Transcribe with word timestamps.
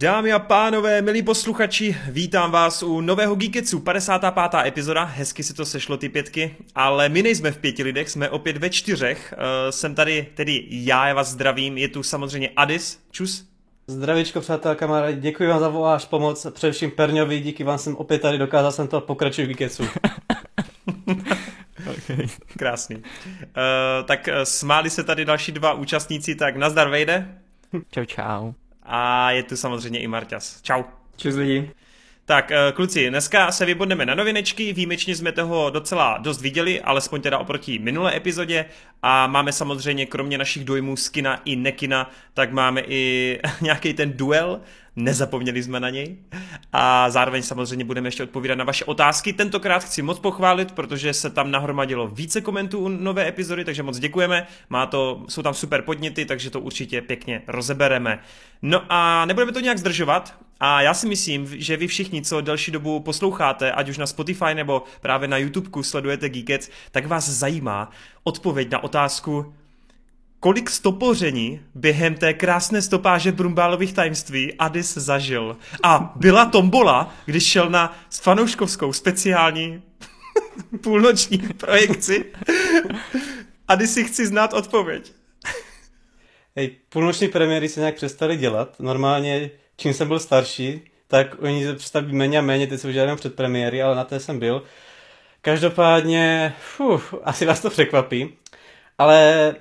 Dámy 0.00 0.32
a 0.32 0.38
pánové, 0.38 1.02
milí 1.02 1.22
posluchači, 1.22 1.96
vítám 2.08 2.50
vás 2.50 2.82
u 2.82 3.00
nového 3.00 3.34
Geeketsu, 3.34 3.80
55. 3.80 4.44
epizoda, 4.64 5.04
hezky 5.04 5.42
si 5.42 5.54
to 5.54 5.64
sešlo 5.64 5.96
ty 5.96 6.08
pětky, 6.08 6.56
ale 6.74 7.08
my 7.08 7.22
nejsme 7.22 7.50
v 7.52 7.58
pěti 7.58 7.82
lidech, 7.82 8.10
jsme 8.10 8.30
opět 8.30 8.56
ve 8.56 8.70
čtyřech, 8.70 9.34
uh, 9.36 9.70
jsem 9.70 9.94
tady, 9.94 10.26
tedy 10.34 10.66
já, 10.70 11.08
já 11.08 11.14
vás 11.14 11.28
zdravím, 11.28 11.78
je 11.78 11.88
tu 11.88 12.02
samozřejmě 12.02 12.50
Adis, 12.56 13.00
čus. 13.10 13.48
Zdravíčko, 13.86 14.40
přátel, 14.40 14.74
kamarádi, 14.74 15.20
děkuji 15.20 15.48
vám 15.48 15.60
za 15.60 15.68
váš 15.68 16.04
pomoc, 16.04 16.46
především 16.50 16.90
Perňovi, 16.90 17.40
díky 17.40 17.64
vám 17.64 17.78
jsem 17.78 17.96
opět 17.96 18.22
tady 18.22 18.38
dokázal 18.38 18.72
jsem 18.72 18.88
to 18.88 19.00
pokračuji 19.00 19.46
v 19.46 19.48
Geeketsu. 19.48 19.84
okay. 21.90 22.26
Krásný. 22.58 22.96
Uh, 22.96 23.02
tak 24.04 24.28
uh, 24.28 24.34
smáli 24.44 24.90
se 24.90 25.04
tady 25.04 25.24
další 25.24 25.52
dva 25.52 25.72
účastníci, 25.72 26.34
tak 26.34 26.56
nazdar 26.56 26.88
Vejde. 26.88 27.38
Čau, 27.90 28.04
čau. 28.04 28.52
A 28.88 29.30
je 29.30 29.42
tu 29.42 29.56
samozřejmě 29.56 30.00
i 30.00 30.06
Marťas. 30.06 30.62
Čau. 30.62 30.82
Čus 31.16 31.34
lidi. 31.34 31.70
Tak, 32.28 32.50
eh, 32.50 32.72
kluci, 32.72 33.10
dneska 33.10 33.52
se 33.52 33.66
vybodneme 33.66 34.06
na 34.06 34.14
novinečky, 34.14 34.72
výjimečně 34.72 35.16
jsme 35.16 35.32
toho 35.32 35.70
docela 35.70 36.18
dost 36.18 36.40
viděli, 36.40 36.80
alespoň 36.80 37.20
teda 37.20 37.38
oproti 37.38 37.78
minulé 37.78 38.16
epizodě 38.16 38.64
a 39.02 39.26
máme 39.26 39.52
samozřejmě 39.52 40.06
kromě 40.06 40.38
našich 40.38 40.64
dojmů 40.64 40.96
z 40.96 41.08
kina 41.08 41.40
i 41.44 41.56
nekina, 41.56 42.10
tak 42.34 42.52
máme 42.52 42.80
i 42.80 43.40
nějaký 43.60 43.94
ten 43.94 44.12
duel, 44.16 44.60
nezapomněli 44.98 45.62
jsme 45.62 45.80
na 45.80 45.90
něj 45.90 46.16
a 46.72 47.10
zároveň 47.10 47.42
samozřejmě 47.42 47.84
budeme 47.84 48.08
ještě 48.08 48.22
odpovídat 48.22 48.54
na 48.54 48.64
vaše 48.64 48.84
otázky. 48.84 49.32
Tentokrát 49.32 49.84
chci 49.84 50.02
moc 50.02 50.18
pochválit, 50.18 50.72
protože 50.72 51.14
se 51.14 51.30
tam 51.30 51.50
nahromadilo 51.50 52.08
více 52.08 52.40
komentů 52.40 52.88
nové 52.88 53.28
epizody, 53.28 53.64
takže 53.64 53.82
moc 53.82 53.98
děkujeme, 53.98 54.46
Má 54.70 54.86
to, 54.86 55.24
jsou 55.28 55.42
tam 55.42 55.54
super 55.54 55.82
podněty, 55.82 56.24
takže 56.24 56.50
to 56.50 56.60
určitě 56.60 57.02
pěkně 57.02 57.42
rozebereme. 57.46 58.18
No 58.62 58.82
a 58.88 59.24
nebudeme 59.24 59.52
to 59.52 59.60
nějak 59.60 59.78
zdržovat, 59.78 60.34
a 60.60 60.82
já 60.82 60.94
si 60.94 61.08
myslím, 61.08 61.46
že 61.60 61.76
vy 61.76 61.86
všichni, 61.86 62.22
co 62.22 62.40
delší 62.40 62.70
dobu 62.70 63.00
posloucháte, 63.00 63.72
ať 63.72 63.88
už 63.88 63.98
na 63.98 64.06
Spotify 64.06 64.54
nebo 64.54 64.82
právě 65.00 65.28
na 65.28 65.36
YouTube 65.36 65.82
sledujete 65.82 66.28
Geekets, 66.28 66.70
tak 66.90 67.06
vás 67.06 67.28
zajímá 67.28 67.90
odpověď 68.24 68.70
na 68.70 68.84
otázku, 68.84 69.54
kolik 70.40 70.70
stopoření 70.70 71.60
během 71.74 72.14
té 72.14 72.34
krásné 72.34 72.82
stopáže 72.82 73.32
Brumbálových 73.32 73.92
tajemství 73.92 74.54
Adis 74.54 74.94
zažil. 74.94 75.56
A 75.82 76.12
byla 76.16 76.44
tombola, 76.46 77.14
když 77.24 77.46
šel 77.46 77.70
na 77.70 77.98
fanouškovskou 78.22 78.92
speciální 78.92 79.82
půlnoční 80.82 81.38
projekci. 81.38 82.24
Adis 83.68 83.94
si 83.94 84.04
chci 84.04 84.26
znát 84.26 84.52
odpověď. 84.52 85.12
Hej, 86.56 86.76
půlnoční 86.88 87.28
premiéry 87.28 87.68
se 87.68 87.80
nějak 87.80 87.94
přestali 87.94 88.36
dělat. 88.36 88.80
Normálně 88.80 89.50
čím 89.76 89.94
jsem 89.94 90.08
byl 90.08 90.18
starší, 90.18 90.80
tak 91.08 91.42
oni 91.42 91.64
se 91.66 91.74
představí 91.74 92.12
méně 92.12 92.38
a 92.38 92.42
méně, 92.42 92.66
teď 92.66 92.80
se 92.80 92.88
už 92.88 92.94
jenom 92.94 93.16
před 93.16 93.34
premiéry, 93.34 93.82
ale 93.82 93.96
na 93.96 94.04
té 94.04 94.20
jsem 94.20 94.38
byl. 94.38 94.62
Každopádně, 95.40 96.54
fuh, 96.60 97.14
asi 97.24 97.46
vás 97.46 97.60
to 97.60 97.70
překvapí, 97.70 98.34
ale 98.98 99.54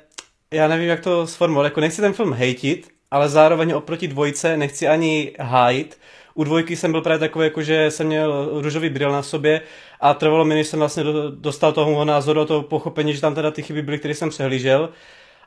já 0.53 0.67
nevím, 0.67 0.90
jak 0.90 1.00
to 1.00 1.28
sformulovat, 1.28 1.66
jako 1.66 1.81
nechci 1.81 2.02
ten 2.02 2.14
film 2.14 2.34
hejtit, 2.34 2.88
ale 3.12 3.30
zároveň 3.30 3.72
oproti 3.72 4.08
dvojce 4.08 4.58
nechci 4.58 4.88
ani 4.88 5.34
hájit. 5.39 5.98
U 6.34 6.44
dvojky 6.44 6.76
jsem 6.76 6.92
byl 6.92 7.02
právě 7.02 7.20
takový, 7.20 7.45
jako 7.45 7.62
že 7.62 7.92
jsem 7.92 8.08
měl 8.08 8.50
růžový 8.62 8.89
brýl 8.89 9.12
na 9.12 9.23
sobě 9.23 9.62
a 10.02 10.14
trvalo 10.14 10.45
mi, 10.45 10.56
než 10.56 10.67
jsem 10.67 10.80
vlastně 10.80 11.04
dostal 11.30 11.73
toho 11.73 12.06
názoru 12.06 12.42
a 12.42 12.45
toho 12.45 12.62
pochopení, 12.64 13.14
že 13.14 13.22
tam 13.22 13.36
teda 13.36 13.52
ty 13.52 13.64
chyby 13.64 13.81
byly, 13.81 14.00
které 14.00 14.14
jsem 14.14 14.30
přehlížel. 14.30 14.89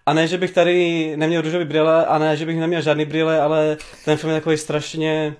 A 0.07 0.13
ne, 0.13 0.27
že 0.27 0.39
bych 0.39 0.51
tady 0.51 1.13
neměl 1.17 1.43
růžový 1.43 1.65
brýle, 1.65 2.07
a 2.07 2.19
ne, 2.19 2.37
že 2.37 2.47
bych 2.47 2.57
neměl 2.59 2.83
žádný 2.83 3.05
brýle, 3.05 3.41
ale 3.41 3.77
ten 4.05 4.17
film 4.17 4.33
je 4.33 4.41
takový 4.41 4.57
strašně 4.57 5.35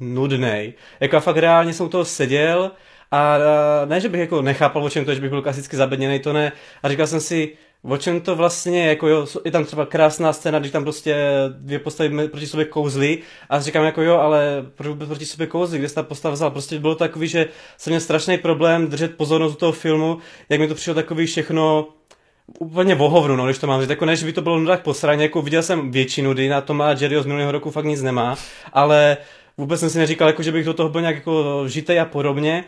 nudný. 0.00 0.74
Jako 1.00 1.20
fakt 1.20 1.36
reálně 1.36 1.72
jsem 1.72 1.86
u 1.86 1.88
toho 1.88 2.04
seděl 2.04 2.70
a 3.10 3.38
ne, 3.84 4.00
že 4.00 4.08
bych 4.08 4.20
jako 4.20 4.42
nechápal, 4.42 4.84
o 4.84 4.90
čem 4.90 5.04
to 5.04 5.10
je, 5.10 5.14
že 5.14 5.20
bych 5.20 5.30
byl 5.30 5.42
klasicky 5.42 5.76
zabedněný, 5.76 6.18
to 6.18 6.32
ne. 6.32 6.52
A 6.82 6.88
říkal 6.88 7.06
jsem 7.06 7.20
si, 7.20 7.52
o 7.82 7.96
čem 7.96 8.20
to 8.20 8.36
vlastně, 8.36 8.86
jako 8.86 9.08
jo, 9.08 9.26
je 9.44 9.50
tam 9.50 9.64
třeba 9.64 9.86
krásná 9.86 10.32
scéna, 10.32 10.58
když 10.58 10.72
tam 10.72 10.82
prostě 10.82 11.16
dvě 11.48 11.78
postavy 11.78 12.28
proti 12.28 12.46
sobě 12.46 12.64
kouzly 12.64 13.18
a 13.50 13.60
říkám 13.60 13.84
jako 13.84 14.02
jo, 14.02 14.16
ale 14.16 14.66
proč 14.74 14.96
proti 15.06 15.26
sobě 15.26 15.46
kouzly, 15.46 15.78
kde 15.78 15.88
se 15.88 15.94
ta 15.94 16.02
postava 16.02 16.34
vzala, 16.34 16.50
prostě 16.50 16.78
bylo 16.78 16.94
takový, 16.94 17.28
že 17.28 17.48
jsem 17.76 17.90
měl 17.90 18.00
strašný 18.00 18.38
problém 18.38 18.86
držet 18.88 19.16
pozornost 19.16 19.52
u 19.52 19.56
toho 19.56 19.72
filmu, 19.72 20.18
jak 20.48 20.60
mi 20.60 20.68
to 20.68 20.74
přišlo 20.74 20.94
takový 20.94 21.26
všechno 21.26 21.88
úplně 22.58 22.94
vohovnu, 22.94 23.36
no, 23.36 23.44
když 23.44 23.58
to 23.58 23.66
mám 23.66 23.80
říct. 23.80 23.90
Jako 23.90 24.06
ne, 24.06 24.16
že 24.16 24.26
by 24.26 24.32
to 24.32 24.42
bylo 24.42 24.58
nudách 24.58 24.80
posraně, 24.80 25.22
jako 25.22 25.42
viděl 25.42 25.62
jsem 25.62 25.90
většinu, 25.90 26.34
kdy 26.34 26.48
na 26.48 26.60
to 26.60 26.74
má 26.74 26.90
Jerry 26.90 27.22
z 27.22 27.26
minulého 27.26 27.52
roku 27.52 27.70
fakt 27.70 27.84
nic 27.84 28.02
nemá, 28.02 28.36
ale 28.72 29.16
vůbec 29.58 29.80
jsem 29.80 29.90
si 29.90 29.98
neříkal, 29.98 30.28
jako, 30.28 30.42
že 30.42 30.52
bych 30.52 30.64
do 30.64 30.74
toho 30.74 30.88
byl 30.88 31.00
nějak 31.00 31.16
jako 31.16 31.64
žitej 31.66 32.00
a 32.00 32.04
podobně. 32.04 32.64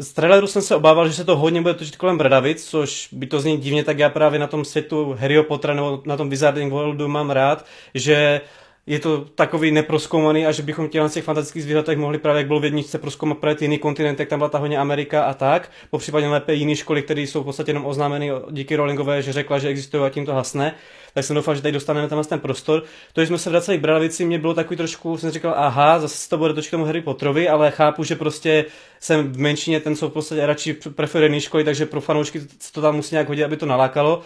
Z 0.00 0.12
traileru 0.12 0.46
jsem 0.46 0.62
se 0.62 0.76
obával, 0.76 1.08
že 1.08 1.14
se 1.14 1.24
to 1.24 1.36
hodně 1.36 1.62
bude 1.62 1.74
točit 1.74 1.96
kolem 1.96 2.18
Bradavic, 2.18 2.64
což 2.64 3.08
by 3.12 3.26
to 3.26 3.40
zní 3.40 3.56
divně, 3.56 3.84
tak 3.84 3.98
já 3.98 4.10
právě 4.10 4.38
na 4.38 4.46
tom 4.46 4.64
světu 4.64 5.16
Harryho 5.18 5.44
Pottera 5.44 5.74
nebo 5.74 6.02
na 6.06 6.16
tom 6.16 6.30
Wizarding 6.30 6.72
Worldu 6.72 7.08
mám 7.08 7.30
rád, 7.30 7.66
že 7.94 8.40
je 8.86 8.98
to 8.98 9.24
takový 9.24 9.70
neproskoumaný 9.70 10.46
a 10.46 10.52
že 10.52 10.62
bychom 10.62 10.88
na 10.94 11.08
těch 11.08 11.24
fantastických 11.24 11.62
zvířatech 11.62 11.98
mohli 11.98 12.18
právě, 12.18 12.38
jak 12.40 12.46
bylo 12.46 12.60
v 12.60 12.64
jedničce, 12.64 12.98
proskoumat 12.98 13.38
právě 13.38 13.56
jiný 13.60 13.78
kontinent, 13.78 14.20
jak 14.20 14.28
tam 14.28 14.38
byla 14.38 14.48
ta 14.48 14.58
hodně 14.58 14.78
Amerika 14.78 15.24
a 15.24 15.34
tak, 15.34 15.70
po 15.90 15.98
případě 15.98 16.28
lépe 16.28 16.54
jiné 16.54 16.76
školy, 16.76 17.02
které 17.02 17.20
jsou 17.20 17.42
v 17.42 17.44
podstatě 17.44 17.70
jenom 17.70 17.86
oznámeny 17.86 18.30
díky 18.50 18.76
Rowlingové, 18.76 19.22
že 19.22 19.32
řekla, 19.32 19.58
že 19.58 19.68
existují 19.68 20.02
a 20.02 20.10
tím 20.10 20.26
to 20.26 20.34
hasne. 20.34 20.74
Tak 21.14 21.24
jsem 21.24 21.36
doufal, 21.36 21.54
že 21.54 21.62
tady 21.62 21.72
dostaneme 21.72 22.08
tam 22.08 22.24
ten 22.24 22.40
prostor. 22.40 22.82
To, 23.12 23.20
že 23.20 23.26
jsme 23.26 23.38
se 23.38 23.50
vraceli 23.50 23.78
k 23.78 23.80
Bradavici, 23.80 24.24
mě 24.24 24.38
bylo 24.38 24.54
takový 24.54 24.76
trošku, 24.76 25.18
jsem 25.18 25.30
říkal, 25.30 25.54
aha, 25.56 25.98
zase 25.98 26.28
to 26.28 26.38
bude 26.38 26.54
točit 26.54 26.70
tomu 26.70 26.84
Harry 26.84 27.00
Potterovi, 27.00 27.48
ale 27.48 27.70
chápu, 27.70 28.04
že 28.04 28.16
prostě 28.16 28.64
jsem 29.00 29.32
v 29.32 29.38
menšině 29.38 29.80
ten, 29.80 29.96
co 29.96 30.08
v 30.08 30.12
podstatě 30.12 30.46
radši 30.46 30.76
preferuje 30.94 31.40
školy, 31.40 31.64
takže 31.64 31.86
pro 31.86 32.00
fanoušky 32.00 32.40
to 32.72 32.82
tam 32.82 32.96
musí 32.96 33.14
nějak 33.14 33.28
hodit, 33.28 33.44
aby 33.44 33.56
to 33.56 33.66
nalákalo. 33.66 34.22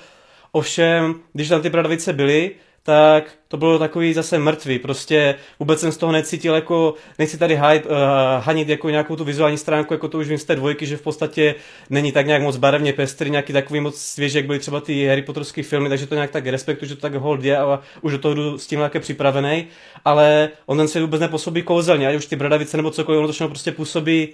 Ovšem, 0.53 1.15
když 1.33 1.49
tam 1.49 1.63
ty 1.63 1.71
Bradavice 1.71 2.13
byly, 2.13 2.51
tak 2.83 3.31
to 3.49 3.57
bylo 3.57 3.79
takový 3.79 4.15
zase 4.15 4.39
mrtvý, 4.39 4.79
prostě 4.79 5.35
vůbec 5.59 5.81
jsem 5.81 5.93
z 5.93 5.97
toho 5.97 6.13
necítil 6.13 6.55
jako, 6.55 6.95
nechci 7.19 7.39
tady 7.39 7.57
hype, 7.57 7.89
uh, 7.89 7.97
hanit 8.39 8.69
jako 8.69 8.91
nějakou 8.91 9.17
tu 9.17 9.25
vizuální 9.25 9.59
stránku, 9.59 9.95
jako 9.95 10.09
to 10.09 10.19
už 10.19 10.29
vím 10.29 10.39
z 10.39 10.45
té 10.45 10.57
dvojky, 10.57 10.87
že 10.87 10.97
v 10.97 11.03
podstatě 11.03 11.55
není 11.91 12.13
tak 12.13 12.27
nějak 12.27 12.43
moc 12.43 12.57
barevně 12.57 12.93
pestrý, 12.93 13.31
nějaký 13.31 13.53
takový 13.53 13.81
moc 13.81 14.01
svěží, 14.01 14.37
jak 14.37 14.47
byly 14.47 14.59
třeba 14.59 14.81
ty 14.81 15.07
Harry 15.07 15.23
Potterské 15.23 15.63
filmy, 15.63 15.89
takže 15.89 16.07
to 16.07 16.15
nějak 16.15 16.31
tak 16.31 16.47
respektuju, 16.47 16.89
že 16.89 16.95
to 16.95 17.01
tak 17.01 17.15
hold 17.15 17.45
je 17.45 17.59
a 17.59 17.81
už 18.01 18.13
do 18.13 18.19
toho 18.19 18.35
jdu 18.35 18.59
s 18.59 18.67
tím 18.67 18.79
nějaké 18.79 19.01
připravený, 19.01 19.67
ale 20.05 20.49
on 20.67 20.79
ten 20.79 20.89
svět 20.89 21.03
vůbec 21.03 21.21
nepůsobí 21.21 21.63
kouzelně, 21.63 22.09
ať 22.09 22.15
už 22.15 22.27
ty 22.27 22.37
bradavice 22.37 22.77
nebo 22.77 22.91
cokoliv, 22.91 23.19
ono 23.19 23.33
to 23.33 23.49
prostě 23.49 23.73
působí 23.73 24.29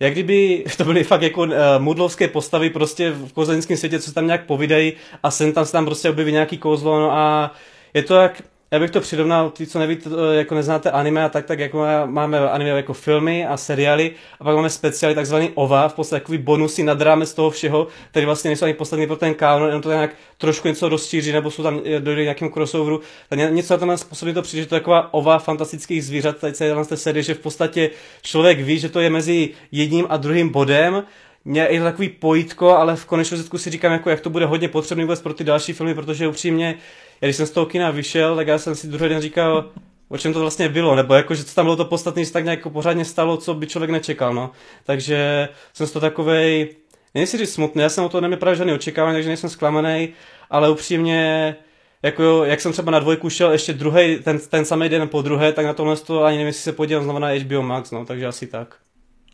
jak 0.00 0.12
kdyby 0.12 0.64
to 0.76 0.84
byly 0.84 1.04
fakt 1.04 1.22
jako 1.22 1.42
uh, 1.42 1.52
mudlovské 1.78 2.28
postavy 2.28 2.70
prostě 2.70 3.10
v 3.10 3.32
kouzelnickém 3.32 3.76
světě, 3.76 3.98
co 3.98 4.12
tam 4.12 4.26
nějak 4.26 4.46
povídají 4.46 4.92
a 5.22 5.30
sem 5.30 5.52
tam 5.52 5.66
se 5.66 5.72
tam 5.72 5.84
prostě 5.84 6.10
objeví 6.10 6.32
nějaký 6.32 6.58
kouzlo 6.58 7.00
no 7.00 7.10
a 7.12 7.54
je 7.94 8.02
to 8.02 8.14
jak, 8.14 8.42
já 8.72 8.78
bych 8.78 8.90
to 8.90 9.00
přirovnal, 9.00 9.50
ty, 9.50 9.66
co 9.66 9.78
nevíte, 9.78 10.10
eh, 10.10 10.36
jako 10.36 10.54
neznáte 10.54 10.90
anime 10.90 11.24
a 11.24 11.28
tak, 11.28 11.46
tak 11.46 11.58
jako 11.58 11.86
máme 12.06 12.38
anime 12.38 12.70
jako 12.70 12.92
filmy 12.92 13.46
a 13.46 13.56
seriály 13.56 14.12
a 14.40 14.44
pak 14.44 14.56
máme 14.56 14.70
speciály 14.70 15.14
takzvaný 15.14 15.50
OVA, 15.54 15.88
v 15.88 15.94
podstatě 15.94 16.20
takový 16.20 16.38
bonusy 16.38 16.82
nad 16.82 17.00
rámec 17.00 17.34
toho 17.34 17.50
všeho, 17.50 17.86
který 18.10 18.26
vlastně 18.26 18.48
nejsou 18.48 18.64
ani 18.64 18.74
poslední 18.74 19.06
pro 19.06 19.16
ten 19.16 19.34
kánon, 19.34 19.66
jenom 19.66 19.82
to 19.82 19.90
nějak 19.90 20.10
trošku 20.38 20.68
něco 20.68 20.88
rozšíří, 20.88 21.32
nebo 21.32 21.50
jsou 21.50 21.62
tam 21.62 21.80
eh, 21.84 22.00
dojde 22.00 22.22
nějakým 22.22 22.50
crossoveru. 22.50 23.00
Tak 23.28 23.38
něco 23.38 23.74
na 23.74 23.78
tom 23.78 23.96
způsobí 23.96 24.34
to 24.34 24.42
přijde, 24.42 24.62
že 24.62 24.68
to 24.68 24.74
je 24.74 24.80
taková 24.80 25.14
OVA 25.14 25.38
fantastických 25.38 26.04
zvířat, 26.04 26.38
tady 26.38 26.52
celé 26.52 26.84
té 26.84 26.96
série, 26.96 27.22
že 27.22 27.34
v 27.34 27.38
podstatě 27.38 27.90
člověk 28.22 28.60
ví, 28.60 28.78
že 28.78 28.88
to 28.88 29.00
je 29.00 29.10
mezi 29.10 29.50
jedním 29.72 30.06
a 30.08 30.16
druhým 30.16 30.48
bodem, 30.48 31.04
mě 31.44 31.66
je 31.70 31.78
to 31.78 31.84
takový 31.84 32.08
pojítko, 32.08 32.70
ale 32.70 32.96
v 32.96 33.04
konečném 33.04 33.42
si 33.56 33.70
říkám, 33.70 33.92
jako, 33.92 34.10
jak 34.10 34.20
to 34.20 34.30
bude 34.30 34.46
hodně 34.46 34.68
potřebný 34.68 35.04
vůbec 35.04 35.20
pro 35.20 35.34
ty 35.34 35.44
další 35.44 35.72
filmy, 35.72 35.94
protože 35.94 36.28
upřímně 36.28 36.78
já 37.20 37.26
když 37.26 37.36
jsem 37.36 37.46
z 37.46 37.50
toho 37.50 37.66
kina 37.66 37.90
vyšel, 37.90 38.36
tak 38.36 38.46
já 38.46 38.58
jsem 38.58 38.74
si 38.74 38.88
druhý 38.88 39.08
den 39.08 39.20
říkal, 39.20 39.70
o 40.08 40.18
čem 40.18 40.32
to 40.32 40.40
vlastně 40.40 40.68
bylo, 40.68 40.94
nebo 40.94 41.14
jako, 41.14 41.34
že 41.34 41.44
co 41.44 41.54
tam 41.54 41.66
bylo 41.66 41.76
to 41.76 41.84
podstatné, 41.84 42.22
že 42.22 42.26
se 42.26 42.32
tak 42.32 42.44
nějak 42.44 42.58
jako 42.58 42.70
pořádně 42.70 43.04
stalo, 43.04 43.36
co 43.36 43.54
by 43.54 43.66
člověk 43.66 43.90
nečekal, 43.90 44.34
no. 44.34 44.50
Takže 44.84 45.48
jsem 45.72 45.86
z 45.86 45.92
toho 45.92 46.00
takovej, 46.00 46.76
nejsi 47.14 47.38
říct 47.38 47.52
smutný, 47.52 47.82
já 47.82 47.88
jsem 47.88 48.04
o 48.04 48.08
to 48.08 48.20
neměl 48.20 48.38
právě 48.38 48.56
žádný 48.56 48.72
očekávání, 48.72 49.16
takže 49.16 49.28
nejsem 49.28 49.50
zklamaný, 49.50 50.08
ale 50.50 50.70
upřímně, 50.70 51.56
jako 52.02 52.44
jak 52.44 52.60
jsem 52.60 52.72
třeba 52.72 52.90
na 52.90 52.98
dvojku 52.98 53.30
šel 53.30 53.52
ještě 53.52 53.72
druhý, 53.72 54.18
ten, 54.18 54.38
ten 54.38 54.64
samý 54.64 54.88
den 54.88 55.08
po 55.08 55.22
druhé, 55.22 55.52
tak 55.52 55.66
na 55.66 55.72
tohle 55.72 55.96
to 55.96 56.24
ani 56.24 56.36
nevím, 56.36 56.46
jestli 56.46 56.62
se 56.62 56.72
podívám 56.72 57.04
znovu 57.04 57.18
na 57.18 57.28
HBO 57.28 57.62
Max, 57.62 57.90
no, 57.90 58.04
takže 58.04 58.26
asi 58.26 58.46
tak. 58.46 58.76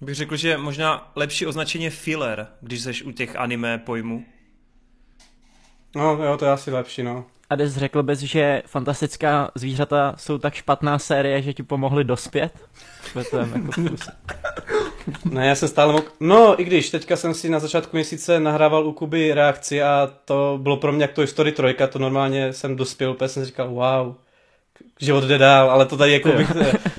Bych 0.01 0.15
řekl, 0.15 0.37
že 0.37 0.57
možná 0.57 1.13
lepší 1.17 1.47
označení 1.47 1.91
filler, 1.91 2.47
když 2.61 2.81
jsi 2.81 3.03
u 3.05 3.13
těch 3.13 3.37
anime 3.37 3.79
pojmů. 3.79 4.25
No, 5.95 6.25
jo, 6.25 6.37
to 6.37 6.45
je 6.45 6.51
asi 6.51 6.71
lepší, 6.71 7.03
no. 7.03 7.25
A 7.51 7.55
dnes 7.55 7.75
řekl 7.75 8.03
bys, 8.03 8.19
že 8.19 8.63
fantastická 8.67 9.51
zvířata 9.55 10.15
jsou 10.19 10.39
tak 10.39 10.55
špatná 10.55 10.99
série, 10.99 11.43
že 11.43 11.53
ti 11.53 11.63
pomohli 11.63 12.05
dospět? 12.05 12.53
jako 13.15 13.71
ne, 15.25 15.47
já 15.47 15.55
jsem 15.55 15.69
stále 15.69 15.93
mohl... 15.93 16.05
No, 16.21 16.61
i 16.61 16.65
když 16.65 16.91
teďka 16.91 17.17
jsem 17.17 17.35
si 17.35 17.49
na 17.49 17.59
začátku 17.59 17.97
měsíce 17.97 18.41
nahrával 18.41 18.87
u 18.87 18.93
Kuby 18.93 19.35
reakci 19.35 19.83
a 19.83 20.11
to 20.25 20.59
bylo 20.63 20.77
pro 20.77 20.93
mě 20.93 21.05
jak 21.05 21.13
to 21.13 21.27
Story 21.27 21.53
3, 21.53 21.63
to 21.89 21.99
normálně 21.99 22.53
jsem 22.53 22.77
dospěl, 22.77 23.11
úplně 23.11 23.29
jsem 23.29 23.45
říkal, 23.45 23.69
wow, 23.69 24.15
život 25.01 25.25
jde 25.25 25.39
dál, 25.39 25.71
ale 25.71 25.87
to 25.87 25.97
tady 25.97 26.13
jako 26.13 26.33
bych 26.33 26.53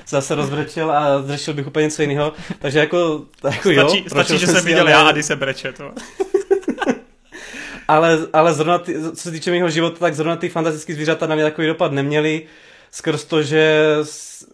zase 0.08 0.34
rozbrečel 0.34 0.92
a 0.92 1.26
řešil 1.26 1.54
bych 1.54 1.66
úplně 1.66 1.84
něco 1.84 2.02
jiného. 2.02 2.32
Takže 2.58 2.78
jako, 2.78 3.22
jako 3.44 3.70
jo. 3.70 3.88
Stačí, 3.88 4.04
stačí 4.08 4.38
že 4.38 4.46
jsem 4.46 4.64
viděl 4.64 4.88
já 4.88 5.08
a 5.08 5.12
ty 5.12 5.22
se 5.22 5.36
breče 5.36 5.72
to. 5.72 5.92
Ale, 7.88 8.18
ale 8.32 8.54
zrovna, 8.54 8.78
ty, 8.78 9.02
co 9.02 9.16
se 9.16 9.30
týče 9.30 9.50
mého 9.50 9.70
života, 9.70 9.96
tak 9.98 10.14
zrovna 10.14 10.36
ty 10.36 10.48
fantastické 10.48 10.94
zvířata 10.94 11.26
na 11.26 11.34
mě 11.34 11.44
takový 11.44 11.66
dopad 11.66 11.92
neměly 11.92 12.42
skrz 12.90 13.24
to, 13.24 13.42
že 13.42 13.84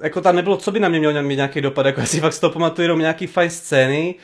jako 0.03 0.21
tam 0.21 0.37
nebylo, 0.37 0.57
co 0.57 0.73
by 0.73 0.81
na 0.81 0.89
mě 0.89 0.99
mělo 0.99 1.23
mít 1.23 1.37
nějaký 1.37 1.61
dopad, 1.61 1.87
jako 1.87 2.01
já 2.01 2.07
si 2.07 2.21
fakt 2.21 2.33
z 2.33 2.39
toho 2.39 2.53
pamatuju 2.53 2.85
jenom 2.85 2.99
nějaký 2.99 3.27
fajn 3.27 3.51
scény, 3.51 4.15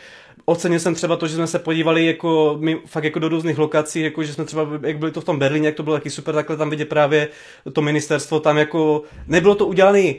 Ocenil 0.44 0.80
jsem 0.80 0.94
třeba 0.94 1.16
to, 1.16 1.26
že 1.26 1.34
jsme 1.34 1.46
se 1.46 1.58
podívali 1.58 2.06
jako, 2.06 2.56
my, 2.60 2.78
fakt 2.86 3.04
jako 3.04 3.18
do 3.18 3.28
různých 3.28 3.58
lokací, 3.58 4.00
jako 4.00 4.24
že 4.24 4.32
jsme 4.32 4.44
třeba, 4.44 4.68
jak 4.82 4.98
byli 4.98 5.12
to 5.12 5.20
v 5.20 5.24
tom 5.24 5.38
Berlíně, 5.38 5.68
jak 5.68 5.74
to 5.74 5.82
bylo 5.82 5.96
taky 5.96 6.10
super, 6.10 6.34
takhle 6.34 6.56
tam 6.56 6.70
vidět 6.70 6.88
právě 6.88 7.28
to 7.72 7.82
ministerstvo, 7.82 8.40
tam 8.40 8.58
jako, 8.58 9.02
nebylo 9.26 9.54
to 9.54 9.66
udělané 9.66 10.12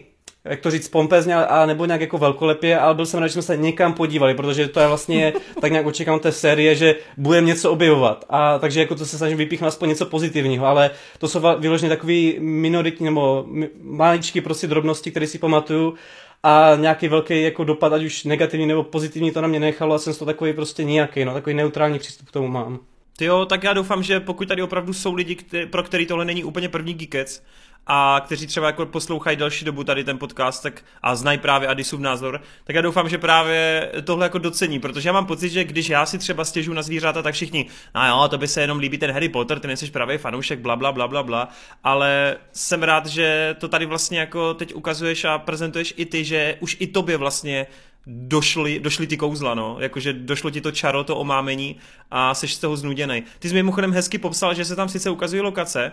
jak 0.45 0.59
to 0.59 0.71
říct, 0.71 0.89
pompezně, 0.89 1.35
a 1.35 1.65
nebo 1.65 1.85
nějak 1.85 2.01
jako 2.01 2.17
velkolepě, 2.17 2.79
ale 2.79 2.95
byl 2.95 3.05
jsem 3.05 3.19
rád, 3.19 3.27
že 3.27 3.33
jsme 3.33 3.41
se 3.41 3.57
někam 3.57 3.93
podívali, 3.93 4.35
protože 4.35 4.67
to 4.67 4.79
je 4.79 4.87
vlastně, 4.87 5.33
tak 5.61 5.71
nějak 5.71 5.85
očekám 5.85 6.19
té 6.19 6.31
série, 6.31 6.75
že 6.75 6.95
budeme 7.17 7.47
něco 7.47 7.71
objevovat. 7.71 8.25
A 8.29 8.59
takže 8.59 8.79
jako 8.79 8.95
to 8.95 9.05
se 9.05 9.17
snažím 9.17 9.37
vypíchnout 9.37 9.67
aspoň 9.67 9.89
něco 9.89 10.05
pozitivního, 10.05 10.65
ale 10.65 10.91
to 11.17 11.27
jsou 11.27 11.41
vyloženě 11.59 11.89
takový 11.89 12.37
minoritní 12.39 13.05
nebo 13.05 13.45
maličky 13.81 14.41
prostě 14.41 14.67
drobnosti, 14.67 15.11
které 15.11 15.27
si 15.27 15.37
pamatuju 15.37 15.93
a 16.43 16.71
nějaký 16.79 17.07
velký 17.07 17.41
jako 17.41 17.63
dopad, 17.63 17.93
ať 17.93 18.03
už 18.03 18.23
negativní 18.23 18.65
nebo 18.65 18.83
pozitivní, 18.83 19.31
to 19.31 19.41
na 19.41 19.47
mě 19.47 19.59
nechalo 19.59 19.95
a 19.95 19.99
jsem 19.99 20.13
to 20.13 20.25
takový 20.25 20.53
prostě 20.53 20.83
nějaký, 20.83 21.25
no, 21.25 21.33
takový 21.33 21.53
neutrální 21.53 21.99
přístup 21.99 22.27
k 22.27 22.31
tomu 22.31 22.47
mám. 22.47 22.79
Ty 23.17 23.25
jo, 23.25 23.45
tak 23.45 23.63
já 23.63 23.73
doufám, 23.73 24.03
že 24.03 24.19
pokud 24.19 24.47
tady 24.47 24.61
opravdu 24.61 24.93
jsou 24.93 25.13
lidi, 25.13 25.35
který, 25.35 25.65
pro 25.65 25.83
který 25.83 26.05
tohle 26.05 26.25
není 26.25 26.43
úplně 26.43 26.69
první 26.69 26.93
geekec, 26.93 27.43
a 27.87 28.21
kteří 28.25 28.47
třeba 28.47 28.67
jako 28.67 28.85
poslouchají 28.85 29.37
další 29.37 29.65
dobu 29.65 29.83
tady 29.83 30.03
ten 30.03 30.17
podcast 30.17 30.63
tak, 30.63 30.83
a 31.01 31.15
znají 31.15 31.37
právě 31.37 31.67
Adisův 31.67 31.99
názor, 31.99 32.41
tak 32.63 32.75
já 32.75 32.81
doufám, 32.81 33.09
že 33.09 33.17
právě 33.17 33.91
tohle 34.03 34.25
jako 34.25 34.37
docení, 34.37 34.79
protože 34.79 35.09
já 35.09 35.13
mám 35.13 35.25
pocit, 35.25 35.49
že 35.49 35.63
když 35.63 35.89
já 35.89 36.05
si 36.05 36.17
třeba 36.17 36.45
stěžu 36.45 36.73
na 36.73 36.81
zvířata, 36.81 37.21
tak 37.21 37.33
všichni, 37.35 37.65
no 37.95 38.07
jo, 38.07 38.27
to 38.27 38.37
by 38.37 38.47
se 38.47 38.61
jenom 38.61 38.79
líbí 38.79 38.97
ten 38.97 39.11
Harry 39.11 39.29
Potter, 39.29 39.59
ty 39.59 39.67
nejsi 39.67 39.91
právě 39.91 40.17
fanoušek, 40.17 40.59
bla, 40.59 40.75
bla, 40.75 40.91
bla, 40.91 41.07
bla, 41.07 41.23
bla, 41.23 41.49
ale 41.83 42.37
jsem 42.51 42.83
rád, 42.83 43.05
že 43.05 43.55
to 43.59 43.67
tady 43.67 43.85
vlastně 43.85 44.19
jako 44.19 44.53
teď 44.53 44.73
ukazuješ 44.73 45.25
a 45.25 45.37
prezentuješ 45.37 45.93
i 45.97 46.05
ty, 46.05 46.25
že 46.25 46.57
už 46.59 46.77
i 46.79 46.87
tobě 46.87 47.17
vlastně 47.17 47.67
došly, 48.07 48.79
došly 48.79 49.07
ty 49.07 49.17
kouzla, 49.17 49.53
no. 49.53 49.77
Jakože 49.79 50.13
došlo 50.13 50.49
ti 50.49 50.61
to 50.61 50.71
čaro, 50.71 51.03
to 51.03 51.17
omámení 51.17 51.75
a 52.11 52.33
seš 52.33 52.53
z 52.53 52.59
toho 52.59 52.77
znuděnej. 52.77 53.23
Ty 53.39 53.49
jsi 53.49 53.53
mi 53.53 53.59
mimochodem 53.59 53.93
hezky 53.93 54.17
popsal, 54.17 54.53
že 54.53 54.65
se 54.65 54.75
tam 54.75 54.89
sice 54.89 55.09
ukazují 55.09 55.41
lokace, 55.41 55.91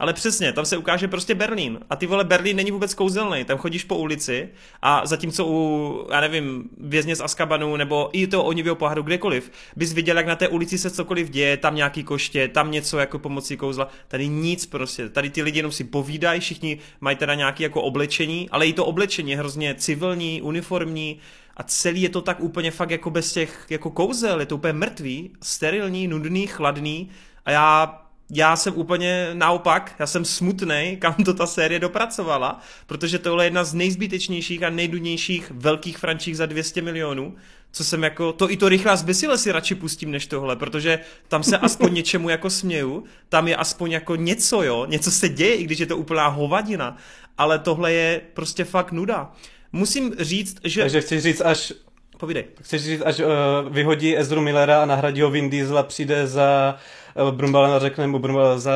ale 0.00 0.12
přesně, 0.12 0.52
tam 0.52 0.64
se 0.64 0.76
ukáže 0.76 1.08
prostě 1.08 1.34
Berlín. 1.34 1.78
A 1.90 1.96
ty 1.96 2.06
vole, 2.06 2.24
Berlín 2.24 2.56
není 2.56 2.70
vůbec 2.70 2.94
kouzelný. 2.94 3.44
Tam 3.44 3.58
chodíš 3.58 3.84
po 3.84 3.96
ulici 3.96 4.48
a 4.82 5.06
zatímco 5.06 5.46
u, 5.46 6.06
já 6.10 6.20
nevím, 6.20 6.70
vězně 6.78 7.16
z 7.16 7.20
Askabanu 7.20 7.76
nebo 7.76 8.10
i 8.12 8.26
toho 8.26 8.44
onivého 8.44 8.76
pohadu 8.76 9.02
kdekoliv, 9.02 9.52
bys 9.76 9.92
viděl, 9.92 10.16
jak 10.16 10.26
na 10.26 10.36
té 10.36 10.48
ulici 10.48 10.78
se 10.78 10.90
cokoliv 10.90 11.30
děje, 11.30 11.56
tam 11.56 11.74
nějaký 11.74 12.04
koště, 12.04 12.48
tam 12.48 12.70
něco 12.70 12.98
jako 12.98 13.18
pomocí 13.18 13.56
kouzla. 13.56 13.88
Tady 14.08 14.28
nic 14.28 14.66
prostě. 14.66 15.08
Tady 15.08 15.30
ty 15.30 15.42
lidi 15.42 15.58
jenom 15.58 15.72
si 15.72 15.84
povídají, 15.84 16.40
všichni 16.40 16.78
mají 17.00 17.16
teda 17.16 17.34
nějaké 17.34 17.62
jako 17.62 17.82
oblečení, 17.82 18.50
ale 18.50 18.66
i 18.66 18.72
to 18.72 18.86
oblečení 18.86 19.30
je 19.30 19.36
hrozně 19.36 19.74
civilní, 19.74 20.42
uniformní, 20.42 21.18
a 21.56 21.62
celý 21.62 22.02
je 22.02 22.08
to 22.08 22.20
tak 22.20 22.40
úplně 22.40 22.70
fakt 22.70 22.90
jako 22.90 23.10
bez 23.10 23.32
těch 23.32 23.66
jako 23.70 23.90
kouzel, 23.90 24.40
je 24.40 24.46
to 24.46 24.56
úplně 24.56 24.72
mrtvý, 24.72 25.30
sterilní, 25.42 26.08
nudný, 26.08 26.46
chladný 26.46 27.10
a 27.44 27.50
já 27.50 28.00
já 28.30 28.56
jsem 28.56 28.76
úplně 28.76 29.30
naopak, 29.32 29.94
já 29.98 30.06
jsem 30.06 30.24
smutný, 30.24 30.96
kam 30.98 31.14
to 31.14 31.34
ta 31.34 31.46
série 31.46 31.80
dopracovala, 31.80 32.60
protože 32.86 33.18
tohle 33.18 33.44
je 33.44 33.46
jedna 33.46 33.64
z 33.64 33.74
nejzbytečnějších 33.74 34.62
a 34.62 34.70
nejdudnějších 34.70 35.52
velkých 35.54 35.98
frančích 35.98 36.36
za 36.36 36.46
200 36.46 36.82
milionů, 36.82 37.36
co 37.72 37.84
jsem 37.84 38.02
jako, 38.02 38.32
to 38.32 38.50
i 38.50 38.56
to 38.56 38.68
rychlá 38.68 38.96
zbysile 38.96 39.38
si 39.38 39.52
radši 39.52 39.74
pustím 39.74 40.10
než 40.10 40.26
tohle, 40.26 40.56
protože 40.56 40.98
tam 41.28 41.42
se 41.42 41.58
aspoň 41.58 41.94
něčemu 41.94 42.28
jako 42.28 42.50
směju, 42.50 43.04
tam 43.28 43.48
je 43.48 43.56
aspoň 43.56 43.90
jako 43.90 44.16
něco, 44.16 44.62
jo, 44.62 44.86
něco 44.88 45.10
se 45.10 45.28
děje, 45.28 45.54
i 45.54 45.64
když 45.64 45.78
je 45.78 45.86
to 45.86 45.96
úplná 45.96 46.28
hovadina, 46.28 46.96
ale 47.38 47.58
tohle 47.58 47.92
je 47.92 48.20
prostě 48.34 48.64
fakt 48.64 48.92
nuda. 48.92 49.32
Musím 49.72 50.14
říct, 50.18 50.56
že... 50.64 50.80
Takže 50.80 51.00
chci 51.00 51.20
říct, 51.20 51.40
až 51.40 51.72
Povídej. 52.20 52.44
Chceš 52.62 52.84
říct, 52.84 53.02
až 53.04 53.20
uh, 53.20 53.26
vyhodí 53.72 54.16
Ezru 54.16 54.40
Millera 54.40 54.82
a 54.82 54.86
nahradí 54.86 55.20
ho 55.20 55.30
Vin 55.30 55.50
Diesel 55.50 55.78
a 55.78 55.82
přijde 55.82 56.26
za 56.26 56.76
uh, 57.14 57.30
Brumbalena 57.30 57.78
řekne 57.78 58.06
mu 58.06 58.18
Brumbala 58.18 58.58
za 58.58 58.72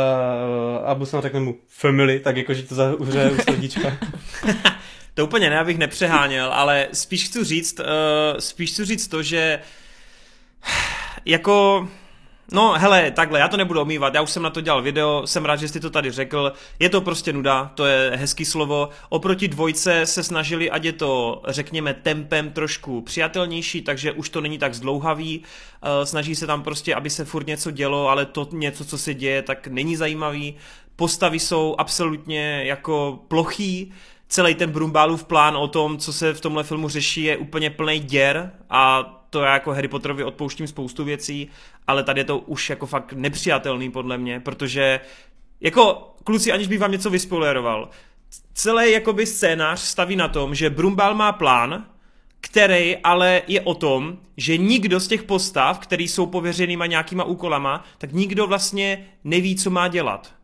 uh, 0.78 0.88
Abusan 0.88 1.22
řekne 1.22 1.40
mu 1.40 1.54
Family, 1.68 2.20
tak 2.20 2.36
jakože 2.36 2.62
to 2.62 2.74
zahře 2.74 3.30
u 3.30 3.36
srdíčka. 3.42 3.98
to 5.14 5.24
úplně 5.24 5.50
ne, 5.50 5.58
abych 5.58 5.78
nepřeháněl, 5.78 6.52
ale 6.52 6.88
spíš 6.92 7.28
chci 7.28 7.44
říct, 7.44 7.80
uh, 7.80 7.86
spíš 8.38 8.70
chci 8.70 8.84
říct 8.84 9.08
to, 9.08 9.22
že 9.22 9.58
jako 11.24 11.88
No, 12.52 12.72
hele, 12.72 13.10
takhle, 13.10 13.38
já 13.38 13.48
to 13.48 13.56
nebudu 13.56 13.80
omývat, 13.80 14.14
já 14.14 14.22
už 14.22 14.30
jsem 14.30 14.42
na 14.42 14.50
to 14.50 14.60
dělal 14.60 14.82
video, 14.82 15.22
jsem 15.24 15.44
rád, 15.44 15.56
že 15.56 15.68
jsi 15.68 15.80
to 15.80 15.90
tady 15.90 16.10
řekl, 16.10 16.52
je 16.78 16.88
to 16.88 17.00
prostě 17.00 17.32
nuda, 17.32 17.72
to 17.74 17.86
je 17.86 18.12
hezký 18.14 18.44
slovo, 18.44 18.88
oproti 19.08 19.48
dvojce 19.48 20.06
se 20.06 20.22
snažili, 20.22 20.70
ať 20.70 20.84
je 20.84 20.92
to, 20.92 21.42
řekněme, 21.48 21.94
tempem 21.94 22.50
trošku 22.50 23.00
přijatelnější, 23.00 23.82
takže 23.82 24.12
už 24.12 24.28
to 24.28 24.40
není 24.40 24.58
tak 24.58 24.74
zdlouhavý, 24.74 25.38
uh, 25.38 26.04
snaží 26.04 26.34
se 26.34 26.46
tam 26.46 26.62
prostě, 26.62 26.94
aby 26.94 27.10
se 27.10 27.24
furt 27.24 27.46
něco 27.46 27.70
dělo, 27.70 28.08
ale 28.08 28.26
to 28.26 28.48
něco, 28.52 28.84
co 28.84 28.98
se 28.98 29.14
děje, 29.14 29.42
tak 29.42 29.66
není 29.66 29.96
zajímavý, 29.96 30.54
postavy 30.96 31.38
jsou 31.38 31.74
absolutně 31.78 32.62
jako 32.64 33.18
plochý, 33.28 33.92
celý 34.28 34.54
ten 34.54 34.70
Brumbálův 34.70 35.24
plán 35.24 35.56
o 35.56 35.68
tom, 35.68 35.98
co 35.98 36.12
se 36.12 36.34
v 36.34 36.40
tomhle 36.40 36.64
filmu 36.64 36.88
řeší, 36.88 37.22
je 37.22 37.36
úplně 37.36 37.70
plný 37.70 37.98
děr 38.00 38.52
a 38.70 39.04
to 39.34 39.42
já 39.42 39.52
jako 39.52 39.72
Harry 39.72 39.88
Potterovi 39.88 40.24
odpouštím 40.24 40.66
spoustu 40.66 41.04
věcí, 41.04 41.48
ale 41.86 42.02
tady 42.02 42.20
je 42.20 42.24
to 42.24 42.38
už 42.38 42.70
jako 42.70 42.86
fakt 42.86 43.12
nepřijatelný 43.12 43.90
podle 43.90 44.18
mě, 44.18 44.40
protože 44.40 45.00
jako 45.60 46.14
kluci, 46.24 46.52
aniž 46.52 46.68
bych 46.68 46.80
vám 46.80 46.92
něco 46.92 47.10
vyspoileroval, 47.10 47.88
celý 48.52 48.92
jakoby 48.92 49.26
scénář 49.26 49.80
staví 49.80 50.16
na 50.16 50.28
tom, 50.28 50.54
že 50.54 50.70
Brumbal 50.70 51.14
má 51.14 51.32
plán, 51.32 51.86
který 52.40 52.96
ale 52.96 53.42
je 53.46 53.60
o 53.60 53.74
tom, 53.74 54.18
že 54.36 54.56
nikdo 54.56 55.00
z 55.00 55.08
těch 55.08 55.22
postav, 55.22 55.78
který 55.78 56.08
jsou 56.08 56.26
pověřenýma 56.26 56.86
nějakýma 56.86 57.24
úkolama, 57.24 57.84
tak 57.98 58.12
nikdo 58.12 58.46
vlastně 58.46 59.06
neví, 59.24 59.56
co 59.56 59.70
má 59.70 59.88
dělat. 59.88 60.34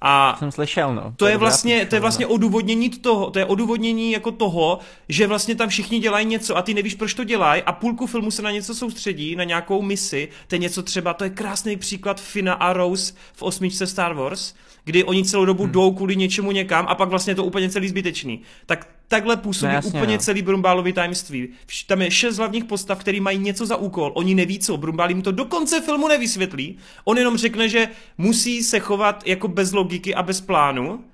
A 0.00 0.36
jsem 0.38 0.52
slyšel, 0.52 0.94
no. 0.94 1.02
To, 1.02 1.12
to 1.16 1.26
je 1.26 1.36
vlastně, 1.36 1.86
to 1.86 1.96
je 1.96 2.00
vlastně 2.00 2.26
odůvodnění 2.26 2.90
toho, 2.90 3.30
to 3.30 3.38
je 3.38 3.44
odůvodnění 3.44 4.12
jako 4.12 4.32
toho, 4.32 4.78
že 5.08 5.26
vlastně 5.26 5.54
tam 5.54 5.68
všichni 5.68 5.98
dělají 5.98 6.26
něco 6.26 6.56
a 6.56 6.62
ty 6.62 6.74
nevíš, 6.74 6.94
proč 6.94 7.14
to 7.14 7.24
dělají 7.24 7.62
a 7.62 7.72
půlku 7.72 8.06
filmu 8.06 8.30
se 8.30 8.42
na 8.42 8.50
něco 8.50 8.74
soustředí, 8.74 9.36
na 9.36 9.44
nějakou 9.44 9.82
misi, 9.82 10.28
to 10.48 10.54
je 10.54 10.58
něco 10.58 10.82
třeba, 10.82 11.14
to 11.14 11.24
je 11.24 11.30
krásný 11.30 11.76
příklad 11.76 12.20
Fina 12.20 12.52
a 12.52 12.72
Rose 12.72 13.14
v 13.32 13.42
osmičce 13.42 13.86
Star 13.86 14.14
Wars, 14.14 14.54
kdy 14.84 15.04
oni 15.04 15.24
celou 15.24 15.44
dobu 15.44 15.62
hmm. 15.62 15.72
jdou 15.72 15.92
kvůli 15.92 16.16
něčemu 16.16 16.52
někam 16.52 16.86
a 16.88 16.94
pak 16.94 17.08
vlastně 17.08 17.34
to 17.34 17.44
úplně 17.44 17.70
celý 17.70 17.88
zbytečný. 17.88 18.40
Tak 18.66 18.95
takhle 19.08 19.36
působí 19.36 19.68
no, 19.68 19.74
jasně, 19.74 19.90
úplně 19.90 20.12
no. 20.12 20.18
celý 20.18 20.42
Brumbálový 20.42 20.92
tajemství. 20.92 21.48
Tam 21.86 22.02
je 22.02 22.10
šest 22.10 22.36
hlavních 22.36 22.64
postav, 22.64 22.98
který 22.98 23.20
mají 23.20 23.38
něco 23.38 23.66
za 23.66 23.76
úkol. 23.76 24.12
Oni 24.14 24.34
neví 24.34 24.58
co, 24.58 24.76
Brumbál 24.76 25.08
jim 25.08 25.22
to 25.22 25.32
do 25.32 25.44
konce 25.44 25.80
filmu 25.80 26.08
nevysvětlí. 26.08 26.78
On 27.04 27.18
jenom 27.18 27.36
řekne, 27.36 27.68
že 27.68 27.88
musí 28.18 28.62
se 28.62 28.78
chovat 28.78 29.22
jako 29.26 29.48
bez 29.48 29.72
logiky 29.72 30.14
a 30.14 30.22
bez 30.22 30.40
plánu, 30.40 31.04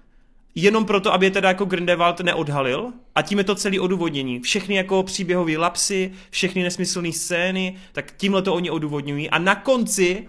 jenom 0.54 0.84
proto, 0.84 1.12
aby 1.12 1.26
je 1.26 1.30
teda 1.30 1.48
jako 1.48 1.64
Grindelwald 1.64 2.20
neodhalil 2.20 2.92
a 3.14 3.22
tím 3.22 3.38
je 3.38 3.44
to 3.44 3.54
celý 3.54 3.80
odůvodnění. 3.80 4.40
Všechny 4.40 4.74
jako 4.74 5.02
příběhové 5.02 5.56
lapsy, 5.56 6.12
všechny 6.30 6.62
nesmyslné 6.62 7.12
scény, 7.12 7.76
tak 7.92 8.12
tímhle 8.16 8.42
to 8.42 8.54
oni 8.54 8.70
odůvodňují 8.70 9.30
a 9.30 9.38
na 9.38 9.54
konci 9.54 10.26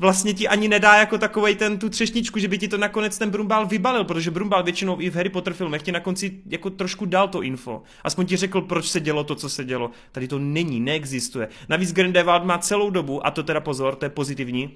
vlastně 0.00 0.34
ti 0.34 0.48
ani 0.48 0.68
nedá 0.68 0.96
jako 0.96 1.18
takovej 1.18 1.54
ten 1.54 1.78
tu 1.78 1.88
třešničku, 1.88 2.38
že 2.38 2.48
by 2.48 2.58
ti 2.58 2.68
to 2.68 2.78
nakonec 2.78 3.18
ten 3.18 3.30
Brumbál 3.30 3.66
vybalil, 3.66 4.04
protože 4.04 4.30
Brumbál 4.30 4.62
většinou 4.62 5.00
i 5.00 5.10
v 5.10 5.14
Harry 5.14 5.28
Potter 5.28 5.52
filmech 5.52 5.82
ti 5.82 5.92
na 5.92 6.00
konci 6.00 6.40
jako 6.46 6.70
trošku 6.70 7.04
dal 7.06 7.28
to 7.28 7.42
info. 7.42 7.82
Aspoň 8.04 8.26
ti 8.26 8.36
řekl, 8.36 8.60
proč 8.60 8.88
se 8.88 9.00
dělo 9.00 9.24
to, 9.24 9.34
co 9.34 9.48
se 9.48 9.64
dělo. 9.64 9.90
Tady 10.12 10.28
to 10.28 10.38
není, 10.38 10.80
neexistuje. 10.80 11.48
Navíc 11.68 11.92
Grindelwald 11.92 12.44
má 12.44 12.58
celou 12.58 12.90
dobu, 12.90 13.26
a 13.26 13.30
to 13.30 13.42
teda 13.42 13.60
pozor, 13.60 13.96
to 13.96 14.04
je 14.04 14.10
pozitivní, 14.10 14.70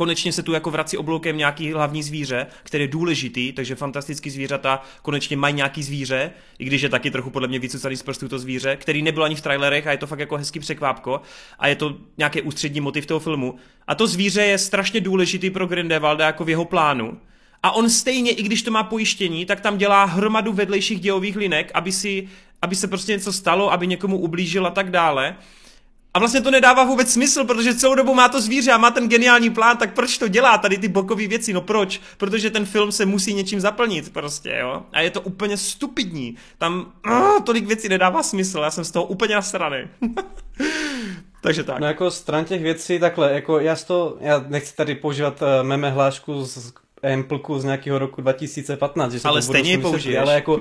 konečně 0.00 0.32
se 0.32 0.42
tu 0.42 0.52
jako 0.52 0.70
vrací 0.70 0.96
obloukem 0.96 1.36
nějaký 1.36 1.72
hlavní 1.72 2.02
zvíře, 2.02 2.46
který 2.62 2.84
je 2.84 2.88
důležitý, 2.88 3.52
takže 3.52 3.74
fantastický 3.74 4.30
zvířata 4.30 4.82
konečně 5.02 5.36
mají 5.36 5.54
nějaký 5.54 5.82
zvíře, 5.82 6.30
i 6.58 6.64
když 6.64 6.82
je 6.82 6.88
taky 6.88 7.10
trochu 7.10 7.30
podle 7.30 7.48
mě 7.48 7.58
vycucaný 7.58 7.96
z 7.96 8.02
prstů 8.02 8.28
to 8.28 8.38
zvíře, 8.38 8.76
který 8.76 9.02
nebyl 9.02 9.24
ani 9.24 9.34
v 9.34 9.40
trailerech 9.40 9.86
a 9.86 9.90
je 9.90 9.98
to 9.98 10.06
fakt 10.06 10.18
jako 10.18 10.36
hezký 10.36 10.60
překvápko 10.60 11.20
a 11.58 11.68
je 11.68 11.76
to 11.76 11.96
nějaký 12.18 12.42
ústřední 12.42 12.80
motiv 12.80 13.06
toho 13.06 13.20
filmu. 13.20 13.54
A 13.86 13.94
to 13.94 14.06
zvíře 14.06 14.42
je 14.42 14.58
strašně 14.58 15.00
důležitý 15.00 15.50
pro 15.50 15.66
Grindelwalda 15.66 16.26
jako 16.26 16.44
v 16.44 16.48
jeho 16.48 16.64
plánu. 16.64 17.18
A 17.62 17.70
on 17.70 17.90
stejně, 17.90 18.30
i 18.30 18.42
když 18.42 18.62
to 18.62 18.70
má 18.70 18.82
pojištění, 18.82 19.46
tak 19.46 19.60
tam 19.60 19.78
dělá 19.78 20.04
hromadu 20.04 20.52
vedlejších 20.52 21.00
dějových 21.00 21.36
linek, 21.36 21.70
aby, 21.74 21.92
si, 21.92 22.28
aby 22.62 22.76
se 22.76 22.88
prostě 22.88 23.12
něco 23.12 23.32
stalo, 23.32 23.72
aby 23.72 23.86
někomu 23.86 24.18
ublížil 24.18 24.66
a 24.66 24.70
tak 24.70 24.90
dále 24.90 25.36
A 26.14 26.18
vlastně 26.18 26.40
to 26.40 26.50
nedává 26.50 26.84
vůbec 26.84 27.12
smysl, 27.12 27.44
protože 27.44 27.74
celou 27.74 27.94
dobu 27.94 28.14
má 28.14 28.28
to 28.28 28.40
zvíře 28.40 28.72
a 28.72 28.78
má 28.78 28.90
ten 28.90 29.08
geniální 29.08 29.50
plán, 29.50 29.76
tak 29.76 29.94
proč 29.94 30.18
to 30.18 30.28
dělá 30.28 30.58
tady 30.58 30.78
ty 30.78 30.88
bokové 30.88 31.26
věci? 31.26 31.52
No 31.52 31.60
proč? 31.60 32.00
Protože 32.16 32.50
ten 32.50 32.64
film 32.64 32.92
se 32.92 33.06
musí 33.06 33.34
něčím 33.34 33.60
zaplnit 33.60 34.12
prostě, 34.12 34.56
jo? 34.60 34.82
A 34.92 35.00
je 35.00 35.10
to 35.10 35.20
úplně 35.20 35.56
stupidní. 35.56 36.36
Tam 36.58 36.92
uh, 37.06 37.42
tolik 37.44 37.66
věcí 37.66 37.88
nedává 37.88 38.22
smysl, 38.22 38.58
já 38.58 38.70
jsem 38.70 38.84
z 38.84 38.90
toho 38.90 39.04
úplně 39.04 39.34
nasraný. 39.34 39.88
Takže 41.42 41.64
tak. 41.64 41.78
No 41.78 41.86
jako 41.86 42.10
stran 42.10 42.44
těch 42.44 42.62
věcí, 42.62 42.98
takhle, 42.98 43.32
jako 43.32 43.58
já, 43.58 43.76
to, 43.76 44.16
já 44.20 44.44
nechci 44.48 44.76
tady 44.76 44.94
používat 44.94 45.42
uh, 45.42 45.48
meme 45.62 45.90
hlášku 45.90 46.44
z 46.44 46.72
Amplku 47.12 47.58
z 47.58 47.64
nějakého 47.64 47.98
roku 47.98 48.20
2015, 48.20 49.12
že 49.12 49.20
se 49.20 49.28
ale 49.28 49.40
to 49.40 49.46
stejně 49.46 49.70
ji 49.70 49.78
použiješ. 49.78 50.18
Ale 50.18 50.34
jako, 50.34 50.60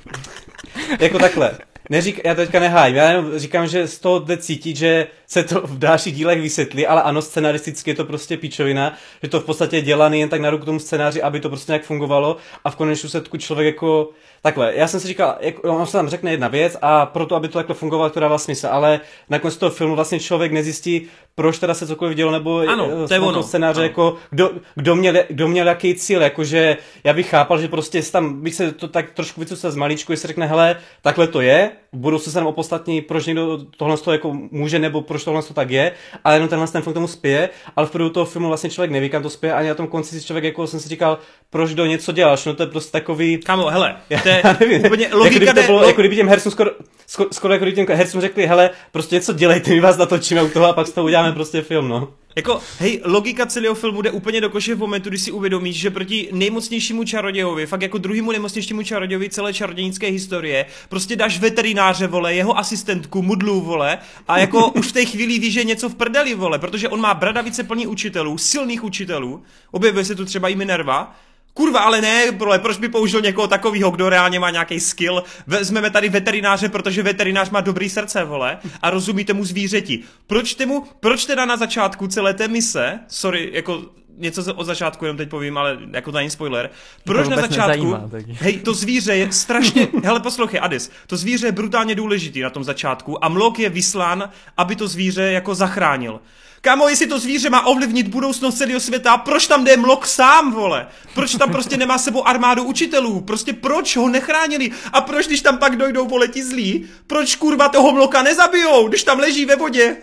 jako 1.00 1.18
takhle, 1.18 1.58
Neřík, 1.90 2.20
já 2.24 2.34
teďka 2.34 2.60
nehájím, 2.60 2.96
já 2.96 3.10
jenom 3.10 3.38
říkám, 3.38 3.66
že 3.66 3.88
z 3.88 3.98
toho 3.98 4.18
jde 4.18 4.36
cítit, 4.36 4.76
že 4.76 5.06
se 5.26 5.44
to 5.44 5.60
v 5.60 5.78
dalších 5.78 6.14
dílech 6.14 6.40
vysvětlí, 6.40 6.86
ale 6.86 7.02
ano, 7.02 7.22
scenaristicky 7.22 7.90
je 7.90 7.94
to 7.94 8.04
prostě 8.04 8.36
pičovina, 8.36 8.94
že 9.22 9.28
to 9.28 9.40
v 9.40 9.44
podstatě 9.44 9.80
dělaný 9.80 10.20
jen 10.20 10.28
tak 10.28 10.40
na 10.40 10.50
ruku 10.50 10.64
tomu 10.64 10.78
scénáři, 10.78 11.22
aby 11.22 11.40
to 11.40 11.48
prostě 11.48 11.72
nějak 11.72 11.84
fungovalo 11.84 12.36
a 12.64 12.70
v 12.70 12.76
konečnu 12.76 13.08
se 13.08 13.22
člověk 13.38 13.74
jako 13.74 14.10
Takhle, 14.42 14.72
já 14.74 14.88
jsem 14.88 15.00
si 15.00 15.08
říkal, 15.08 15.36
jak, 15.40 15.64
on 15.64 15.86
se 15.86 15.92
tam 15.92 16.08
řekne 16.08 16.30
jedna 16.30 16.48
věc 16.48 16.76
a 16.82 17.06
proto, 17.06 17.36
aby 17.36 17.48
to 17.48 17.58
takhle 17.58 17.74
fungovalo, 17.74 18.10
to 18.10 18.20
dává 18.20 18.38
smysl, 18.38 18.68
ale 18.70 19.00
nakonec 19.30 19.56
toho 19.56 19.70
filmu 19.70 19.94
vlastně 19.94 20.20
člověk 20.20 20.52
nezjistí, 20.52 21.06
proč 21.34 21.58
teda 21.58 21.74
se 21.74 21.86
cokoliv 21.86 22.16
dělo, 22.16 22.32
nebo 22.32 22.58
ano, 22.58 23.08
to 23.08 23.14
je 23.14 23.20
ono. 23.20 23.42
scénáře, 23.42 23.80
ano. 23.80 23.88
jako 23.88 24.16
kdo, 24.30 24.50
kdo, 24.74 24.96
měl, 24.96 25.14
kdo 25.28 25.48
měl 25.48 25.66
jaký 25.66 25.94
cíl, 25.94 26.22
jakože 26.22 26.76
já 27.04 27.12
bych 27.12 27.30
chápal, 27.30 27.60
že 27.60 27.68
prostě 27.68 28.02
tam 28.02 28.40
bych 28.42 28.54
se 28.54 28.72
to 28.72 28.88
tak 28.88 29.10
trošku 29.10 29.40
vycucal 29.40 29.70
z 29.70 29.76
maličku, 29.76 30.12
jestli 30.12 30.26
řekne, 30.26 30.46
hele, 30.46 30.76
takhle 31.02 31.26
to 31.26 31.40
je, 31.40 31.70
budou 31.92 32.18
se 32.18 32.32
tam 32.32 32.46
opostatní, 32.46 33.00
proč 33.00 33.26
někdo 33.26 33.58
tohle 33.76 33.96
to 33.96 34.12
jako 34.12 34.32
může, 34.50 34.78
nebo 34.78 35.02
proč 35.02 35.24
tohle 35.24 35.42
to 35.42 35.54
tak 35.54 35.70
je, 35.70 35.92
ale 36.24 36.36
jenom 36.36 36.48
tenhle 36.48 36.68
ten 36.68 36.82
film 36.82 36.92
k 36.92 36.94
tomu 36.94 37.08
spěje, 37.08 37.48
ale 37.76 37.86
v 37.86 37.90
průběhu 37.90 38.10
toho 38.10 38.26
filmu 38.26 38.48
vlastně 38.48 38.70
člověk 38.70 38.90
neví, 38.90 39.10
kam 39.10 39.22
to 39.22 39.30
spěje, 39.30 39.54
ani 39.54 39.68
na 39.68 39.74
tom 39.74 39.86
konci 39.86 40.20
si 40.20 40.26
člověk 40.26 40.44
jako 40.44 40.66
jsem 40.66 40.80
si 40.80 40.88
říkal, 40.88 41.18
proč 41.50 41.74
do 41.74 41.86
něco 41.86 42.12
děláš, 42.12 42.44
no 42.44 42.54
to 42.54 42.62
je 42.62 42.66
prostě 42.66 42.92
takový... 42.92 43.38
Kamo, 43.38 43.66
hele, 43.66 43.96
to 44.22 44.28
je 44.28 44.42
nevím, 44.60 44.84
úplně 44.86 45.04
jako 45.04 45.16
logika 45.16 45.34
jako 45.34 45.52
kdyby, 45.52 45.66
to 45.66 45.72
bylo, 45.72 45.86
jako 45.86 46.00
kdyby 46.00 46.16
těm 46.16 46.28
hercům 46.28 46.52
skoro, 46.52 46.70
skoro, 47.06 47.28
skoro 47.32 47.52
jako 47.52 47.64
kdyby 47.64 47.86
těm 47.86 47.96
hercům 47.96 48.20
řekli, 48.20 48.46
hele, 48.46 48.70
prostě 48.92 49.14
něco 49.14 49.32
dělejte, 49.32 49.70
my 49.70 49.80
vás 49.80 49.96
natočíme 49.96 50.42
u 50.42 50.48
toho 50.48 50.66
a 50.66 50.72
pak 50.72 50.86
z 50.86 50.92
toho 50.92 51.04
uděláme 51.04 51.32
prostě 51.32 51.62
film, 51.62 51.88
no. 51.88 52.08
Jako, 52.36 52.60
hej, 52.78 53.00
logika 53.04 53.46
celého 53.46 53.74
filmu 53.74 54.02
jde 54.02 54.10
úplně 54.10 54.40
do 54.40 54.50
koše 54.50 54.74
v 54.74 54.78
momentu, 54.78 55.08
kdy 55.08 55.18
si 55.18 55.32
uvědomíš, 55.32 55.76
že 55.76 55.90
proti 55.90 56.28
nejmocnějšímu 56.32 57.04
čarodějovi, 57.04 57.66
fakt 57.66 57.82
jako 57.82 57.98
druhému 57.98 58.30
nejmocnějšímu 58.30 58.82
čarodějovi 58.82 59.30
celé 59.30 59.54
čarodějnické 59.54 60.06
historie, 60.06 60.66
prostě 60.88 61.16
dáš 61.16 61.38
veterináře, 61.38 62.06
vole, 62.06 62.34
jeho 62.34 62.58
asistentku, 62.58 63.22
mudlu, 63.22 63.60
vole, 63.60 63.98
a 64.28 64.38
jako 64.38 64.68
už 64.76 64.86
v 64.86 64.92
té 64.92 65.04
chvíli 65.04 65.38
víš, 65.38 65.54
že 65.54 65.64
něco 65.64 65.88
v 65.88 65.94
prdeli, 65.94 66.34
vole, 66.34 66.58
protože 66.58 66.88
on 66.88 67.00
má 67.00 67.14
bradavice 67.14 67.64
plný 67.64 67.86
učitelů, 67.86 68.38
silných 68.38 68.84
učitelů, 68.84 69.42
objevuje 69.70 70.04
se 70.04 70.14
tu 70.14 70.24
třeba 70.24 70.48
i 70.48 70.56
Minerva, 70.56 71.16
Kurva, 71.58 71.80
ale 71.80 72.00
ne, 72.00 72.32
bro, 72.32 72.58
proč 72.58 72.78
by 72.78 72.88
použil 72.88 73.20
někoho 73.20 73.48
takového, 73.48 73.90
kdo 73.90 74.08
reálně 74.08 74.40
má 74.40 74.50
nějaký 74.50 74.80
skill? 74.80 75.22
Vezmeme 75.46 75.90
tady 75.90 76.08
veterináře, 76.08 76.68
protože 76.68 77.02
veterinář 77.02 77.50
má 77.50 77.60
dobrý 77.60 77.90
srdce, 77.90 78.24
vole, 78.24 78.58
a 78.82 78.90
rozumí 78.90 79.24
tomu 79.24 79.44
zvířeti. 79.44 80.02
Proč 80.26 80.54
temu, 80.54 80.84
proč 81.00 81.24
teda 81.24 81.44
na 81.44 81.56
začátku 81.56 82.06
celé 82.06 82.34
té 82.34 82.48
mise, 82.48 82.98
sorry, 83.08 83.50
jako 83.52 83.82
něco 84.18 84.54
od 84.54 84.64
začátku 84.64 85.04
jenom 85.04 85.16
teď 85.16 85.28
povím, 85.28 85.58
ale 85.58 85.78
jako 85.92 86.12
to 86.12 86.18
není 86.18 86.30
spoiler. 86.30 86.70
Proč 87.04 87.24
to 87.24 87.30
na 87.30 87.36
začátku, 87.36 87.96
nezajímá, 87.96 88.36
hej, 88.40 88.58
to 88.58 88.74
zvíře 88.74 89.16
je 89.16 89.32
strašně, 89.32 89.88
hele 90.04 90.20
poslouchej, 90.20 90.60
Adis, 90.62 90.90
to 91.06 91.16
zvíře 91.16 91.46
je 91.46 91.52
brutálně 91.52 91.94
důležitý 91.94 92.40
na 92.40 92.50
tom 92.50 92.64
začátku 92.64 93.24
a 93.24 93.28
Mlok 93.28 93.58
je 93.58 93.68
vyslán, 93.68 94.30
aby 94.56 94.76
to 94.76 94.88
zvíře 94.88 95.22
jako 95.22 95.54
zachránil. 95.54 96.20
Kámo, 96.60 96.88
jestli 96.88 97.06
to 97.06 97.18
zvíře 97.18 97.50
má 97.50 97.66
ovlivnit 97.66 98.08
budoucnost 98.08 98.58
celého 98.58 98.80
světa, 98.80 99.16
proč 99.16 99.46
tam 99.46 99.64
jde 99.64 99.76
Mlok 99.76 100.06
sám, 100.06 100.52
vole? 100.52 100.86
Proč 101.14 101.34
tam 101.34 101.52
prostě 101.52 101.76
nemá 101.76 101.98
sebou 101.98 102.28
armádu 102.28 102.62
učitelů? 102.62 103.20
Prostě 103.20 103.52
proč 103.52 103.96
ho 103.96 104.08
nechránili? 104.08 104.70
A 104.92 105.00
proč, 105.00 105.26
když 105.26 105.40
tam 105.40 105.58
pak 105.58 105.76
dojdou, 105.76 106.06
vole, 106.06 106.28
ti 106.28 106.44
zlí, 106.44 106.88
proč 107.06 107.36
kurva 107.36 107.68
toho 107.68 107.92
Mloka 107.92 108.22
nezabijou, 108.22 108.88
když 108.88 109.02
tam 109.02 109.18
leží 109.18 109.44
ve 109.44 109.56
vodě? 109.56 109.96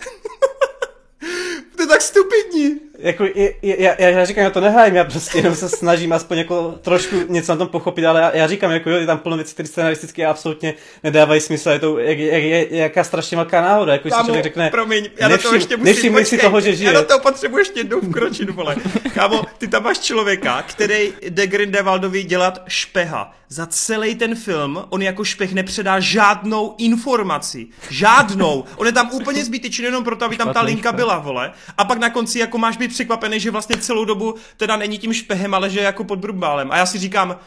to 1.76 1.84
je 1.84 1.88
tak 1.88 2.02
stupidní 2.02 2.85
jako, 3.00 3.26
já, 3.62 3.96
já, 4.00 4.10
já 4.10 4.26
říkám, 4.26 4.44
já 4.44 4.50
to 4.50 4.62
nehájím, 4.62 4.96
já 4.96 5.04
prostě 5.04 5.38
jenom 5.38 5.56
se 5.56 5.70
snažím 5.70 6.14
aspoň 6.14 6.38
jako 6.38 6.76
trošku 6.82 7.16
něco 7.30 7.52
na 7.52 7.58
tom 7.58 7.68
pochopit, 7.68 8.06
ale 8.06 8.22
já, 8.22 8.36
já 8.36 8.48
říkám, 8.48 8.72
jako 8.72 8.90
jo, 8.90 8.98
je 8.98 9.06
tam 9.06 9.18
plno 9.18 9.38
věcí, 9.38 9.54
které 9.54 9.68
scenaristicky 9.68 10.26
absolutně 10.26 10.74
nedávají 11.04 11.42
smysl, 11.42 11.70
je 11.70 11.80
to 11.80 12.00
jak, 12.00 12.18
jak, 12.18 12.44
jak, 12.44 12.72
jaká 12.72 13.04
strašně 13.04 13.38
velká 13.38 13.62
náhoda, 13.62 13.94
jako 13.94 14.10
Kámo, 14.10 14.24
si 14.24 14.26
člověk 14.26 14.44
řekne, 14.44 14.70
promiň, 14.70 15.10
já 15.20 15.28
nevšim, 15.28 15.50
to 15.50 15.56
ještě 15.56 15.78
musím, 15.78 16.14
počkej, 16.14 16.40
si 16.40 16.46
toho, 16.46 16.62
že 16.62 16.76
žije. 16.76 16.94
Já 16.94 17.02
do 17.02 17.06
toho 17.08 17.20
potřebuji 17.20 17.58
ještě 17.58 17.80
jednou 17.80 18.02
vkročit, 18.02 18.50
vole. 18.50 18.76
Kámo, 19.14 19.44
ty 19.58 19.68
tam 19.68 19.84
máš 19.84 20.00
člověka, 20.00 20.62
který 20.62 21.14
jde 21.22 21.48
Grindelwaldovi 21.48 22.24
dělat 22.24 22.64
špeha. 22.68 23.34
Za 23.56 23.66
celý 23.66 24.16
ten 24.16 24.36
film 24.36 24.86
on 24.90 25.02
jako 25.02 25.24
špech 25.24 25.54
nepředá 25.54 26.00
žádnou 26.00 26.76
informaci. 26.78 27.68
Žádnou. 27.90 28.64
On 28.76 28.88
je 28.88 28.94
tam 28.94 29.10
úplně 29.14 29.46
zbytečný 29.46 29.86
jenom 29.86 30.04
proto, 30.04 30.26
aby 30.26 30.38
tam 30.38 30.54
ta 30.54 30.62
linka 30.62 30.92
byla, 30.92 31.20
vole. 31.20 31.54
A 31.78 31.86
pak 31.86 31.98
na 31.98 32.10
konci 32.10 32.40
jako 32.40 32.58
máš 32.58 32.78
být 32.78 32.88
překvapený, 32.88 33.40
že 33.40 33.52
vlastně 33.52 33.78
celou 33.78 34.06
dobu 34.06 34.36
teda 34.58 34.76
není 34.76 34.98
tím 34.98 35.14
špehem, 35.14 35.54
ale 35.54 35.70
že 35.70 35.80
je 35.80 35.84
jako 35.84 36.04
pod 36.04 36.20
brumbálem. 36.20 36.72
A 36.72 36.78
já 36.78 36.86
si 36.86 37.00
říkám, 37.00 37.40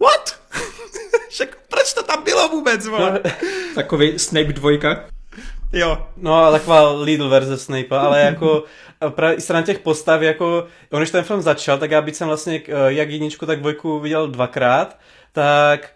what? 0.00 0.40
Však 1.28 1.58
proč 1.68 1.92
to 1.92 2.02
tam 2.02 2.24
bylo 2.24 2.48
vůbec, 2.48 2.86
vole? 2.86 3.20
Takový 3.74 4.18
Snape 4.18 4.52
dvojka. 4.52 5.17
Jo. 5.72 6.06
No, 6.16 6.52
taková 6.52 6.92
Lidl 6.92 7.28
verze 7.28 7.58
Snape, 7.58 7.98
ale 7.98 8.20
jako 8.24 8.64
právě 9.08 9.40
stran 9.40 9.64
těch 9.64 9.78
postav, 9.78 10.22
jako, 10.22 10.66
on 10.90 11.00
když 11.00 11.10
ten 11.10 11.24
film 11.24 11.42
začal, 11.42 11.78
tak 11.78 11.90
já 11.90 12.02
bych 12.02 12.16
jsem 12.16 12.28
vlastně 12.28 12.62
eh, 12.68 12.72
jak 12.86 13.10
jedničku, 13.10 13.46
tak 13.46 13.60
dvojku 13.60 14.00
viděl 14.00 14.28
dvakrát, 14.28 14.98
tak 15.32 15.90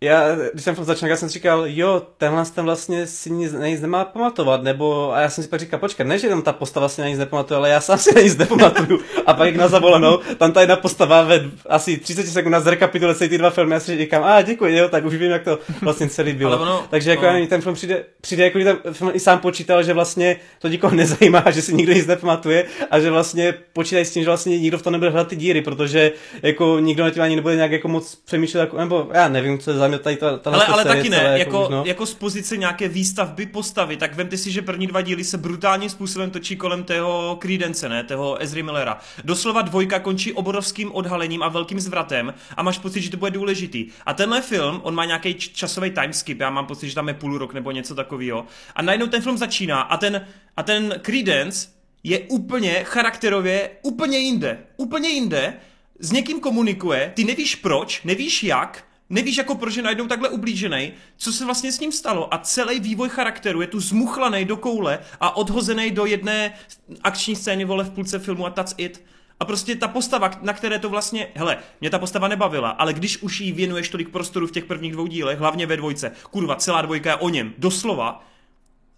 já, 0.00 0.36
když 0.52 0.64
jsem 0.64 0.74
začal, 0.80 1.08
já 1.08 1.16
jsem 1.16 1.28
si 1.28 1.32
říkal, 1.32 1.62
jo, 1.66 2.02
tenhle 2.18 2.44
ten 2.54 2.64
vlastně 2.64 3.06
si 3.06 3.30
nic, 3.30 3.52
nic 3.52 3.80
nemá 3.80 4.04
pamatovat, 4.04 4.62
nebo, 4.62 5.12
a 5.12 5.20
já 5.20 5.30
jsem 5.30 5.44
si 5.44 5.50
pak 5.50 5.60
říkal, 5.60 5.80
počkej, 5.80 6.06
ne, 6.06 6.18
že 6.18 6.28
tam 6.28 6.42
ta 6.42 6.52
postava 6.52 6.82
vlastně 6.82 7.04
na 7.04 7.10
nic 7.10 7.18
nepamatuje, 7.18 7.58
ale 7.58 7.70
já 7.70 7.80
sám 7.80 7.98
si 7.98 8.14
na 8.14 8.20
nic 8.20 8.36
nepamatuju. 8.36 9.00
A 9.26 9.34
pak 9.34 9.46
jak 9.46 9.56
na 9.56 9.68
zavolenou, 9.68 10.18
tam 10.38 10.52
ta 10.52 10.60
jedna 10.60 10.76
postava 10.76 11.22
ve 11.22 11.50
asi 11.68 11.96
30 11.96 12.26
sekund 12.26 12.60
zrekapituluje 12.60 13.14
celý 13.14 13.30
ty 13.30 13.38
dva 13.38 13.50
filmy, 13.50 13.74
já 13.74 13.80
si 13.80 13.98
říkám, 13.98 14.24
a 14.24 14.42
děkuji, 14.42 14.76
jo, 14.76 14.88
tak 14.88 15.04
už 15.04 15.14
vím, 15.14 15.30
jak 15.30 15.42
to 15.42 15.58
vlastně 15.82 16.08
celý 16.08 16.32
bylo. 16.32 16.62
Ono, 16.62 16.84
Takže 16.90 17.10
jako 17.10 17.26
no. 17.26 17.46
ten 17.46 17.60
film 17.60 17.74
přijde, 17.74 18.04
přijde 18.20 18.44
jako 18.44 18.58
ten 18.58 18.78
film 18.92 19.10
i 19.14 19.20
sám 19.20 19.38
počítal, 19.38 19.82
že 19.82 19.92
vlastně 19.92 20.36
to 20.58 20.68
nikoho 20.68 20.94
nezajímá, 20.94 21.44
že 21.50 21.62
si 21.62 21.74
nikdo 21.74 21.92
nic 21.92 22.06
nepamatuje 22.06 22.64
a 22.90 23.00
že 23.00 23.10
vlastně 23.10 23.54
počítají 23.72 24.04
s 24.04 24.10
tím, 24.10 24.22
že 24.22 24.30
vlastně 24.30 24.58
nikdo 24.58 24.78
v 24.78 24.82
tom 24.82 24.92
nebude 24.92 25.10
hledat 25.10 25.28
ty 25.28 25.36
díry, 25.36 25.62
protože 25.62 26.12
jako 26.42 26.78
nikdo 26.80 27.04
na 27.04 27.10
tím 27.10 27.22
ani 27.22 27.36
nebude 27.36 27.56
nějak 27.56 27.72
jako 27.72 27.88
moc 27.88 28.14
přemýšlet, 28.14 28.60
jako, 28.60 28.76
nebo 28.76 29.08
já 29.12 29.28
nevím, 29.28 29.58
co 29.58 29.70
je 29.70 29.76
za 29.86 29.88
mě 29.88 29.98
tady 29.98 30.16
to, 30.16 30.40
ale, 30.44 30.66
ale 30.66 30.84
taky 30.84 31.08
ne, 31.08 31.16
jako, 31.16 31.36
jako, 31.38 31.68
no. 31.70 31.82
jako 31.86 32.06
z 32.06 32.14
pozice 32.14 32.56
nějaké 32.56 32.88
výstavby 32.88 33.46
postavy, 33.46 33.96
tak 33.96 34.14
vemte 34.14 34.36
si, 34.36 34.50
že 34.50 34.62
první 34.62 34.86
dva 34.86 35.00
díly 35.00 35.24
se 35.24 35.38
brutálním 35.38 35.90
způsobem 35.90 36.30
točí 36.30 36.56
kolem 36.56 36.84
tého 36.84 37.38
Credence, 37.42 37.88
ne, 37.88 38.04
toho 38.04 38.42
Ezry 38.42 38.62
Millera. 38.62 38.98
Doslova 39.24 39.62
dvojka 39.62 39.98
končí 39.98 40.32
obrovským 40.32 40.92
odhalením 40.92 41.42
a 41.42 41.48
velkým 41.48 41.80
zvratem 41.80 42.34
a 42.56 42.62
máš 42.62 42.78
pocit, 42.78 43.00
že 43.00 43.10
to 43.10 43.16
bude 43.16 43.30
důležitý. 43.30 43.86
A 44.06 44.14
tenhle 44.14 44.42
film, 44.42 44.80
on 44.82 44.94
má 44.94 45.04
nějaký 45.04 45.34
časový 45.34 45.90
timeskip, 45.90 46.40
já 46.40 46.50
mám 46.50 46.66
pocit, 46.66 46.88
že 46.88 46.94
tam 46.94 47.08
je 47.08 47.14
půl 47.14 47.38
rok 47.38 47.54
nebo 47.54 47.70
něco 47.70 47.94
takového. 47.94 48.44
A 48.74 48.82
najednou 48.82 49.06
ten 49.06 49.22
film 49.22 49.38
začíná 49.38 49.80
a 49.80 49.96
ten, 49.96 50.26
a 50.56 50.62
ten 50.62 50.94
Credence 51.02 51.68
je 52.02 52.18
úplně 52.18 52.84
charakterově 52.84 53.70
úplně 53.82 54.18
jinde. 54.18 54.58
Úplně 54.76 55.08
jinde 55.08 55.54
s 55.98 56.12
někým 56.12 56.40
komunikuje, 56.40 57.12
ty 57.14 57.24
nevíš 57.24 57.54
proč, 57.54 58.02
nevíš 58.04 58.42
jak, 58.42 58.84
nevíš 59.10 59.36
jako 59.36 59.54
proč 59.54 59.76
je 59.76 59.82
najednou 59.82 60.06
takhle 60.06 60.28
ublížený, 60.28 60.92
co 61.16 61.32
se 61.32 61.44
vlastně 61.44 61.72
s 61.72 61.80
ním 61.80 61.92
stalo? 61.92 62.34
A 62.34 62.38
celý 62.38 62.80
vývoj 62.80 63.08
charakteru 63.08 63.60
je 63.60 63.66
tu 63.66 63.80
zmuchlaný 63.80 64.44
do 64.44 64.56
koule 64.56 64.98
a 65.20 65.36
odhozený 65.36 65.90
do 65.90 66.06
jedné 66.06 66.54
akční 67.02 67.36
scény 67.36 67.64
vole 67.64 67.84
v 67.84 67.90
půlce 67.90 68.18
filmu 68.18 68.46
a 68.46 68.50
that's 68.50 68.74
it. 68.76 69.04
A 69.40 69.44
prostě 69.44 69.76
ta 69.76 69.88
postava, 69.88 70.30
na 70.42 70.52
které 70.52 70.78
to 70.78 70.88
vlastně, 70.88 71.28
hele, 71.34 71.58
mě 71.80 71.90
ta 71.90 71.98
postava 71.98 72.28
nebavila, 72.28 72.70
ale 72.70 72.92
když 72.92 73.22
už 73.22 73.40
jí 73.40 73.52
věnuješ 73.52 73.88
tolik 73.88 74.08
prostoru 74.08 74.46
v 74.46 74.52
těch 74.52 74.64
prvních 74.64 74.92
dvou 74.92 75.06
dílech, 75.06 75.38
hlavně 75.38 75.66
ve 75.66 75.76
dvojce, 75.76 76.12
kurva, 76.30 76.56
celá 76.56 76.82
dvojka 76.82 77.10
je 77.10 77.16
o 77.16 77.28
něm, 77.28 77.54
doslova, 77.58 78.24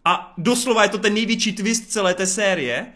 a 0.05 0.35
doslova 0.39 0.83
je 0.83 0.89
to 0.89 0.99
ten 0.99 1.15
největší 1.15 1.53
twist 1.53 1.93
celé 1.93 2.15
té 2.15 2.27
série, 2.27 2.93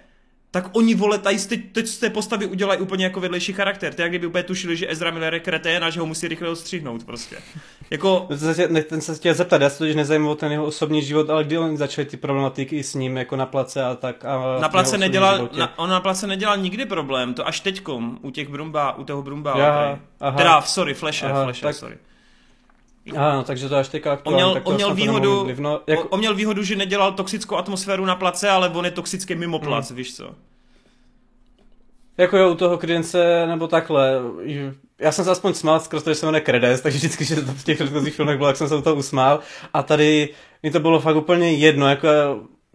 tak 0.52 0.70
oni 0.72 0.94
vole, 0.94 1.18
tady 1.18 1.38
teď, 1.38 1.60
teď 1.72 1.86
z 1.86 1.98
té 1.98 2.10
postavy 2.10 2.46
udělají 2.46 2.80
úplně 2.80 3.04
jako 3.04 3.20
vedlejší 3.20 3.52
charakter. 3.52 3.94
To 3.94 4.02
jak 4.02 4.10
kdyby 4.10 4.26
úplně 4.26 4.42
tušili, 4.42 4.76
že 4.76 4.90
Ezra 4.90 5.10
Miller 5.10 5.34
je 5.34 5.40
kretén 5.40 5.84
a 5.84 5.90
že 5.90 6.00
ho 6.00 6.06
musí 6.06 6.28
rychle 6.28 6.48
odstřihnout 6.48 7.04
prostě. 7.04 7.36
Jako... 7.90 8.20
Ten 8.28 8.38
se, 8.38 8.68
ne, 8.68 8.82
ten 8.82 9.00
se 9.00 9.14
chtěl 9.14 9.34
zeptat, 9.34 9.62
já 9.62 9.70
se 9.70 9.78
totiž 9.78 9.94
nezajímal 9.94 10.34
ten 10.34 10.52
jeho 10.52 10.64
osobní 10.64 11.02
život, 11.02 11.30
ale 11.30 11.44
kdy 11.44 11.58
on 11.58 11.76
začal 11.76 12.04
ty 12.04 12.16
problematiky 12.16 12.82
s 12.82 12.94
ním 12.94 13.16
jako 13.16 13.36
na 13.36 13.46
place 13.46 13.84
a 13.84 13.94
tak. 13.94 14.24
A 14.24 14.58
na 14.60 14.68
place 14.68 14.98
nedělal, 14.98 15.48
na, 15.58 15.78
on 15.78 15.90
na 15.90 16.00
place 16.00 16.26
nedělal 16.26 16.56
nikdy 16.56 16.86
problém, 16.86 17.34
to 17.34 17.48
až 17.48 17.60
teďkom, 17.60 18.18
u 18.22 18.30
těch 18.30 18.48
Brumba, 18.48 18.96
u 18.96 19.04
toho 19.04 19.22
Brumba. 19.22 19.58
Já, 19.58 19.98
aha, 20.20 20.38
teda, 20.38 20.62
sorry, 20.62 20.94
Flashe, 20.94 21.28
Flashe, 21.28 21.62
tak, 21.62 21.74
sorry. 21.74 21.96
Ano, 23.16 23.42
takže 23.44 23.68
to 23.68 23.76
až 23.76 23.88
teďka 23.88 24.10
On 24.10 24.14
aktuálně, 24.14 24.36
měl, 24.44 24.54
tak 24.54 24.62
to 24.62 24.70
on 24.70 24.76
měl 24.76 24.94
výhodu, 24.94 25.44
vlivno- 25.44 25.80
jak... 25.86 25.98
jako, 25.98 26.08
on 26.08 26.18
měl 26.18 26.34
výhodu, 26.34 26.62
že 26.62 26.76
nedělal 26.76 27.12
toxickou 27.12 27.56
atmosféru 27.56 28.04
na 28.04 28.16
place, 28.16 28.50
ale 28.50 28.68
on 28.68 28.84
je 28.84 28.90
toxický 28.90 29.34
mimo 29.34 29.58
plac, 29.58 29.88
Hmm. 29.88 29.96
víš 29.96 30.16
co. 30.16 30.34
Jako 32.18 32.36
jo, 32.36 32.50
u 32.50 32.54
toho 32.54 32.78
Credence, 32.78 33.46
nebo 33.46 33.68
takhle, 33.68 34.12
já 35.00 35.12
jsem 35.12 35.24
se 35.24 35.30
aspoň 35.30 35.54
smál 35.54 35.80
skrz 35.80 36.02
to, 36.02 36.10
že 36.10 36.14
se 36.14 36.26
jmenuje 36.26 36.40
Credence, 36.40 36.82
takže 36.82 36.98
vždycky, 36.98 37.24
že 37.24 37.36
to 37.36 37.52
v 37.52 37.64
těch 37.64 37.76
předchozích 37.78 38.14
filmech 38.14 38.36
bylo, 38.36 38.48
jak 38.48 38.56
jsem 38.56 38.68
se 38.68 38.76
u 38.76 38.82
toho 38.82 38.96
usmál. 38.96 39.40
A 39.74 39.82
tady 39.82 40.28
mi 40.62 40.70
to 40.70 40.80
bylo 40.80 41.00
fakt 41.00 41.16
úplně 41.16 41.52
jedno, 41.52 41.88
jako 41.88 42.08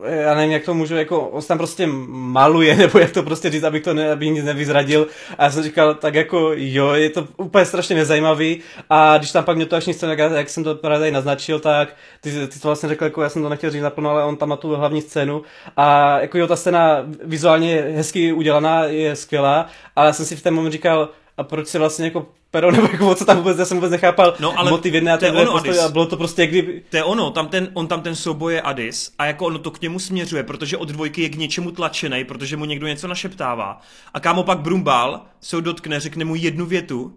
já 0.06 0.36
nevím, 0.36 0.52
jak 0.52 0.66
to 0.66 0.74
můžu, 0.74 0.96
jako 0.96 1.20
on 1.20 1.42
tam 1.42 1.58
prostě 1.58 1.88
maluje, 2.08 2.76
nebo 2.78 3.00
jak 3.00 3.12
to 3.12 3.24
prostě 3.24 3.50
říct, 3.50 3.64
abych 3.64 3.84
to 3.84 3.94
ne, 3.94 4.12
abych 4.12 4.32
nic 4.32 4.46
nevyzradil. 4.46 5.08
A 5.38 5.44
já 5.44 5.52
jsem 5.52 5.64
říkal, 5.64 5.96
tak 5.96 6.16
jako 6.16 6.52
jo, 6.56 6.94
je 6.94 7.10
to 7.10 7.28
úplně 7.38 7.66
strašně 7.66 7.96
nezajímavý. 7.96 8.60
A 8.90 9.18
když 9.18 9.32
tam 9.32 9.44
pak 9.44 9.56
mě 9.56 9.66
to 9.66 9.76
až 9.76 9.86
nic 9.86 10.02
jak, 10.02 10.20
jak 10.20 10.50
jsem 10.50 10.64
to 10.64 10.76
právě 10.76 11.00
tady 11.00 11.12
naznačil, 11.12 11.60
tak 11.60 11.96
ty, 12.22 12.48
ty 12.48 12.60
to 12.60 12.68
vlastně 12.68 12.90
řekl, 12.90 13.04
jako 13.04 13.22
já 13.22 13.30
jsem 13.30 13.44
to 13.44 13.50
nechtěl 13.50 13.72
říct 13.72 13.82
naplno, 13.82 14.10
ale 14.10 14.24
on 14.24 14.38
tam 14.38 14.50
má 14.50 14.56
tu 14.56 14.76
hlavní 14.76 15.02
scénu. 15.02 15.42
A 15.78 16.20
jako 16.20 16.38
jo, 16.38 16.48
ta 16.48 16.56
scéna 16.56 17.06
vizuálně 17.24 17.76
hezky 17.76 18.34
udělaná, 18.34 18.84
je 18.84 19.16
skvělá, 19.16 19.68
ale 19.96 20.08
já 20.08 20.14
jsem 20.14 20.26
si 20.26 20.36
v 20.36 20.42
ten 20.42 20.54
moment 20.54 20.72
říkal, 20.72 21.10
a 21.38 21.44
proč 21.44 21.68
se 21.68 21.80
vlastně 21.80 22.06
jako 22.06 22.26
pero, 22.52 22.72
nebo 22.76 22.88
jako 22.92 23.16
co 23.16 23.26
tam 23.26 23.38
vůbec, 23.38 23.58
já 23.58 23.66
jsem 23.66 23.78
vůbec 23.78 23.92
nechápal 23.92 24.34
No, 24.40 24.60
ale 24.60 24.72
motiv 24.72 24.94
jedné 24.94 25.14
a 25.14 25.18
té 25.18 25.32
ono, 25.32 25.52
postavy 25.52 25.80
a 25.80 25.90
bylo 25.90 26.06
to 26.06 26.18
prostě 26.18 26.42
jak 26.42 26.50
kdyby, 26.50 26.84
To 26.90 26.98
je 26.98 27.04
ono, 27.04 27.32
tam 27.32 27.48
ten, 27.48 27.70
on 27.74 27.88
tam 27.88 28.02
ten 28.02 28.16
souboj 28.16 28.54
je 28.54 28.62
Adis 28.62 29.12
a 29.18 29.26
jako 29.26 29.46
ono 29.46 29.60
to 29.60 29.72
k 29.72 29.82
němu 29.82 30.00
směřuje, 30.00 30.44
protože 30.44 30.78
od 30.78 30.90
dvojky 30.90 31.22
je 31.22 31.30
k 31.30 31.36
něčemu 31.36 31.72
tlačený, 31.72 32.24
protože 32.24 32.58
mu 32.58 32.66
někdo 32.66 32.88
něco 32.88 33.08
našeptává. 33.08 33.82
A 34.14 34.20
kámo 34.20 34.44
pak 34.44 34.60
Brumbal 34.60 35.22
se 35.42 35.56
ho 35.56 35.62
dotkne, 35.62 36.00
řekne 36.00 36.26
mu 36.26 36.36
jednu 36.36 36.66
větu 36.66 37.14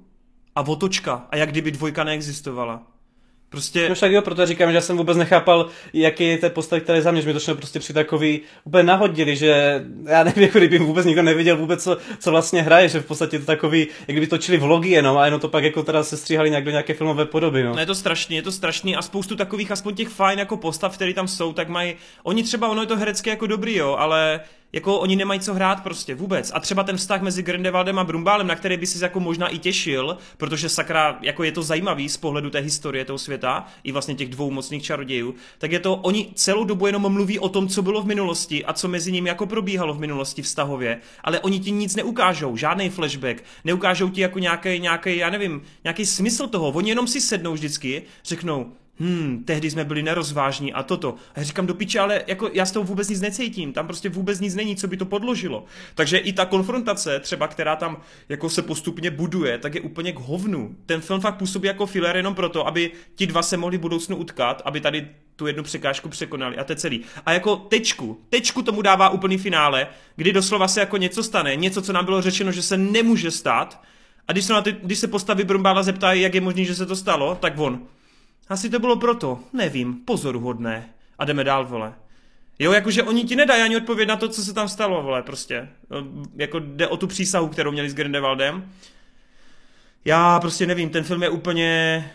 a 0.57 0.61
otočka. 0.61 1.27
A 1.31 1.37
jak 1.37 1.51
kdyby 1.51 1.71
dvojka 1.71 2.05
neexistovala. 2.05 2.83
Prostě... 3.51 3.89
No 3.89 3.95
však 3.95 4.13
jo, 4.13 4.23
proto 4.23 4.47
říkám, 4.47 4.71
že 4.71 4.75
já 4.75 4.81
jsem 4.81 4.97
vůbec 4.97 5.17
nechápal, 5.17 5.67
jaký 5.93 6.25
je 6.25 6.39
ten 6.39 6.51
postavy, 6.51 6.83
které 6.83 7.03
za 7.03 7.11
mě, 7.11 7.23
že 7.23 7.29
mi 7.29 7.33
to 7.33 7.41
šlo 7.41 7.55
prostě 7.55 7.79
při 7.79 7.93
takový 7.93 8.41
úplně 8.65 8.83
nahodili, 8.83 9.37
že 9.37 9.85
já 10.05 10.25
nevím, 10.25 10.43
jako 10.47 10.59
kdyby 10.59 10.79
vůbec 10.79 11.07
nikdo 11.07 11.23
nevěděl 11.23 11.57
vůbec, 11.57 11.85
co, 11.85 11.97
co 12.19 12.31
vlastně 12.31 12.63
hraje, 12.63 12.89
že 12.89 13.01
v 13.01 13.07
podstatě 13.07 13.39
to 13.39 13.45
takový, 13.45 13.81
jak 13.81 14.17
kdyby 14.17 14.27
točili 14.27 14.59
vlogy 14.59 14.91
jenom 14.91 15.19
a 15.19 15.25
jenom 15.25 15.41
to 15.41 15.49
pak 15.49 15.65
jako 15.65 15.83
teda 15.83 16.05
se 16.05 16.17
stříhali 16.17 16.51
nějak 16.51 16.65
do 16.65 16.71
nějaké 16.71 16.95
filmové 16.95 17.25
podoby, 17.25 17.63
no. 17.63 17.73
No 17.73 17.81
je 17.81 17.87
to 17.87 17.95
strašný, 17.95 18.37
je 18.37 18.43
to 18.43 18.53
strašný 18.53 18.97
a 18.97 19.03
spoustu 19.03 19.37
takových 19.37 19.71
aspoň 19.71 19.95
těch 19.95 20.09
fajn 20.09 20.39
jako 20.39 20.57
postav, 20.57 20.95
které 20.95 21.15
tam 21.15 21.29
jsou, 21.29 21.53
tak 21.53 21.69
mají, 21.69 21.95
oni 22.23 22.43
třeba, 22.43 22.69
ono 22.69 22.81
je 22.81 22.87
to 22.87 22.97
herecké 22.97 23.31
jako 23.31 23.47
dobrý, 23.47 23.77
jo, 23.77 23.97
ale 23.99 24.41
jako 24.73 24.99
oni 24.99 25.17
nemají 25.17 25.41
co 25.41 25.55
hrát 25.55 25.83
prostě 25.83 26.15
vůbec. 26.15 26.53
A 26.55 26.61
třeba 26.61 26.83
ten 26.83 26.97
vztah 26.97 27.23
mezi 27.23 27.43
Grindelwaldem 27.43 27.99
a 27.99 28.05
Brumbálem, 28.05 28.47
na 28.47 28.57
který 28.57 28.77
by 28.77 28.87
si 28.87 29.05
jako 29.05 29.21
možná 29.21 29.49
i 29.49 29.59
těšil, 29.59 30.19
protože 30.37 30.69
sakra, 30.69 31.19
jako 31.23 31.45
je 31.45 31.53
to 31.53 31.63
zajímavý 31.63 32.09
z 32.09 32.17
pohledu 32.17 32.51
té 32.51 32.59
historie 32.59 33.05
toho 33.05 33.19
světa, 33.19 33.67
i 33.85 33.93
vlastně 33.93 34.15
těch 34.15 34.29
dvou 34.29 34.51
mocných 34.51 34.83
čarodějů, 34.83 35.35
tak 35.59 35.73
je 35.73 35.79
to, 35.79 35.97
oni 35.97 36.33
celou 36.35 36.65
dobu 36.65 36.87
jenom 36.87 37.13
mluví 37.13 37.39
o 37.39 37.49
tom, 37.49 37.69
co 37.69 37.83
bylo 37.83 38.03
v 38.03 38.07
minulosti 38.07 38.65
a 38.65 38.73
co 38.73 38.89
mezi 38.89 39.13
nimi 39.13 39.29
jako 39.29 39.47
probíhalo 39.47 39.95
v 39.95 40.01
minulosti 40.01 40.43
vztahově, 40.43 41.01
ale 41.25 41.41
oni 41.41 41.61
ti 41.61 41.71
nic 41.71 41.97
neukážou, 41.97 42.57
žádný 42.57 42.91
flashback, 42.91 43.45
neukážou 43.65 44.09
ti 44.09 44.21
jako 44.21 44.39
nějaký, 44.39 44.79
nějaký, 44.81 45.17
já 45.17 45.31
nevím, 45.31 45.63
nějaký 45.85 46.07
smysl 46.07 46.47
toho, 46.47 46.69
oni 46.69 46.91
jenom 46.91 47.07
si 47.07 47.21
sednou 47.21 47.53
vždycky, 47.53 48.03
řeknou, 48.25 48.73
hm, 49.01 49.43
tehdy 49.45 49.71
jsme 49.71 49.85
byli 49.85 50.03
nerozvážní 50.03 50.73
a 50.73 50.83
toto. 50.83 51.15
A 51.35 51.41
já 51.41 51.43
říkám 51.43 51.67
do 51.67 51.75
piče, 51.75 52.01
ale 52.01 52.23
jako 52.27 52.51
já 52.53 52.67
s 52.67 52.73
toho 52.73 52.85
vůbec 52.85 53.09
nic 53.09 53.21
necítím, 53.21 53.73
tam 53.73 53.87
prostě 53.87 54.09
vůbec 54.09 54.41
nic 54.41 54.55
není, 54.55 54.77
co 54.77 54.89
by 54.89 54.97
to 54.97 55.05
podložilo. 55.05 55.65
Takže 55.95 56.19
i 56.19 56.33
ta 56.33 56.45
konfrontace, 56.45 57.21
třeba 57.21 57.49
která 57.49 57.77
tam 57.77 58.01
jako 58.29 58.51
se 58.51 58.63
postupně 58.63 59.11
buduje, 59.11 59.59
tak 59.59 59.75
je 59.75 59.81
úplně 59.81 60.13
k 60.13 60.19
hovnu. 60.19 60.77
Ten 60.87 61.01
film 61.01 61.21
fakt 61.21 61.37
působí 61.37 61.67
jako 61.67 61.87
filler 61.87 62.17
jenom 62.17 62.35
proto, 62.35 62.67
aby 62.67 62.91
ti 63.15 63.27
dva 63.27 63.43
se 63.43 63.57
mohli 63.57 63.79
budoucnu 63.79 64.17
utkat, 64.17 64.63
aby 64.65 64.81
tady 64.81 65.09
tu 65.37 65.47
jednu 65.47 65.63
překážku 65.63 66.09
překonali 66.09 66.57
a 66.57 66.65
to 66.65 66.75
celý. 66.75 67.01
A 67.27 67.33
jako 67.33 67.57
tečku, 67.57 68.21
tečku 68.29 68.63
tomu 68.63 68.83
dává 68.83 69.09
úplný 69.09 69.39
finále, 69.39 69.87
kdy 70.17 70.33
doslova 70.33 70.69
se 70.69 70.81
jako 70.81 70.97
něco 70.97 71.23
stane, 71.23 71.57
něco, 71.57 71.83
co 71.83 71.93
nám 71.93 72.05
bylo 72.05 72.23
řečeno, 72.23 72.53
že 72.53 72.63
se 72.63 72.77
nemůže 72.77 73.31
stát, 73.31 73.83
a 74.29 74.33
když 74.33 74.45
se, 74.45 74.53
na 74.53 74.63
ty, 74.63 74.77
když 74.83 74.99
se 74.99 75.09
postavy 75.09 75.45
Brumbála 75.45 75.83
zeptají, 75.83 76.23
jak 76.23 76.35
je 76.35 76.41
možné, 76.41 76.65
že 76.65 76.75
se 76.75 76.87
to 76.87 76.97
stalo, 76.97 77.35
tak 77.41 77.59
on, 77.59 77.81
asi 78.51 78.71
to 78.71 78.79
bylo 78.79 78.97
proto, 78.97 79.39
nevím, 79.53 79.95
pozoruhodné. 79.95 80.89
A 81.19 81.25
jdeme 81.25 81.45
dál, 81.45 81.67
vole. 81.67 81.95
Jo, 82.59 82.73
jakože 82.73 83.03
oni 83.03 83.25
ti 83.25 83.37
nedají 83.37 83.63
ani 83.63 83.77
odpověď 83.77 84.09
na 84.09 84.17
to, 84.17 84.29
co 84.29 84.45
se 84.45 84.55
tam 84.55 84.69
stalo, 84.69 85.03
vole, 85.03 85.23
prostě. 85.23 85.69
No, 85.91 85.97
Jako 86.37 86.59
jde 86.59 86.89
o 86.89 86.97
tu 86.97 87.07
přísahu, 87.07 87.49
kterou 87.49 87.73
měli 87.73 87.91
s 87.91 87.95
Grindelwaldem. 87.95 88.71
Já 90.05 90.41
prostě 90.41 90.67
nevím, 90.67 90.91
ten 90.91 91.05
film 91.05 91.23
je 91.23 91.29
úplně... 91.29 92.11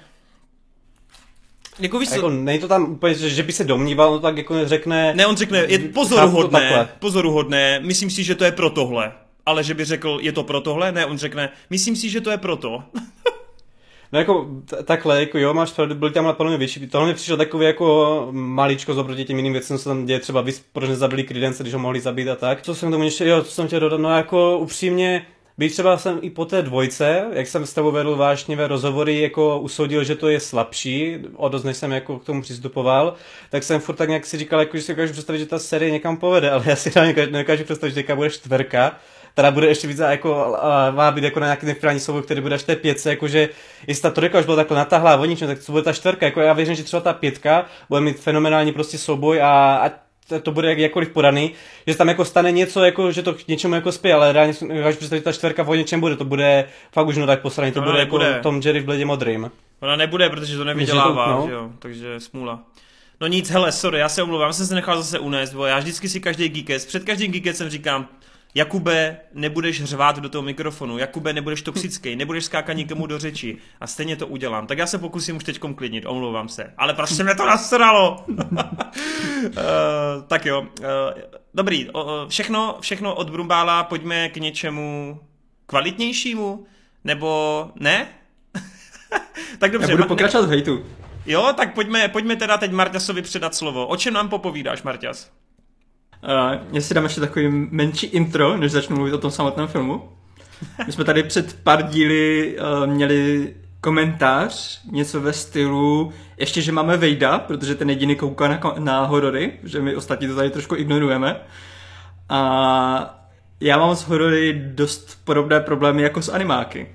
Jako 1.80 2.00
víš 2.00 2.12
Jako 2.12 2.30
není 2.30 2.60
to 2.60 2.68
tam 2.68 2.92
úplně, 2.92 3.14
že, 3.14 3.30
že 3.30 3.44
by 3.44 3.54
se 3.54 3.64
domníval, 3.64 4.12
no 4.12 4.20
tak 4.20 4.38
jako 4.38 4.68
řekne... 4.68 5.14
ne, 5.14 5.28
on 5.28 5.38
řekne, 5.38 5.66
je 5.68 5.80
pozoruhodné, 5.80 6.90
pozoruhodné, 7.00 7.80
myslím 7.80 8.10
si, 8.10 8.24
že 8.24 8.36
to 8.36 8.46
je 8.46 8.52
pro 8.52 8.70
tohle. 8.70 9.12
Ale 9.46 9.64
že 9.64 9.74
by 9.74 9.86
řekl, 9.86 10.18
je 10.22 10.32
to 10.32 10.44
pro 10.44 10.62
tohle? 10.62 10.92
Ne, 10.92 11.06
on 11.06 11.18
řekne, 11.18 11.50
myslím 11.70 11.96
si, 11.96 12.10
že 12.10 12.22
to 12.22 12.32
je 12.32 12.38
proto. 12.38 12.84
No 14.12 14.20
jako 14.20 14.48
takhle, 14.84 15.20
jako 15.20 15.38
jo, 15.38 15.54
máš 15.54 15.72
pravdu, 15.72 15.96
byl 15.96 16.12
tam 16.12 16.34
podle 16.36 16.50
mě 16.50 16.58
větší. 16.58 16.88
Tohle 16.88 17.08
mi 17.08 17.14
přišlo 17.14 17.38
takový 17.38 17.66
jako 17.66 18.28
maličko 18.32 18.96
oproti 18.96 19.26
těm 19.26 19.38
jiným 19.38 19.54
věcem, 19.54 19.78
co 19.78 19.90
tam 19.90 20.06
děje, 20.06 20.20
třeba 20.20 20.42
víc, 20.42 20.66
proč 20.74 20.90
nezabili 20.90 21.24
Credence, 21.24 21.64
když 21.64 21.74
ho 21.74 21.80
mohli 21.80 22.02
zabít 22.02 22.28
a 22.28 22.36
tak. 22.36 22.62
Co 22.62 22.76
jsem 22.76 22.92
tomu 22.92 23.04
ještě, 23.04 23.28
jo, 23.28 23.44
co 23.44 23.52
jsem 23.52 23.68
chtěl 23.68 23.80
dodat, 23.80 24.00
no 24.00 24.18
jako 24.18 24.58
upřímně, 24.58 25.26
Byť 25.58 25.72
třeba 25.72 25.98
jsem 25.98 26.20
i 26.22 26.30
po 26.30 26.46
té 26.46 26.62
dvojce, 26.62 27.26
jak 27.34 27.48
jsem 27.48 27.66
s 27.66 27.74
tebou 27.74 27.92
vedl 27.92 28.16
vášnivé 28.16 28.68
rozhovory, 28.68 29.22
jako 29.22 29.60
usoudil, 29.60 30.04
že 30.04 30.16
to 30.16 30.28
je 30.28 30.40
slabší, 30.40 31.18
o 31.36 31.50
dost 31.50 31.64
než 31.64 31.78
jsem 31.78 31.92
jako 31.92 32.20
k 32.20 32.26
tomu 32.26 32.42
přistupoval, 32.42 33.14
tak 33.50 33.64
jsem 33.64 33.82
furt 33.82 33.96
tak 33.96 34.10
nějak 34.10 34.26
si 34.26 34.38
říkal, 34.38 34.60
jako, 34.60 34.78
že 34.78 34.84
si 34.84 34.92
dokážu 34.92 35.14
představit, 35.14 35.40
že 35.40 35.46
ta 35.46 35.60
série 35.60 35.92
někam 35.92 36.18
povede, 36.18 36.52
ale 36.52 36.64
já 36.68 36.76
si 36.76 36.90
reálně 36.90 37.14
nedokážu 37.16 37.64
představit, 37.64 37.96
že 37.96 38.16
bude 38.16 38.30
čtverka, 38.30 38.98
teda 39.36 39.52
bude 39.52 39.68
ještě 39.68 39.88
víc 39.88 40.00
jako, 40.00 40.58
má 40.92 41.12
být 41.12 41.24
jako 41.24 41.40
na 41.40 41.46
nějaký 41.46 41.66
nefinální 41.66 42.00
souboj, 42.00 42.22
který 42.22 42.42
bude 42.42 42.56
až 42.56 42.64
té 42.64 42.76
pětce, 42.76 43.10
jakože 43.10 43.50
jestli 43.88 44.02
ta 44.02 44.10
trojka 44.10 44.40
už 44.40 44.46
byla 44.46 44.56
takhle 44.58 44.78
natáhlá 44.78 45.16
o 45.18 45.26
ničem, 45.26 45.48
tak 45.48 45.60
co 45.60 45.72
bude 45.72 45.84
ta 45.84 45.94
čtvrka, 45.94 46.26
jako 46.26 46.42
já 46.42 46.54
věřím, 46.54 46.76
že 46.76 46.84
třeba 46.84 47.02
ta 47.02 47.14
pětka 47.14 47.66
bude 47.90 48.02
mít 48.02 48.20
fenomenální 48.20 48.72
prostě 48.72 48.98
souboj 48.98 49.42
a, 49.42 49.48
a 49.86 49.92
to- 50.30 50.40
to 50.40 50.52
bude 50.52 50.70
jak, 50.70 50.78
jakkoliv 50.78 51.10
podaný, 51.10 51.52
že 51.88 51.96
tam 51.96 52.08
jako 52.08 52.26
stane 52.26 52.52
něco, 52.52 52.84
jako, 52.84 53.12
že 53.12 53.22
to 53.24 53.34
k 53.34 53.48
něčemu 53.48 53.76
jako 53.76 53.92
spí, 53.92 54.12
ale 54.14 54.32
reálně 54.34 54.54
si 54.54 54.66
představit, 54.98 55.20
že 55.20 55.24
ta 55.24 55.32
čtverka 55.32 55.64
o 55.64 55.76
něčem 55.76 56.00
bude, 56.00 56.16
to 56.16 56.26
bude 56.26 56.66
fakt 56.92 57.08
už 57.08 57.18
no 57.18 57.28
tak 57.28 57.42
posraný, 57.42 57.72
to 57.72 57.80
No, 57.82 57.86
bude 57.86 57.98
nebude. 57.98 58.26
jako 58.26 58.44
Tom 58.44 58.62
Jerry 58.66 58.80
v 58.80 58.86
bledě 58.86 59.06
modrým. 59.06 59.52
Ona 59.80 59.96
nebude, 59.96 60.30
protože 60.30 60.58
to 60.58 60.64
nevydělává, 60.64 61.26
že 61.28 61.32
to- 61.34 61.40
no? 61.42 61.48
že 61.48 61.54
jo, 61.54 61.70
takže 61.80 62.20
smůla. 62.20 62.60
No 63.22 63.28
nic, 63.28 63.50
hele, 63.50 63.72
sorry, 63.72 64.00
já 64.00 64.10
se 64.10 64.24
omlouvám, 64.24 64.54
jsem 64.54 64.66
se 64.66 64.76
nechal 64.76 64.98
zase 64.98 65.20
unést, 65.20 65.54
bo 65.54 65.66
já 65.66 65.80
vždycky 65.80 66.10
si 66.10 66.20
každý 66.20 66.50
geekec, 66.50 66.86
před 66.86 67.04
každým 67.04 67.32
geekecem 67.32 67.70
říkám, 67.70 68.08
Jakube, 68.58 69.18
nebudeš 69.34 69.84
řvát 69.84 70.20
do 70.20 70.30
toho 70.30 70.42
mikrofonu, 70.42 70.98
Jakube, 70.98 71.34
nebudeš 71.34 71.62
toxický, 71.62 72.16
nebudeš 72.16 72.46
skákat 72.46 72.78
nikomu 72.78 73.08
do 73.08 73.20
řeči 73.20 73.58
a 73.80 73.88
stejně 73.88 74.16
to 74.16 74.28
udělám. 74.28 74.68
Tak 74.68 74.78
já 74.78 74.88
se 74.88 74.98
pokusím 74.98 75.38
už 75.38 75.44
teďkom 75.44 75.74
klidnit, 75.74 76.06
omlouvám 76.06 76.50
se. 76.50 76.74
Ale 76.78 76.94
prostě 76.94 77.24
mě 77.24 77.36
to 77.36 77.46
nasralo. 77.46 78.26
uh, 78.28 78.38
tak 80.28 80.46
jo, 80.46 80.62
uh, 80.62 80.68
dobrý, 81.54 81.90
uh, 81.90 82.02
všechno, 82.28 82.78
všechno 82.82 83.16
od 83.16 83.30
Brumbála, 83.30 83.84
pojďme 83.84 84.30
k 84.30 84.38
něčemu 84.38 85.20
kvalitnějšímu, 85.66 86.66
nebo 87.04 87.72
ne? 87.76 88.08
tak 89.60 89.72
dobře. 89.72 89.92
Já 89.92 89.98
budu 89.98 90.08
pokračovat 90.08 90.46
v 90.46 90.50
hejtu. 90.50 90.86
Jo, 91.26 91.54
tak 91.58 91.74
pojďme, 91.74 92.08
pojďme 92.08 92.36
teda 92.36 92.58
teď 92.58 92.72
Marťasovi 92.72 93.22
předat 93.22 93.56
slovo. 93.56 93.88
O 93.88 93.98
čem 93.98 94.14
nám 94.14 94.30
popovídáš, 94.30 94.84
Marťas? 94.84 95.32
Uh, 96.72 96.80
si 96.80 96.94
dám 96.94 97.04
ještě 97.04 97.22
takový 97.22 97.48
menší 97.50 98.08
intro, 98.08 98.58
než 98.58 98.72
začnu 98.72 98.96
mluvit 98.96 99.14
o 99.14 99.18
tom 99.18 99.32
samotném 99.32 99.68
filmu. 99.68 100.10
My 100.86 100.92
jsme 100.92 101.04
tady 101.04 101.24
před 101.24 101.58
pár 101.64 101.84
díly 101.84 102.56
uh, 102.60 102.88
měli 102.88 103.54
komentář, 103.82 104.82
něco 104.92 105.22
ve 105.22 105.34
stylu, 105.34 106.14
ještě, 106.38 106.62
že 106.62 106.72
máme 106.72 106.98
Vejda, 106.98 107.40
protože 107.40 107.76
ten 107.76 107.90
jediný 107.90 108.16
kouká 108.16 108.48
na, 108.48 108.60
na 108.80 109.06
horory, 109.06 109.52
že 109.64 109.82
my 109.82 109.96
ostatní 109.96 110.28
to 110.28 110.36
tady 110.36 110.50
trošku 110.50 110.76
ignorujeme. 110.76 111.36
A 112.30 113.26
já 113.60 113.78
mám 113.78 113.96
s 113.96 114.04
horory 114.04 114.54
dost 114.54 115.20
podobné 115.24 115.60
problémy 115.60 116.02
jako 116.02 116.22
s 116.22 116.30
animáky. 116.30 116.88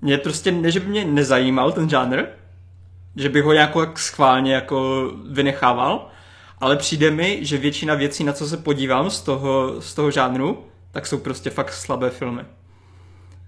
Mě 0.00 0.18
prostě, 0.18 0.52
ne, 0.52 0.70
že 0.70 0.80
by 0.80 0.86
mě 0.86 1.04
nezajímal 1.04 1.72
ten 1.72 1.88
žánr, 1.88 2.22
že 3.16 3.28
bych 3.28 3.44
ho 3.44 3.52
nějak 3.52 3.76
jak 3.76 3.98
schválně 3.98 4.54
jako 4.54 5.10
vynechával, 5.30 6.08
ale 6.58 6.76
přijde 6.76 7.10
mi, 7.10 7.38
že 7.42 7.58
většina 7.58 7.94
věcí, 7.94 8.24
na 8.24 8.32
co 8.32 8.48
se 8.48 8.56
podívám 8.56 9.10
z 9.10 9.20
toho, 9.20 9.80
z 9.80 9.94
toho 9.94 10.10
žánru, 10.10 10.64
tak 10.90 11.06
jsou 11.06 11.18
prostě 11.18 11.50
fakt 11.50 11.72
slabé 11.72 12.10
filmy. 12.10 12.42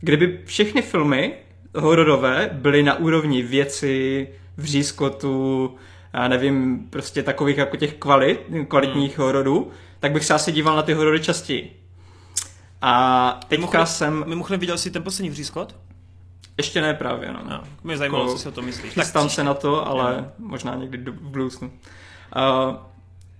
Kdyby 0.00 0.40
všechny 0.44 0.82
filmy 0.82 1.34
hororové 1.74 2.50
byly 2.52 2.82
na 2.82 2.94
úrovni 2.94 3.42
věci, 3.42 4.28
vřízkotu, 4.56 5.74
já 6.12 6.28
nevím, 6.28 6.86
prostě 6.90 7.22
takových 7.22 7.58
jako 7.58 7.76
těch 7.76 7.94
kvalit, 7.94 8.40
kvalitních 8.68 9.18
hmm. 9.18 9.26
hororů, 9.26 9.70
tak 10.00 10.12
bych 10.12 10.24
se 10.24 10.34
asi 10.34 10.52
díval 10.52 10.76
na 10.76 10.82
ty 10.82 10.92
horory 10.94 11.20
častěji. 11.20 11.82
A 12.82 13.30
teďka 13.48 13.60
Mimochodem- 13.60 13.86
jsem... 13.86 14.24
Mimochodem 14.26 14.60
viděl 14.60 14.78
jsi 14.78 14.90
ten 14.90 15.02
poslední 15.02 15.30
vřízkot? 15.30 15.76
Ještě 16.56 16.80
ne 16.80 16.94
právě, 16.94 17.32
no. 17.32 17.40
No, 17.48 17.60
mě 17.84 17.96
zajímalo, 17.96 18.24
Jako- 18.24 18.32
co 18.36 18.42
si 18.42 18.48
o 18.48 18.52
to 18.52 18.62
myslíš. 18.62 18.92
Chystám 18.92 19.26
příště. 19.26 19.36
se 19.36 19.44
na 19.44 19.54
to, 19.54 19.88
ale 19.88 20.30
možná 20.38 20.74
někdy 20.74 20.98
do- 20.98 21.12
v 21.12 21.16
budoucnu. 21.20 21.72
Uh, 22.36 22.76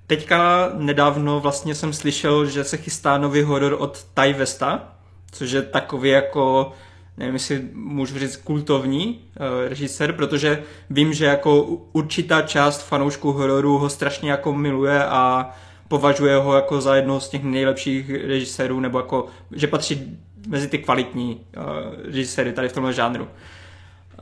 teďka 0.08 0.70
nedávno 0.74 1.40
vlastně 1.40 1.74
jsem 1.74 1.92
slyšel, 1.92 2.46
že 2.46 2.64
se 2.64 2.76
chystá 2.76 3.18
nový 3.18 3.42
horor 3.42 3.76
od 3.78 4.06
Ty 4.14 4.32
Westa, 4.32 4.92
což 5.30 5.50
je 5.50 5.62
takový 5.62 6.10
jako, 6.10 6.72
nevím, 7.16 7.34
jestli 7.34 7.64
můžu 7.74 8.18
říct 8.18 8.36
kultovní 8.36 9.06
uh, 9.40 9.68
režisér, 9.68 10.12
protože 10.12 10.62
vím, 10.90 11.12
že 11.12 11.24
jako 11.24 11.62
určitá 11.92 12.42
část 12.42 12.82
fanoušků 12.82 13.32
hororu 13.32 13.78
ho 13.78 13.88
strašně 13.88 14.30
jako 14.30 14.52
miluje 14.52 15.04
a 15.04 15.50
považuje 15.88 16.36
ho 16.36 16.54
jako 16.54 16.80
za 16.80 16.96
jednoho 16.96 17.20
z 17.20 17.28
těch 17.28 17.44
nejlepších 17.44 18.10
režisérů, 18.10 18.80
nebo 18.80 18.98
jako, 18.98 19.26
že 19.52 19.66
patří 19.66 20.18
mezi 20.48 20.68
ty 20.68 20.78
kvalitní 20.78 21.40
uh, 21.56 21.64
režiséry 22.04 22.52
tady 22.52 22.68
v 22.68 22.72
tomhle 22.72 22.92
žánru. 22.92 23.28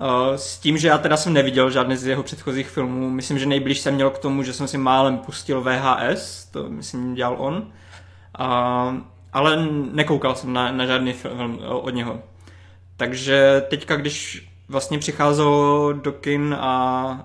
Uh, 0.00 0.36
s 0.36 0.58
tím, 0.58 0.78
že 0.78 0.88
já 0.88 0.98
teda 0.98 1.16
jsem 1.16 1.32
neviděl 1.32 1.70
žádný 1.70 1.96
z 1.96 2.06
jeho 2.06 2.22
předchozích 2.22 2.68
filmů, 2.68 3.10
myslím, 3.10 3.38
že 3.38 3.46
nejblíž 3.46 3.78
jsem 3.78 3.94
měl 3.94 4.10
k 4.10 4.18
tomu, 4.18 4.42
že 4.42 4.52
jsem 4.52 4.68
si 4.68 4.78
málem 4.78 5.18
pustil 5.18 5.60
VHS, 5.60 6.44
to 6.44 6.68
myslím 6.68 7.14
dělal 7.14 7.36
on, 7.38 7.54
uh, 8.40 8.96
ale 9.32 9.66
nekoukal 9.92 10.34
jsem 10.34 10.52
na, 10.52 10.72
na 10.72 10.86
žádný 10.86 11.12
film 11.12 11.60
od 11.66 11.90
něho. 11.90 12.20
Takže 12.96 13.62
teďka, 13.68 13.96
když 13.96 14.48
vlastně 14.68 14.98
přicházel 14.98 15.94
do 16.02 16.12
kin 16.12 16.56
a, 16.60 16.70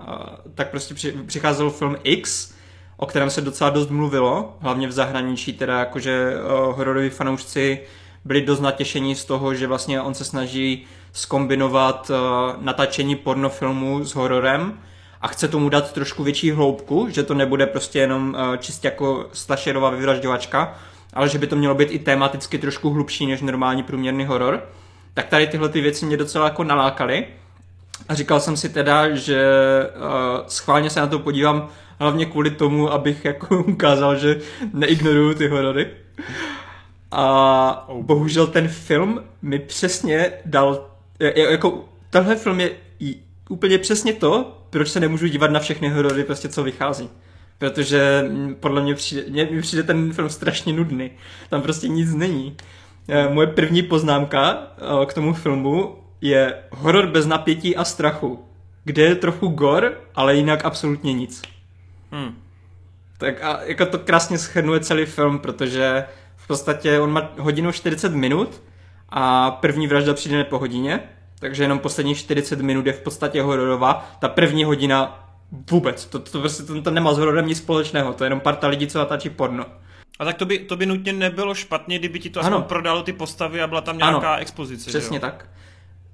a 0.06 0.36
tak 0.54 0.70
prostě 0.70 0.94
při, 0.94 1.12
přicházel 1.26 1.70
film 1.70 1.96
X, 2.02 2.54
o 2.96 3.06
kterém 3.06 3.30
se 3.30 3.40
docela 3.40 3.70
dost 3.70 3.90
mluvilo, 3.90 4.56
hlavně 4.60 4.88
v 4.88 4.92
zahraničí, 4.92 5.52
teda 5.52 5.78
jakože 5.78 6.34
uh, 6.34 6.76
hororoví 6.76 7.10
fanoušci 7.10 7.80
byli 8.24 8.40
dost 8.40 8.60
natěšení 8.60 9.14
z 9.14 9.24
toho, 9.24 9.54
že 9.54 9.66
vlastně 9.66 10.00
on 10.00 10.14
se 10.14 10.24
snaží 10.24 10.86
skombinovat 11.12 12.10
uh, 12.10 12.16
natáčení 12.64 13.16
pornofilmu 13.16 14.04
s 14.04 14.14
hororem 14.14 14.78
a 15.20 15.28
chce 15.28 15.48
tomu 15.48 15.68
dát 15.68 15.92
trošku 15.92 16.24
větší 16.24 16.50
hloubku, 16.50 17.06
že 17.10 17.22
to 17.22 17.34
nebude 17.34 17.66
prostě 17.66 17.98
jenom 17.98 18.36
uh, 18.38 18.56
čistě 18.56 18.88
jako 18.88 19.26
slasherová 19.32 19.90
vyvražďovačka, 19.90 20.74
ale 21.12 21.28
že 21.28 21.38
by 21.38 21.46
to 21.46 21.56
mělo 21.56 21.74
být 21.74 21.88
i 21.90 21.98
tematicky 21.98 22.58
trošku 22.58 22.90
hlubší 22.90 23.26
než 23.26 23.42
normální 23.42 23.82
průměrný 23.82 24.24
horor. 24.24 24.62
Tak 25.14 25.26
tady 25.26 25.46
tyhle 25.46 25.68
ty 25.68 25.80
věci 25.80 26.06
mě 26.06 26.16
docela 26.16 26.44
jako 26.44 26.64
nalákaly. 26.64 27.26
A 28.08 28.14
říkal 28.14 28.40
jsem 28.40 28.56
si 28.56 28.68
teda, 28.68 29.14
že 29.14 29.42
uh, 29.96 30.46
schválně 30.46 30.90
se 30.90 31.00
na 31.00 31.06
to 31.06 31.18
podívám 31.18 31.68
hlavně 32.00 32.26
kvůli 32.26 32.50
tomu, 32.50 32.92
abych 32.92 33.24
jako 33.24 33.58
ukázal, 33.66 34.16
že 34.16 34.40
neignoruju 34.72 35.34
ty 35.34 35.48
horory. 35.48 35.90
A 37.10 37.88
bohužel 38.00 38.46
ten 38.46 38.68
film 38.68 39.24
mi 39.42 39.58
přesně 39.58 40.32
dal, 40.44 40.90
jako 41.20 41.84
tenhle 42.10 42.36
film 42.36 42.60
je 42.60 42.70
úplně 43.48 43.78
přesně 43.78 44.12
to, 44.12 44.58
proč 44.70 44.88
se 44.88 45.00
nemůžu 45.00 45.26
dívat 45.26 45.50
na 45.50 45.60
všechny 45.60 45.88
horory, 45.88 46.24
prostě 46.24 46.48
co 46.48 46.62
vychází. 46.62 47.10
Protože 47.58 48.24
podle 48.60 48.82
mě 48.82 48.94
přijde, 48.94 49.22
mě, 49.30 49.48
mi 49.50 49.62
přijde 49.62 49.82
ten 49.82 50.12
film 50.12 50.30
strašně 50.30 50.72
nudný. 50.72 51.10
Tam 51.50 51.62
prostě 51.62 51.88
nic 51.88 52.14
není. 52.14 52.56
Eh, 53.08 53.28
Moje 53.28 53.46
první 53.46 53.82
poznámka 53.82 54.72
eh, 55.02 55.06
k 55.06 55.12
tomu 55.12 55.32
filmu 55.34 55.98
je 56.20 56.54
horor 56.70 57.06
bez 57.06 57.26
napětí 57.26 57.76
a 57.76 57.84
strachu, 57.84 58.44
kde 58.84 59.02
je 59.02 59.14
trochu 59.14 59.48
gor, 59.48 60.00
ale 60.14 60.36
jinak 60.36 60.64
absolutně 60.64 61.12
nic. 61.12 61.42
Hm. 62.12 62.34
Tak 63.18 63.42
a 63.42 63.60
jako 63.62 63.86
to 63.86 63.98
krásně 63.98 64.38
schrnuje 64.38 64.80
celý 64.80 65.04
film, 65.04 65.38
protože 65.38 66.04
v 66.36 66.46
podstatě 66.46 67.00
on 67.00 67.12
má 67.12 67.32
hodinu 67.38 67.72
40 67.72 68.14
minut 68.14 68.62
a 69.14 69.50
první 69.50 69.86
vražda 69.86 70.14
přijde 70.14 70.44
po 70.44 70.58
hodině, 70.58 71.00
takže 71.38 71.64
jenom 71.64 71.78
posledních 71.78 72.18
40 72.18 72.60
minut 72.60 72.86
je 72.86 72.92
v 72.92 73.00
podstatě 73.00 73.42
hororová. 73.42 74.10
Ta 74.18 74.28
první 74.28 74.64
hodina 74.64 75.28
vůbec, 75.70 76.06
to, 76.06 76.18
to, 76.18 76.40
prostě, 76.40 76.62
to, 76.62 76.82
to 76.82 76.90
nemá 76.90 77.14
s 77.14 77.18
hororem 77.18 77.46
nic 77.46 77.58
společného, 77.58 78.12
to 78.12 78.24
je 78.24 78.26
jenom 78.26 78.40
parta 78.40 78.68
lidí, 78.68 78.86
co 78.86 78.98
natáčí 78.98 79.30
porno. 79.30 79.64
A 80.18 80.24
tak 80.24 80.36
to 80.36 80.46
by, 80.46 80.58
to 80.58 80.76
by 80.76 80.86
nutně 80.86 81.12
nebylo 81.12 81.54
špatně, 81.54 81.98
kdyby 81.98 82.18
ti 82.18 82.30
to 82.30 82.40
aspoň 82.40 82.54
Ano. 82.54 82.64
prodalo 82.64 83.02
ty 83.02 83.12
postavy 83.12 83.62
a 83.62 83.66
byla 83.66 83.80
tam 83.80 83.98
nějaká 83.98 84.32
Ano. 84.32 84.42
expozice. 84.42 84.90
Přesně 84.90 85.16
jo? 85.16 85.20
tak. 85.20 85.48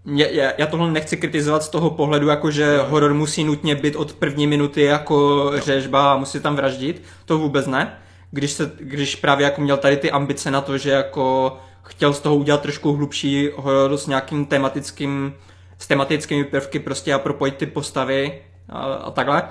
Mě, 0.04 0.28
já, 0.30 0.52
já 0.58 0.66
tohle 0.66 0.90
nechci 0.90 1.16
kritizovat 1.16 1.62
z 1.62 1.68
toho 1.68 1.90
pohledu, 1.90 2.28
jako 2.28 2.50
že 2.50 2.78
horor 2.78 3.14
musí 3.14 3.44
nutně 3.44 3.74
být 3.74 3.96
od 3.96 4.12
první 4.12 4.46
minuty 4.46 4.82
jako 4.82 5.50
řežba 5.54 6.12
a 6.12 6.16
musí 6.16 6.40
tam 6.40 6.56
vraždit. 6.56 7.02
To 7.24 7.38
vůbec 7.38 7.66
ne. 7.66 7.98
Když, 8.30 8.50
se, 8.50 8.72
když 8.80 9.16
právě 9.16 9.44
jako 9.44 9.60
měl 9.60 9.76
tady 9.76 9.96
ty 9.96 10.10
ambice 10.10 10.50
na 10.50 10.60
to, 10.60 10.78
že 10.78 10.90
jako 10.90 11.56
chtěl 11.88 12.12
z 12.12 12.20
toho 12.20 12.36
udělat 12.36 12.60
trošku 12.62 12.92
hlubší 12.92 13.50
horor 13.56 13.96
s 13.96 14.06
nějakým 14.06 14.46
tematickým, 14.46 15.34
s 15.78 15.86
tematickými 15.86 16.44
prvky 16.44 16.78
prostě 16.78 17.14
a 17.14 17.18
propojit 17.18 17.56
ty 17.56 17.66
postavy 17.66 18.42
a, 18.68 18.78
a 18.78 19.10
takhle, 19.10 19.42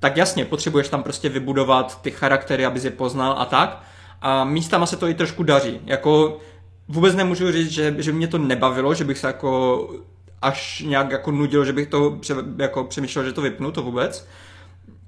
tak 0.00 0.16
jasně, 0.16 0.44
potřebuješ 0.44 0.88
tam 0.88 1.02
prostě 1.02 1.28
vybudovat 1.28 2.02
ty 2.02 2.10
charaktery, 2.10 2.66
abys 2.66 2.84
je 2.84 2.90
poznal 2.90 3.34
a 3.38 3.44
tak. 3.44 3.82
A 4.20 4.44
místama 4.44 4.86
se 4.86 4.96
to 4.96 5.08
i 5.08 5.14
trošku 5.14 5.42
daří. 5.42 5.80
Jako 5.86 6.38
vůbec 6.88 7.14
nemůžu 7.14 7.52
říct, 7.52 7.70
že, 7.70 7.94
že 7.98 8.12
mě 8.12 8.28
to 8.28 8.38
nebavilo, 8.38 8.94
že 8.94 9.04
bych 9.04 9.18
se 9.18 9.26
jako 9.26 9.88
až 10.42 10.82
nějak 10.86 11.10
jako 11.10 11.30
nudil, 11.30 11.64
že 11.64 11.72
bych 11.72 11.86
to 11.88 12.10
pře, 12.20 12.34
jako 12.58 12.84
přemýšlel, 12.84 13.24
že 13.24 13.32
to 13.32 13.40
vypnu, 13.40 13.72
to 13.72 13.82
vůbec. 13.82 14.28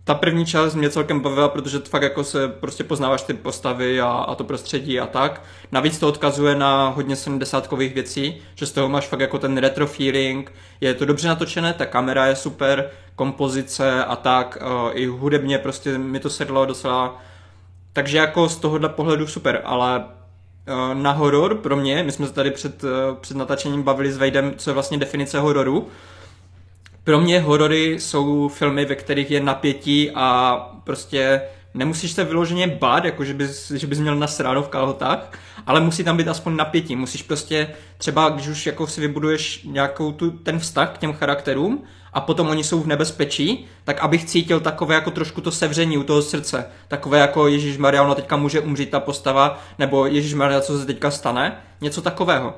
Ta 0.05 0.15
první 0.15 0.47
část 0.47 0.75
mě 0.75 0.91
celkem 0.91 1.21
bavila, 1.21 1.49
protože 1.49 1.79
to 1.79 1.91
fakt 1.91 2.03
jako 2.03 2.25
se 2.25 2.49
prostě 2.49 2.85
poznáváš 2.85 3.23
ty 3.23 3.35
postavy 3.35 4.01
a, 4.01 4.07
a 4.07 4.35
to 4.35 4.45
prostředí 4.45 5.01
a 5.01 5.07
tak. 5.07 5.43
Navíc 5.73 5.99
to 5.99 6.09
odkazuje 6.09 6.55
na 6.55 6.89
hodně 6.89 7.17
70 7.17 7.73
věcí, 7.73 8.43
že 8.55 8.67
z 8.67 8.73
toho 8.73 8.89
máš 8.89 9.07
fakt 9.07 9.21
jako 9.21 9.39
ten 9.39 9.59
retro 9.59 9.87
feeling, 9.87 10.53
je 10.81 10.95
to 10.95 11.05
dobře 11.05 11.29
natočené, 11.29 11.73
ta 11.73 11.87
kamera 11.87 12.27
je 12.27 12.37
super, 12.37 12.91
kompozice 13.17 14.05
a 14.05 14.17
tak, 14.17 14.59
uh, 14.61 14.91
i 14.95 15.07
hudebně 15.07 15.59
prostě 15.59 15.99
mi 15.99 16.21
to 16.21 16.31
sedlo 16.31 16.67
docela 16.67 17.21
takže 17.95 18.19
jako 18.19 18.49
z 18.49 18.57
tohohle 18.57 18.89
pohledu 18.89 19.27
super, 19.27 19.61
ale 19.65 20.05
eh, 20.67 20.95
na 20.95 21.13
horor 21.13 21.55
pro 21.55 21.77
mě, 21.77 22.03
my 22.03 22.13
jsme 22.13 22.27
se 22.27 22.33
tady 22.33 22.51
před, 22.51 22.85
eh, 22.85 22.89
před 23.21 23.37
natáčením 23.37 23.83
bavili 23.83 24.13
s 24.13 24.17
Vejdem, 24.17 24.55
co 24.57 24.71
je 24.71 24.75
vlastně 24.75 24.99
definice 24.99 25.41
hororu. 25.41 25.89
Pro 27.05 27.21
mě 27.21 27.41
horory 27.41 28.01
jsou 28.01 28.49
filmy, 28.49 28.85
ve 28.85 28.95
kterých 28.95 29.31
je 29.31 29.41
napětí 29.41 30.11
a 30.15 30.57
prostě 30.85 31.43
nemusíš 31.75 32.13
se 32.13 32.25
vyloženě 32.25 32.67
bát, 32.67 33.05
jako 33.05 33.25
že 33.25 33.35
bys, 33.35 33.71
že 33.71 33.87
bys 33.87 33.99
měl 33.99 34.17
nasráno 34.17 34.63
v 34.63 34.69
kalhotách, 34.69 35.33
ale 35.67 35.81
musí 35.81 36.05
tam 36.05 36.17
být 36.17 36.29
aspoň 36.29 36.57
napětí. 36.57 36.97
Musíš 36.97 37.23
prostě 37.23 37.69
třeba, 37.99 38.29
když 38.29 38.49
už 38.49 38.67
jako 38.67 38.87
si 38.87 39.01
vybuduješ 39.01 39.63
nějakou 39.65 40.13
tu, 40.13 40.31
ten 40.31 40.59
vztah 40.59 40.91
k 40.91 40.99
těm 40.99 41.13
charakterům 41.13 41.85
a 42.13 42.21
potom 42.21 42.49
oni 42.49 42.65
jsou 42.65 42.81
v 42.81 42.87
nebezpečí, 42.87 43.67
tak 43.85 44.01
abych 44.01 44.25
cítil 44.25 44.61
takové 44.61 44.95
jako 44.95 45.11
trošku 45.11 45.41
to 45.41 45.51
sevření 45.51 45.99
u 45.99 46.03
toho 46.03 46.23
srdce. 46.23 46.67
Takové 46.89 47.19
jako 47.19 47.49
Ježíš 47.49 47.77
Maria, 47.77 48.03
ona 48.03 48.15
teďka 48.15 48.37
může 48.37 48.61
umřít 48.61 48.91
ta 48.91 49.01
postava, 49.01 49.61
nebo 49.79 50.07
Ježíš 50.07 50.35
Maria, 50.35 50.61
co 50.61 50.79
se 50.79 50.87
teďka 50.87 51.11
stane. 51.11 51.57
Něco 51.81 52.03
takového. 52.03 52.55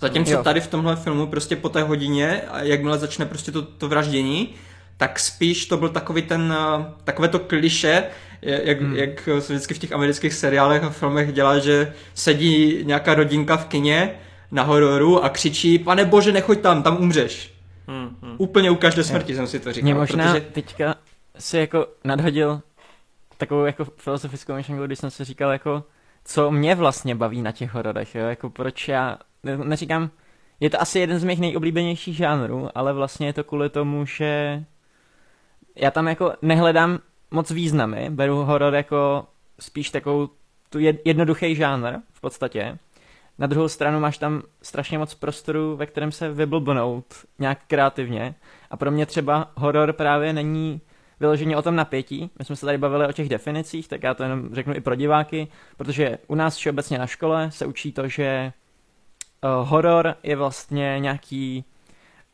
Zatímco 0.00 0.32
Jo. 0.32 0.42
tady 0.42 0.60
v 0.60 0.66
tomhle 0.66 0.96
filmu 0.96 1.26
prostě 1.26 1.56
po 1.56 1.68
té 1.68 1.82
hodině, 1.82 2.40
a 2.40 2.62
jakmile 2.62 2.98
začne 2.98 3.26
prostě 3.26 3.52
to, 3.52 3.62
to 3.62 3.88
vraždění, 3.88 4.54
tak 4.96 5.20
spíš 5.20 5.66
to 5.66 5.76
byl 5.76 5.88
takový 5.88 6.22
ten, 6.22 6.54
eh, 6.58 6.84
takové 7.04 7.28
to 7.28 7.38
kliše, 7.38 8.04
jak, 8.42 8.80
hmm. 8.80 8.96
jak 8.96 9.28
se 9.38 9.52
vždycky 9.52 9.74
v 9.74 9.78
těch 9.78 9.92
amerických 9.92 10.34
seriálech 10.34 10.84
a 10.84 10.90
filmech 10.90 11.32
dělá, 11.32 11.58
že 11.58 11.92
sedí 12.14 12.80
nějaká 12.82 13.14
rodinka 13.14 13.56
v 13.56 13.66
kině 13.66 14.10
na 14.50 14.62
hororu 14.62 15.24
a 15.24 15.28
křičí, 15.28 15.78
pane 15.78 16.04
bože, 16.04 16.32
nechoď 16.32 16.60
tam, 16.60 16.82
tam 16.82 16.96
umřeš. 16.96 17.54
Hm, 17.88 18.16
hm. 18.22 18.34
Úplně 18.38 18.70
u 18.70 18.74
každé 18.74 19.04
smrti 19.04 19.34
jsem 19.34 19.46
si 19.46 19.60
to 19.60 19.72
říkal. 19.72 19.84
Mě 19.84 19.94
možná 19.94 20.24
protože... 20.24 20.40
teďka 20.40 20.94
si 21.38 21.58
jako 21.58 21.86
nadhodil 22.04 22.60
takovou 23.36 23.64
jako 23.64 23.84
filozofickou 23.96 24.54
myšlenku, 24.54 24.86
když 24.86 24.98
jsem 24.98 25.10
si 25.10 25.24
říkal 25.24 25.50
jako, 25.50 25.84
co 26.24 26.50
mě 26.50 26.74
vlastně 26.74 27.14
baví 27.14 27.42
na 27.42 27.52
těch 27.52 27.74
hororech, 27.74 28.14
jo? 28.14 28.26
jako 28.26 28.50
proč 28.50 28.88
já, 28.88 29.18
neříkám, 29.56 30.10
je 30.60 30.70
to 30.70 30.80
asi 30.80 30.98
jeden 30.98 31.18
z 31.18 31.24
mých 31.24 31.40
nejoblíbenějších 31.40 32.16
žánrů, 32.16 32.68
ale 32.74 32.92
vlastně 32.92 33.26
je 33.26 33.32
to 33.32 33.44
kvůli 33.44 33.70
tomu, 33.70 34.06
že 34.06 34.64
já 35.76 35.90
tam 35.90 36.08
jako 36.08 36.32
nehledám 36.42 36.98
moc 37.30 37.50
významy, 37.50 38.10
beru 38.10 38.36
horor 38.36 38.74
jako 38.74 39.26
spíš 39.60 39.90
takovou 39.90 40.28
tu 40.70 40.78
jed- 40.78 40.98
jednoduchý 41.04 41.54
žánr 41.54 41.92
v 42.12 42.20
podstatě. 42.20 42.78
Na 43.38 43.46
druhou 43.46 43.68
stranu 43.68 44.00
máš 44.00 44.18
tam 44.18 44.42
strašně 44.62 44.98
moc 44.98 45.14
prostoru, 45.14 45.76
ve 45.76 45.86
kterém 45.86 46.12
se 46.12 46.32
vyblbnout 46.32 47.04
nějak 47.38 47.58
kreativně. 47.66 48.34
A 48.70 48.76
pro 48.76 48.90
mě 48.90 49.06
třeba 49.06 49.50
horor 49.54 49.92
právě 49.92 50.32
není 50.32 50.80
vyloženě 51.20 51.56
o 51.56 51.62
tom 51.62 51.76
napětí. 51.76 52.30
My 52.38 52.44
jsme 52.44 52.56
se 52.56 52.66
tady 52.66 52.78
bavili 52.78 53.06
o 53.06 53.12
těch 53.12 53.28
definicích, 53.28 53.88
tak 53.88 54.02
já 54.02 54.14
to 54.14 54.22
jenom 54.22 54.54
řeknu 54.54 54.74
i 54.74 54.80
pro 54.80 54.94
diváky, 54.94 55.48
protože 55.76 56.18
u 56.26 56.34
nás 56.34 56.56
všeobecně 56.56 56.98
na 56.98 57.06
škole 57.06 57.50
se 57.50 57.66
učí 57.66 57.92
to, 57.92 58.08
že 58.08 58.52
uh, 59.46 59.68
horor 59.68 60.14
je 60.22 60.36
vlastně 60.36 60.96
nějaký 61.00 61.64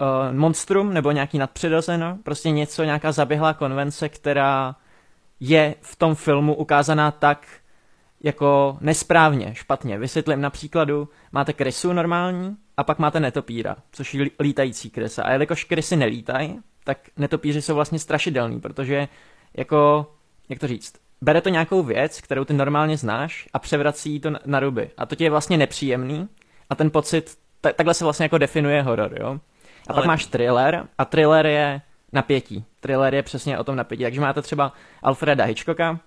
uh, 0.01 0.37
monstrum 0.37 0.94
nebo 0.94 1.11
nějaký 1.11 1.38
nadpřirozeno, 1.38 2.18
prostě 2.22 2.51
něco, 2.51 2.85
nějaká 2.85 3.12
zaběhlá 3.12 3.55
konvence, 3.55 4.09
která 4.09 4.77
je 5.40 5.75
v 5.81 5.96
tom 5.96 6.14
filmu 6.14 6.55
ukázaná 6.55 7.11
tak, 7.11 7.46
jako 8.25 8.79
nesprávně, 8.81 9.55
špatně. 9.55 9.98
Vysvětlím 9.98 10.40
na 10.40 10.51
příkladu, 10.51 11.09
máte 11.33 11.53
krysu 11.53 11.92
normální 11.92 12.57
a 12.77 12.85
pak 12.85 12.98
máte 12.98 13.20
netopíra, 13.20 13.77
což 13.92 14.14
je 14.14 14.27
lítající 14.40 14.90
krysa. 14.90 15.22
A 15.22 15.33
jelikož 15.33 15.64
krysy 15.64 15.96
nelítají, 15.96 16.59
tak 16.85 16.98
netopíři 17.16 17.62
jsou 17.62 17.75
vlastně 17.75 17.98
strašidelní, 17.98 18.61
protože 18.61 19.09
jako, 19.55 20.12
jak 20.48 20.59
to 20.59 20.66
říct, 20.66 20.94
bere 21.20 21.40
to 21.40 21.48
nějakou 21.48 21.83
věc, 21.83 22.20
kterou 22.20 22.44
ty 22.44 22.53
normálně 22.53 22.96
znáš 22.96 23.48
a 23.53 23.59
převrací 23.59 24.20
to 24.20 24.31
na 24.46 24.61
ruby. 24.61 24.90
A 24.96 25.07
to 25.07 25.14
ti 25.14 25.25
je 25.25 25.31
vlastně 25.31 25.57
nepříjemný 25.57 26.29
a 26.72 26.74
ten 26.74 26.90
pocit, 26.90 27.38
t- 27.61 27.72
takhle 27.72 27.94
se 27.94 28.04
vlastně 28.04 28.24
jako 28.24 28.38
definuje 28.38 28.82
horor, 28.82 29.16
jo. 29.20 29.28
A 29.28 29.92
Ale... 29.92 29.96
pak 29.96 30.04
máš 30.04 30.26
thriller 30.26 30.87
a 30.98 31.04
thriller 31.04 31.46
je 31.46 31.80
napětí. 32.12 32.64
Thriller 32.80 33.14
je 33.14 33.22
přesně 33.22 33.58
o 33.58 33.64
tom 33.64 33.76
napětí. 33.76 34.02
Takže 34.02 34.20
máte 34.20 34.42
třeba 34.42 34.72
Alfreda 35.02 35.44
Hitchcocka, 35.44 35.98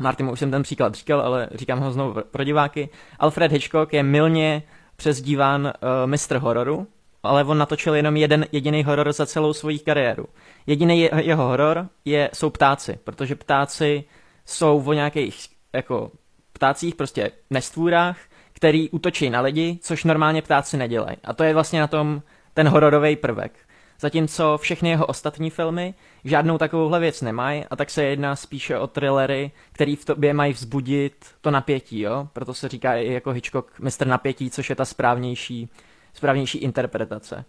Martin, 0.00 0.28
už 0.28 0.38
jsem 0.38 0.50
ten 0.50 0.62
příklad 0.62 0.94
říkal, 0.94 1.20
ale 1.20 1.48
říkám 1.54 1.80
ho 1.80 1.92
znovu 1.92 2.20
pro 2.30 2.44
diváky. 2.44 2.88
Alfred 3.18 3.52
Hitchcock 3.52 3.92
je 3.92 4.02
milně 4.02 4.62
přezdíván 4.96 5.64
uh, 5.64 5.70
mistr 6.06 6.36
hororu, 6.36 6.86
ale 7.22 7.44
on 7.44 7.58
natočil 7.58 7.94
jenom 7.94 8.16
jeden 8.16 8.46
jediný 8.52 8.84
horor 8.84 9.12
za 9.12 9.26
celou 9.26 9.52
svoji 9.52 9.78
kariéru. 9.78 10.26
Jediný 10.66 11.00
je, 11.00 11.10
jeho 11.22 11.46
horor 11.46 11.88
je, 12.04 12.30
jsou 12.32 12.50
ptáci, 12.50 12.98
protože 13.04 13.34
ptáci 13.34 14.04
jsou 14.46 14.82
o 14.86 14.92
nějakých 14.92 15.46
jako 15.72 16.10
ptácích, 16.52 16.94
prostě 16.94 17.30
nestvůrách, 17.50 18.16
který 18.54 18.90
útočí 18.90 19.30
na 19.30 19.40
lidi, 19.40 19.78
což 19.82 20.04
normálně 20.04 20.42
ptáci 20.42 20.76
nedělají. 20.76 21.16
A 21.24 21.32
to 21.32 21.44
je 21.44 21.54
vlastně 21.54 21.80
na 21.80 21.86
tom 21.86 22.22
ten 22.54 22.68
hororový 22.68 23.16
prvek. 23.16 23.52
Zatímco 24.00 24.58
všechny 24.58 24.90
jeho 24.90 25.06
ostatní 25.06 25.50
filmy 25.50 25.94
žádnou 26.24 26.58
takovouhle 26.58 27.00
věc 27.00 27.22
nemají 27.22 27.64
a 27.70 27.76
tak 27.76 27.90
se 27.90 28.04
jedná 28.04 28.36
spíše 28.36 28.78
o 28.78 28.86
thrillery, 28.86 29.50
který 29.72 29.96
v 29.96 30.04
tobě 30.04 30.34
mají 30.34 30.52
vzbudit 30.52 31.26
to 31.40 31.50
napětí, 31.50 32.00
jo? 32.00 32.28
Proto 32.32 32.54
se 32.54 32.68
říká 32.68 32.94
i 32.94 33.12
jako 33.12 33.30
Hitchcock 33.30 33.80
mistr 33.80 34.06
napětí, 34.06 34.50
což 34.50 34.70
je 34.70 34.76
ta 34.76 34.84
správnější, 34.84 35.68
správnější 36.12 36.58
interpretace. 36.58 37.44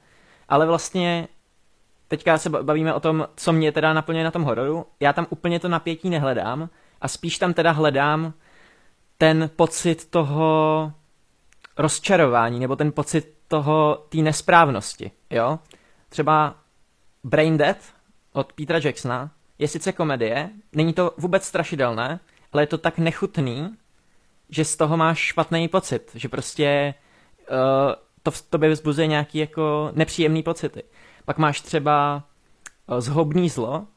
Ale 0.49 0.65
vlastně 0.65 1.27
teďka 2.07 2.37
se 2.37 2.49
bavíme 2.49 2.93
o 2.93 2.99
tom, 2.99 3.27
co 3.35 3.53
mě 3.53 3.71
teda 3.71 3.93
naplňuje 3.93 4.23
na 4.23 4.31
tom 4.31 4.43
hororu. 4.43 4.85
Já 4.99 5.13
tam 5.13 5.27
úplně 5.29 5.59
to 5.59 5.67
napětí 5.67 6.09
nehledám 6.09 6.69
a 7.01 7.07
spíš 7.07 7.37
tam 7.37 7.53
teda 7.53 7.71
hledám 7.71 8.33
ten 9.17 9.49
pocit 9.56 10.10
toho 10.10 10.91
rozčarování 11.78 12.60
nebo 12.60 12.75
ten 12.75 12.91
pocit 12.91 13.36
toho 13.47 14.06
té 14.10 14.17
nesprávnosti, 14.17 15.12
jo? 15.30 15.60
Třeba 16.10 16.56
Brain 17.23 17.58
Dead 17.58 17.78
od 18.34 18.54
Petra 18.54 18.80
Jacksona 18.84 19.32
je 19.60 19.67
sice 19.67 19.91
komedie, 19.91 20.49
není 20.73 20.93
to 20.93 21.13
vůbec 21.17 21.45
strašidelné, 21.45 22.19
ale 22.54 22.63
je 22.63 22.67
to 22.67 22.78
tak 22.78 22.97
nechutný, 22.97 23.75
že 24.49 24.65
z 24.65 24.75
toho 24.75 24.97
máš 24.97 25.19
špatný 25.19 25.67
pocit, 25.67 26.12
že 26.15 26.30
prostě 26.30 26.93
uh, 27.51 27.56
to 28.23 28.32
v 28.32 28.41
tobě 28.41 28.69
vzbuzuje 28.69 29.08
nějaký 29.08 29.38
jako 29.38 29.91
nepříjemný 29.93 30.43
pocity. 30.43 30.84
Pak 31.25 31.38
máš 31.38 31.62
třeba 31.62 32.23
uh, 32.88 32.99
zhobný 32.99 33.49
zlo, 33.49 33.88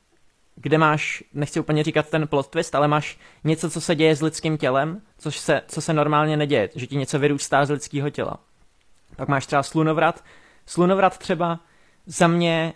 kde 0.61 0.79
máš, 0.79 1.25
nechci 1.35 1.61
úplně 1.61 1.85
říkat 1.85 2.09
ten 2.09 2.27
plot 2.29 2.49
twist, 2.49 2.75
ale 2.75 2.89
máš 2.89 3.19
něco, 3.45 3.71
co 3.71 3.81
se 3.81 3.95
děje 3.95 4.17
s 4.17 4.23
lidským 4.23 4.59
tělem, 4.59 5.01
což 5.19 5.39
se, 5.39 5.63
co 5.69 5.81
se 5.81 5.93
normálně 5.93 6.37
neděje, 6.37 6.71
že 6.75 6.87
ti 6.87 6.97
něco 6.97 7.19
vyrůstá 7.19 7.65
z 7.65 7.71
lidského 7.71 8.11
těla. 8.11 8.37
Pak 9.17 9.29
máš 9.29 9.47
třeba 9.47 9.63
slunovrat. 9.63 10.25
Slunovrat 10.67 11.19
třeba 11.19 11.61
za 12.07 12.27
mě 12.29 12.75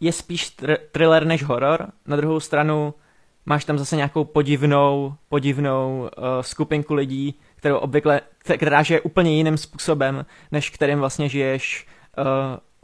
je 0.00 0.12
spíš 0.12 0.56
tr- 0.58 0.78
thriller 0.92 1.24
než 1.26 1.42
horor. 1.44 1.86
Na 2.06 2.16
druhou 2.16 2.40
stranu 2.40 2.94
máš 3.46 3.64
tam 3.64 3.78
zase 3.78 3.96
nějakou 3.96 4.24
podivnou, 4.24 5.14
podivnou 5.28 5.98
uh, 6.18 6.24
skupinku 6.40 6.94
lidí, 6.94 7.34
kterou 7.56 7.76
obvykle, 7.76 8.20
která 8.56 8.82
žije 8.82 9.00
úplně 9.00 9.36
jiným 9.36 9.56
způsobem, 9.56 10.26
než 10.52 10.70
kterým 10.70 10.98
vlastně 10.98 11.28
žiješ 11.28 11.86
uh, 12.18 12.24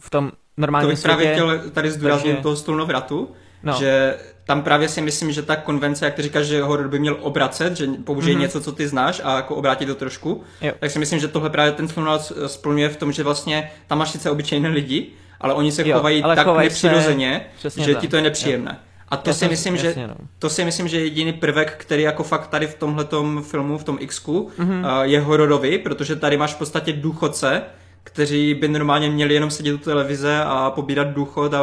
v 0.00 0.10
tom 0.10 0.32
normálním 0.56 0.86
To 0.86 0.90
bych 0.90 0.98
světě. 0.98 1.16
právě 1.16 1.32
chtěl 1.32 1.70
tady 1.70 1.90
zdůraznit 1.90 2.30
takže- 2.30 2.42
toho 2.42 2.56
slunovratu, 2.56 3.30
No. 3.62 3.72
že 3.79 4.16
tam 4.44 4.62
právě 4.62 4.88
si 4.88 5.01
myslím, 5.01 5.33
že 5.33 5.42
ta 5.42 5.57
konvence, 5.57 6.05
jak 6.05 6.14
ty 6.14 6.22
říkáš, 6.22 6.46
že 6.46 6.62
horor 6.62 6.88
by 6.88 6.98
měl 6.98 7.16
obracet, 7.20 7.77
že 7.77 7.87
použije 8.05 8.35
Mhm. 8.35 8.42
něco, 8.42 8.61
co 8.61 8.72
ty 8.72 8.88
znáš 8.88 9.20
a 9.25 9.37
jako 9.37 9.55
obrátit 9.55 9.87
to 9.87 9.94
trošku, 9.94 10.42
Jo. 10.61 10.72
tak 10.81 10.90
si 10.90 10.98
myslím, 10.98 11.18
že 11.20 11.29
tohle 11.29 11.51
právě 11.51 11.72
ten 11.72 11.88
slunovrat 11.88 12.33
splňuje 12.46 12.88
v 12.88 12.96
tom, 12.96 13.12
že 13.12 13.22
vlastně 13.22 13.70
tam 13.87 13.98
máš 13.98 14.11
sice 14.11 14.31
obyčejné 14.31 14.68
lidi, 14.68 15.07
ale 15.40 15.55
oni 15.55 15.72
se 15.72 15.88
Jo, 15.88 15.96
chovají 15.96 16.22
tak 16.22 16.44
chovají 16.44 16.70
se- 16.70 16.87
nepřirozeně, 16.87 17.46
přesně 17.59 17.85
že 17.85 17.92
tak. 17.92 18.01
ti 18.01 18.09
to 18.09 18.16
je 18.16 18.22
nepříjemné. 18.22 18.79
A 19.09 19.16
to 19.16 19.31
Já 19.31 19.35
si 19.35 19.48
myslím, 19.48 19.77
že 19.77 19.87
jasně, 19.87 20.07
no. 20.07 20.14
to 20.38 20.51
si 20.51 20.64
myslím, 20.64 20.88
že 20.88 20.96
je 20.98 21.05
jediný 21.05 21.33
prvek, 21.33 21.75
který 21.79 22.03
jako 22.03 22.22
fakt 22.22 22.46
tady 22.46 22.66
v 22.66 22.75
tomhletom 22.75 23.42
filmu, 23.42 23.79
v 23.79 23.85
tom 23.85 23.96
x 24.01 24.27
Mhm. 24.27 24.37
mm-hmm. 24.59 25.01
je 25.03 25.20
hororový, 25.20 25.79
protože 25.79 26.16
tady 26.16 26.37
máš 26.37 26.55
v 26.55 26.59
podstatě 26.59 26.92
důchodce, 26.92 27.62
kteří 28.05 28.55
by 28.55 28.68
normálně 28.68 29.11
měli 29.11 29.35
jenom 29.35 29.51
sedět 29.51 29.72
u 29.72 29.79
televize 29.79 30.42
a 30.44 30.70
pobírat 30.75 31.09
důchod 31.09 31.55
a 31.55 31.61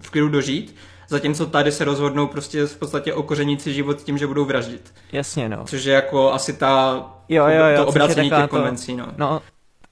v 0.00 0.10
klidu 0.10 0.28
dožít. 0.28 0.76
Zatímco 1.12 1.46
tady 1.46 1.72
se 1.72 1.84
rozhodnou 1.84 2.26
prostě 2.26 2.66
v 2.66 2.76
podstatě 2.78 3.14
okořenit 3.14 3.62
si 3.62 3.72
život 3.74 4.02
tím, 4.02 4.18
že 4.18 4.26
budou 4.26 4.44
vraždit. 4.44 4.94
Jasně, 5.12 5.48
no. 5.48 5.64
Což 5.64 5.84
je 5.84 5.94
jako 5.94 6.32
asi 6.32 6.52
ta, 6.52 6.94
Jo, 7.28 7.46
jo, 7.46 7.64
jo, 7.66 7.76
to 7.76 7.86
obrácení 7.86 8.30
těch 8.30 8.40
to- 8.40 8.48
konvencí. 8.48 8.96
No. 8.96 9.06
No, 9.16 9.42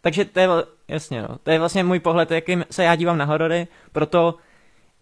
takže 0.01 0.25
to 0.25 0.41
je, 0.41 0.49
jasně, 0.89 1.23
no. 1.23 1.29
To 1.43 1.51
je 1.51 1.59
vlastně 1.59 1.85
můj 1.85 2.01
pohled, 2.01 2.31
jakým 2.31 2.65
se 2.71 2.85
já 2.85 2.95
dívám 2.97 3.19
na 3.19 3.25
horory, 3.25 3.69
proto 3.93 4.35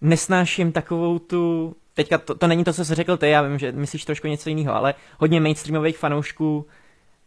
nesnáším 0.01 0.73
takovou 0.73 1.19
tu, 1.19 1.75
teďka 1.95 2.19
to, 2.19 2.35
to 2.35 2.47
není 2.47 2.65
to, 2.65 2.73
co 2.73 2.85
jsi 2.85 2.95
řekl 2.95 3.17
ty, 3.17 3.31
já 3.31 3.43
vím, 3.43 3.59
že 3.59 3.73
myslíš 3.73 4.05
trošku 4.05 4.27
něco 4.27 4.49
jiného, 4.49 4.75
ale 4.75 4.95
hodně 5.19 5.41
mainstreamových 5.41 5.99
fanoušků 5.99 6.67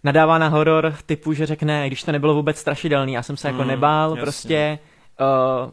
nadává 0.04 0.38
na 0.38 0.48
horor 0.48 0.96
typu, 1.06 1.34
že 1.34 1.46
řekne, 1.46 1.88
když 1.88 2.04
to 2.04 2.12
nebylo 2.12 2.34
vůbec 2.34 2.58
strašidelný, 2.58 3.14
já 3.14 3.24
jsem 3.24 3.38
se 3.38 3.48
jako 3.48 3.62
Mm, 3.62 3.68
nebál, 3.68 4.10
jasně. 4.10 4.22
prostě 4.22 4.80
uh, 5.66 5.72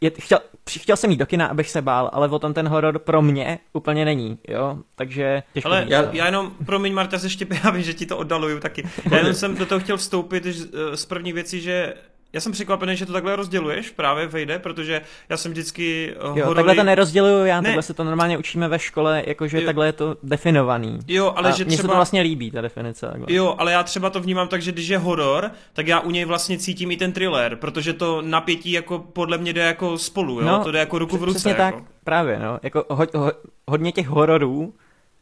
je, 0.00 0.10
chtěl, 0.18 0.38
chtěl 0.80 0.96
jsem 0.96 1.10
jít 1.10 1.16
do 1.16 1.26
kina, 1.26 1.46
abych 1.46 1.70
se 1.70 1.82
bál, 1.82 2.10
ale 2.12 2.28
o 2.28 2.38
tom 2.38 2.54
ten 2.54 2.68
horor 2.68 2.98
pro 2.98 3.22
mě 3.22 3.58
úplně 3.72 4.04
není, 4.04 4.38
jo, 4.48 4.78
takže 4.94 5.42
těžko 5.52 5.68
Ale 5.68 5.84
já, 5.88 6.12
já 6.12 6.26
jenom, 6.26 6.52
promiň 6.66 6.94
Marta, 6.94 7.18
se 7.18 7.26
ještě 7.26 7.46
já 7.64 7.70
vím, 7.70 7.82
že 7.82 7.94
ti 7.94 8.06
to 8.06 8.16
oddaluju 8.16 8.60
taky. 8.60 8.88
Já 9.10 9.16
jenom 9.16 9.34
jsem 9.34 9.56
do 9.56 9.66
toho 9.66 9.80
chtěl 9.80 9.96
vstoupit 9.96 10.46
eh, 10.46 10.96
z 10.96 11.06
první 11.06 11.32
věcí, 11.32 11.60
že 11.60 11.94
já 12.36 12.40
jsem 12.40 12.52
překvapený, 12.52 12.96
že 12.96 13.06
to 13.06 13.12
takhle 13.12 13.36
rozděluješ 13.36 13.90
právě 13.90 14.26
vejde, 14.26 14.58
protože 14.58 15.00
já 15.28 15.36
jsem 15.36 15.52
vždycky 15.52 16.14
eh, 16.16 16.18
Jo, 16.24 16.32
horory... 16.34 16.54
takhle 16.54 16.74
to 16.74 16.82
nerozděluju 16.82 17.46
já, 17.46 17.60
Ne. 17.60 17.66
takhle 17.66 17.82
se 17.82 17.94
to 17.94 18.04
normálně 18.04 18.38
učíme 18.38 18.68
ve 18.68 18.78
škole, 18.78 19.22
jakože 19.26 19.60
Jo. 19.60 19.66
takhle 19.66 19.86
je 19.86 19.92
to 19.92 20.16
definovaný. 20.22 20.98
Jo, 21.08 21.32
ale 21.36 21.48
a 21.48 21.56
že 21.56 21.64
mně 21.64 21.76
se 21.76 21.82
třeba... 21.82 21.92
to 21.92 21.96
vlastně 21.96 22.20
líbí, 22.20 22.50
ta 22.50 22.60
definice. 22.60 23.06
Takhle. 23.06 23.26
Jo, 23.34 23.54
ale 23.58 23.72
já 23.72 23.82
třeba 23.82 24.10
to 24.10 24.20
vnímám 24.20 24.48
tak, 24.48 24.62
že 24.62 24.72
když 24.72 24.88
je 24.88 24.98
horor, 24.98 25.50
tak 25.72 25.86
já 25.86 26.00
u 26.00 26.10
něj 26.10 26.24
vlastně 26.24 26.58
cítím 26.58 26.90
i 26.90 26.96
ten 26.96 27.12
thriller, 27.12 27.56
protože 27.56 27.92
to 27.92 28.22
napětí 28.22 28.72
jako 28.72 28.98
podle 28.98 29.38
mě 29.38 29.52
jde 29.52 29.62
jako 29.62 29.98
spolu, 29.98 30.40
jo? 30.40 30.46
No, 30.46 30.64
to 30.64 30.72
jde 30.72 30.78
jako 30.78 30.98
ruku 30.98 31.16
v 31.16 31.22
ruce. 31.22 31.38
Přesně 31.38 31.50
jako. 31.50 31.76
tak, 31.78 31.84
právě, 32.04 32.38
no. 32.38 32.58
Jako 32.62 32.84
ho, 32.90 33.06
ho, 33.14 33.32
hodně 33.68 33.92
těch 33.92 34.08
hororů 34.08 34.74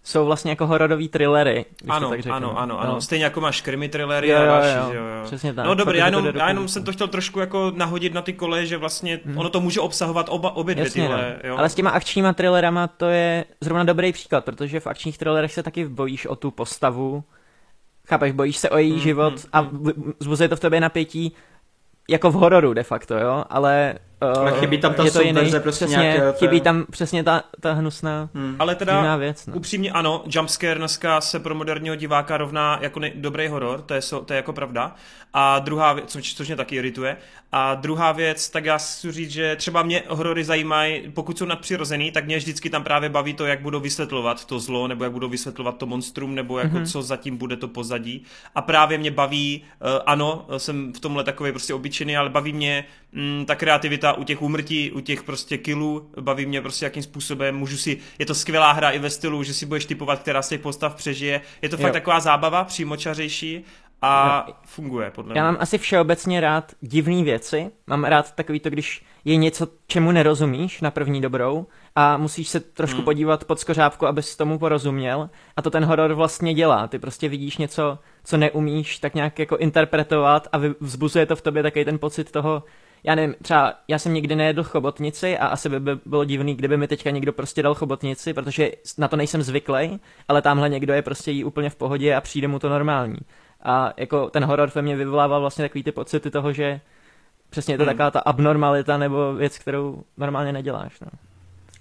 jsou 0.06 0.26
vlastně 0.26 0.50
jako 0.50 0.66
hororový 0.66 1.08
thrillery, 1.08 1.64
Ano, 1.88 2.06
to 2.06 2.10
tak 2.10 2.20
řeknu. 2.22 2.36
ano, 2.36 2.58
ano, 2.58 2.80
ano. 2.80 2.92
No. 2.94 3.00
Stejně 3.00 3.24
jako 3.24 3.40
máš 3.40 3.60
krimi 3.60 3.88
thrillery 3.88 4.28
Jo, 4.28 4.38
a 4.38 4.44
další, 4.44 4.76
jo, 4.96 5.02
jo, 5.02 5.04
jo. 5.18 5.24
přesně 5.24 5.54
tak. 5.54 5.66
No 5.66 5.74
dobrý, 5.74 5.98
já 5.98 6.06
jenom, 6.06 6.26
já 6.34 6.48
jenom 6.48 6.68
jsem 6.68 6.84
to 6.84 6.92
chtěl 6.92 7.08
trošku 7.08 7.40
jako 7.40 7.72
nahodit 7.74 8.14
na 8.14 8.22
ty 8.22 8.32
koleje, 8.32 8.66
že 8.66 8.76
vlastně 8.76 9.20
Mhm. 9.24 9.38
ono 9.38 9.50
to 9.50 9.60
může 9.60 9.80
obsahovat 9.80 10.26
oba, 10.30 10.56
obě 10.56 10.74
dvě 10.74 10.84
Jasně, 10.86 11.02
tyhle, 11.02 11.36
no. 11.42 11.48
jo. 11.48 11.56
Ale 11.58 11.68
s 11.68 11.74
těma 11.74 11.90
akčníma 11.90 12.32
thrillerama 12.32 12.86
to 12.86 13.06
je 13.06 13.44
zrovna 13.60 13.84
dobrý 13.84 14.12
příklad, 14.12 14.44
protože 14.44 14.80
v 14.80 14.86
akčních 14.86 15.18
thrillerech 15.18 15.52
se 15.52 15.62
taky 15.62 15.88
bojíš 15.88 16.26
o 16.26 16.36
tu 16.36 16.50
postavu, 16.50 17.24
chápeš, 18.08 18.32
bojíš 18.32 18.56
se 18.56 18.70
o 18.70 18.78
její 18.78 18.92
Mm, 18.92 18.98
život 18.98 19.32
mm, 19.34 19.40
a 19.52 19.60
v- 19.60 19.92
vzbuzuje 20.20 20.48
to 20.48 20.56
v 20.56 20.60
tobě 20.60 20.80
napětí, 20.80 21.32
jako 22.10 22.30
v 22.30 22.34
hororu 22.34 22.74
de 22.74 22.82
facto, 22.82 23.14
jo, 23.18 23.44
ale... 23.50 23.94
Ale 24.38 24.52
chybí 24.60 24.78
tam 24.78 24.94
ta 24.94 25.04
je 25.04 25.10
to 25.10 25.20
jiný, 25.20 25.32
subverze 25.32 25.60
prostě 25.60 25.84
přesně, 25.84 26.02
nějaké 26.02 26.32
té- 26.32 26.38
chybí 26.38 26.60
tam 26.60 26.84
přesně 26.90 27.24
ta, 27.24 27.42
ta 27.60 27.72
hnusná 27.72 28.28
Hmm. 28.34 28.56
Ale 28.58 28.74
teda 28.74 29.16
věc, 29.16 29.46
no. 29.46 29.54
Upřímně 29.54 29.90
ano, 29.90 30.22
jumpscare 30.26 30.74
dneska 30.78 31.20
se 31.20 31.40
pro 31.40 31.54
moderního 31.54 31.96
diváka 31.96 32.36
rovná 32.36 32.78
jako 32.82 33.00
nej- 33.00 33.12
dobrý 33.14 33.48
horor, 33.48 33.80
to 33.80 33.94
je, 33.94 34.02
so, 34.02 34.24
to 34.26 34.32
je 34.32 34.36
jako 34.36 34.52
pravda. 34.52 34.94
A 35.36 35.58
druhá 35.58 35.92
věc, 35.92 36.04
což, 36.12 36.34
což 36.34 36.46
mě 36.46 36.56
taky 36.56 36.76
irituje. 36.76 37.16
A 37.52 37.74
druhá 37.74 38.12
věc, 38.12 38.50
tak 38.50 38.64
já 38.64 38.78
chci 38.78 39.12
říct, 39.12 39.30
že 39.30 39.56
třeba 39.56 39.82
mě 39.82 40.02
horory 40.08 40.44
zajímají, 40.44 41.10
pokud 41.14 41.38
jsou 41.38 41.44
nadpřirozený, 41.44 42.10
tak 42.10 42.26
mě 42.26 42.36
vždycky 42.36 42.70
tam 42.70 42.84
právě 42.84 43.08
baví 43.08 43.34
to, 43.34 43.46
jak 43.46 43.60
budou 43.60 43.80
vysvětlovat 43.80 44.44
to 44.44 44.58
zlo, 44.60 44.88
nebo 44.88 45.04
jak 45.04 45.12
budou 45.12 45.28
vysvětlovat 45.28 45.76
to 45.78 45.86
monstrum, 45.86 46.34
nebo 46.34 46.58
jako 46.58 46.76
Mhm. 46.76 46.86
co 46.86 47.02
zatím 47.02 47.36
bude 47.36 47.56
to 47.56 47.68
pozadí. 47.68 48.24
A 48.54 48.62
právě 48.62 48.98
mě 48.98 49.10
baví, 49.10 49.62
uh, 49.80 49.88
ano, 50.06 50.46
jsem 50.56 50.92
v 50.92 51.00
tomhle 51.00 51.24
takový 51.24 51.50
prostě 51.52 51.74
obyčejný, 51.74 52.16
ale 52.16 52.30
baví 52.30 52.52
mě 52.52 52.84
mm, 53.12 53.44
ta 53.46 53.54
kreativita 53.54 54.12
u 54.14 54.24
těch 54.24 54.42
úmrtí, 54.42 54.92
u 54.92 55.00
těch 55.00 55.22
prostě 55.22 55.58
killů, 55.58 56.10
baví 56.20 56.46
mě 56.46 56.60
prostě 56.60 56.84
jakým 56.84 57.02
způsobem, 57.02 57.56
můžu 57.56 57.76
si, 57.76 57.98
je 58.18 58.26
to 58.26 58.34
skvělá 58.34 58.72
hra 58.72 58.90
i 58.90 58.98
ve 58.98 59.10
stylu, 59.10 59.42
že 59.42 59.54
si 59.54 59.66
budeš 59.66 59.84
typovat, 59.84 60.18
která 60.18 60.42
z 60.42 60.48
těch 60.48 60.60
postav 60.60 60.94
přežije. 60.94 61.40
Je 61.62 61.68
to 61.68 61.76
fakt 61.76 61.86
Jo. 61.86 61.92
taková 61.92 62.20
zábava, 62.20 62.64
přímočařejší 62.64 63.64
a 64.02 64.46
funguje 64.66 65.10
podle 65.10 65.32
mě. 65.32 65.40
Já 65.40 65.44
mám 65.44 65.56
asi 65.60 65.78
všeobecně 65.78 66.40
rád 66.40 66.72
divné 66.80 67.22
věci. 67.22 67.70
Mám 67.86 68.04
rád 68.04 68.34
takový 68.34 68.60
to, 68.60 68.70
když 68.70 69.04
je 69.24 69.36
něco, 69.36 69.68
čemu 69.86 70.12
nerozumíš 70.12 70.80
na 70.80 70.90
první 70.90 71.20
dobrou 71.20 71.66
a 71.96 72.16
musíš 72.16 72.48
se 72.48 72.60
trošku 72.60 72.96
hmm. 72.96 73.04
podívat 73.04 73.44
pod 73.44 73.60
skořápku, 73.60 74.06
abys 74.06 74.36
tomu 74.36 74.58
porozuměl. 74.58 75.30
A 75.56 75.62
to 75.62 75.70
ten 75.70 75.84
horor 75.84 76.12
vlastně 76.12 76.54
dělá. 76.54 76.88
Ty 76.88 76.98
prostě 76.98 77.28
vidíš 77.28 77.56
něco, 77.56 77.98
co 78.24 78.36
neumíš 78.36 78.98
tak 78.98 79.14
nějak 79.14 79.38
jako 79.38 79.56
interpretovat 79.56 80.48
a 80.52 80.58
vzbuzuje 80.80 81.26
to 81.26 81.36
v 81.36 81.42
tobě 81.42 81.62
takový 81.62 81.84
ten 81.84 81.98
pocit 81.98 82.30
toho, 82.30 82.62
já 83.04 83.14
nevím, 83.14 83.34
třeba 83.42 83.74
já 83.88 83.98
jsem 83.98 84.14
nikdy 84.14 84.36
nejedl 84.36 84.62
chobotnici 84.62 85.38
a 85.38 85.46
asi 85.46 85.68
by, 85.68 85.80
by 85.80 85.90
bylo 86.06 86.24
divný, 86.24 86.54
kdyby 86.54 86.76
mi 86.76 86.88
teďka 86.88 87.10
někdo 87.10 87.32
prostě 87.32 87.62
dal 87.62 87.74
chobotnici, 87.74 88.34
protože 88.34 88.70
na 88.98 89.08
to 89.08 89.16
nejsem 89.16 89.42
zvyklý, 89.42 90.00
ale 90.28 90.42
tamhle 90.42 90.68
někdo 90.68 90.92
je 90.92 91.02
prostě 91.02 91.30
jí 91.30 91.44
úplně 91.44 91.70
v 91.70 91.76
pohodě 91.76 92.14
a 92.14 92.20
přijde 92.20 92.48
mu 92.48 92.58
to 92.58 92.68
normální. 92.68 93.18
A 93.62 93.92
jako 93.96 94.30
ten 94.30 94.44
horor 94.44 94.70
ve 94.74 94.82
mně 94.82 94.96
vyvolával 94.96 95.40
vlastně 95.40 95.64
takový 95.64 95.84
ty 95.84 95.92
pocity 95.92 96.30
toho, 96.30 96.52
že 96.52 96.80
přesně 97.50 97.74
je 97.74 97.78
to 97.78 97.84
hmm. 97.84 97.92
taková 97.92 98.10
ta 98.10 98.20
abnormalita 98.20 98.98
nebo 98.98 99.34
věc, 99.34 99.58
kterou 99.58 100.04
normálně 100.16 100.52
neděláš. 100.52 101.00
No. 101.00 101.08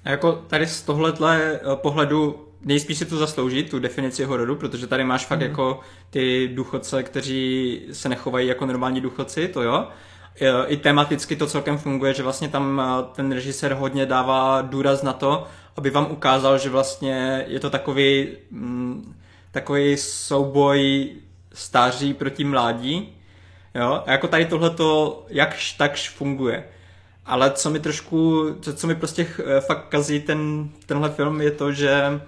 A 0.03 0.09
jako 0.09 0.31
tady 0.47 0.67
z 0.67 0.81
tohohle 0.81 1.13
eh, 1.21 1.59
pohledu 1.75 2.47
nejspíš 2.61 2.97
si 2.97 3.05
to 3.05 3.17
zaslouží, 3.17 3.63
tu 3.63 3.79
definici 3.79 4.23
hororu, 4.23 4.55
protože 4.55 4.87
tady 4.87 5.03
máš 5.03 5.25
fakt 5.25 5.39
mm. 5.39 5.45
jako 5.45 5.79
ty 6.09 6.47
důchodce, 6.53 7.03
kteří 7.03 7.81
se 7.91 8.09
nechovají 8.09 8.47
jako 8.47 8.65
normální 8.65 9.01
důchodci, 9.01 9.47
to 9.47 9.61
jo. 9.61 9.87
I 10.67 10.77
tematicky 10.77 11.35
to 11.35 11.47
celkem 11.47 11.77
funguje, 11.77 12.13
že 12.13 12.23
vlastně 12.23 12.49
tam 12.49 12.81
eh, 12.81 13.15
ten 13.15 13.31
režisér 13.31 13.73
hodně 13.73 14.05
dává 14.05 14.61
důraz 14.61 15.03
na 15.03 15.13
to, 15.13 15.47
aby 15.75 15.89
vám 15.89 16.11
ukázal, 16.11 16.57
že 16.57 16.69
vlastně 16.69 17.45
je 17.47 17.59
to 17.59 17.69
takový, 17.69 18.27
mm, 18.51 19.15
takový 19.51 19.97
souboj 19.97 21.09
stáří 21.53 22.13
proti 22.13 22.43
mládí. 22.43 23.09
Jo? 23.75 24.03
A 24.05 24.11
jako 24.11 24.27
tady 24.27 24.45
tohle 24.45 24.69
to 24.69 25.25
jakž 25.29 25.73
takž 25.73 26.09
funguje. 26.09 26.63
Ale 27.25 27.51
co 27.51 27.69
mi 27.69 27.79
trošku, 27.79 28.45
co, 28.61 28.73
co 28.73 28.87
mi 28.87 28.95
prostě 28.95 29.27
eh, 29.39 29.61
fakt 29.61 29.87
kazí 29.87 30.19
ten, 30.19 30.69
tenhle 30.85 31.09
film 31.09 31.41
je 31.41 31.51
to, 31.51 31.71
že 31.71 32.21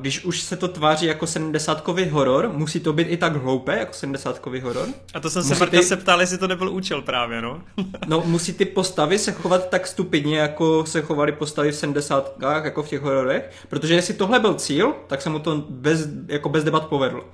když 0.00 0.24
už 0.24 0.40
se 0.40 0.56
to 0.56 0.68
tváří 0.68 1.06
jako 1.06 1.26
70 1.26 1.88
horor, 2.10 2.50
musí 2.52 2.80
to 2.80 2.92
být 2.92 3.04
i 3.04 3.16
tak 3.16 3.36
hloupé 3.36 3.78
jako 3.78 3.92
70 3.92 4.46
horor. 4.62 4.88
A 5.14 5.20
to 5.20 5.30
jsem 5.30 5.42
se 5.42 5.54
Marta 5.54 5.76
ty... 5.76 5.82
se 5.82 5.96
ptal, 5.96 6.20
jestli 6.20 6.38
to 6.38 6.48
nebyl 6.48 6.70
účel 6.70 7.02
právě, 7.02 7.42
no. 7.42 7.60
no, 8.06 8.22
musí 8.26 8.52
ty 8.52 8.64
postavy 8.64 9.18
se 9.18 9.32
chovat 9.32 9.68
tak 9.68 9.86
stupidně, 9.86 10.38
jako 10.38 10.86
se 10.86 11.02
chovaly 11.02 11.32
postavy 11.32 11.72
v 11.72 11.76
70 11.76 12.34
jako 12.64 12.82
v 12.82 12.88
těch 12.88 13.00
hororech, 13.00 13.50
protože 13.68 13.94
jestli 13.94 14.14
tohle 14.14 14.40
byl 14.40 14.54
cíl, 14.54 14.94
tak 15.06 15.22
se 15.22 15.30
mu 15.30 15.38
to 15.38 15.64
bez, 15.68 16.08
jako 16.28 16.48
bez 16.48 16.64
debat 16.64 16.86
povedlo. 16.86 17.24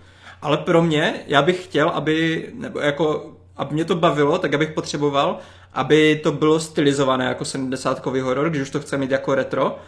Ale 0.43 0.57
pro 0.57 0.83
mě, 0.83 1.15
já 1.27 1.43
bych 1.43 1.65
chtěl, 1.65 1.89
aby, 1.89 2.49
nebo 2.55 2.81
jako, 2.81 3.33
aby 3.57 3.75
mě 3.75 3.85
to 3.85 3.95
bavilo, 3.95 4.39
tak 4.39 4.55
abych 4.55 4.73
potřeboval, 4.73 5.39
aby 5.73 6.21
to 6.23 6.33
bylo 6.33 6.61
stylizované 6.61 7.25
jako 7.25 7.45
70 7.45 8.07
horor, 8.07 8.51
když 8.51 8.63
už 8.63 8.71
to 8.71 8.81
chce 8.81 8.99
mít 8.99 9.11
jako 9.11 9.35
retro, 9.35 9.79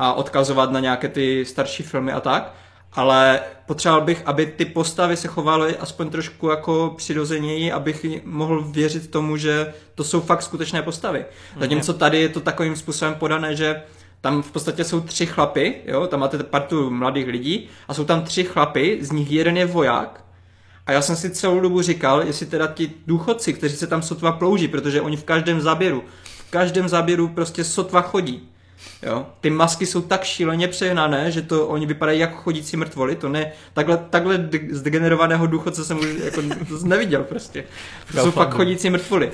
a 0.00 0.12
odkazovat 0.12 0.70
na 0.70 0.80
nějaké 0.80 1.08
ty 1.08 1.44
starší 1.44 1.82
filmy 1.82 2.12
a 2.12 2.20
tak, 2.20 2.54
ale 2.92 3.40
potřeboval 3.66 4.00
bych, 4.00 4.22
aby 4.26 4.46
ty 4.46 4.64
postavy 4.64 5.16
se 5.16 5.28
chovaly 5.28 5.76
aspoň 5.76 6.10
trošku 6.10 6.48
jako 6.48 6.94
přirozeněji, 6.96 7.72
abych 7.72 8.06
mohl 8.24 8.62
věřit 8.62 9.10
tomu, 9.10 9.36
že 9.36 9.74
to 9.94 10.04
jsou 10.04 10.20
fakt 10.20 10.42
skutečné 10.42 10.82
postavy. 10.82 11.24
Zatímco 11.60 11.94
tady 11.94 12.20
je 12.20 12.28
to 12.28 12.40
takovým 12.40 12.76
způsobem 12.76 13.14
podané, 13.14 13.56
že 13.56 13.82
tam 14.20 14.42
v 14.42 14.50
podstatě 14.50 14.84
jsou 14.84 15.00
tři 15.00 15.26
chlapy, 15.26 15.74
jo, 15.86 16.06
tam 16.06 16.20
máte 16.20 16.38
partu 16.38 16.90
mladých 16.90 17.26
lidí 17.26 17.68
a 17.88 17.94
jsou 17.94 18.04
tam 18.04 18.22
tři 18.22 18.44
chlapy, 18.44 18.98
z 19.00 19.10
nich 19.10 19.30
jeden 19.30 19.56
je 19.56 19.66
voják 19.66 20.24
a 20.86 20.92
já 20.92 21.02
jsem 21.02 21.16
si 21.16 21.30
celou 21.30 21.60
dobu 21.60 21.82
říkal, 21.82 22.22
jestli 22.22 22.46
teda 22.46 22.66
ti 22.66 22.92
důchodci, 23.06 23.52
kteří 23.52 23.76
se 23.76 23.86
tam 23.86 24.02
sotva 24.02 24.32
plouží, 24.32 24.68
protože 24.68 25.00
oni 25.00 25.16
v 25.16 25.24
každém 25.24 25.60
záběru, 25.60 26.04
v 26.46 26.50
každém 26.50 26.88
záběru 26.88 27.28
prostě 27.28 27.64
sotva 27.64 28.02
chodí, 28.02 28.48
Jo? 29.02 29.26
Ty 29.40 29.50
masky 29.50 29.86
jsou 29.86 30.00
tak 30.00 30.24
šíleně 30.24 30.68
přehnané, 30.68 31.30
že 31.30 31.42
to 31.42 31.66
oni 31.66 31.86
vypadají 31.86 32.20
jako 32.20 32.36
chodící 32.36 32.76
mrtvoly, 32.76 33.16
to 33.16 33.28
ne, 33.28 33.52
takhle, 33.72 33.96
takhle 34.10 34.48
zdegenerovaného 34.70 35.46
důchodce 35.46 35.84
jsem 35.84 35.98
už 35.98 36.06
jako 36.24 36.42
neviděl 36.82 37.24
prostě. 37.24 37.64
To 38.12 38.22
jsou 38.22 38.30
fakt 38.30 38.54
chodící 38.54 38.90
mrtvoly. 38.90 39.30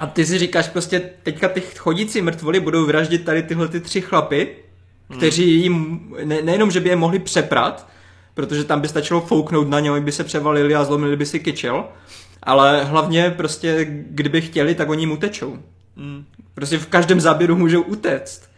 A 0.00 0.06
ty 0.06 0.26
si 0.26 0.38
říkáš 0.38 0.68
prostě, 0.68 1.10
teďka 1.22 1.48
ty 1.48 1.60
chodící 1.76 2.22
mrtvoly 2.22 2.60
budou 2.60 2.86
vraždit 2.86 3.24
tady 3.24 3.42
tyhle 3.42 3.68
ty 3.68 3.80
tři 3.80 4.00
chlapy, 4.00 4.48
kteří 5.16 5.60
jim, 5.60 6.00
ne, 6.24 6.42
nejenom, 6.42 6.70
že 6.70 6.80
by 6.80 6.88
je 6.88 6.96
mohli 6.96 7.18
přeprat, 7.18 7.88
protože 8.34 8.64
tam 8.64 8.80
by 8.80 8.88
stačilo 8.88 9.20
fouknout 9.20 9.68
na 9.68 9.80
ně, 9.80 10.00
by 10.00 10.12
se 10.12 10.24
převalili 10.24 10.74
a 10.74 10.84
zlomili 10.84 11.16
by 11.16 11.26
si 11.26 11.40
kyčel, 11.40 11.84
ale 12.42 12.84
hlavně 12.84 13.30
prostě, 13.30 13.86
kdyby 13.90 14.40
chtěli, 14.40 14.74
tak 14.74 14.88
oni 14.88 15.02
jim 15.02 15.12
utečou. 15.12 15.58
Mm. 15.96 16.24
Prostě 16.60 16.78
v 16.78 16.86
každém 16.86 17.20
záběru 17.20 17.56
můžou 17.56 17.82
utéct. 17.82 18.50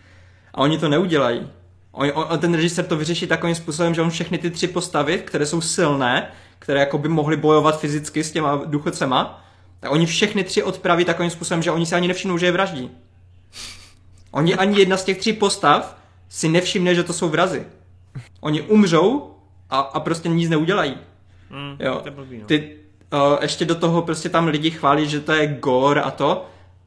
A 0.55 0.59
oni 0.59 0.79
to 0.79 0.89
neudělají. 0.89 1.51
On, 1.93 2.11
on, 2.15 2.39
ten 2.39 2.55
režisér 2.55 2.85
to 2.85 2.97
vyřeší 2.97 3.27
takovým 3.27 3.55
způsobem, 3.55 3.95
že 3.95 4.03
on 4.03 4.11
všechny 4.11 4.39
ty 4.39 4.51
tři 4.51 4.69
postavy, 4.69 5.19
které 5.19 5.47
jsou 5.47 5.61
silné, 5.61 6.31
které 6.59 6.81
jako 6.81 6.99
by 6.99 7.09
mohly 7.09 7.37
bojovat 7.37 7.81
fyzicky 7.81 8.25
s 8.25 8.33
těma 8.33 8.63
důchodcema, 8.67 9.45
tak 9.81 9.93
oni 9.93 10.07
všechny 10.07 10.45
tři 10.45 10.63
odpraví 10.63 11.05
takovým 11.05 11.31
způsobem, 11.31 11.63
že 11.63 11.71
oni 11.71 11.87
si 11.87 11.95
ani 11.95 12.09
nevšimnou, 12.09 12.39
že 12.39 12.47
je 12.47 12.53
vraždí. 12.53 12.91
Oni 14.31 14.55
ani 14.55 14.79
jedna 14.79 14.97
z 14.97 15.05
těch 15.05 15.19
tří 15.19 15.33
postav 15.33 15.97
si 16.29 16.49
nevšimne, 16.49 16.95
že 16.95 17.03
to 17.03 17.13
jsou 17.13 17.29
vrazy. 17.29 17.67
Oni 18.41 18.63
umřou 18.63 19.35
a, 19.71 19.79
a 19.79 20.01
prostě 20.01 20.29
nic 20.29 20.51
neudělají. 20.51 20.97
Mm, 21.51 21.77
jo. 21.79 22.03
No. 22.31 22.47
Ty, 22.47 22.77
uh, 23.13 23.39
ještě 23.43 23.65
do 23.65 23.75
toho 23.75 24.03
prostě 24.03 24.29
tam 24.29 24.47
lidi 24.47 24.71
chválí, 24.71 25.09
že 25.09 25.21
to 25.21 25.33
je 25.33 25.47
gore 25.47 26.01
a 26.01 26.11
to, 26.11 26.47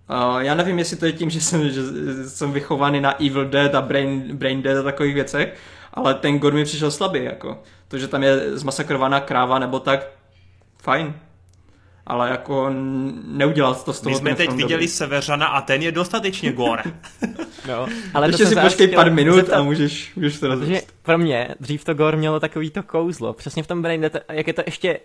Uh, 0.09 0.39
já 0.39 0.55
nevím, 0.55 0.79
jestli 0.79 0.97
to 0.97 1.05
je 1.05 1.11
tím, 1.11 1.29
že 1.29 1.41
jsem, 1.41 1.69
že 1.69 1.81
jsem 2.29 2.51
vychovaný 2.51 3.01
na 3.01 3.23
Evil 3.25 3.45
Dead 3.45 3.75
a 3.75 3.81
Brain, 3.81 4.37
Brain 4.37 4.61
Dead 4.61 4.77
a 4.77 4.83
takových 4.83 5.13
věcech, 5.13 5.55
ale 5.93 6.13
ten 6.13 6.39
God 6.39 6.53
mi 6.53 6.63
přišel 6.63 6.91
slabý, 6.91 7.23
jako. 7.23 7.59
To, 7.87 7.97
že 7.97 8.07
tam 8.07 8.23
je 8.23 8.57
zmasakrovaná 8.57 9.19
kráva 9.19 9.59
nebo 9.59 9.79
tak, 9.79 10.07
fajn. 10.81 11.13
Ale 12.07 12.29
jako 12.29 12.69
neudělal 13.25 13.75
to 13.75 13.93
z 13.93 14.01
toho 14.01 14.13
My 14.13 14.19
jsme 14.19 14.35
teď 14.35 14.49
viděli 14.49 14.69
dobrý. 14.69 14.87
Severana 14.87 15.45
a 15.45 15.61
ten 15.61 15.81
je 15.81 15.91
dostatečně 15.91 16.51
gore. 16.51 16.83
no, 17.67 17.87
ale 18.13 18.27
Ještě 18.27 18.45
si 18.45 18.55
počkej 18.55 18.87
pár 18.87 19.11
minut 19.11 19.35
zeptat, 19.35 19.59
a 19.59 19.63
můžeš, 19.63 20.15
můžeš 20.15 20.39
to 20.39 20.47
Protože 20.47 20.81
pro 21.01 21.17
mě 21.17 21.55
dřív 21.59 21.83
to 21.83 21.93
gore 21.93 22.17
mělo 22.17 22.39
takový 22.39 22.69
to 22.69 22.83
kouzlo. 22.83 23.33
Přesně 23.33 23.63
v 23.63 23.67
tom 23.67 23.81
Brain 23.81 24.01
Dead, 24.01 24.15
jak 24.31 24.47
je 24.47 24.53
to 24.53 24.61
ještě 24.65 24.99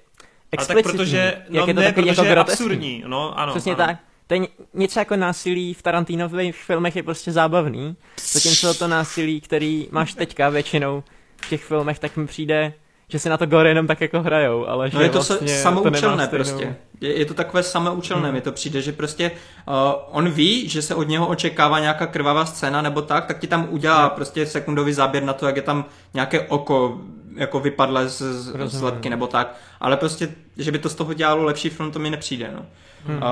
explicitní. 0.53 0.83
tak 0.83 0.93
protože, 0.93 1.37
no 1.49 1.59
jak 1.59 1.69
je 1.69 1.75
to 1.75 1.81
ne, 1.81 1.93
protože 1.93 2.09
jako 2.09 2.25
je 2.25 2.37
absurdní. 2.37 3.05
No, 3.07 3.39
ano, 3.39 3.53
Přesně 3.53 3.75
ano. 3.75 3.87
tak 3.87 4.10
to 4.31 4.35
je 4.35 4.49
něco 4.75 4.99
jako 4.99 5.17
násilí 5.17 5.75
v 5.75 5.83
Tarantinových 5.83 6.57
filmech 6.57 6.97
je 6.97 7.03
prostě 7.03 7.33
zábavný, 7.33 7.97
zatímco 8.33 8.75
to 8.75 8.89
násilí, 8.89 9.41
který 9.41 9.89
máš 9.91 10.15
teďka 10.15 10.49
většinou 10.49 11.03
v 11.37 11.49
těch 11.49 11.65
filmech, 11.65 11.99
tak 11.99 12.17
mi 12.17 12.27
přijde, 12.27 12.73
že 13.09 13.19
si 13.19 13.29
na 13.29 13.37
to 13.37 13.47
gore 13.47 13.69
jenom 13.69 13.87
tak 13.87 14.01
jako 14.01 14.23
hrajou, 14.23 14.67
ale 14.67 14.91
že 14.91 14.97
no 14.97 15.03
je 15.03 15.09
to 15.09 15.19
vlastně 15.19 15.49
samoučelné 15.49 16.29
to 16.29 16.37
prostě. 16.37 16.77
Je, 17.01 17.19
je 17.19 17.25
to 17.25 17.35
takové 17.35 17.63
samoučelné, 17.63 18.25
hmm. 18.25 18.35
mi 18.35 18.41
to 18.41 18.53
přijde, 18.53 18.83
že 18.83 18.93
prostě 18.93 19.31
uh, 19.69 19.75
on 20.11 20.31
ví, 20.31 20.69
že 20.69 20.83
se 20.83 20.95
od 20.95 21.09
něho 21.09 21.27
očekává 21.27 21.81
nějaká 21.81 22.07
krvavá 22.07 22.47
scéna 22.47 22.83
nebo 22.83 23.03
tak, 23.03 23.27
tak 23.27 23.39
ti 23.39 23.47
tam 23.47 23.67
udělá 23.71 24.01
hmm. 24.01 24.11
prostě 24.11 24.47
sekundový 24.47 24.93
záběr 24.93 25.23
na 25.23 25.33
to, 25.33 25.47
jak 25.47 25.57
je 25.57 25.63
tam 25.63 25.85
nějaké 26.15 26.41
oko 26.41 27.01
jako 27.35 27.61
vypadlé 27.61 28.09
z, 28.09 28.23
z 28.65 28.83
lepky 28.83 29.11
nebo 29.11 29.27
tak, 29.27 29.57
ale 29.81 29.97
prostě, 29.97 30.29
že 30.57 30.73
by 30.73 30.79
to 30.79 30.89
z 30.89 30.95
toho 30.95 31.13
dělalo 31.13 31.45
lepší 31.45 31.71
film, 31.71 31.91
to 31.91 31.99
mi 31.99 32.11
nepřijde, 32.11 32.51
no. 32.55 32.67
Hmm. 33.07 33.17
Uh, 33.17 33.23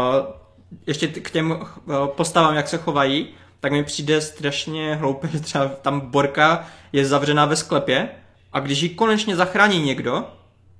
ještě 0.86 1.08
k 1.08 1.30
těm 1.30 1.58
eh, 1.62 1.92
postavám, 2.06 2.54
jak 2.54 2.68
se 2.68 2.78
chovají, 2.78 3.28
tak 3.60 3.72
mi 3.72 3.84
přijde 3.84 4.20
strašně 4.20 4.94
hloupé, 4.94 5.28
že 5.32 5.40
třeba 5.40 5.68
tam 5.68 6.00
Borka 6.00 6.68
je 6.92 7.06
zavřená 7.06 7.46
ve 7.46 7.56
sklepě 7.56 8.08
a 8.52 8.60
když 8.60 8.80
ji 8.80 8.88
konečně 8.88 9.36
zachrání 9.36 9.82
někdo, 9.82 10.24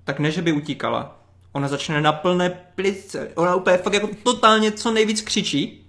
tak 0.05 0.19
ne, 0.19 0.31
že 0.31 0.43
by 0.43 0.53
utíkala. 0.53 1.19
Ona 1.53 1.69
začne 1.69 2.01
na 2.01 2.13
plné 2.13 2.51
plice. 2.75 3.31
Ona 3.35 3.55
úplně 3.55 3.77
fakt 3.77 3.95
jako 3.95 4.09
totálně 4.23 4.73
co 4.73 4.93
nejvíc 4.93 5.23
křičí, 5.23 5.87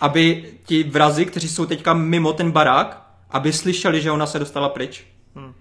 aby 0.00 0.52
ti 0.64 0.82
vrazi, 0.82 1.26
kteří 1.26 1.48
jsou 1.48 1.66
teďka 1.66 1.94
mimo 1.94 2.32
ten 2.32 2.50
barák, 2.50 3.06
aby 3.30 3.52
slyšeli, 3.52 4.02
že 4.02 4.10
ona 4.10 4.26
se 4.26 4.38
dostala 4.38 4.68
pryč. 4.68 5.04
Hmm. 5.34 5.54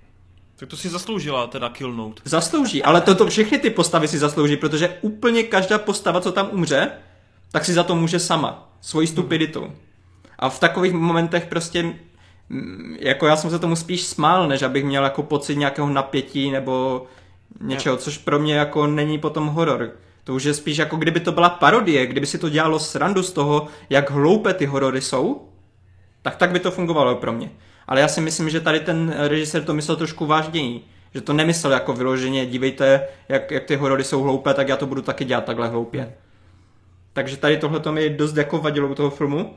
Tak 0.56 0.69
to 0.69 0.78
si 0.78 0.89
zasloužila 0.89 1.48
teda 1.48 1.69
killnout. 1.69 2.22
Zaslouží, 2.26 2.84
ale 2.84 3.02
toto 3.02 3.28
všechny 3.28 3.60
ty 3.60 3.69
postavy 3.69 4.08
si 4.08 4.17
zaslouží, 4.17 4.58
protože 4.58 4.98
úplně 5.02 5.43
každá 5.43 5.78
postava, 5.78 6.22
co 6.22 6.32
tam 6.32 6.50
umře, 6.52 6.91
tak 7.51 7.65
si 7.65 7.73
za 7.73 7.83
to 7.83 7.95
může 7.95 8.19
sama, 8.19 8.69
svojí 8.81 9.07
hmm. 9.07 9.12
stupiditou. 9.12 9.71
A 10.39 10.49
v 10.49 10.59
takových 10.59 10.93
momentech 10.93 11.45
prostě, 11.45 11.83
mm, 12.49 12.97
jako 12.99 13.27
já 13.27 13.35
jsem 13.35 13.49
se 13.49 13.59
tomu 13.59 13.75
spíš 13.75 14.03
smál, 14.03 14.47
než 14.47 14.62
abych 14.62 14.85
měl 14.85 15.03
jako 15.03 15.23
pocit 15.23 15.55
nějakého 15.55 15.89
napětí 15.89 16.51
nebo 16.51 17.05
něčeho, 17.62 17.97
což 17.97 18.17
pro 18.17 18.39
mě 18.39 18.55
jako 18.55 18.88
není 18.88 19.19
potom 19.19 19.47
horor. 19.47 19.91
To 20.23 20.33
už 20.33 20.43
je 20.43 20.53
spíš 20.53 20.77
jako 20.77 20.97
kdyby 20.97 21.19
to 21.19 21.31
byla 21.31 21.50
parodie, 21.50 22.06
kdyby 22.06 22.25
si 22.25 22.37
to 22.37 22.50
dělalo 22.50 22.79
srandu 22.79 23.23
z 23.23 23.31
toho, 23.31 23.67
jak 23.89 24.12
hloupé 24.12 24.54
ty 24.54 24.65
horory 24.65 25.02
jsou, 25.02 25.50
tak 26.21 26.35
tak 26.35 26.52
by 26.52 26.60
to 26.60 26.71
fungovalo 26.71 27.15
pro 27.15 27.33
mě. 27.33 27.52
Ale 27.87 28.02
já 28.02 28.08
si 28.08 28.21
myslím, 28.21 28.50
že 28.50 28.62
tady 28.62 28.79
ten 28.79 29.15
režisér 29.17 29.63
to 29.63 29.73
myslel 29.73 29.97
trošku 29.97 30.25
vážněji. 30.25 30.85
Že 31.13 31.21
to 31.21 31.33
nemyslel 31.33 31.73
jako 31.73 31.93
vyloženě, 31.93 32.45
dívejte, 32.45 33.08
jak, 33.29 33.52
jak 33.52 33.63
ty 33.63 33.75
horory 33.75 34.04
jsou 34.04 34.21
hloupé, 34.21 34.54
tak 34.54 34.67
já 34.67 34.77
to 34.77 34.85
budu 34.85 35.02
taky 35.02 35.25
dělat 35.25 35.45
takhle 35.45 35.67
hloupě. 35.67 36.13
Takže 37.13 37.37
tady 37.37 37.57
tohle 37.57 37.79
to 37.79 37.91
mi 37.91 38.10
dost 38.10 38.37
jako 38.37 38.57
vadilo 38.57 38.87
u 38.87 38.95
toho 38.95 39.10
filmu. 39.10 39.55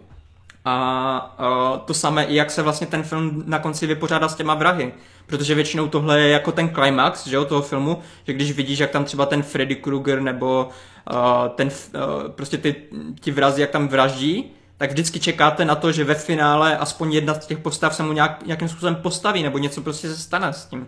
A 0.64 1.36
uh, 1.72 1.78
to 1.78 1.94
samé 1.94 2.24
i 2.24 2.34
jak 2.34 2.50
se 2.50 2.62
vlastně 2.62 2.86
ten 2.86 3.03
film 3.03 3.42
na 3.46 3.59
konci 3.59 3.86
vypořádá 3.86 4.28
s 4.28 4.34
těma 4.34 4.55
vrahy. 4.55 4.92
Protože 5.26 5.55
většinou 5.55 5.88
tohle 5.88 6.20
je 6.20 6.28
jako 6.28 6.53
ten 6.53 6.74
climax, 6.74 7.26
že 7.26 7.36
jo, 7.36 7.44
toho 7.44 7.62
filmu, 7.62 7.98
že 8.26 8.32
když 8.32 8.53
vidíš, 8.53 8.78
jak 8.78 8.90
tam 8.90 9.05
třeba 9.05 9.26
ten 9.26 9.42
Freddy 9.42 9.76
Krueger 9.76 10.20
nebo 10.20 10.68
uh, 11.11 11.48
ten, 11.48 11.68
uh, 11.68 12.28
prostě 12.28 12.59
ty, 12.59 12.74
ti 13.20 13.30
vrazi, 13.30 13.61
jak 13.61 13.70
tam 13.70 13.88
vraždí, 13.88 14.53
tak 14.76 14.90
vždycky 14.90 15.20
čekáte 15.20 15.64
na 15.64 15.74
to, 15.74 15.92
že 15.92 16.05
ve 16.05 16.14
finále 16.14 16.78
aspoň 16.78 17.12
jedna 17.12 17.34
z 17.34 17.46
těch 17.46 17.59
postav 17.59 17.94
se 17.94 18.03
mu 18.03 18.12
nějak, 18.12 18.46
nějakým 18.46 18.68
způsobem 18.68 18.94
postaví, 18.94 19.42
nebo 19.42 19.59
něco 19.59 19.82
prostě 19.82 20.09
se 20.09 20.16
stane 20.16 20.53
s 20.53 20.66
tím. 20.66 20.86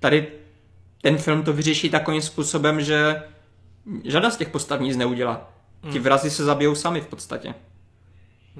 Tady 0.00 0.26
ten 1.02 1.18
film 1.18 1.42
to 1.42 1.52
vyřeší 1.52 1.90
takovým 1.90 2.22
způsobem, 2.22 2.80
že 2.80 3.22
žádná 4.04 4.30
z 4.30 4.36
těch 4.36 4.48
postav 4.48 4.80
nic 4.80 4.96
neudělá. 4.96 5.53
Ti 5.92 5.98
vrazi 5.98 6.30
se 6.30 6.44
zabijou 6.44 6.74
sami 6.74 7.00
v 7.00 7.06
podstatě. 7.06 7.54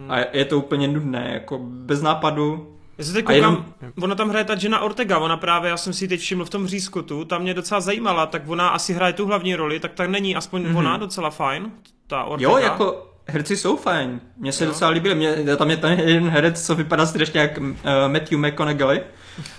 A 0.08 0.18
je- 0.18 0.26
je 0.32 0.44
to 0.44 0.58
úplně 0.58 0.88
nudné, 0.88 1.30
jako 1.34 1.58
bez 1.62 2.02
nápadu. 2.02 2.70
Já 2.98 3.04
se 3.04 3.12
teď 3.12 3.24
koukám, 3.24 3.36
jenom- 3.36 3.64
ona 4.02 4.14
tam 4.14 4.28
hraje 4.28 4.44
ta 4.44 4.54
Jenna 4.62 4.80
Ortega, 4.80 5.18
ona 5.18 5.36
právě, 5.36 5.70
já 5.70 5.76
jsem 5.76 5.92
si 5.92 6.08
teď 6.08 6.20
všiml 6.20 6.44
v 6.44 6.50
tom 6.50 6.66
řízkotu, 6.66 7.24
ta 7.24 7.38
mě 7.38 7.54
docela 7.54 7.80
zajímala, 7.80 8.26
tak 8.26 8.42
ona 8.48 8.68
asi 8.68 8.92
hraje 8.92 9.12
tu 9.12 9.26
hlavní 9.26 9.54
roli, 9.54 9.80
tak 9.80 9.92
tak 9.92 10.10
není 10.10 10.36
aspoň 10.36 10.62
mm-hmm. 10.62 10.76
ona 10.78 10.96
docela 10.96 11.30
fajn, 11.30 11.70
ta 12.06 12.24
Ortega. 12.24 12.50
Jo, 12.50 12.58
jako 12.58 13.06
herci 13.28 13.56
jsou 13.56 13.76
fajn. 13.76 14.20
Mně 14.36 14.52
se 14.52 14.66
docela 14.66 14.90
líbily. 14.90 15.14
Mě, 15.14 15.56
tam 15.56 15.70
je 15.70 15.76
ten 15.76 16.00
jeden 16.00 16.28
herec, 16.28 16.66
co 16.66 16.74
vypadá 16.74 17.06
strašně 17.06 17.40
jak 17.40 17.58
uh, 17.58 17.66
Matthew 18.08 18.38
McConaughey. 18.38 19.00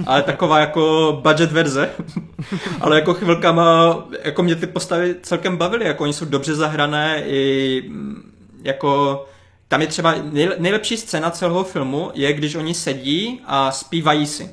Ale 0.05 0.23
taková 0.23 0.59
jako 0.59 1.19
budget 1.23 1.51
verze. 1.51 1.89
ale 2.81 2.95
jako 2.95 3.13
chvilkama, 3.13 3.97
jako 4.23 4.43
mě 4.43 4.55
ty 4.55 4.67
postavy 4.67 5.15
celkem 5.21 5.57
bavily. 5.57 5.85
Jako 5.85 6.03
oni 6.03 6.13
jsou 6.13 6.25
dobře 6.25 6.55
zahrané 6.55 7.23
i 7.25 7.83
mm, 7.87 8.31
jako 8.63 9.25
tam 9.67 9.81
je 9.81 9.87
třeba 9.87 10.15
nejle- 10.15 10.55
nejlepší 10.59 10.97
scéna 10.97 11.31
celého 11.31 11.63
filmu 11.63 12.11
je, 12.13 12.33
když 12.33 12.55
oni 12.55 12.73
sedí 12.73 13.41
a 13.45 13.71
zpívají 13.71 14.27
si. 14.27 14.49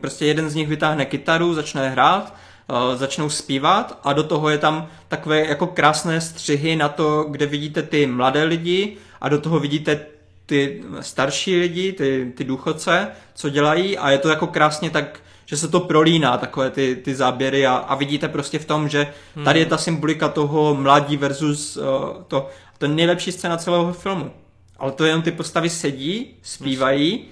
Prostě 0.00 0.26
jeden 0.26 0.50
z 0.50 0.54
nich 0.54 0.68
vytáhne 0.68 1.04
kytaru, 1.04 1.54
začne 1.54 1.88
hrát, 1.88 2.34
uh, 2.70 2.98
začnou 2.98 3.30
zpívat 3.30 4.00
a 4.04 4.12
do 4.12 4.22
toho 4.22 4.48
je 4.48 4.58
tam 4.58 4.88
takové 5.08 5.46
jako 5.46 5.66
krásné 5.66 6.20
střihy 6.20 6.76
na 6.76 6.88
to, 6.88 7.26
kde 7.30 7.46
vidíte 7.46 7.82
ty 7.82 8.06
mladé 8.06 8.44
lidi 8.44 8.96
a 9.20 9.28
do 9.28 9.40
toho 9.40 9.60
vidíte 9.60 10.06
ty 10.46 10.82
starší 11.00 11.56
lidi, 11.56 11.92
ty, 11.92 12.32
ty 12.36 12.44
důchodce, 12.44 13.08
co 13.34 13.48
dělají 13.48 13.98
a 13.98 14.10
je 14.10 14.18
to 14.18 14.28
jako 14.28 14.46
krásně 14.46 14.90
tak, 14.90 15.20
že 15.46 15.56
se 15.56 15.68
to 15.68 15.80
prolíná, 15.80 16.38
takové 16.38 16.70
ty, 16.70 16.96
ty 16.96 17.14
záběry 17.14 17.66
a, 17.66 17.74
a 17.74 17.94
vidíte 17.94 18.28
prostě 18.28 18.58
v 18.58 18.64
tom, 18.64 18.88
že 18.88 19.12
tady 19.44 19.58
je 19.58 19.66
ta 19.66 19.78
symbolika 19.78 20.28
toho 20.28 20.74
mladí 20.74 21.16
versus 21.16 21.76
uh, 21.76 21.84
to. 22.28 22.48
To 22.78 22.84
je 22.84 22.88
nejlepší 22.88 23.32
scéna 23.32 23.56
celého 23.56 23.92
filmu. 23.92 24.30
Ale 24.78 24.92
to 24.92 25.04
jenom 25.04 25.22
ty 25.22 25.32
postavy 25.32 25.70
sedí, 25.70 26.34
zpívají 26.42 27.24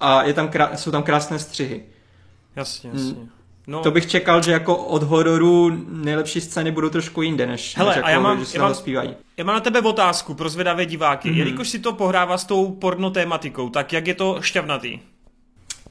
a 0.00 0.22
je 0.22 0.32
tam 0.32 0.48
krá- 0.48 0.74
jsou 0.74 0.90
tam 0.90 1.02
krásné 1.02 1.38
střihy. 1.38 1.82
Jasně, 2.56 2.90
jasně. 2.92 3.28
No, 3.66 3.80
To 3.82 3.90
bych 3.90 4.06
čekal, 4.06 4.42
že 4.42 4.52
jako 4.52 4.76
od 4.76 5.02
hororu 5.02 5.70
nejlepší 5.88 6.40
scény 6.40 6.70
budou 6.70 6.88
trošku 6.88 7.22
jinde, 7.22 7.46
než, 7.46 7.76
Hele, 7.76 7.88
než 7.88 7.96
a 7.96 7.98
jako, 7.98 8.10
já 8.10 8.20
mám- 8.20 8.38
že 8.40 8.46
se 8.46 8.56
já 8.56 8.62
mám- 8.62 8.74
zpívají. 8.74 9.14
Já 9.36 9.44
mám 9.44 9.54
na 9.54 9.60
tebe 9.60 9.80
otázku 9.80 10.34
pro 10.34 10.48
zvědavé 10.48 10.86
diváky. 10.86 11.28
Mm-hmm. 11.30 11.36
Jelikož 11.36 11.68
si 11.68 11.78
to 11.78 11.92
pohrává 11.92 12.38
s 12.38 12.44
tou 12.44 12.70
porno 12.72 13.10
tématikou, 13.10 13.68
tak 13.70 13.92
jak 13.92 14.06
je 14.06 14.14
to 14.14 14.36
šťavnatý? 14.40 15.00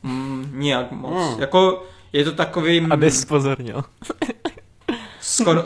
Mm, 0.04 0.52
nijak 0.56 0.92
moc. 0.92 1.12
Hmm. 1.32 1.40
Jako 1.42 1.84
je 2.14 2.24
to 2.24 2.32
takový... 2.32 2.82
mm, 2.82 2.92
Aby 2.92 3.12
spozornil. 3.12 3.84
skoro, 5.22 5.64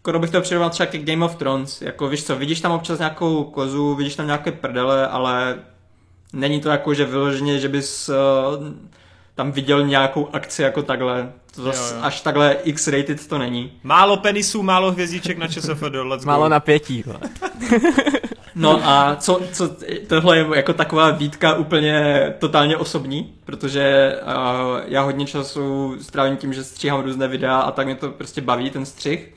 skoro 0.00 0.18
bych 0.18 0.30
to 0.30 0.40
přirovnal 0.40 0.70
třeba 0.70 0.86
k 0.86 1.04
Game 1.04 1.24
of 1.24 1.36
Thrones. 1.36 1.82
Jako 1.82 2.08
víš 2.08 2.24
co, 2.24 2.36
vidíš 2.36 2.60
tam 2.60 2.72
občas 2.72 2.98
nějakou 2.98 3.44
kozu, 3.44 3.94
vidíš 3.94 4.16
tam 4.16 4.26
nějaké 4.26 4.52
prdele, 4.52 5.08
ale 5.08 5.58
není 6.32 6.60
to 6.60 6.68
jako, 6.68 6.94
že 6.94 7.04
vyloženě, 7.04 7.58
že 7.58 7.68
bys 7.68 8.08
uh, 8.08 8.14
tam 9.40 9.52
viděl 9.52 9.86
nějakou 9.86 10.28
akci 10.32 10.62
jako 10.62 10.82
takhle. 10.82 11.32
To 11.54 11.62
zas, 11.62 11.90
Jo, 11.90 11.96
jo. 11.96 12.02
až 12.04 12.20
takhle 12.20 12.56
X-rated 12.64 13.26
to 13.26 13.38
není. 13.38 13.72
Málo 13.82 14.16
penisů, 14.16 14.62
málo 14.62 14.92
hvězdiček 14.92 15.38
na 15.38 15.48
ČSFD, 15.48 15.82
let's 16.02 16.24
Málo 16.24 16.42
go. 16.42 16.48
napětí. 16.48 17.02
vole. 17.06 17.18
No 18.54 18.80
a 18.84 19.16
co, 19.16 19.40
co, 19.52 19.76
tohle 20.06 20.38
je 20.38 20.46
jako 20.54 20.72
taková 20.72 21.10
výtka 21.10 21.54
úplně 21.54 22.24
totálně 22.38 22.76
osobní, 22.76 23.32
protože 23.44 24.14
uh, 24.22 24.80
já 24.86 25.02
hodně 25.02 25.26
času 25.26 25.96
strávím 26.00 26.36
tím, 26.36 26.52
že 26.52 26.64
stříhám 26.64 27.00
různé 27.02 27.28
videa 27.28 27.58
a 27.58 27.70
tak 27.70 27.86
mě 27.86 27.94
to 27.94 28.10
prostě 28.10 28.40
baví, 28.40 28.70
ten 28.70 28.86
střih. 28.86 29.34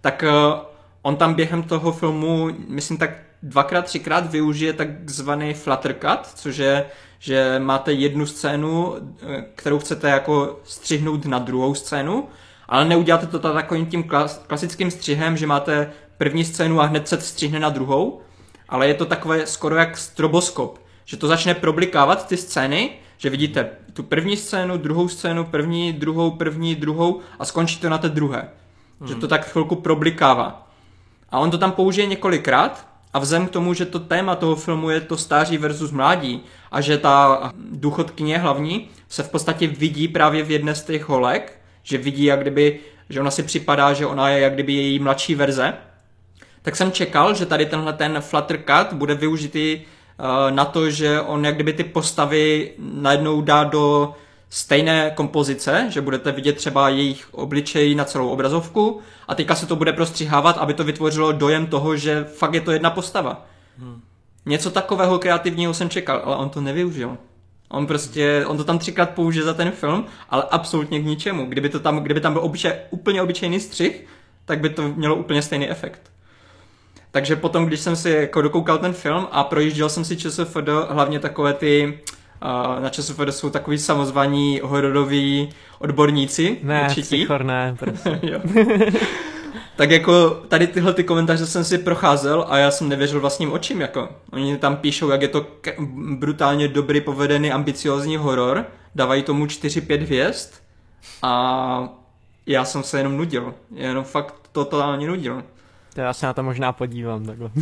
Tak 0.00 0.24
uh, 0.26 0.58
on 1.02 1.16
tam 1.16 1.34
během 1.34 1.62
toho 1.62 1.92
filmu, 1.92 2.50
myslím 2.68 2.96
tak 2.96 3.10
dvakrát, 3.42 3.84
třikrát 3.84 4.30
využije 4.30 4.72
takzvaný 4.72 5.54
flutter 5.54 5.94
cut, 6.00 6.26
což 6.34 6.56
je, 6.56 6.84
že 7.24 7.58
máte 7.58 7.92
jednu 7.92 8.26
scénu, 8.26 8.94
eh, 8.96 9.44
kterou 9.54 9.78
chcete 9.78 10.10
jako 10.10 10.60
střihnout 10.64 11.26
na 11.26 11.38
druhou 11.38 11.74
scénu, 11.74 12.28
ale 12.68 12.84
neuděláte 12.84 13.26
to 13.26 13.38
takovým 13.38 13.86
tím 13.86 14.02
klas- 14.02 14.40
klasickým 14.46 14.90
střihem, 14.90 15.36
že 15.36 15.46
máte 15.46 15.92
první 16.18 16.44
scénu 16.44 16.80
a 16.80 16.84
hned 16.84 17.08
se 17.08 17.20
střihne 17.20 17.60
na 17.60 17.68
druhou, 17.68 18.20
ale 18.68 18.88
je 18.88 18.94
to 18.94 19.06
takové 19.06 19.46
skoro 19.46 19.76
jak 19.76 19.96
stroboskop, 19.96 20.78
že 21.04 21.16
to 21.16 21.28
začne 21.28 21.54
problikávat 21.54 22.28
ty 22.28 22.36
scény, 22.36 22.90
že 23.18 23.30
vidíte 23.30 23.70
tu 23.92 24.02
první 24.02 24.36
scénu, 24.36 24.76
druhou 24.76 25.08
scénu, 25.08 25.44
první, 25.44 25.92
druhou, 25.92 26.30
první, 26.30 26.74
druhou 26.74 27.20
a 27.38 27.44
skončí 27.44 27.78
to 27.78 27.88
na 27.88 27.98
té 27.98 28.08
druhé. 28.08 28.48
Hmm. 29.00 29.08
Že 29.08 29.14
to 29.14 29.28
tak 29.28 29.46
chvilku 29.46 29.76
problikává. 29.76 30.68
A 31.30 31.38
on 31.38 31.50
to 31.50 31.58
tam 31.58 31.72
použije 31.72 32.06
několikrát 32.06 32.93
a 33.14 33.18
vzhledem 33.18 33.48
k 33.48 33.50
tomu, 33.50 33.74
že 33.74 33.86
to 33.86 34.00
téma 34.00 34.36
toho 34.36 34.56
filmu 34.56 34.90
je 34.90 35.00
to 35.00 35.16
stáří 35.16 35.58
versus 35.58 35.90
mládí 35.90 36.42
a 36.72 36.80
že 36.80 36.98
ta 36.98 37.52
důchodkyně 37.70 38.38
hlavní 38.38 38.88
se 39.08 39.22
v 39.22 39.30
podstatě 39.30 39.66
vidí 39.66 40.08
právě 40.08 40.42
v 40.42 40.50
jedné 40.50 40.74
z 40.74 40.82
těch 40.82 41.08
holek, 41.08 41.60
že 41.82 41.98
vidí 41.98 42.24
jak 42.24 42.40
kdyby, 42.40 42.80
že 43.08 43.20
ona 43.20 43.30
si 43.30 43.42
připadá, 43.42 43.92
že 43.92 44.06
ona 44.06 44.28
je 44.28 44.40
jak 44.40 44.54
kdyby 44.54 44.72
její 44.72 44.98
mladší 44.98 45.34
verze, 45.34 45.74
tak 46.62 46.76
jsem 46.76 46.92
čekal, 46.92 47.34
že 47.34 47.46
tady 47.46 47.66
tenhle 47.66 47.92
ten 47.92 48.20
Flutter 48.20 48.58
Cut 48.58 48.92
bude 48.92 49.14
využitý 49.14 49.80
uh, 49.80 50.26
na 50.50 50.64
to, 50.64 50.90
že 50.90 51.20
on 51.20 51.44
jak 51.44 51.54
kdyby 51.54 51.72
ty 51.72 51.84
postavy 51.84 52.70
najednou 52.78 53.40
dá 53.40 53.64
do 53.64 54.14
stejné 54.54 55.10
kompozice, 55.10 55.86
že 55.90 56.00
budete 56.00 56.32
vidět 56.32 56.56
třeba 56.56 56.88
jejich 56.88 57.34
obličej 57.34 57.94
na 57.94 58.04
celou 58.04 58.28
obrazovku 58.28 59.00
a 59.28 59.34
teďka 59.34 59.54
se 59.54 59.66
to 59.66 59.76
bude 59.76 59.92
prostřihávat, 59.92 60.58
aby 60.58 60.74
to 60.74 60.84
vytvořilo 60.84 61.32
dojem 61.32 61.66
toho, 61.66 61.96
že 61.96 62.24
fakt 62.24 62.54
je 62.54 62.60
to 62.60 62.72
jedna 62.72 62.90
postava. 62.90 63.46
Hmm. 63.78 64.00
Něco 64.46 64.70
takového 64.70 65.18
kreativního 65.18 65.74
jsem 65.74 65.90
čekal, 65.90 66.22
ale 66.24 66.36
on 66.36 66.50
to 66.50 66.60
nevyužil. 66.60 67.16
On 67.68 67.86
prostě, 67.86 68.44
on 68.46 68.56
to 68.56 68.64
tam 68.64 68.78
třikrát 68.78 69.10
použije 69.10 69.44
za 69.44 69.54
ten 69.54 69.70
film, 69.70 70.06
ale 70.30 70.42
absolutně 70.50 71.00
k 71.00 71.04
ničemu. 71.04 71.46
Kdyby, 71.46 71.68
to 71.68 71.80
tam, 71.80 71.98
kdyby 71.98 72.20
tam 72.20 72.32
byl 72.32 72.42
obyče, 72.42 72.80
úplně 72.90 73.22
obyčejný 73.22 73.60
střih, 73.60 74.06
tak 74.44 74.60
by 74.60 74.70
to 74.70 74.88
mělo 74.88 75.16
úplně 75.16 75.42
stejný 75.42 75.70
efekt. 75.70 76.10
Takže 77.10 77.36
potom, 77.36 77.66
když 77.66 77.80
jsem 77.80 77.96
si 77.96 78.10
jako 78.10 78.42
dokoukal 78.42 78.78
ten 78.78 78.92
film 78.92 79.28
a 79.30 79.44
projížděl 79.44 79.88
jsem 79.88 80.04
si 80.04 80.16
ČSFD, 80.16 80.68
hlavně 80.88 81.20
takové 81.20 81.52
ty, 81.52 81.86
uh, 81.86 82.13
na 82.80 82.88
ČSFD 82.90 83.20
jsou 83.30 83.50
takový 83.50 83.78
samozvaní 83.78 84.60
hororoví 84.64 85.48
odborníci, 85.78 86.58
Ne, 86.62 86.82
určití. 86.88 87.26
ne, 87.42 87.76
jo. 88.22 88.40
tak 89.76 89.90
jako 89.90 90.30
tady 90.48 90.66
tyhle 90.66 90.94
ty 90.94 91.04
komentáře 91.04 91.46
jsem 91.46 91.64
si 91.64 91.78
procházel 91.78 92.44
a 92.48 92.58
já 92.58 92.70
jsem 92.70 92.88
nevěřil 92.88 93.20
vlastním 93.20 93.52
očím, 93.52 93.80
jako. 93.80 94.08
Oni 94.32 94.56
tam 94.58 94.76
píšou, 94.76 95.10
jak 95.10 95.22
je 95.22 95.28
to 95.28 95.40
k- 95.60 95.80
brutálně 96.18 96.68
dobrý, 96.68 97.00
povedený, 97.00 97.52
ambiciozní 97.52 98.16
horor, 98.16 98.64
dávají 98.94 99.22
tomu 99.22 99.46
4-5 99.46 100.00
hvězd 100.02 100.50
a 101.22 101.88
já 102.46 102.64
jsem 102.64 102.82
se 102.82 102.98
jenom 102.98 103.16
nudil, 103.16 103.54
jenom 103.74 104.04
fakt 104.04 104.34
totálně 104.52 105.06
nudil. 105.06 105.42
To 105.94 106.00
já 106.00 106.12
se 106.12 106.26
na 106.26 106.32
to 106.32 106.42
možná 106.42 106.72
podívám 106.72 107.26
takhle. 107.26 107.50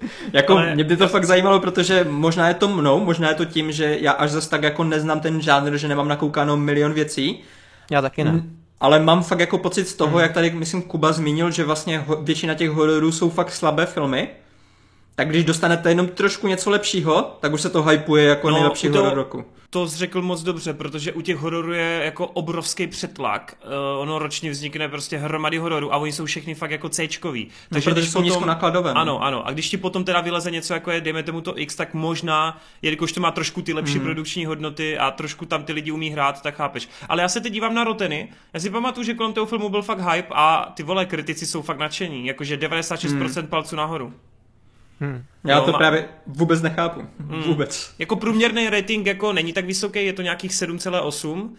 Jako 0.32 0.52
Ale- 0.52 0.74
mě 0.74 0.84
by 0.84 0.96
to 0.96 1.08
fakt 1.08 1.24
zajímalo, 1.24 1.60
protože 1.60 2.06
možná 2.10 2.48
je 2.48 2.54
to 2.54 2.68
mnou, 2.68 3.04
možná 3.04 3.28
je 3.28 3.34
to 3.34 3.44
tím, 3.44 3.72
že 3.72 3.98
já 4.00 4.12
až 4.12 4.30
zase 4.30 4.50
tak 4.50 4.62
jako 4.62 4.84
neznám 4.84 5.20
ten 5.20 5.40
žánr, 5.40 5.76
že 5.76 5.88
nemám 5.88 6.08
nakoukáno 6.08 6.56
milion 6.56 6.92
věcí, 6.92 7.40
Já 7.90 8.02
taky 8.02 8.24
ne. 8.24 8.42
Ale 8.80 9.00
mám 9.00 9.22
fakt 9.22 9.40
jako 9.40 9.58
pocit 9.58 9.88
z 9.88 9.94
toho, 9.94 10.18
jak 10.18 10.32
tady, 10.32 10.50
myslím, 10.50 10.82
Kuba 10.82 11.12
zmínil, 11.12 11.50
že 11.50 11.64
vlastně 11.64 12.04
většina 12.22 12.54
těch 12.54 12.70
hororů 12.70 13.12
jsou 13.12 13.30
fakt 13.30 13.52
slabé 13.52 13.86
filmy, 13.86 14.28
tak 15.20 15.28
když 15.28 15.44
dostanete 15.44 15.88
jenom 15.90 16.08
trošku 16.08 16.48
něco 16.48 16.70
lepšího, 16.70 17.36
tak 17.40 17.52
už 17.52 17.60
se 17.60 17.70
to 17.70 17.82
hypuje 17.82 18.24
jako 18.24 18.50
No, 18.50 18.54
nejlepší 18.56 18.88
toho- 18.88 19.04
horor 19.04 19.18
roku. 19.18 19.44
To 19.70 19.86
řekl 19.88 20.22
moc 20.22 20.42
dobře, 20.42 20.74
protože 20.74 21.12
u 21.12 21.20
těch 21.20 21.36
hororů 21.36 21.72
je 21.72 22.00
jako 22.04 22.26
obrovský 22.26 22.86
přetlak. 22.86 23.56
Uh, 23.64 24.00
ono 24.02 24.18
ročně 24.18 24.50
vznikne 24.50 24.88
prostě 24.88 25.16
hromady 25.18 25.58
hororů 25.58 25.94
a 25.94 25.96
oni 25.96 26.12
jsou 26.12 26.24
všechny 26.24 26.54
fakt 26.54 26.70
jako 26.70 26.88
Cčkový. 26.88 27.48
No, 27.70 27.80
protože 27.80 28.06
jsou 28.06 28.22
nízkonákladové, 28.22 28.94
no. 28.94 29.00
Ano, 29.00 29.22
ano. 29.22 29.46
A 29.46 29.50
když 29.52 29.68
ti 29.70 29.76
potom 29.76 30.04
teda 30.04 30.20
vyleze 30.20 30.50
něco 30.50 30.74
jako 30.74 30.90
je, 30.90 31.00
dejme 31.00 31.22
tomu 31.22 31.40
to 31.40 31.58
X, 31.60 31.76
tak 31.76 31.94
možná, 31.94 32.60
jelikož 32.82 33.12
to 33.12 33.20
má 33.20 33.30
trošku 33.30 33.62
ty 33.62 33.72
lepší 33.72 33.94
Hmm. 33.94 34.04
produkční 34.04 34.46
hodnoty 34.46 34.98
a 34.98 35.10
trošku 35.10 35.46
tam 35.46 35.62
ty 35.64 35.72
lidi 35.72 35.90
umí 35.92 36.10
hrát, 36.10 36.42
tak 36.42 36.54
chápeš. 36.54 36.88
Ale 37.08 37.22
já 37.22 37.28
se 37.28 37.40
teď 37.40 37.52
dívám 37.52 37.74
na 37.74 37.84
Roteny. 37.84 38.28
Já 38.54 38.60
si 38.60 38.70
pamatuju, 38.70 39.04
že 39.04 39.14
kolem 39.14 39.32
toho 39.32 39.46
filmu 39.46 39.68
byl 39.68 39.82
fakt 39.82 40.00
hype 40.00 40.28
a 40.34 40.72
ty 40.76 40.82
vole 40.82 41.06
kritici 41.06 41.46
jsou 41.46 41.62
fakt 41.62 41.78
nadšení. 41.78 42.26
Jakože 42.26 42.56
96% 42.56 43.46
palců 43.46 43.76
nahoru. 43.76 44.12
Já 45.44 45.56
Jo, 45.56 45.64
to 45.64 45.72
má- 45.72 45.78
právě 45.78 46.08
vůbec 46.26 46.62
nechápu. 46.62 47.02
Vůbec. 47.46 47.94
Jako 47.98 48.16
průměrný 48.16 48.70
rating 48.70 49.06
jako 49.06 49.32
není 49.32 49.52
tak 49.52 49.64
vysoký, 49.64 50.06
je 50.06 50.12
to 50.12 50.22
nějakých 50.22 50.52
7,8, 50.52 51.50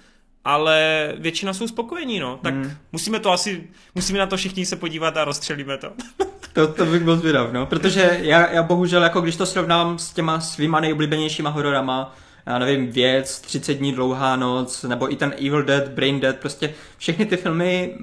ale 0.46 1.08
většina 1.18 1.54
jsou 1.54 1.68
spokojení, 1.68 2.20
no. 2.20 2.39
Tak 2.44 2.54
Hmm. 2.54 2.72
musíme 2.92 3.20
to 3.20 3.32
asi, 3.32 3.64
musíme 3.96 4.20
na 4.20 4.26
to 4.26 4.38
všichni 4.38 4.66
se 4.66 4.76
podívat 4.76 5.18
a 5.18 5.24
rozstřelíme 5.26 5.78
to. 5.78 5.92
To, 6.54 6.68
to 6.74 6.86
bych 6.86 7.04
byl 7.04 7.18
zvědav, 7.18 7.52
no. 7.54 7.66
Protože 7.66 8.20
já, 8.22 8.52
já 8.52 8.64
bohužel, 8.64 9.04
jako 9.04 9.22
když 9.22 9.36
to 9.36 9.46
srovnám 9.46 10.00
s 10.00 10.14
těma 10.14 10.39
svýma 10.39 10.80
nejoblíbenějšíma 10.80 11.50
hororama, 11.50 12.16
já 12.46 12.60
nevím, 12.60 12.92
Věc, 12.92 13.42
30 13.42 13.74
dní 13.74 13.92
dlouhá 13.92 14.36
noc, 14.36 14.84
nebo 14.84 15.14
i 15.14 15.16
ten 15.16 15.34
Evil 15.38 15.64
Dead, 15.64 15.88
Brain 15.88 16.20
Dead, 16.20 16.36
prostě 16.36 16.74
všechny 16.98 17.26
ty 17.26 17.38
filmy 17.38 17.96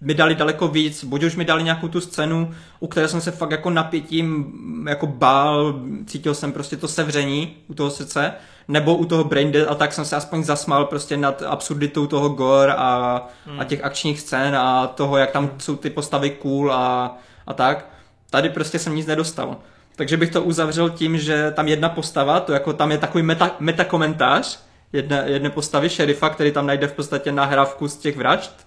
mi 0.00 0.14
dali 0.14 0.34
daleko 0.34 0.68
víc, 0.68 1.04
buď 1.04 1.22
už 1.22 1.36
mi 1.36 1.44
dali 1.44 1.62
nějakou 1.62 1.88
tu 1.88 2.00
scénu, 2.00 2.54
u 2.80 2.86
které 2.86 3.08
jsem 3.08 3.20
se 3.20 3.30
fakt 3.30 3.50
jako 3.50 3.70
napětím 3.70 4.54
jako 4.88 5.06
bál, 5.06 5.80
cítil 6.06 6.34
jsem 6.34 6.52
prostě 6.52 6.76
to 6.76 6.88
sevření 6.88 7.56
u 7.68 7.74
toho 7.74 7.90
srdce, 7.90 8.32
nebo 8.68 8.96
u 8.96 9.04
toho 9.04 9.24
Brain 9.24 9.52
Dead 9.52 9.70
a 9.70 9.74
tak 9.74 9.92
jsem 9.92 10.04
se 10.04 10.16
aspoň 10.16 10.44
zasmál 10.44 10.84
prostě 10.84 11.16
nad 11.16 11.42
absurditou 11.42 12.06
toho 12.06 12.28
gore 12.28 12.74
a, 12.74 13.22
a 13.58 13.64
těch 13.64 13.84
akčních 13.84 14.20
scén 14.20 14.56
a 14.56 14.86
toho, 14.86 15.16
jak 15.16 15.30
tam 15.30 15.50
jsou 15.58 15.76
ty 15.76 15.90
postavy 15.90 16.30
cool 16.30 16.72
a, 16.72 17.16
a 17.46 17.54
tak. 17.54 17.88
Tady 18.30 18.50
prostě 18.50 18.78
jsem 18.78 18.96
nic 18.96 19.06
nedostal. 19.06 19.56
Takže 19.96 20.16
bych 20.16 20.30
to 20.30 20.42
uzavřel 20.42 20.90
tím, 20.90 21.18
že 21.18 21.50
tam 21.50 21.68
jedna 21.68 21.88
postava, 21.88 22.40
to 22.40 22.52
jako 22.52 22.72
tam 22.72 22.90
je 22.90 22.98
takový 22.98 23.22
meta, 23.24 23.56
metakomentář 23.58 24.64
jedné, 24.92 25.24
jedné 25.26 25.50
postavy 25.50 25.90
šerifa, 25.90 26.28
který 26.28 26.52
tam 26.52 26.66
najde 26.66 26.86
v 26.86 26.92
podstatě 26.92 27.32
nahrávku 27.32 27.88
z 27.88 27.96
těch 27.96 28.16
vražd. 28.16 28.66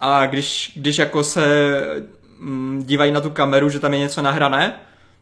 A 0.00 0.26
když, 0.26 0.72
když 0.76 0.98
jako 0.98 1.24
se 1.24 1.46
mm, 2.38 2.82
dívají 2.86 3.12
na 3.12 3.20
tu 3.20 3.30
kameru, 3.30 3.68
že 3.68 3.80
tam 3.80 3.92
je 3.92 3.98
něco 3.98 4.22
nahrané, 4.22 4.72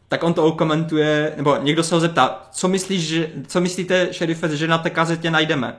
tak 0.07 0.23
on 0.23 0.33
to 0.33 0.43
okomentuje, 0.43 1.33
nebo 1.37 1.57
někdo 1.61 1.83
se 1.83 1.95
ho 1.95 2.01
zeptá, 2.01 2.47
co, 2.51 2.67
myslíš, 2.67 3.07
že, 3.07 3.29
co 3.47 3.61
myslíte, 3.61 4.07
šerife, 4.11 4.57
že 4.57 4.67
na 4.67 4.77
té 4.77 4.89
kazetě 4.89 5.31
najdeme? 5.31 5.75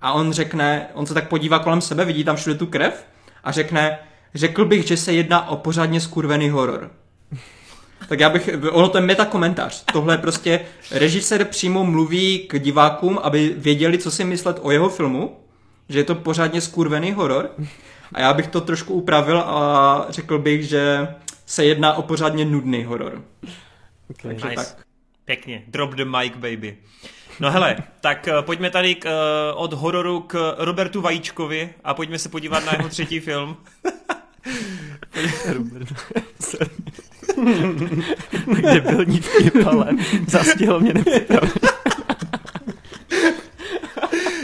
A 0.00 0.12
on 0.12 0.32
řekne, 0.32 0.86
on 0.94 1.06
se 1.06 1.14
tak 1.14 1.28
podívá 1.28 1.58
kolem 1.58 1.80
sebe, 1.80 2.04
vidí 2.04 2.24
tam 2.24 2.36
všude 2.36 2.56
tu 2.56 2.66
krev 2.66 3.06
a 3.44 3.52
řekne, 3.52 3.98
řekl 4.34 4.64
bych, 4.64 4.86
že 4.86 4.96
se 4.96 5.12
jedná 5.12 5.48
o 5.48 5.56
pořádně 5.56 6.00
skurvený 6.00 6.50
horor. 6.50 6.90
Tak 8.08 8.20
já 8.20 8.30
bych, 8.30 8.50
ono 8.70 8.88
to 8.88 8.98
je 8.98 9.04
metakomentář. 9.04 9.84
Tohle 9.92 10.14
je 10.14 10.18
prostě 10.18 10.60
režisér 10.90 11.44
přímo 11.44 11.84
mluví 11.84 12.38
k 12.38 12.58
divákům, 12.58 13.18
aby 13.22 13.54
věděli, 13.56 13.98
co 13.98 14.10
si 14.10 14.24
myslet 14.24 14.58
o 14.62 14.70
jeho 14.70 14.88
filmu, 14.88 15.36
že 15.88 15.98
je 15.98 16.04
to 16.04 16.14
pořádně 16.14 16.60
skurvený 16.60 17.12
horor. 17.12 17.50
A 18.12 18.20
já 18.20 18.34
bych 18.34 18.46
to 18.46 18.60
trošku 18.60 18.94
upravil 18.94 19.38
a 19.40 20.06
řekl 20.08 20.38
bych, 20.38 20.68
že 20.68 21.08
se 21.46 21.64
jedná 21.64 21.94
o 21.94 22.02
pořádně 22.02 22.44
nudný 22.44 22.84
horor. 22.84 23.22
Okay. 24.10 24.30
Takže 24.30 24.48
Nice. 24.48 24.64
tak. 24.64 24.86
Pěkně. 25.24 25.62
Drop 25.66 25.90
the 25.90 26.04
mic, 26.04 26.32
baby. 26.36 26.76
No 27.40 27.50
hele, 27.50 27.76
tak 28.00 28.28
eh, 28.28 28.42
pojďme 28.42 28.70
tady 28.70 28.94
k, 28.94 29.06
eh, 29.06 29.52
od 29.54 29.72
hororu 29.72 30.20
k 30.20 30.54
Robertu 30.58 31.00
Vajíčkovi 31.00 31.70
a 31.84 31.94
pojďme 31.94 32.18
se 32.18 32.28
podívat 32.28 32.64
na 32.64 32.72
jeho 32.72 32.88
třetí 32.88 33.20
film. 33.20 33.56
Robert. 35.52 35.88
Sorry. 38.44 38.62
Debilní 38.62 39.20
vtip, 39.20 39.66
ale 39.66 39.88
zastihlo 40.28 40.80
mě 40.80 40.94
nepřipravit. 40.94 41.66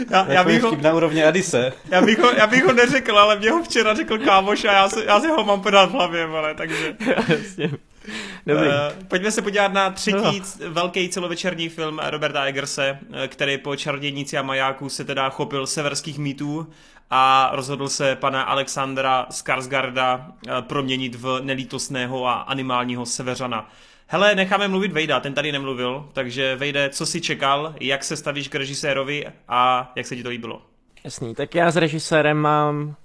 Já, 0.09 0.25
já, 0.29 0.43
bych 0.43 0.63
ho, 0.63 0.75
na 0.81 0.93
úrovni 0.93 1.23
Adise. 1.23 1.73
já, 1.91 2.01
bych 2.01 2.19
ho, 2.19 2.31
já 2.31 2.47
bych 2.47 2.63
ho 2.63 2.73
neřekl, 2.73 3.19
ale 3.19 3.39
mě 3.39 3.51
ho 3.51 3.63
včera 3.63 3.93
řekl 3.93 4.17
kámoš 4.17 4.65
a 4.65 4.73
já, 4.73 4.89
se, 4.89 5.05
já 5.05 5.19
si 5.19 5.27
ho 5.27 5.43
mám 5.43 5.61
podat 5.61 5.89
v 5.89 5.93
hlavě, 5.93 6.23
ale 6.23 6.55
takže... 6.55 6.95
Jasně. 7.27 7.71
Dobrý. 8.47 8.67
Uh, 8.67 8.73
pojďme 9.07 9.31
se 9.31 9.41
podívat 9.41 9.73
na 9.73 9.89
třetí 9.89 10.41
No. 10.63 10.69
velký 10.71 11.09
celovečerní 11.09 11.69
film 11.69 11.99
Roberta 12.09 12.43
Eggerse, 12.43 12.99
eh, 13.13 13.27
který 13.27 13.57
po 13.57 13.75
Čarodějnici 13.75 14.37
a 14.37 14.41
majáku 14.41 14.89
se 14.89 15.03
teda 15.05 15.29
chopil 15.29 15.67
severských 15.67 16.17
mýtů 16.19 16.67
a 17.09 17.49
rozhodl 17.53 17.89
se 17.89 18.15
pana 18.15 18.41
Alexandra 18.43 19.25
Skarsgarda 19.31 20.27
eh, 20.47 20.51
proměnit 20.61 21.15
v 21.15 21.39
nelítostného 21.43 22.27
a 22.27 22.33
animálního 22.33 23.05
severana. 23.05 23.69
Hele, 24.07 24.35
necháme 24.35 24.67
mluvit 24.67 24.91
Vejda, 24.91 25.19
ten 25.19 25.33
tady 25.33 25.51
nemluvil, 25.51 26.09
takže 26.13 26.55
Vejde, 26.55 26.89
co 26.89 27.05
si 27.05 27.21
čekal, 27.21 27.75
jak 27.79 28.03
se 28.03 28.17
stavíš 28.17 28.47
k 28.47 28.55
režisérovi 28.55 29.25
a 29.47 29.91
jak 29.95 30.05
se 30.05 30.15
ti 30.15 30.23
to 30.23 30.29
líbilo? 30.29 30.61
Jasný, 31.03 31.35
tak 31.35 31.55
já 31.55 31.71
s 31.71 31.75
režisérem 31.75 32.37
mám 32.37 32.95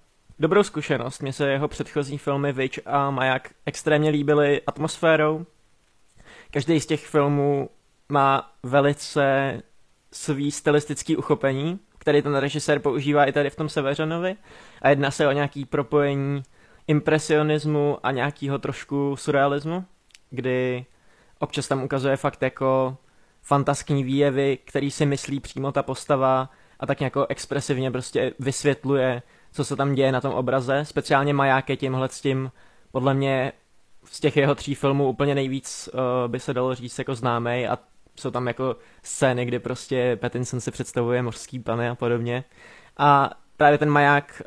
dobrou 0.41 0.63
zkušenost. 0.63 1.23
Mně 1.23 1.33
se 1.33 1.51
jeho 1.51 1.69
předchozí 1.69 2.19
filmy 2.19 2.53
Witch 2.53 2.79
a 2.87 3.11
Maják 3.11 3.51
extrémně 3.67 4.11
líbily 4.11 4.63
atmosférou. 4.67 5.47
Každý 6.51 6.81
z 6.81 6.87
těch 6.87 7.07
filmů 7.07 7.71
má 8.09 8.53
velice 8.63 9.55
svý 10.13 10.51
stylistický 10.51 11.17
uchopení, 11.17 11.81
který 11.99 12.23
ten 12.23 12.35
režisér 12.35 12.79
používá 12.79 13.25
i 13.25 13.33
tady 13.33 13.51
v 13.51 13.57
tom 13.57 13.69
Severanovi. 13.69 14.37
A 14.83 14.89
jedná 14.89 15.11
se 15.11 15.29
o 15.29 15.33
nějaký 15.33 15.65
propojení 15.65 16.43
impresionismu 16.87 17.99
a 18.03 18.11
nějakého 18.11 18.59
trošku 18.59 19.17
surrealismu, 19.17 19.85
kdy 20.31 20.87
občas 21.39 21.69
tam 21.69 21.83
ukazuje 21.83 22.17
fakt 22.17 22.43
jako 22.43 22.97
fantaskní 23.43 24.05
výjevy, 24.05 24.59
který 24.65 24.91
si 24.91 25.07
myslí 25.07 25.41
přímo 25.41 25.73
ta 25.73 25.83
postava 25.83 26.51
a 26.81 26.87
tak 26.87 27.01
jako 27.01 27.27
expresivně 27.29 27.91
prostě 27.91 28.33
vysvětluje, 28.39 29.23
co 29.53 29.65
se 29.65 29.77
tam 29.77 29.95
děje 29.95 30.13
na 30.13 30.21
tom 30.21 30.35
obraze. 30.35 30.85
Speciálně 30.85 31.35
Maják 31.35 31.69
je 31.71 31.77
tímhle 31.77 32.09
s 32.09 32.21
tím, 32.21 32.53
podle 32.93 33.15
mě 33.15 33.53
z 34.05 34.21
těch 34.21 34.37
jeho 34.37 34.55
tří 34.55 34.75
filmů 34.75 35.09
úplně 35.09 35.35
nejvíc 35.35 35.89
uh, 35.93 36.01
by 36.31 36.41
se 36.41 36.55
dalo 36.55 36.75
říct 36.75 36.99
jako 36.99 37.15
známej 37.15 37.69
a 37.69 37.79
jsou 38.17 38.31
tam 38.31 38.47
jako 38.47 38.77
scény, 39.03 39.45
kdy 39.45 39.59
prostě 39.59 40.19
Pattinson 40.21 40.61
si 40.61 40.71
představuje 40.71 41.23
mořský 41.23 41.59
pany 41.59 41.89
a 41.89 41.95
podobně. 41.95 42.45
A 42.97 43.31
právě 43.57 43.79
ten 43.79 43.91
Maják 43.91 44.43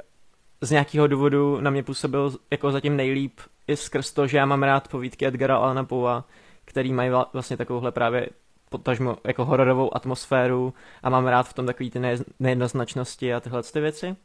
z 0.62 0.72
nějakého 0.72 1.08
důvodu 1.08 1.62
na 1.62 1.72
mě 1.72 1.84
působil 1.84 2.34
jako 2.52 2.72
zatím 2.72 2.96
nejlíp 2.96 3.40
i 3.68 3.76
skrz 3.76 4.12
to, 4.12 4.28
že 4.28 4.38
já 4.38 4.46
mám 4.46 4.64
rád 4.64 4.88
povídky 4.88 5.28
Edgara 5.28 5.58
Allana 5.58 5.84
Poua, 5.84 6.26
který 6.66 6.94
mají 6.94 7.10
vla- 7.10 7.26
vlastně 7.34 7.58
takovouhle 7.58 7.92
právě 7.92 8.28
potažmo 8.70 9.18
jako 9.24 9.46
hororovou 9.46 9.96
atmosféru 9.96 10.74
a 11.04 11.10
mám 11.10 11.28
rád 11.28 11.44
v 11.44 11.54
tom 11.54 11.66
takový 11.66 11.92
ty 11.92 12.00
ne- 12.00 12.18
nejednoznačnosti 12.40 13.34
a 13.34 13.40
tyhle 13.40 13.64
ty 13.64 13.82
věci. 13.82 14.16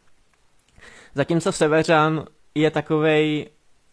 Zatímco 1.14 1.52
Severan 1.52 2.24
je 2.54 2.70
takovej 2.70 3.46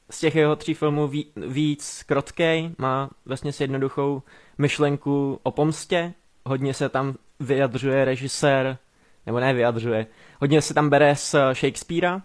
z 0.09 0.20
těch 0.20 0.36
jeho 0.36 0.55
tří 0.55 0.74
filmů 0.74 1.07
ví- 1.07 1.32
víc 1.36 2.03
krotkej, 2.03 2.72
má 2.78 3.09
vlastně 3.26 3.51
si 3.53 3.63
jednoduchou 3.63 4.22
myšlenku 4.57 5.39
o 5.43 5.51
pomstě, 5.51 6.13
hodně 6.45 6.74
se 6.74 6.89
tam 6.89 7.16
vyjadřuje 7.39 8.05
režisér, 8.05 8.78
nebo 9.26 9.39
ne 9.39 9.53
vyjadřuje, 9.53 10.07
hodně 10.41 10.61
se 10.61 10.74
tam 10.74 10.89
bere 10.89 11.16
z 11.16 11.36
Shakespearea, 11.53 12.22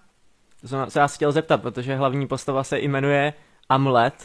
to 0.61 0.69
jsem 0.69 0.91
se 0.91 0.99
vás 1.01 1.15
chtěl 1.17 1.33
zeptat, 1.33 1.63
protože 1.63 1.95
hlavní 1.97 2.27
postava 2.27 2.65
se 2.65 2.79
jmenuje 2.79 3.33
Amlet, 3.69 4.25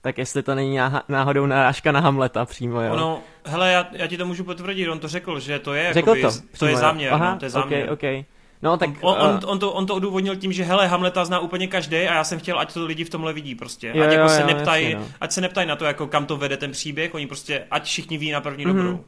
tak 0.00 0.18
jestli 0.18 0.42
to 0.42 0.54
není 0.54 0.78
náhodou 1.08 1.46
narážka 1.46 1.92
na 1.92 2.00
Hamleta 2.00 2.44
přímo, 2.44 2.80
jo? 2.80 2.92
Ono, 2.92 3.20
hele, 3.44 3.72
já, 3.72 3.86
já 3.92 4.06
ti 4.06 4.16
to 4.16 4.26
můžu 4.26 4.44
potvrdit, 4.44 4.88
on 4.88 4.98
to 4.98 5.08
řekl, 5.08 5.40
že 5.40 5.58
to 5.58 5.74
je, 5.74 5.92
Řekl 5.92 6.08
jakoby, 6.08 6.22
to. 6.22 6.40
to 6.40 6.46
přímo, 6.52 6.68
je 6.68 6.72
jo. 6.72 6.78
záměr, 6.78 7.12
Aha, 7.12 7.32
no, 7.32 7.38
to 7.38 7.44
je 7.44 7.50
záměr. 7.50 7.82
Okay, 7.82 7.92
okay. 7.94 8.24
No 8.62 8.76
tak... 8.76 8.90
On, 9.00 9.16
on, 9.20 9.40
eh, 9.42 9.46
on, 9.46 9.58
to, 9.58 9.72
on 9.72 9.86
to 9.86 9.94
odůvodnil 9.94 10.36
tím, 10.36 10.52
že 10.52 10.64
hele, 10.64 10.86
Hamleta 10.86 11.24
zná 11.24 11.38
úplně 11.40 11.66
každý 11.66 11.96
a 11.96 12.14
já 12.14 12.24
jsem 12.24 12.38
chtěl, 12.38 12.58
ať 12.58 12.74
to 12.74 12.86
lidi 12.86 13.04
v 13.04 13.10
tomhle 13.10 13.32
vidí 13.32 13.54
prostě. 13.54 13.92
Jo, 13.94 14.02
Ať 14.04 14.12
jo, 14.12 14.18
jako 14.18 14.28
se 14.28 14.40
jo, 14.40 14.46
neptají, 14.46 14.90
jasně, 14.90 14.98
no. 15.06 15.12
ať 15.20 15.32
se 15.32 15.40
neptají 15.40 15.68
na 15.68 15.76
to, 15.76 15.84
jako 15.84 16.06
kam 16.06 16.26
to 16.26 16.36
vede 16.36 16.56
ten 16.56 16.70
příběh, 16.70 17.14
oni 17.14 17.26
prostě, 17.26 17.64
ať 17.70 17.84
všichni 17.84 18.18
ví 18.18 18.30
na 18.30 18.40
první 18.40 18.66
Mhm. 18.66 18.76
dobrou. 18.76 19.04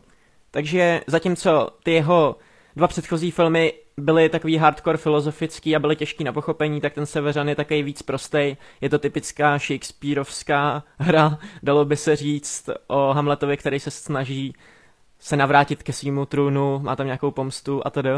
Takže 0.51 1.01
zatímco 1.07 1.68
ty 1.82 1.92
jeho 1.92 2.36
dva 2.76 2.88
předchozí 2.88 3.30
filmy 3.30 3.72
byly 3.96 4.28
takový 4.28 4.57
hardcore 4.57 4.99
filozofický 4.99 5.76
a 5.76 5.78
byly 5.78 5.96
těžký 5.96 6.24
na 6.24 6.32
pochopení, 6.32 6.80
tak 6.80 6.94
ten 6.94 7.07
Severan 7.07 7.49
je 7.49 7.55
takový 7.55 7.82
víc 7.82 8.03
prostej. 8.03 8.57
Je 8.80 8.90
to 8.90 8.99
typická 8.99 9.59
Shakespeareovská 9.59 10.82
hra, 10.99 11.38
dalo 11.62 11.84
by 11.84 11.96
se 11.96 12.16
říct 12.16 12.70
o 12.86 13.12
Hamletovi, 13.12 13.57
který 13.57 13.80
se 13.80 13.90
snaží 13.90 14.55
se 15.20 15.36
navrátit 15.36 15.82
ke 15.82 15.92
svýmu 15.92 16.26
trůnu, 16.26 16.78
má 16.78 16.96
tam 16.96 17.07
nějakou 17.07 17.30
pomstu 17.30 17.82
a 17.86 17.90
tedy. 17.90 18.11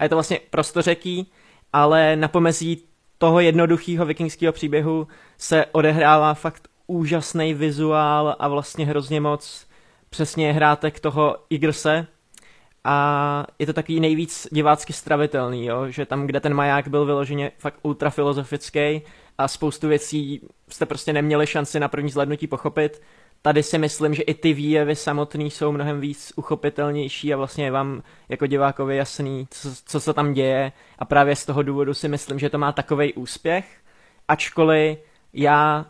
A 0.00 0.04
je 0.04 0.08
to 0.08 0.16
vlastně 0.16 0.40
prostořeký, 0.50 1.30
ale 1.72 2.16
na 2.16 2.28
pomezí 2.28 2.82
toho 3.18 3.40
jednoduchého 3.40 4.06
vikingského 4.06 4.52
příběhu 4.52 5.08
se 5.38 5.66
odehrává 5.72 6.34
fakt 6.34 6.68
úžasný 6.86 7.54
vizuál 7.54 8.36
a 8.38 8.48
vlastně 8.48 8.86
hrozně 8.86 9.20
moc 9.20 9.66
přesně 10.10 10.52
hrátek 10.52 11.00
toho 11.00 11.36
Igrse 11.50 12.06
a 12.84 13.46
je 13.58 13.66
to 13.66 13.72
takový 13.72 14.00
nejvíc 14.00 14.48
divácky 14.52 14.92
stravitelný, 14.92 15.66
jo? 15.66 15.88
že 15.88 16.06
tam, 16.06 16.26
kde 16.26 16.40
ten 16.40 16.54
maják 16.54 16.88
byl 16.88 17.04
vyloženě 17.04 17.52
fakt 17.58 17.78
ultrafilozofický 17.82 19.02
a 19.38 19.48
spoustu 19.48 19.88
věcí 19.88 20.40
jste 20.68 20.86
prostě 20.86 21.12
neměli 21.12 21.46
šanci 21.46 21.80
na 21.80 21.88
první 21.88 22.10
zhlednutí 22.10 22.46
pochopit, 22.46 23.02
tady 23.42 23.62
si 23.62 23.78
myslím, 23.78 24.14
že 24.14 24.22
i 24.22 24.34
ty 24.34 24.52
výjevy 24.52 24.96
samotný 24.96 25.50
jsou 25.50 25.72
mnohem 25.72 26.00
víc 26.00 26.32
uchopitelnější 26.36 27.34
a 27.34 27.36
vlastně 27.36 27.64
je 27.64 27.70
vám 27.70 28.02
jako 28.28 28.46
divákovi 28.46 28.96
jasný, 28.96 29.48
co, 29.50 29.68
co 29.86 30.00
se 30.00 30.14
tam 30.14 30.32
děje 30.32 30.72
a 30.98 31.04
právě 31.04 31.36
z 31.36 31.46
toho 31.46 31.62
důvodu 31.62 31.94
si 31.94 32.08
myslím, 32.08 32.38
že 32.38 32.50
to 32.50 32.58
má 32.58 32.72
takový 32.72 33.14
úspěch, 33.14 33.78
ačkoliv 34.28 34.98
já 35.32 35.86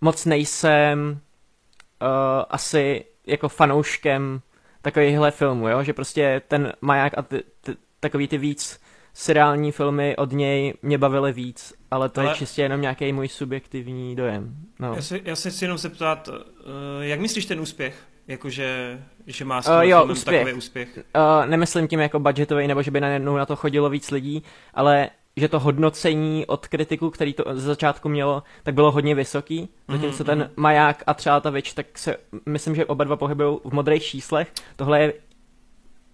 moc 0.00 0.24
nejsem 0.26 1.10
uh, 1.10 2.08
asi 2.48 3.04
jako 3.26 3.48
fanouškem 3.48 4.40
takovýchhle 4.82 5.30
filmů, 5.30 5.68
jo? 5.68 5.82
že 5.82 5.92
prostě 5.92 6.42
ten 6.48 6.72
maják 6.80 7.18
a 7.18 7.22
ty, 7.22 7.42
ty, 7.60 7.76
takový 8.00 8.28
ty 8.28 8.38
víc 8.38 8.80
seriální 9.14 9.72
filmy 9.72 10.16
od 10.16 10.32
něj 10.32 10.74
mě 10.82 10.98
bavily 10.98 11.32
víc, 11.32 11.74
ale 11.90 12.08
to 12.08 12.20
ale... 12.20 12.30
je 12.30 12.34
čistě 12.34 12.62
jenom 12.62 12.80
nějaký 12.80 13.12
můj 13.12 13.28
subjektivní 13.28 14.16
dojem. 14.16 14.56
No. 14.78 14.94
Já, 14.94 15.02
si, 15.02 15.22
já 15.24 15.36
se 15.36 15.50
chci 15.50 15.64
jenom 15.64 15.78
zeptat, 15.78 16.28
uh, 16.28 16.34
jak 17.00 17.20
myslíš 17.20 17.46
ten 17.46 17.60
úspěch? 17.60 17.94
Jakože, 18.28 18.98
že 19.26 19.44
má 19.44 19.58
uh, 19.58 19.80
jo, 19.80 20.04
úspěch. 20.04 20.38
takový 20.38 20.58
úspěch? 20.58 20.88
Uh, 20.96 21.46
nemyslím 21.46 21.88
tím 21.88 22.00
jako 22.00 22.18
budgetový, 22.18 22.68
nebo 22.68 22.82
že 22.82 22.90
by 22.90 23.00
najednou 23.00 23.36
na 23.36 23.46
to 23.46 23.56
chodilo 23.56 23.90
víc 23.90 24.10
lidí, 24.10 24.42
ale 24.74 25.10
že 25.36 25.48
to 25.48 25.58
hodnocení 25.60 26.46
od 26.46 26.66
kritiků, 26.66 27.10
který 27.10 27.32
to 27.32 27.44
ze 27.52 27.60
začátku 27.60 28.08
mělo, 28.08 28.42
tak 28.62 28.74
bylo 28.74 28.90
hodně 28.90 29.14
vysoký, 29.14 29.68
zatímco 29.88 30.22
mm-hmm. 30.22 30.26
ten 30.26 30.38
mhm. 30.38 30.50
maják 30.56 31.02
a 31.06 31.14
třeba 31.14 31.40
ta 31.40 31.50
Witch, 31.50 31.74
tak 31.74 31.98
se, 31.98 32.16
myslím, 32.46 32.74
že 32.74 32.86
oba 32.86 33.04
dva 33.04 33.16
pohybují 33.16 33.58
v 33.64 33.72
modrých 33.72 34.02
číslech. 34.02 34.52
Tohle 34.76 35.00
je 35.00 35.12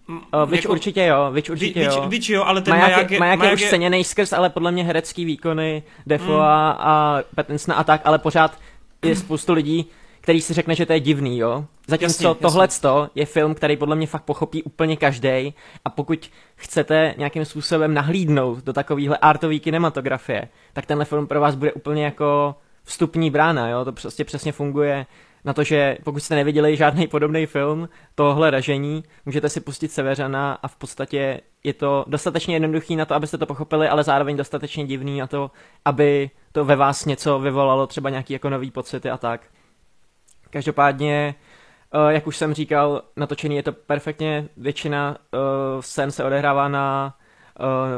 Uh, 0.07 0.49
Witch 0.49 0.63
jako, 0.63 0.73
určitě 0.73 1.05
jo, 1.05 1.31
Witch 1.31 1.49
určitě 1.49 1.79
Witch, 1.79 1.95
jo. 1.95 2.07
Witch 2.09 2.29
jo, 2.29 2.43
ale 2.43 2.61
ten 2.61 2.73
Maják, 2.73 2.91
Maják 2.91 3.11
je, 3.11 3.19
Maják, 3.19 3.39
Maják 3.39 3.59
je 3.59 3.65
už 3.65 3.69
ceněný 3.69 4.03
skrz, 4.03 4.33
ale 4.33 4.49
podle 4.49 4.71
mě 4.71 4.83
herecký 4.83 5.25
výkony 5.25 5.83
Defoa 6.05 6.71
mm. 6.71 6.77
a 6.79 7.19
Pattinsona 7.35 7.77
a 7.77 7.83
tak, 7.83 8.01
ale 8.05 8.19
pořád 8.19 8.57
je 9.05 9.15
spoustu 9.15 9.53
lidí, 9.53 9.85
který 10.21 10.41
si 10.41 10.53
řekne, 10.53 10.75
že 10.75 10.85
to 10.85 10.93
je 10.93 10.99
divný, 10.99 11.37
jo. 11.37 11.65
Zatímco 11.87 12.33
tohle 12.33 12.67
je 13.15 13.25
film, 13.25 13.55
který 13.55 13.77
podle 13.77 13.95
mě 13.95 14.07
fakt 14.07 14.23
pochopí 14.23 14.63
úplně 14.63 14.97
každý. 14.97 15.53
A 15.85 15.89
pokud 15.89 16.29
chcete 16.55 17.13
nějakým 17.17 17.45
způsobem 17.45 17.93
nahlídnout 17.93 18.63
do 18.63 18.73
takovéhle 18.73 19.17
artové 19.17 19.59
kinematografie, 19.59 20.47
tak 20.73 20.85
tenhle 20.85 21.05
film 21.05 21.27
pro 21.27 21.41
vás 21.41 21.55
bude 21.55 21.73
úplně 21.73 22.05
jako 22.05 22.55
vstupní 22.83 23.31
brána, 23.31 23.69
jo. 23.69 23.85
To 23.85 23.91
prostě 23.91 24.23
přesně 24.23 24.51
funguje 24.51 25.05
na 25.47 25.53
to, 25.53 25.63
že 25.63 25.97
pokud 26.03 26.19
jste 26.19 26.35
neviděli 26.35 26.77
žádný 26.77 27.07
podobný 27.07 27.45
film 27.45 27.89
tohle 28.15 28.51
ražení, 28.51 29.03
můžete 29.25 29.49
si 29.49 29.59
pustit 29.59 29.91
Severana 29.91 30.53
a 30.53 30.67
v 30.67 30.75
podstatě 30.75 31.41
je 31.63 31.73
to 31.73 32.05
dostatečně 32.07 32.55
jednoduchý 32.55 32.95
na 32.95 33.05
to, 33.05 33.15
abyste 33.15 33.37
to 33.37 33.45
pochopili, 33.45 33.89
ale 33.89 34.03
zároveň 34.03 34.37
dostatečně 34.37 34.85
divný 34.85 35.19
na 35.19 35.27
to, 35.27 35.51
aby 35.85 36.29
to 36.51 36.65
ve 36.65 36.75
vás 36.75 37.05
něco 37.05 37.39
vyvolalo, 37.39 37.87
třeba 37.87 38.09
nějaký 38.09 38.33
jako 38.33 38.49
nový 38.49 38.71
pocity 38.71 39.09
a 39.09 39.17
tak. 39.17 39.41
Každopádně, 40.49 41.35
uh, 41.93 42.09
jak 42.09 42.27
už 42.27 42.37
jsem 42.37 42.53
říkal, 42.53 43.01
natočený 43.15 43.55
je 43.55 43.63
to 43.63 43.71
perfektně, 43.71 44.49
většina 44.57 45.17
uh, 45.33 45.81
scén 45.81 46.11
se 46.11 46.23
odehrává 46.23 46.67
na 46.67 47.15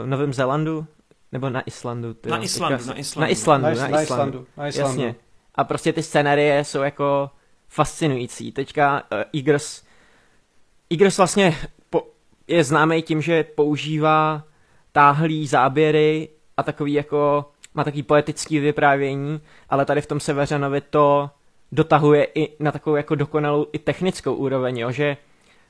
uh, 0.02 0.08
Novém 0.08 0.34
Zélandu, 0.34 0.86
nebo 1.32 1.50
na 1.50 1.62
Islandu. 1.62 2.16
Na 2.26 2.44
Islandu, 2.44 2.86
na 2.86 2.98
Islandu. 2.98 3.22
Na 3.22 3.28
Islandu, 3.28 3.68
na, 3.68 3.88
na, 3.88 4.02
Islandu. 4.02 4.46
Na 4.58 4.68
Islandu. 4.68 5.00
Jasně. 5.00 5.16
A 5.56 5.64
prostě 5.64 5.94
ty 5.94 6.04
scenérie 6.04 6.64
jsou 6.64 6.82
jako 6.82 7.30
fascinující. 7.70 8.52
Teďka 8.52 9.04
uh, 9.12 9.22
Igrs, 9.32 9.84
Igrs 10.90 11.18
vlastně 11.18 11.58
po, 11.90 12.04
je 12.48 12.64
známý 12.64 13.02
tím, 13.02 13.22
že 13.22 13.44
používá 13.44 14.44
táhlý 14.92 15.48
záběry 15.48 16.30
a 16.58 16.64
takový 16.64 16.94
jako, 16.94 17.52
má 17.74 17.84
takový 17.84 18.04
poetický 18.04 18.60
vyprávění, 18.60 19.42
ale 19.70 19.86
tady 19.86 20.02
v 20.02 20.08
tom 20.08 20.20
Severanovi 20.20 20.82
to 20.82 21.30
dotahuje 21.72 22.28
i 22.36 22.64
na 22.64 22.72
takovou 22.72 22.96
jako 22.96 23.16
dokonalou 23.16 23.66
i 23.74 23.80
technickou 23.80 24.34
úroveň, 24.34 24.78
jo, 24.78 24.92
že 24.92 25.18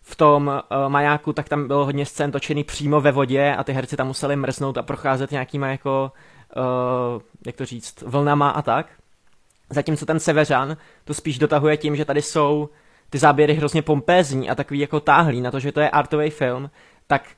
v 0.01 0.15
tom 0.15 0.47
uh, 0.47 0.89
majáku 0.89 1.33
tak 1.33 1.49
tam 1.49 1.67
bylo 1.67 1.85
hodně 1.85 2.05
scén 2.05 2.31
točený 2.31 2.63
přímo 2.63 3.01
ve 3.01 3.11
vodě 3.11 3.55
a 3.55 3.63
ty 3.63 3.73
herci 3.73 3.97
tam 3.97 4.07
museli 4.07 4.35
mrznout 4.35 4.77
a 4.77 4.83
procházet 4.83 5.31
nějakýma 5.31 5.67
jako, 5.67 6.11
uh, 6.57 7.21
jak 7.45 7.55
to 7.55 7.65
říct, 7.65 8.01
vlnama 8.01 8.49
a 8.49 8.61
tak. 8.61 8.98
Zatímco 9.69 10.05
ten 10.05 10.19
Severan 10.19 10.77
to 11.03 11.13
spíš 11.13 11.39
dotahuje 11.39 11.77
tím, 11.77 11.95
že 11.95 12.05
tady 12.05 12.21
jsou 12.21 12.69
ty 13.09 13.17
záběry 13.17 13.53
hrozně 13.53 13.81
pompézní 13.81 14.49
a 14.49 14.55
takový 14.55 14.79
jako 14.79 14.99
táhlý 14.99 15.41
na 15.41 15.51
to, 15.51 15.59
že 15.59 15.71
to 15.71 15.79
je 15.79 15.89
artový 15.89 16.29
film, 16.29 16.69
tak 17.07 17.29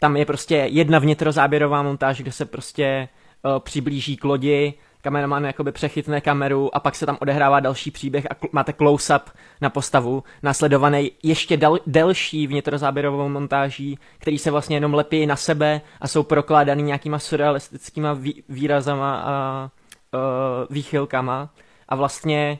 tam 0.00 0.16
je 0.16 0.26
prostě 0.26 0.54
jedna 0.54 0.98
vnitrozáběrová 0.98 1.82
montáž, 1.82 2.18
kde 2.22 2.32
se 2.32 2.44
prostě 2.44 3.08
uh, 3.42 3.58
přiblíží 3.58 4.16
k 4.16 4.24
lodi, 4.24 4.74
kameraman 5.02 5.44
jakoby 5.44 5.72
přechytne 5.72 6.20
kameru 6.20 6.76
a 6.76 6.80
pak 6.80 6.94
se 6.94 7.06
tam 7.06 7.18
odehrává 7.20 7.60
další 7.60 7.90
příběh 7.90 8.26
a 8.30 8.34
máte 8.52 8.72
close-up 8.72 9.30
na 9.60 9.70
postavu, 9.70 10.24
následovaný 10.42 11.12
ještě 11.22 11.56
del- 11.56 11.80
delší 11.86 12.46
vnitrozáběrovou 12.46 13.28
montáží, 13.28 13.98
který 14.18 14.38
se 14.38 14.50
vlastně 14.50 14.76
jenom 14.76 14.94
lepí 14.94 15.26
na 15.26 15.36
sebe 15.36 15.80
a 16.00 16.08
jsou 16.08 16.22
prokládaný 16.22 16.82
nějakýma 16.82 17.18
surrealistickýma 17.18 18.14
vý- 18.14 18.42
výrazama 18.48 19.16
a 19.16 19.70
uh, 20.14 20.20
výchylkama 20.70 21.50
a 21.88 21.96
vlastně 21.96 22.58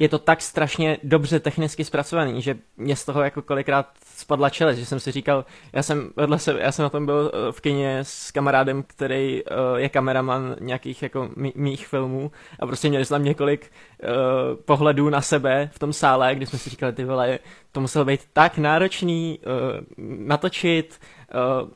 je 0.00 0.08
to 0.08 0.18
tak 0.18 0.42
strašně 0.42 0.98
dobře 1.02 1.40
technicky 1.40 1.84
zpracovaný, 1.84 2.42
že 2.42 2.56
mě 2.76 2.96
z 2.96 3.04
toho 3.04 3.22
jako 3.22 3.42
kolikrát 3.42 3.86
spadla 4.16 4.50
čelest, 4.50 4.78
že 4.78 4.86
jsem 4.86 5.00
si 5.00 5.12
říkal, 5.12 5.44
já 5.72 5.82
jsem 5.82 6.10
vedle 6.16 6.38
sebe, 6.38 6.60
já 6.60 6.72
jsem 6.72 6.82
na 6.82 6.88
tom 6.88 7.06
byl 7.06 7.32
eh, 7.34 7.52
v 7.52 7.60
kině 7.60 7.98
s 8.02 8.30
kamarádem, 8.30 8.82
který 8.86 9.44
uh, 9.44 9.76
je 9.76 9.88
kameraman 9.88 10.56
nějakých 10.60 11.02
jako 11.02 11.30
mých 11.54 11.86
filmů 11.86 12.30
a 12.60 12.66
prostě 12.66 12.88
měli 12.88 13.04
jsme 13.04 13.14
tam 13.14 13.24
několik 13.24 13.72
uh, 14.02 14.08
pohledů 14.64 15.10
na 15.10 15.20
sebe 15.20 15.70
v 15.72 15.78
tom 15.78 15.92
sále, 15.92 16.34
kdy 16.34 16.46
jsme 16.46 16.58
si 16.58 16.70
říkali, 16.70 16.92
ty 16.92 17.04
vole, 17.04 17.38
to 17.72 17.80
muselo 17.80 18.04
být 18.04 18.20
tak 18.32 18.58
náročný 18.58 19.38
natočit, 19.98 21.00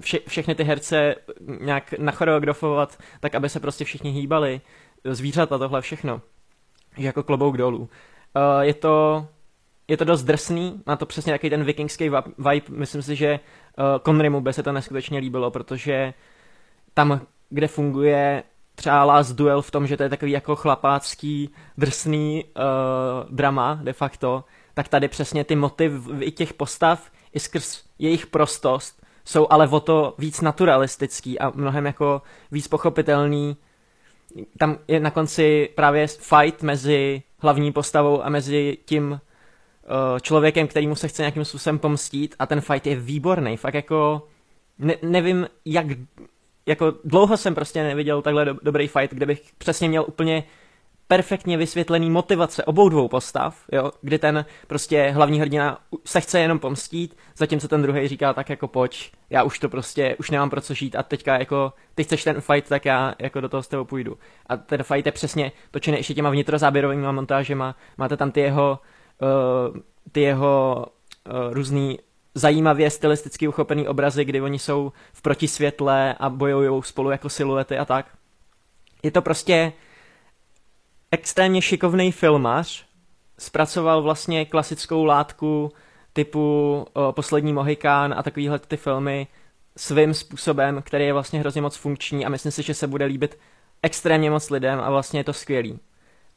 vše, 0.01 0.19
všechny 0.29 0.55
ty 0.55 0.65
herce 0.65 1.15
nějak 1.61 1.95
nachoreografovat, 1.99 2.99
tak 3.21 3.35
aby 3.35 3.49
se 3.49 3.61
prostě 3.61 3.85
všichni 3.85 4.11
hýbali, 4.11 4.61
zvířata, 5.05 5.59
tohle 5.59 5.81
všechno. 5.81 6.21
Jako 6.97 7.23
klobouk 7.23 7.57
dolů. 7.57 7.79
Uh, 7.79 7.89
je 8.61 8.75
to 8.75 9.27
je 9.89 9.97
to 9.97 10.05
dost 10.05 10.23
drsný, 10.23 10.83
má 10.87 10.97
to 10.97 11.07
přesně 11.07 11.33
takový 11.33 11.51
ten 11.51 11.65
vikingský 11.65 12.11
vibe, 12.39 12.67
myslím 12.69 13.03
si, 13.03 13.17
že 13.17 13.41
uh, 13.79 13.85
Conrymu 14.07 14.41
by 14.41 14.53
se 14.53 14.63
to 14.63 14.73
neskutečně 14.73 15.19
líbilo, 15.19 15.51
protože 15.51 16.15
tam, 16.95 17.21
kde 17.51 17.69
funguje 17.69 18.43
třeba 18.75 19.05
Last 19.05 19.33
Duel 19.33 19.63
v 19.63 19.71
tom, 19.71 19.87
že 19.87 19.97
to 19.97 20.03
je 20.03 20.09
takový 20.09 20.33
jako 20.33 20.57
chlapácký, 20.57 21.51
drsný 21.79 22.45
uh, 22.45 23.31
drama 23.31 23.81
de 23.83 23.93
facto, 23.93 24.45
tak 24.75 24.89
tady 24.89 25.09
přesně 25.09 25.45
ty 25.45 25.57
motivy 25.57 26.31
těch 26.31 26.55
postav 26.55 27.11
i 27.33 27.41
skrz 27.41 27.85
jejich 27.99 28.27
prostost 28.27 29.05
jsou 29.25 29.47
ale 29.51 29.69
o 29.69 29.81
to 29.81 30.15
víc 30.19 30.41
naturalistický 30.41 31.39
a 31.39 31.53
mnohem 31.55 31.87
jako 31.87 32.23
víc 32.51 32.69
pochopitelný. 32.69 33.57
Tam 34.59 34.79
je 34.89 35.01
na 35.01 35.11
konci 35.11 35.69
právě 35.75 36.07
fight 36.07 36.63
mezi 36.63 37.23
hlavní 37.39 37.73
postavou 37.73 38.25
a 38.25 38.29
mezi 38.29 38.79
tím 38.85 39.11
uh, 39.11 39.19
člověkem, 40.21 40.67
kterýmu 40.67 40.95
se 40.95 41.09
chce 41.09 41.23
nějakým 41.23 41.45
způsobem 41.45 41.79
pomstít 41.79 42.35
a 42.39 42.47
ten 42.47 42.61
fight 42.61 42.87
je 42.87 42.97
výborný, 42.97 43.57
fakt 43.57 43.75
jako 43.75 44.29
ne, 44.79 44.95
nevím, 45.03 45.47
jak 45.65 45.87
jako 46.67 46.95
dlouho 47.05 47.37
jsem 47.37 47.55
prostě 47.55 47.83
neviděl 47.83 48.23
takhle 48.23 48.45
do, 48.45 48.57
dobrý 48.63 48.89
fight, 48.89 49.15
kde 49.15 49.27
bych 49.27 49.43
přesně 49.59 49.89
měl 49.89 50.05
úplně 50.09 50.45
perfektně 51.09 51.57
vysvětlený 51.57 52.11
motivace 52.11 52.65
obou 52.65 52.89
dvou 52.89 53.09
postav, 53.09 53.65
jo, 53.73 53.93
kdy 54.01 54.19
ten 54.19 54.45
prostě 54.67 55.11
hlavní 55.11 55.41
hrdina 55.41 55.79
se 56.05 56.21
chce 56.21 56.41
jenom 56.41 56.59
pomstít, 56.59 57.17
zatímco 57.37 57.69
ten 57.69 57.83
druhý 57.83 58.09
říká 58.09 58.33
tak 58.33 58.51
jako 58.51 58.69
pojď, 58.69 59.13
já 59.31 59.43
už 59.43 59.59
to 59.59 59.69
prostě, 59.69 60.17
už 60.19 60.31
nemám 60.31 60.51
pro 60.51 60.61
co 60.61 60.75
žít 60.75 60.97
a 60.97 61.03
teďka 61.03 61.39
jako, 61.39 61.73
ty 61.95 62.05
chceš 62.05 62.25
ten 62.25 62.41
fight, 62.41 62.69
tak 62.69 62.85
já 62.85 63.15
jako 63.19 63.41
do 63.41 63.49
toho 63.49 63.63
s 63.63 63.69
tebou 63.69 63.85
půjdu. 63.85 64.19
A 64.47 64.57
ten 64.57 64.83
fight 64.83 65.07
je 65.07 65.13
přesně 65.13 65.53
točený 65.71 65.97
ještě 65.97 66.15
těma 66.15 66.31
vnitrozáběrovými 66.31 67.13
montážema, 67.13 67.77
máte 67.99 68.17
tam 68.17 68.31
ty 68.31 68.41
jeho, 68.41 68.79
uh, 69.73 69.81
ty 70.13 70.21
jeho 70.21 70.87
uh, 71.29 71.53
různý 71.53 71.99
zajímavě 72.35 72.91
stylisticky 72.91 73.49
uchopený 73.49 73.89
obrazy, 73.89 74.25
kdy 74.25 74.41
oni 74.41 74.59
jsou 74.59 74.93
v 75.13 75.23
protisvětle 75.23 76.15
a 76.21 76.29
bojují 76.29 76.83
spolu 76.83 77.11
jako 77.11 77.29
siluety 77.29 77.79
a 77.79 77.85
tak. 77.85 78.07
Je 79.03 79.11
to 79.11 79.23
prostě 79.23 79.73
extrémně 81.15 81.63
šikovný 81.63 82.13
filmař, 82.13 82.87
zpracoval 83.39 84.03
vlastně 84.03 84.45
klasickou 84.45 85.05
látku 85.05 85.73
typu 86.13 86.87
o, 86.93 87.13
Poslední 87.13 87.53
Mohikán 87.53 88.15
a 88.17 88.23
takovýhle 88.23 88.59
ty 88.59 88.77
filmy 88.77 89.27
svým 89.77 90.15
způsobem, 90.15 90.83
který 90.83 91.05
je 91.05 91.13
vlastně 91.13 91.41
hrozně 91.41 91.63
moc 91.63 91.77
funkční 91.77 92.27
a 92.27 92.29
myslím 92.29 92.53
si, 92.53 92.63
že 92.63 92.75
se 92.75 92.87
bude 92.87 93.05
líbit 93.05 93.39
extrémně 93.83 94.31
moc 94.31 94.51
lidem 94.51 94.81
a 94.81 94.91
vlastně 94.91 95.21
je 95.21 95.25
to 95.25 95.33
skvělý. 95.33 95.79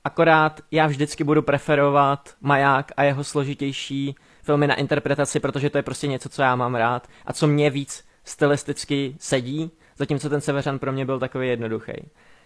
akorát 0.04 0.62
já 0.72 0.88
vždycky 0.88 1.24
budu 1.24 1.42
preferovat 1.42 2.36
Maják 2.42 2.92
a 2.98 3.04
jeho 3.04 3.24
složitější 3.24 4.16
filmy 4.44 4.68
na 4.68 4.76
interpretaci, 4.76 5.40
protože 5.40 5.70
to 5.70 5.78
je 5.78 5.84
prostě 5.84 6.08
něco, 6.08 6.30
co 6.30 6.42
já 6.42 6.56
mám 6.56 6.76
rád 6.76 7.08
a 7.26 7.34
co 7.34 7.48
mě 7.48 7.70
víc 7.70 8.06
stylisticky 8.24 9.16
sedí, 9.20 9.72
zatímco 9.98 10.30
ten 10.30 10.42
Severan 10.42 10.80
pro 10.80 10.92
mě 10.92 11.06
byl 11.06 11.20
takový 11.20 11.50
jednoduchý. 11.50 11.94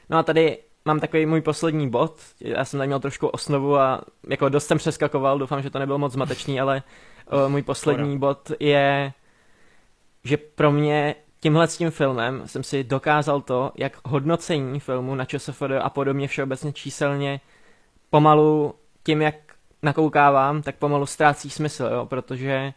No 0.09 0.17
a 0.17 0.23
tady 0.23 0.57
mám 0.85 0.99
takový 0.99 1.25
můj 1.25 1.41
poslední 1.41 1.89
bod, 1.89 2.19
já 2.39 2.65
jsem 2.65 2.77
tady 2.77 2.87
měl 2.87 2.99
trošku 2.99 3.27
osnovu 3.27 3.77
a 3.77 4.01
jako 4.29 4.49
dost 4.49 4.67
jsem 4.67 4.77
přeskakoval, 4.77 5.39
doufám, 5.39 5.61
že 5.61 5.69
to 5.69 5.79
nebylo 5.79 5.97
moc 5.97 6.13
zmatečný, 6.13 6.59
ale 6.59 6.83
můj 7.47 7.61
poslední 7.61 8.17
bod 8.19 8.51
je, 8.59 9.13
že 10.23 10.37
pro 10.37 10.71
mě 10.71 11.15
tímhle 11.39 11.67
s 11.67 11.77
tím 11.77 11.91
filmem 11.91 12.43
jsem 12.45 12.63
si 12.63 12.83
dokázal 12.83 13.41
to, 13.41 13.71
jak 13.75 13.97
hodnocení 14.05 14.79
filmu 14.79 15.15
na 15.15 15.25
ČSFD 15.25 15.61
a 15.81 15.89
podobně 15.89 16.27
všeobecně 16.27 16.73
číselně 16.73 17.41
pomalu 18.09 18.75
tím, 19.03 19.21
jak 19.21 19.35
nakoukávám, 19.83 20.61
tak 20.61 20.75
pomalu 20.75 21.05
ztrácí 21.05 21.49
smysl, 21.49 21.89
jo, 21.93 22.05
protože 22.05 22.73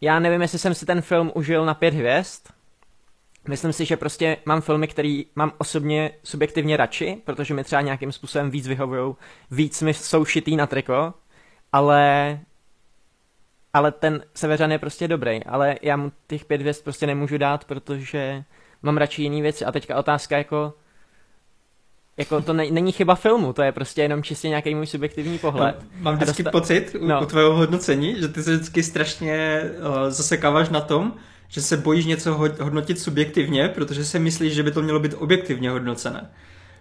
já 0.00 0.18
nevím, 0.18 0.42
jestli 0.42 0.58
jsem 0.58 0.74
si 0.74 0.86
ten 0.86 1.00
film 1.00 1.32
užil 1.34 1.64
na 1.64 1.74
pět 1.74 1.94
hvězd, 1.94 2.55
Myslím 3.48 3.72
si, 3.72 3.84
že 3.84 3.96
prostě 3.96 4.36
mám 4.44 4.60
filmy, 4.60 4.88
které 4.88 5.22
mám 5.34 5.52
osobně 5.58 6.10
subjektivně 6.22 6.76
radši, 6.76 7.22
protože 7.24 7.54
mi 7.54 7.64
třeba 7.64 7.82
nějakým 7.82 8.12
způsobem 8.12 8.50
víc 8.50 8.68
vyhovují, 8.68 9.14
víc 9.50 9.82
mi 9.82 9.94
jsou 9.94 10.24
šitý 10.24 10.56
na 10.56 10.66
triko, 10.66 11.14
ale 11.72 12.38
ale 13.76 13.92
ten 13.92 14.22
Severan 14.34 14.72
je 14.72 14.78
prostě 14.78 15.08
dobrý, 15.08 15.44
ale 15.44 15.76
já 15.82 15.96
mu 15.96 16.12
těch 16.26 16.44
pět 16.44 16.60
hvězd 16.60 16.84
prostě 16.84 17.06
nemůžu 17.06 17.38
dát, 17.38 17.64
protože 17.64 18.44
mám 18.82 18.96
radši 18.96 19.22
jiný 19.22 19.42
věci. 19.42 19.64
A 19.64 19.72
teďka 19.72 19.98
otázka 19.98 20.38
jako, 20.38 20.74
jako 22.16 22.40
to 22.40 22.52
ne, 22.52 22.70
není 22.70 22.92
chyba 22.92 23.14
filmu, 23.14 23.52
to 23.52 23.62
je 23.62 23.72
prostě 23.72 24.02
jenom 24.02 24.22
čistě 24.22 24.48
nějaký 24.48 24.74
můj 24.74 24.86
subjektivní 24.86 25.38
pohled. 25.38 25.76
No, 25.80 25.88
mám 26.00 26.14
vždycky 26.14 26.42
dosta... 26.42 26.58
pocit 26.58 26.96
u, 27.00 27.06
no. 27.06 27.22
u 27.22 27.26
tvého 27.26 27.56
hodnocení, 27.56 28.20
že 28.20 28.28
ty 28.28 28.42
se 28.42 28.52
vždycky 28.52 28.82
strašně 28.82 29.62
uh, 29.78 30.10
zasekáváš 30.10 30.68
na 30.68 30.80
tom, 30.80 31.14
že 31.48 31.62
se 31.62 31.76
bojíš 31.76 32.04
něco 32.04 32.34
hodnotit 32.60 32.98
subjektivně, 32.98 33.68
protože 33.68 34.04
si 34.04 34.18
myslíš, 34.18 34.54
že 34.54 34.62
by 34.62 34.70
to 34.70 34.82
mělo 34.82 35.00
být 35.00 35.14
objektivně 35.18 35.70
hodnocené. 35.70 36.30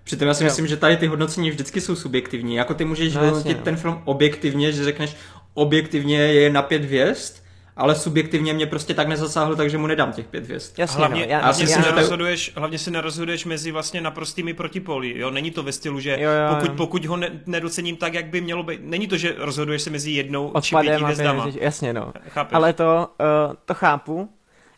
Přitom 0.03 0.28
já 0.28 0.34
si 0.34 0.43
jo. 0.43 0.47
myslím, 0.47 0.68
že 0.68 0.78
tady 0.78 0.97
ty 0.97 1.07
hodnocení 1.07 1.49
vždycky 1.49 1.82
jsou 1.82 1.95
subjektivní. 1.95 2.55
Jako 2.55 2.74
ty 2.74 2.86
můžeš 2.86 3.13
no, 3.13 3.22
hodnotit 3.22 3.45
jasně, 3.45 3.59
no. 3.59 3.63
ten 3.63 3.78
film 3.78 4.01
objektivně, 4.05 4.72
že 4.72 4.84
řekneš 4.84 5.16
objektivně 5.53 6.18
je 6.18 6.49
na 6.49 6.61
pět 6.61 6.84
hvězd, 6.84 7.45
ale 7.78 7.95
subjektivně 7.95 8.53
mě 8.53 8.66
prostě 8.66 8.93
tak 8.93 9.07
nezasáhlo, 9.07 9.55
takže 9.55 9.78
mu 9.78 9.88
nedám 9.88 10.13
těch 10.13 10.28
pět 10.28 10.43
hvězd. 10.43 10.80
Jasně, 10.80 10.97
hlavně, 10.97 11.22
no, 11.22 11.28
já, 11.30 11.39
hlavně, 11.39 11.63
já, 11.63 11.68
si 11.68 11.74
já, 11.74 11.91
nerozhoduješ, 11.91 12.51
hlavně 12.55 12.80
si 12.80 12.91
nerozhoduješ 12.91 13.45
mezi 13.45 13.72
vlastně 13.72 14.01
naprostými 14.01 14.53
protipolí, 14.53 15.18
jo, 15.18 15.32
není 15.32 15.51
to 15.51 15.63
ve 15.63 15.72
stylu, 15.72 15.99
že 15.99 16.18
jo, 16.20 16.32
jo. 16.32 16.55
Pokud, 16.55 16.72
pokud 16.72 17.05
ho 17.05 17.18
ne, 17.18 17.30
nedocením 17.45 17.95
tak, 17.97 18.13
jak 18.13 18.26
by 18.26 18.41
mělo 18.41 18.63
být, 18.63 18.80
není 18.84 19.07
to, 19.07 19.18
že 19.18 19.36
rozhoduješ 19.38 19.82
se 19.82 19.89
mezi 19.89 20.11
jednou 20.11 20.47
Odpadem 20.47 20.63
či 20.63 20.76
pěti 20.76 21.03
hvězdama. 21.03 21.47
Jasně, 21.59 21.93
no. 21.93 22.13
Chápeš? 22.28 22.55
Ale 22.55 22.74
to, 22.74 23.09
uh, 23.20 23.55
to 23.66 23.74
chápu, 23.74 24.30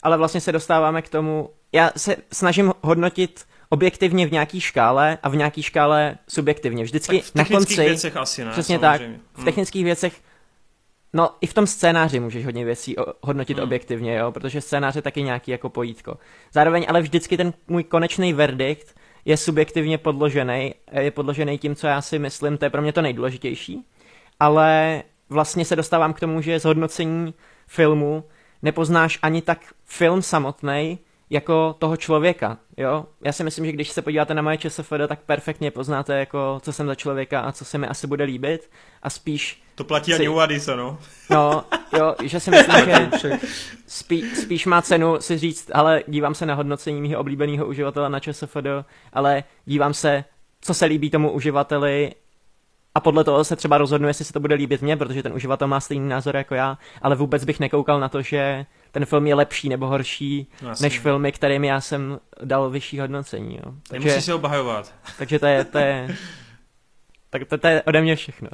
ale 0.03 0.17
vlastně 0.17 0.41
se 0.41 0.51
dostáváme 0.51 1.01
k 1.01 1.09
tomu, 1.09 1.49
já 1.71 1.91
se 1.97 2.15
snažím 2.31 2.73
hodnotit 2.81 3.45
objektivně 3.69 4.27
v 4.27 4.31
nějaký 4.31 4.61
škále 4.61 5.17
a 5.23 5.29
v 5.29 5.35
nějaký 5.35 5.63
škále 5.63 6.17
subjektivně. 6.29 6.83
Vždycky 6.83 7.17
tak 7.19 7.25
v 7.31 7.35
na 7.35 7.45
konci. 7.45 7.75
věcech 7.75 8.17
asi 8.17 8.45
ne, 8.45 8.51
Přesně 8.51 8.79
samozřejmě. 8.79 9.17
tak. 9.17 9.19
V 9.33 9.37
hmm. 9.37 9.45
technických 9.45 9.83
věcech 9.83 10.13
No, 11.13 11.29
i 11.41 11.47
v 11.47 11.53
tom 11.53 11.67
scénáři 11.67 12.19
můžeš 12.19 12.45
hodně 12.45 12.65
věcí 12.65 12.95
hodnotit 13.21 13.57
hmm. 13.57 13.63
objektivně, 13.63 14.15
jo, 14.15 14.31
protože 14.31 14.61
scénář 14.61 14.95
je 14.95 15.01
taky 15.01 15.23
nějaký 15.23 15.51
jako 15.51 15.69
pojítko. 15.69 16.17
Zároveň 16.53 16.85
ale 16.89 17.01
vždycky 17.01 17.37
ten 17.37 17.53
můj 17.67 17.83
konečný 17.83 18.33
verdikt 18.33 18.95
je 19.25 19.37
subjektivně 19.37 19.97
podložený, 19.97 20.75
je 20.91 21.11
podložený 21.11 21.57
tím, 21.57 21.75
co 21.75 21.87
já 21.87 22.01
si 22.01 22.19
myslím, 22.19 22.57
to 22.57 22.65
je 22.65 22.69
pro 22.69 22.81
mě 22.81 22.93
to 22.93 23.01
nejdůležitější, 23.01 23.85
ale 24.39 25.03
vlastně 25.29 25.65
se 25.65 25.75
dostávám 25.75 26.13
k 26.13 26.19
tomu, 26.19 26.41
že 26.41 26.59
zhodnocení 26.59 27.33
filmu 27.67 28.23
nepoznáš 28.61 29.19
ani 29.21 29.41
tak 29.41 29.73
film 29.85 30.21
samotný, 30.21 30.99
jako 31.29 31.75
toho 31.79 31.97
člověka, 31.97 32.57
jo. 32.77 33.05
Já 33.21 33.31
si 33.31 33.43
myslím, 33.43 33.65
že 33.65 33.71
když 33.71 33.89
se 33.89 34.01
podíváte 34.01 34.33
na 34.33 34.41
moje 34.41 34.57
ČSFD, 34.57 34.93
tak 35.07 35.19
perfektně 35.19 35.71
poznáte, 35.71 36.19
jako, 36.19 36.59
co 36.63 36.73
jsem 36.73 36.87
za 36.87 36.95
člověka 36.95 37.41
a 37.41 37.51
co 37.51 37.65
se 37.65 37.77
mi 37.77 37.87
asi 37.87 38.07
bude 38.07 38.23
líbit 38.23 38.69
a 39.03 39.09
spíš... 39.09 39.61
To 39.75 39.83
platí 39.83 40.11
si... 40.11 40.17
ani 40.17 40.27
u 40.27 40.39
Adisa, 40.39 40.75
no. 40.75 40.97
No, 41.29 41.63
jo, 41.97 42.15
že 42.23 42.39
si 42.39 42.51
myslím, 42.51 43.11
že 43.21 43.31
spí, 43.87 44.29
spíš 44.35 44.65
má 44.65 44.81
cenu 44.81 45.17
si 45.19 45.37
říct, 45.37 45.71
ale 45.73 46.03
dívám 46.07 46.35
se 46.35 46.45
na 46.45 46.53
hodnocení 46.53 47.01
mého 47.01 47.21
oblíbeného 47.21 47.65
uživatele 47.65 48.09
na 48.09 48.19
ČSFD, 48.19 48.67
ale 49.13 49.43
dívám 49.65 49.93
se, 49.93 50.23
co 50.61 50.73
se 50.73 50.85
líbí 50.85 51.09
tomu 51.09 51.31
uživateli 51.31 52.11
a 52.97 52.99
podle 52.99 53.23
toho 53.23 53.43
se 53.43 53.55
třeba 53.55 53.77
rozhodnu, 53.77 54.07
jestli 54.07 54.25
se 54.25 54.33
to 54.33 54.39
bude 54.39 54.55
líbit 54.55 54.81
mně, 54.81 54.97
protože 54.97 55.23
ten 55.23 55.33
uživatel 55.33 55.67
má 55.67 55.79
stejný 55.79 56.09
názor 56.09 56.35
jako 56.35 56.55
já, 56.55 56.77
ale 57.01 57.15
vůbec 57.15 57.45
bych 57.45 57.59
nekoukal 57.59 57.99
na 57.99 58.09
to, 58.09 58.21
že 58.21 58.65
ten 58.91 59.05
film 59.05 59.27
je 59.27 59.35
lepší 59.35 59.69
nebo 59.69 59.87
horší 59.87 60.47
no, 60.61 60.71
než 60.81 60.99
filmy, 60.99 61.31
kterým 61.31 61.63
já 61.63 61.81
jsem 61.81 62.19
dal 62.43 62.69
vyšší 62.69 62.99
hodnocení. 62.99 63.55
Jo. 63.55 63.73
Takže, 63.89 64.07
Nemusíš 64.07 64.25
se 64.25 64.33
obhajovat. 64.33 64.93
Takže 65.17 65.39
to 65.39 65.45
je, 65.45 65.63
to 65.63 65.77
je, 65.77 66.15
tak 67.29 67.45
to, 67.47 67.57
to 67.57 67.67
je 67.67 67.81
ode 67.81 68.01
mě 68.01 68.15
všechno. 68.15 68.49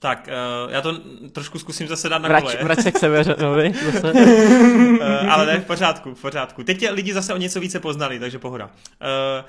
Tak, 0.00 0.28
uh, 0.66 0.72
já 0.72 0.80
to 0.80 0.98
trošku 1.32 1.58
zkusím 1.58 1.88
zase 1.88 2.08
dát 2.08 2.18
na 2.18 2.28
vrať, 2.28 2.42
kole. 2.42 2.56
Vrať 2.62 2.80
se 2.80 2.92
k 2.92 2.98
Severanovi 2.98 3.72
zase. 3.92 4.12
uh, 4.12 5.00
ale 5.32 5.46
ne, 5.46 5.60
v 5.60 5.64
pořádku, 5.64 6.14
v 6.14 6.20
pořádku. 6.20 6.64
Teď 6.64 6.78
tě 6.78 6.90
lidi 6.90 7.14
zase 7.14 7.34
o 7.34 7.36
něco 7.36 7.60
více 7.60 7.80
poznali, 7.80 8.18
takže 8.18 8.38
pohoda. 8.38 8.64
Uh, 8.64 9.44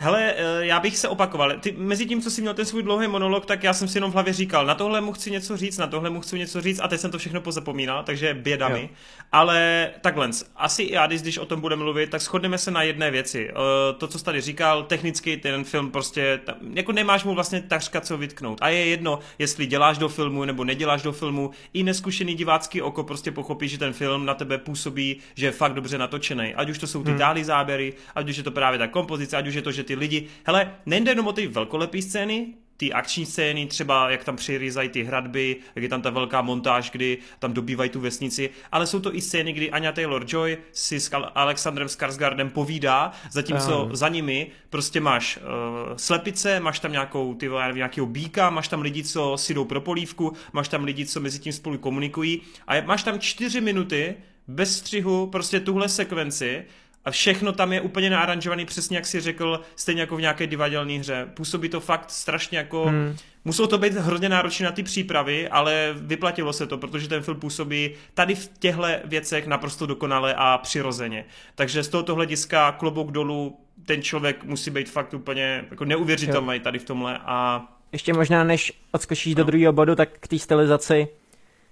Hele, 0.00 0.34
eh, 0.36 0.66
já 0.66 0.80
bych 0.80 0.98
se 0.98 1.08
opakoval. 1.08 1.52
Ty, 1.60 1.74
mezi 1.78 2.06
tím, 2.06 2.22
co 2.22 2.30
jsi 2.30 2.40
měl 2.40 2.54
ten 2.54 2.66
svůj 2.66 2.82
dlouhý 2.82 3.08
monolog, 3.08 3.46
tak 3.46 3.62
já 3.62 3.72
jsem 3.72 3.88
si 3.88 3.96
jenom 3.96 4.10
v 4.10 4.14
hlavě 4.14 4.32
říkal, 4.32 4.66
na 4.66 4.74
tohle 4.74 5.00
mu 5.00 5.12
chci 5.12 5.30
něco 5.30 5.56
říct, 5.56 5.78
na 5.78 5.86
tohle 5.86 6.10
mu 6.10 6.20
chci 6.20 6.38
něco 6.38 6.60
říct 6.60 6.80
a 6.80 6.88
teď 6.88 7.00
jsem 7.00 7.10
to 7.10 7.18
všechno 7.18 7.40
pozapomínal, 7.40 8.02
takže 8.04 8.34
běda 8.34 8.68
mi. 8.68 8.90
Ale 9.32 9.90
takhle, 10.00 10.30
asi 10.56 10.82
i 10.82 10.94
já, 10.94 11.06
když 11.06 11.38
o 11.38 11.46
tom 11.46 11.60
budeme 11.60 11.82
mluvit, 11.82 12.10
tak 12.10 12.20
shodneme 12.20 12.58
se 12.58 12.70
na 12.70 12.82
jedné 12.82 13.10
věci. 13.10 13.50
Eh, 13.50 13.54
to, 13.98 14.08
co 14.08 14.18
jsi 14.18 14.24
tady 14.24 14.40
říkal, 14.40 14.82
technicky 14.82 15.36
ten 15.36 15.64
film 15.64 15.90
prostě, 15.90 16.40
jako 16.74 16.92
nemáš 16.92 17.24
mu 17.24 17.34
vlastně 17.34 17.62
takřka 17.62 18.00
co 18.00 18.18
vytknout. 18.18 18.58
A 18.60 18.68
je 18.68 18.86
jedno, 18.86 19.18
jestli 19.38 19.66
děláš 19.66 19.98
do 19.98 20.08
filmu 20.08 20.44
nebo 20.44 20.64
neděláš 20.64 21.02
do 21.02 21.12
filmu, 21.12 21.50
i 21.72 21.82
neskušený 21.82 22.34
divácký 22.34 22.82
oko 22.82 23.02
prostě 23.02 23.32
pochopí, 23.32 23.68
že 23.68 23.78
ten 23.78 23.92
film 23.92 24.26
na 24.26 24.34
tebe 24.34 24.58
působí, 24.58 25.16
že 25.34 25.46
je 25.46 25.52
fakt 25.52 25.74
dobře 25.74 25.98
natočený. 25.98 26.54
Ať 26.54 26.70
už 26.70 26.78
to 26.78 26.86
jsou 26.86 27.04
ty 27.04 27.10
hmm. 27.10 27.44
záběry, 27.44 27.94
ať 28.14 28.28
už 28.28 28.36
je 28.36 28.42
to 28.42 28.50
právě 28.50 28.78
ta 28.78 28.86
kompozice, 28.86 29.36
ať 29.36 29.46
už 29.46 29.54
je 29.54 29.62
to, 29.62 29.72
že 29.72 29.87
ty 29.88 29.94
lidi, 29.94 30.26
hele, 30.44 30.74
nejde 30.86 31.10
jenom 31.10 31.26
o 31.26 31.32
ty 31.32 31.46
velkolepé 31.46 32.02
scény, 32.02 32.54
ty 32.76 32.92
akční 32.92 33.26
scény, 33.26 33.66
třeba 33.66 34.10
jak 34.10 34.24
tam 34.24 34.36
přirýzají 34.36 34.88
ty 34.88 35.02
hradby, 35.02 35.56
jak 35.74 35.82
je 35.82 35.88
tam 35.88 36.02
ta 36.02 36.10
velká 36.10 36.42
montáž, 36.42 36.90
kdy 36.90 37.18
tam 37.38 37.52
dobývají 37.52 37.90
tu 37.90 38.00
vesnici, 38.00 38.50
ale 38.72 38.86
jsou 38.86 39.00
to 39.00 39.14
i 39.14 39.20
scény, 39.20 39.52
kdy 39.52 39.70
Anya 39.70 39.92
Taylor-Joy 39.92 40.58
si 40.72 41.00
s 41.00 41.10
Alexandrem 41.34 41.88
Skarsgardem 41.88 42.50
povídá, 42.50 43.12
zatímco 43.30 43.84
um. 43.84 43.96
za 43.96 44.08
nimi 44.08 44.50
prostě 44.70 45.00
máš 45.00 45.36
uh, 45.36 45.96
slepice, 45.96 46.60
máš 46.60 46.80
tam 46.80 46.92
nějakou, 46.92 47.34
ty, 47.34 47.50
nějakého 47.72 48.06
býka, 48.06 48.50
máš 48.50 48.68
tam 48.68 48.82
lidi, 48.82 49.04
co 49.04 49.36
si 49.36 49.54
jdou 49.54 49.64
pro 49.64 49.80
polívku, 49.80 50.32
máš 50.52 50.68
tam 50.68 50.84
lidi, 50.84 51.06
co 51.06 51.20
mezi 51.20 51.38
tím 51.38 51.52
spolu 51.52 51.78
komunikují 51.78 52.42
a 52.66 52.80
máš 52.80 53.02
tam 53.02 53.18
čtyři 53.18 53.60
minuty 53.60 54.14
bez 54.48 54.78
střihu 54.78 55.26
prostě 55.26 55.60
tuhle 55.60 55.88
sekvenci 55.88 56.64
a 57.08 57.10
všechno 57.10 57.52
tam 57.52 57.72
je 57.72 57.80
úplně 57.80 58.10
naaranžovaný 58.10 58.64
přesně 58.64 58.96
jak 58.96 59.06
si 59.06 59.20
řekl, 59.20 59.60
stejně 59.76 60.00
jako 60.00 60.16
v 60.16 60.20
nějaké 60.20 60.46
divadelní 60.46 60.98
hře. 60.98 61.28
Působí 61.34 61.68
to 61.68 61.80
fakt 61.80 62.10
strašně 62.10 62.58
jako... 62.58 62.84
Hmm. 62.84 63.16
Muselo 63.44 63.68
to 63.68 63.78
být 63.78 63.92
hrozně 63.92 64.28
náročné 64.28 64.64
na 64.64 64.72
ty 64.72 64.82
přípravy, 64.82 65.48
ale 65.48 65.94
vyplatilo 65.96 66.52
se 66.52 66.66
to, 66.66 66.78
protože 66.78 67.08
ten 67.08 67.22
film 67.22 67.40
působí 67.40 67.90
tady 68.14 68.34
v 68.34 68.50
těchto 68.58 68.82
věcech 69.04 69.46
naprosto 69.46 69.86
dokonale 69.86 70.34
a 70.34 70.58
přirozeně. 70.58 71.24
Takže 71.54 71.82
z 71.82 71.88
tohoto 71.88 72.14
hlediska 72.14 72.72
klobouk 72.72 73.12
dolů 73.12 73.58
ten 73.86 74.02
člověk 74.02 74.44
musí 74.44 74.70
být 74.70 74.90
fakt 74.90 75.14
úplně 75.14 75.64
jako 75.70 75.84
neuvěřitelný 75.84 76.60
tady 76.60 76.78
v 76.78 76.84
tomhle 76.84 77.18
a... 77.18 77.66
Ještě 77.92 78.12
možná, 78.12 78.44
než 78.44 78.72
odskočíš 78.92 79.34
no. 79.34 79.36
do 79.36 79.44
druhého 79.44 79.72
bodu, 79.72 79.94
tak 79.94 80.08
k 80.20 80.28
té 80.28 80.38
stylizaci. 80.38 81.08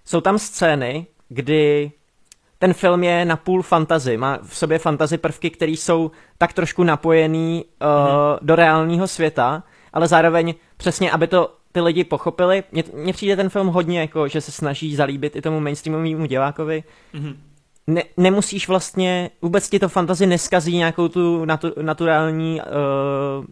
Jsou 0.05 0.21
tam 0.21 0.39
scény, 0.39 1.07
kdy 1.29 1.93
ten 2.59 2.75
film 2.75 3.05
je 3.05 3.25
na 3.25 3.37
půl 3.37 3.63
fantazy, 3.63 4.17
má 4.17 4.39
v 4.43 4.57
sobě 4.57 4.79
fantazy 4.79 5.19
prvky, 5.19 5.51
které 5.51 5.73
jsou 5.73 6.11
tak 6.39 6.53
trošku 6.53 6.83
napojený 6.83 7.65
uh, 7.65 7.89
mm. 7.89 8.39
do 8.43 8.57
reálného 8.57 9.09
světa, 9.09 9.63
ale 9.93 10.09
zároveň 10.09 10.55
přesně, 10.77 11.11
aby 11.11 11.27
to 11.27 11.55
ty 11.73 11.81
lidi 11.81 12.05
pochopili. 12.05 12.65
Mně 12.93 13.13
přijde 13.13 13.37
ten 13.37 13.49
film 13.49 13.67
hodně 13.67 14.01
jako, 14.01 14.29
že 14.29 14.41
se 14.41 14.53
snaží 14.53 14.97
zalíbit 14.97 15.37
i 15.37 15.43
tomu 15.43 15.61
mainstreamovému 15.61 16.27
divákovi. 16.27 16.85
Mm. 17.13 17.37
Ne, 17.87 18.03
nemusíš 18.17 18.69
vlastně, 18.69 19.31
vůbec 19.43 19.69
ti 19.69 19.79
to 19.79 19.89
fantazy 19.89 20.27
neskazí 20.27 20.77
nějakou 20.77 21.09
tu 21.09 21.45
natu, 21.45 21.73
naturální 21.83 22.61
uh, 22.61 23.45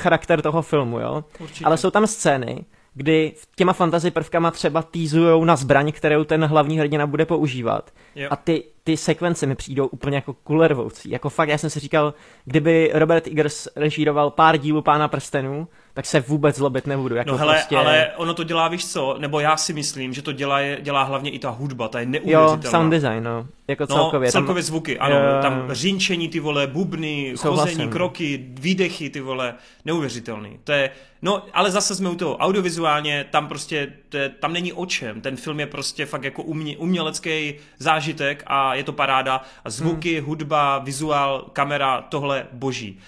charakter 0.00 0.42
toho 0.42 0.62
filmu, 0.62 1.00
jo? 1.00 1.24
Určitě. 1.40 1.64
Ale 1.64 1.76
jsou 1.76 1.90
tam 1.90 2.06
scény, 2.06 2.64
kdy 2.94 3.32
těma 3.56 3.72
fantasy 3.72 4.10
prvkama 4.10 4.50
třeba 4.50 4.82
týzujou 4.82 5.44
na 5.44 5.56
zbraň, 5.56 5.92
kterou 5.92 6.24
ten 6.24 6.44
hlavní 6.44 6.78
hrdina 6.78 7.06
bude 7.06 7.26
používat. 7.26 7.90
Jo. 8.14 8.28
A 8.30 8.36
ty, 8.36 8.64
ty 8.90 8.96
sekvence 8.96 9.46
mi 9.46 9.54
přijdou 9.54 9.86
úplně 9.86 10.16
jako 10.16 10.32
kulervoucí. 10.32 11.10
Jako 11.10 11.30
fakt, 11.30 11.48
já 11.48 11.58
jsem 11.58 11.70
si 11.70 11.80
říkal, 11.80 12.14
kdyby 12.44 12.90
Robert 12.94 13.26
Eggers 13.26 13.68
režíroval 13.76 14.30
pár 14.30 14.56
dílů 14.56 14.82
Pána 14.82 15.08
prstenů, 15.08 15.68
tak 15.94 16.06
se 16.06 16.20
vůbec 16.20 16.56
zlobit 16.56 16.86
nebudu. 16.86 17.14
Jako 17.14 17.30
no 17.30 17.36
hele, 17.36 17.54
prostě... 17.54 17.76
ale 17.76 18.10
ono 18.16 18.34
to 18.34 18.44
dělá, 18.44 18.68
víš 18.68 18.86
co, 18.92 19.16
nebo 19.18 19.40
já 19.40 19.56
si 19.56 19.72
myslím, 19.72 20.12
že 20.12 20.22
to 20.22 20.32
dělá, 20.32 20.60
dělá 20.80 21.02
hlavně 21.02 21.30
i 21.30 21.38
ta 21.38 21.50
hudba, 21.50 21.88
ta 21.88 22.00
je 22.00 22.04
Jo, 22.06 22.10
neuvěřitelná. 22.10 22.70
sound 22.78 22.90
design, 22.90 23.22
no. 23.24 23.46
Jako 23.68 23.82
No, 23.90 23.96
celkově. 23.96 24.26
tam- 24.32 24.42
celkově 24.42 24.62
zvuky, 24.62 24.98
ano, 24.98 25.16
Jo. 25.16 25.42
tam 25.42 25.68
řinčení, 25.72 26.28
ty 26.28 26.40
vole, 26.40 26.66
bubny, 26.66 27.32
Souhlasím. 27.36 27.72
chození, 27.76 27.90
kroky, 27.92 28.44
výdechy, 28.48 29.10
ty 29.10 29.20
vole, 29.20 29.54
neuvěřitelný. 29.84 30.58
To 30.64 30.72
je, 30.72 30.90
no, 31.22 31.42
ale 31.52 31.70
zase 31.70 31.94
jsme 31.94 32.10
u 32.10 32.14
toho 32.14 32.36
audiovizuálně, 32.36 33.26
tam 33.30 33.48
prostě, 33.48 33.92
to 34.08 34.16
je, 34.16 34.28
tam 34.28 34.52
není 34.52 34.72
o 34.72 34.86
čem, 34.86 35.20
ten 35.20 35.36
film 35.36 35.60
je 35.60 35.66
prostě 35.66 36.06
fakt 36.06 36.24
jako 36.24 36.42
umě, 36.42 36.76
umělecký 36.78 37.54
zážitek 37.78 38.42
a 38.46 38.74
je 38.80 38.84
to 38.84 38.92
paráda 38.92 39.42
a 39.64 39.70
zvuky, 39.70 40.16
Hmm. 40.16 40.26
hudba, 40.26 40.78
vizuál, 40.78 41.50
kamera, 41.52 42.02
tohle 42.02 42.46
boží. 42.52 42.98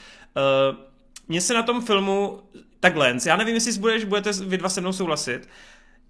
Uh, 0.70 0.76
mně 1.28 1.40
se 1.40 1.54
na 1.54 1.62
tom 1.62 1.82
filmu, 1.82 2.40
takhle, 2.80 3.16
já 3.26 3.36
nevím, 3.36 3.54
jestli 3.54 3.78
budeš, 3.78 4.04
budete 4.04 4.32
vy 4.32 4.58
dva 4.58 4.68
se 4.68 4.80
mnou 4.80 4.92
souhlasit, 4.92 5.48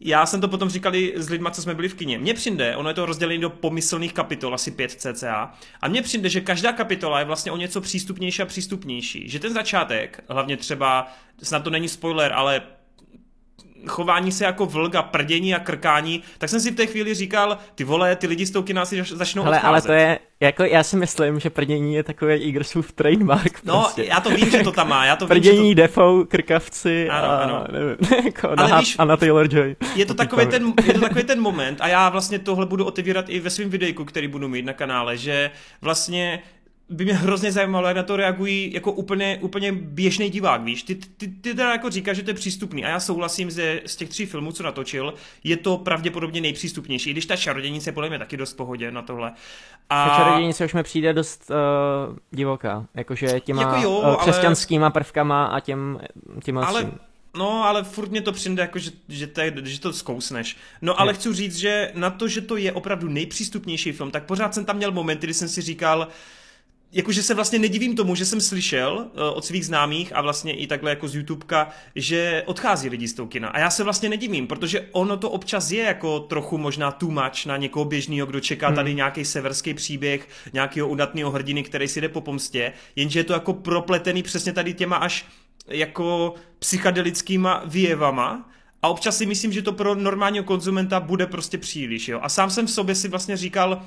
já 0.05 0.27
jsem 0.27 0.41
to 0.41 0.49
potom 0.49 0.69
říkali 0.69 1.13
s 1.17 1.31
lidma, 1.31 1.51
co 1.51 1.63
jsme 1.63 1.75
byli 1.75 1.89
v 1.89 1.95
kině. 1.95 2.19
Mně 2.19 2.35
přijde, 2.35 2.77
ono 2.77 2.91
je 2.91 2.95
to 2.95 3.07
rozdělené 3.07 3.41
do 3.41 3.51
pomyslných 3.51 4.13
kapitol, 4.13 4.55
asi 4.55 4.71
5 4.71 4.91
cca, 4.91 5.53
a 5.81 5.89
mně 5.89 6.03
přijde, 6.03 6.29
že 6.29 6.41
každá 6.41 6.73
kapitola 6.73 7.19
je 7.19 7.25
vlastně 7.25 7.53
o 7.53 7.57
něco 7.57 7.81
přístupnější 7.81 8.43
a 8.43 8.47
přístupnější. 8.47 9.29
Že 9.29 9.39
ten 9.39 9.53
začátek, 9.53 10.25
hlavně 10.29 10.57
třeba, 10.57 11.13
snad 11.43 11.65
to 11.65 11.71
není 11.71 11.89
spoiler, 11.89 12.33
ale 12.33 12.63
chování 13.89 14.33
se 14.33 14.45
jako 14.45 14.67
vlk 14.67 14.95
a 14.95 15.03
prdění 15.03 15.55
a 15.55 15.59
krkání, 15.59 16.23
tak 16.39 16.51
jsem 16.51 16.61
si 16.61 16.71
v 16.71 16.75
té 16.75 16.87
chvíli 16.87 17.15
říkal, 17.15 17.59
ty 17.75 17.85
vole, 17.85 18.17
ty 18.17 18.27
lidi 18.27 18.47
z 18.47 18.51
toho 18.51 18.63
kina 18.63 18.85
si 18.85 18.97
zač- 18.97 19.11
začnou 19.13 19.43
Hele, 19.43 19.57
odcházet. 19.57 19.69
ale 19.71 19.83
to 19.83 19.93
je, 19.93 20.19
jako 20.41 20.65
já 20.65 20.83
si 20.83 20.97
myslím, 20.97 21.41
že 21.41 21.51
prdění 21.51 21.95
je 21.95 22.03
takový 22.03 22.35
Eagersův 22.35 22.93
trademark 22.93 23.65
No, 23.65 23.81
prostě. 23.81 24.05
já 24.05 24.21
to 24.21 24.31
vím, 24.31 24.51
že 24.51 24.59
to 24.63 24.73
tam 24.73 24.89
má, 24.89 25.05
já 25.05 25.17
to 25.17 25.27
vím, 25.27 25.35
že 25.35 25.41
Prdění, 25.51 25.75
defou, 25.75 26.25
krkavci 26.25 27.09
Ano, 27.09 27.29
a 27.29 27.37
ano. 27.37 27.65
nevím, 27.73 28.25
jako 28.25 28.49
Ale 28.49 28.57
Anna, 28.57 28.81
víš- 28.81 28.97
Anna 28.99 29.17
Taylor-Joy. 29.17 29.75
to, 29.79 29.87
je 29.95 30.07
to, 30.07 30.15
takový 30.15 30.47
ten, 30.47 30.73
je 30.87 30.95
to 30.95 31.01
takový 31.01 31.25
ten 31.25 31.41
moment 31.49 31.79
a 31.81 31.89
já 31.89 32.09
vlastně 32.09 32.39
tohle 32.39 32.67
budu 32.67 32.85
otevírat 32.85 33.25
i 33.29 33.41
ve 33.41 33.51
svém 33.51 33.71
videjku, 33.71 34.05
který 34.05 34.29
budu 34.29 34.49
mít 34.49 34.65
na 34.65 34.73
kanále, 34.73 35.17
že 35.17 35.51
vlastně 35.81 36.43
by 36.93 37.05
mě 37.05 37.15
hrozně 37.15 37.53
zajímalo, 37.53 37.89
jak 37.89 37.97
na 37.97 38.03
to 38.03 38.17
reagují 38.17 38.73
jako 38.73 38.93
úplně, 38.93 39.39
úplně 39.41 39.73
běžný 39.73 40.31
divák, 40.31 40.63
víš. 40.63 40.83
Ty, 40.83 40.95
ty, 40.95 41.29
ty 41.29 41.55
teda 41.55 41.73
jako 41.73 41.91
říkáš, 41.91 42.17
že 42.17 42.23
to 42.23 42.31
je 42.31 42.35
přístupný 42.35 42.85
a 42.85 42.89
já 42.89 43.01
souhlasím, 43.01 43.51
že 43.51 43.83
z 43.87 43.97
těch 43.97 44.09
tří 44.09 44.27
filmů, 44.27 44.53
co 44.53 44.63
natočil, 44.63 45.15
je 45.45 45.57
to 45.57 45.77
pravděpodobně 45.77 46.41
nejpřístupnější, 46.41 47.11
i 47.11 47.13
když 47.13 47.27
ta 47.27 47.37
čarodějnice 47.37 47.89
je 47.89 47.93
podle 47.93 48.09
mě 48.09 48.19
taky 48.19 48.37
dost 48.37 48.53
pohodě 48.55 48.91
na 48.91 49.03
tohle. 49.03 49.33
A... 49.91 50.05
A 50.05 50.17
Čarodějnice 50.17 50.65
už 50.65 50.75
mi 50.75 50.83
přijde 50.83 51.13
dost 51.13 51.51
uh, 51.51 52.17
divoká, 52.31 52.87
jakože 52.95 53.41
těma 53.41 53.63
Jako 53.63 53.77
jo, 53.83 53.91
uh, 53.91 54.07
ale- 54.07 54.17
křesťanskýma 54.17 54.91
prvkama 54.91 55.45
a 55.47 55.61
těm, 55.61 56.01
těm 56.45 56.59
ale 56.59 56.93
No, 57.37 57.65
ale 57.65 57.85
furt 57.85 58.11
mě 58.11 58.23
to 58.23 58.33
přijde 58.33 58.63
jako, 58.63 58.79
že, 58.79 58.91
že, 59.09 59.27
to, 59.27 59.41
je- 59.41 59.53
že 59.65 59.81
to 59.81 59.93
zkousneš. 59.93 60.57
No, 60.83 61.01
ale 61.01 61.15
chci 61.15 61.35
říct, 61.35 61.57
že 61.57 61.93
na 61.95 62.11
to, 62.11 62.29
že 62.29 62.41
to 62.41 62.57
je 62.57 62.73
opravdu 62.73 63.09
nejpřístupnější 63.09 63.93
film, 63.93 64.11
tak 64.11 64.25
pořád 64.25 64.55
jsem 64.55 64.65
tam 64.65 64.77
měl 64.77 64.93
momenty, 64.93 65.27
kdy 65.27 65.35
jsem 65.35 65.49
si 65.49 65.61
říkal, 65.61 66.09
jakože 66.93 67.23
se 67.23 67.35
vlastně 67.35 67.59
nedivím 67.59 67.97
tomu, 67.97 68.15
že 68.15 68.25
jsem 68.25 68.41
slyšel 68.41 68.97
uh, 68.97 69.23
od 69.35 69.45
svých 69.45 69.67
známých 69.67 70.17
a 70.17 70.21
vlastně 70.21 70.55
i 70.55 70.67
takhle 70.67 70.91
jako 70.91 71.09
z 71.09 71.15
YouTubeka, 71.15 71.69
že 71.97 72.43
odchází 72.47 72.89
lidi 72.89 73.09
z 73.09 73.15
toho 73.15 73.27
kina. 73.27 73.49
A 73.49 73.59
já 73.59 73.71
se 73.71 73.85
vlastně 73.85 74.09
nedivím, 74.09 74.47
protože 74.47 74.89
ono 74.93 75.17
to 75.17 75.31
občas 75.31 75.71
je 75.71 75.83
jako 75.83 76.21
trochu 76.21 76.59
možná 76.59 76.91
too 76.91 77.11
much 77.11 77.47
na 77.47 77.57
někoho 77.57 77.85
běžného, 77.85 78.27
kdo 78.27 78.41
čeká 78.41 78.67
Hmm. 78.67 78.77
tady 78.77 78.95
nějaký 78.95 79.25
severský 79.25 79.75
příběh, 79.75 80.29
nějakého 80.53 80.89
udatného 80.89 81.31
hrdiny, 81.31 81.63
který 81.63 81.89
si 81.89 82.01
jde 82.01 82.09
po 82.09 82.21
pomstě, 82.21 82.73
jenže 82.97 83.21
je 83.21 83.25
to 83.25 83.33
jako 83.33 83.53
propletený 83.53 84.23
přesně 84.23 84.53
tady 84.53 84.75
těma 84.75 84.97
až 84.97 85.27
jako 85.69 86.35
psychedelickýma 86.59 87.63
výjevama, 87.67 88.49
a 88.83 88.89
občas 88.89 89.17
si 89.17 89.27
myslím, 89.27 89.53
že 89.53 89.63
to 89.63 89.73
pro 89.73 89.95
normálního 89.95 90.45
konzumenta 90.45 91.01
bude 91.01 91.27
prostě 91.27 91.59
příliš, 91.59 92.09
jo. 92.09 92.21
A 92.23 92.29
sám 92.29 92.51
jsem 92.51 92.67
v 92.67 92.71
sobě 92.71 92.95
si 92.95 93.09
vlastně 93.09 93.37
říkal, 93.37 93.83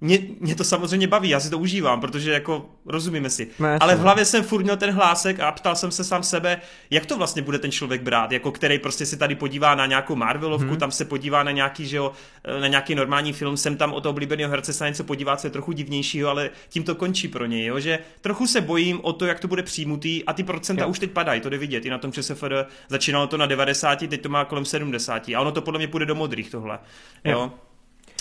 mě, 0.00 0.18
mě 0.40 0.54
to 0.54 0.64
samozřejmě 0.64 1.06
baví, 1.06 1.28
já 1.28 1.40
si 1.40 1.50
to 1.50 1.58
užívám, 1.58 2.00
protože 2.00 2.32
jako 2.32 2.66
rozumíme 2.86 3.30
si. 3.30 3.48
No, 3.58 3.66
jasně, 3.66 3.78
Ale 3.78 3.94
v 3.94 3.98
no. 3.98 4.02
hlavě 4.02 4.24
jsem 4.24 4.44
furt 4.44 4.62
měl 4.62 4.76
ten 4.76 4.90
hlásek 4.90 5.40
a 5.40 5.52
ptal 5.52 5.76
jsem 5.76 5.90
se 5.90 6.04
sám 6.04 6.22
sebe, 6.22 6.60
jak 6.90 7.06
to 7.06 7.16
vlastně 7.16 7.42
bude 7.42 7.58
ten 7.58 7.70
člověk 7.70 8.02
brát, 8.02 8.32
jako 8.32 8.52
který 8.52 8.78
prostě 8.78 9.06
se 9.06 9.16
tady 9.16 9.34
podívá 9.34 9.74
na 9.74 9.86
nějakou 9.86 10.16
Marvelovku, 10.16 10.68
hmm. 10.68 10.76
tam 10.76 10.90
se 10.90 11.04
podívá 11.04 11.42
na 11.42 11.50
nějaký, 11.50 11.86
že 11.86 11.96
jo, 11.96 12.12
na 12.60 12.66
nějaký 12.66 12.94
normální 12.94 13.32
film, 13.32 13.56
jsem 13.56 13.76
tam 13.76 13.92
od 13.92 14.00
toho 14.00 14.10
oblíbeného 14.10 14.50
herce 14.50 14.72
se 14.72 14.84
na 14.84 14.88
něco 14.88 15.04
podívá, 15.04 15.36
co 15.36 15.46
je 15.46 15.50
trochu 15.50 15.72
divnějšího, 15.72 16.30
ale 16.30 16.50
tím 16.68 16.82
to 16.82 16.94
končí 16.94 17.28
pro 17.28 17.46
něj, 17.46 17.64
jo, 17.66 17.80
že 17.80 17.98
trochu 18.20 18.46
se 18.46 18.60
bojím 18.60 19.00
o 19.02 19.12
to, 19.12 19.26
jak 19.26 19.40
to 19.40 19.48
bude 19.48 19.62
přijmutý 19.62 20.24
a 20.24 20.32
ty 20.32 20.42
procenta 20.42 20.82
Jo. 20.82 20.88
už 20.88 20.98
teď 20.98 21.10
padají, 21.10 21.40
to 21.40 21.48
jde 21.48 21.58
vidět, 21.58 21.86
i 21.86 21.90
na 21.90 21.98
tom 21.98 22.12
ČSFD 22.12 22.44
začínalo 22.88 23.26
to 23.26 23.36
na 23.36 23.46
90, 23.46 23.98
teď 24.08 24.20
to 24.20 24.28
má 24.28 24.44
kolem 24.44 24.64
70 24.64 25.28
a 25.28 25.40
ono 25.40 25.52
to 25.52 25.62
podle 25.62 25.78
mě 25.78 25.88
půjde 25.88 26.06
do 26.06 26.14
modrých 26.14 26.50
tohle, 26.50 26.78
jo. 27.24 27.32
Jo. 27.32 27.52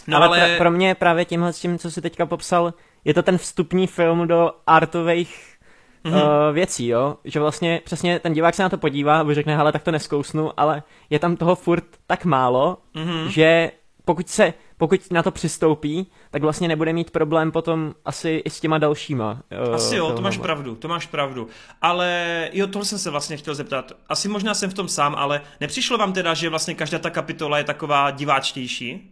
No 0.08 0.18
ale, 0.18 0.28
ale, 0.28 0.47
Pro, 0.47 0.58
pro 0.58 0.72
mě 0.72 0.95
právě 0.95 1.26
tímhle 1.26 1.54
s 1.54 1.60
tím, 1.60 1.78
co 1.80 1.91
si 1.91 2.02
teďka 2.02 2.26
popsal, 2.26 2.74
je 3.06 3.14
to 3.14 3.24
ten 3.24 3.38
vstupní 3.38 3.88
film 3.88 4.28
do 4.28 4.52
artových 4.68 5.56
Mhm. 6.04 6.14
mm-hmm. 6.16 6.47
uh, 6.50 6.54
věcí, 6.54 6.88
jo? 6.88 7.18
Že 7.24 7.39
vlastně 7.39 7.82
přesně 7.86 8.20
ten 8.20 8.34
divák 8.34 8.56
se 8.56 8.64
na 8.64 8.70
to 8.70 8.78
podívá 8.78 9.20
a 9.20 9.34
řekne, 9.34 9.56
hele, 9.58 9.72
tak 9.72 9.84
to 9.84 9.91
neskousnu, 9.91 10.52
ale 10.60 10.84
je 11.10 11.20
tam 11.20 11.36
toho 11.36 11.56
furt 11.56 11.84
tak 12.08 12.26
málo, 12.26 12.78
Mhm. 12.95 13.08
mm-hmm. 13.10 13.28
že 13.28 13.72
pokud 14.06 14.30
se, 14.30 14.54
pokud 14.78 15.12
na 15.12 15.24
to 15.24 15.32
přistoupí, 15.32 16.12
tak 16.32 16.41
vlastně 16.41 16.68
nebude 16.68 16.93
mít 16.93 17.12
problém 17.12 17.52
potom 17.52 17.93
asi 18.06 18.41
i 18.45 18.50
s 18.50 18.60
těma 18.60 18.78
dalšíma. 18.78 19.41
Uh, 19.68 19.76
Asi 19.76 19.95
jo, 19.95 20.04
to 20.04 20.08
filmama. 20.08 20.28
máš 20.28 20.38
pravdu, 20.38 20.76
to 20.76 20.88
máš 20.88 21.06
pravdu. 21.06 21.47
Ale 21.82 22.50
jo, 22.54 22.68
tohle 22.68 22.86
jsem 22.86 23.00
se 23.00 23.10
vlastně 23.10 23.38
chtěl 23.38 23.56
zeptat. 23.56 23.91
Asi 24.10 24.28
možná 24.28 24.54
jsem 24.54 24.70
v 24.70 24.74
tom 24.74 24.88
sám, 24.88 25.16
ale 25.18 25.41
nepřišlo 25.60 25.97
vám 25.97 26.14
teda, 26.14 26.34
že 26.34 26.50
vlastně 26.50 26.76
každá 26.76 27.00
ta 27.00 27.10
kapitola 27.10 27.58
je 27.58 27.64
taková 27.64 28.12
diváčtější? 28.12 29.12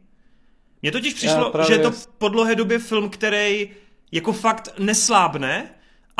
Mně 0.82 0.92
totiž 0.92 1.14
přišlo, 1.14 1.50
právě 1.52 1.68
že 1.68 1.74
je 1.74 1.80
to 1.80 1.92
po 2.18 2.30
dlouhé 2.30 2.56
době 2.56 2.80
film, 2.80 3.10
který 3.10 3.70
jako 4.12 4.34
fakt 4.34 4.70
neslábne, 4.80 5.70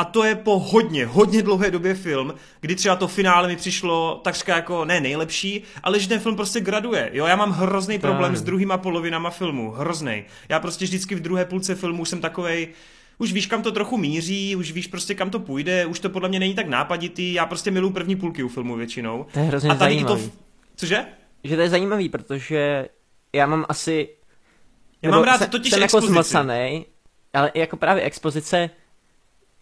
a 0.00 0.04
to 0.04 0.24
je 0.24 0.34
po 0.34 0.58
hodně, 0.58 1.06
hodně 1.06 1.42
dlouhé 1.42 1.70
době 1.70 1.94
film, 1.94 2.34
kdy 2.60 2.74
třeba 2.74 2.96
to 2.96 3.08
finále 3.08 3.48
mi 3.48 3.56
přišlo 3.56 4.20
takřka 4.24 4.56
jako 4.56 4.84
ne 4.84 5.00
nejlepší, 5.00 5.62
ale 5.82 6.00
že 6.00 6.08
ten 6.08 6.20
film 6.20 6.36
prostě 6.36 6.60
graduje. 6.60 7.10
Jo, 7.12 7.26
já 7.26 7.36
mám 7.36 7.50
hrozný 7.52 7.98
problém 7.98 8.36
s 8.36 8.42
druhýma 8.42 8.78
polovinama 8.78 9.30
filmu, 9.30 9.70
hrozný. 9.70 10.24
Já 10.48 10.60
prostě 10.60 10.84
vždycky 10.84 11.14
v 11.14 11.20
druhé 11.20 11.44
půlce 11.44 11.74
filmu 11.74 12.04
jsem 12.04 12.20
takovej, 12.20 12.68
už 13.18 13.32
víš, 13.32 13.46
kam 13.46 13.62
to 13.62 13.72
trochu 13.72 13.96
míří, 13.96 14.56
už 14.56 14.72
víš 14.72 14.86
prostě, 14.86 15.14
kam 15.14 15.30
to 15.30 15.38
půjde, 15.38 15.86
už 15.86 16.00
to 16.00 16.10
podle 16.10 16.28
mě 16.28 16.38
není 16.38 16.54
tak 16.54 16.68
nápaditý, 16.68 17.32
já 17.32 17.46
prostě 17.46 17.70
miluji 17.70 17.90
první 17.90 18.16
půlky 18.16 18.42
u 18.42 18.48
filmu 18.48 18.76
většinou. 18.76 19.26
To 19.32 19.38
je 19.38 19.44
hrozně 19.44 19.70
a 19.70 19.74
tady 19.74 19.94
to... 19.94 20.08
zajímavý. 20.08 20.24
f- 20.24 20.38
Cože? 20.76 21.04
Že 21.44 21.56
to 21.56 21.62
je 21.62 21.70
zajímavý, 21.70 22.08
protože 22.08 22.88
já 23.32 23.46
mám 23.46 23.66
asi... 23.68 24.08
Já 25.02 25.10
mám 25.10 25.22
rád 25.22 25.38
jsem, 25.38 25.50
totiž 25.50 25.70
jsem 25.72 25.82
jako 25.82 26.00
zmlsanej, 26.00 26.84
ale 27.34 27.50
jako 27.54 27.76
právě 27.76 28.02
expozice, 28.02 28.70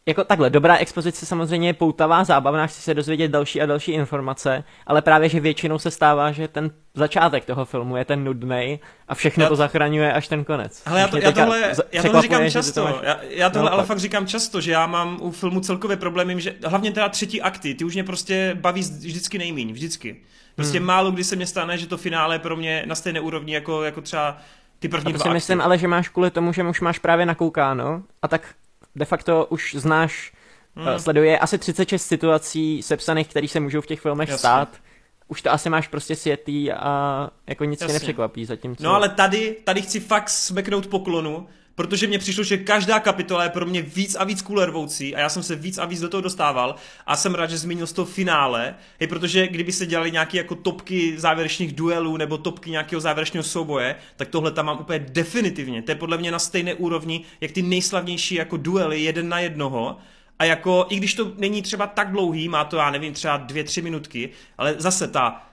jako 0.08 0.24
takhle, 0.24 0.50
dobrá 0.50 0.76
expozice 0.76 1.26
samozřejmě 1.26 1.68
je 1.68 1.72
poutavá, 1.74 2.24
zábavná, 2.24 2.66
chci 2.66 2.82
se 2.82 2.94
dozvědět 2.94 3.28
další 3.28 3.62
a 3.62 3.66
další 3.66 3.92
informace, 3.92 4.64
ale 4.86 5.02
právě, 5.02 5.28
že 5.28 5.40
většinou 5.40 5.78
se 5.78 5.90
stává, 5.90 6.32
že 6.32 6.48
ten 6.48 6.70
začátek 6.94 7.44
toho 7.44 7.64
filmu 7.64 7.96
je 7.96 8.04
ten 8.04 8.24
nudnej 8.24 8.78
a 9.08 9.14
všechno 9.14 9.42
Já- 9.42 9.48
to 9.48 9.56
zachraňuje 9.56 10.12
až 10.12 10.28
ten 10.28 10.44
konec. 10.44 10.82
Ale 10.86 11.00
já, 11.00 11.08
to, 11.08 11.16
já 11.16 11.32
tohle, 11.32 11.74
já 11.92 12.02
tohle 12.02 12.22
říkám 12.22 12.38
ty 12.40 12.46
to 12.46 12.50
často. 12.50 12.84
máš- 12.84 12.94
Já, 13.02 13.18
já 13.28 13.50
tohle 13.50 13.68
ale 13.70 13.76
naopak. 13.76 13.86
fakt 13.86 13.98
říkám 13.98 14.26
často, 14.26 14.60
že 14.60 14.72
já 14.72 14.86
mám 14.86 15.18
u 15.20 15.30
filmu 15.30 15.60
celkově 15.60 15.96
problémy, 15.96 16.40
že 16.40 16.54
hlavně 16.64 16.92
teda 16.92 17.08
třetí 17.08 17.42
akty, 17.42 17.74
ty 17.74 17.84
už 17.84 17.94
mě 17.94 18.04
prostě 18.04 18.56
baví 18.60 18.80
vždycky 18.82 19.38
nejmíň, 19.38 19.72
vždycky. 19.72 20.16
Prostě 20.54 20.78
Hmm. 20.78 20.86
málo 20.86 21.10
kdy 21.10 21.24
se 21.24 21.36
mě 21.36 21.46
stane, 21.46 21.78
že 21.78 21.86
to 21.86 21.96
finále 21.96 22.34
je 22.34 22.38
pro 22.38 22.56
mě 22.56 22.82
na 22.86 22.94
stejné 22.94 23.20
úrovni 23.20 23.54
jako, 23.54 23.82
jako 23.84 24.00
třeba 24.00 24.38
ty 24.78 24.88
první 24.88 25.04
A 25.06 25.12
to 25.12 25.16
dva 25.18 25.22
si 25.22 25.28
akty. 25.28 25.34
myslím 25.34 25.60
ale, 25.60 25.78
že 25.78 25.88
máš 25.88 26.08
kvůli 26.08 26.30
tomu, 26.30 26.52
že 26.52 26.62
už 26.62 26.80
máš 26.80 26.98
právě 26.98 27.26
nakoukáno 27.26 28.02
a 28.22 28.28
tak 28.28 28.54
de 28.96 29.04
facto 29.04 29.46
už 29.46 29.74
znáš, 29.78 30.32
Hmm. 30.78 30.86
hmm. 30.88 30.98
sleduje 30.98 31.38
asi 31.38 31.58
36 31.58 32.02
situací 32.06 32.82
sepsaných, 32.82 33.28
které 33.28 33.48
se 33.48 33.60
můžou 33.60 33.80
v 33.80 33.86
těch 33.86 34.00
filmech 34.00 34.28
Jasně. 34.28 34.38
stát. 34.38 34.76
Už 35.28 35.42
to 35.42 35.52
asi 35.52 35.70
máš 35.70 35.88
prostě 35.88 36.16
světý 36.16 36.72
a 36.72 37.30
jako 37.46 37.64
nic 37.64 37.78
tě 37.78 37.84
Jasně. 37.84 37.94
nepřekvapí 37.94 38.44
zatímco. 38.44 38.84
No 38.84 38.94
ale 38.94 39.08
tady, 39.08 39.56
tady 39.64 39.82
chci 39.82 40.00
fakt 40.00 40.28
smeknout 40.28 40.86
poklonu, 40.86 41.46
protože 41.76 42.06
mně 42.06 42.18
přišlo, 42.18 42.44
že 42.44 42.56
každá 42.56 43.00
kapitola 43.00 43.44
je 43.44 43.50
pro 43.50 43.66
mě 43.66 43.82
víc 43.82 44.14
a 44.14 44.24
víc 44.24 44.42
kulervoucí 44.42 45.14
a 45.14 45.20
já 45.20 45.28
jsem 45.28 45.42
se 45.42 45.56
víc 45.56 45.78
a 45.78 45.84
víc 45.84 46.00
do 46.00 46.08
toho 46.08 46.20
dostával 46.20 46.74
a 47.06 47.16
jsem 47.16 47.34
rád, 47.34 47.50
že 47.50 47.58
zmínil 47.58 47.86
z 47.86 47.92
toho 47.92 48.06
finále, 48.06 48.74
i 49.00 49.06
protože 49.06 49.48
kdyby 49.48 49.72
se 49.72 49.86
dělali 49.86 50.10
nějaké 50.10 50.38
jako 50.38 50.54
topky 50.54 51.14
závěrečných 51.18 51.72
duelů 51.72 52.16
nebo 52.16 52.38
topky 52.38 52.70
nějakého 52.70 53.00
závěrečného 53.00 53.44
souboje, 53.44 53.96
tak 54.16 54.28
tohle 54.28 54.50
tam 54.50 54.66
mám 54.66 54.78
úplně 54.80 54.98
definitivně. 54.98 55.82
To 55.82 55.90
je 55.90 55.94
podle 55.94 56.18
mě 56.18 56.30
na 56.30 56.38
stejné 56.38 56.74
úrovni, 56.74 57.24
jak 57.40 57.50
ty 57.50 57.62
nejslavnější 57.62 58.34
jako 58.34 58.56
duely 58.56 59.02
jeden 59.02 59.28
na 59.28 59.38
jednoho, 59.38 59.96
a 60.38 60.44
jako, 60.44 60.86
i 60.88 60.96
když 60.96 61.14
to 61.14 61.32
není 61.36 61.62
třeba 61.62 61.86
tak 61.86 62.10
dlouhý, 62.10 62.48
má 62.48 62.64
to, 62.64 62.76
já 62.76 62.90
nevím, 62.90 63.12
třeba 63.12 63.36
dvě, 63.36 63.64
tři 63.64 63.82
minutky, 63.82 64.30
ale 64.58 64.74
zase 64.78 65.08
ta 65.08 65.46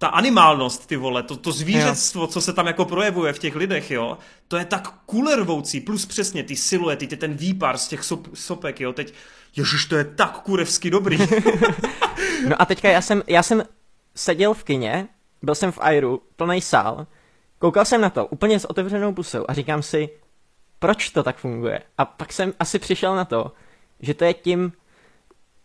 ta 0.00 0.08
animálnost, 0.08 0.86
ty 0.86 0.96
vole, 0.96 1.22
to, 1.22 1.36
to 1.36 1.52
zvířectvo, 1.52 2.26
co 2.26 2.40
se 2.40 2.52
tam 2.52 2.66
jako 2.66 2.84
projevuje 2.84 3.32
v 3.32 3.38
těch 3.38 3.56
lidech, 3.56 3.90
jo, 3.90 4.18
to 4.48 4.56
je 4.56 4.64
tak 4.64 4.88
kulervoucí, 5.06 5.80
plus 5.80 6.06
přesně 6.06 6.42
ty 6.42 6.56
siluety, 6.56 7.06
ty 7.06 7.16
ten 7.16 7.34
výpar 7.34 7.78
z 7.78 7.88
těch 7.88 8.04
sop, 8.04 8.28
sopek, 8.34 8.80
jo, 8.80 8.92
teď, 8.92 9.14
ježiš, 9.56 9.84
to 9.86 9.96
je 9.96 10.04
tak 10.04 10.38
kurevsky 10.38 10.90
dobrý. 10.90 11.18
No 12.48 12.62
a 12.62 12.66
teďka 12.66 12.88
já 12.88 13.00
jsem, 13.00 13.22
já 13.26 13.42
jsem 13.42 13.62
seděl 14.14 14.54
v 14.54 14.64
kině, 14.64 15.08
byl 15.42 15.54
jsem 15.54 15.72
v 15.72 15.78
Airu, 15.80 16.22
plný 16.36 16.60
sál, 16.60 17.06
koukal 17.58 17.84
jsem 17.84 18.00
na 18.00 18.10
to 18.10 18.26
úplně 18.26 18.60
s 18.60 18.64
otevřenou 18.64 19.12
pusou 19.12 19.44
a 19.48 19.54
říkám 19.54 19.82
si, 19.82 20.08
proč 20.78 21.10
to 21.10 21.22
tak 21.22 21.36
funguje? 21.36 21.82
A 21.98 22.04
pak 22.04 22.32
jsem 22.32 22.52
asi 22.58 22.78
přišel 22.78 23.16
na 23.16 23.24
to, 23.24 23.52
že 24.00 24.14
to 24.14 24.24
je 24.24 24.34
tím, 24.34 24.72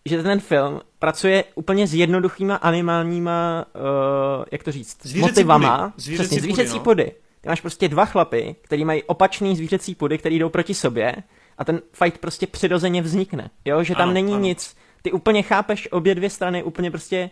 že 0.06 0.24
ten 0.24 0.39
film 0.39 0.82
pracuje 0.99 1.43
úplně 1.56 1.88
s 1.88 1.93
jednoduchýma 1.93 2.56
animálníma, 2.56 3.66
uh, 3.76 4.45
jak 4.51 4.64
to 4.64 4.72
říct, 4.72 4.97
Zvířecí 5.01 5.22
motivama. 5.22 5.93
Zvířecí 5.97 6.28
Přesně, 6.28 6.41
zvířecí 6.41 6.74
no. 6.78 6.84
pudy. 6.84 7.12
Ty 7.41 7.49
máš 7.49 7.62
prostě 7.62 7.88
dva 7.89 8.06
chlapy, 8.06 8.56
který 8.62 8.86
mají 8.86 9.03
opačný 9.03 9.56
zvířecí 9.56 9.95
pudy, 9.95 10.18
který 10.18 10.39
jdou 10.39 10.49
proti 10.49 10.74
sobě 10.74 11.16
a 11.58 11.66
ten 11.66 11.82
fight 11.93 12.18
prostě 12.18 12.47
přirozeně 12.47 13.01
vznikne. 13.01 13.49
Jo, 13.66 13.84
že 13.84 13.93
tam 13.95 14.03
Ano, 14.03 14.14
není 14.14 14.34
ano. 14.34 14.41
nic. 14.41 14.76
Ty 15.01 15.12
úplně 15.12 15.41
chápeš 15.41 15.88
obě 15.91 16.16
dvě 16.16 16.30
strany, 16.30 16.64
úplně 16.64 16.91
prostě 16.91 17.30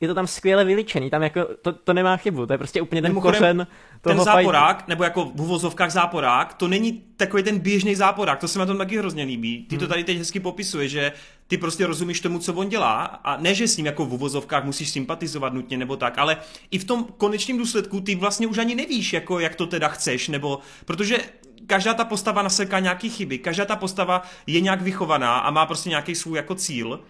je 0.00 0.08
to 0.08 0.14
tam 0.14 0.26
skvěle 0.26 0.64
vylíčený, 0.64 1.10
tam 1.10 1.22
jako, 1.22 1.46
to, 1.62 1.72
to 1.72 1.92
nemá 1.92 2.16
chybu, 2.16 2.46
to 2.46 2.52
je 2.54 2.58
prostě 2.58 2.82
úplně 2.82 3.02
ten 3.02 3.10
Mimochodem, 3.10 3.38
kořen 3.40 3.66
toho 4.00 4.14
ten 4.14 4.16
fightu. 4.16 4.24
záporák, 4.24 4.88
nebo 4.88 5.04
jako 5.04 5.24
v 5.34 5.40
uvozovkách 5.42 5.90
záporák, 5.90 6.54
to 6.54 6.68
není 6.68 7.02
takový 7.16 7.42
ten 7.42 7.58
běžný 7.58 7.94
záporák, 7.94 8.38
to 8.38 8.48
se 8.48 8.58
mi 8.58 8.60
na 8.60 8.66
tom 8.66 8.78
taky 8.78 8.98
hrozně 8.98 9.24
líbí. 9.24 9.66
Ty 9.70 9.76
to 9.76 9.80
Hmm. 9.84 9.88
tady 9.88 10.04
teď 10.04 10.18
hezky 10.18 10.40
popisuje, 10.40 10.88
že 10.88 11.12
ty 11.46 11.56
prostě 11.58 11.86
rozumíš 11.86 12.20
tomu, 12.20 12.38
co 12.38 12.54
on 12.54 12.68
dělá 12.68 13.04
a 13.04 13.36
ne, 13.36 13.54
že 13.54 13.68
s 13.68 13.76
ním 13.76 13.86
jako 13.86 14.04
v 14.06 14.14
uvozovkách 14.14 14.64
musíš 14.64 14.90
sympatizovat 14.90 15.52
nutně 15.54 15.78
nebo 15.78 15.96
tak, 15.96 16.18
ale 16.18 16.36
i 16.70 16.78
v 16.78 16.84
tom 16.84 17.04
konečném 17.16 17.58
důsledku 17.58 18.00
ty 18.00 18.14
vlastně 18.14 18.46
už 18.46 18.58
ani 18.58 18.74
nevíš, 18.74 19.12
jako 19.12 19.40
jak 19.40 19.54
to 19.54 19.66
teda 19.66 19.88
chceš, 19.88 20.28
nebo 20.28 20.58
protože 20.84 21.18
každá 21.66 21.94
ta 21.94 22.04
postava 22.04 22.42
naseká 22.42 22.78
nějaký 22.78 23.10
chyby, 23.10 23.38
každá 23.38 23.64
ta 23.64 23.76
postava 23.76 24.22
je 24.46 24.60
nějak 24.60 24.82
vychovaná 24.82 25.38
a 25.38 25.50
má 25.50 25.66
prostě 25.66 25.88
nějaký 25.88 26.14
svůj 26.14 26.36
jako 26.36 26.54
cíl. 26.54 27.00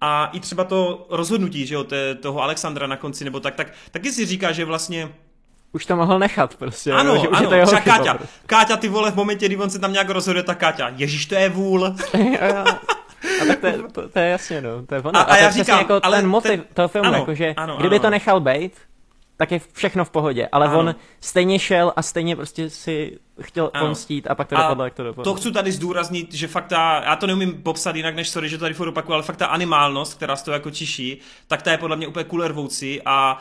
A 0.00 0.30
i 0.32 0.40
třeba 0.40 0.64
to 0.64 1.06
rozhodnutí, 1.10 1.66
že 1.66 1.74
jo, 1.74 1.84
toho 2.22 2.42
Alexandra 2.42 2.86
na 2.86 2.96
konci, 2.96 3.24
nebo 3.24 3.40
tak, 3.40 3.54
tak 3.54 3.72
taky 3.90 4.12
si 4.12 4.26
říká, 4.26 4.52
že 4.52 4.64
vlastně 4.64 5.08
Už 5.72 5.86
to 5.86 5.96
mohl 5.96 6.18
nechat 6.18 6.54
prostě. 6.56 6.92
ano, 6.92 7.12
že 7.18 7.28
už 7.28 7.38
je 7.38 7.38
ano, 7.38 7.48
to 7.48 7.54
jeho 7.54 7.66
třeba 7.66 7.80
chyba, 7.80 7.96
Káťa. 7.98 8.14
prostě. 8.14 8.36
Káťa, 8.46 8.76
ty 8.76 8.88
vole, 8.88 9.10
v 9.10 9.14
momentě, 9.16 9.46
kdy 9.46 9.56
on 9.56 9.70
se 9.70 9.78
tam 9.78 9.92
nějak 9.92 10.10
rozhoduje, 10.10 10.42
tak 10.42 10.58
Káťa, 10.58 10.88
ježíš, 10.96 11.26
to 11.26 11.34
je 11.34 11.48
vůl. 11.48 11.86
A 13.42 13.44
tak 13.46 13.58
to 13.60 13.66
je, 13.66 13.78
to, 13.92 14.08
to 14.08 14.18
je 14.18 14.28
jasně, 14.28 14.60
no. 14.60 14.86
To 14.86 14.94
je 14.94 15.00
ono. 15.02 15.18
A- 15.18 15.22
A, 15.22 15.24
a 15.24 15.34
to 15.34 15.40
já 15.40 15.46
je 15.46 15.52
říkám, 15.52 15.78
jako 15.78 16.00
ale 16.02 16.16
ten 16.16 16.28
motiv 16.28 16.50
ten- 16.50 16.64
toho 16.74 16.88
filmu, 16.88 17.08
ano, 17.08 17.18
jakože 17.18 17.54
ano, 17.56 17.76
kdyby 17.76 17.96
ano, 17.96 18.02
to 18.02 18.10
nechal 18.10 18.40
bejt, 18.40 18.72
tak 19.38 19.52
je 19.52 19.60
všechno 19.72 20.04
v 20.04 20.10
pohodě, 20.10 20.48
ale 20.52 20.66
Ano. 20.66 20.78
on 20.78 20.94
stejně 21.20 21.58
šel 21.58 21.92
a 21.96 22.02
stejně 22.02 22.36
prostě 22.36 22.70
si 22.70 23.18
chtěl 23.40 23.70
Ano. 23.74 23.86
pomstít 23.86 24.26
a 24.30 24.34
pak 24.34 24.48
to 24.48 24.56
dopadlo, 24.56 24.84
jak 24.84 24.94
to 24.94 25.04
dopadlo. 25.04 25.24
To 25.24 25.34
chci 25.40 25.52
tady 25.52 25.72
zdůraznit, 25.72 26.34
že 26.34 26.48
fakt 26.48 26.66
ta, 26.66 27.02
já 27.04 27.16
to 27.16 27.26
neumím 27.26 27.62
popsat 27.62 27.96
jinak, 27.96 28.14
než 28.16 28.28
sorry, 28.28 28.48
že 28.48 28.58
to 28.58 28.64
tady 28.64 28.74
furt 28.74 28.88
opakuju, 28.88 29.14
ale 29.14 29.22
fakt 29.22 29.36
ta 29.36 29.46
animálnost, 29.46 30.14
která 30.14 30.36
z 30.36 30.42
toho 30.42 30.52
jako 30.52 30.70
čiší, 30.70 31.18
tak 31.46 31.62
ta 31.62 31.70
je 31.70 31.78
podle 31.78 31.96
mě 31.96 32.06
úplně 32.06 32.24
kulervoucí 32.24 33.00
a 33.04 33.38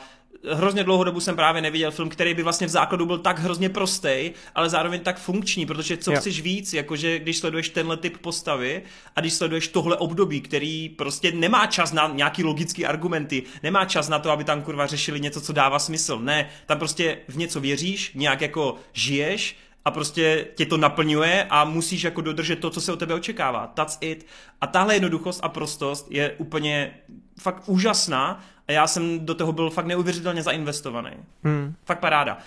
hrozně 0.54 0.84
dlouhou 0.84 1.04
dobu 1.04 1.20
jsem 1.20 1.36
právě 1.36 1.62
neviděl 1.62 1.92
film, 1.92 2.10
který 2.10 2.34
by 2.34 2.44
vlastně 2.44 2.68
v 2.68 2.70
základu 2.70 3.06
byl 3.06 3.18
tak 3.18 3.40
hrozně 3.40 3.70
prostý, 3.70 4.32
ale 4.56 4.70
zároveň 4.70 5.00
tak 5.00 5.20
funkční, 5.20 5.66
protože 5.66 5.98
co 5.98 6.12
Jo. 6.12 6.20
chceš 6.20 6.42
víc, 6.42 6.74
jakože 6.74 7.20
když 7.20 7.38
sleduješ 7.38 7.70
tenhle 7.70 7.98
typ 7.98 8.18
postavy 8.18 8.82
a 9.16 9.22
když 9.22 9.34
sleduješ 9.34 9.68
tohle 9.68 9.98
období, 9.98 10.42
který 10.42 10.90
prostě 10.90 11.32
nemá 11.32 11.68
čas 11.68 11.92
na 11.92 12.12
nějaký 12.14 12.44
logický 12.44 12.86
argumenty, 12.86 13.44
nemá 13.64 13.86
čas 13.86 14.10
na 14.10 14.20
to, 14.20 14.32
aby 14.32 14.44
tam 14.44 14.62
kurva 14.62 14.88
řešili 14.88 15.20
něco, 15.20 15.42
co 15.42 15.54
dává 15.54 15.80
smysl. 15.80 16.20
Ne, 16.20 16.50
tam 16.66 16.80
prostě 16.80 17.18
v 17.28 17.38
něco 17.38 17.60
věříš, 17.60 18.12
nějak 18.16 18.42
jako 18.42 18.76
žiješ 18.94 19.56
a 19.86 19.92
prostě 19.92 20.48
tě 20.56 20.66
to 20.66 20.78
naplňuje 20.78 21.48
a 21.50 21.66
musíš 21.66 22.04
jako 22.04 22.22
dodržet 22.22 22.56
to, 22.56 22.70
co 22.70 22.82
se 22.82 22.94
od 22.94 23.00
tebe 23.00 23.14
očekává. 23.14 23.68
That's 23.68 23.98
it. 24.02 24.26
A 24.62 24.68
tahle 24.68 24.96
jednoduchost 24.96 25.40
a 25.44 25.50
prostost 25.50 26.08
je 26.10 26.36
úplně 26.38 26.94
fakt 27.42 27.64
úžasná 27.66 28.44
a 28.68 28.72
já 28.72 28.88
jsem 28.88 29.26
do 29.26 29.36
toho 29.36 29.52
byl 29.52 29.70
fakt 29.70 29.86
neuvěřitelně 29.86 30.44
zainvestovaný. 30.44 31.12
Hmm. 31.44 31.76
Fakt 31.86 32.00
paráda. 32.00 32.38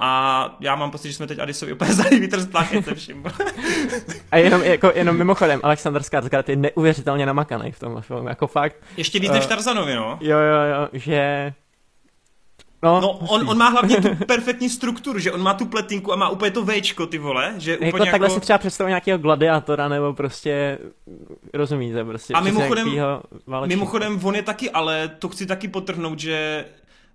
A 0.00 0.56
já 0.60 0.76
mám 0.76 0.90
pocit, 0.90 1.08
že 1.08 1.14
jsme 1.14 1.26
teď 1.26 1.38
Adisovi 1.38 1.72
úplně 1.72 1.90
vzali 1.92 2.20
vítr 2.20 2.40
z 2.40 2.46
plachet 2.46 2.84
se 2.84 2.94
vším. 2.94 3.24
A 4.30 4.36
jenom, 4.36 4.62
jako, 4.62 4.92
jenom 4.94 5.16
mimochodem, 5.16 5.60
Alexander 5.62 6.02
Skarsgård 6.02 6.48
je 6.48 6.56
neuvěřitelně 6.56 7.26
namakaný 7.26 7.72
v 7.72 7.78
tom 7.78 8.02
filmu, 8.02 8.28
jako 8.28 8.46
fakt. 8.46 8.76
Ještě 8.96 9.18
víc 9.18 9.30
než 9.32 9.44
Eh, 9.44 9.48
Tarzanovi, 9.48 9.94
no. 9.94 10.18
Jo, 10.20 10.38
jo, 10.38 10.60
jo, 10.74 10.88
že... 10.92 11.52
No, 12.82 13.00
No, 13.00 13.10
on, 13.10 13.48
on 13.48 13.58
má 13.58 13.68
hlavně 13.68 13.96
tu 13.96 14.08
perfektní 14.26 14.70
strukturu, 14.70 15.18
že 15.18 15.32
on 15.32 15.42
má 15.42 15.54
tu 15.54 15.66
pletinku 15.66 16.12
a 16.12 16.16
má 16.16 16.28
úplně 16.28 16.50
to 16.50 16.64
Včko, 16.64 17.06
ty 17.06 17.18
vole, 17.18 17.54
že 17.58 17.78
úplně 17.78 17.88
jako, 17.88 18.10
takhle 18.10 18.30
si 18.30 18.40
třeba 18.40 18.58
představu 18.58 18.88
nějakého 18.88 19.18
gladiátora, 19.18 19.88
nebo 19.88 20.14
prostě, 20.14 20.78
rozumíte, 21.54 22.04
prostě. 22.04 22.34
A 22.34 22.40
mimochodem-. 22.40 23.20
Mimochodem, 23.66 24.20
on 24.22 24.34
je 24.34 24.42
taky, 24.42 24.70
ale 24.70 25.08
to 25.08 25.28
chci 25.28 25.46
taky 25.46 25.68
potrhnout, 25.68 26.18
že 26.18 26.64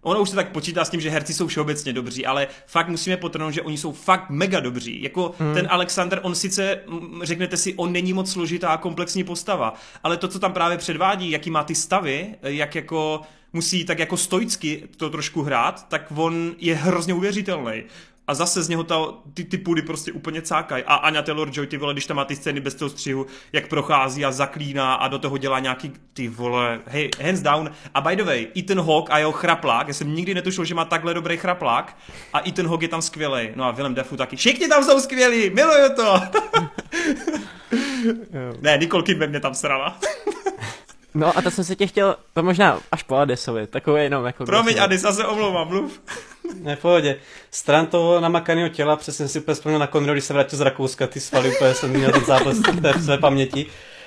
Ono 0.04 0.22
už 0.22 0.30
se 0.30 0.36
tak 0.36 0.52
počítá 0.52 0.86
s 0.86 0.90
tím, 0.90 1.02
že 1.02 1.10
herci 1.10 1.34
jsou 1.34 1.48
všeobecně 1.48 1.94
dobří, 1.94 2.26
ale 2.26 2.48
fakt 2.68 2.88
musíme 2.88 3.18
potrhnout, 3.18 3.54
že 3.54 3.62
oni 3.62 3.78
jsou 3.78 3.92
fakt 3.92 4.30
mega 4.30 4.60
dobří. 4.60 5.04
Jako 5.04 5.36
mm. 5.40 5.54
ten 5.54 5.68
Alexander, 5.70 6.20
on 6.24 6.36
sice, 6.36 6.80
řeknete 7.24 7.58
si, 7.58 7.74
on 7.74 7.92
není 7.92 8.14
moc 8.14 8.32
složitá 8.32 8.70
a 8.70 8.78
komplexní 8.78 9.24
postava, 9.24 9.74
ale 10.04 10.18
to, 10.18 10.28
co 10.28 10.40
tam 10.40 10.54
právě 10.54 10.78
předvádí, 10.78 11.32
jaký 11.32 11.50
má 11.50 11.64
ty 11.64 11.76
stavy, 11.76 12.36
jak 12.42 12.76
jako 12.76 13.22
musí 13.54 13.86
tak 13.86 14.00
jako 14.00 14.18
stoicky 14.18 14.84
to 14.98 15.10
trošku 15.10 15.42
hrát, 15.42 15.88
tak 15.90 16.06
on 16.16 16.56
je 16.58 16.76
hrozně 16.76 17.14
uvěřitelný. 17.14 17.84
A 18.28 18.34
zase 18.34 18.64
z 18.64 18.70
něho 18.70 18.84
ta, 18.84 19.06
ty, 19.34 19.44
ty 19.44 19.58
půdy 19.58 19.82
prostě 19.82 20.12
úplně 20.12 20.42
cákají. 20.42 20.84
A 20.84 20.96
Anya 20.96 21.22
Taylor-Joy, 21.22 21.68
ty 21.68 21.78
vole, 21.78 21.94
když 21.94 22.06
tam 22.06 22.18
má 22.18 22.26
ty 22.26 22.36
scény 22.36 22.60
bez 22.60 22.76
toho 22.76 22.90
střihu, 22.90 23.26
jak 23.54 23.68
prochází 23.68 24.26
a 24.26 24.32
zaklíná 24.32 24.94
a 24.94 25.08
do 25.08 25.20
toho 25.20 25.38
dělá 25.38 25.60
nějaký, 25.60 25.92
ty 26.14 26.28
vole, 26.28 26.82
hej, 26.86 27.10
hands 27.24 27.42
down. 27.42 27.72
A 27.94 28.02
by 28.02 28.16
the 28.16 28.24
way, 28.24 28.48
Ethan 28.58 28.82
Hawke 28.82 29.14
a 29.14 29.18
jeho 29.18 29.32
chraplák, 29.32 29.88
já 29.88 29.94
jsem 29.94 30.16
nikdy 30.16 30.34
netušil, 30.34 30.66
že 30.66 30.76
má 30.76 30.86
takhle 30.86 31.14
dobrý 31.14 31.38
chraplák 31.38 31.98
a 32.34 32.50
Ethan 32.50 32.68
Hawke 32.68 32.84
je 32.84 32.90
tam 32.90 33.02
skvělý. 33.02 33.50
No 33.56 33.64
a 33.64 33.72
Willem 33.72 33.94
Dafoe 33.94 34.18
taky. 34.18 34.36
Všichni 34.36 34.68
tam 34.68 34.84
jsou 34.84 35.00
skvělí, 35.00 35.50
miluju 35.50 35.96
to. 35.96 36.20
ne, 38.62 38.78
Nicole 38.78 39.04
Kidman 39.04 39.30
mě 39.30 39.40
tam 39.40 39.54
srala. 39.54 40.00
No 41.14 41.38
a 41.38 41.42
to 41.42 41.52
jsem 41.52 41.64
se 41.64 41.76
tě 41.76 41.88
chtěl, 41.88 42.16
to 42.34 42.44
možná 42.44 42.80
až 42.92 43.04
po 43.04 43.16
Adesovi, 43.16 43.68
takové 43.68 44.04
jenom 44.04 44.26
jako... 44.26 44.46
Promiň, 44.46 44.82
Adis, 44.82 45.04
já 45.04 45.12
se 45.12 45.26
omlouvám, 45.26 45.68
mluv. 45.68 46.02
Ne, 46.62 46.76
pohodě. 46.76 47.16
Stran 47.52 47.86
toho 47.86 48.20
namakaného 48.20 48.70
těla, 48.70 48.96
přesně 48.96 49.28
si 49.28 49.40
úplně 49.40 49.56
vzpomněl 49.56 49.80
na 49.80 49.88
Conroy, 49.88 50.16
když 50.16 50.24
se 50.24 50.34
vrátil 50.34 50.60
z 50.60 50.62
Rakouska, 50.62 51.08
ty 51.08 51.20
svaly 51.20 51.56
úplně 51.56 51.74
jsem 51.74 51.90
měl 51.90 52.12
ten 52.12 52.26
zápas 52.26 52.58
v 52.58 52.82
té 52.82 52.94
své 52.94 53.18
paměti. 53.18 53.66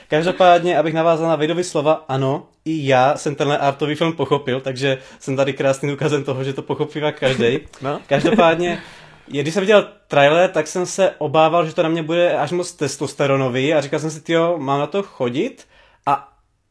Každopádně, 0.08 0.78
abych 0.78 0.94
navázal 0.94 1.28
na 1.28 1.36
Vidovi 1.36 1.64
slova, 1.64 2.04
ano, 2.08 2.46
i 2.64 2.86
já 2.86 3.16
jsem 3.16 3.34
tenhle 3.34 3.58
artový 3.58 3.94
film 3.94 4.12
pochopil, 4.12 4.60
takže 4.60 4.98
jsem 5.18 5.36
tady 5.36 5.52
krásným 5.52 5.90
důkazem 5.90 6.24
toho, 6.24 6.44
že 6.44 6.52
to 6.52 6.62
pochopívá 6.62 7.12
každý. 7.12 7.58
No. 7.82 8.00
Každopádně, 8.06 8.82
je, 9.28 9.42
když 9.42 9.54
jsem 9.54 9.60
viděl 9.60 9.88
trailer, 10.08 10.50
tak 10.50 10.66
jsem 10.66 10.86
se 10.86 11.10
obával, 11.18 11.66
že 11.66 11.74
to 11.74 11.82
na 11.82 11.88
mě 11.88 12.02
bude 12.02 12.38
až 12.38 12.52
moc 12.52 12.72
testosteronový 12.72 13.74
a 13.74 13.80
říkal 13.80 14.00
jsem 14.00 14.10
si, 14.10 14.32
jo, 14.32 14.54
mám 14.58 14.80
na 14.80 14.86
to 14.86 15.02
chodit 15.02 15.66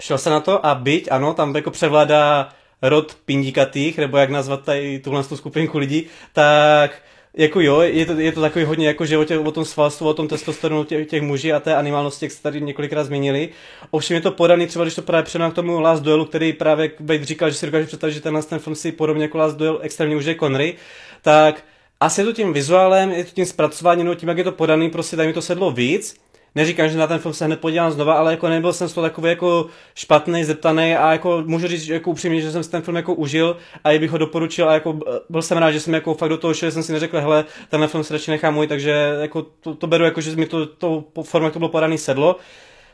šel 0.02 0.18
jsem 0.18 0.32
na 0.32 0.40
to 0.40 0.66
a 0.66 0.76
byť, 0.76 1.08
ano, 1.12 1.34
tam 1.34 1.56
jako 1.56 1.72
převládá 1.72 2.50
rod 2.82 3.18
pindíkatých, 3.26 3.98
nebo 3.98 4.18
jak 4.18 4.30
nazvat 4.30 4.64
tady 4.64 5.00
tuhle 5.00 5.24
tu 5.24 5.38
skupinku 5.38 5.78
lidí, 5.78 6.06
tak 6.34 7.02
jako 7.38 7.62
jo, 7.62 7.82
je 7.82 8.06
to, 8.06 8.20
je 8.20 8.32
to 8.32 8.42
takový 8.42 8.66
hodně 8.66 8.88
jako, 8.88 9.06
že 9.06 9.18
o, 9.18 9.24
těch, 9.24 9.40
o 9.40 9.52
tom 9.52 9.66
svalstvu, 9.66 10.08
o 10.08 10.14
tom 10.14 10.28
testosteronu 10.28 10.84
těch, 10.84 11.08
těch 11.08 11.22
muží 11.22 11.54
a 11.54 11.60
té 11.60 11.76
animálnosti, 11.76 12.26
jak 12.26 12.32
jste 12.32 12.44
tady 12.44 12.62
několikrát 12.62 13.04
zmínili. 13.04 13.50
Ovšem 13.92 14.16
je 14.16 14.22
to 14.22 14.32
podaný 14.32 14.68
třeba, 14.68 14.86
když 14.86 14.96
to 14.96 15.02
právě 15.02 15.24
přenám 15.24 15.52
k 15.52 15.56
tomu 15.56 15.80
Last 15.80 16.04
Duelu, 16.04 16.26
který 16.26 16.54
právě 16.54 16.92
Bejt 17.00 17.24
říkal, 17.24 17.50
že 17.50 17.56
si 17.56 17.66
dokáže 17.66 17.86
představit, 17.88 18.14
že 18.14 18.22
tenhle 18.22 18.44
ten 18.44 18.60
film 18.60 18.76
si 18.76 18.92
podobně 18.92 19.24
jako 19.24 19.38
Last 19.38 19.58
Duel 19.58 19.80
extrémně 19.82 20.16
užije 20.16 20.36
Connery, 20.36 20.76
tak 21.22 21.64
asi 22.00 22.22
je 22.22 22.26
to 22.26 22.34
tím 22.34 22.54
vizuálem, 22.54 23.12
je 23.12 23.24
to 23.24 23.32
tím 23.32 23.46
zpracováním, 23.46 24.06
no 24.06 24.16
tím, 24.16 24.30
jak 24.30 24.38
je 24.38 24.44
to 24.44 24.52
podaný, 24.52 24.90
prostě 24.90 25.16
tady 25.16 25.28
mi 25.28 25.34
to 25.34 25.42
sedlo 25.42 25.72
víc. 25.72 26.16
Neříkám, 26.56 26.90
že 26.90 26.98
na 26.98 27.08
ten 27.08 27.20
film 27.20 27.34
se 27.34 27.46
hned 27.46 27.60
podívám 27.60 27.92
znova, 27.92 28.14
ale 28.14 28.32
jako 28.32 28.50
nebyl 28.50 28.74
jsem 28.74 28.90
z 28.90 28.94
toho 28.94 29.08
takový 29.08 29.30
jako 29.30 29.66
špatný, 29.96 30.44
zeptaný 30.44 30.96
a 30.96 31.12
jako 31.12 31.44
můžu 31.46 31.68
říct, 31.68 31.84
že 31.84 31.94
jako 31.94 32.12
upřímně, 32.12 32.42
že 32.42 32.52
jsem 32.52 32.64
si 32.64 32.72
ten 32.72 32.82
film 32.82 32.98
jako 32.98 33.14
užil 33.14 33.58
a 33.84 33.92
i 33.92 34.00
bych 34.00 34.12
ho 34.12 34.18
doporučil 34.18 34.70
a 34.70 34.74
jako 34.74 35.00
eh, 35.08 35.20
byl 35.30 35.42
jsem 35.42 35.58
rád, 35.58 35.72
že 35.72 35.80
jsem 35.80 35.94
jako 35.94 36.14
fakt 36.14 36.30
do 36.30 36.38
toho 36.38 36.54
šel, 36.54 36.72
jsem 36.72 36.84
si 36.84 36.92
neřekl, 36.92 37.20
hele, 37.20 37.46
tenhle 37.70 37.88
film 37.88 38.04
si 38.04 38.14
radši 38.14 38.32
nechám 38.32 38.54
můj, 38.54 38.68
takže 38.68 39.16
jako 39.22 39.42
to, 39.42 39.76
to 39.76 39.88
beru 39.88 40.06
jako, 40.06 40.22
že 40.22 40.36
mi 40.36 40.46
to, 40.46 40.66
to 40.66 41.04
formě, 41.24 41.52
to 41.52 41.60
bylo 41.60 41.70
podaný, 41.70 41.98
sedlo. 41.98 42.36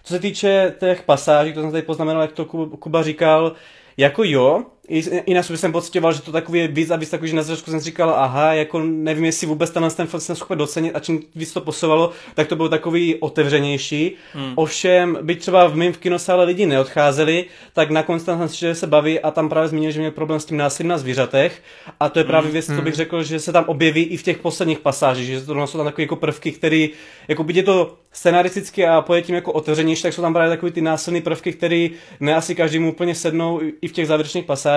Co 0.04 0.14
se 0.14 0.20
týče 0.20 0.76
těch 0.80 1.04
pasáží, 1.04 1.54
to 1.54 1.62
jsem 1.62 1.72
tady 1.72 1.84
poznamenal, 1.84 2.22
jak 2.22 2.32
to 2.32 2.46
Kuba 2.46 3.04
říkal, 3.04 3.54
jako 3.98 4.24
jo, 4.24 4.64
i, 4.88 5.00
i 5.26 5.34
na 5.34 5.44
jsem 5.44 5.72
pocitoval, 5.72 6.14
že 6.14 6.22
to 6.22 6.32
takový 6.32 6.60
je 6.60 6.68
víc 6.68 6.92
a 6.92 6.96
víc 6.96 7.10
takový, 7.10 7.30
že 7.30 7.36
na 7.36 7.44
začátku 7.44 7.72
jsem 7.72 7.80
říkal, 7.80 8.10
aha, 8.10 8.54
jako 8.54 8.80
nevím, 8.80 9.26
jestli 9.26 9.48
vůbec 9.48 9.70
tenhle 9.70 9.92
ten 9.92 10.08
film 10.08 10.22
jsem 10.22 10.36
schopen 10.36 10.58
docenit 10.58 10.96
a 10.96 11.00
čím 11.00 11.24
víc 11.36 11.54
to 11.54 11.62
posouvalo, 11.62 12.12
tak 12.36 12.48
to 12.48 12.56
bylo 12.56 12.70
takový 12.70 13.16
otevřenější. 13.16 14.16
Hmm. 14.34 14.54
Ovšem, 14.56 15.18
byť 15.22 15.40
třeba 15.40 15.68
v 15.68 15.76
mém 15.76 15.94
v 15.94 15.98
kinosále 15.98 16.46
lidi 16.46 16.66
neodcházeli, 16.66 17.46
tak 17.74 17.90
nakonec 17.90 18.24
tam 18.24 18.48
že 18.48 18.76
se 18.76 18.88
baví 18.88 19.20
a 19.20 19.32
tam 19.32 19.50
právě 19.50 19.70
zmínil, 19.70 19.92
že 19.92 20.00
měl 20.00 20.12
problém 20.12 20.40
s 20.40 20.46
tím 20.46 20.58
násilím 20.58 20.90
na 20.90 20.98
zvířatech 20.98 21.62
a 22.00 22.10
to 22.10 22.20
je 22.20 22.26
právě 22.26 22.46
hmm. 22.46 22.54
věc, 22.54 22.66
co 22.66 22.72
bych 22.72 22.84
hmm. 22.84 22.94
řekl, 22.94 23.24
že 23.24 23.40
se 23.40 23.52
tam 23.52 23.64
objeví 23.68 24.04
i 24.04 24.18
v 24.18 24.24
těch 24.24 24.38
posledních 24.38 24.80
pasážích, 24.80 25.28
že 25.28 25.42
to 25.42 25.68
jsou 25.68 25.78
tam 25.78 25.88
takové 25.88 26.04
jako 26.04 26.16
prvky, 26.16 26.52
které, 26.52 26.88
jako 27.28 27.44
byť 27.44 27.56
je 27.56 27.64
to 27.64 27.96
scenaristicky 28.12 28.86
a 28.86 29.02
pojetím 29.02 29.36
jako 29.36 29.52
otevřenější, 29.52 30.04
tak 30.04 30.14
jsou 30.14 30.22
tam 30.22 30.34
právě 30.34 30.50
takové 30.50 30.72
ty 30.72 30.82
násilné 30.82 31.22
prvky, 31.22 31.54
které 31.54 31.88
ne 32.20 32.36
asi 32.36 32.56
každému 32.56 32.92
úplně 32.92 33.16
sednou 33.16 33.62
i 33.82 33.88
v 33.88 33.92
těch 33.92 34.08
závěrečných 34.08 34.46
pasážích. 34.46 34.71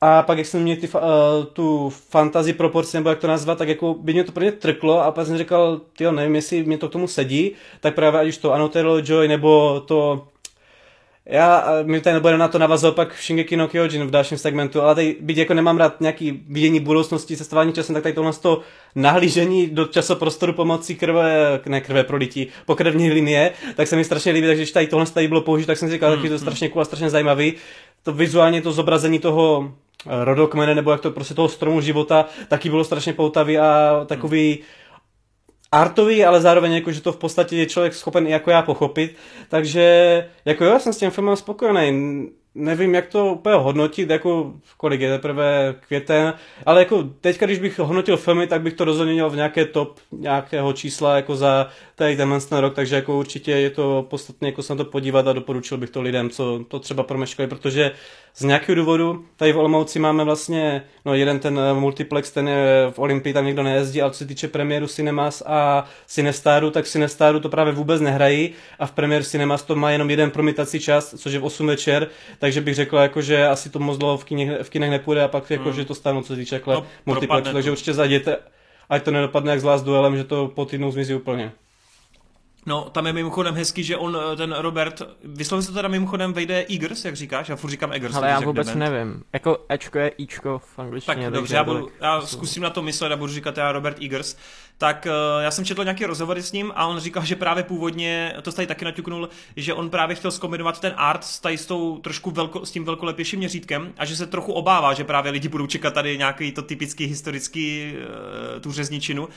A 0.00 0.22
pak, 0.22 0.38
jak 0.38 0.46
jsem 0.46 0.62
měl 0.62 0.76
ty, 0.76 0.88
uh, 0.88 1.00
tu 1.52 1.90
fantasy 1.90 2.52
proporci, 2.52 2.96
nebo 2.96 3.10
jak 3.10 3.18
to 3.18 3.26
nazvat, 3.26 3.58
tak 3.58 3.68
jako 3.68 3.94
by 3.94 4.12
mě 4.12 4.24
to 4.24 4.32
pro 4.32 4.40
mě 4.40 4.52
trklo 4.52 5.00
a 5.00 5.10
pak 5.10 5.26
jsem 5.26 5.38
říkal, 5.38 5.80
jo, 6.00 6.12
nevím, 6.12 6.34
jestli 6.34 6.64
mě 6.64 6.78
to 6.78 6.88
k 6.88 6.92
tomu 6.92 7.08
sedí, 7.08 7.52
tak 7.80 7.94
právě 7.94 8.20
ať 8.20 8.28
už 8.28 8.38
to 8.38 8.52
Anotero 8.52 8.98
Joy, 9.04 9.28
nebo 9.28 9.80
to 9.80 10.28
já, 11.26 11.64
mi 11.82 12.00
tady 12.00 12.14
nebude 12.14 12.38
na 12.38 12.48
to 12.48 12.58
navazovat 12.58 12.96
pak 12.96 13.14
v 13.14 13.22
Shingeki 13.22 13.56
no 13.56 13.68
Kyojin 13.68 14.06
v 14.06 14.10
dalším 14.10 14.38
segmentu, 14.38 14.82
ale 14.82 14.94
tady, 14.94 15.16
byť 15.20 15.36
jako 15.36 15.54
nemám 15.54 15.76
rád 15.76 16.00
nějaký 16.00 16.44
vidění 16.48 16.80
budoucnosti, 16.80 17.36
cestování 17.36 17.72
časem, 17.72 17.94
tak 17.94 18.02
tady 18.02 18.14
tohle 18.14 18.32
to 18.32 18.60
nahlížení 18.94 19.66
do 19.66 19.84
časoprostoru 19.84 20.52
pomocí 20.52 20.94
krve, 20.94 21.60
ne 21.66 21.80
krve 21.80 22.04
prolití, 22.04 22.46
pokrevní 22.66 23.10
linie, 23.10 23.52
tak 23.74 23.88
se 23.88 23.96
mi 23.96 24.04
strašně 24.04 24.32
líbí, 24.32 24.46
takže 24.46 24.62
když 24.62 24.72
tady 24.72 24.86
tohle 24.86 25.06
tady 25.06 25.28
bylo 25.28 25.40
použít, 25.40 25.66
tak 25.66 25.78
jsem 25.78 25.88
si 25.88 25.92
říkal, 25.92 26.16
mm, 26.16 26.22
že 26.22 26.28
to 26.28 26.34
je 26.34 26.38
strašně 26.38 26.68
cool 26.68 26.82
a 26.82 26.84
strašně 26.84 27.10
zajímavý. 27.10 27.54
To 28.02 28.12
vizuálně 28.12 28.62
to 28.62 28.72
zobrazení 28.72 29.18
toho 29.18 29.72
eh, 30.06 30.24
rodokmene, 30.24 30.74
nebo 30.74 30.90
jak 30.90 31.00
to 31.00 31.10
prostě 31.10 31.34
toho 31.34 31.48
stromu 31.48 31.80
života, 31.80 32.26
taky 32.48 32.70
bylo 32.70 32.84
strašně 32.84 33.12
poutavý 33.12 33.58
a 33.58 34.02
takový 34.06 34.58
mm 34.60 34.83
artový, 35.74 36.24
ale 36.24 36.40
zároveň 36.40 36.72
jako, 36.72 36.92
že 36.92 37.00
to 37.00 37.12
v 37.12 37.16
podstatě 37.16 37.56
je 37.56 37.66
člověk 37.66 37.94
schopen 37.94 38.26
i 38.26 38.30
jako 38.30 38.50
já 38.50 38.62
pochopit. 38.62 39.16
Takže 39.48 39.84
jako 40.44 40.64
jo, 40.64 40.78
jsem 40.78 40.92
s 40.92 40.98
tím 40.98 41.10
filmem 41.10 41.36
spokojený 41.36 42.28
nevím, 42.54 42.94
jak 42.94 43.06
to 43.06 43.26
úplně 43.26 43.54
hodnotit, 43.54 44.10
jako 44.10 44.52
kolik 44.76 45.00
je 45.00 45.10
teprve 45.10 45.74
květen, 45.86 46.34
ale 46.66 46.80
jako 46.80 47.02
teďka, 47.20 47.46
když 47.46 47.58
bych 47.58 47.78
hodnotil 47.78 48.16
filmy, 48.16 48.46
tak 48.46 48.62
bych 48.62 48.74
to 48.74 48.84
rozhodně 48.84 49.12
měl 49.12 49.30
v 49.30 49.36
nějaké 49.36 49.64
top 49.64 49.98
nějakého 50.12 50.72
čísla 50.72 51.16
jako 51.16 51.36
za 51.36 51.68
tady 51.94 52.16
ten 52.16 52.38
rok, 52.50 52.74
takže 52.74 52.96
jako 52.96 53.18
určitě 53.18 53.50
je 53.50 53.70
to 53.70 54.06
podstatně 54.10 54.48
jako 54.48 54.62
se 54.62 54.74
na 54.74 54.76
to 54.76 54.90
podívat 54.90 55.28
a 55.28 55.32
doporučil 55.32 55.78
bych 55.78 55.90
to 55.90 56.02
lidem, 56.02 56.30
co 56.30 56.64
to 56.68 56.78
třeba 56.78 57.02
promeškali, 57.02 57.48
protože 57.48 57.90
z 58.36 58.44
nějakého 58.44 58.76
důvodu 58.76 59.24
tady 59.36 59.52
v 59.52 59.58
Olomouci 59.58 59.98
máme 59.98 60.24
vlastně, 60.24 60.82
no 61.04 61.14
jeden 61.14 61.38
ten 61.38 61.58
eh, 61.58 61.74
multiplex, 61.74 62.30
ten 62.30 62.48
je 62.48 62.86
v 62.90 62.98
Olympii, 62.98 63.32
tam 63.32 63.46
někdo 63.46 63.62
nejezdí, 63.62 64.02
ale 64.02 64.10
co 64.10 64.18
se 64.18 64.26
týče 64.26 64.48
premiéru 64.48 64.86
Cinemas 64.86 65.42
a 65.46 65.84
Cinestaru, 66.06 66.70
tak 66.70 66.86
Cinestaru 66.86 67.40
to 67.40 67.48
právě 67.48 67.72
vůbec 67.72 68.00
nehrají 68.00 68.50
a 68.78 68.86
v 68.86 68.92
premiéru 68.92 69.24
Cinemas 69.24 69.62
to 69.62 69.76
má 69.76 69.90
jenom 69.90 70.10
jeden 70.10 70.30
promitací 70.30 70.80
čas, 70.80 71.14
což 71.18 71.32
je 71.32 71.38
v 71.38 71.44
8 71.44 71.66
večer, 71.66 72.08
takže 72.38 72.60
bych 72.60 72.74
řekl, 72.74 72.96
jako, 72.96 73.22
že 73.22 73.46
asi 73.46 73.70
to 73.70 73.78
moc 73.78 73.98
dlouho 73.98 74.16
v, 74.16 74.24
kinech, 74.24 74.62
v 74.62 74.70
kinech 74.70 74.90
nepůjde 74.90 75.22
a 75.22 75.28
pak 75.28 75.50
jako, 75.50 75.64
hmm. 75.64 75.72
že 75.72 75.84
to 75.84 75.94
stane, 75.94 76.22
co 76.22 76.28
se 76.28 76.36
týče 76.36 76.54
jako 76.54 76.72
no, 76.72 76.86
multiplexu, 77.06 77.52
takže 77.52 77.70
určitě 77.70 77.94
zajděte, 77.94 78.36
ať 78.88 79.02
to 79.02 79.10
nedopadne 79.10 79.50
jak 79.50 79.60
s 79.60 79.82
duelem, 79.82 80.16
že 80.16 80.24
to 80.24 80.48
po 80.48 80.64
týdnu 80.64 80.90
zmizí 80.90 81.14
úplně. 81.14 81.52
No, 82.66 82.90
tam 82.90 83.06
je 83.06 83.12
mimochodem 83.12 83.54
hezký, 83.54 83.84
že 83.84 83.96
on, 83.96 84.18
eh, 84.32 84.36
ten 84.36 84.54
Robert, 84.58 85.02
vysloví 85.24 85.62
se 85.62 85.72
teda 85.72 85.88
mimochodem 85.88 86.32
vejde 86.32 86.66
Eagers, 86.70 87.04
jak 87.04 87.16
říkáš? 87.16 87.48
Já 87.48 87.56
furt 87.56 87.70
říkám 87.70 87.92
Eagers. 87.92 88.14
Ale 88.14 88.28
já 88.28 88.40
vůbec 88.40 88.66
dement. 88.66 88.92
nevím. 88.92 89.22
Jako 89.32 89.58
Ečko 89.68 89.98
je 89.98 90.08
Ičko 90.08 90.58
v 90.58 90.78
angličtině. 90.78 91.24
Tak 91.24 91.32
dobře, 91.32 91.56
já, 91.56 91.64
budu, 91.64 91.88
já 92.00 92.20
zkusím 92.20 92.62
na 92.62 92.70
to 92.70 92.82
myslet 92.82 93.12
a 93.12 93.16
budu 93.16 93.32
říkat 93.32 93.56
já 93.56 93.72
Robert 93.72 94.02
Eagers. 94.02 94.36
Tak 94.78 95.06
uh, 95.06 95.42
já 95.42 95.50
jsem 95.50 95.64
četl 95.64 95.84
nějaké 95.84 96.06
rozhovory 96.06 96.42
s 96.42 96.52
ním 96.52 96.72
a 96.74 96.86
on 96.86 97.00
říkal, 97.00 97.24
že 97.24 97.36
právě 97.36 97.62
původně, 97.64 98.34
to 98.42 98.52
tady 98.52 98.66
taky 98.66 98.84
naťuknul, 98.84 99.28
že 99.56 99.74
on 99.74 99.90
právě 99.90 100.16
chtěl 100.16 100.30
zkombinovat 100.30 100.80
ten 100.80 100.94
art 100.96 101.24
s, 101.24 101.40
tady 101.40 101.58
s, 101.58 101.66
tou 101.66 101.98
trošku 101.98 102.30
velko, 102.30 102.66
s 102.66 102.70
tím 102.70 102.84
velkolepějším 102.84 103.38
měřítkem 103.38 103.92
a 103.98 104.04
že 104.04 104.16
se 104.16 104.26
trochu 104.26 104.52
obává, 104.52 104.94
že 104.94 105.04
právě 105.04 105.32
lidi 105.32 105.48
budou 105.48 105.66
čekat 105.66 105.94
tady 105.94 106.18
nějaký 106.18 106.52
to 106.52 106.62
typický 106.62 107.06
historický 107.06 107.92
uh, 107.94 108.60
tu 108.60 108.72
řezničinu 108.72 109.28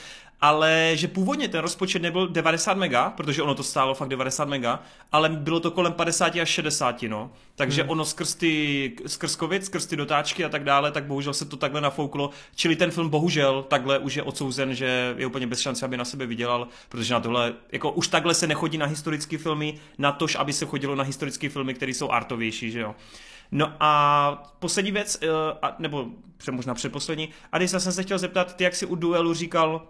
ale 0.41 0.91
že 0.93 1.07
původně 1.07 1.47
ten 1.47 1.61
rozpočet 1.61 2.01
nebyl 2.01 2.27
90 2.27 2.77
mega, 2.77 3.09
protože 3.09 3.43
ono 3.43 3.55
to 3.55 3.63
stálo 3.63 3.95
fakt 3.95 4.09
90 4.09 4.47
mega, 4.47 4.79
ale 5.11 5.29
bylo 5.29 5.59
to 5.59 5.71
kolem 5.71 5.93
50 5.93 6.35
až 6.35 6.49
60, 6.49 7.01
no. 7.07 7.31
Takže 7.55 7.81
hmm. 7.81 7.91
ono 7.91 8.05
skrz 8.05 8.35
ty, 8.35 8.95
skrz 9.07 9.35
covid, 9.35 9.65
skrz 9.65 9.85
ty 9.85 9.95
dotáčky 9.95 10.45
a 10.45 10.49
tak 10.49 10.63
dále, 10.63 10.91
tak 10.91 11.03
bohužel 11.03 11.33
se 11.33 11.45
to 11.45 11.57
takhle 11.57 11.81
nafouklo. 11.81 12.29
Čili 12.55 12.75
ten 12.75 12.91
film 12.91 13.09
bohužel 13.09 13.63
takhle 13.63 13.99
už 13.99 14.15
je 14.15 14.23
odsouzen, 14.23 14.75
že 14.75 15.15
je 15.17 15.26
úplně 15.28 15.47
bez 15.47 15.59
šance, 15.59 15.86
aby 15.86 15.97
na 15.97 16.05
sebe 16.05 16.25
vydělal, 16.25 16.67
protože 16.89 17.13
na 17.13 17.19
tohle, 17.19 17.53
jako 17.71 17.91
už 17.91 18.07
takhle 18.07 18.34
se 18.34 18.47
nechodí 18.47 18.78
na 18.78 18.86
historické 18.86 19.38
filmy, 19.38 19.80
na 19.97 20.11
tož, 20.11 20.36
aby 20.36 20.53
se 20.53 20.65
chodilo 20.65 20.95
na 20.95 21.03
historické 21.03 21.49
filmy, 21.49 21.73
které 21.73 21.91
jsou 21.91 22.11
artovější, 22.11 22.71
že 22.71 22.80
jo. 22.80 22.95
No 23.51 23.73
a 23.80 24.53
poslední 24.59 24.91
věc, 24.91 25.19
eh, 25.23 25.28
nebo 25.80 26.07
možná 26.51 26.73
předposlední, 26.73 27.30
Adis, 27.51 27.73
já 27.73 27.80
jsem 27.80 27.91
se 27.91 28.03
chtěl 28.03 28.17
zeptat, 28.17 28.55
ty 28.55 28.63
jak 28.63 28.75
si 28.75 28.86
u 28.86 28.95
duelu 28.95 29.34
říkal, 29.34 29.88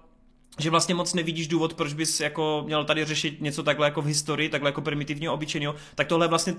že 0.59 0.69
vlastně 0.69 0.95
moc 0.95 1.13
nevidíš 1.13 1.47
důvod, 1.47 1.73
proč 1.73 1.93
bys 1.93 2.19
jako 2.19 2.63
měl 2.65 2.85
tady 2.85 3.05
řešit 3.05 3.41
něco 3.41 3.63
takhle 3.63 3.87
jako 3.87 4.01
v 4.01 4.05
historii, 4.05 4.49
takhle 4.49 4.67
jako 4.67 4.81
primitivního, 4.81 5.33
obyčejného, 5.33 5.75
tak 5.95 6.07
tohle 6.07 6.27
vlastně 6.27 6.55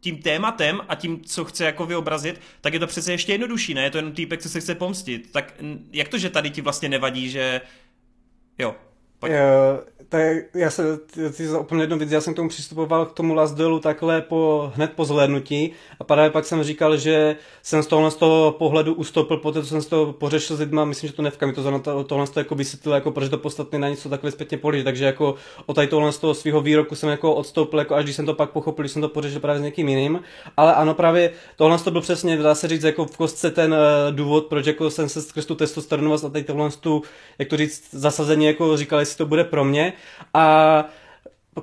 tím 0.00 0.22
tématem 0.22 0.80
a 0.88 0.94
tím, 0.94 1.24
co 1.24 1.44
chce 1.44 1.64
jako 1.64 1.86
vyobrazit, 1.86 2.40
tak 2.60 2.72
je 2.72 2.78
to 2.78 2.86
přece 2.86 3.12
ještě 3.12 3.32
jednodušší, 3.32 3.74
ne? 3.74 3.82
Je 3.82 3.90
to 3.90 3.98
jenom 3.98 4.12
týpek, 4.12 4.42
co 4.42 4.48
se 4.48 4.60
chce 4.60 4.74
pomstit. 4.74 5.32
Tak 5.32 5.54
jak 5.92 6.08
to, 6.08 6.18
že 6.18 6.30
tady 6.30 6.50
ti 6.50 6.60
vlastně 6.60 6.88
nevadí, 6.88 7.30
že 7.30 7.60
jo, 8.58 8.74
Pojď. 9.22 9.32
tak 10.12 10.22
já 10.54 10.70
se, 10.70 10.98
ty 11.36 11.48
úplně 11.60 11.82
jednu 11.82 11.98
věc, 11.98 12.10
já 12.10 12.20
jsem 12.20 12.32
k 12.32 12.36
tomu 12.36 12.48
přistupoval 12.48 13.06
k 13.06 13.12
tomu 13.12 13.34
Last 13.34 13.56
Duelu 13.56 13.80
takhle 13.80 14.20
po, 14.20 14.72
hned 14.74 14.92
po 14.92 15.04
zhlédnutí 15.04 15.72
a 16.00 16.04
právě 16.04 16.30
pak 16.30 16.44
jsem 16.44 16.62
říkal, 16.62 16.96
že 16.96 17.36
jsem 17.62 17.82
z 17.82 17.86
tohohle 17.86 18.10
z 18.10 18.16
toho 18.16 18.52
pohledu 18.58 18.94
ustoupil 18.94 19.36
po 19.36 19.52
té, 19.52 19.62
co 19.62 19.68
jsem 19.68 19.82
z 19.82 19.86
toho 19.86 20.12
pořešil 20.12 20.56
s 20.56 20.60
lidma, 20.60 20.84
myslím, 20.84 21.10
že 21.10 21.16
to 21.16 21.22
nevka 21.22 21.46
mi 21.46 21.52
to 21.52 21.78
to, 21.78 22.04
tohle 22.04 22.26
to 22.26 22.40
jako 22.40 22.54
vysvětlil, 22.54 22.94
jako 22.94 23.10
proč 23.10 23.30
to 23.30 23.38
podstatné 23.38 23.78
na 23.78 23.88
něco 23.88 24.08
takhle 24.08 24.30
zpětně 24.30 24.58
políž, 24.58 24.84
takže 24.84 25.04
jako 25.04 25.34
o 25.66 25.74
tady 25.74 25.86
tohle 25.86 26.12
z 26.12 26.18
toho 26.18 26.34
svého 26.34 26.60
výroku 26.60 26.94
jsem 26.94 27.08
jako 27.08 27.34
odstoupil, 27.34 27.78
jako 27.78 27.94
až 27.94 28.04
když 28.04 28.16
jsem 28.16 28.26
to 28.26 28.34
pak 28.34 28.50
pochopil, 28.50 28.88
jsem 28.88 29.02
to 29.02 29.08
pořešil 29.08 29.40
právě 29.40 29.60
s 29.60 29.62
někým 29.62 29.88
jiným, 29.88 30.20
ale 30.56 30.74
ano, 30.74 30.94
právě 30.94 31.32
tohle 31.56 31.78
to 31.78 31.90
byl 31.90 32.00
přesně, 32.00 32.36
dá 32.36 32.54
se 32.54 32.68
říct, 32.68 32.82
jako 32.82 33.04
v 33.04 33.16
kostce 33.16 33.50
ten 33.50 33.72
uh, 33.72 33.78
důvod, 34.10 34.46
proč 34.46 34.66
jako 34.66 34.90
jsem 34.90 35.08
se 35.08 35.22
skrz 35.22 35.46
tu 35.46 35.54
testosteronu 35.54 36.14
a 36.14 36.18
tady 36.18 36.44
tohle 36.44 36.70
tu, 36.70 37.02
jak 37.38 37.48
to 37.48 37.56
říct, 37.56 37.84
zasazení, 37.92 38.46
jako 38.46 38.76
říkal, 38.76 39.00
jestli 39.12 39.18
to 39.18 39.26
bude 39.26 39.44
pro 39.44 39.64
mě. 39.64 39.92
A 40.34 40.84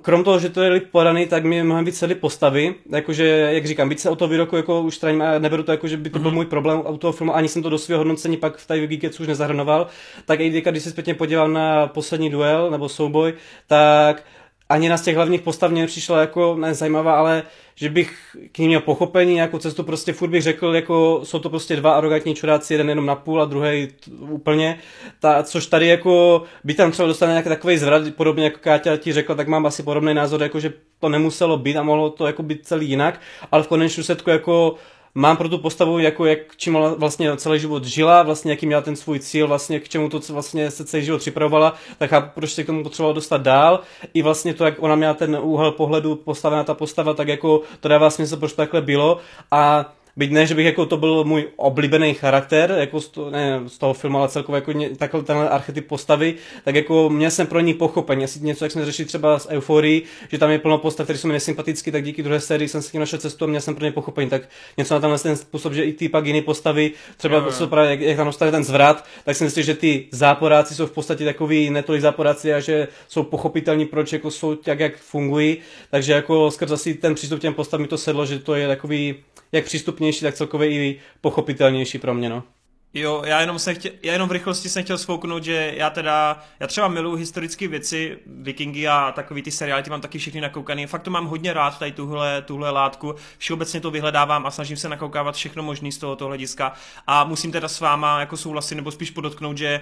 krom 0.02 0.24
toho, 0.24 0.39
že 0.39 0.50
to 0.50 0.62
je 0.62 0.80
podaný, 0.80 1.28
tak 1.28 1.43
mi 1.43 1.64
mnohem 1.64 1.86
víc 1.86 2.00
celý 2.00 2.16
postavy, 2.16 2.76
jakože, 2.89 3.28
jak 3.28 3.66
říkám, 3.66 3.89
víc 3.89 4.02
se 4.02 4.10
o 4.10 4.16
to 4.16 4.28
výroku 4.28 4.56
jako 4.56 4.82
už 4.82 4.95
straním 4.95 5.22
a 5.22 5.39
neberu 5.39 5.64
to 5.64 5.72
jako, 5.72 5.88
že 5.88 5.97
by 5.97 6.10
to 6.10 6.20
byl 6.20 6.32
mhm. 6.32 6.36
můj 6.36 6.45
problém 6.45 6.84
u 6.89 6.97
toho 6.97 7.14
filmu, 7.14 7.36
ani 7.36 7.47
jsem 7.47 7.64
to 7.64 7.70
do 7.70 7.78
svého 7.78 8.00
hodnocení 8.00 8.38
pak 8.38 8.58
v 8.58 8.68
tady 8.68 8.88
Geekets 8.88 9.20
už 9.20 9.28
nezahrnoval, 9.28 9.88
tak 10.26 10.39
i 10.39 10.50
když 10.50 10.84
se 10.84 10.91
zpětně 10.91 11.14
podívám 11.14 11.54
na 11.54 11.88
poslední 11.88 12.30
duel 12.30 12.72
nebo 12.72 12.89
souboj, 12.89 13.34
tak 13.68 14.24
ani 14.70 14.89
na 14.89 14.97
z 14.97 15.02
těch 15.02 15.16
hlavních 15.16 15.41
postav 15.41 15.72
mě 15.72 15.82
nepřišla 15.82 16.22
jako 16.22 16.56
nezajímavá, 16.56 17.20
ale 17.20 17.43
že 17.80 17.90
bych 17.90 18.38
k 18.52 18.58
ní 18.58 18.68
měl 18.68 18.82
pochopení, 18.82 19.38
jako 19.38 19.60
cestu 19.60 19.84
prostě 19.84 20.14
furt 20.14 20.30
bych 20.30 20.44
řekl, 20.44 20.76
jako 20.76 21.22
jsou 21.24 21.40
to 21.40 21.50
prostě 21.50 21.76
dva 21.76 21.94
arrogantní 21.94 22.36
čuráci, 22.36 22.74
jeden 22.74 22.90
jenom 22.90 23.06
na 23.06 23.16
půl 23.16 23.42
a 23.42 23.46
druhý 23.46 23.88
úplně, 24.20 24.80
ta, 25.20 25.44
což 25.44 25.66
tady 25.66 25.88
jako 25.88 26.44
by 26.64 26.74
tam 26.74 26.92
třeba 26.92 27.08
dostane 27.08 27.32
nějaký 27.32 27.50
takový 27.50 27.78
zvrat, 27.78 28.14
podobně 28.16 28.44
jako 28.44 28.58
Káťa 28.62 28.98
ti 28.98 29.14
řekla, 29.14 29.36
tak 29.36 29.48
mám 29.48 29.66
asi 29.66 29.84
podobný 29.84 30.14
názor, 30.14 30.44
jako 30.44 30.60
že 30.60 30.74
to 31.00 31.10
nemuselo 31.10 31.58
být 31.58 31.78
a 31.78 31.84
mohlo 31.84 32.10
to 32.10 32.28
jako 32.28 32.44
být 32.44 32.68
celý 32.68 32.90
jinak, 32.90 33.22
ale 33.52 33.64
v 33.64 33.68
konečném 33.68 34.04
setku 34.04 34.30
jako 34.30 34.76
mám 35.20 35.38
pro 35.38 35.50
tu 35.50 35.58
postavu, 35.58 36.00
jako 36.00 36.26
jak 36.26 36.40
čím 36.56 36.78
vlastně 36.98 37.38
celý 37.38 37.60
život 37.60 37.86
žila, 37.86 38.24
vlastně 38.24 38.52
jaký 38.52 38.66
měla 38.66 38.82
ten 38.82 38.96
svůj 38.96 39.20
cíl, 39.20 39.48
vlastně 39.48 39.80
k 39.80 39.90
čemu 39.90 40.10
to 40.10 40.20
vlastně 40.30 40.72
se 40.72 40.86
celý 40.86 41.04
život 41.04 41.18
připravovala, 41.18 41.74
tak 41.98 42.10
chápu, 42.10 42.30
proč 42.36 42.52
se 42.52 42.64
k 42.64 42.66
tomu 42.66 42.84
potřebovala 42.84 43.16
dostat 43.16 43.42
dál. 43.42 43.80
I 44.14 44.22
vlastně 44.22 44.54
to, 44.54 44.66
jak 44.66 44.84
ona 44.84 44.96
měla 44.96 45.14
ten 45.14 45.38
úhel 45.42 45.72
pohledu 45.72 46.16
postavená 46.16 46.64
ta 46.64 46.74
postava, 46.74 47.14
tak 47.14 47.28
jako 47.28 47.62
to 47.80 47.88
dává 47.88 48.10
smysl, 48.10 48.38
proč 48.38 48.52
to 48.52 48.58
takhle 48.58 48.82
bylo. 48.82 49.18
A 49.52 49.94
Byť 50.20 50.32
ne, 50.32 50.46
že 50.46 50.56
bych 50.56 50.66
jako 50.66 50.86
to 50.86 50.98
byl 50.98 51.24
můj 51.24 51.48
oblíbený 51.56 52.14
charakter, 52.14 52.76
jako 52.78 53.02
z, 53.02 53.08
to, 53.08 53.30
ne, 53.30 53.60
z 53.68 53.78
toho 53.78 53.94
filmu, 53.94 54.18
ale 54.18 54.30
celkově 54.30 54.58
jako 54.58 54.72
ně, 54.72 54.90
takhle 54.90 55.24
tenhle 55.24 55.50
archetyp 55.50 55.88
postavy, 55.88 56.36
tak 56.66 56.76
jako 56.76 57.10
měl 57.10 57.32
jsem 57.32 57.48
pro 57.48 57.60
ní 57.60 57.74
pochopení. 57.74 58.24
Asi 58.24 58.40
něco, 58.40 58.66
jak 58.66 58.72
jsme 58.72 58.86
řešili 58.86 59.06
třeba 59.06 59.40
s 59.40 59.50
Euforii, 59.50 60.04
že 60.32 60.38
tam 60.38 60.52
je 60.52 60.60
plno 60.60 60.78
postav, 60.78 61.06
které 61.06 61.20
jsou 61.20 61.28
mi 61.28 61.34
nesympatické, 61.34 61.92
tak 61.92 62.04
díky 62.04 62.24
druhé 62.24 62.40
sérii 62.40 62.68
jsem 62.68 62.82
si 62.82 62.92
tím 62.92 63.00
našel 63.00 63.20
cestu 63.20 63.46
a 63.46 63.48
měl 63.48 63.62
jsem 63.62 63.76
pro 63.76 63.86
ně 63.86 63.92
pochopení. 63.92 64.30
Tak 64.30 64.42
něco 64.78 64.94
na 64.94 65.00
tenhle 65.00 65.20
ten 65.20 65.36
způsob, 65.36 65.74
že 65.74 65.84
i 65.84 65.94
ty 65.94 66.10
pak 66.10 66.26
jiné 66.26 66.42
postavy, 66.42 66.92
třeba 67.18 67.38
jo, 67.38 67.52
jo. 67.60 67.68
Právě, 67.68 67.92
jak, 67.92 68.00
jak 68.00 68.18
tam 68.18 68.28
dostane 68.28 68.52
ten 68.52 68.64
zvrat, 68.64 69.06
tak 69.26 69.36
si 69.36 69.44
myslím, 69.44 69.64
že 69.64 69.76
ty 69.76 70.08
záporáci 70.12 70.76
jsou 70.76 70.86
v 70.86 70.92
podstatě 70.92 71.26
takový 71.26 71.70
netolik 71.70 72.02
záporáci 72.02 72.54
a 72.54 72.60
že 72.60 72.88
jsou 73.08 73.24
pochopitelní, 73.24 73.86
proč 73.86 74.14
jako 74.14 74.32
jsou 74.32 74.56
tak, 74.56 74.80
jak 74.80 74.98
fungují. 74.98 75.58
Takže 75.92 76.14
jako 76.14 76.52
skrz 76.52 76.72
asi 76.72 76.94
ten 76.94 77.16
přístup 77.16 77.40
těm 77.40 77.54
postav 77.54 77.80
mi 77.80 77.88
to 77.88 77.98
sedlo, 77.98 78.26
že 78.26 78.40
to 78.40 78.56
je 78.56 78.68
takový 78.68 79.16
jak 79.52 79.66
přístupně 79.66 80.09
efektivnější, 80.10 80.22
tak 80.22 80.36
celkově 80.36 80.69
i 80.69 80.99
pochopitelnější 81.22 81.99
pro 81.99 82.14
mě, 82.14 82.30
no. 82.30 82.44
Jo, 82.94 83.23
já 83.26 83.41
jenom, 83.41 83.60
jsem 83.60 83.76
chtěl, 83.76 83.91
já 84.03 84.14
jenom 84.14 84.30
v 84.30 84.31
rychlosti 84.31 84.69
jsem 84.69 84.84
chtěl 84.84 84.98
svouknout, 84.98 85.44
že 85.44 85.73
já 85.77 85.90
teda, 85.90 86.40
já 86.60 86.68
třeba 86.68 86.88
miluji 86.88 87.18
historické 87.18 87.68
věci, 87.68 88.18
vikingy 88.26 88.88
a 88.88 89.11
takový 89.11 89.41
ty 89.41 89.52
seriály, 89.52 89.84
ty 89.84 89.90
mám 89.90 90.02
taky 90.02 90.18
všechny 90.18 90.41
nakoukaný. 90.41 90.88
Fakt 90.88 91.03
to 91.03 91.11
mám 91.11 91.27
hodně 91.27 91.53
rád, 91.53 91.80
tady 91.80 91.91
tuhle, 91.91 92.41
tuhle 92.41 92.69
látku. 92.69 93.15
Všeobecně 93.38 93.81
to 93.81 93.91
vyhledávám 93.91 94.45
a 94.45 94.52
snažím 94.52 94.77
se 94.77 94.90
nakoukávat 94.90 95.36
všechno 95.36 95.64
možné 95.64 95.91
z 95.91 95.98
tohoto 95.98 96.26
hlediska. 96.26 96.73
A 97.07 97.23
musím 97.23 97.52
teda 97.52 97.68
s 97.68 97.80
váma 97.80 98.19
jako 98.19 98.38
souhlasit, 98.38 98.76
nebo 98.76 98.91
spíš 98.91 99.11
podotknout, 99.11 99.57
že 99.57 99.81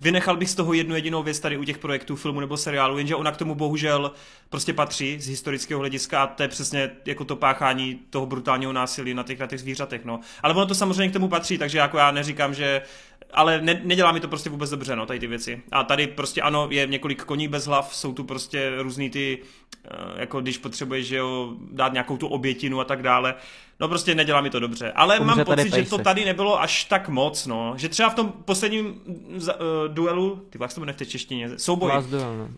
Vynechal 0.00 0.36
bych 0.36 0.50
z 0.50 0.54
toho 0.54 0.72
jednu 0.72 0.94
jedinou 0.94 1.22
věc 1.22 1.40
tady 1.40 1.56
u 1.56 1.64
těch 1.64 1.78
projektů, 1.78 2.16
filmu 2.16 2.40
nebo 2.40 2.56
seriálu, 2.56 2.98
jenže 2.98 3.14
ona 3.14 3.32
k 3.32 3.36
tomu 3.36 3.54
bohužel 3.54 4.12
prostě 4.48 4.72
patří 4.72 5.20
z 5.20 5.28
historického 5.28 5.80
hlediska 5.80 6.22
a 6.22 6.26
to 6.26 6.42
je 6.42 6.48
přesně 6.48 6.90
jako 7.06 7.24
to 7.24 7.36
páchání 7.36 8.00
toho 8.10 8.26
brutálního 8.26 8.72
násilí 8.72 9.14
na 9.14 9.22
těch, 9.22 9.38
na 9.38 9.46
těch 9.46 9.60
zvířatech, 9.60 10.04
no. 10.04 10.20
Ale 10.42 10.54
ono 10.54 10.66
to 10.66 10.74
samozřejmě 10.74 11.08
k 11.08 11.12
tomu 11.12 11.28
patří, 11.28 11.58
takže 11.58 11.78
jako 11.78 11.98
já 11.98 12.10
neříkám, 12.10 12.54
že 12.54 12.82
ale 13.32 13.60
ne, 13.60 13.80
nedělá 13.84 14.12
mi 14.12 14.20
to 14.20 14.28
prostě 14.28 14.50
vůbec 14.50 14.70
dobře, 14.70 14.96
no, 14.96 15.06
tady 15.06 15.18
ty 15.18 15.26
věci. 15.26 15.62
A 15.72 15.84
tady 15.84 16.06
prostě 16.06 16.42
ano, 16.42 16.68
je 16.70 16.86
několik 16.86 17.24
koní 17.24 17.48
bez 17.48 17.66
hlav, 17.66 17.94
jsou 17.94 18.12
tu 18.12 18.24
prostě 18.24 18.72
různý 18.78 19.10
ty, 19.10 19.38
eh, 19.84 19.90
jako 20.16 20.40
když 20.40 20.58
potřebuješ, 20.58 21.06
že 21.06 21.16
jo, 21.16 21.54
dát 21.70 21.92
nějakou 21.92 22.16
tu 22.16 22.26
obětinu 22.26 22.80
a 22.80 22.84
tak 22.84 23.02
dále. 23.02 23.34
No 23.80 23.88
prostě 23.88 24.14
nedělá 24.14 24.40
mi 24.40 24.50
to 24.50 24.60
dobře. 24.60 24.92
Ale 24.92 25.18
Umře 25.18 25.34
mám 25.34 25.44
pocit, 25.44 25.64
že 25.64 25.70
to 25.70 25.76
pejsek. 25.76 26.04
tady 26.04 26.24
nebylo 26.24 26.60
až 26.60 26.84
tak 26.84 27.08
moc, 27.08 27.46
no. 27.46 27.74
Že 27.76 27.88
třeba 27.88 28.08
v 28.08 28.14
tom 28.14 28.32
posledním 28.44 28.86
uh, 28.86 29.52
duelu, 29.88 30.46
ty 30.50 30.58
jak 30.60 30.70
se 30.70 30.74
to 30.74 30.80
jmenuje 30.80 30.94
v 30.94 30.96
té 30.96 31.06
češtině, 31.06 31.58
souboj, 31.58 31.92
duel, 32.10 32.38
no. 32.38 32.48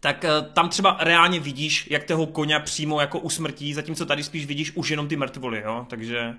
tak 0.00 0.24
uh, 0.24 0.52
tam 0.52 0.68
třeba 0.68 0.96
reálně 1.00 1.40
vidíš, 1.40 1.90
jak 1.90 2.04
toho 2.04 2.26
koně 2.26 2.60
přímo 2.60 3.00
jako 3.00 3.18
usmrtí, 3.18 3.74
zatímco 3.74 4.06
tady 4.06 4.22
spíš 4.22 4.46
vidíš 4.46 4.72
už 4.74 4.90
jenom 4.90 5.08
ty 5.08 5.16
mrtvoly, 5.16 5.62
jo. 5.64 5.86
Takže, 5.90 6.34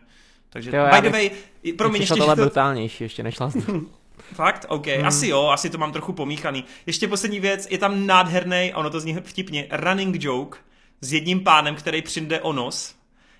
takže 0.53 0.71
Jo, 0.77 0.85
by 0.95 1.01
the 1.01 1.09
way, 1.09 1.31
promiň, 1.77 2.01
ještě, 2.01 2.15
tohle 2.15 2.35
to, 2.35 2.41
brutálnější 2.41 3.03
ještě 3.03 3.23
než 3.23 3.39
Last. 3.39 3.57
Fakt? 4.33 4.65
OK, 4.69 4.87
hmm. 4.87 5.05
asi 5.05 5.27
jo, 5.27 5.47
asi 5.47 5.69
to 5.69 5.77
mám 5.77 5.91
trochu 5.91 6.13
pomíchaný. 6.13 6.63
Ještě 6.85 7.07
poslední 7.07 7.39
věc, 7.39 7.67
je 7.69 7.77
tam 7.77 8.07
nádherný, 8.07 8.71
ono 8.75 8.89
to 8.89 8.99
zní 8.99 9.17
vtipně, 9.23 9.67
running 9.71 10.23
joke 10.23 10.57
s 11.01 11.13
jedním 11.13 11.43
pánem, 11.43 11.75
který 11.75 12.01
přijde 12.01 12.41
o 12.41 12.53
nos. 12.53 12.95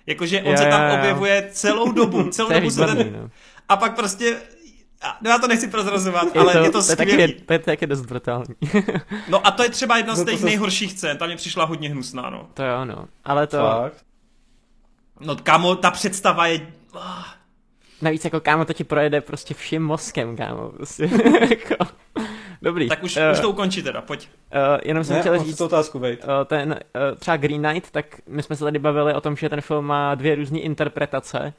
Jakože 0.06 0.42
on 0.42 0.50
Jo, 0.50 0.56
se 0.56 0.64
tam 0.66 0.82
jo, 0.82 0.88
jo. 0.88 0.94
objevuje 0.98 1.48
celou 1.52 1.92
dobu, 1.92 2.22
celou 2.30 2.50
dobu 2.52 2.70
se 2.70 2.86
ten... 2.86 3.12
no. 3.22 3.30
A 3.68 3.76
pak 3.76 3.96
prostě... 3.96 4.36
No 5.20 5.30
já 5.30 5.38
to 5.38 5.48
nechci 5.48 5.68
prozrazovat, 5.68 6.34
Je 6.34 6.40
ale 6.40 6.52
to, 6.52 6.58
je 6.58 6.70
to 6.70 6.82
to 6.82 6.90
je 6.90 6.96
taky, 6.96 7.10
skvělý. 7.10 7.34
to 7.46 7.52
je 7.52 7.58
taky 7.58 7.86
dost 7.86 8.00
brutální. 8.00 8.54
No 9.28 9.46
a 9.46 9.50
to 9.50 9.62
je 9.62 9.68
třeba 9.70 9.96
jedna 9.96 10.14
z 10.14 10.18
No 10.18 10.24
těch 10.24 10.38
se- 10.38 10.44
nejhorších 10.44 10.92
scén, 10.92 11.18
ta 11.18 11.26
mě 11.26 11.36
přišla 11.36 11.64
hodně 11.64 11.90
hnusná, 11.90 12.30
no. 12.30 12.48
to 12.54 12.62
jo, 12.64 12.84
no. 12.84 13.08
Ale 13.24 13.46
to, 13.46 13.56
Fakt. 13.56 14.04
No 15.20 15.36
kámo, 15.36 15.76
ta 15.76 15.90
představa 15.90 16.46
je... 16.46 16.66
navíc 18.02 18.24
jako 18.24 18.40
kámo, 18.40 18.64
to 18.64 18.72
ti 18.72 18.84
projede 18.84 19.20
prostě 19.20 19.54
vším 19.54 19.82
mozkem, 19.82 20.36
kámo. 20.36 20.68
Prostě, 20.68 21.10
jako, 21.50 21.84
dobrý. 22.62 22.88
Tak 22.88 23.02
už, 23.02 23.16
Eh, 23.16 23.32
už 23.32 23.40
to 23.40 23.50
ukončí 23.50 23.82
teda, 23.82 24.00
pojď. 24.02 24.28
Uh, 24.54 24.80
jenom 24.84 25.04
jsem 25.04 25.14
Ne, 25.16 25.20
chtěl 25.20 25.38
říct, 25.38 25.58
tu 25.58 25.64
otázku, 25.64 25.98
Vejt. 25.98 26.24
uh, 26.24 26.30
ten 26.44 26.70
uh, 26.70 27.18
třeba 27.18 27.36
Green 27.36 27.62
Knight, 27.62 27.90
tak 27.90 28.06
my 28.26 28.42
jsme 28.42 28.56
se 28.56 28.64
tady 28.64 28.78
bavili 28.78 29.14
o 29.14 29.20
tom, 29.20 29.36
že 29.36 29.48
ten 29.48 29.60
film 29.60 29.84
má 29.84 30.14
dvě 30.14 30.34
různé 30.34 30.58
interpretace 30.58 31.52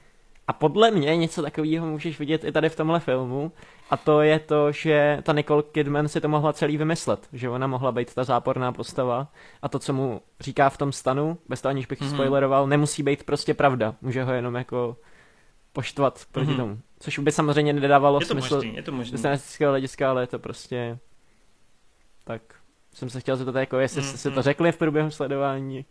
a 0.48 0.54
podle 0.54 0.92
mě 0.92 1.18
něco 1.18 1.42
takového 1.42 1.88
můžeš 1.88 2.20
vidět 2.20 2.44
i 2.44 2.52
tady 2.52 2.70
v 2.70 2.76
tomhle 2.76 3.00
filmu 3.00 3.52
a 3.90 3.98
to 3.98 4.22
je 4.22 4.40
to, 4.40 4.72
že 4.72 5.20
ta 5.24 5.34
Nicole 5.34 5.64
Kidman 5.72 6.08
si 6.08 6.22
to 6.22 6.28
mohla 6.30 6.54
celý 6.54 6.78
vymyslet, 6.78 7.28
že 7.34 7.50
ona 7.50 7.68
mohla 7.68 7.92
být 7.92 8.14
ta 8.14 8.24
záporná 8.24 8.72
postava 8.72 9.28
a 9.62 9.70
to, 9.70 9.80
co 9.80 9.94
mu 9.94 10.22
říká 10.40 10.70
v 10.70 10.78
tom 10.78 10.92
stanu, 10.92 11.38
bez 11.50 11.62
toho 11.62 11.70
aniž 11.70 11.86
bych 11.86 12.00
mm-hmm. 12.02 12.06
Mhm. 12.06 12.14
spoileroval, 12.14 12.68
nemusí 12.68 13.04
být 13.04 13.24
prostě 13.24 13.54
pravda, 13.54 13.96
může 14.02 14.24
ho 14.24 14.34
jenom 14.34 14.56
jako 14.56 14.96
poštvat 15.74 16.20
proti 16.32 16.48
Mhm. 16.48 16.58
tomu, 16.58 16.78
což 17.00 17.20
by 17.20 17.32
samozřejmě 17.32 17.74
nedávalo 17.74 18.20
Je 18.22 18.26
to 18.26 18.34
smysl 18.34 18.56
možný, 18.56 18.76
je 18.76 18.84
to 18.84 18.92
možný. 18.92 19.18
statistického 19.18 19.72
hlediska, 19.72 20.10
ale 20.10 20.24
je 20.24 20.28
to 20.28 20.40
prostě 20.40 20.98
tak 22.24 22.42
jsem 22.94 23.10
se 23.10 23.20
chtěl 23.20 23.36
zeptat, 23.36 23.60
jako 23.60 23.80
jestli 23.80 24.02
Mm, 24.02 24.08
jste 24.08 24.18
si 24.18 24.30
mm. 24.30 24.36
to 24.36 24.42
řekli 24.42 24.72
v 24.72 24.78
průběhu 24.78 25.12
sledování. 25.12 25.86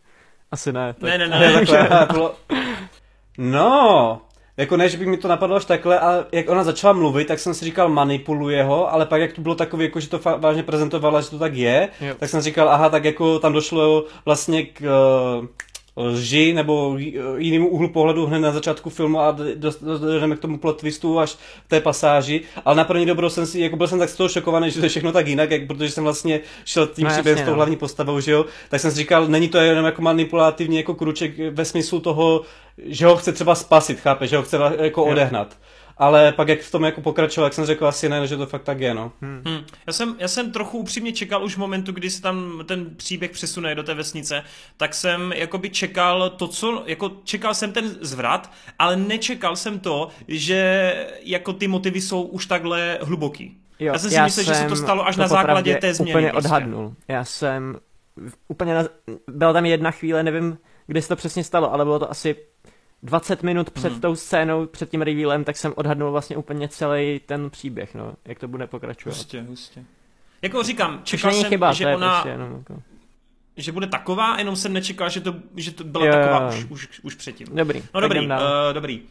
Asi 0.51 0.73
ne. 0.73 0.93
Tak... 0.95 1.03
Ne, 1.03 1.19
ne, 1.19 1.29
ne, 1.29 1.39
Ne, 1.41 1.53
takhle, 1.53 1.89
to 2.07 2.13
bylo... 2.13 2.35
No, 3.39 4.21
jako 4.57 4.77
ne, 4.77 4.89
že 4.89 4.97
by 4.99 5.07
mi 5.07 5.17
to 5.17 5.29
napadlo 5.29 5.57
až 5.57 5.65
takhle, 5.65 5.99
ale 5.99 6.27
jak 6.33 6.49
ona 6.49 6.65
začala 6.65 6.93
mluvit, 6.93 7.25
tak 7.29 7.39
jsem 7.39 7.55
si 7.55 7.65
říkal, 7.65 7.89
manipuluje 7.89 8.65
ho, 8.65 8.93
ale 8.93 9.07
pak 9.07 9.21
jak 9.21 9.33
to 9.33 9.41
bylo 9.41 9.55
takový, 9.55 9.85
jako, 9.85 10.01
že 10.01 10.09
to 10.09 10.19
fa- 10.19 10.41
vážně 10.41 10.63
prezentovala, 10.63 11.21
že 11.21 11.31
to 11.31 11.39
tak 11.39 11.55
je, 11.55 11.89
Jo. 12.01 12.15
tak 12.19 12.29
jsem 12.29 12.41
říkal, 12.41 12.69
aha, 12.69 12.89
tak 12.89 13.05
jako 13.05 13.39
tam 13.39 13.53
došlo 13.53 14.05
vlastně 14.25 14.63
k 14.63 14.81
uh, 15.41 15.47
lži 15.97 16.53
nebo 16.55 16.97
jinému 17.37 17.69
úhlu 17.69 17.89
pohledu 17.89 18.27
hned 18.27 18.39
na 18.39 18.53
začátku 18.53 18.91
filmu 18.91 19.21
a 19.21 19.37
dojdeme 20.01 20.37
k 20.37 20.41
tomu 20.41 20.59
plot 20.59 20.79
twistu 20.81 21.19
až 21.19 21.31
v 21.65 21.69
té 21.69 21.81
pasáži, 21.81 22.41
ale 22.65 22.77
na 22.77 22.85
první 22.85 23.07
dobrou 23.07 23.29
jsem 23.29 23.47
si, 23.47 23.61
jako 23.61 23.77
byl 23.77 23.89
jsem 23.89 23.99
tak 23.99 24.09
z 24.09 24.17
toho 24.17 24.29
šokovaný, 24.29 24.71
že 24.71 24.79
to 24.81 24.87
je 24.87 24.89
všechno 24.89 25.13
tak 25.13 25.27
jinak, 25.27 25.51
jak, 25.51 25.67
protože 25.67 25.91
jsem 25.91 26.05
vlastně 26.05 26.41
šel 26.65 26.87
tím 26.87 27.05
No, 27.05 27.11
příběhem 27.11 27.39
s 27.39 27.43
tou 27.43 27.51
no. 27.51 27.57
hlavní 27.57 27.77
postavou, 27.77 28.21
že 28.21 28.33
jo, 28.33 28.45
tak 28.69 28.81
jsem 28.81 28.91
si 28.91 28.97
říkal, 28.97 29.29
není 29.29 29.49
to 29.49 29.59
jenom 29.59 29.85
jako 29.85 30.03
manipulativní 30.03 30.77
jako 30.77 30.95
kruček 30.95 31.33
ve 31.51 31.65
smyslu 31.65 32.01
toho, 32.01 32.43
že 32.85 33.07
ho 33.07 33.17
chce 33.17 33.33
třeba 33.33 33.55
spasit, 33.55 34.01
chápe, 34.01 34.27
že 34.27 34.37
ho 34.37 34.43
chce 34.43 34.59
jako 34.81 35.07
Jo. 35.09 35.47
Ale 35.99 36.33
pak 36.33 36.49
jak 36.49 36.61
v 36.61 36.71
tom 36.71 36.85
jako 36.85 37.01
pokračoval, 37.01 37.47
jak 37.47 37.55
jsem 37.55 37.67
řekl 37.67 37.87
asi 37.87 38.09
ne, 38.09 38.27
že 38.27 38.37
to 38.37 38.47
fakt 38.47 38.63
tak 38.63 38.81
je, 38.81 38.95
no. 38.95 39.13
Hm. 39.23 39.43
Hm. 39.49 39.65
Já, 39.87 39.93
jsem, 39.93 40.17
já 40.19 40.29
jsem 40.29 40.53
trochu 40.53 40.79
upřímně 40.79 41.13
čekal 41.13 41.45
už 41.45 41.55
v 41.55 41.59
momentu, 41.59 41.93
kdy 41.93 42.11
se 42.11 42.23
tam 42.23 42.65
ten 42.67 42.97
příběh 42.97 43.31
přesune 43.31 43.75
do 43.75 43.83
té 43.83 43.95
vesnice, 43.95 44.43
tak 44.77 44.95
jsem 44.95 45.33
jakoby 45.33 45.71
čekal 45.71 46.31
to, 46.31 46.49
co, 46.49 46.83
jako 46.87 47.11
čekal 47.25 47.55
jsem 47.55 47.73
ten 47.73 47.89
zvrat, 48.01 48.53
ale 48.79 48.97
nečekal 48.97 49.57
jsem 49.57 49.79
to, 49.79 50.09
že 50.29 50.93
jako 51.23 51.53
ty 51.53 51.69
motivy 51.69 52.01
jsou 52.01 52.23
už 52.23 52.47
takhle 52.47 52.99
hluboký. 53.03 53.59
Jo, 53.79 53.93
Já 53.93 53.99
jsem 53.99 54.11
si 54.11 54.21
myslel, 54.21 54.47
že 54.47 54.55
se 54.55 54.67
to 54.67 54.77
stalo 54.77 55.07
až 55.07 55.17
na 55.17 55.29
základě 55.29 55.77
té 55.77 55.95
změny 55.95 56.13
úplně 56.13 56.31
prostě. 56.31 56.49
odhadnul. 56.49 56.95
Já 57.09 57.25
jsem 57.25 57.77
úplně 58.49 58.75
na, 58.75 58.85
byla 59.31 59.53
tam 59.53 59.67
jedna 59.67 59.91
chvíle, 59.91 60.23
nevím, 60.23 60.59
kdy 60.87 61.03
se 61.03 61.09
to 61.09 61.17
přesně 61.17 61.45
stalo, 61.45 61.73
ale 61.73 61.85
bylo 61.85 61.99
to 61.99 62.11
asi 62.11 62.37
20 63.03 63.43
minut 63.43 63.71
před 63.71 63.93
Mhm. 63.93 64.01
tou 64.01 64.17
scénou, 64.17 64.67
před 64.67 64.91
tím 64.91 65.03
revealem, 65.03 65.45
tak 65.45 65.57
jsem 65.57 65.73
odhadnul 65.77 66.11
vlastně 66.11 66.37
úplně 66.37 66.69
celý 66.69 67.21
ten 67.27 67.51
příběh, 67.51 67.95
no, 67.95 68.13
jak 68.25 68.39
to 68.39 68.49
bude 68.49 68.67
pokračovat. 68.67 69.17
Hustě, 69.17 69.43
hustě. 69.43 69.85
Jako 70.43 70.63
říkám, 70.63 71.01
čekal 71.05 71.33
jsem, 71.33 71.45
chyba, 71.49 71.73
že 71.73 71.87
ona, 71.95 72.11
prostě 72.13 72.29
jenom 72.29 72.53
jako... 72.59 72.83
že 73.57 73.73
bude 73.73 73.87
taková, 73.87 74.39
jenom 74.39 74.57
jsem 74.57 74.73
nečekal, 74.73 75.11
že 75.11 75.21
to, 75.21 75.35
že 75.57 75.71
to 75.71 75.85
byla 75.85 76.07
Jo, 76.07 76.13
taková 76.13 76.43
jo. 76.43 76.49
už, 76.71 76.85
už, 76.91 77.01
už 77.03 77.15
předtím. 77.15 77.47
Dobrý, 77.53 77.83
No 77.95 78.01
dobrý, 78.01 78.27
uh, 78.27 78.35
dobrý. 78.73 79.03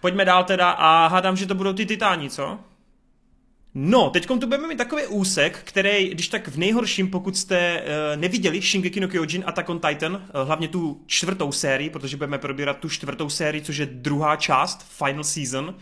Pojďme 0.00 0.24
dál 0.24 0.44
teda 0.44 0.70
a 0.70 1.06
hádám, 1.06 1.36
že 1.36 1.46
to 1.46 1.54
budou 1.54 1.72
ty 1.72 1.86
titáni, 1.86 2.30
co? 2.30 2.58
No, 3.76 4.10
teď 4.10 4.26
tu 4.26 4.38
budeme 4.38 4.68
mít 4.68 4.76
takový 4.76 5.06
úsek, 5.06 5.58
který, 5.64 6.08
když 6.08 6.28
tak 6.28 6.48
v 6.48 6.58
nejhorším, 6.58 7.10
pokud 7.10 7.36
jste 7.36 7.82
uh, 7.82 8.20
neviděli 8.20 8.60
Shingeki 8.60 9.00
no 9.00 9.08
Kyojin 9.08 9.44
Attack 9.46 9.68
on 9.68 9.80
Titan, 9.80 10.14
uh, 10.14 10.46
hlavně 10.46 10.68
tu 10.68 11.02
čtvrtou 11.06 11.52
sérii, 11.52 11.90
protože 11.90 12.16
budeme 12.16 12.38
probírat 12.38 12.78
tu 12.78 12.88
čtvrtou 12.88 13.28
sérii, 13.28 13.62
což 13.62 13.76
je 13.76 13.86
druhá 13.86 14.36
část, 14.36 14.86
Final 14.98 15.24
Season, 15.24 15.74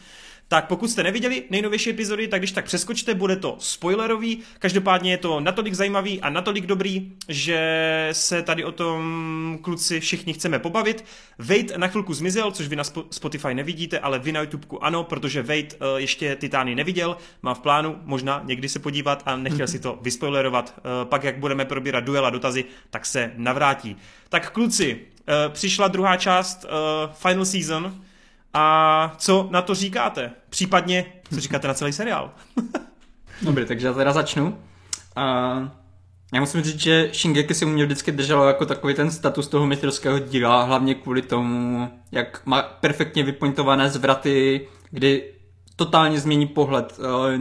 tak 0.52 0.66
pokud 0.66 0.90
jste 0.90 1.02
neviděli 1.02 1.42
nejnovější 1.50 1.90
epizody, 1.90 2.28
tak 2.28 2.40
když 2.40 2.52
tak 2.52 2.64
přeskočte, 2.64 3.14
bude 3.14 3.36
to 3.36 3.56
spoilerový. 3.58 4.40
Každopádně 4.58 5.10
je 5.10 5.16
to 5.16 5.40
natolik 5.40 5.74
zajímavý 5.74 6.20
a 6.20 6.30
natolik 6.30 6.66
dobrý, 6.66 7.12
že 7.28 8.08
se 8.12 8.42
tady 8.42 8.64
o 8.64 8.72
tom 8.72 9.58
kluci 9.62 10.00
všichni 10.00 10.32
chceme 10.32 10.58
pobavit. 10.58 11.04
Vejt 11.38 11.76
na 11.76 11.88
chvilku 11.88 12.14
zmizel, 12.14 12.50
což 12.50 12.68
vy 12.68 12.76
na 12.76 12.82
Spo- 12.82 13.04
Spotify 13.10 13.54
nevidíte, 13.54 13.98
ale 13.98 14.18
vy 14.18 14.32
na 14.32 14.40
YouTubeku 14.40 14.84
ano, 14.84 15.04
protože 15.04 15.42
Vejt 15.42 15.76
uh, 15.80 15.96
ještě 15.96 16.36
Titány 16.36 16.74
neviděl, 16.74 17.16
má 17.42 17.54
v 17.54 17.60
plánu 17.60 17.98
možná 18.04 18.42
někdy 18.44 18.68
se 18.68 18.78
podívat 18.78 19.22
a 19.26 19.36
nechtěl 19.36 19.66
si 19.66 19.78
to 19.78 19.98
vyspoilerovat. 20.02 20.74
Uh, 20.76 21.08
pak 21.08 21.24
jak 21.24 21.38
budeme 21.38 21.64
probírat 21.64 22.04
duela 22.04 22.30
dotazy, 22.30 22.64
tak 22.90 23.06
se 23.06 23.32
navrátí. 23.36 23.96
Tak 24.28 24.50
kluci, 24.50 24.94
uh, 24.94 25.52
přišla 25.52 25.88
druhá 25.88 26.16
část 26.16 26.66
Final 27.12 27.44
Season, 27.44 28.02
a 28.54 29.14
co 29.18 29.48
na 29.50 29.62
to 29.62 29.74
říkáte? 29.74 30.32
Případně, 30.48 31.12
co 31.34 31.40
říkáte 31.40 31.68
na 31.68 31.74
celý 31.74 31.92
seriál? 31.92 32.30
Dobrý, 33.42 33.66
takže 33.66 33.86
já 33.86 33.92
teda 33.92 34.12
začnu. 34.12 34.58
A 35.16 35.22
já 36.34 36.40
musím 36.40 36.62
říct, 36.62 36.80
že 36.80 37.10
Shingeki 37.12 37.54
si 37.54 37.64
u 37.64 37.68
mě 37.68 37.84
vždycky 37.84 38.12
drželo 38.12 38.46
jako 38.46 38.66
takový 38.66 38.94
ten 38.94 39.10
status 39.10 39.48
toho 39.48 39.66
mistrovského 39.66 40.18
díla, 40.18 40.62
hlavně 40.62 40.94
kvůli 40.94 41.22
tomu, 41.22 41.90
jak 42.12 42.42
má 42.46 42.62
perfektně 42.62 43.22
vypointované 43.22 43.90
zvraty, 43.90 44.68
kdy 44.90 45.32
totálně 45.76 46.20
změní 46.20 46.46
pohled 46.46 47.00
eh, 47.00 47.38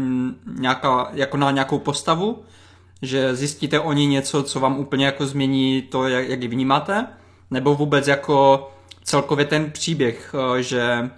nějaká, 0.60 1.10
jako 1.14 1.38
na 1.38 1.52
nějakou 1.52 1.80
postavu, 1.80 2.44
že 3.02 3.36
zjistíte 3.36 3.80
o 3.80 3.94
ní 3.94 4.08
něco, 4.08 4.44
co 4.44 4.60
vám 4.60 4.80
úplně 4.80 5.06
jako 5.06 5.26
změní 5.26 5.82
to, 5.82 6.08
jak, 6.08 6.30
jak 6.30 6.42
ji 6.42 6.48
vnímáte, 6.48 7.08
nebo 7.52 7.76
vůbec 7.76 8.08
jako 8.08 8.72
celkově 9.04 9.46
ten 9.46 9.72
příběh, 9.72 10.36
eh, 10.58 10.64
že 10.64 11.10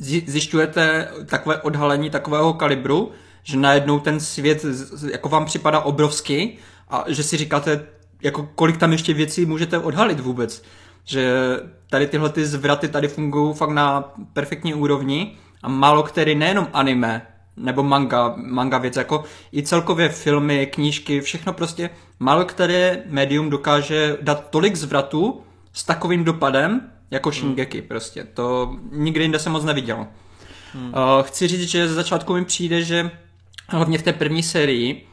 zji- 0.00 0.24
zjišťujete 0.26 1.08
takové 1.26 1.56
odhalení 1.62 2.10
takového 2.10 2.54
kalibru, 2.54 3.10
že 3.42 3.56
najednou 3.56 4.00
ten 4.00 4.20
svět 4.20 4.64
jako 5.12 5.28
vám 5.28 5.44
připadá 5.44 5.80
obrovský 5.80 6.58
a 6.88 7.04
že 7.08 7.22
si 7.22 7.36
říkáte, 7.36 7.86
jako 8.22 8.48
kolik 8.54 8.76
tam 8.76 8.92
ještě 8.92 9.14
věcí 9.14 9.46
můžete 9.46 9.78
odhalit 9.78 10.20
vůbec. 10.20 10.62
že 11.04 11.32
tady 11.90 12.06
tyhle 12.06 12.28
ty 12.30 12.46
zvraty 12.46 12.88
tady 12.88 13.08
fungují 13.08 13.54
fakt 13.54 13.70
na 13.70 14.12
perfektní 14.32 14.74
úrovni 14.74 15.36
a 15.62 15.68
málo 15.68 16.02
který 16.02 16.34
nejenom 16.34 16.68
anime, 16.72 17.26
nebo 17.56 17.82
manga, 17.82 18.34
manga 18.36 18.78
věc, 18.78 18.96
jako 18.96 19.24
i 19.52 19.62
celkově 19.62 20.08
filmy, 20.08 20.66
knížky, 20.66 21.20
všechno 21.20 21.52
prostě, 21.52 21.90
málo 22.18 22.44
které 22.44 23.02
médium 23.06 23.50
dokáže 23.50 24.16
dát 24.22 24.50
tolik 24.50 24.76
zvratů 24.76 25.42
s 25.72 25.84
takovým 25.84 26.24
dopadem, 26.24 26.92
jako 27.10 27.30
Shingeki 27.32 27.82
prostě. 27.82 28.24
To 28.24 28.76
nikdy 28.92 29.24
jinde 29.24 29.38
jsem 29.38 29.52
moc 29.52 29.64
neviděl. 29.64 30.06
Hmm. 30.74 30.88
Uh, 30.88 31.22
chci 31.22 31.48
říct, 31.48 31.70
že 31.70 31.88
ze 31.88 31.94
začátku 31.94 32.34
mi 32.34 32.44
přijde, 32.44 32.82
že 32.82 33.10
hlavně 33.68 33.98
v 33.98 34.02
té 34.02 34.12
první 34.12 34.42
sérii 34.42 35.06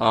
uh, 0.00 0.06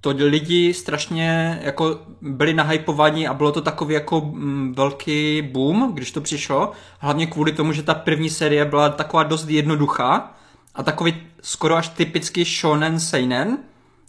to 0.00 0.12
lidi 0.16 0.74
strašně 0.74 1.58
jako 1.62 2.00
byli 2.20 2.54
nahypovaní 2.54 3.28
a 3.28 3.34
bylo 3.34 3.52
to 3.52 3.60
takový 3.60 3.94
jako 3.94 4.20
mm, 4.20 4.74
velký 4.76 5.42
boom, 5.42 5.92
když 5.94 6.10
to 6.10 6.20
přišlo. 6.20 6.72
Hlavně 6.98 7.26
kvůli 7.26 7.52
tomu, 7.52 7.72
že 7.72 7.82
ta 7.82 7.94
první 7.94 8.30
série 8.30 8.64
byla 8.64 8.88
taková 8.88 9.22
dost 9.22 9.48
jednoduchá 9.48 10.34
a 10.74 10.82
takový 10.82 11.14
skoro 11.42 11.76
až 11.76 11.88
typický 11.88 12.44
shonen 12.44 13.00
seinen, 13.00 13.58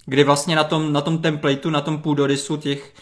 kdy 0.06 0.24
vlastně 0.24 0.56
na 0.56 0.64
tom, 0.64 0.94
na 0.94 1.02
tom 1.02 1.18
templateu, 1.18 1.70
na 1.70 1.82
tom 1.82 1.98
půdorysu 1.98 2.58
těch 2.58 2.94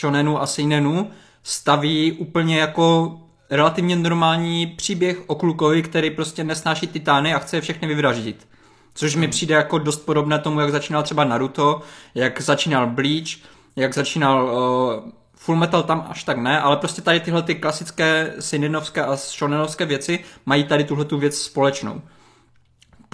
shonenů 0.00 0.42
a 0.42 0.46
seinenů 0.46 1.10
staví 1.44 2.12
úplně 2.12 2.58
jako 2.58 3.16
relativně 3.50 3.96
normální 3.96 4.66
příběh 4.66 5.18
o 5.26 5.34
klukovi, 5.34 5.82
který 5.82 6.10
prostě 6.10 6.44
nesnáší 6.44 6.86
titány 6.86 7.34
a 7.34 7.38
chce 7.38 7.56
je 7.56 7.60
všechny 7.60 7.88
vyvraždit. 7.88 8.46
Což 8.94 9.16
mi 9.16 9.28
přijde 9.28 9.54
jako 9.54 9.78
dost 9.78 9.96
podobné 9.96 10.38
tomu, 10.38 10.60
jak 10.60 10.70
začínal 10.70 11.02
třeba 11.02 11.24
Naruto, 11.24 11.80
jak 12.14 12.40
začínal 12.40 12.86
Bleach, 12.86 13.28
jak 13.76 13.94
začínal 13.94 14.44
uh, 14.44 15.12
Full 15.36 15.58
Metal 15.58 15.82
tam 15.82 16.06
až 16.10 16.24
tak 16.24 16.38
ne, 16.38 16.60
ale 16.60 16.76
prostě 16.76 17.02
tady 17.02 17.20
tyhle 17.20 17.42
ty 17.42 17.54
klasické 17.54 18.34
Sinenovské 18.40 19.04
a 19.04 19.16
shonenovské 19.16 19.86
věci 19.86 20.18
mají 20.46 20.64
tady 20.64 20.84
tuhle 20.84 21.04
tu 21.04 21.18
věc 21.18 21.38
společnou. 21.38 22.02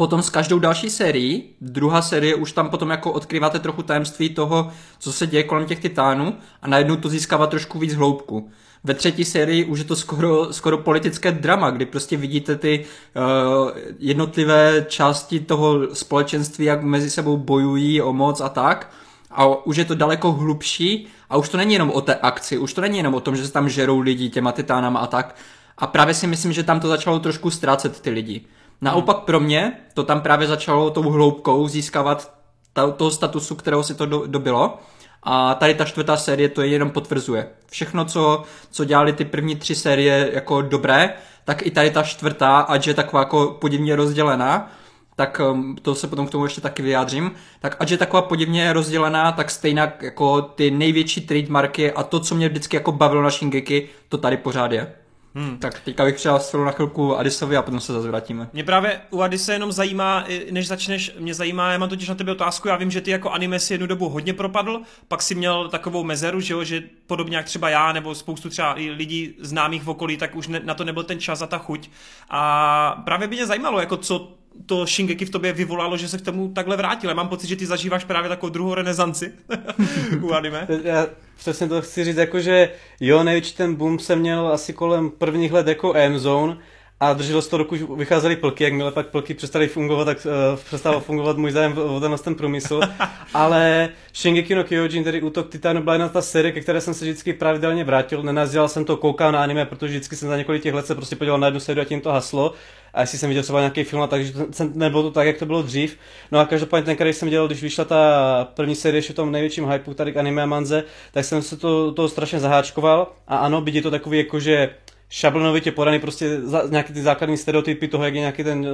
Potom 0.00 0.22
s 0.22 0.30
každou 0.30 0.58
další 0.58 0.90
sérií, 0.90 1.44
druhá 1.60 2.02
série 2.02 2.34
už 2.34 2.52
tam 2.52 2.70
potom 2.70 2.90
jako 2.90 3.12
odkryváte 3.12 3.58
trochu 3.58 3.82
tajemství 3.82 4.28
toho, 4.28 4.70
co 4.98 5.12
se 5.12 5.26
děje 5.26 5.42
kolem 5.42 5.66
těch 5.66 5.80
titánů 5.80 6.34
a 6.62 6.68
najednou 6.68 6.96
to 6.96 7.08
získává 7.08 7.46
trošku 7.46 7.78
víc 7.78 7.94
hloubku. 7.94 8.50
Ve 8.84 8.94
třetí 8.94 9.24
sérii 9.24 9.64
už 9.64 9.78
je 9.78 9.84
to 9.84 9.96
skoro, 9.96 10.52
skoro 10.52 10.78
politické 10.78 11.32
drama, 11.32 11.70
kdy 11.70 11.86
prostě 11.86 12.16
vidíte 12.16 12.56
ty 12.56 12.84
uh, 12.84 13.70
jednotlivé 13.98 14.86
části 14.88 15.40
toho 15.40 15.94
společenství, 15.94 16.64
jak 16.64 16.82
mezi 16.82 17.10
sebou 17.10 17.36
bojují 17.36 18.02
o 18.02 18.12
moc 18.12 18.40
a 18.40 18.48
tak. 18.48 18.90
A 19.30 19.66
už 19.66 19.76
je 19.76 19.84
to 19.84 19.94
daleko 19.94 20.32
hlubší 20.32 21.06
a 21.30 21.36
už 21.36 21.48
to 21.48 21.56
není 21.56 21.72
jenom 21.72 21.90
o 21.90 22.00
té 22.00 22.14
akci, 22.14 22.58
už 22.58 22.74
to 22.74 22.80
není 22.80 22.96
jenom 22.96 23.14
o 23.14 23.20
tom, 23.20 23.36
že 23.36 23.46
se 23.46 23.52
tam 23.52 23.68
žerou 23.68 24.00
lidi 24.00 24.30
těma 24.30 24.52
titánama 24.52 25.00
a 25.00 25.06
tak. 25.06 25.36
A 25.78 25.86
právě 25.86 26.14
si 26.14 26.26
myslím, 26.26 26.52
že 26.52 26.62
tam 26.62 26.80
to 26.80 26.88
začalo 26.88 27.18
trošku 27.18 27.50
ztrácet 27.50 28.00
ty 28.00 28.10
lidi. 28.10 28.46
Naopak 28.80 29.18
pro 29.18 29.40
mě 29.40 29.72
to 29.94 30.02
tam 30.02 30.20
právě 30.20 30.46
začalo 30.46 30.90
tou 30.90 31.02
hloubkou 31.02 31.68
získávat 31.68 32.34
ta, 32.72 32.90
toho 32.90 33.10
statusu, 33.10 33.54
kterého 33.54 33.82
si 33.82 33.94
to 33.94 34.06
do, 34.06 34.26
dobilo. 34.26 34.78
A 35.22 35.54
tady 35.54 35.74
ta 35.74 35.84
čtvrtá 35.84 36.16
série 36.16 36.48
to 36.48 36.62
jenom 36.62 36.90
potvrzuje. 36.90 37.48
Všechno, 37.70 38.04
co, 38.04 38.42
co 38.70 38.84
dělali 38.84 39.12
ty 39.12 39.24
první 39.24 39.56
tři 39.56 39.74
série 39.74 40.30
jako 40.32 40.62
dobré, 40.62 41.14
tak 41.44 41.66
i 41.66 41.70
tady 41.70 41.90
ta 41.90 42.02
čtvrtá, 42.02 42.58
ať 42.58 42.86
je 42.86 42.94
taková 42.94 43.22
jako 43.22 43.56
podivně 43.60 43.96
rozdělená, 43.96 44.72
tak 45.16 45.40
um, 45.52 45.76
to 45.82 45.94
se 45.94 46.06
potom 46.06 46.26
k 46.26 46.30
tomu 46.30 46.44
ještě 46.44 46.60
taky 46.60 46.82
vyjádřím, 46.82 47.32
tak 47.60 47.76
ať 47.78 47.90
je 47.90 47.98
taková 47.98 48.22
podivně 48.22 48.72
rozdělená, 48.72 49.32
tak 49.32 49.50
stejně 49.50 49.92
jako 50.00 50.42
ty 50.42 50.70
největší 50.70 51.20
trademarky 51.20 51.92
a 51.92 52.02
to, 52.02 52.20
co 52.20 52.34
mě 52.34 52.48
vždycky 52.48 52.76
jako 52.76 52.92
bavilo 52.92 53.22
na 53.22 53.30
Shingeki, 53.30 53.88
to 54.08 54.18
tady 54.18 54.36
pořád 54.36 54.72
je. 54.72 54.94
Hmm. 55.34 55.58
Tak 55.58 55.80
teďka 55.80 56.04
bych 56.04 56.14
přidal 56.14 56.40
na 56.64 56.70
chvilku 56.70 57.16
Adisovi 57.16 57.56
a 57.56 57.62
potom 57.62 57.80
se 57.80 57.92
zase 57.92 58.08
vrátíme. 58.08 58.48
Mě 58.52 58.64
právě 58.64 59.00
u 59.10 59.20
Adise 59.20 59.52
jenom 59.52 59.72
zajímá, 59.72 60.24
než 60.50 60.68
začneš, 60.68 61.14
mě 61.18 61.34
zajímá, 61.34 61.72
já 61.72 61.78
mám 61.78 61.88
totiž 61.88 62.08
na 62.08 62.14
tebe 62.14 62.32
otázku, 62.32 62.68
já 62.68 62.76
vím, 62.76 62.90
že 62.90 63.00
ty 63.00 63.10
jako 63.10 63.30
anime 63.30 63.58
si 63.58 63.74
jednu 63.74 63.86
dobu 63.86 64.08
hodně 64.08 64.34
propadl, 64.34 64.82
pak 65.08 65.22
si 65.22 65.34
měl 65.34 65.68
takovou 65.68 66.04
mezeru, 66.04 66.40
že 66.40 66.54
jo, 66.54 66.64
že 66.64 66.82
podobně 67.06 67.36
jak 67.36 67.46
třeba 67.46 67.68
já 67.68 67.92
nebo 67.92 68.14
spoustu 68.14 68.50
třeba 68.50 68.72
lidí 68.72 69.34
známých 69.40 69.82
v 69.82 69.90
okolí, 69.90 70.16
tak 70.16 70.36
už 70.36 70.48
ne, 70.48 70.60
na 70.64 70.74
to 70.74 70.84
nebyl 70.84 71.02
ten 71.02 71.20
čas 71.20 71.42
a 71.42 71.46
ta 71.46 71.58
chuť. 71.58 71.90
A 72.30 73.02
právě 73.04 73.28
by 73.28 73.36
mě 73.36 73.46
zajímalo, 73.46 73.80
jako 73.80 73.96
co 73.96 74.32
to 74.66 74.86
Shingeki 74.86 75.24
v 75.24 75.30
tobě 75.30 75.52
vyvolalo, 75.52 75.96
že 75.96 76.08
se 76.08 76.18
k 76.18 76.20
tomu 76.20 76.48
takhle 76.48 76.76
vrátil. 76.76 77.10
Já 77.10 77.16
mám 77.16 77.28
pocit, 77.28 77.46
že 77.46 77.56
ty 77.56 77.66
zažíváš 77.66 78.04
právě 78.04 78.28
takovou 78.28 78.50
druhou 78.50 78.74
renesanci 78.74 79.32
u 80.20 80.32
anime. 80.32 80.66
Já 80.84 81.06
přesně 81.36 81.68
to 81.68 81.82
chci 81.82 82.04
říct, 82.04 82.16
jako 82.16 82.40
že 82.40 82.70
jo, 83.00 83.24
největší 83.24 83.56
ten 83.56 83.74
boom 83.74 83.98
se 83.98 84.16
měl 84.16 84.48
asi 84.48 84.72
kolem 84.72 85.10
prvních 85.10 85.52
let 85.52 85.66
jako 85.66 85.92
M-Zone, 85.94 86.56
a 87.02 87.12
drželo 87.12 87.42
se 87.42 87.50
to 87.50 87.56
roku, 87.56 87.96
vycházely 87.96 88.36
plky, 88.36 88.64
jakmile 88.64 88.92
pak 88.92 89.06
plky 89.06 89.34
přestaly 89.34 89.68
fungovat, 89.68 90.04
tak 90.04 90.26
uh, 90.26 90.58
přestal 90.58 91.00
fungovat 91.00 91.36
můj 91.36 91.50
zájem 91.50 91.78
o 91.78 92.00
ten, 92.00 92.16
ten 92.24 92.34
průmysl. 92.34 92.80
Ale 93.34 93.88
Shingeki 94.14 94.54
no 94.54 94.64
Kyojin, 94.64 95.04
tedy 95.04 95.22
Útok 95.22 95.50
Titánu, 95.50 95.82
byla 95.82 95.94
jedna 95.94 96.08
ta 96.08 96.22
série, 96.22 96.52
ke 96.52 96.60
které 96.60 96.80
jsem 96.80 96.94
se 96.94 97.04
vždycky 97.04 97.32
pravidelně 97.32 97.84
vrátil. 97.84 98.22
Nenazdíval 98.22 98.68
jsem 98.68 98.84
to, 98.84 98.96
koukal 98.96 99.32
na 99.32 99.42
anime, 99.42 99.66
protože 99.66 99.90
vždycky 99.90 100.16
jsem 100.16 100.28
za 100.28 100.36
několik 100.36 100.62
těch 100.62 100.74
let 100.74 100.86
se 100.86 100.94
prostě 100.94 101.16
podíval 101.16 101.38
na 101.38 101.46
jednu 101.46 101.60
sérii 101.60 101.82
a 101.82 101.88
tím 101.88 102.00
to 102.00 102.10
haslo. 102.10 102.52
A 102.94 103.00
jestli 103.00 103.18
jsem 103.18 103.28
viděl 103.28 103.42
třeba 103.42 103.60
nějaký 103.60 103.84
film, 103.84 104.08
takže 104.08 104.32
jsem, 104.50 104.72
nebylo 104.74 105.02
to 105.02 105.10
tak, 105.10 105.26
jak 105.26 105.38
to 105.38 105.46
bylo 105.46 105.62
dřív. 105.62 105.98
No 106.32 106.38
a 106.38 106.44
každopádně 106.44 106.84
ten, 106.84 106.94
který 106.94 107.12
jsem 107.12 107.28
dělal, 107.28 107.46
když 107.46 107.62
vyšla 107.62 107.84
ta 107.84 108.48
první 108.54 108.74
série 108.74 108.98
ještě 108.98 109.12
v 109.12 109.16
tom 109.16 109.32
největším 109.32 109.70
hypeu 109.70 109.94
tady 109.94 110.12
k 110.12 110.16
anime 110.16 110.42
a 110.42 110.46
manze, 110.46 110.84
tak 111.12 111.24
jsem 111.24 111.42
se 111.42 111.56
to, 111.56 111.92
to 111.92 112.08
strašně 112.08 112.40
zaháčkoval. 112.40 113.12
A 113.28 113.36
ano, 113.36 113.60
byť 113.60 113.74
je 113.74 113.82
to 113.82 113.90
takový 113.90 114.18
jako, 114.18 114.40
že 114.40 114.70
šablonovitě 115.10 115.72
podaný 115.72 115.98
prostě 115.98 116.40
za, 116.40 116.62
nějaký 116.70 116.92
ty 116.92 117.02
základní 117.02 117.36
stereotypy 117.36 117.88
toho, 117.88 118.04
jak 118.04 118.14
je 118.14 118.20
nějaký 118.20 118.44
ten, 118.44 118.66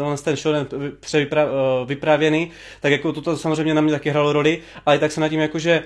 ten 0.42 0.66
převypra, 1.00 1.44
uh, 1.44 1.50
vyprávěný, 1.88 2.50
tak 2.80 2.92
jako 2.92 3.12
toto 3.12 3.36
samozřejmě 3.36 3.74
na 3.74 3.80
mě 3.80 3.92
taky 3.92 4.10
hralo 4.10 4.32
roli, 4.32 4.58
ale 4.86 4.98
tak 4.98 5.12
jsem 5.12 5.20
nad 5.20 5.28
tím 5.28 5.40
jakože 5.40 5.82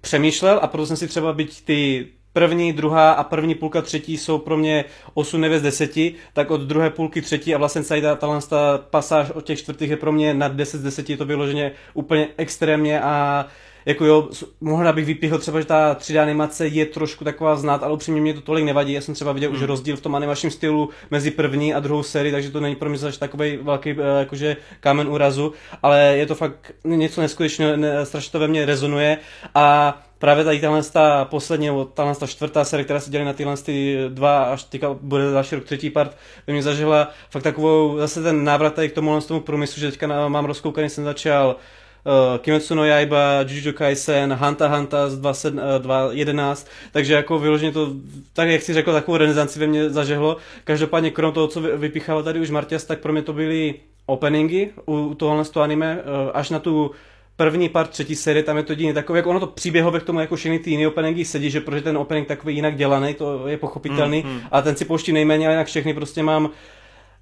přemýšlel 0.00 0.58
a 0.62 0.66
proto 0.66 0.86
jsem 0.86 0.96
si 0.96 1.08
třeba 1.08 1.32
byť 1.32 1.64
ty 1.64 2.06
první, 2.32 2.72
druhá 2.72 3.12
a 3.12 3.24
první 3.24 3.54
půlka 3.54 3.82
třetí 3.82 4.18
jsou 4.18 4.38
pro 4.38 4.56
mě 4.56 4.84
8, 5.14 5.40
9 5.40 5.58
z 5.58 5.62
10, 5.62 5.90
tak 6.32 6.50
od 6.50 6.60
druhé 6.60 6.90
půlky 6.90 7.22
třetí 7.22 7.54
a 7.54 7.58
vlastně 7.58 7.82
celý 7.82 8.02
ta, 8.02 8.16
ta, 8.16 8.78
pasáž 8.90 9.30
od 9.30 9.44
těch 9.44 9.58
čtvrtých 9.58 9.90
je 9.90 9.96
pro 9.96 10.12
mě 10.12 10.34
nad 10.34 10.52
10 10.52 10.78
z 10.78 10.82
10, 10.82 11.18
to 11.18 11.24
vyloženě 11.24 11.72
úplně 11.94 12.28
extrémně 12.36 13.00
a 13.00 13.46
jako 13.86 14.04
jo, 14.04 14.28
mohla 14.60 14.92
bych 14.92 15.06
vypíhl 15.06 15.38
třeba, 15.38 15.60
že 15.60 15.66
ta 15.66 15.94
3D 15.94 16.22
animace 16.22 16.66
je 16.66 16.86
trošku 16.86 17.24
taková 17.24 17.56
znát, 17.56 17.82
ale 17.82 17.92
upřímně 17.92 18.20
mě 18.20 18.34
to 18.34 18.40
tolik 18.40 18.64
nevadí. 18.64 18.92
Já 18.92 19.00
jsem 19.00 19.14
třeba 19.14 19.32
viděl 19.32 19.50
mm. 19.50 19.54
už 19.54 19.60
hmm. 19.60 19.68
rozdíl 19.68 19.96
v 19.96 20.00
tom 20.00 20.14
animačním 20.14 20.50
stylu 20.50 20.88
mezi 21.10 21.30
první 21.30 21.74
a 21.74 21.80
druhou 21.80 22.02
sérii, 22.02 22.32
takže 22.32 22.50
to 22.50 22.60
není 22.60 22.76
pro 22.76 22.88
mě 22.88 22.98
zase 22.98 23.18
takový 23.18 23.56
velký 23.56 23.90
eh, 23.90 24.18
jakože 24.18 24.56
kámen 24.80 25.08
úrazu, 25.08 25.52
ale 25.82 26.00
je 26.00 26.26
to 26.26 26.34
fakt 26.34 26.72
něco 26.84 27.20
neskutečného, 27.20 27.76
ne, 27.76 28.06
strašně 28.06 28.32
to 28.32 28.38
ve 28.38 28.48
mně 28.48 28.66
rezonuje 28.66 29.18
a 29.54 29.98
právě 30.18 30.44
tady 30.44 30.60
tahle 30.60 30.82
ta 30.82 31.24
poslední, 31.24 31.66
nebo 31.66 31.84
tahle 31.84 32.14
ta 32.14 32.26
čtvrtá 32.26 32.64
série, 32.64 32.84
která 32.84 33.00
se 33.00 33.10
dělí 33.10 33.24
na 33.24 33.32
tyhle 33.32 33.56
ty 33.56 33.98
dva, 34.08 34.42
až 34.42 34.64
teďka 34.64 34.96
bude 35.00 35.32
další 35.32 35.54
rok 35.54 35.64
třetí 35.64 35.90
part, 35.90 36.16
by 36.46 36.52
mě 36.52 36.62
zažila 36.62 37.10
fakt 37.30 37.42
takovou, 37.42 37.98
zase 37.98 38.22
ten 38.22 38.44
návrat 38.44 38.74
tady 38.74 38.88
k 38.88 38.92
tomu, 38.92 39.20
tomu 39.20 39.40
průmyslu, 39.40 39.80
že 39.80 39.90
teďka 39.90 40.28
mám 40.28 40.44
rozkoukaný, 40.44 40.88
jsem 40.88 41.04
začal 41.04 41.56
uh, 42.04 42.38
Kimetsu 42.38 42.74
no 42.74 42.84
Yaiba, 42.84 43.44
Jujutsu 43.48 43.72
Kaisen, 43.72 44.32
Hanta 44.32 44.68
Hanta 44.68 45.10
z 45.10 45.18
2011, 45.18 46.68
takže 46.92 47.14
jako 47.14 47.38
vyloženě 47.38 47.72
to, 47.72 47.92
tak 48.32 48.48
jak 48.48 48.62
si 48.62 48.74
řekl, 48.74 48.92
takovou 48.92 49.16
renesanci 49.16 49.60
ve 49.60 49.66
mně 49.66 49.90
zažehlo. 49.90 50.36
Každopádně 50.64 51.10
krom 51.10 51.32
toho, 51.32 51.48
co 51.48 51.60
vypichalo 51.60 52.22
tady 52.22 52.40
už 52.40 52.50
Martias, 52.50 52.84
tak 52.84 53.00
pro 53.00 53.12
mě 53.12 53.22
to 53.22 53.32
byly 53.32 53.74
openingy 54.06 54.70
u 54.86 55.14
tohohle 55.14 55.44
anime, 55.60 55.96
uh, 55.96 56.30
až 56.34 56.50
na 56.50 56.58
tu 56.58 56.90
první 57.36 57.68
part 57.68 57.90
třetí 57.90 58.16
série, 58.16 58.42
tam 58.42 58.56
je 58.56 58.62
to 58.62 58.72
jedině 58.72 58.94
takové, 58.94 59.18
jako 59.18 59.30
ono 59.30 59.40
to 59.40 59.46
příběhově 59.46 60.00
k 60.00 60.04
tomu 60.04 60.20
jako 60.20 60.36
všechny 60.36 60.58
ty 60.58 60.70
jiné 60.70 60.88
openingy 60.88 61.24
sedí, 61.24 61.50
že 61.50 61.60
protože 61.60 61.82
ten 61.82 61.98
opening 61.98 62.28
takový 62.28 62.54
jinak 62.54 62.76
dělaný, 62.76 63.14
to 63.14 63.48
je 63.48 63.56
pochopitelný, 63.56 64.22
mm, 64.26 64.32
mm. 64.32 64.40
a 64.50 64.62
ten 64.62 64.76
si 64.76 64.84
pouští 64.84 65.12
nejméně, 65.12 65.46
ale 65.46 65.54
jinak 65.54 65.66
všechny 65.66 65.94
prostě 65.94 66.22
mám 66.22 66.50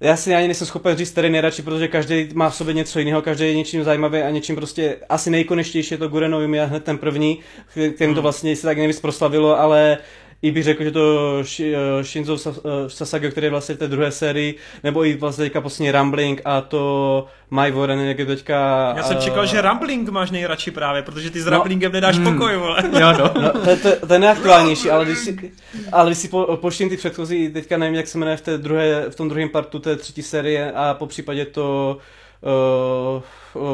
já 0.01 0.15
si 0.15 0.35
ani 0.35 0.47
nejsem 0.47 0.67
schopen 0.67 0.97
říct, 0.97 1.11
který 1.11 1.29
nejradši, 1.29 1.61
protože 1.61 1.87
každý 1.87 2.29
má 2.33 2.49
v 2.49 2.55
sobě 2.55 2.73
něco 2.73 2.99
jiného, 2.99 3.21
každý 3.21 3.45
je 3.45 3.55
něčím 3.55 3.83
zajímavý 3.83 4.19
a 4.19 4.29
něčím 4.29 4.55
prostě 4.55 4.97
asi 5.09 5.29
nejkonečtější 5.29 5.93
je 5.93 5.97
to 5.97 6.07
Gureno 6.07 6.41
je 6.41 6.65
hned 6.65 6.83
ten 6.83 6.97
první, 6.97 7.39
kterým 7.67 7.95
to 7.97 8.05
hmm. 8.05 8.15
vlastně 8.15 8.55
se 8.55 8.67
tak 8.67 8.77
nejvíc 8.77 8.99
proslavilo, 8.99 9.59
ale 9.59 9.97
i 10.41 10.51
bych 10.51 10.63
řekl, 10.63 10.83
že 10.83 10.91
to 10.91 11.37
eh, 11.59 12.03
Shinzo 12.03 12.37
eh, 12.49 12.89
Sasage, 12.89 13.31
který 13.31 13.45
je 13.45 13.51
vlastně 13.51 13.75
v 13.75 13.77
té 13.77 13.87
druhé 13.87 14.11
sérii, 14.11 14.55
nebo 14.83 15.05
i 15.05 15.13
vlastně 15.13 15.45
teďka 15.45 15.61
poslední 15.61 15.91
Rumbling 15.91 16.41
a 16.45 16.61
to 16.61 17.27
My 17.51 17.71
Warren, 17.71 17.99
jak 17.99 18.19
je 18.19 18.25
teďka... 18.25 18.93
Já 18.97 19.03
jsem 19.03 19.17
uh, 19.17 19.23
čekal, 19.23 19.45
že 19.45 19.61
Rumbling 19.61 20.09
máš 20.09 20.31
nejradši 20.31 20.71
právě, 20.71 21.01
protože 21.01 21.29
ty 21.29 21.41
s 21.41 21.45
no, 21.45 21.51
Rumblingem 21.51 21.91
nedáš 21.91 22.17
mm, 22.17 22.33
pokoj, 22.33 22.55
vole. 22.55 22.83
Jo, 22.99 23.13
no. 23.19 23.41
no 23.41 23.51
to, 23.51 23.75
to, 23.75 24.07
to, 24.07 24.13
je 24.13 24.19
nejaktuálnější, 24.19 24.89
ale 24.89 25.05
když 25.05 25.17
si, 25.17 25.51
ale 25.91 26.09
když 26.09 26.17
si 26.17 26.27
po, 26.27 26.57
poštím 26.61 26.89
ty 26.89 26.97
předchozí, 26.97 27.49
teďka 27.49 27.77
nevím, 27.77 27.95
jak 27.95 28.07
se 28.07 28.17
jmenuje 28.17 28.37
v, 28.37 28.41
té 28.41 28.57
druhé, 28.57 29.09
v 29.09 29.15
tom 29.15 29.29
druhém 29.29 29.49
partu 29.49 29.79
té 29.79 29.95
třetí 29.95 30.21
série 30.21 30.71
a 30.71 30.93
po 30.93 31.07
případě 31.07 31.45
to... 31.45 31.97
Uh, 32.43 33.21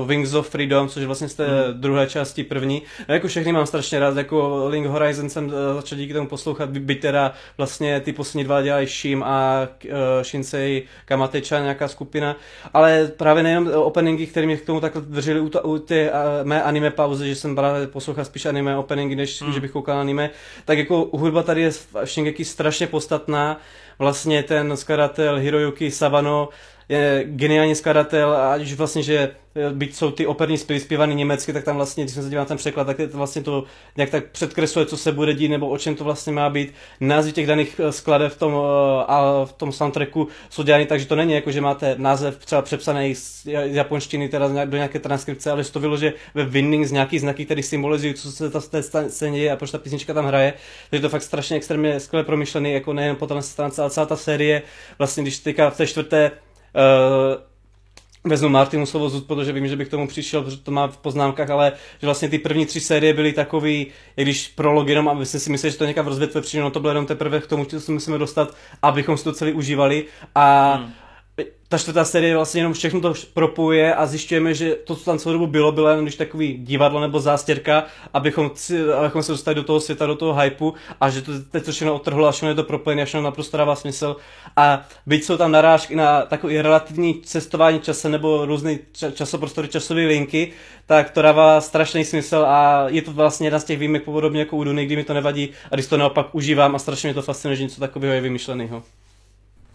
Wings 0.06 0.34
of 0.34 0.50
Freedom, 0.50 0.88
což 0.90 1.02
je 1.02 1.08
vlastně 1.08 1.30
z 1.30 1.34
té 1.34 1.48
hmm. 1.48 1.82
druhé 1.82 2.08
části 2.08 2.44
první. 2.44 2.82
No, 3.10 3.14
jako 3.14 3.28
všechny 3.28 3.52
mám 3.52 3.66
strašně 3.66 4.00
rád, 4.00 4.18
jako 4.18 4.66
Link 4.68 4.88
Horizon 4.88 5.30
jsem 5.30 5.46
uh, 5.46 5.52
začal 5.76 5.98
díky 5.98 6.14
tomu 6.14 6.28
poslouchat, 6.28 6.70
by, 6.70 6.80
byť 6.80 7.02
teda 7.02 7.34
vlastně 7.58 8.00
ty 8.00 8.14
poslední 8.14 8.44
dva 8.44 8.62
dělají 8.62 8.88
Shim 8.88 9.24
a 9.24 9.68
uh, 9.86 9.92
Shinsei 10.22 10.84
Kamateča, 11.06 11.60
nějaká 11.60 11.88
skupina, 11.88 12.36
ale 12.74 13.12
právě 13.18 13.44
nejenom 13.44 13.70
openingy, 13.74 14.28
které 14.28 14.46
mě 14.46 14.58
k 14.58 14.66
tomu 14.66 14.80
takhle 14.80 15.02
drželi 15.02 15.40
u, 15.40 15.52
u 15.64 15.78
té 15.78 16.12
uh, 16.12 16.18
mé 16.44 16.64
anime 16.64 16.92
pauzy, 16.92 17.30
že 17.30 17.36
jsem 17.36 17.56
právě 17.56 17.88
poslouchal 17.88 18.26
spíš 18.26 18.46
anime 18.46 18.78
openingy, 18.78 19.16
než 19.16 19.42
hmm. 19.42 19.54
že 19.54 19.60
bych 19.60 19.72
koukal 19.72 20.00
anime, 20.00 20.30
tak 20.66 20.78
jako 20.78 21.10
hudba 21.14 21.44
tady 21.44 21.62
je 21.62 21.72
v 21.72 21.88
Shingeki 22.04 22.46
strašně 22.46 22.88
podstatná, 22.88 23.60
vlastně 24.00 24.44
ten 24.44 24.78
skladatel 24.78 25.36
Hiroyuki 25.36 25.92
Savano 25.92 26.50
je 26.90 27.24
geniální 27.26 27.76
skladatel 27.76 28.34
a 28.34 28.56
už 28.56 28.74
vlastně, 28.74 29.04
že 29.04 29.32
byť 29.72 29.96
jsou 29.96 30.12
ty 30.12 30.28
operní 30.28 30.58
zpěvy 30.58 30.80
zpívaný 30.80 31.16
německy, 31.16 31.54
tak 31.54 31.64
tam 31.64 31.76
vlastně, 31.76 32.04
když 32.04 32.14
jsem 32.14 32.24
se 32.24 32.30
díval 32.30 32.42
na 32.42 32.48
ten 32.48 32.58
překlad, 32.58 32.84
tak 32.84 32.98
to 32.98 33.18
vlastně 33.18 33.44
to 33.44 33.64
nějak 33.98 34.10
tak 34.10 34.26
předkresluje, 34.32 34.86
co 34.86 34.98
se 34.98 35.12
bude 35.12 35.34
dít, 35.34 35.48
nebo 35.50 35.70
o 35.70 35.78
čem 35.78 35.96
to 35.96 36.04
vlastně 36.04 36.34
má 36.34 36.50
být. 36.50 36.74
Názvy 37.00 37.32
těch 37.32 37.48
daných 37.48 37.82
eh, 37.84 37.92
skladeb 37.92 38.32
v 38.32 38.38
tom, 38.38 38.54
eh, 38.54 39.04
a 39.08 39.46
v 39.46 39.54
tom 39.54 39.72
soundtracku 39.72 40.28
jsou 40.50 40.64
dělány 40.64 40.86
tak, 40.86 41.00
že 41.00 41.06
to 41.06 41.16
není 41.16 41.34
jako, 41.34 41.52
že 41.52 41.62
máte 41.62 41.96
název 41.98 42.46
třeba 42.46 42.62
přepsaný 42.62 43.16
z 43.16 43.48
japonštiny 43.64 44.30
teda 44.30 44.66
do 44.66 44.78
nějaké 44.78 45.00
transkripce, 45.00 45.52
ale 45.52 45.64
že 45.64 45.72
to 45.72 45.80
vylože 45.80 46.14
ve 46.36 46.46
winning 46.46 46.86
z 46.86 46.92
nějakých 46.92 47.22
znaků, 47.22 47.46
které 47.46 47.64
symbolizují, 47.64 48.14
co 48.14 48.32
se 48.32 48.50
ta 48.50 48.62
scéně 49.10 49.40
děje 49.40 49.52
a 49.52 49.56
proč 49.56 49.72
ta 49.72 49.78
písnička 49.78 50.14
tam 50.14 50.26
hraje. 50.26 50.54
Takže 50.90 51.02
to 51.02 51.10
fakt 51.10 51.24
strašně 51.24 51.58
extrémně 51.58 52.00
skvěle 52.00 52.24
promyšlený, 52.24 52.74
jako 52.74 52.94
nejen 52.94 53.16
po 53.16 53.28
té 53.28 53.42
stránce, 53.42 53.82
ale 53.82 53.92
celá 53.92 54.06
ta 54.06 54.16
série, 54.16 54.62
vlastně 54.98 55.24
když 55.24 55.40
teďka 55.40 55.70
v 55.70 55.78
té 55.78 55.88
čtvrté 55.88 56.32
uh, 56.76 58.30
vezmu 58.30 58.50
Martinu 58.50 58.86
slovo 58.86 59.10
zud, 59.10 59.28
protože 59.28 59.52
vím, 59.52 59.68
že 59.68 59.76
bych 59.76 59.88
k 59.88 59.92
tomu 59.92 60.08
přišel, 60.08 60.44
protože 60.44 60.58
to 60.58 60.72
má 60.72 60.88
v 60.88 60.98
poznámkách, 60.98 61.50
ale 61.50 61.72
že 62.02 62.08
vlastně 62.08 62.30
ty 62.30 62.40
první 62.40 62.66
tři 62.66 62.80
série 62.80 63.14
byly 63.14 63.34
takový, 63.34 63.88
i 64.18 64.22
když 64.22 64.48
prolog 64.48 64.88
jenom, 64.88 65.10
a 65.10 65.14
my 65.14 65.26
si 65.26 65.52
mysleli, 65.52 65.72
že 65.72 65.78
to 65.78 65.86
někam 65.86 66.08
rozvětve 66.08 66.42
přijde, 66.42 66.64
no 66.64 66.72
to 66.72 66.80
bylo 66.80 66.92
jenom 66.92 67.06
teprve 67.06 67.42
k 67.42 67.48
tomu, 67.48 67.66
co 67.66 67.92
musíme 67.92 68.18
dostat, 68.18 68.56
abychom 68.82 69.18
si 69.18 69.24
to 69.24 69.34
celý 69.34 69.54
užívali. 69.54 70.06
A 70.36 70.74
hmm 70.76 70.92
ta 71.70 71.78
čtvrtá 71.78 72.06
série 72.06 72.36
vlastně 72.36 72.60
jenom 72.60 72.74
všechno 72.74 73.02
to 73.02 73.14
propuje 73.34 73.96
a 73.96 74.06
zjišťujeme, 74.06 74.54
že 74.54 74.76
to, 74.76 74.96
co 74.96 75.06
tam 75.06 75.20
celou 75.20 75.34
dobu 75.34 75.48
bylo, 75.48 75.72
bylo 75.72 75.90
jenom 75.90 76.06
když 76.06 76.16
takový 76.16 76.58
divadlo 76.58 77.00
nebo 77.00 77.20
zástěrka, 77.20 77.84
abychom, 78.14 78.52
abychom 79.00 79.24
se 79.24 79.32
dostali 79.32 79.56
do 79.56 79.64
toho 79.64 79.80
světa, 79.80 80.06
do 80.06 80.16
toho 80.16 80.40
hypeu 80.40 80.74
a 81.02 81.10
že 81.10 81.22
to 81.22 81.32
teď 81.52 81.66
to 81.66 81.72
všechno 81.72 81.94
otrhlo 81.96 82.28
a 82.28 82.32
všechno 82.32 82.50
je 82.50 82.56
to 82.56 82.64
propojené 82.64 83.06
všechno 83.06 83.22
naprosto 83.22 83.58
dává 83.58 83.76
smysl. 83.76 84.16
A 84.56 84.86
byť 85.06 85.24
jsou 85.24 85.38
tam 85.38 85.52
narážky 85.52 85.96
na 85.96 86.22
takový 86.22 86.62
relativní 86.62 87.22
cestování 87.22 87.80
čase 87.80 88.10
nebo 88.10 88.46
různé 88.46 88.80
časoprostory, 89.14 89.68
časové 89.68 90.02
linky, 90.02 90.52
tak 90.86 91.10
to 91.10 91.22
dává 91.22 91.62
strašný 91.62 92.06
smysl 92.06 92.46
a 92.48 92.86
je 92.88 93.02
to 93.02 93.12
vlastně 93.12 93.48
jedna 93.48 93.60
z 93.60 93.64
těch 93.64 93.80
výjimek 93.80 94.04
podobně 94.04 94.40
jako 94.40 94.58
u 94.58 94.64
Duny, 94.64 94.86
kdy 94.86 94.96
mi 94.96 95.04
to 95.04 95.14
nevadí 95.14 95.50
a 95.72 95.76
když 95.76 95.88
to 95.88 95.98
naopak 95.98 96.36
užívám 96.36 96.76
a 96.76 96.80
strašně 96.80 97.08
mě 97.08 97.14
to 97.14 97.22
fascinuje, 97.22 97.56
že 97.56 97.64
něco 97.64 97.80
takového 97.80 98.14
je 98.14 98.22
vymyšleného. 98.22 98.84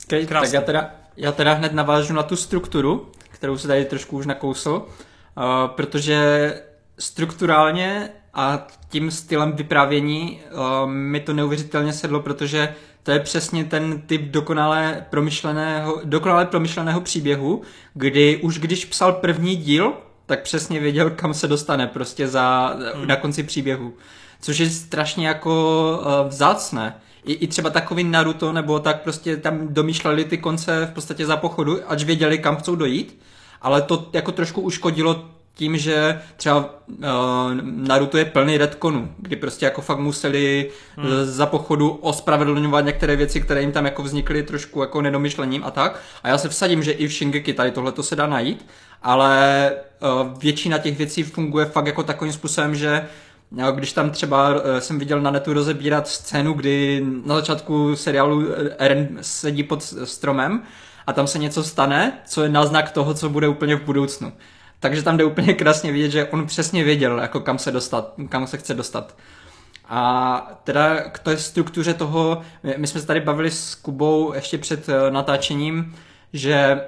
Okay, 0.07 0.27
tak 0.27 0.53
já 0.53 0.61
teda, 0.61 0.91
já 1.17 1.33
teda 1.33 1.53
hned 1.53 1.73
navážu 1.73 2.15
na 2.15 2.23
tu 2.23 2.37
strukturu, 2.37 3.13
kterou 3.31 3.59
se 3.59 3.69
tady 3.69 3.85
trošku 3.85 4.17
už 4.17 4.27
nakousl, 4.27 4.71
uh, 4.71 5.45
protože 5.67 6.55
strukturálně 6.99 8.11
a 8.35 8.67
tím 8.89 9.11
stylem 9.11 9.53
vyprávění 9.53 10.41
uh, 10.53 10.91
mi 10.91 11.21
to 11.21 11.33
neuvěřitelně 11.33 11.93
sedlo, 11.93 12.21
protože 12.21 12.75
to 13.03 13.11
je 13.11 13.21
přesně 13.21 13.65
ten 13.65 14.01
typ 14.01 14.23
dokonale 14.23 15.07
promyšleného, 15.11 16.01
dokonale 16.05 16.47
promyšleného 16.47 17.01
příběhu, 17.01 17.63
kdy 17.95 18.37
už 18.37 18.59
když 18.59 18.85
psal 18.85 19.13
první 19.13 19.57
díl, 19.57 19.93
tak 20.27 20.43
přesně 20.43 20.81
věděl, 20.81 21.11
kam 21.11 21.35
se 21.35 21.49
dostane 21.49 21.87
prostě 21.87 22.29
za, 22.29 22.77
hmm. 22.95 23.07
na 23.07 23.17
konci 23.17 23.43
příběhu. 23.43 23.95
Což 24.41 24.59
je 24.59 24.71
strašně 24.71 25.29
jako 25.29 25.53
uh, 26.01 26.29
vzácné 26.29 26.95
i, 27.25 27.33
i 27.33 27.47
třeba 27.47 27.71
takový 27.71 28.05
Naruto, 28.05 28.53
nebo 28.53 28.79
tak 28.79 29.03
prostě 29.03 29.37
tam 29.37 29.69
domýšleli 29.69 30.25
ty 30.25 30.39
konce 30.39 30.87
v 30.91 30.95
podstatě 30.95 31.27
za 31.27 31.37
pochodu, 31.37 31.79
ač 31.87 32.05
věděli, 32.05 32.39
kam 32.39 32.57
chcou 32.57 32.75
dojít, 32.75 33.21
ale 33.63 33.83
to 33.83 34.09
jako 34.13 34.33
trošku 34.33 34.61
uškodilo 34.61 35.25
tím, 35.55 35.79
že 35.79 36.21
třeba 36.37 36.71
uh, 36.89 37.05
Naruto 37.63 38.19
je 38.19 38.25
plný 38.25 38.59
retkonů, 38.59 39.15
kdy 39.19 39.37
prostě 39.37 39.65
jako 39.65 39.83
fakt 39.83 39.99
museli 39.99 40.71
hmm. 40.97 41.07
za 41.25 41.47
pochodu 41.47 41.91
ospravedlňovat 41.91 42.85
některé 42.85 43.17
věci, 43.17 43.41
které 43.41 43.61
jim 43.61 43.73
tam 43.73 43.85
jako 43.85 44.03
vznikly 44.03 44.43
trošku 44.43 44.81
jako 44.81 45.03
nedomyšlením 45.03 45.65
a 45.65 45.71
tak. 45.71 46.01
A 46.23 46.29
já 46.29 46.39
se 46.39 46.49
vsadím, 46.49 46.83
že 46.83 46.93
i 46.93 47.09
v 47.09 47.13
Shingeki 47.13 47.53
tady 47.53 47.71
tohle 47.71 47.93
to 47.93 48.03
se 48.03 48.17
dá 48.17 48.27
najít, 48.27 48.67
ale 49.03 49.71
uh, 50.01 50.39
většina 50.39 50.79
těch 50.79 50.99
věcí 50.99 51.23
funguje 51.23 51.67
fakt 51.67 51.87
jako 51.87 52.03
takovým 52.03 52.33
způsobem, 52.33 52.75
že 52.75 53.09
když 53.75 53.93
tam 53.93 54.11
třeba 54.11 54.55
eh, 54.55 54.81
jsem 54.81 54.99
viděl 54.99 55.21
na 55.21 55.31
netu 55.31 55.53
rozebírat 55.53 56.09
scénu, 56.09 56.53
kdy 56.53 57.05
na 57.25 57.35
začátku 57.35 57.97
seriálu 57.97 58.47
eh, 58.53 58.77
Eren 58.79 59.19
sedí 59.21 59.63
pod 59.63 59.83
stromem 60.05 60.63
a 61.07 61.13
tam 61.13 61.27
se 61.27 61.39
něco 61.39 61.65
stane, 61.65 62.19
co 62.27 62.43
je 62.43 62.49
náznak 62.49 62.91
toho, 62.91 63.15
co 63.15 63.29
bude 63.29 63.49
úplně 63.49 63.77
v 63.77 63.83
budoucnu. 63.83 64.33
Takže 64.81 65.03
tam 65.03 65.17
jde 65.17 65.25
úplně 65.25 65.55
krásně 65.55 65.93
vidět, 65.93 66.11
že 66.11 66.29
on 66.29 66.47
přesně 66.47 66.85
věděl, 66.85 67.19
jako 67.19 67.41
kam 67.41 67.59
se 67.59 67.71
dostat, 67.71 68.15
kam 68.29 68.47
se 68.47 68.59
chce 68.59 68.75
dostat. 68.75 69.17
A 69.89 70.61
teda 70.65 71.01
k 71.01 71.19
té 71.19 71.37
struktuře 71.37 71.95
toho, 71.95 72.43
my 72.77 72.87
jsme 72.87 73.01
se 73.01 73.07
tady 73.07 73.21
bavili 73.21 73.51
s 73.51 73.75
Kubou 73.75 74.35
ještě 74.35 74.59
před 74.59 74.89
eh, 74.89 75.11
natáčením, 75.11 75.95
že 76.33 76.81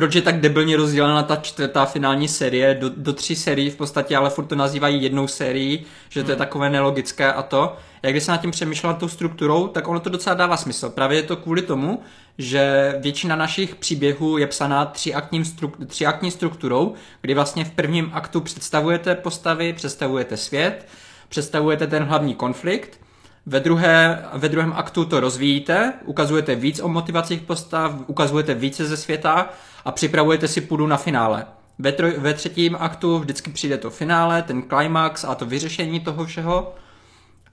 proč 0.00 0.14
je 0.14 0.22
tak 0.22 0.40
debilně 0.40 0.76
rozdělena 0.76 1.22
ta 1.22 1.36
čtvrtá 1.36 1.84
finální 1.84 2.28
série 2.28 2.74
do, 2.74 2.88
do 2.96 3.12
tří 3.12 3.36
sérií 3.36 3.70
v 3.70 3.76
podstatě, 3.76 4.16
ale 4.16 4.30
furt 4.30 4.44
to 4.44 4.54
nazývají 4.54 5.02
jednou 5.02 5.26
sérií, 5.26 5.84
že 6.08 6.22
to 6.22 6.30
je 6.30 6.34
hmm. 6.34 6.38
takové 6.38 6.70
nelogické 6.70 7.32
a 7.32 7.42
to. 7.42 7.76
Jak 8.02 8.12
když 8.12 8.24
se 8.24 8.30
nad 8.30 8.40
tím 8.40 8.50
přemýšlel 8.50 8.94
tou 8.94 9.08
strukturou, 9.08 9.66
tak 9.66 9.88
ono 9.88 10.00
to 10.00 10.10
docela 10.10 10.34
dává 10.34 10.56
smysl. 10.56 10.90
Právě 10.90 11.18
je 11.18 11.22
to 11.22 11.36
kvůli 11.36 11.62
tomu, 11.62 12.02
že 12.38 12.94
většina 13.00 13.36
našich 13.36 13.74
příběhů 13.74 14.38
je 14.38 14.46
psaná 14.46 14.84
třiaktní, 14.84 15.44
stru, 15.44 15.72
třiaktní 15.86 16.30
strukturou, 16.30 16.94
kdy 17.20 17.34
vlastně 17.34 17.64
v 17.64 17.70
prvním 17.70 18.10
aktu 18.12 18.40
představujete 18.40 19.14
postavy, 19.14 19.72
představujete 19.72 20.36
svět, 20.36 20.88
představujete 21.28 21.86
ten 21.86 22.02
hlavní 22.02 22.34
konflikt, 22.34 23.00
ve, 23.46 23.60
druhé, 23.60 24.24
ve 24.32 24.48
druhém 24.48 24.72
aktu 24.72 25.04
to 25.04 25.20
rozvíjíte, 25.20 25.92
ukazujete 26.04 26.54
víc 26.54 26.80
o 26.80 26.88
motivacích 26.88 27.40
postav, 27.40 27.92
ukazujete 28.06 28.54
více 28.54 28.86
ze 28.86 28.96
světa 28.96 29.48
a 29.84 29.92
připravujete 29.92 30.48
si 30.48 30.60
půdu 30.60 30.86
na 30.86 30.96
finále. 30.96 31.46
Ve, 31.78 31.92
troj, 31.92 32.14
ve 32.18 32.34
třetím 32.34 32.76
aktu 32.80 33.18
vždycky 33.18 33.50
přijde 33.50 33.78
to 33.78 33.90
finále, 33.90 34.42
ten 34.42 34.62
climax 34.62 35.24
a 35.24 35.34
to 35.34 35.46
vyřešení 35.46 36.00
toho 36.00 36.24
všeho. 36.24 36.74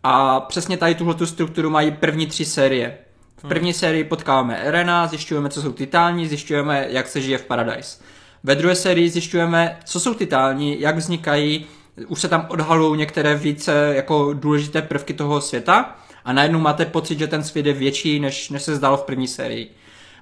A 0.03 0.39
přesně 0.39 0.77
tady 0.77 0.95
tuhle 0.95 1.27
strukturu 1.27 1.69
mají 1.69 1.91
první 1.91 2.27
tři 2.27 2.45
série. 2.45 2.97
V 3.37 3.43
hmm. 3.43 3.49
první 3.49 3.73
sérii 3.73 4.03
potkáváme 4.03 4.57
Erena, 4.57 5.07
zjišťujeme, 5.07 5.49
co 5.49 5.61
jsou 5.61 5.71
titální, 5.71 6.27
zjišťujeme, 6.27 6.87
jak 6.89 7.07
se 7.07 7.21
žije 7.21 7.37
v 7.37 7.45
Paradise. 7.45 8.03
Ve 8.43 8.55
druhé 8.55 8.75
sérii 8.75 9.09
zjišťujeme, 9.09 9.79
co 9.85 9.99
jsou 9.99 10.13
titální, 10.13 10.81
jak 10.81 10.95
vznikají, 10.95 11.65
už 12.07 12.21
se 12.21 12.27
tam 12.27 12.45
odhalují 12.49 12.97
některé 12.99 13.35
více 13.35 13.93
jako 13.95 14.33
důležité 14.33 14.81
prvky 14.81 15.13
toho 15.13 15.41
světa 15.41 15.95
a 16.25 16.33
najednou 16.33 16.59
máte 16.59 16.85
pocit, 16.85 17.19
že 17.19 17.27
ten 17.27 17.43
svět 17.43 17.65
je 17.65 17.73
větší, 17.73 18.19
než, 18.19 18.49
než 18.49 18.63
se 18.63 18.75
zdalo 18.75 18.97
v 18.97 19.03
první 19.03 19.27
sérii. 19.27 19.71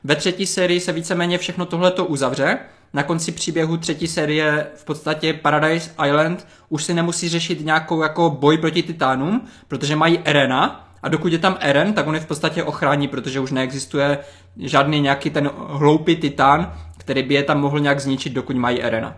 Ve 0.06 0.16
třetí 0.16 0.46
sérii 0.46 0.80
se 0.80 0.92
víceméně 0.92 1.38
všechno 1.38 1.66
tohleto 1.66 2.06
uzavře. 2.06 2.60
Na 2.94 3.04
konci 3.04 3.32
příběhu 3.32 3.78
třetí 3.78 4.08
série 4.08 4.68
v 4.76 4.86
podstatě 4.86 5.34
Paradise 5.34 5.92
Island 6.08 6.48
už 6.70 6.84
si 6.84 6.94
nemusí 6.94 7.30
řešit 7.30 7.66
nějakou 7.66 8.02
jako 8.02 8.30
boj 8.30 8.58
proti 8.58 8.84
titánům, 8.84 9.48
protože 9.68 9.96
mají 9.96 10.20
Erena 10.24 10.90
a 11.04 11.10
dokud 11.10 11.32
je 11.32 11.40
tam 11.40 11.58
Eren, 11.60 11.94
tak 11.94 12.08
on 12.08 12.16
je 12.16 12.22
v 12.22 12.26
podstatě 12.26 12.64
ochrání, 12.64 13.08
protože 13.08 13.40
už 13.40 13.52
neexistuje 13.52 14.18
žádný 14.58 15.02
nějaký 15.02 15.30
ten 15.30 15.52
hloupý 15.68 16.16
titán, 16.16 16.74
který 16.98 17.24
by 17.24 17.34
je 17.34 17.44
tam 17.44 17.62
mohl 17.62 17.80
nějak 17.80 18.00
zničit, 18.00 18.34
dokud 18.34 18.56
mají 18.56 18.82
Erena. 18.82 19.16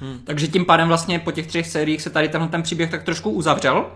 Hmm. 0.00 0.18
Takže 0.24 0.48
tím 0.48 0.64
pádem 0.64 0.88
vlastně 0.88 1.18
po 1.18 1.32
těch 1.32 1.46
třech 1.46 1.66
sériích 1.66 2.02
se 2.02 2.10
tady 2.10 2.28
tenhle 2.28 2.48
ten 2.48 2.62
příběh 2.62 2.90
tak 2.90 3.02
trošku 3.02 3.30
uzavřel, 3.30 3.86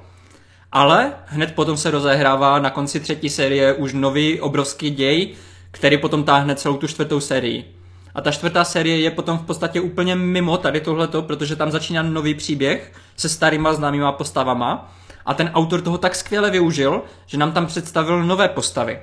ale 0.73 1.13
hned 1.27 1.55
potom 1.55 1.77
se 1.77 1.91
rozehrává 1.91 2.59
na 2.59 2.71
konci 2.71 3.01
třetí 3.01 3.29
série 3.29 3.73
už 3.73 3.93
nový 3.93 4.41
obrovský 4.41 4.91
děj, 4.91 5.35
který 5.71 5.99
potom 5.99 6.25
táhne 6.25 6.55
celou 6.55 6.77
tu 6.77 6.87
čtvrtou 6.87 7.21
sérii. 7.21 7.75
A 8.15 8.21
ta 8.21 8.31
čtvrtá 8.31 8.65
série 8.65 9.01
je 9.01 9.11
potom 9.11 9.39
v 9.39 9.47
podstatě 9.47 9.81
úplně 9.81 10.17
mimo 10.17 10.59
tady 10.59 10.81
tohleto, 10.81 11.23
protože 11.23 11.57
tam 11.57 11.71
začíná 11.71 12.03
nový 12.03 12.35
příběh 12.35 12.93
se 13.17 13.29
starýma 13.29 13.73
známýma 13.73 14.13
postavama 14.13 14.93
a 15.27 15.35
ten 15.35 15.51
autor 15.55 15.81
toho 15.81 15.99
tak 15.99 16.15
skvěle 16.15 16.51
využil, 16.51 17.03
že 17.27 17.39
nám 17.39 17.53
tam 17.53 17.67
představil 17.67 18.25
nové 18.25 18.49
postavy. 18.49 18.99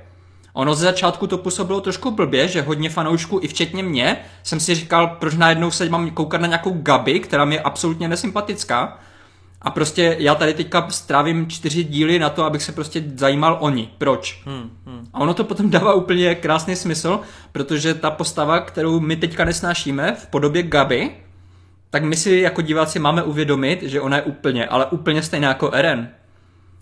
Ono 0.53 0.75
ze 0.75 0.85
začátku 0.85 1.27
to 1.27 1.37
působilo 1.37 1.81
trošku 1.81 2.11
blbě, 2.11 2.47
že 2.47 2.61
hodně 2.61 2.89
fanoušků, 2.89 3.39
i 3.43 3.47
včetně 3.47 3.83
mě, 3.83 4.17
jsem 4.43 4.59
si 4.59 4.75
říkal, 4.75 5.07
proč 5.07 5.33
najednou 5.33 5.71
se 5.71 5.89
mám 5.89 6.09
koukat 6.09 6.41
na 6.41 6.47
nějakou 6.47 6.71
Gabi, 6.71 7.19
která 7.19 7.45
mi 7.45 7.55
je 7.55 7.61
absolutně 7.61 8.07
nesympatická. 8.07 8.99
A 9.61 9.71
prostě 9.71 10.15
já 10.19 10.35
tady 10.35 10.53
teďka 10.53 10.89
strávím 10.89 11.47
čtyři 11.47 11.83
díly 11.83 12.19
na 12.19 12.29
to, 12.29 12.43
abych 12.43 12.63
se 12.63 12.71
prostě 12.71 13.03
zajímal 13.15 13.57
o 13.59 13.69
ní. 13.69 13.89
Proč? 13.97 14.41
Hmm, 14.45 14.69
hmm. 14.85 15.07
A 15.13 15.19
ono 15.19 15.33
to 15.33 15.43
potom 15.43 15.69
dává 15.69 15.93
úplně 15.93 16.35
krásný 16.35 16.75
smysl, 16.75 17.19
protože 17.51 17.93
ta 17.93 18.11
postava, 18.11 18.59
kterou 18.59 18.99
my 18.99 19.15
teďka 19.15 19.45
nesnášíme 19.45 20.15
v 20.19 20.27
podobě 20.27 20.63
Gaby, 20.63 21.11
tak 21.89 22.03
my 22.03 22.15
si 22.15 22.35
jako 22.35 22.61
diváci 22.61 22.99
máme 22.99 23.23
uvědomit, 23.23 23.83
že 23.83 24.01
ona 24.01 24.17
je 24.17 24.23
úplně, 24.23 24.65
ale 24.65 24.85
úplně 24.85 25.23
stejná 25.23 25.47
jako 25.47 25.71
Eren. 25.71 26.09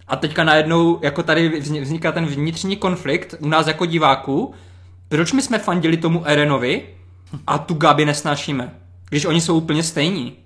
A 0.07 0.15
teďka 0.15 0.43
najednou 0.43 0.99
jako 1.01 1.23
tady 1.23 1.59
vzniká 1.59 2.11
ten 2.11 2.25
vnitřní 2.25 2.75
konflikt 2.75 3.35
u 3.39 3.47
nás 3.47 3.67
jako 3.67 3.85
diváků, 3.85 4.53
proč 5.09 5.31
my 5.31 5.41
jsme 5.41 5.59
fandili 5.59 5.97
tomu 5.97 6.27
Erenovi 6.27 6.83
a 7.47 7.57
tu 7.57 7.73
Gabi 7.73 8.05
nesnášíme, 8.05 8.73
když 9.09 9.25
oni 9.25 9.41
jsou 9.41 9.57
úplně 9.57 9.83
stejní. 9.83 10.44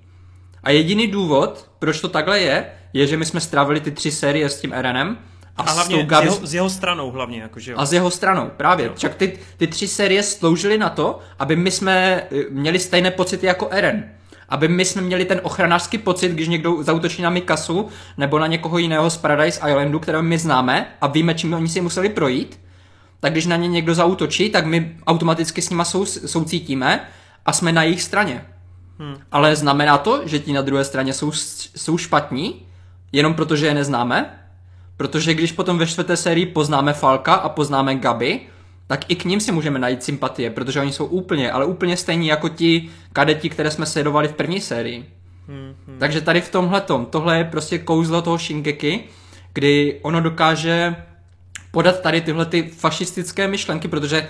A 0.64 0.72
jediný 0.72 1.07
důvod, 1.07 1.69
proč 1.80 2.02
to 2.02 2.07
takhle 2.07 2.40
je, 2.40 2.65
je, 2.94 3.07
že 3.07 3.18
my 3.18 3.26
jsme 3.26 3.40
strávili 3.40 3.80
ty 3.80 3.91
tři 3.91 4.11
série 4.11 4.49
s 4.49 4.61
tím 4.61 4.73
Erenem 4.73 5.18
a, 5.57 5.61
a 5.61 5.72
hlavně 5.72 6.03
Gabi... 6.03 6.30
s, 6.30 6.34
jeho, 6.34 6.48
s 6.48 6.53
jeho 6.53 6.69
stranou 6.69 7.11
hlavně, 7.11 7.41
jakože 7.41 7.73
A 7.73 7.86
s 7.86 7.94
jeho 7.94 8.11
stranou, 8.11 8.52
právě. 8.57 8.86
Jo. 8.86 8.94
Čak 8.98 9.15
ty, 9.15 9.40
ty 9.57 9.68
tři 9.68 9.88
série 9.88 10.23
sloužily 10.23 10.77
na 10.77 10.90
to, 10.90 11.19
aby 11.40 11.56
my 11.56 11.72
jsme 11.72 12.23
eh, 12.31 12.44
měli 12.49 12.80
stejné 12.80 13.11
pocity 13.11 13.45
jako 13.45 13.68
Eren. 13.69 14.11
Aby 14.49 14.68
my 14.68 14.86
jsme 14.86 15.02
měli 15.02 15.26
ten 15.26 15.41
ochranářský 15.44 15.98
pocit, 15.98 16.31
když 16.31 16.48
někdo 16.48 16.84
zautočí 16.84 17.22
na 17.22 17.30
Mikasu 17.30 17.88
nebo 18.18 18.40
na 18.40 18.48
někoho 18.48 18.77
jiného 18.77 19.10
z 19.10 19.18
Paradise 19.18 19.60
Islandu, 19.60 19.99
kterého 19.99 20.23
my 20.23 20.38
známe 20.38 20.88
a 21.02 21.07
víme, 21.07 21.34
čím 21.34 21.53
oni 21.53 21.69
si 21.69 21.81
museli 21.81 22.10
projít, 22.10 22.60
tak 23.19 23.31
když 23.31 23.45
na 23.45 23.56
ně 23.56 23.68
někdo 23.68 23.95
zautočí, 23.95 24.49
tak 24.49 24.65
my 24.65 24.95
automaticky 25.07 25.61
s 25.61 25.69
nima 25.69 25.86
sou, 25.86 26.06
soucítíme 26.06 27.07
a 27.45 27.53
jsme 27.53 27.72
na 27.72 27.84
jejich 27.84 28.02
straně. 28.02 28.45
Hmm. 28.99 29.15
Ale 29.31 29.55
znamená 29.55 29.97
to, 29.97 30.27
že 30.27 30.39
ti 30.39 30.53
na 30.53 30.61
druhé 30.61 30.84
straně 30.84 31.13
jsou, 31.13 31.31
jsou 31.76 31.97
špatní, 31.97 32.65
jenom 33.11 33.34
protože 33.34 33.67
je 33.67 33.73
neznáme? 33.73 34.39
Protože 34.97 35.34
když 35.34 35.51
potom 35.51 35.77
ve 35.77 35.88
čtvrté 35.88 36.17
sérii 36.17 36.45
poznáme 36.45 36.93
Falka 36.93 37.34
a 37.34 37.49
poznáme 37.49 37.95
Gabi, 37.95 38.41
tak 38.88 39.11
i 39.11 39.15
k 39.15 39.26
ním 39.26 39.39
si 39.39 39.51
můžeme 39.51 39.80
najít 39.80 40.03
sympatie, 40.03 40.49
protože 40.49 40.80
oni 40.80 40.91
jsou 40.91 41.05
úplně, 41.05 41.51
ale 41.51 41.65
úplně 41.65 41.97
stejní 41.97 42.27
jako 42.27 42.49
ti 42.49 42.89
kadeti, 43.13 43.49
které 43.49 43.71
jsme 43.71 43.85
sledovali 43.85 44.27
v 44.27 44.34
první 44.34 44.61
sérii. 44.61 45.05
Hmm, 45.47 45.76
hmm. 45.88 45.99
Takže 45.99 46.21
tady 46.21 46.41
v 46.41 46.51
tomhle 46.51 46.81
tohle 47.09 47.38
je 47.38 47.43
prostě 47.43 47.80
kouzlo 47.80 48.21
toho 48.21 48.38
Shingeki, 48.38 49.03
kdy 49.53 49.99
ono 50.01 50.21
dokáže 50.21 50.95
podat 51.71 52.01
tady 52.01 52.21
tyhle 52.21 52.45
ty 52.45 52.63
fašistické 52.63 53.47
myšlenky, 53.47 53.88
protože 53.88 54.27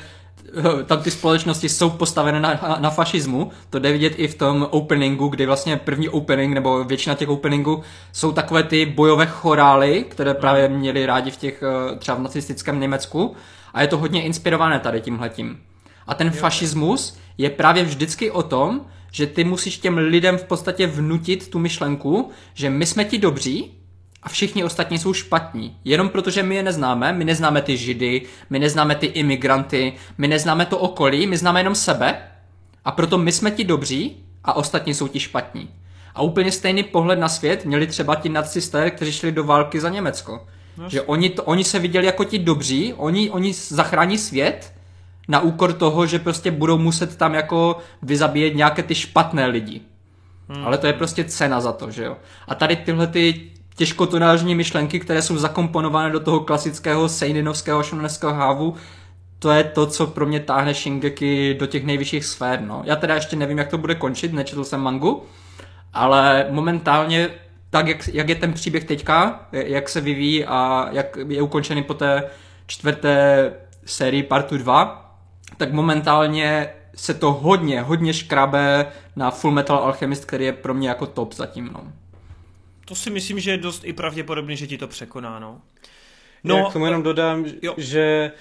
tam 0.86 1.02
ty 1.02 1.12
společnosti 1.12 1.70
jsou 1.70 1.90
postavené 1.90 2.40
na, 2.40 2.78
na 2.80 2.90
fašismu. 2.90 3.52
To 3.70 3.80
jde 3.80 3.92
vidět 3.92 4.14
i 4.18 4.28
v 4.28 4.36
tom 4.36 4.68
openingu, 4.72 5.28
kdy 5.28 5.46
vlastně 5.46 5.78
první 5.78 6.10
opening, 6.10 6.54
nebo 6.54 6.84
většina 6.84 7.16
těch 7.16 7.30
openingů 7.30 7.84
jsou 8.14 8.32
takové 8.32 8.64
ty 8.64 8.86
bojové 8.86 9.26
chorály, 9.26 10.06
které 10.10 10.34
právě 10.34 10.70
měli 10.70 11.06
rádi 11.06 11.32
v 11.32 11.38
těch 11.38 11.64
eh, 11.64 11.96
třeba 11.96 12.18
v 12.18 12.22
nacistickém 12.22 12.80
Německu. 12.80 13.36
A 13.74 13.82
je 13.82 13.88
to 13.88 13.98
hodně 13.98 14.24
inspirované 14.24 14.80
tady 14.80 15.02
tímhletím. 15.02 15.60
A 16.08 16.14
ten 16.14 16.32
fašismus 16.32 17.18
je 17.38 17.50
právě 17.50 17.84
vždycky 17.84 18.32
o 18.32 18.44
tom, 18.44 18.82
že 19.12 19.28
ty 19.28 19.44
musíš 19.44 19.78
těm 19.78 19.98
lidem 19.98 20.38
v 20.38 20.44
podstatě 20.44 20.88
vnutit 20.88 21.50
tu 21.50 21.60
myšlenku, 21.60 22.30
že 22.54 22.70
my 22.70 22.86
jsme 22.86 23.06
ti 23.06 23.18
dobří 23.18 23.79
a 24.24 24.30
všichni 24.30 24.64
ostatní 24.64 25.00
jsou 25.00 25.14
špatní. 25.14 25.78
Jenom 25.86 26.10
protože 26.10 26.44
my 26.44 26.56
je 26.56 26.64
neznáme, 26.64 27.14
my 27.14 27.26
neznáme 27.26 27.62
ty 27.62 27.78
židy, 27.78 28.22
my 28.50 28.60
neznáme 28.60 28.96
ty 28.96 29.06
imigranty, 29.06 29.94
my 30.18 30.28
neznáme 30.28 30.66
to 30.66 30.78
okolí, 30.78 31.28
my 31.28 31.38
známe 31.38 31.60
jenom 31.60 31.76
sebe 31.76 32.16
a 32.86 32.92
proto 32.92 33.18
my 33.18 33.32
jsme 33.32 33.52
ti 33.52 33.64
dobří 33.64 34.24
a 34.44 34.54
ostatní 34.54 34.94
jsou 34.94 35.08
ti 35.08 35.20
špatní. 35.20 35.70
A 36.16 36.22
úplně 36.22 36.52
stejný 36.52 36.84
pohled 36.84 37.20
na 37.20 37.30
svět 37.30 37.66
měli 37.66 37.88
třeba 37.88 38.16
ti 38.16 38.30
nacisté, 38.30 38.92
kteří 38.92 39.12
šli 39.12 39.32
do 39.32 39.44
války 39.44 39.80
za 39.80 39.90
Německo. 39.90 40.48
No. 40.78 40.90
Že 40.90 41.02
oni, 41.02 41.30
to, 41.30 41.44
oni 41.44 41.64
se 41.64 41.80
viděli 41.80 42.06
jako 42.06 42.24
ti 42.24 42.40
dobří, 42.40 42.94
oni, 42.94 43.30
oni 43.30 43.54
zachrání 43.54 44.18
svět 44.18 44.74
na 45.28 45.40
úkor 45.40 45.74
toho, 45.74 46.06
že 46.06 46.20
prostě 46.20 46.52
budou 46.52 46.78
muset 46.78 47.16
tam 47.16 47.34
jako 47.34 47.78
vyzabíjet 48.02 48.56
nějaké 48.56 48.84
ty 48.84 48.96
špatné 48.96 49.48
lidi. 49.48 49.82
Hmm. 50.50 50.66
Ale 50.66 50.78
to 50.78 50.88
je 50.88 50.94
prostě 50.94 51.24
cena 51.24 51.62
za 51.62 51.72
to, 51.72 51.92
že 51.92 52.04
jo. 52.04 52.18
A 52.48 52.56
tady 52.56 52.76
tyhle 52.76 53.08
ty 53.08 53.52
těžkotonážní 53.80 54.56
myšlenky, 54.56 55.00
které 55.00 55.22
jsou 55.22 55.38
zakomponované 55.38 56.10
do 56.10 56.20
toho 56.20 56.40
klasického 56.40 57.10
seininovského 57.10 57.84
šonenského 57.84 58.34
hávu, 58.34 58.76
to 59.40 59.52
je 59.52 59.64
to, 59.64 59.88
co 59.88 60.08
pro 60.08 60.26
mě 60.26 60.40
táhne 60.40 60.74
Shingeki 60.74 61.56
do 61.60 61.66
těch 61.66 61.86
nejvyšších 61.86 62.26
sfér. 62.26 62.62
No. 62.62 62.82
Já 62.86 62.96
teda 62.96 63.16
ještě 63.16 63.36
nevím, 63.36 63.58
jak 63.58 63.68
to 63.68 63.78
bude 63.78 63.96
končit, 63.96 64.34
nečetl 64.34 64.64
jsem 64.64 64.82
mangu, 64.82 65.24
ale 65.94 66.48
momentálně 66.50 67.30
tak, 67.70 67.88
jak, 67.88 68.08
jak 68.08 68.30
je 68.30 68.36
ten 68.36 68.54
příběh 68.54 68.84
teďka, 68.84 69.48
jak 69.52 69.90
se 69.90 70.02
vyvíjí 70.02 70.46
a 70.46 70.90
jak 70.92 71.18
je 71.28 71.42
ukončený 71.42 71.84
po 71.84 71.94
té 71.94 72.24
čtvrté 72.68 73.54
sérii 73.86 74.24
partu 74.24 74.58
2, 74.58 75.16
tak 75.58 75.74
momentálně 75.74 76.70
se 76.96 77.14
to 77.14 77.32
hodně, 77.32 77.82
hodně 77.82 78.14
škrabe 78.14 78.86
na 79.16 79.32
Full 79.32 79.54
Metal 79.54 79.78
Alchemist, 79.78 80.26
který 80.26 80.46
je 80.46 80.54
pro 80.54 80.74
mě 80.74 80.90
jako 80.90 81.06
top 81.06 81.34
zatím. 81.34 81.70
No. 81.74 81.84
To 82.90 82.96
si 82.96 83.10
myslím, 83.10 83.40
že 83.40 83.52
je 83.52 83.58
dost 83.58 83.84
i 83.86 83.94
pravděpodobný, 83.94 84.58
že 84.58 84.68
ti 84.68 84.78
to 84.78 84.88
překoná, 84.88 85.40
no. 85.40 85.62
No, 86.44 86.58
Já 86.58 86.66
k 86.70 86.74
tomu 86.74 86.86
jenom 86.86 87.04
dodám, 87.04 87.46
jo. 87.62 87.74
že 87.78 88.32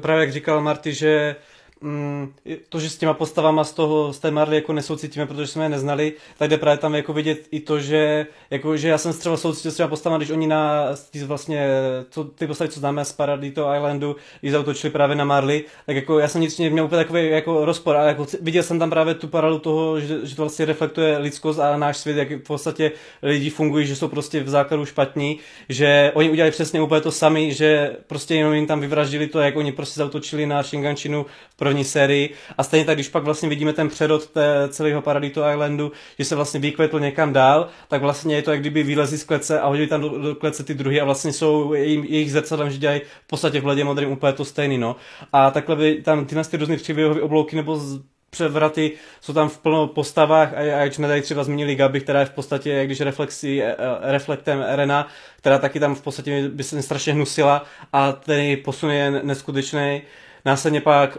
právě 0.00 0.20
jak 0.20 0.32
říkal 0.32 0.60
Marty, 0.60 0.94
že 0.94 1.36
mm, 1.82 2.32
to, 2.68 2.80
že 2.80 2.90
s 2.90 2.96
těma 2.96 3.14
postavama 3.14 3.64
z 3.64 3.72
toho, 3.72 4.12
z 4.12 4.18
té 4.18 4.30
Marley 4.30 4.56
jako 4.56 4.72
nesoucítíme, 4.72 5.26
protože 5.26 5.46
jsme 5.46 5.64
je 5.64 5.68
neznali, 5.68 6.12
tak 6.38 6.50
jde 6.50 6.58
právě 6.58 6.78
tam 6.78 6.94
jako 6.94 7.12
vidět 7.12 7.46
i 7.50 7.60
to, 7.60 7.80
že, 7.80 8.26
jako, 8.50 8.76
že 8.76 8.88
já 8.88 8.98
jsem 8.98 9.12
třeba 9.12 9.36
soucítil 9.36 9.70
s 9.70 9.76
těma 9.76 9.88
postavama, 9.88 10.18
když 10.18 10.30
oni 10.30 10.46
na 10.46 10.86
vlastně, 11.26 11.68
co, 12.10 12.24
ty 12.24 12.46
postavy, 12.46 12.70
co 12.70 12.80
známe 12.80 13.04
z 13.04 13.12
Paradito 13.12 13.74
Islandu, 13.76 14.16
když 14.40 14.52
zautočili 14.52 14.90
právě 14.90 15.16
na 15.16 15.24
Marley, 15.24 15.64
tak 15.86 15.96
jako 15.96 16.18
já 16.18 16.28
jsem 16.28 16.40
nic 16.40 16.58
měl 16.58 16.84
úplně 16.84 17.04
takový 17.04 17.30
jako 17.30 17.64
rozpor, 17.64 17.96
ale 17.96 18.08
jako 18.08 18.26
viděl 18.40 18.62
jsem 18.62 18.78
tam 18.78 18.90
právě 18.90 19.14
tu 19.14 19.28
paralelu 19.28 19.58
toho, 19.58 20.00
že, 20.00 20.26
že 20.26 20.36
to 20.36 20.42
vlastně 20.42 20.64
reflektuje 20.64 21.18
lidskost 21.18 21.60
a 21.60 21.76
náš 21.76 21.96
svět, 21.96 22.16
jak 22.16 22.30
v 22.30 22.38
podstatě 22.38 22.92
lidi 23.22 23.50
fungují, 23.50 23.86
že 23.86 23.96
jsou 23.96 24.08
prostě 24.08 24.42
v 24.42 24.48
základu 24.48 24.84
špatní, 24.84 25.38
že 25.68 26.12
oni 26.14 26.30
udělali 26.30 26.50
přesně 26.50 26.82
úplně 26.82 27.00
to 27.00 27.10
sami, 27.12 27.54
že 27.54 27.96
prostě 28.06 28.34
jenom 28.34 28.54
jim 28.54 28.66
tam 28.66 28.80
vyvraždili 28.80 29.26
to, 29.26 29.40
jak 29.40 29.56
oni 29.56 29.72
prostě 29.72 30.00
zautočili 30.00 30.46
na 30.46 30.62
Shingančinu 30.62 31.26
v 31.50 31.56
první 31.72 31.84
sérii 31.84 32.34
a 32.58 32.62
stejně 32.62 32.84
tak, 32.84 32.96
když 32.96 33.08
pak 33.08 33.24
vlastně 33.24 33.48
vidíme 33.48 33.72
ten 33.72 33.88
přerod 33.88 34.26
té 34.26 34.68
celého 34.68 35.02
Paradito 35.02 35.50
Islandu, 35.50 35.92
že 36.18 36.24
se 36.24 36.36
vlastně 36.36 36.60
vykvetl 36.60 37.00
někam 37.00 37.32
dál, 37.32 37.68
tak 37.88 38.02
vlastně 38.02 38.34
je 38.34 38.42
to, 38.42 38.50
jak 38.50 38.60
kdyby 38.60 38.82
vylezli 38.82 39.18
z 39.18 39.24
klece 39.24 39.60
a 39.60 39.66
hodili 39.68 39.86
tam 39.86 40.00
do, 40.00 40.08
do 40.08 40.34
klece 40.34 40.64
ty 40.64 40.74
druhy 40.74 41.00
a 41.00 41.04
vlastně 41.04 41.32
jsou 41.32 41.72
jejich, 41.72 42.10
jejich 42.10 42.32
zrcadlem, 42.32 42.70
že 42.70 42.78
dělají 42.78 43.00
v 43.00 43.26
podstatě 43.26 43.60
v 43.60 43.66
ledě 43.66 43.84
modrým 43.84 44.12
úplně 44.12 44.32
to 44.32 44.44
stejný, 44.44 44.78
no. 44.78 44.96
A 45.32 45.50
takhle 45.50 45.76
by 45.76 46.02
tam 46.02 46.26
tyhle 46.26 46.44
ty 46.44 46.56
různé 46.56 46.76
příběhové 46.76 47.20
oblouky 47.20 47.56
nebo 47.56 47.76
z, 47.76 48.00
převraty 48.30 48.92
jsou 49.20 49.32
tam 49.32 49.48
v 49.48 49.58
plno 49.58 49.86
postavách 49.86 50.52
a, 50.52 50.56
a 50.56 50.62
jak 50.62 50.94
jsme 50.94 51.08
tady 51.08 51.22
třeba 51.22 51.44
zmínili 51.44 51.74
Gabi, 51.74 52.00
která 52.00 52.20
je 52.20 52.26
v 52.26 52.30
podstatě, 52.30 52.84
když 52.86 53.00
reflexi, 53.00 53.62
e, 53.62 53.72
e, 53.72 53.76
reflektem 54.00 54.64
Erena, 54.68 55.08
která 55.36 55.58
taky 55.58 55.80
tam 55.80 55.94
v 55.94 56.02
podstatě 56.02 56.48
by 56.48 56.64
se 56.64 56.82
strašně 56.82 57.12
hnusila 57.12 57.64
a 57.92 58.12
ten 58.12 58.56
posun 58.64 58.90
je 58.90 59.10
neskutečný. 59.10 60.02
Následně 60.44 60.80
pak 60.80 61.18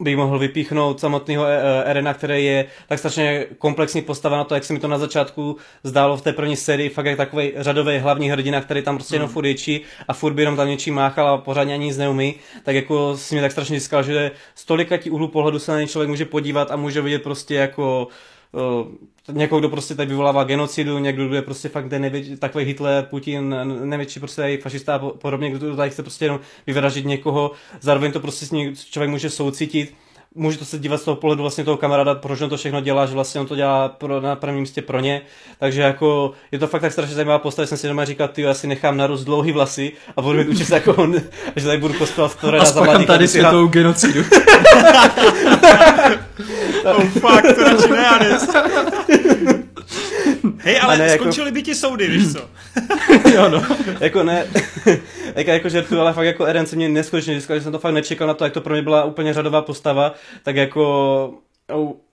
bych 0.00 0.16
mohl 0.16 0.38
vypíchnout 0.38 1.00
samotného 1.00 1.44
e, 1.44 1.56
e, 1.56 1.84
Erena, 1.84 2.14
který 2.14 2.44
je 2.44 2.66
tak 2.88 2.98
strašně 2.98 3.46
komplexní 3.58 4.02
postava 4.02 4.36
na 4.36 4.44
to, 4.44 4.54
jak 4.54 4.64
se 4.64 4.72
mi 4.72 4.78
to 4.78 4.88
na 4.88 4.98
začátku 4.98 5.56
zdálo 5.84 6.16
v 6.16 6.22
té 6.22 6.32
první 6.32 6.56
sérii, 6.56 6.88
fakt 6.88 7.06
jak 7.06 7.16
takový 7.16 7.52
řadový 7.56 7.98
hlavní 7.98 8.30
hrdina, 8.30 8.60
který 8.60 8.82
tam 8.82 8.96
prostě 8.96 9.14
jenom 9.14 9.28
mm. 9.28 9.32
furt 9.32 9.46
ječí 9.46 9.80
a 10.08 10.12
furt 10.12 10.32
by 10.32 10.42
jenom 10.42 10.56
tam 10.56 10.68
něčím 10.68 10.94
máchal 10.94 11.28
a 11.28 11.38
pořádně 11.38 11.74
ani 11.74 11.84
nic 11.84 11.96
neumí, 11.96 12.34
tak 12.62 12.74
jako 12.74 13.16
si 13.16 13.34
mi 13.34 13.40
tak 13.40 13.52
strašně 13.52 13.80
získal, 13.80 14.02
že 14.02 14.30
z 14.54 14.64
tolika 14.64 14.96
tí 14.96 15.10
úhlu 15.10 15.28
pohledu 15.28 15.58
se 15.58 15.72
na 15.72 15.78
něj 15.78 15.86
člověk 15.86 16.10
může 16.10 16.24
podívat 16.24 16.70
a 16.70 16.76
může 16.76 17.00
vidět 17.00 17.22
prostě 17.22 17.54
jako 17.54 18.08
uh, 18.52 18.86
někoho, 19.32 19.58
kdo 19.58 19.68
prostě 19.68 19.94
teď 19.94 20.08
vyvolává 20.08 20.44
genocidu, 20.44 20.98
někdo, 20.98 21.26
kdo 21.26 21.34
je 21.34 21.42
prostě 21.42 21.68
fakt 21.68 21.88
ten 21.88 22.02
největší, 22.02 22.36
takový 22.36 22.64
Hitler, 22.64 23.04
Putin, 23.04 23.56
největší 23.84 24.20
prostě 24.20 24.58
fašista 24.62 24.94
a 24.94 24.98
podobně, 24.98 25.50
kdo 25.50 25.76
tady 25.76 25.90
chce 25.90 26.02
prostě 26.02 26.24
jenom 26.24 26.40
vyvražit 26.66 27.06
někoho, 27.06 27.50
zároveň 27.80 28.12
to 28.12 28.20
prostě 28.20 28.46
s 28.46 28.50
ním 28.50 28.76
člověk 28.76 29.10
může 29.10 29.30
soucítit, 29.30 29.94
může 30.34 30.58
to 30.58 30.64
se 30.64 30.78
dívat 30.78 31.00
z 31.00 31.04
toho 31.04 31.16
pohledu 31.16 31.42
vlastně 31.42 31.64
toho 31.64 31.76
kamaráda, 31.76 32.14
proč 32.14 32.40
on 32.40 32.50
to 32.50 32.56
všechno 32.56 32.80
dělá, 32.80 33.06
že 33.06 33.14
vlastně 33.14 33.40
on 33.40 33.46
to 33.46 33.56
dělá 33.56 33.88
pro, 33.88 34.20
na 34.20 34.36
prvním 34.36 34.60
místě 34.60 34.82
pro 34.82 35.00
ně. 35.00 35.22
Takže 35.58 35.82
jako 35.82 36.32
je 36.52 36.58
to 36.58 36.66
fakt 36.66 36.80
tak 36.80 36.92
strašně 36.92 37.14
zajímavá 37.14 37.38
postava, 37.38 37.66
jsem 37.66 37.78
si 37.78 37.88
doma 37.88 38.04
říkal, 38.04 38.28
ty 38.28 38.42
já 38.42 38.54
si 38.54 38.66
nechám 38.66 38.96
narůst 38.96 39.24
dlouhý 39.24 39.52
vlasy 39.52 39.92
a 40.16 40.22
budu 40.22 40.38
mít 40.38 40.48
učit 40.48 40.70
jako 40.70 40.94
on, 40.94 41.14
že 41.56 41.66
tady 41.66 41.78
budu 41.78 41.94
kostovat 41.94 42.34
to 42.40 42.54
A 42.54 42.64
spáchám 42.64 43.06
tady 43.06 43.28
světovou 43.28 43.66
genocidu. 43.66 44.20
oh 46.84 47.04
fuck, 47.04 47.54
to 47.54 47.64
radši 47.64 47.88
ne, 47.90 48.38
Hej, 50.64 50.80
ale 50.82 50.98
ne, 50.98 51.10
skončily 51.10 51.46
jako... 51.46 51.54
by 51.54 51.62
ti 51.62 51.74
soudy, 51.74 52.06
víš 52.08 52.32
co? 52.32 52.48
jo, 53.34 53.48
no. 53.48 53.62
jako 54.00 54.22
ne, 54.22 54.46
jako, 55.34 55.50
jako 55.50 55.68
žertu, 55.68 56.00
ale 56.00 56.12
fakt 56.12 56.26
jako 56.26 56.44
Eren 56.44 56.66
se 56.66 56.76
mě 56.76 56.88
neskutečně 56.88 57.34
získal, 57.34 57.56
že 57.56 57.62
jsem 57.62 57.72
to 57.72 57.78
fakt 57.78 57.94
nečekal 57.94 58.28
na 58.28 58.34
to, 58.34 58.44
jak 58.44 58.52
to 58.52 58.60
pro 58.60 58.72
mě 58.72 58.82
byla 58.82 59.04
úplně 59.04 59.34
řadová 59.34 59.62
postava, 59.62 60.14
tak 60.42 60.56
jako 60.56 61.34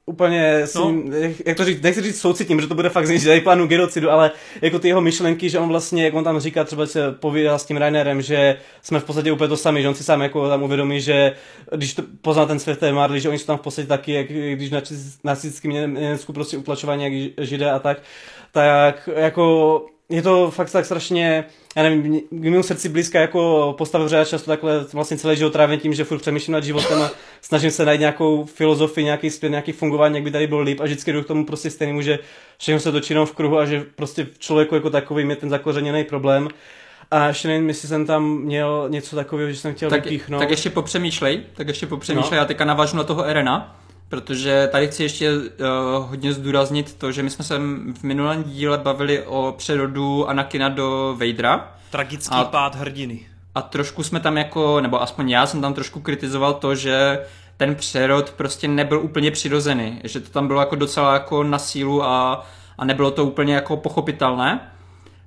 úplně 0.05 0.53
s 0.55 0.75
ním, 0.75 1.13
jak, 1.13 1.31
jak 1.45 1.57
to 1.57 1.65
říct, 1.65 1.81
nechci 1.81 2.01
říct 2.01 2.19
soucitím, 2.19 2.61
že 2.61 2.67
to 2.67 2.75
bude 2.75 2.89
fakt 2.89 3.07
z 3.07 3.25
něj 3.25 3.41
plánu 3.41 3.67
genocidu, 3.67 4.11
ale 4.11 4.31
jako 4.61 4.79
ty 4.79 4.87
jeho 4.87 5.01
myšlenky, 5.01 5.49
že 5.49 5.59
on 5.59 5.69
vlastně, 5.69 6.03
jak 6.03 6.13
on 6.13 6.23
tam 6.23 6.39
říká, 6.39 6.63
třeba 6.63 6.85
se 6.85 7.11
povídá 7.11 7.57
s 7.57 7.65
tím 7.65 7.77
Rainerem, 7.77 8.21
že 8.21 8.57
jsme 8.81 8.99
v 8.99 9.03
podstatě 9.03 9.31
úplně 9.31 9.47
to 9.47 9.57
sami, 9.57 9.81
že 9.81 9.87
on 9.87 9.95
si 9.95 10.03
sám 10.03 10.21
jako 10.21 10.49
tam 10.49 10.63
uvědomí, 10.63 11.01
že 11.01 11.35
když 11.75 11.93
to 11.93 12.03
pozná 12.21 12.45
ten 12.45 12.59
svět 12.59 12.79
té 12.79 12.93
Marley, 12.93 13.21
že 13.21 13.29
oni 13.29 13.39
jsou 13.39 13.45
tam 13.45 13.57
v 13.57 13.61
podstatě 13.61 13.87
taky, 13.87 14.13
jak 14.13 14.27
když 14.27 14.71
na 14.71 14.81
nacistickém 15.23 15.71
Německu 15.71 16.33
prostě 16.33 16.57
utlačování 16.57 17.03
jak 17.03 17.47
židé 17.47 17.71
a 17.71 17.79
tak, 17.79 18.01
tak 18.51 19.09
jako 19.15 19.85
je 20.11 20.21
to 20.21 20.51
fakt 20.51 20.71
tak 20.71 20.85
strašně, 20.85 21.43
já 21.75 21.83
nevím, 21.83 22.21
mému 22.31 22.63
srdci 22.63 22.89
blízká 22.89 23.19
jako 23.19 23.73
postava, 23.77 24.07
já 24.11 24.25
často 24.25 24.51
takhle 24.51 24.85
vlastně 24.93 25.17
celý 25.17 25.37
život 25.37 25.53
trávím 25.53 25.79
tím, 25.79 25.93
že 25.93 26.03
furt 26.03 26.19
přemýšlím 26.19 26.53
nad 26.53 26.63
životem 26.63 27.01
a 27.01 27.11
snažím 27.41 27.71
se 27.71 27.85
najít 27.85 27.99
nějakou 27.99 28.45
filozofii, 28.45 29.05
nějaký 29.05 29.29
směr, 29.29 29.51
nějaký 29.51 29.71
fungování, 29.71 30.15
jak 30.15 30.23
by 30.23 30.31
tady 30.31 30.47
bylo 30.47 30.61
líp 30.61 30.79
a 30.79 30.83
vždycky 30.83 31.13
jdu 31.13 31.23
k 31.23 31.27
tomu 31.27 31.45
prostě 31.45 31.69
stejnému, 31.69 32.01
že 32.01 32.19
všechno 32.57 32.79
se 32.79 32.91
točí 32.91 33.13
v 33.13 33.31
kruhu 33.31 33.57
a 33.57 33.65
že 33.65 33.85
prostě 33.95 34.27
v 34.33 34.39
člověku 34.39 34.75
jako 34.75 34.89
takový 34.89 35.29
je 35.29 35.35
ten 35.35 35.49
zakořeněný 35.49 36.03
problém. 36.03 36.47
A 37.11 37.27
ještě 37.27 37.47
nevím, 37.47 37.67
jestli 37.67 37.87
jsem 37.87 38.05
tam 38.05 38.37
měl 38.37 38.87
něco 38.89 39.15
takového, 39.15 39.51
že 39.51 39.57
jsem 39.57 39.73
chtěl 39.73 39.89
tak, 39.89 40.03
vypíchnout. 40.03 40.39
Tak 40.41 40.49
ještě 40.49 40.69
popřemýšlej, 40.69 41.41
tak 41.53 41.67
ještě 41.67 41.87
popřemýšlej, 41.87 42.31
no. 42.31 42.37
já 42.37 42.45
teďka 42.45 42.65
navážu 42.65 42.97
na 42.97 43.03
toho 43.03 43.23
Erena, 43.23 43.80
protože 44.11 44.69
tady 44.71 44.87
chci 44.87 45.03
ještě 45.03 45.33
uh, 45.33 45.45
hodně 46.09 46.33
zdůraznit 46.33 46.95
to, 46.97 47.11
že 47.11 47.23
my 47.23 47.29
jsme 47.29 47.45
se 47.45 47.57
v 47.99 48.03
minulém 48.03 48.43
díle 48.43 48.77
bavili 48.77 49.23
o 49.23 49.55
přerodu 49.57 50.29
Anakina 50.29 50.69
do 50.69 51.15
Vadera. 51.19 51.71
Tragický 51.89 52.35
a, 52.35 52.43
pád 52.43 52.75
hrdiny. 52.75 53.19
A 53.55 53.61
trošku 53.61 54.03
jsme 54.03 54.19
tam 54.19 54.37
jako, 54.37 54.81
nebo 54.81 55.01
aspoň 55.01 55.29
já 55.29 55.45
jsem 55.47 55.61
tam 55.61 55.73
trošku 55.73 55.99
kritizoval 55.99 56.53
to, 56.53 56.75
že 56.75 57.25
ten 57.57 57.75
přerod 57.75 58.29
prostě 58.29 58.67
nebyl 58.67 58.99
úplně 58.99 59.31
přirozený, 59.31 60.01
že 60.03 60.19
to 60.19 60.29
tam 60.29 60.47
bylo 60.47 60.59
jako 60.59 60.75
docela 60.75 61.13
jako 61.13 61.43
na 61.43 61.59
sílu 61.59 62.03
a, 62.03 62.45
a 62.77 62.85
nebylo 62.85 63.11
to 63.11 63.25
úplně 63.25 63.55
jako 63.55 63.77
pochopitelné, 63.77 64.71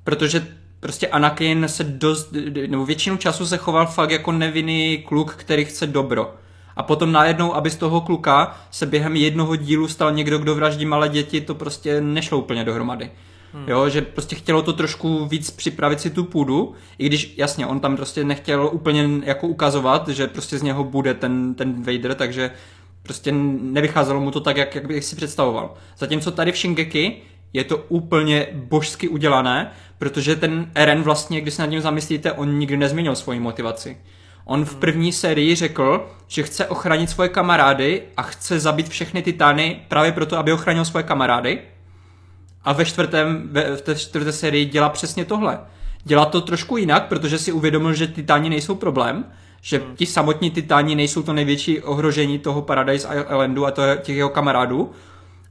protože 0.05 0.47
prostě 0.81 1.09
Anakin 1.09 1.69
se 1.69 1.85
dost, 1.85 2.33
nebo 2.67 2.87
většinu 2.87 3.17
času 3.17 3.47
se 3.47 3.57
choval 3.57 3.87
fakt 3.87 4.11
jako 4.11 4.33
nevinný 4.33 5.05
kluk, 5.09 5.35
který 5.35 5.65
chce 5.65 5.87
dobro. 5.87 6.35
A 6.77 6.83
potom 6.83 7.13
najednou, 7.13 7.55
aby 7.55 7.71
z 7.71 7.77
toho 7.77 8.01
kluka 8.01 8.57
se 8.71 8.87
během 8.87 9.17
jednoho 9.17 9.57
dílu 9.57 9.89
stal 9.89 10.13
někdo, 10.13 10.39
kdo 10.39 10.55
vraždí 10.55 10.87
malé 10.87 11.09
děti, 11.09 11.41
to 11.41 11.55
prostě 11.55 12.01
nešlo 12.01 12.39
úplně 12.39 12.65
dohromady. 12.65 13.11
Hmm. 13.55 13.69
Jo, 13.69 13.89
že 13.89 14.03
prostě 14.03 14.37
chtělo 14.37 14.63
to 14.63 14.73
trošku 14.73 15.27
víc 15.27 15.51
připravit 15.51 16.01
si 16.01 16.11
tu 16.11 16.25
půdu, 16.25 16.75
i 16.99 17.07
když 17.07 17.35
jasně, 17.37 17.67
on 17.67 17.81
tam 17.81 17.97
prostě 17.97 18.25
nechtěl 18.25 18.71
úplně 18.73 19.09
jako 19.25 19.47
ukazovat, 19.47 20.09
že 20.09 20.27
prostě 20.27 20.59
z 20.59 20.63
něho 20.63 20.85
bude 20.85 21.15
ten, 21.15 21.55
ten 21.55 21.83
Vader, 21.83 22.15
takže 22.15 22.51
prostě 23.03 23.33
nevycházelo 23.33 24.21
mu 24.21 24.31
to 24.31 24.41
tak, 24.41 24.57
jak, 24.57 24.75
jak 24.75 24.87
bych 24.87 25.05
si 25.05 25.17
představoval. 25.17 25.75
Zatímco 25.99 26.31
tady 26.31 26.53
v 26.53 26.57
Shingeki 26.57 27.17
je 27.53 27.65
to 27.65 27.77
úplně 27.77 28.47
božsky 28.53 29.09
udělané, 29.09 29.71
protože 29.99 30.37
ten 30.37 30.71
Eren 30.75 31.03
vlastně, 31.03 31.41
když 31.41 31.55
se 31.55 31.63
nad 31.63 31.71
ním 31.71 31.81
zamyslíte, 31.81 32.33
on 32.33 32.59
nikdy 32.59 32.77
nezměnil 32.77 33.17
svoji 33.17 33.41
motivaci. 33.41 33.97
On 34.45 34.65
v 34.65 34.77
první 34.77 35.13
sérii 35.13 35.55
řekl, 35.55 36.11
že 36.29 36.43
chce 36.43 36.67
ochránit 36.67 37.11
svoje 37.11 37.29
kamarády 37.29 38.03
a 38.17 38.23
chce 38.23 38.61
zabít 38.61 38.89
všechny 38.89 39.23
titány 39.23 39.81
právě 39.89 40.13
proto, 40.13 40.39
aby 40.39 40.53
ochránil 40.53 40.85
svoje 40.85 41.03
kamarády. 41.03 41.61
A 42.65 42.73
ve 42.73 42.85
čtvrtém, 42.85 43.49
ve, 43.53 43.77
v 43.77 43.83
té 43.83 43.95
čtvrté 43.95 44.33
sérii 44.33 44.65
dělá 44.65 44.89
přesně 44.89 45.25
tohle. 45.25 45.61
Dělá 46.05 46.25
to 46.25 46.41
trošku 46.41 46.77
jinak, 46.77 47.07
protože 47.07 47.39
si 47.39 47.53
uvědomil, 47.53 47.95
že 47.95 48.07
titáni 48.07 48.51
nejsou 48.51 48.75
problém, 48.75 49.25
že 49.61 49.79
hmm. 49.79 49.97
ti 49.97 50.07
samotní 50.07 50.51
titáni 50.51 50.95
nejsou 50.95 51.23
to 51.23 51.33
největší 51.33 51.81
ohrožení 51.81 52.39
toho 52.39 52.63
Paradise 52.63 53.09
Islandu 53.09 53.67
a 53.67 53.71
to 53.71 53.83
těch 54.03 54.17
jeho 54.17 54.29
kamarádů, 54.29 54.91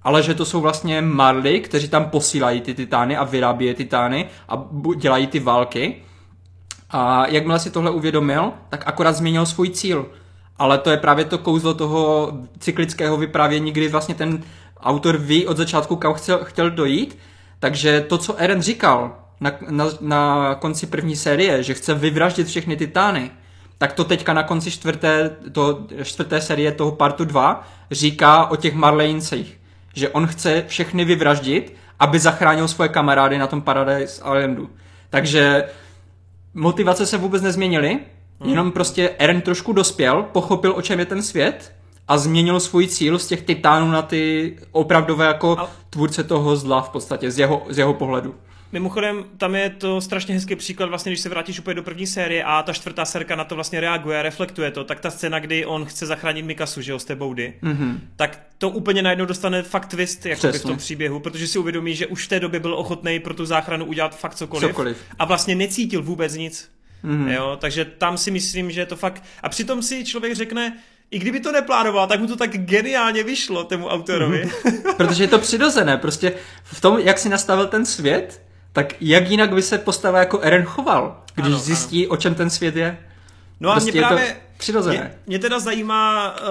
ale 0.03 0.24
že 0.24 0.34
to 0.34 0.45
jsou 0.45 0.61
vlastně 0.61 1.02
Marley, 1.02 1.60
kteří 1.60 1.90
tam 1.90 2.06
posílají 2.06 2.61
ty 2.61 2.74
titány 2.74 3.18
a 3.18 3.24
vyrábí 3.24 3.74
titány 3.74 4.26
a 4.49 4.65
dělají 4.98 5.28
ty 5.28 5.40
války 5.40 5.95
a 6.94 7.28
jakmile 7.28 7.60
si 7.60 7.72
tohle 7.72 7.91
uvědomil, 7.91 8.52
tak 8.70 8.84
akorát 8.86 9.14
změnil 9.14 9.45
svůj 9.45 9.70
cíl. 9.70 10.06
Ale 10.57 10.78
to 10.78 10.90
je 10.90 10.98
právě 10.98 11.26
to 11.26 11.38
kouzlo 11.38 11.74
toho 11.74 12.32
cyklického 12.60 13.18
vyprávění, 13.18 13.72
kdy 13.72 13.88
vlastně 13.88 14.15
ten 14.15 14.44
autor 14.80 15.18
ví 15.18 15.48
od 15.48 15.57
začátku, 15.57 15.95
kam 15.95 16.14
chtěl, 16.14 16.40
chtěl 16.44 16.72
dojít. 16.72 17.18
Takže 17.60 18.02
to, 18.02 18.18
co 18.18 18.36
Eren 18.36 18.61
říkal 18.61 19.15
na, 19.40 19.52
na, 19.70 19.86
na 20.02 20.56
konci 20.56 20.88
první 20.88 21.15
série, 21.15 21.64
že 21.64 21.74
chce 21.74 21.94
vyvraždit 21.94 22.48
všechny 22.48 22.78
titány, 22.78 23.32
tak 23.78 23.94
to 23.94 24.03
teďka 24.03 24.34
na 24.34 24.44
konci 24.44 24.72
čtvrté, 24.72 25.30
to, 25.52 25.88
čtvrté 26.03 26.41
série 26.41 26.72
toho 26.72 26.91
partu 26.91 27.26
2 27.26 27.68
říká 27.91 28.45
o 28.45 28.56
těch 28.56 28.74
Marleyncích. 28.74 29.60
Že 29.94 30.10
on 30.10 30.28
chce 30.28 30.64
všechny 30.68 31.06
vyvraždit, 31.06 31.76
aby 31.99 32.20
zachránil 32.20 32.68
svoje 32.68 32.90
kamarády 32.90 33.38
na 33.38 33.48
tom 33.48 33.61
Paradise 33.61 34.03
Islandu. 34.03 34.70
Takže 35.10 35.64
motivace 36.54 37.06
se 37.06 37.18
vůbec 37.18 37.42
nezměnily, 37.42 38.00
hmm. 38.40 38.50
jenom 38.50 38.72
prostě 38.72 39.10
Eren 39.10 39.42
trošku 39.42 39.74
dospěl, 39.74 40.24
pochopil, 40.32 40.74
o 40.76 40.82
čem 40.82 41.00
je 41.00 41.06
ten 41.06 41.24
svět 41.24 41.74
a 42.08 42.18
změnil 42.18 42.60
svůj 42.60 42.88
cíl 42.88 43.20
z 43.20 43.28
těch 43.28 43.42
titánů 43.42 43.92
na 43.92 44.02
ty 44.02 44.56
opravdové 44.72 45.26
jako 45.26 45.60
a... 45.60 45.70
tvůrce 45.90 46.24
toho 46.24 46.56
zla 46.56 46.82
v 46.82 46.90
podstatě, 46.90 47.32
z 47.32 47.40
jeho, 47.40 47.64
z 47.70 47.78
jeho 47.78 47.94
pohledu. 47.94 48.36
Mimochodem, 48.74 49.26
tam 49.38 49.56
je 49.56 49.70
to 49.70 50.02
strašně 50.02 50.36
hezký 50.36 50.56
příklad, 50.56 50.90
vlastně, 50.90 51.12
když 51.12 51.20
se 51.20 51.30
vrátíš 51.30 51.60
úplně 51.60 51.74
do 51.74 51.84
první 51.84 52.08
série 52.08 52.44
a 52.44 52.64
ta 52.64 52.74
čtvrtá 52.74 53.06
serka 53.06 53.36
na 53.36 53.44
to 53.44 53.56
vlastně 53.56 53.80
reaguje, 53.80 54.22
reflektuje 54.22 54.72
to, 54.72 54.84
tak 54.84 55.00
ta 55.00 55.12
scéna, 55.12 55.40
kdy 55.40 55.66
on 55.66 55.86
chce 55.86 56.06
zachránit 56.06 56.45
Mikasu, 56.45 56.82
že 56.82 56.91
jo, 56.91 57.00
z 57.00 57.06
té 57.06 57.16
boudy, 57.16 57.54
mm-hmm. 57.64 57.98
tak 58.16 58.40
to 58.58 58.70
úplně 58.70 59.02
najednou 59.02 59.26
dostane 59.26 59.64
fakt 59.64 59.86
twist 59.86 60.26
jako 60.26 60.52
v 60.52 60.62
tom 60.62 60.78
příběhu, 60.78 61.20
protože 61.20 61.48
si 61.48 61.60
uvědomí, 61.60 61.95
že 61.95 62.08
už 62.08 62.26
v 62.26 62.30
té 62.30 62.40
době 62.40 62.60
byl 62.60 62.74
ochotný 62.74 63.20
pro 63.20 63.34
tu 63.34 63.45
záchranu 63.45 63.86
udělat 63.86 64.20
fakt 64.20 64.36
cokoliv, 64.36 64.70
cokoliv. 64.70 64.98
a 65.20 65.26
vlastně 65.26 65.56
necítil 65.56 66.04
vůbec 66.04 66.36
nic. 66.36 66.72
Mm-hmm. 67.06 67.28
Jo, 67.28 67.58
takže 67.62 67.86
tam 67.86 68.18
si 68.18 68.32
myslím, 68.32 68.72
že 68.72 68.82
je 68.82 68.86
to 68.86 68.95
fakt... 68.95 69.24
A 69.44 69.50
přitom 69.50 69.82
si 69.84 70.06
člověk 70.06 70.36
řekne, 70.36 70.78
i 71.12 71.20
kdyby 71.20 71.40
to 71.40 71.52
neplánoval, 71.52 72.08
tak 72.08 72.20
mu 72.20 72.28
to 72.28 72.36
tak 72.36 72.58
geniálně 72.58 73.24
vyšlo, 73.24 73.64
tomu 73.64 73.88
autorovi. 73.88 74.44
Mm-hmm. 74.44 74.95
Protože 74.95 75.24
je 75.24 75.28
to 75.28 75.40
přirozené, 75.40 75.98
prostě 75.98 76.34
v 76.64 76.82
tom, 76.82 77.00
jak 77.00 77.20
si 77.20 77.30
nastavil 77.30 77.68
ten 77.68 77.86
svět, 77.86 78.41
tak 78.74 78.94
jak 79.02 79.30
jinak 79.30 79.54
by 79.54 79.62
se 79.62 79.78
postava 79.78 80.20
jako 80.20 80.40
Eren 80.40 80.64
choval, 80.64 81.22
když 81.36 81.48
ano, 81.48 81.58
zjistí, 81.58 82.06
ano. 82.06 82.14
o 82.14 82.18
čem 82.18 82.36
ten 82.36 82.50
svět 82.50 82.76
je? 82.76 82.98
No 83.60 83.70
a 83.70 83.74
prostě 83.74 83.91
mě 83.91 84.02
právě, 84.02 84.28
to 84.28 84.40
přirozené. 84.58 84.98
Mě, 84.98 85.12
mě 85.28 85.40
teda 85.40 85.60
zajímá, 85.60 86.36
uh, 86.41 86.48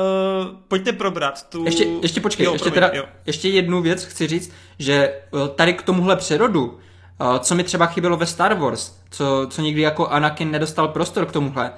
pojďte 0.69 0.93
probrat 0.93 1.49
tu... 1.49 1.65
Ještě, 1.65 1.85
ještě 2.03 2.21
počkej, 2.21 2.47
jo, 2.47 2.53
ještě, 2.53 2.71
promiň, 2.71 2.91
teda, 2.91 3.01
jo. 3.03 3.05
ještě 3.27 3.49
jednu 3.49 3.83
věc 3.83 4.05
chci 4.05 4.27
říct, 4.27 4.53
že 4.79 5.15
uh, 5.31 5.49
tady 5.49 5.73
k 5.73 5.83
tomuhle 5.83 6.17
přerodu, 6.17 6.65
uh, 6.65 7.39
co 7.39 7.55
mi 7.55 7.65
třeba 7.65 7.87
chybělo 7.87 8.17
ve 8.17 8.27
Star 8.27 8.55
Wars, 8.55 8.93
co, 9.11 9.47
co 9.51 9.63
nikdy 9.63 9.83
jako 9.83 10.07
Anakin 10.07 10.51
nedostal 10.51 10.89
prostor 10.89 11.27
k 11.27 11.33
tomuhle, 11.33 11.73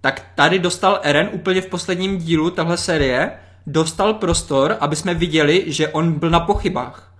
tak 0.00 0.26
tady 0.34 0.58
dostal 0.58 1.00
Eren 1.02 1.28
úplně 1.32 1.60
v 1.60 1.66
posledním 1.66 2.18
dílu 2.18 2.50
tahle 2.50 2.76
série, 2.76 3.30
dostal 3.66 4.14
prostor, 4.14 4.76
aby 4.80 4.96
jsme 4.96 5.14
viděli, 5.14 5.64
že 5.66 5.88
on 5.88 6.12
byl 6.12 6.30
na 6.30 6.40
pochybách 6.40 7.13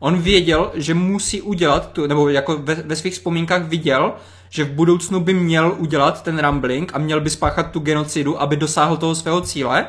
On 0.00 0.18
věděl, 0.18 0.70
že 0.74 0.94
musí 0.94 1.42
udělat, 1.42 1.92
tu, 1.92 2.06
nebo 2.06 2.28
jako 2.28 2.56
ve, 2.58 2.74
ve 2.74 2.96
svých 2.96 3.12
vzpomínkách 3.12 3.62
viděl, 3.62 4.12
že 4.50 4.64
v 4.64 4.72
budoucnu 4.72 5.20
by 5.20 5.34
měl 5.34 5.74
udělat 5.78 6.22
ten 6.22 6.38
rambling 6.38 6.94
a 6.94 6.98
měl 6.98 7.20
by 7.20 7.30
spáchat 7.30 7.70
tu 7.70 7.80
genocidu, 7.80 8.42
aby 8.42 8.56
dosáhl 8.56 8.96
toho 8.96 9.14
svého 9.14 9.40
cíle, 9.40 9.86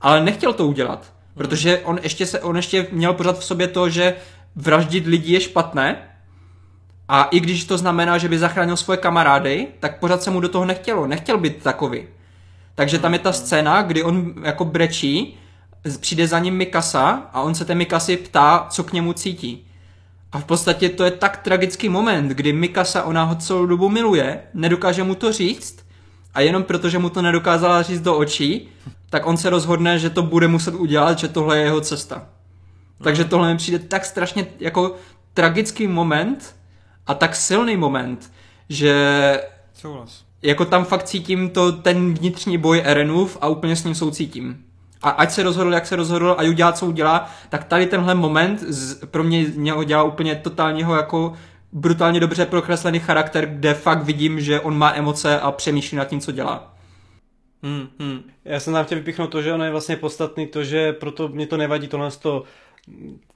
ale 0.00 0.24
nechtěl 0.24 0.52
to 0.52 0.66
udělat, 0.66 1.12
protože 1.34 1.78
on 1.78 2.00
ještě, 2.02 2.26
se, 2.26 2.40
on 2.40 2.56
ještě 2.56 2.86
měl 2.92 3.12
pořád 3.12 3.38
v 3.38 3.44
sobě 3.44 3.68
to, 3.68 3.88
že 3.88 4.14
vraždit 4.56 5.06
lidi 5.06 5.32
je 5.32 5.40
špatné 5.40 5.96
a 7.08 7.24
i 7.24 7.40
když 7.40 7.64
to 7.64 7.78
znamená, 7.78 8.18
že 8.18 8.28
by 8.28 8.38
zachránil 8.38 8.76
svoje 8.76 8.96
kamarády, 8.96 9.66
tak 9.80 9.98
pořád 9.98 10.22
se 10.22 10.30
mu 10.30 10.40
do 10.40 10.48
toho 10.48 10.64
nechtělo, 10.64 11.06
nechtěl 11.06 11.38
být 11.38 11.62
takový. 11.62 12.02
Takže 12.74 12.98
tam 12.98 13.12
je 13.12 13.18
ta 13.18 13.32
scéna, 13.32 13.82
kdy 13.82 14.02
on 14.02 14.34
jako 14.42 14.64
brečí 14.64 15.38
přijde 16.00 16.28
za 16.28 16.38
ním 16.38 16.54
Mikasa 16.54 17.30
a 17.32 17.42
on 17.42 17.54
se 17.54 17.64
té 17.64 17.74
Mikasy 17.74 18.16
ptá, 18.16 18.66
co 18.70 18.84
k 18.84 18.92
němu 18.92 19.12
cítí. 19.12 19.66
A 20.32 20.38
v 20.38 20.44
podstatě 20.44 20.88
to 20.88 21.04
je 21.04 21.10
tak 21.10 21.36
tragický 21.36 21.88
moment, 21.88 22.28
kdy 22.28 22.52
Mikasa 22.52 23.02
ona 23.02 23.24
ho 23.24 23.34
celou 23.34 23.66
dobu 23.66 23.88
miluje, 23.88 24.42
nedokáže 24.54 25.02
mu 25.02 25.14
to 25.14 25.32
říct 25.32 25.86
a 26.34 26.40
jenom 26.40 26.62
protože 26.62 26.98
mu 26.98 27.10
to 27.10 27.22
nedokázala 27.22 27.82
říct 27.82 28.00
do 28.00 28.16
očí, 28.16 28.68
tak 29.10 29.26
on 29.26 29.36
se 29.36 29.50
rozhodne, 29.50 29.98
že 29.98 30.10
to 30.10 30.22
bude 30.22 30.48
muset 30.48 30.74
udělat, 30.74 31.18
že 31.18 31.28
tohle 31.28 31.58
je 31.58 31.64
jeho 31.64 31.80
cesta. 31.80 32.26
Takže 33.02 33.24
tohle 33.24 33.52
mi 33.52 33.56
přijde 33.56 33.78
tak 33.78 34.04
strašně 34.04 34.46
jako 34.60 34.94
tragický 35.34 35.86
moment 35.86 36.56
a 37.06 37.14
tak 37.14 37.36
silný 37.36 37.76
moment, 37.76 38.32
že 38.68 38.94
Souhlas. 39.74 40.24
jako 40.42 40.64
tam 40.64 40.84
fakt 40.84 41.02
cítím 41.04 41.50
to, 41.50 41.72
ten 41.72 42.14
vnitřní 42.14 42.58
boj 42.58 42.82
Erenův 42.84 43.38
a 43.40 43.48
úplně 43.48 43.76
s 43.76 43.84
ním 43.84 43.94
soucítím 43.94 44.65
a 45.02 45.10
ať 45.10 45.30
se 45.30 45.42
rozhodl, 45.42 45.74
jak 45.74 45.86
se 45.86 45.96
rozhodl 45.96 46.36
a 46.38 46.42
udělá, 46.42 46.72
co 46.72 46.86
udělá, 46.86 47.30
tak 47.48 47.64
tady 47.64 47.86
tenhle 47.86 48.14
moment 48.14 48.60
z, 48.60 49.06
pro 49.06 49.24
mě 49.24 49.44
něho 49.54 49.84
dělá 49.84 50.02
úplně 50.02 50.34
totálního 50.34 50.96
jako 50.96 51.32
brutálně 51.72 52.20
dobře 52.20 52.46
prokreslený 52.46 52.98
charakter, 52.98 53.46
kde 53.46 53.74
fakt 53.74 54.02
vidím, 54.02 54.40
že 54.40 54.60
on 54.60 54.78
má 54.78 54.94
emoce 54.94 55.40
a 55.40 55.52
přemýšlí 55.52 55.98
nad 55.98 56.08
tím, 56.08 56.20
co 56.20 56.32
dělá. 56.32 56.74
Hmm, 57.62 57.88
hmm. 57.98 58.22
Já 58.44 58.60
jsem 58.60 58.72
tam 58.72 58.84
chtěl 58.84 58.98
vypíchnout 58.98 59.30
to, 59.30 59.42
že 59.42 59.52
ono 59.52 59.64
je 59.64 59.70
vlastně 59.70 59.96
podstatný 59.96 60.46
to, 60.46 60.64
že 60.64 60.92
proto 60.92 61.28
mě 61.28 61.46
to 61.46 61.56
nevadí 61.56 61.88
tohle 61.88 62.10
to 62.10 62.44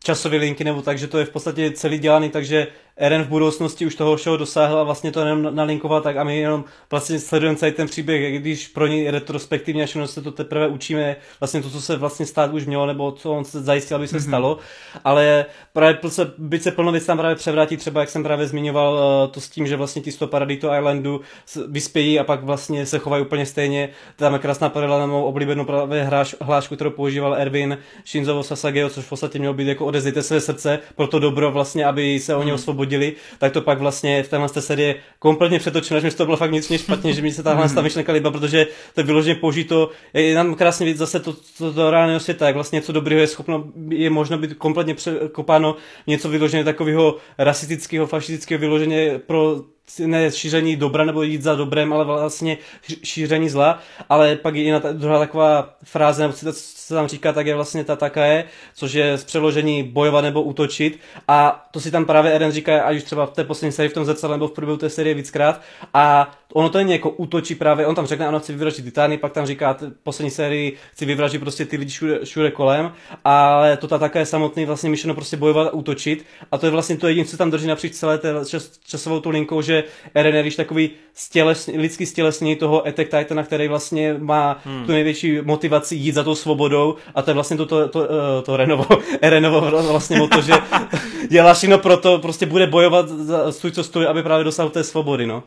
časové 0.05 0.36
linky 0.36 0.64
nebo 0.64 0.82
tak, 0.82 0.98
že 0.98 1.06
to 1.06 1.18
je 1.18 1.24
v 1.24 1.31
podstatě 1.31 1.70
celý 1.70 1.98
dělaný, 1.98 2.31
takže 2.31 2.66
Eren 3.01 3.22
v 3.22 3.28
budoucnosti 3.28 3.86
už 3.86 3.94
toho 3.94 4.16
všeho 4.16 4.36
dosáhl 4.36 4.78
a 4.78 4.82
vlastně 4.82 5.12
to 5.12 5.20
jenom 5.20 5.55
nalinkoval 5.55 6.01
tak 6.01 6.16
a 6.16 6.24
my 6.24 6.39
jenom 6.39 6.64
vlastně 6.90 7.18
sledujeme 7.20 7.56
celý 7.56 7.72
ten 7.72 7.86
příběh, 7.86 8.40
když 8.40 8.68
pro 8.68 8.86
něj 8.86 9.10
retrospektivně 9.10 9.82
až 9.82 9.97
se 10.05 10.22
to 10.22 10.32
teprve 10.32 10.68
učíme, 10.68 11.16
vlastně 11.40 11.62
to, 11.62 11.70
co 11.70 11.81
se 11.81 11.97
vlastně 11.97 12.27
stát 12.27 12.52
už 12.52 12.66
mělo, 12.66 12.86
nebo 12.86 13.12
co 13.12 13.32
on 13.32 13.44
se 13.44 13.60
zajistil, 13.62 13.97
aby 13.97 14.09
se 14.09 14.16
mm-hmm. 14.16 14.28
stalo, 14.28 14.59
ale 15.05 15.47
právě 15.72 15.98
se, 16.09 16.32
byť 16.39 16.62
se 16.62 16.70
plno 16.70 16.93
věc 16.93 17.06
tam 17.06 17.18
právě 17.18 17.36
převrátí, 17.36 17.77
třeba 17.77 18.01
jak 18.01 18.10
jsem 18.10 18.22
právě 18.22 18.47
zmiňoval 18.47 18.94
uh, 18.94 19.32
to 19.32 19.40
s 19.40 19.48
tím, 19.48 19.66
že 19.66 19.77
vlastně 19.77 20.02
ti 20.02 20.12
z 20.12 20.16
toho 20.16 20.28
Paradito 20.28 20.74
Islandu 20.74 21.20
vyspějí 21.68 22.18
a 22.18 22.24
pak 22.24 22.44
vlastně 22.44 22.86
se 22.86 22.98
chovají 22.98 23.22
úplně 23.22 23.47
stejně, 23.47 23.89
tam 24.16 24.32
je 24.32 24.39
krásná 24.39 24.68
paralela 24.68 24.98
na 24.98 25.06
mou 25.06 25.24
oblíbenou 25.24 25.64
právě 25.64 26.02
hráš, 26.02 26.36
hlášku, 26.40 26.74
kterou 26.74 26.90
používal 26.90 27.35
Erwin 27.35 27.78
Shinzovo 28.06 28.43
Sasageo, 28.43 28.89
což 28.89 29.05
v 29.05 29.09
podstatě 29.09 29.39
mělo 29.39 29.55
být 29.55 29.68
jako 29.68 29.86
odezejte 29.90 30.22
své 30.22 30.40
srdce 30.40 30.78
pro 30.96 31.06
to 31.06 31.18
dobro 31.18 31.50
vlastně, 31.50 31.86
aby 31.86 32.20
se 32.20 32.34
o 32.34 32.42
ně 32.42 32.52
mhm. 32.52 32.54
osvobodili, 32.54 33.12
tak 33.38 33.52
to 33.52 33.60
pak 33.60 33.78
vlastně 33.78 34.22
v 34.22 34.28
téhle 34.28 34.48
série 34.48 34.94
kompletně 35.18 35.58
přetočeno, 35.58 36.00
že 36.00 36.10
to 36.10 36.24
bylo 36.24 36.36
fakt 36.36 36.50
nic 36.50 36.72
špatně, 36.76 37.12
že 37.12 37.22
mi 37.22 37.32
se 37.32 37.42
tahle 37.42 37.68
ta 37.68 37.82
myšlenka 37.82 38.12
líbila, 38.12 38.32
protože 38.32 38.66
to 38.94 39.00
je 39.00 39.04
vyloženě 39.04 39.34
použito, 39.34 39.90
je 40.14 40.34
nám 40.34 40.54
krásně 40.54 40.86
vidět 40.86 40.98
zase 40.98 41.20
to, 41.20 41.32
to, 41.58 41.72
to 41.72 41.90
reálného 41.90 42.20
světa, 42.20 42.46
jak 42.46 42.54
vlastně 42.54 42.76
něco 42.76 42.92
dobrého 42.92 43.20
je 43.20 43.26
schopno, 43.26 43.64
je 43.88 44.10
možno 44.10 44.38
být 44.38 44.54
kompletně 44.54 44.94
překopáno 44.94 45.76
něco 46.06 46.28
vyloženě 46.28 46.64
takového 46.64 47.16
rasistického, 47.38 48.06
fašistického 48.06 48.58
vyloženě 48.58 49.18
pro 49.26 49.56
ne 49.98 50.30
šíření 50.30 50.76
dobra 50.76 51.04
nebo 51.04 51.22
jít 51.22 51.42
za 51.42 51.54
dobrem, 51.54 51.92
ale 51.92 52.04
vlastně 52.04 52.58
šíření 53.04 53.48
zla, 53.48 53.78
ale 54.08 54.36
pak 54.36 54.54
je 54.54 54.62
jiná 54.62 54.80
ta, 54.80 54.92
druhá 54.92 55.18
taková 55.18 55.74
fráze, 55.84 56.22
nebo 56.22 56.34
co 56.34 56.52
se 56.52 56.94
tam 56.94 57.08
říká, 57.08 57.32
tak 57.32 57.46
je 57.46 57.54
vlastně 57.54 57.84
ta 57.84 57.96
taká 57.96 58.24
je, 58.24 58.44
což 58.74 58.92
je 58.92 59.18
z 59.18 59.24
přeložení 59.24 59.82
bojovat 59.82 60.20
nebo 60.20 60.42
útočit. 60.42 60.98
A 61.28 61.68
to 61.70 61.80
si 61.80 61.90
tam 61.90 62.04
právě 62.04 62.32
Eren 62.32 62.52
říká, 62.52 62.82
ať 62.82 62.96
už 62.96 63.02
třeba 63.02 63.26
v 63.26 63.30
té 63.30 63.44
poslední 63.44 63.72
sérii 63.72 63.90
v 63.90 63.94
tom 63.94 64.04
zrcadle 64.04 64.36
nebo 64.36 64.48
v 64.48 64.52
průběhu 64.52 64.78
té 64.78 64.90
série 64.90 65.14
víckrát. 65.14 65.60
A 65.94 66.30
ono 66.52 66.68
to 66.68 66.78
není 66.78 66.92
jako 66.92 67.10
útočí 67.10 67.54
právě, 67.54 67.86
on 67.86 67.94
tam 67.94 68.06
řekne, 68.06 68.26
ano, 68.26 68.40
chci 68.40 68.52
vyvraždit 68.52 68.84
Titány, 68.84 69.18
pak 69.18 69.32
tam 69.32 69.46
říká, 69.46 69.74
t- 69.74 69.90
poslední 70.02 70.30
sérii 70.30 70.76
chci 70.92 71.04
vyvraždit 71.04 71.40
prostě 71.40 71.64
ty 71.64 71.76
lidi 71.76 71.90
všude, 71.90 72.24
všude 72.24 72.50
kolem, 72.50 72.92
ale 73.24 73.76
to 73.76 73.88
ta 73.88 73.98
také 73.98 74.26
samotný 74.26 74.64
vlastně 74.64 74.90
myšleno 74.90 75.14
prostě 75.14 75.36
bojovat 75.36 75.66
a 75.66 75.72
útočit. 75.72 76.24
A 76.52 76.58
to 76.58 76.66
je 76.66 76.72
vlastně 76.72 76.96
to 76.96 77.08
jediné, 77.08 77.26
co 77.26 77.36
tam 77.36 77.50
drží 77.50 77.66
napříč 77.66 77.92
celé 77.92 78.18
té 78.18 78.34
čas, 78.46 78.70
časovou 78.86 79.20
tu 79.20 79.30
linkou, 79.30 79.62
že 79.62 79.80
Eren 80.15 80.35
je 80.35 80.52
takový 80.52 80.90
stělesný, 81.15 81.78
lidský 81.78 82.07
stělesnění 82.07 82.57
toho 82.57 82.86
Attack 82.86 83.11
Titana, 83.11 83.43
který 83.43 83.69
vlastně 83.69 84.15
má 84.19 84.61
hmm. 84.65 84.86
tu 84.86 84.93
největší 84.93 85.40
motivaci 85.43 85.94
jít 85.94 86.12
za 86.12 86.24
tou 86.24 86.35
svobodou 86.35 86.97
a 87.15 87.23
to 87.23 87.31
je 87.31 87.35
vlastně 87.35 87.57
to, 87.57 87.66
to, 87.66 87.89
to, 87.89 88.07
to, 88.07 88.43
to 88.43 88.57
Renovo, 88.57 88.86
Erenovo 89.20 89.61
vlastně 89.61 90.19
moto, 90.19 90.40
že 90.40 90.52
dělá 91.31 91.55
všechno 91.55 91.78
pro 91.78 91.97
to, 91.97 92.19
prostě 92.19 92.47
bude 92.47 92.66
bojovat 92.66 93.09
za 93.09 93.52
svůj 93.52 93.73
co 93.73 93.85
stojí, 93.85 94.07
aby 94.07 94.23
právě 94.23 94.44
dosáhl 94.44 94.70
té 94.70 94.85
svobody, 94.85 95.27
no. 95.27 95.43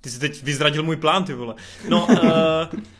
Ty 0.00 0.10
jsi 0.10 0.20
teď 0.20 0.42
vyzradil 0.42 0.82
můj 0.82 0.96
plán, 0.96 1.24
ty 1.24 1.34
vole. 1.34 1.54
No, 1.88 2.06
uh, 2.06 2.18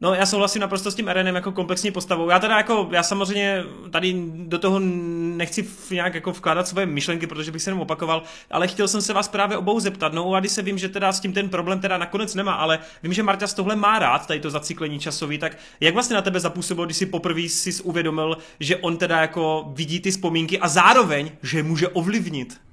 No, 0.00 0.14
já 0.14 0.26
souhlasím 0.26 0.60
naprosto 0.60 0.90
s 0.90 0.94
tím 0.94 1.08
Erenem 1.08 1.34
jako 1.34 1.52
komplexní 1.52 1.90
postavou. 1.90 2.30
Já 2.30 2.38
teda 2.38 2.56
jako, 2.56 2.88
já 2.92 3.02
samozřejmě 3.02 3.64
tady 3.90 4.14
do 4.34 4.58
toho 4.58 4.78
nechci 4.78 5.68
nějak 5.90 6.14
jako 6.14 6.32
vkládat 6.32 6.68
svoje 6.68 6.86
myšlenky, 6.86 7.26
protože 7.26 7.52
bych 7.52 7.62
se 7.62 7.70
jenom 7.70 7.80
opakoval, 7.80 8.22
ale 8.50 8.68
chtěl 8.68 8.88
jsem 8.88 9.02
se 9.02 9.12
vás 9.12 9.28
právě 9.28 9.56
obou 9.56 9.80
zeptat. 9.80 10.12
No, 10.12 10.34
a 10.34 10.40
když 10.40 10.52
se 10.52 10.62
vím, 10.62 10.78
že 10.78 10.88
teda 10.88 11.12
s 11.12 11.20
tím 11.20 11.32
ten 11.32 11.48
problém 11.48 11.80
teda 11.80 11.98
nakonec 11.98 12.34
nemá, 12.34 12.52
ale 12.52 12.78
vím, 13.02 13.12
že 13.12 13.22
Marta 13.22 13.46
z 13.46 13.54
tohle 13.54 13.76
má 13.76 13.98
rád, 13.98 14.26
tady 14.26 14.40
to 14.40 14.50
zacyklení 14.50 14.98
časový, 15.00 15.38
tak 15.38 15.58
jak 15.80 15.94
vlastně 15.94 16.16
na 16.16 16.22
tebe 16.22 16.40
zapůsobilo, 16.40 16.84
když 16.84 16.96
si 16.96 17.06
poprvé 17.06 17.48
si 17.48 17.82
uvědomil, 17.82 18.38
že 18.60 18.76
on 18.76 18.96
teda 18.96 19.20
jako 19.20 19.72
vidí 19.74 20.00
ty 20.00 20.10
vzpomínky 20.10 20.58
a 20.58 20.68
zároveň, 20.68 21.30
že 21.42 21.58
je 21.58 21.62
může 21.62 21.88
ovlivnit? 21.88 22.65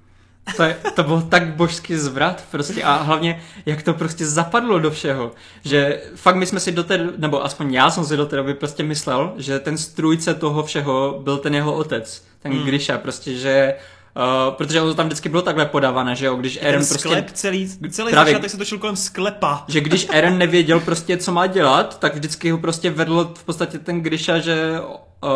To, 0.58 0.64
je, 0.64 0.78
to 0.96 1.04
byl 1.04 1.22
tak 1.22 1.56
božský 1.56 1.96
zvrat 1.96 2.44
prostě 2.52 2.84
a 2.84 2.96
hlavně 2.96 3.42
jak 3.66 3.84
to 3.84 3.94
prostě 3.94 4.26
zapadlo 4.26 4.80
do 4.80 4.92
všeho, 4.92 5.32
že 5.66 6.02
fakt 6.16 6.36
my 6.36 6.46
jsme 6.46 6.60
si 6.60 6.72
do 6.72 6.84
té, 6.84 7.10
nebo 7.18 7.46
aspoň 7.46 7.74
já 7.74 7.92
jsem 7.92 8.06
si 8.06 8.18
do 8.18 8.26
té 8.26 8.36
doby 8.36 8.54
prostě 8.54 8.84
myslel, 8.84 9.34
že 9.38 9.60
ten 9.60 9.78
strůjce 9.78 10.34
toho 10.34 10.64
všeho 10.64 11.20
byl 11.24 11.38
ten 11.38 11.56
jeho 11.56 11.74
otec, 11.74 12.24
ten 12.40 12.52
hmm. 12.52 12.64
Grisha, 12.64 12.98
prostě, 12.98 13.34
že 13.34 13.74
Uh, 14.48 14.54
protože 14.54 14.80
to 14.80 14.94
tam 14.94 15.06
vždycky 15.06 15.30
bylo 15.30 15.42
takhle 15.42 15.66
podávané, 15.66 16.16
že 16.16 16.26
jo, 16.26 16.36
když 16.36 16.60
Eren 16.62 16.86
prostě... 16.86 16.98
Sklep 16.98 17.32
celý, 17.32 17.70
celý 17.90 18.12
právě, 18.12 18.34
začátek 18.34 18.52
se 18.52 18.58
točil 18.58 18.78
kolem 18.78 18.96
sklepa. 18.96 19.64
Že 19.68 19.82
když 19.82 20.08
Eren 20.12 20.38
nevěděl 20.38 20.80
prostě, 20.80 21.18
co 21.18 21.32
má 21.32 21.48
dělat, 21.48 22.00
tak 22.00 22.16
vždycky 22.16 22.52
ho 22.52 22.58
prostě 22.58 22.90
vedl 22.90 23.34
v 23.38 23.44
podstatě 23.44 23.80
ten 23.80 24.02
Grisha, 24.02 24.40
že 24.40 24.80
uh, 24.80 25.30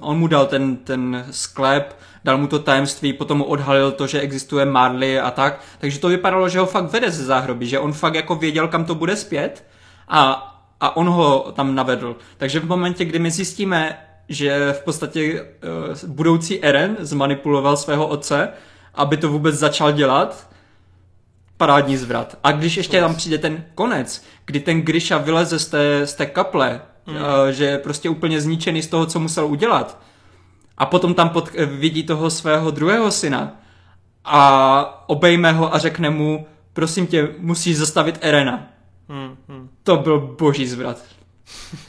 on 0.00 0.18
mu 0.18 0.26
dal 0.26 0.46
ten, 0.46 0.76
ten 0.76 1.26
sklep, 1.30 1.96
dal 2.24 2.38
mu 2.38 2.46
to 2.46 2.58
tajemství, 2.58 3.12
potom 3.12 3.38
mu 3.38 3.44
odhalil 3.44 3.92
to, 3.92 4.06
že 4.06 4.20
existuje 4.20 4.64
Marley 4.64 5.20
a 5.20 5.30
tak. 5.30 5.60
Takže 5.78 5.98
to 5.98 6.08
vypadalo, 6.08 6.48
že 6.48 6.58
ho 6.58 6.66
fakt 6.66 6.90
vede 6.90 7.10
ze 7.10 7.24
záhroby, 7.24 7.66
že 7.66 7.78
on 7.78 7.92
fakt 7.92 8.14
jako 8.14 8.34
věděl, 8.34 8.68
kam 8.68 8.84
to 8.84 8.94
bude 8.94 9.16
zpět 9.16 9.64
a, 10.08 10.50
a 10.80 10.96
on 10.96 11.08
ho 11.08 11.52
tam 11.56 11.74
navedl. 11.74 12.16
Takže 12.36 12.60
v 12.60 12.68
momentě, 12.68 13.04
kdy 13.04 13.18
my 13.18 13.30
zjistíme, 13.30 13.98
že 14.28 14.72
v 14.72 14.82
podstatě 14.82 15.42
uh, 15.42 16.10
budoucí 16.10 16.64
Eren 16.64 16.96
zmanipuloval 17.00 17.76
svého 17.76 18.06
otce, 18.06 18.48
aby 18.94 19.16
to 19.16 19.28
vůbec 19.28 19.54
začal 19.54 19.92
dělat, 19.92 20.50
parádní 21.56 21.96
zvrat. 21.96 22.38
A 22.44 22.52
když 22.52 22.76
ještě 22.76 23.00
tam 23.00 23.14
přijde 23.14 23.38
ten 23.38 23.64
konec, 23.74 24.24
kdy 24.44 24.60
ten 24.60 24.82
Grisha 24.82 25.18
vyleze 25.18 25.58
z 25.58 25.66
té, 25.66 26.06
z 26.06 26.14
té 26.14 26.26
kaple, 26.26 26.80
mm. 27.06 27.16
uh, 27.16 27.22
že 27.50 27.64
je 27.64 27.78
prostě 27.78 28.08
úplně 28.08 28.40
zničený 28.40 28.82
z 28.82 28.86
toho, 28.86 29.06
co 29.06 29.20
musel 29.20 29.46
udělat, 29.46 29.98
a 30.78 30.86
potom 30.86 31.14
tam 31.14 31.28
pod, 31.28 31.50
vidí 31.66 32.02
toho 32.02 32.30
svého 32.30 32.70
druhého 32.70 33.10
syna 33.10 33.56
a 34.24 35.04
obejme 35.06 35.52
ho 35.52 35.74
a 35.74 35.78
řekne 35.78 36.10
mu, 36.10 36.46
prosím 36.72 37.06
tě, 37.06 37.28
musíš 37.38 37.76
zastavit 37.76 38.18
Erena. 38.20 38.66
Hmm, 39.08 39.36
hmm. 39.48 39.68
To 39.82 39.96
byl 39.96 40.20
boží 40.38 40.66
zvrat. 40.66 41.02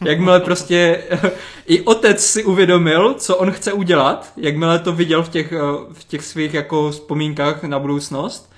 Jakmile 0.05 0.39
prostě 0.39 1.03
i 1.65 1.81
otec 1.81 2.25
si 2.25 2.43
uvědomil, 2.43 3.13
co 3.13 3.37
on 3.37 3.51
chce 3.51 3.73
udělat, 3.73 4.33
jakmile 4.37 4.79
to 4.79 4.93
viděl 4.93 5.23
v 5.23 5.29
těch, 5.29 5.51
v 5.93 6.03
těch 6.07 6.25
svých 6.25 6.53
jako 6.53 6.91
vzpomínkách 6.91 7.63
na 7.63 7.79
budoucnost, 7.79 8.53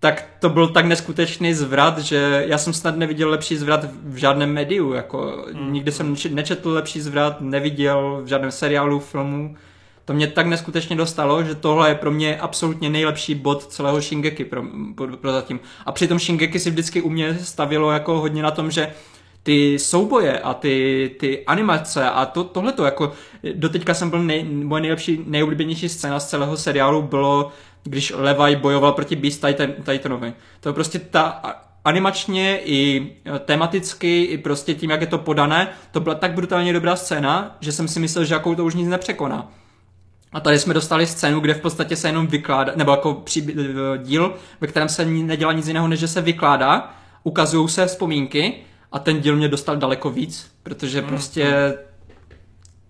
tak 0.00 0.24
to 0.38 0.48
byl 0.48 0.68
tak 0.68 0.84
neskutečný 0.84 1.54
zvrat, 1.54 1.98
že 1.98 2.44
já 2.46 2.58
jsem 2.58 2.72
snad 2.72 2.96
neviděl 2.96 3.30
lepší 3.30 3.56
zvrat 3.56 3.84
v 4.04 4.16
žádném 4.16 4.52
médiu, 4.52 4.92
jako 4.92 5.44
mm. 5.52 5.72
nikdy 5.72 5.92
jsem 5.92 6.16
nečetl 6.30 6.72
lepší 6.72 7.00
zvrat, 7.00 7.40
neviděl 7.40 8.20
v 8.24 8.26
žádném 8.26 8.50
seriálu, 8.50 9.00
filmu. 9.00 9.56
To 10.04 10.12
mě 10.12 10.26
tak 10.26 10.46
neskutečně 10.46 10.96
dostalo, 10.96 11.44
že 11.44 11.54
tohle 11.54 11.88
je 11.88 11.94
pro 11.94 12.10
mě 12.10 12.36
absolutně 12.36 12.90
nejlepší 12.90 13.34
bod 13.34 13.66
celého 13.66 14.00
Shingeki 14.00 14.44
pro, 14.44 14.62
pro, 14.94 15.16
pro 15.16 15.32
zatím. 15.32 15.60
A 15.86 15.92
přitom 15.92 16.18
Shingeki 16.18 16.58
si 16.58 16.70
vždycky 16.70 17.02
u 17.02 17.10
mě 17.10 17.38
stavilo 17.38 17.90
jako 17.90 18.20
hodně 18.20 18.42
na 18.42 18.50
tom, 18.50 18.70
že 18.70 18.92
ty 19.42 19.78
souboje 19.78 20.38
a 20.38 20.54
ty, 20.54 21.10
ty 21.20 21.46
animace 21.46 22.10
a 22.10 22.26
to, 22.26 22.44
tohleto, 22.44 22.84
jako 22.84 23.12
doteďka 23.54 23.94
jsem 23.94 24.10
byl 24.10 24.22
nej, 24.22 24.44
moje 24.44 24.80
nejlepší, 24.80 25.20
nejoblíbenější 25.26 25.88
scéna 25.88 26.20
z 26.20 26.28
celého 26.28 26.56
seriálu 26.56 27.02
bylo 27.02 27.52
když 27.82 28.12
Levi 28.16 28.56
bojoval 28.56 28.92
proti 28.92 29.16
Beast 29.16 29.46
Titan, 29.46 29.72
Titanovi. 29.84 30.32
To 30.60 30.68
je 30.68 30.72
prostě 30.72 30.98
ta 30.98 31.42
animačně 31.84 32.60
i 32.64 33.12
e, 33.34 33.38
tematicky, 33.38 34.22
i 34.22 34.38
prostě 34.38 34.74
tím, 34.74 34.90
jak 34.90 35.00
je 35.00 35.06
to 35.06 35.18
podané, 35.18 35.68
to 35.90 36.00
byla 36.00 36.14
tak 36.14 36.32
brutálně 36.32 36.72
dobrá 36.72 36.96
scéna, 36.96 37.56
že 37.60 37.72
jsem 37.72 37.88
si 37.88 38.00
myslel, 38.00 38.24
že 38.24 38.34
jakou 38.34 38.54
to 38.54 38.64
už 38.64 38.74
nic 38.74 38.88
nepřekoná. 38.88 39.52
A 40.32 40.40
tady 40.40 40.58
jsme 40.58 40.74
dostali 40.74 41.06
scénu, 41.06 41.40
kde 41.40 41.54
v 41.54 41.60
podstatě 41.60 41.96
se 41.96 42.08
jenom 42.08 42.26
vykládá, 42.26 42.72
nebo 42.76 42.90
jako 42.90 43.14
při, 43.14 43.40
e, 43.40 43.98
díl, 43.98 44.34
ve 44.60 44.66
kterém 44.66 44.88
se 44.88 45.04
nedělá 45.04 45.52
nic 45.52 45.68
jiného, 45.68 45.88
než 45.88 46.00
že 46.00 46.08
se 46.08 46.20
vykládá, 46.20 46.94
ukazují 47.22 47.68
se 47.68 47.86
vzpomínky 47.86 48.54
a 48.92 48.98
ten 48.98 49.20
díl 49.20 49.36
mě 49.36 49.48
dostal 49.48 49.76
daleko 49.76 50.10
víc, 50.10 50.52
protože 50.62 51.00
mm, 51.02 51.08
prostě 51.08 51.44
mm. 51.44 51.74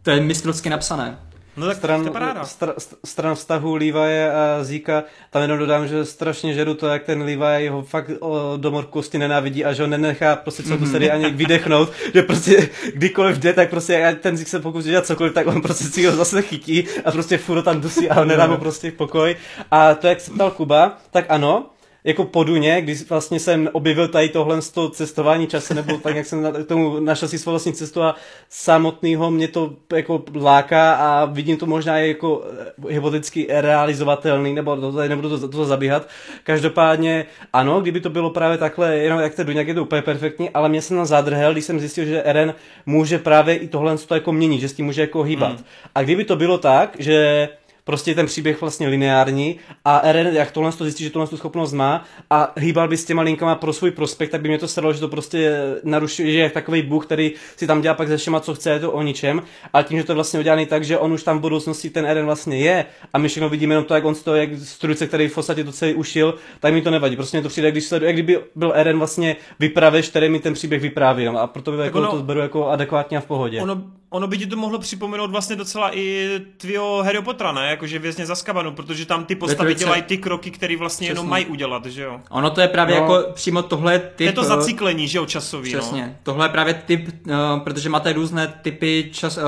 to 0.02 0.10
je 0.10 0.20
mistrovsky 0.20 0.70
napsané. 0.70 1.18
No 1.60 1.66
tak 1.66 1.76
stran, 1.76 2.04
to 2.04 2.10
paráda. 2.10 2.44
Str, 2.44 2.72
stran 3.04 3.34
vztahu 3.34 3.74
Levi 3.74 4.24
a 4.24 4.64
Zíka, 4.64 5.04
tam 5.30 5.42
jenom 5.42 5.58
dodám, 5.58 5.88
že 5.88 6.04
strašně 6.04 6.54
žeru 6.54 6.74
to, 6.74 6.86
jak 6.86 7.04
ten 7.04 7.22
Levi 7.22 7.68
ho 7.68 7.82
fakt 7.82 8.10
o, 8.20 8.52
do 8.56 8.70
morkosti 8.70 9.18
nenávidí 9.18 9.64
a 9.64 9.72
že 9.72 9.82
ho 9.82 9.88
nenechá 9.88 10.36
prostě 10.36 10.62
celou 10.62 10.78
tu 10.78 10.84
mhm. 10.84 10.92
sérii 10.92 11.10
ani 11.10 11.30
vydechnout, 11.30 11.92
že 12.14 12.22
prostě 12.22 12.68
kdykoliv 12.94 13.38
jde, 13.38 13.52
tak 13.52 13.70
prostě 13.70 14.18
ten 14.20 14.36
Zík 14.36 14.48
se 14.48 14.60
pokusí 14.60 14.88
dělat 14.88 15.06
cokoliv, 15.06 15.34
tak 15.34 15.46
on 15.46 15.62
prostě 15.62 15.84
si 15.84 16.06
ho 16.06 16.16
zase 16.16 16.42
chytí 16.42 16.84
a 17.04 17.10
prostě 17.10 17.38
furt 17.38 17.62
tam 17.62 17.80
dusí 17.80 18.10
a 18.10 18.24
nedá 18.24 18.46
mu 18.46 18.56
prostě 18.56 18.92
pokoj. 18.92 19.36
A 19.70 19.94
to, 19.94 20.06
jak 20.06 20.20
se 20.20 20.30
ptal 20.30 20.50
Kuba, 20.50 20.98
tak 21.10 21.24
ano, 21.28 21.66
jako 22.04 22.24
po 22.24 22.44
Duně, 22.44 22.80
když 22.80 23.08
vlastně 23.08 23.40
jsem 23.40 23.68
objevil 23.72 24.08
tady 24.08 24.28
tohle 24.28 24.62
z 24.62 24.70
toho 24.70 24.88
cestování 24.88 25.46
čase, 25.46 25.74
nebo 25.74 25.96
tak, 25.96 26.16
jak 26.16 26.26
jsem 26.26 26.42
na, 26.42 26.52
tomu 26.64 27.00
našel 27.00 27.28
si 27.28 27.38
svou 27.38 27.52
vlastní 27.52 27.72
cestu 27.72 28.02
a 28.02 28.14
samotného 28.48 29.30
mě 29.30 29.48
to 29.48 29.76
jako 29.96 30.22
láká 30.34 30.92
a 30.92 31.24
vidím 31.24 31.56
to 31.56 31.66
možná 31.66 31.98
jako 31.98 32.44
eh, 32.88 32.92
hypoteticky 32.92 33.46
realizovatelný, 33.50 34.54
nebo 34.54 34.76
to 34.76 34.92
tady 34.92 35.08
nebudu 35.08 35.38
to, 35.38 35.48
to 35.48 35.64
zabíhat. 35.64 36.08
Každopádně 36.44 37.26
ano, 37.52 37.80
kdyby 37.80 38.00
to 38.00 38.10
bylo 38.10 38.30
právě 38.30 38.58
takhle, 38.58 38.96
jenom 38.96 39.20
jak 39.20 39.34
to 39.34 39.44
Duně, 39.44 39.60
je 39.60 39.74
to 39.74 39.82
úplně 39.82 40.02
perfektní, 40.02 40.50
ale 40.50 40.68
mě 40.68 40.82
se 40.82 40.94
na 40.94 41.04
zadrhel, 41.04 41.52
když 41.52 41.64
jsem 41.64 41.80
zjistil, 41.80 42.04
že 42.04 42.22
Eren 42.22 42.54
může 42.86 43.18
právě 43.18 43.56
i 43.56 43.68
tohle 43.68 43.98
to 43.98 44.14
jako 44.14 44.32
měnit, 44.32 44.60
že 44.60 44.68
s 44.68 44.72
tím 44.72 44.86
může 44.86 45.00
jako 45.00 45.22
hýbat. 45.22 45.52
Hmm. 45.52 45.64
A 45.94 46.02
kdyby 46.02 46.24
to 46.24 46.36
bylo 46.36 46.58
tak, 46.58 46.96
že 46.98 47.48
prostě 47.90 48.14
ten 48.14 48.26
příběh 48.26 48.60
vlastně 48.60 48.88
lineární 48.88 49.56
a 49.84 49.98
Eren, 49.98 50.26
jak 50.26 50.50
tohle 50.50 50.72
to 50.72 50.84
zjistí, 50.84 51.04
že 51.04 51.10
tohle 51.10 51.28
tu 51.28 51.36
schopnost 51.36 51.72
má 51.72 52.04
a 52.30 52.52
hýbal 52.56 52.88
by 52.88 52.96
s 52.96 53.04
těma 53.04 53.22
linkama 53.22 53.54
pro 53.54 53.72
svůj 53.72 53.90
prospekt, 53.90 54.30
tak 54.30 54.40
by 54.40 54.48
mě 54.48 54.58
to 54.58 54.68
sralo, 54.68 54.92
že 54.92 55.00
to 55.00 55.08
prostě 55.08 55.52
narušuje, 55.82 56.32
že 56.32 56.38
je 56.38 56.50
takový 56.50 56.82
bůh, 56.82 57.06
který 57.06 57.32
si 57.56 57.66
tam 57.66 57.80
dělá 57.80 57.94
pak 57.94 58.08
se 58.08 58.16
všema, 58.16 58.40
co 58.40 58.54
chce, 58.54 58.70
je 58.70 58.80
to 58.80 58.92
o 58.92 59.02
ničem. 59.02 59.42
A 59.72 59.82
tím, 59.82 59.98
že 59.98 60.04
to 60.04 60.12
je 60.12 60.14
vlastně 60.14 60.40
udělaný 60.40 60.66
tak, 60.66 60.84
že 60.84 60.98
on 60.98 61.12
už 61.12 61.22
tam 61.22 61.38
v 61.38 61.40
budoucnosti 61.40 61.90
ten 61.90 62.06
Eren 62.06 62.26
vlastně 62.26 62.58
je 62.58 62.86
a 63.12 63.18
my 63.18 63.28
všechno 63.28 63.48
vidíme 63.48 63.74
jenom 63.74 63.84
to, 63.84 63.94
jak 63.94 64.04
on 64.04 64.14
to, 64.14 64.36
jak 64.36 64.50
strujce, 64.62 65.06
který 65.06 65.28
v 65.28 65.34
podstatě 65.34 65.64
to 65.64 65.72
celý 65.72 65.94
ušil, 65.94 66.34
tak 66.60 66.72
mi 66.72 66.82
to 66.82 66.90
nevadí. 66.90 67.16
Prostě 67.16 67.36
mě 67.36 67.42
to 67.42 67.48
přijde, 67.48 67.70
když 67.70 67.84
sledu, 67.84 68.06
jak 68.06 68.14
kdyby 68.14 68.38
byl 68.54 68.72
Eren 68.74 68.98
vlastně 68.98 69.36
vypravěč, 69.58 70.08
který 70.08 70.28
mi 70.28 70.38
ten 70.38 70.54
příběh 70.54 70.82
vypráví. 70.82 71.26
A 71.26 71.46
proto 71.46 71.72
by 71.72 71.82
jako 71.82 71.98
ono, 71.98 72.10
to 72.10 72.22
beru 72.22 72.40
jako 72.40 72.68
adekvátně 72.68 73.18
a 73.18 73.20
v 73.20 73.26
pohodě. 73.26 73.60
Ono, 73.60 73.82
ono 74.10 74.26
by 74.26 74.38
ti 74.38 74.46
to 74.46 74.56
mohlo 74.56 74.78
připomenout 74.78 75.30
vlastně 75.30 75.56
docela 75.56 75.96
i 75.96 76.30
tvýho 76.56 77.02
Harry 77.02 77.22
Pottera, 77.22 77.52
ne? 77.52 77.70
Jakože 77.70 77.98
vězně 77.98 78.26
zaskabanu, 78.26 78.72
protože 78.72 79.06
tam 79.06 79.24
ty 79.24 79.34
postavy 79.34 79.74
dělají 79.74 80.02
ty 80.02 80.18
kroky, 80.18 80.50
které 80.50 80.76
vlastně 80.76 81.06
Přesně. 81.06 81.18
jenom 81.18 81.28
mají 81.28 81.46
udělat, 81.46 81.86
že 81.86 82.02
jo? 82.02 82.20
Ono 82.30 82.50
to 82.50 82.60
je 82.60 82.68
právě 82.68 82.96
no. 82.96 83.02
jako 83.02 83.32
přímo 83.32 83.62
tohle 83.62 83.98
typ... 83.98 84.26
Je 84.26 84.32
to 84.32 84.44
zaciklení, 84.44 85.08
že 85.08 85.18
jo, 85.18 85.26
časový, 85.26 85.72
no. 85.72 85.78
Přesně. 85.78 86.06
No. 86.06 86.14
Tohle 86.22 86.44
je 86.44 86.48
právě 86.48 86.74
typ, 86.74 87.08
uh, 87.08 87.34
protože 87.64 87.88
máte 87.88 88.12
různé 88.12 88.54
typy 88.62 89.10
čas... 89.12 89.36
Uh, 89.36 89.42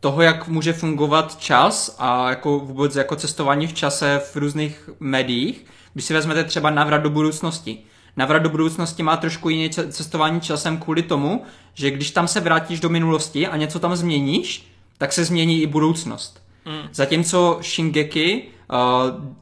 toho, 0.00 0.22
jak 0.22 0.48
může 0.48 0.72
fungovat 0.72 1.38
čas 1.38 1.96
a 1.98 2.30
jako 2.30 2.58
vůbec 2.58 2.96
jako 2.96 3.16
cestování 3.16 3.66
v 3.66 3.72
čase 3.72 4.20
v 4.32 4.36
různých 4.36 4.90
médiích, 5.00 5.64
když 5.92 6.04
si 6.04 6.14
vezmete 6.14 6.44
třeba 6.44 6.70
návrat 6.70 6.98
do 6.98 7.10
budoucnosti. 7.10 7.78
Návrat 8.18 8.38
do 8.38 8.48
budoucnosti 8.48 9.02
má 9.02 9.16
trošku 9.16 9.48
jiné 9.48 9.68
cestování 9.68 10.40
časem 10.40 10.78
kvůli 10.78 11.02
tomu, 11.02 11.42
že 11.74 11.90
když 11.90 12.10
tam 12.10 12.28
se 12.28 12.40
vrátíš 12.40 12.80
do 12.80 12.88
minulosti 12.88 13.46
a 13.46 13.56
něco 13.56 13.78
tam 13.78 13.96
změníš, 13.96 14.72
tak 14.98 15.12
se 15.12 15.24
změní 15.24 15.62
i 15.62 15.66
budoucnost. 15.66 16.42
Mm. 16.64 16.88
Zatímco 16.92 17.58
Shingeki, 17.62 18.42
uh, 18.70 18.78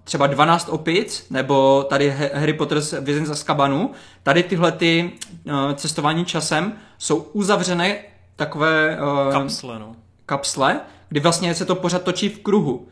třeba 0.04 0.26
12 0.26 0.68
opic, 0.68 1.26
nebo 1.30 1.82
tady 1.88 2.10
Harry 2.34 2.52
Potter 2.52 2.80
z 2.80 3.00
Vězen 3.00 3.26
z 3.26 3.30
Azkabanu, 3.30 3.90
tady 4.22 4.42
tyhle 4.42 4.72
ty 4.72 5.12
uh, 5.44 5.72
cestování 5.74 6.24
časem 6.24 6.72
jsou 6.98 7.16
uzavřené 7.16 7.98
takové 8.36 8.98
uh, 9.26 9.32
kapsle, 9.32 9.78
no. 9.78 9.96
kapsle, 10.26 10.80
kdy 11.08 11.20
vlastně 11.20 11.54
se 11.54 11.64
to 11.64 11.74
pořád 11.74 12.02
točí 12.02 12.28
v 12.28 12.38
kruhu. 12.38 12.88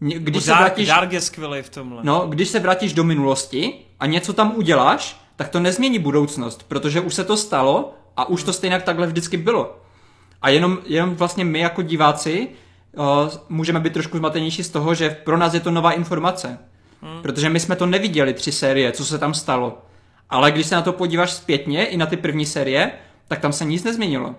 Když 0.00 0.44
se 0.44 0.50
vrátíš, 0.50 0.88
Dark 0.88 1.12
je 1.12 1.20
skvělý 1.20 1.62
v 1.62 1.70
tomhle. 1.70 2.00
No, 2.02 2.26
když 2.28 2.48
se 2.48 2.60
vrátíš 2.60 2.92
do 2.92 3.04
minulosti 3.04 3.74
a 4.00 4.06
něco 4.06 4.32
tam 4.32 4.52
uděláš, 4.56 5.27
tak 5.38 5.48
to 5.48 5.60
nezmění 5.60 5.98
budoucnost, 5.98 6.64
protože 6.68 7.00
už 7.00 7.14
se 7.14 7.24
to 7.24 7.36
stalo 7.36 7.94
a 8.16 8.28
už 8.28 8.42
to 8.42 8.52
stejně 8.52 8.80
takhle 8.80 9.06
vždycky 9.06 9.36
bylo. 9.36 9.78
A 10.42 10.48
jenom, 10.48 10.78
jenom 10.86 11.14
vlastně 11.14 11.44
my 11.44 11.58
jako 11.58 11.82
diváci 11.82 12.48
uh, 12.96 13.04
můžeme 13.48 13.80
být 13.80 13.92
trošku 13.92 14.18
zmatenější 14.18 14.64
z 14.64 14.70
toho, 14.70 14.94
že 14.94 15.10
pro 15.10 15.36
nás 15.36 15.54
je 15.54 15.60
to 15.60 15.70
nová 15.70 15.92
informace. 15.92 16.58
Hmm. 17.02 17.22
Protože 17.22 17.48
my 17.48 17.60
jsme 17.60 17.76
to 17.76 17.86
neviděli 17.86 18.34
tři 18.34 18.52
série, 18.52 18.92
co 18.92 19.04
se 19.04 19.18
tam 19.18 19.34
stalo. 19.34 19.78
Ale 20.30 20.52
když 20.52 20.66
se 20.66 20.74
na 20.74 20.82
to 20.82 20.92
podíváš 20.92 21.30
zpětně, 21.30 21.86
i 21.86 21.96
na 21.96 22.06
ty 22.06 22.16
první 22.16 22.46
série, 22.46 22.92
tak 23.28 23.38
tam 23.38 23.52
se 23.52 23.64
nic 23.64 23.84
nezměnilo. 23.84 24.34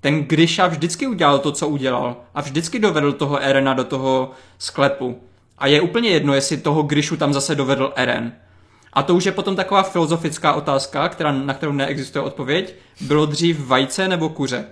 Ten 0.00 0.24
Grisha 0.24 0.66
vždycky 0.66 1.06
udělal 1.06 1.38
to, 1.38 1.52
co 1.52 1.68
udělal. 1.68 2.16
A 2.34 2.40
vždycky 2.40 2.78
dovedl 2.78 3.12
toho 3.12 3.38
Erena 3.42 3.74
do 3.74 3.84
toho 3.84 4.30
sklepu. 4.58 5.20
A 5.58 5.66
je 5.66 5.80
úplně 5.80 6.10
jedno, 6.10 6.34
jestli 6.34 6.56
toho 6.56 6.82
Grishu 6.82 7.16
tam 7.16 7.32
zase 7.32 7.54
dovedl 7.54 7.92
Eren. 7.96 8.32
A 8.98 9.02
to 9.02 9.14
už 9.14 9.24
je 9.24 9.32
potom 9.32 9.56
taková 9.56 9.82
filozofická 9.82 10.52
otázka, 10.52 11.08
která, 11.08 11.32
na 11.32 11.54
kterou 11.54 11.72
neexistuje 11.72 12.22
odpověď. 12.22 12.74
Bylo 13.00 13.26
dřív 13.26 13.66
vajce 13.66 14.08
nebo 14.08 14.28
kuře? 14.28 14.64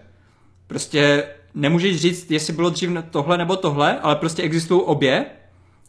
Prostě 0.67 1.25
nemůžeš 1.55 2.01
říct, 2.01 2.31
jestli 2.31 2.53
bylo 2.53 2.71
dřív 2.71 2.91
tohle 3.11 3.39
nebo 3.39 3.57
tohle, 3.57 4.01
ale 4.01 4.17
prostě 4.17 4.43
existují 4.43 4.83
obě 4.83 5.27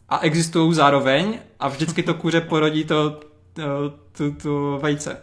a 0.08 0.18
existují 0.18 0.74
zároveň 0.74 1.38
a 1.60 1.68
vždycky 1.68 2.02
to 2.02 2.14
kuře 2.14 2.40
porodí 2.40 2.84
to, 2.84 3.20
to, 3.52 3.62
to, 4.12 4.30
to 4.42 4.78
vajce. 4.82 5.16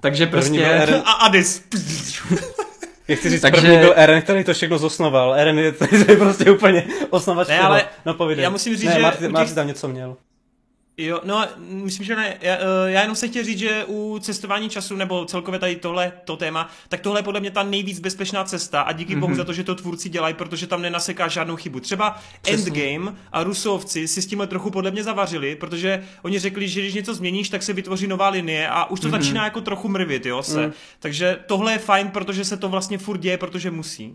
Takže 0.00 0.26
prostě... 0.26 0.64
Eren... 0.64 1.02
A 1.04 1.12
Adis. 1.12 1.64
Jak 3.08 3.18
chci 3.18 3.30
říct, 3.30 3.40
Takže... 3.40 3.60
první 3.60 3.78
byl 3.78 3.92
Eren, 3.96 4.22
který 4.22 4.44
to 4.44 4.54
všechno 4.54 4.78
zosnoval. 4.78 5.34
Eren 5.34 5.58
je, 5.58 5.72
to 5.72 5.84
je 5.92 6.16
prostě 6.16 6.50
úplně 6.50 6.84
osnovač 7.10 7.48
ne, 7.48 7.60
ale 7.60 7.84
no, 8.06 8.14
povídej. 8.14 8.42
Já 8.42 8.50
musím 8.50 8.76
říct, 8.76 8.88
ne, 8.88 8.94
že... 8.94 9.02
Marty, 9.02 9.28
Marty 9.28 9.54
tam 9.54 9.66
něco 9.66 9.88
měl. 9.88 10.16
Jo, 11.06 11.20
no, 11.24 11.46
myslím, 11.58 12.06
že 12.06 12.16
ne. 12.16 12.36
Já, 12.40 12.54
eh, 12.54 12.90
já 12.90 13.00
jenom 13.00 13.16
se 13.16 13.28
chtěl 13.28 13.44
říct, 13.44 13.58
že 13.58 13.84
u 13.88 14.18
cestování 14.20 14.68
času, 14.68 14.96
nebo 14.96 15.24
celkově 15.24 15.60
tady 15.60 15.76
tohle 15.76 16.12
to 16.24 16.36
téma, 16.36 16.70
tak 16.88 17.00
tohle 17.00 17.18
je 17.18 17.22
podle 17.22 17.40
mě 17.40 17.50
ta 17.50 17.62
nejvíc 17.62 18.00
bezpečná 18.00 18.44
cesta 18.44 18.80
a 18.80 18.92
díky 18.92 19.16
mm-hmm. 19.16 19.20
bohu 19.20 19.34
za 19.34 19.44
to, 19.44 19.52
že 19.52 19.64
to 19.64 19.74
tvůrci 19.74 20.08
dělají, 20.08 20.34
protože 20.34 20.66
tam 20.66 20.82
nenaseká 20.82 21.28
žádnou 21.28 21.56
chybu. 21.56 21.80
Třeba 21.80 22.20
Přesně. 22.42 22.72
Endgame 22.72 23.16
a 23.32 23.42
Rusovci 23.42 24.08
si 24.08 24.22
s 24.22 24.26
tímhle 24.26 24.46
trochu 24.46 24.70
podle 24.70 24.90
mě 24.90 25.04
zavařili, 25.04 25.56
protože 25.56 26.04
oni 26.22 26.38
řekli, 26.38 26.68
že 26.68 26.80
když 26.80 26.94
něco 26.94 27.14
změníš, 27.14 27.48
tak 27.48 27.62
se 27.62 27.72
vytvoří 27.72 28.06
nová 28.06 28.28
linie 28.28 28.68
a 28.68 28.90
už 28.90 29.00
to 29.00 29.08
mm-hmm. 29.08 29.10
začíná 29.10 29.44
jako 29.44 29.60
trochu 29.60 29.88
mrvit, 29.88 30.26
jo, 30.26 30.42
se. 30.42 30.66
Mm. 30.66 30.72
Takže 30.98 31.38
tohle 31.46 31.72
je 31.72 31.78
fajn, 31.78 32.10
protože 32.10 32.44
se 32.44 32.56
to 32.56 32.68
vlastně 32.68 32.98
furt 32.98 33.18
děje, 33.18 33.38
protože 33.38 33.70
musí. 33.70 34.14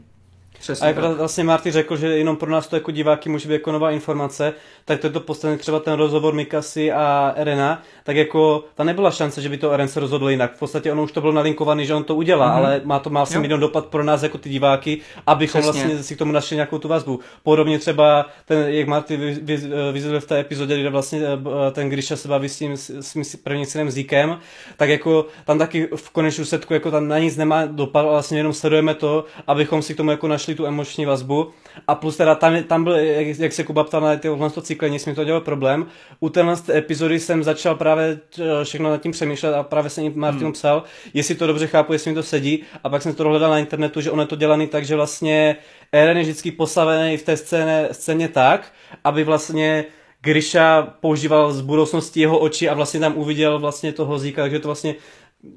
Přesně 0.59 0.85
a 0.85 0.87
jak 0.87 0.95
tak. 0.95 1.17
vlastně 1.17 1.43
Marty 1.43 1.71
řekl, 1.71 1.97
že 1.97 2.07
jenom 2.07 2.37
pro 2.37 2.51
nás 2.51 2.67
to 2.67 2.75
jako 2.75 2.91
diváky 2.91 3.29
může 3.29 3.47
být 3.47 3.53
jako 3.53 3.71
nová 3.71 3.91
informace, 3.91 4.53
tak 4.85 4.99
to 4.99 5.07
je 5.07 5.11
to 5.11 5.19
poslední 5.19 5.57
třeba 5.57 5.79
ten 5.79 5.93
rozhovor 5.93 6.33
Mikasy 6.33 6.91
a 6.91 7.33
Erena, 7.35 7.83
tak 8.05 8.15
jako 8.15 8.63
ta 8.75 8.83
nebyla 8.83 9.11
šance, 9.11 9.41
že 9.41 9.49
by 9.49 9.57
to 9.57 9.71
Eren 9.71 9.87
se 9.87 9.99
rozhodl 9.99 10.29
jinak. 10.29 10.55
V 10.55 10.59
podstatě 10.59 10.91
ono 10.91 11.03
už 11.03 11.11
to 11.11 11.21
bylo 11.21 11.33
nalinkovaný, 11.33 11.85
že 11.85 11.93
on 11.93 12.03
to 12.03 12.15
udělá, 12.15 12.47
mm-hmm. 12.47 12.57
ale 12.57 12.81
má 12.83 12.99
to 12.99 13.09
má 13.09 13.19
vlastně 13.19 13.39
jeden 13.39 13.59
dopad 13.59 13.85
pro 13.85 14.03
nás 14.03 14.23
jako 14.23 14.37
ty 14.37 14.49
diváky, 14.49 15.01
abychom 15.27 15.61
Přesně. 15.61 15.81
vlastně 15.81 16.03
si 16.03 16.15
k 16.15 16.17
tomu 16.17 16.31
našli 16.31 16.55
nějakou 16.55 16.77
tu 16.77 16.87
vazbu. 16.87 17.19
Podobně 17.43 17.79
třeba 17.79 18.25
ten, 18.45 18.67
jak 18.67 18.87
Marty 18.87 19.17
vyzvedl 19.91 20.19
v 20.19 20.25
té 20.25 20.39
epizodě, 20.39 20.79
kde 20.79 20.89
vlastně 20.89 21.21
eh, 21.23 21.71
ten 21.71 21.89
Grisha 21.89 22.15
se 22.15 22.27
baví 22.27 22.49
s 22.49 22.57
tím 22.57 22.77
s 22.77 23.35
prvním 23.43 23.65
synem 23.65 23.91
Zíkem, 23.91 24.39
tak 24.77 24.89
jako 24.89 25.25
tam 25.45 25.59
taky 25.59 25.89
v 25.95 26.09
konečnou 26.09 26.45
setku 26.45 26.73
jako 26.73 26.91
tam 26.91 27.07
na 27.07 27.19
nic 27.19 27.37
nemá 27.37 27.65
dopad, 27.65 28.01
vlastně 28.01 28.39
jenom 28.39 28.53
sledujeme 28.53 28.93
to, 28.93 29.25
abychom 29.47 29.81
si 29.81 29.93
k 29.93 29.97
tomu 29.97 30.11
jako 30.11 30.27
našli 30.27 30.55
tu 30.55 30.65
emoční 30.65 31.05
vazbu. 31.05 31.51
A 31.87 31.95
plus 31.95 32.17
teda 32.17 32.35
tam, 32.35 32.63
tam 32.63 32.83
byl, 32.83 32.95
jak, 32.95 33.39
jak 33.39 33.53
se 33.53 33.63
Kuba 33.63 33.83
ptal 33.83 34.01
na 34.01 34.15
tyhle 34.15 34.49
to 34.49 34.61
cyklení, 34.61 34.97
mi 35.05 35.15
to 35.15 35.23
dělal 35.23 35.41
problém. 35.41 35.85
U 36.19 36.29
téhle 36.29 36.55
epizody 36.69 37.19
jsem 37.19 37.43
začal 37.43 37.75
právě 37.75 38.19
eh, 38.39 38.63
všechno 38.63 38.89
nad 38.89 39.01
tím 39.01 39.11
přemýšlet 39.11 39.53
a 39.53 39.63
právě 39.63 39.89
jsem 39.89 40.11
Martinu 40.15 40.45
hmm. 40.45 40.53
psal, 40.53 40.83
jestli 41.13 41.35
to 41.35 41.47
dobře 41.47 41.67
chápu, 41.67 41.93
jestli 41.93 42.11
mi 42.11 42.15
to 42.15 42.23
sedí. 42.23 42.63
A 42.83 42.89
pak 42.89 43.01
jsem 43.01 43.15
to 43.15 43.23
hledal 43.23 43.51
na 43.51 43.59
internetu, 43.59 44.01
že 44.01 44.11
ono 44.11 44.23
je 44.23 44.27
to 44.27 44.35
dělaný 44.35 44.67
tak, 44.67 44.85
že 44.85 44.95
vlastně 44.95 45.55
Eren 45.91 46.17
je 46.17 46.23
vždycky 46.23 46.51
postavený 46.51 47.17
v 47.17 47.23
té 47.23 47.37
scéně, 47.37 47.87
scéně 47.91 48.27
tak, 48.27 48.73
aby 49.03 49.23
vlastně 49.23 49.85
Grisha 50.21 50.81
používal 50.99 51.53
z 51.53 51.61
budoucnosti 51.61 52.19
jeho 52.19 52.39
oči 52.39 52.69
a 52.69 52.73
vlastně 52.73 52.99
tam 52.99 53.17
uviděl 53.17 53.59
vlastně 53.59 53.93
toho 53.93 54.19
Zíka, 54.19 54.41
takže 54.41 54.59
to 54.59 54.67
vlastně 54.67 54.95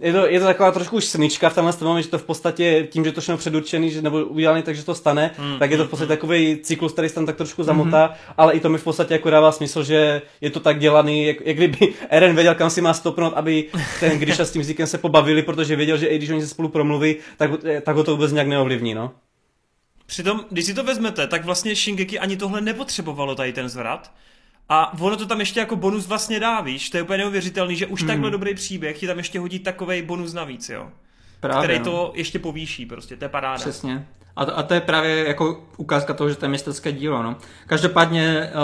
je 0.01 0.12
to, 0.12 0.27
je 0.27 0.40
to 0.40 0.47
taková 0.47 0.70
trošku 0.70 0.97
už 0.97 1.05
snička 1.05 1.48
v 1.48 1.55
tomhle 1.55 1.73
moment, 1.81 2.02
že 2.02 2.09
to 2.09 2.19
v 2.19 2.24
podstatě 2.24 2.89
tím, 2.90 3.05
že 3.05 3.12
to 3.12 3.20
všechno 3.20 3.36
předurčený, 3.36 3.90
že 3.90 4.02
nebo 4.02 4.24
udělaný 4.24 4.62
takže 4.62 4.85
to 4.85 4.94
stane, 4.94 5.31
mm, 5.39 5.59
tak 5.59 5.70
je 5.70 5.77
to 5.77 5.82
v 5.82 5.86
mm, 5.86 5.90
podstatě 5.90 6.12
mm. 6.12 6.16
takový 6.16 6.59
cyklus, 6.62 6.93
který 6.93 7.09
se 7.09 7.15
tam 7.15 7.27
tak 7.27 7.36
trošku 7.36 7.62
zamotá, 7.62 8.06
mm-hmm. 8.06 8.35
ale 8.36 8.52
i 8.52 8.60
to 8.60 8.69
mi 8.69 8.78
v 8.78 8.85
podstatě 8.85 9.15
jako 9.15 9.31
dává 9.31 9.52
smysl, 9.52 9.85
že 9.85 10.23
je 10.40 10.51
to 10.51 10.60
tak 10.60 10.78
dělaný, 10.78 11.27
jak, 11.27 11.36
jak 11.44 11.56
kdyby 11.56 11.94
Eren 12.09 12.35
věděl, 12.35 12.55
kam 12.55 12.70
si 12.70 12.81
má 12.81 12.94
stopnout, 12.94 13.32
aby 13.36 13.65
ten 14.01 14.19
Grisha 14.19 14.44
s 14.44 14.51
tím 14.51 14.65
Zíkem 14.65 14.86
se 14.86 14.98
pobavili, 14.98 15.43
protože 15.43 15.77
věděl, 15.77 15.97
že 15.97 16.06
i 16.06 16.19
když 16.19 16.31
oni 16.31 16.40
se 16.40 16.48
spolu 16.48 16.69
promluví, 16.69 17.16
tak, 17.36 17.51
tak 17.82 17.97
ho 17.97 18.05
to 18.05 18.10
vůbec 18.10 18.32
nějak 18.32 18.48
neovlivní, 18.48 18.94
no. 18.94 19.10
Přitom, 20.06 20.44
když 20.51 20.65
si 20.65 20.74
to 20.74 20.85
vezmete, 20.85 21.27
tak 21.27 21.44
vlastně 21.44 21.77
Shingeki 21.77 22.19
ani 22.19 22.36
tohle 22.36 22.60
nepotřebovalo 22.60 23.35
tady 23.35 23.52
ten 23.52 23.69
zvrat, 23.69 24.12
a 24.69 25.01
ono 25.01 25.16
to 25.16 25.27
tam 25.27 25.40
ještě 25.40 25.61
jako 25.61 25.77
bonus 25.77 26.07
vlastně 26.07 26.40
dá, 26.40 26.61
víš, 26.61 26.90
to 26.90 26.97
je 26.97 27.03
úplně 27.03 27.19
neuvěřitelný, 27.19 27.77
že 27.77 27.86
už 27.86 28.01
hmm. 28.01 28.09
takhle 28.09 28.31
dobrý 28.31 28.55
příběh 28.55 28.99
ti 28.99 29.07
tam 29.07 29.19
ještě 29.19 29.40
hodí 29.40 29.59
takový 29.59 30.03
bonus 30.03 30.32
navíc, 30.32 30.69
jo. 30.69 30.90
Právě, 31.40 31.65
který 31.65 31.78
no. 31.78 31.85
to 31.85 32.12
ještě 32.15 32.39
povýší, 32.39 32.86
prostě, 32.86 33.16
to 33.16 33.24
je 33.24 33.28
paráda. 33.28 33.59
Přesně. 33.59 34.07
A 34.36 34.45
to, 34.45 34.59
a 34.59 34.62
to 34.62 34.74
je 34.74 34.81
právě 34.81 35.28
jako 35.28 35.65
ukázka 35.77 36.15
toho, 36.15 36.31
že 36.31 36.36
to 36.36 36.45
je 36.45 36.49
městecké 36.49 36.93
dílo. 36.93 37.23
No. 37.23 37.36
Každopádně 37.66 38.51
uh, 38.55 38.61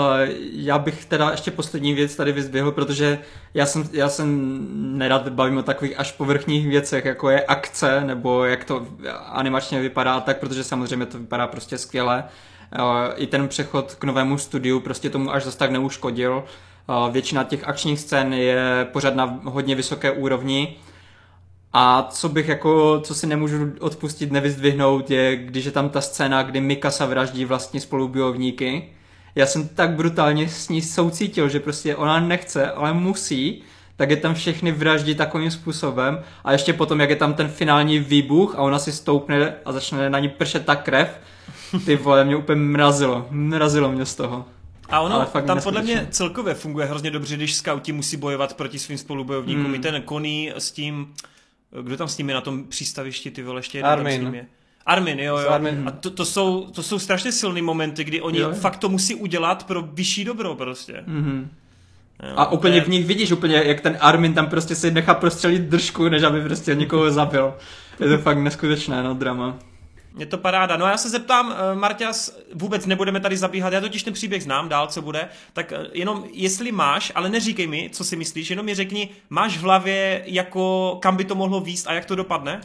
já 0.51 0.79
bych 0.79 1.05
teda 1.05 1.31
ještě 1.31 1.51
poslední 1.51 1.93
věc 1.93 2.15
tady 2.15 2.31
vyzdvihl, 2.31 2.71
protože 2.71 3.19
já 3.53 3.65
jsem, 3.65 3.89
já 3.91 4.09
jsem 4.09 4.67
nerad 4.97 5.29
bavím 5.29 5.57
o 5.57 5.63
takových 5.63 5.99
až 5.99 6.11
povrchních 6.11 6.67
věcech, 6.67 7.05
jako 7.05 7.29
je 7.29 7.45
akce, 7.45 8.01
nebo 8.01 8.45
jak 8.45 8.63
to 8.63 8.87
animačně 9.25 9.81
vypadá 9.81 10.19
tak, 10.19 10.39
protože 10.39 10.63
samozřejmě 10.63 11.05
to 11.05 11.19
vypadá 11.19 11.47
prostě 11.47 11.77
skvěle. 11.77 12.23
I 13.15 13.27
ten 13.27 13.47
přechod 13.47 13.95
k 13.95 14.03
novému 14.03 14.37
studiu 14.37 14.79
prostě 14.79 15.09
tomu 15.09 15.31
až 15.31 15.43
zase 15.43 15.57
tak 15.57 15.71
neuškodil. 15.71 16.43
Uh, 16.89 17.13
většina 17.13 17.43
těch 17.43 17.67
akčních 17.67 17.99
scén 17.99 18.33
je 18.33 18.87
pořád 18.91 19.15
na 19.15 19.39
hodně 19.43 19.75
vysoké 19.75 20.11
úrovni. 20.11 20.75
A 21.73 22.07
co 22.11 22.29
bych 22.29 22.47
jako, 22.47 23.01
co 23.01 23.15
si 23.15 23.27
nemůžu 23.27 23.73
odpustit, 23.79 24.31
nevyzdvihnout, 24.31 25.11
je, 25.11 25.35
když 25.35 25.65
je 25.65 25.71
tam 25.71 25.89
ta 25.89 26.01
scéna, 26.01 26.43
kdy 26.43 26.61
Mikasa 26.61 27.05
vraždí 27.05 27.45
vlastně 27.45 27.81
spolubojovníky. 27.81 28.89
Já 29.35 29.45
jsem 29.45 29.67
tak 29.67 29.91
brutálně 29.91 30.49
s 30.49 30.69
ní 30.69 30.81
soucítil, 30.81 31.49
že 31.49 31.59
prostě 31.59 31.95
ona 31.95 32.19
nechce, 32.19 32.71
ale 32.71 32.93
musí, 32.93 33.63
tak 33.95 34.09
je 34.09 34.17
tam 34.17 34.33
všechny 34.33 34.71
vraždí 34.71 35.15
takovým 35.15 35.51
způsobem 35.51 36.19
a 36.43 36.51
ještě 36.51 36.73
potom, 36.73 36.99
jak 36.99 37.09
je 37.09 37.15
tam 37.15 37.33
ten 37.33 37.47
finální 37.47 37.99
výbuch 37.99 38.55
a 38.55 38.61
ona 38.61 38.79
si 38.79 38.91
stoupne 38.91 39.55
a 39.65 39.71
začne 39.71 40.09
na 40.09 40.19
ní 40.19 40.29
pršet 40.29 40.65
ta 40.65 40.75
krev, 40.75 41.19
ty 41.85 41.95
vole, 41.95 42.25
mě 42.25 42.35
úplně 42.35 42.61
mrazilo, 42.61 43.27
mrazilo 43.29 43.91
mě 43.91 44.05
z 44.05 44.15
toho. 44.15 44.45
A 44.89 44.99
ono 45.01 45.15
Ale 45.15 45.25
fakt 45.25 45.45
tam 45.45 45.61
podle 45.61 45.81
mě 45.81 46.07
celkově 46.11 46.53
funguje 46.53 46.85
hrozně 46.85 47.11
dobře, 47.11 47.35
když 47.35 47.55
skauti 47.55 47.91
musí 47.91 48.17
bojovat 48.17 48.53
proti 48.53 48.79
svým 48.79 48.97
spolubojovníkům. 48.97 49.65
Hmm. 49.65 49.75
I 49.75 49.79
ten 49.79 50.01
Koný 50.01 50.51
s 50.55 50.71
tím, 50.71 51.13
kdo 51.81 51.97
tam 51.97 52.07
s 52.07 52.17
nimi 52.17 52.33
na 52.33 52.41
tom 52.41 52.63
přístavišti, 52.63 53.31
ty 53.31 53.43
vole, 53.43 53.59
ještě 53.59 53.77
jeden 53.77 53.89
tam 53.91 53.99
Armin. 53.99 54.21
s 54.21 54.23
ním 54.23 54.35
je. 54.35 54.45
Armin, 54.85 55.19
jo, 55.19 55.37
jo. 55.37 55.49
Armin. 55.49 55.83
A 55.87 55.91
to, 55.91 56.09
to, 56.09 56.25
jsou, 56.25 56.67
to 56.71 56.83
jsou 56.83 56.99
strašně 56.99 57.31
silný 57.31 57.61
momenty, 57.61 58.03
kdy 58.03 58.21
oni 58.21 58.39
Jo, 58.39 58.49
jo. 58.49 58.55
fakt 58.55 58.77
to 58.77 58.89
musí 58.89 59.15
udělat 59.15 59.63
pro 59.67 59.81
vyšší 59.81 60.25
dobro 60.25 60.55
prostě. 60.55 61.03
Mhm. 61.07 61.49
Jo, 62.23 62.33
A 62.35 62.51
úplně 62.51 62.81
to 62.81 62.85
v 62.85 62.89
nich 62.89 63.05
vidíš 63.05 63.31
úplně, 63.31 63.55
jak 63.55 63.81
ten 63.81 63.97
Armin 63.99 64.33
tam 64.33 64.47
prostě 64.47 64.75
si 64.75 64.91
nechá 64.91 65.13
prostřelit 65.13 65.61
držku, 65.61 66.09
než 66.09 66.23
aby 66.23 66.41
prostě 66.41 66.75
někoho 66.75 67.11
zabil. 67.11 67.53
Je 67.99 68.09
to 68.09 68.17
fakt 68.17 68.37
neskutečné, 68.37 69.03
no, 69.03 69.13
drama. 69.13 69.57
Je 70.17 70.25
to 70.25 70.37
paráda. 70.37 70.77
No 70.77 70.85
a 70.85 70.89
já 70.89 70.97
se 70.97 71.09
zeptám, 71.09 71.47
uh, 71.47 71.79
Marťas, 71.79 72.37
vůbec 72.53 72.85
nebudeme 72.85 73.19
tady 73.19 73.37
zabíhat, 73.37 73.73
já 73.73 73.81
totiž 73.81 74.03
ten 74.03 74.13
příběh 74.13 74.43
znám 74.43 74.69
dál, 74.69 74.87
co 74.87 75.01
bude, 75.01 75.27
tak 75.53 75.73
uh, 75.77 75.85
jenom 75.93 76.23
jestli 76.33 76.71
máš, 76.71 77.11
ale 77.15 77.29
neříkej 77.29 77.67
mi, 77.67 77.89
co 77.93 78.03
si 78.03 78.15
myslíš, 78.15 78.49
jenom 78.49 78.65
mi 78.65 78.75
řekni, 78.75 79.09
máš 79.29 79.57
v 79.57 79.61
hlavě, 79.61 80.21
jako 80.25 80.97
kam 81.01 81.15
by 81.17 81.23
to 81.23 81.35
mohlo 81.35 81.59
výst 81.59 81.87
a 81.87 81.93
jak 81.93 82.05
to 82.05 82.15
dopadne? 82.15 82.61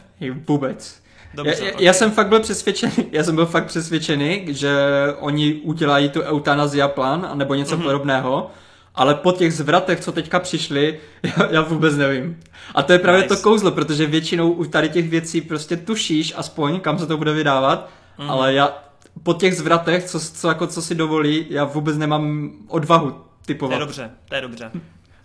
Vůbec. 0.47 1.01
Dobře, 1.33 1.55
já, 1.59 1.65
já, 1.65 1.73
ok. 1.73 1.81
já 1.81 1.93
jsem 1.93 2.11
fakt 2.11 2.27
byl 2.27 2.39
přesvědčený, 2.39 2.93
já 3.11 3.23
jsem 3.23 3.35
byl 3.35 3.45
fakt 3.45 3.65
přesvědčený, 3.65 4.45
že 4.49 4.71
oni 5.19 5.53
udělají 5.53 6.09
tu 6.09 6.21
eutanazia 6.21 6.87
plán, 6.87 7.31
nebo 7.33 7.53
něco 7.55 7.75
Mhm. 7.75 7.81
mm-hmm. 7.81 7.85
podobného, 7.91 8.51
ale 8.95 9.15
po 9.15 9.31
těch 9.31 9.53
zvratech, 9.53 9.99
co 9.99 10.11
teďka 10.11 10.39
přišli, 10.39 10.99
já, 11.23 11.47
já 11.51 11.61
vůbec 11.61 11.97
nevím. 11.97 12.39
A 12.75 12.83
to 12.83 12.93
je 12.93 12.99
právě 12.99 13.21
Nice. 13.21 13.35
to 13.35 13.41
kouzlo, 13.41 13.71
protože 13.71 14.05
většinou 14.05 14.51
u 14.51 14.65
tady 14.65 14.89
těch 14.89 15.09
věcí 15.09 15.41
prostě 15.41 15.77
tušíš 15.77 16.33
aspoň, 16.35 16.79
kam 16.79 16.99
se 16.99 17.07
to 17.07 17.17
bude 17.17 17.33
vydávat, 17.33 17.89
mm-hmm. 18.19 18.31
ale 18.31 18.53
já 18.53 18.83
po 19.23 19.33
těch 19.33 19.55
zvratech, 19.55 20.03
co, 20.03 20.19
co, 20.19 20.47
jako, 20.47 20.67
co 20.67 20.81
si 20.81 20.95
dovolí, 20.95 21.45
já 21.49 21.63
vůbec 21.63 21.97
nemám 21.97 22.51
odvahu 22.67 23.11
To 23.11 23.17
je 23.17 23.45
typovat. 23.45 23.79
dobře, 23.79 24.11
to 24.29 24.35
je 24.35 24.41
dobře. 24.41 24.71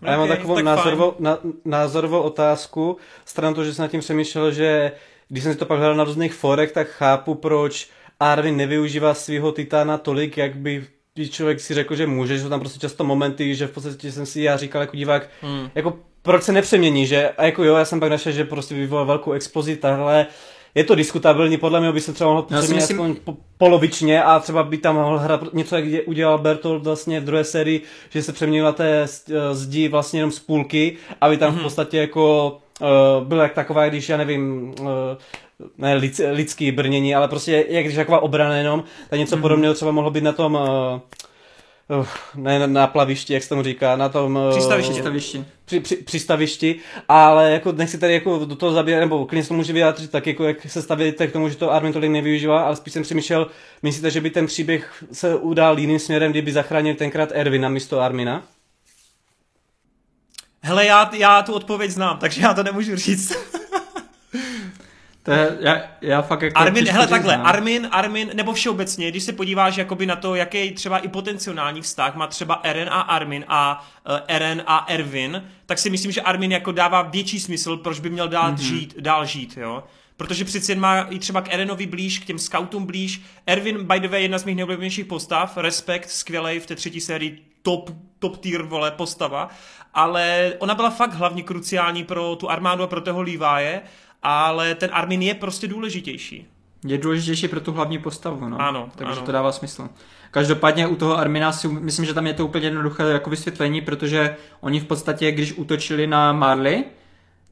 A 0.02 0.10
já 0.10 0.18
mám 0.18 0.28
takovou 0.28 0.54
tak 0.54 0.64
názorovou, 0.64 1.14
na, 1.18 1.38
názorovou 1.64 2.20
otázku, 2.20 2.96
stran 3.24 3.54
to, 3.54 3.64
že 3.64 3.74
jsem 3.74 3.82
nad 3.82 3.90
tím 3.90 4.00
přemýšlel, 4.00 4.52
že 4.52 4.92
když 5.28 5.44
jsem 5.44 5.52
si 5.52 5.58
to 5.58 5.66
pak 5.66 5.78
hledal 5.78 5.94
na 5.94 6.04
různých 6.04 6.34
forech, 6.34 6.72
tak 6.72 6.88
chápu, 6.88 7.34
proč 7.34 7.90
Arvin 8.20 8.56
nevyužívá 8.56 9.14
svého 9.14 9.52
titána 9.52 9.98
tolik, 9.98 10.36
jak 10.36 10.56
by 10.56 10.86
by 11.16 11.28
člověk 11.28 11.60
si 11.60 11.74
řekl, 11.74 11.94
že 11.96 12.06
může, 12.06 12.36
že 12.36 12.42
jsou 12.42 12.48
tam 12.48 12.60
prostě 12.60 12.78
často 12.78 13.04
momenty, 13.04 13.54
že 13.54 13.66
v 13.66 13.70
podstatě 13.70 14.12
jsem 14.12 14.26
si 14.26 14.40
já 14.42 14.56
říkal 14.56 14.80
jako 14.80 14.96
divák, 14.96 15.28
Hmm. 15.42 15.70
jako 15.74 15.96
proč 16.22 16.42
se 16.42 16.52
nepřemění, 16.52 17.06
že 17.06 17.28
a 17.28 17.44
jako 17.44 17.64
jo, 17.64 17.74
já 17.74 17.84
jsem 17.84 18.00
pak 18.00 18.10
našel, 18.10 18.32
že 18.32 18.44
prostě 18.44 18.74
vyvolal 18.74 19.06
velkou 19.06 19.32
explozi, 19.32 19.78
ale 19.82 20.26
je 20.74 20.84
to 20.84 20.94
diskutabilní, 20.94 21.56
podle 21.56 21.80
mě 21.80 21.92
by 21.92 22.00
se 22.00 22.12
třeba 22.12 22.30
mohl 22.30 22.42
přeměnit 22.42 22.76
myslím- 22.76 23.00
aspoň 23.00 23.16
po, 23.24 23.36
polovičně 23.58 24.22
a 24.22 24.38
třeba 24.40 24.62
by 24.62 24.78
tam 24.78 24.94
mohl 24.94 25.18
hrát 25.18 25.54
něco, 25.54 25.76
jak 25.76 26.08
udělal 26.08 26.38
Bertolt 26.38 26.84
vlastně 26.84 27.20
v 27.20 27.24
druhé 27.24 27.44
sérii, 27.44 27.82
že 28.10 28.22
se 28.22 28.32
přeměnila 28.32 28.72
té 28.72 29.06
zdi 29.52 29.88
vlastně 29.88 30.18
jenom 30.20 30.30
z 30.32 30.38
půlky, 30.38 30.96
aby 31.20 31.36
tam 31.36 31.54
v 31.58 31.62
podstatě 31.62 31.98
jako 31.98 32.58
uh, 32.80 33.26
byl 33.28 33.38
jak 33.38 33.54
taková, 33.54 33.88
když 33.88 34.08
já 34.08 34.16
nevím, 34.16 34.74
uh, 34.80 34.86
ne 35.78 35.94
lid, 35.94 36.20
lidský 36.32 36.72
brnění, 36.72 37.14
ale 37.14 37.28
prostě 37.28 37.64
jak 37.68 37.84
když 37.84 37.96
taková 37.96 38.18
obrana 38.18 38.56
jenom, 38.56 38.84
tak 39.10 39.18
něco 39.18 39.36
podobného 39.36 39.74
třeba 39.74 39.90
mohlo 39.90 40.10
být 40.10 40.24
na 40.24 40.32
tom 40.32 40.54
uh, 40.54 41.98
uh, 41.98 42.06
ne 42.34 42.58
na, 42.58 42.66
na 42.66 42.86
plavišti, 42.86 43.32
jak 43.32 43.42
se 43.42 43.48
tomu 43.48 43.62
říká, 43.62 43.96
na 43.96 44.08
tom 44.08 44.36
uh, 44.36 44.50
Přístavišti. 44.50 44.92
Představišti. 44.92 45.44
při, 45.64 45.80
při, 45.80 45.96
přístavišti, 45.96 46.76
ale 47.08 47.50
jako 47.50 47.72
nechci 47.72 47.98
tady 47.98 48.12
jako 48.12 48.44
do 48.44 48.56
toho 48.56 48.72
zabírat, 48.72 49.00
nebo 49.00 49.26
klidně 49.26 49.42
se 49.42 49.48
to 49.48 49.54
může 49.54 49.72
vyjádřit 49.72 50.10
tak, 50.10 50.26
jako 50.26 50.44
jak 50.44 50.70
se 50.70 50.82
stavíte 50.82 51.26
k 51.26 51.32
tomu, 51.32 51.48
že 51.48 51.56
to 51.56 51.72
Armin 51.72 51.92
tolik 51.92 52.10
nevyužívá, 52.10 52.62
ale 52.62 52.76
spíš 52.76 52.92
jsem 52.92 53.02
přemýšlel, 53.02 53.46
myslíte, 53.82 54.10
že 54.10 54.20
by 54.20 54.30
ten 54.30 54.46
příběh 54.46 55.04
se 55.12 55.34
udál 55.34 55.78
jiným 55.78 55.98
směrem, 55.98 56.32
kdyby 56.32 56.52
zachránil 56.52 56.94
tenkrát 56.94 57.28
Ervina 57.32 57.68
místo 57.68 58.00
Armina? 58.00 58.42
Hele, 60.62 60.86
já, 60.86 61.10
já 61.14 61.42
tu 61.42 61.52
odpověď 61.52 61.90
znám, 61.90 62.18
takže 62.18 62.40
já 62.42 62.54
to 62.54 62.62
nemůžu 62.62 62.96
říct. 62.96 63.32
To 65.26 65.32
je, 65.32 65.56
já, 65.60 65.82
já 66.00 66.22
fakt 66.22 66.42
jako 66.42 66.58
Armin, 66.58 66.88
hele 66.88 67.06
takhle, 67.06 67.36
no. 67.38 67.46
Armin, 67.46 67.88
Armin, 67.90 68.30
nebo 68.34 68.52
všeobecně, 68.52 69.10
když 69.10 69.22
se 69.22 69.32
podíváš 69.32 69.76
jakoby 69.76 70.06
na 70.06 70.16
to, 70.16 70.34
jaký 70.34 70.70
třeba 70.70 70.98
i 70.98 71.08
potenciální 71.08 71.80
vztah 71.82 72.14
má 72.14 72.26
třeba 72.26 72.54
Eren 72.54 72.88
a 72.88 73.00
Armin 73.00 73.44
a 73.48 73.86
uh, 74.10 74.16
Eren 74.26 74.62
a 74.66 74.84
Erwin, 74.88 75.44
tak 75.66 75.78
si 75.78 75.90
myslím, 75.90 76.12
že 76.12 76.20
Armin 76.20 76.52
jako 76.52 76.72
dává 76.72 77.02
větší 77.02 77.40
smysl, 77.40 77.76
proč 77.76 78.00
by 78.00 78.10
měl 78.10 78.28
dál 78.28 78.46
Mhm. 78.50 78.54
mm-hmm. 78.56 78.68
žít, 78.68 78.94
dál 78.98 79.26
žít, 79.26 79.56
jo. 79.60 79.84
Protože 80.16 80.44
přeci 80.44 80.72
jen 80.72 80.80
má 80.80 81.00
i 81.00 81.18
třeba 81.18 81.40
k 81.40 81.54
Erenovi 81.54 81.86
blíž, 81.86 82.18
k 82.18 82.24
těm 82.24 82.38
scoutům 82.38 82.86
blíž. 82.86 83.20
Erwin, 83.46 83.84
by 83.84 84.00
the 84.00 84.08
way, 84.08 84.22
jedna 84.22 84.38
z 84.38 84.44
mých 84.44 84.56
nejoblíbenějších 84.56 85.04
postav, 85.04 85.56
respekt, 85.56 86.10
skvělej 86.10 86.60
v 86.60 86.66
té 86.66 86.74
třetí 86.74 87.00
sérii, 87.00 87.42
top, 87.62 87.90
top 88.18 88.36
tier, 88.36 88.62
vole, 88.62 88.90
postava. 88.90 89.48
Ale 89.94 90.52
ona 90.58 90.74
byla 90.74 90.90
fakt 90.90 91.14
hlavně 91.14 91.42
kruciální 91.42 92.04
pro 92.04 92.36
tu 92.36 92.50
armádu 92.50 92.82
a 92.82 92.86
pro 92.86 93.00
toho 93.00 93.22
Levi'e, 93.22 93.80
ale 94.28 94.74
ten 94.74 94.90
Armin 94.92 95.22
je 95.22 95.34
prostě 95.34 95.68
důležitější. 95.68 96.46
Je 96.86 96.98
důležitější 96.98 97.48
pro 97.48 97.60
tu 97.60 97.72
hlavní 97.72 97.98
postavu, 97.98 98.48
no. 98.48 98.60
Ano, 98.60 98.88
Takže 98.96 99.12
ano. 99.12 99.26
to 99.26 99.32
dává 99.32 99.52
smysl. 99.52 99.88
Každopádně 100.30 100.86
u 100.86 100.96
toho 100.96 101.18
Armina 101.18 101.52
si 101.52 101.68
myslím, 101.68 102.04
že 102.04 102.14
tam 102.14 102.26
je 102.26 102.34
to 102.34 102.46
úplně 102.46 102.66
jednoduché 102.66 103.02
jako 103.02 103.30
vysvětlení, 103.30 103.80
protože 103.80 104.36
oni 104.60 104.80
v 104.80 104.84
podstatě, 104.84 105.32
když 105.32 105.52
útočili 105.52 106.06
na 106.06 106.32
Marley, 106.32 106.84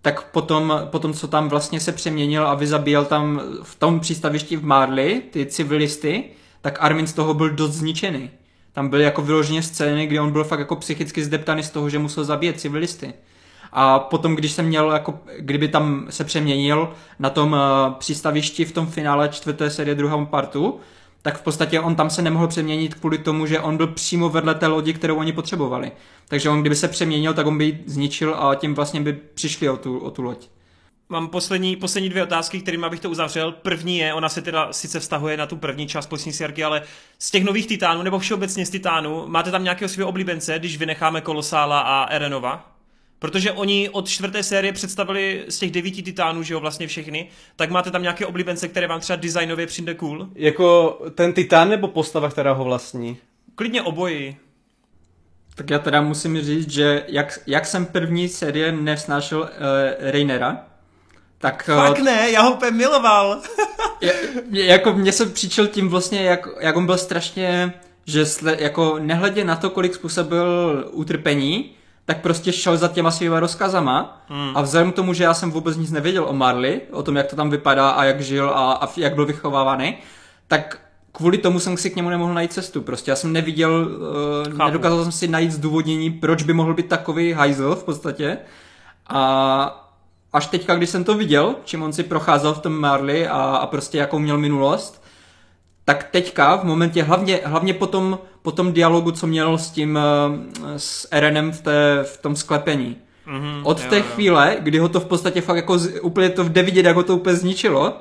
tak 0.02 0.22
potom, 0.22 0.80
potom, 0.84 1.12
co 1.12 1.28
tam 1.28 1.48
vlastně 1.48 1.80
se 1.80 1.92
přeměnil 1.92 2.46
a 2.46 2.54
vyzabíjel 2.54 3.04
tam 3.04 3.40
v 3.62 3.74
tom 3.74 4.00
přístavišti 4.00 4.56
v 4.56 4.64
Marley 4.64 5.20
ty 5.30 5.46
civilisty, 5.46 6.24
tak 6.60 6.78
Armin 6.80 7.06
z 7.06 7.12
toho 7.12 7.34
byl 7.34 7.50
dost 7.50 7.72
zničený. 7.72 8.30
Tam 8.72 8.88
byly 8.88 9.04
jako 9.04 9.22
vyloženě 9.22 9.62
scény, 9.62 10.06
kdy 10.06 10.20
on 10.20 10.32
byl 10.32 10.44
fakt 10.44 10.58
jako 10.58 10.76
psychicky 10.76 11.24
zdeptaný 11.24 11.62
z 11.62 11.70
toho, 11.70 11.90
že 11.90 11.98
musel 11.98 12.24
zabíjet 12.24 12.60
civilisty. 12.60 13.14
A 13.76 13.98
potom, 13.98 14.36
když 14.36 14.52
jsem 14.52 14.66
měl, 14.66 14.90
jako, 14.90 15.18
kdyby 15.38 15.68
tam 15.68 16.06
se 16.10 16.24
přeměnil 16.24 16.92
na 17.18 17.30
tom 17.30 17.52
uh, 17.52 17.94
přístavišti 17.94 18.64
v 18.64 18.72
tom 18.72 18.86
finále 18.86 19.28
čtvrté 19.28 19.70
série 19.70 19.94
druhého 19.94 20.26
partu, 20.26 20.80
tak 21.22 21.38
v 21.38 21.42
podstatě 21.42 21.80
on 21.80 21.94
tam 21.94 22.10
se 22.10 22.22
nemohl 22.22 22.48
přeměnit 22.48 22.94
kvůli 22.94 23.18
tomu, 23.18 23.46
že 23.46 23.60
on 23.60 23.76
byl 23.76 23.86
přímo 23.86 24.28
vedle 24.28 24.54
té 24.54 24.66
lodi, 24.66 24.92
kterou 24.92 25.16
oni 25.16 25.32
potřebovali. 25.32 25.92
Takže 26.28 26.48
on 26.48 26.60
kdyby 26.60 26.76
se 26.76 26.88
přeměnil, 26.88 27.34
tak 27.34 27.46
on 27.46 27.58
by 27.58 27.64
ji 27.64 27.84
zničil 27.86 28.34
a 28.38 28.54
tím 28.54 28.74
vlastně 28.74 29.00
by 29.00 29.12
přišli 29.12 29.68
o 29.68 29.76
tu, 29.76 29.98
o 29.98 30.10
tu 30.10 30.22
loď. 30.22 30.48
Mám 31.08 31.28
poslední, 31.28 31.76
poslední 31.76 32.08
dvě 32.08 32.22
otázky, 32.22 32.60
kterými 32.60 32.86
bych 32.90 33.00
to 33.00 33.10
uzavřel. 33.10 33.52
První 33.52 33.98
je, 33.98 34.14
ona 34.14 34.28
se 34.28 34.42
teda 34.42 34.72
sice 34.72 35.00
vztahuje 35.00 35.36
na 35.36 35.46
tu 35.46 35.56
první 35.56 35.86
část 35.86 36.06
poslední 36.06 36.32
sérky, 36.32 36.64
ale 36.64 36.82
z 37.18 37.30
těch 37.30 37.44
nových 37.44 37.66
titánů, 37.66 38.02
nebo 38.02 38.18
všeobecně 38.18 38.66
z 38.66 38.70
titánů, 38.70 39.24
máte 39.26 39.50
tam 39.50 39.64
nějakého 39.64 39.88
svého 39.88 40.08
oblíbence, 40.08 40.58
když 40.58 40.76
vynecháme 40.76 41.20
Kolosála 41.20 41.80
a 41.80 42.04
Erenova? 42.04 42.73
Protože 43.24 43.52
oni 43.52 43.88
od 43.88 44.08
čtvrté 44.08 44.42
série 44.42 44.72
představili 44.72 45.44
z 45.48 45.58
těch 45.58 45.70
devíti 45.70 46.02
titánů, 46.02 46.42
že 46.42 46.54
jo, 46.54 46.60
vlastně 46.60 46.86
všechny, 46.86 47.28
tak 47.56 47.70
máte 47.70 47.90
tam 47.90 48.02
nějaké 48.02 48.26
oblíbence, 48.26 48.68
které 48.68 48.86
vám 48.86 49.00
třeba 49.00 49.16
designově 49.16 49.66
přijde 49.66 49.94
cool? 49.94 50.28
Jako 50.34 50.98
ten 51.14 51.32
titán 51.32 51.68
nebo 51.68 51.88
postava, 51.88 52.30
která 52.30 52.52
ho 52.52 52.64
vlastní? 52.64 53.16
Klidně 53.54 53.82
oboji. 53.82 54.36
Tak 55.54 55.70
já 55.70 55.78
teda 55.78 56.00
musím 56.00 56.40
říct, 56.42 56.70
že 56.70 57.04
jak, 57.08 57.38
jak 57.46 57.66
jsem 57.66 57.86
první 57.86 58.28
série 58.28 58.72
nesnášel 58.72 59.40
uh, 59.40 59.48
Rainera, 60.10 60.66
tak 61.38 61.70
eh, 61.72 61.76
Fakt 61.76 61.98
ne, 61.98 62.30
já 62.30 62.42
ho 62.42 62.52
úplně 62.54 62.70
miloval. 62.70 63.42
je, 64.00 64.14
je- 64.50 64.64
jako 64.64 64.92
mě 64.92 65.12
se 65.12 65.26
přičil 65.26 65.66
tím 65.66 65.88
vlastně, 65.88 66.22
jak, 66.22 66.48
jak 66.60 66.76
on 66.76 66.86
byl 66.86 66.98
strašně, 66.98 67.72
že 68.06 68.26
sle, 68.26 68.56
jako 68.60 68.98
nehledě 68.98 69.44
na 69.44 69.56
to, 69.56 69.70
kolik 69.70 69.94
způsobil 69.94 70.84
utrpení, 70.90 71.74
tak 72.04 72.20
prostě 72.20 72.52
šel 72.52 72.76
za 72.76 72.88
těma 72.88 73.10
svýma 73.10 73.40
rozkazama 73.40 74.22
hmm. 74.28 74.56
a 74.56 74.62
vzhledem 74.62 74.92
k 74.92 74.94
tomu, 74.94 75.14
že 75.14 75.24
já 75.24 75.34
jsem 75.34 75.50
vůbec 75.50 75.76
nic 75.76 75.90
nevěděl 75.90 76.24
o 76.28 76.32
Marley, 76.32 76.80
o 76.90 77.02
tom, 77.02 77.16
jak 77.16 77.26
to 77.26 77.36
tam 77.36 77.50
vypadá 77.50 77.90
a 77.90 78.04
jak 78.04 78.20
žil 78.20 78.50
a, 78.50 78.72
a 78.72 78.88
jak 78.96 79.14
byl 79.14 79.26
vychovávaný, 79.26 79.96
tak 80.48 80.80
kvůli 81.12 81.38
tomu 81.38 81.60
jsem 81.60 81.76
si 81.76 81.90
k 81.90 81.96
němu 81.96 82.08
nemohl 82.08 82.34
najít 82.34 82.52
cestu. 82.52 82.82
Prostě 82.82 83.10
já 83.10 83.16
jsem 83.16 83.32
neviděl, 83.32 83.88
uh, 84.50 84.66
nedokázal 84.66 85.02
jsem 85.02 85.12
si 85.12 85.28
najít 85.28 85.52
zdůvodnění, 85.52 86.10
proč 86.10 86.42
by 86.42 86.52
mohl 86.52 86.74
být 86.74 86.88
takový 86.88 87.32
hajzl 87.32 87.74
v 87.74 87.84
podstatě. 87.84 88.38
A 89.08 89.80
až 90.32 90.46
teďka, 90.46 90.74
když 90.74 90.90
jsem 90.90 91.04
to 91.04 91.14
viděl, 91.14 91.54
čím 91.64 91.82
on 91.82 91.92
si 91.92 92.02
procházel 92.02 92.54
v 92.54 92.58
tom 92.58 92.80
Marley 92.80 93.28
a, 93.28 93.32
a 93.32 93.66
prostě 93.66 93.98
jakou 93.98 94.18
měl 94.18 94.38
minulost, 94.38 95.03
tak 95.84 96.04
teďka 96.10 96.56
v 96.56 96.64
momentě, 96.64 97.02
hlavně, 97.02 97.40
hlavně 97.44 97.74
po, 97.74 97.86
tom, 97.86 98.18
po 98.42 98.52
tom 98.52 98.72
dialogu, 98.72 99.10
co 99.10 99.26
měl 99.26 99.58
s 99.58 99.70
tím, 99.70 99.98
eh, 99.98 100.78
s 100.78 101.08
Erenem 101.10 101.52
v, 101.52 101.60
té, 101.60 102.00
v 102.02 102.22
tom 102.22 102.36
sklepení. 102.36 102.96
Mm-hmm, 103.26 103.60
Od 103.64 103.80
jo, 103.80 103.86
té 103.90 103.96
jo. 103.96 104.04
chvíle, 104.14 104.56
kdy 104.60 104.78
ho 104.78 104.88
to 104.88 105.00
v 105.00 105.04
podstatě 105.04 105.40
fakt 105.40 105.56
jako 105.56 105.78
z, 105.78 106.00
úplně 106.02 106.30
to 106.30 106.44
jde 106.44 106.62
vidět, 106.62 106.86
jak 106.86 106.96
ho 106.96 107.02
to 107.02 107.16
úplně 107.16 107.36
zničilo, 107.36 107.96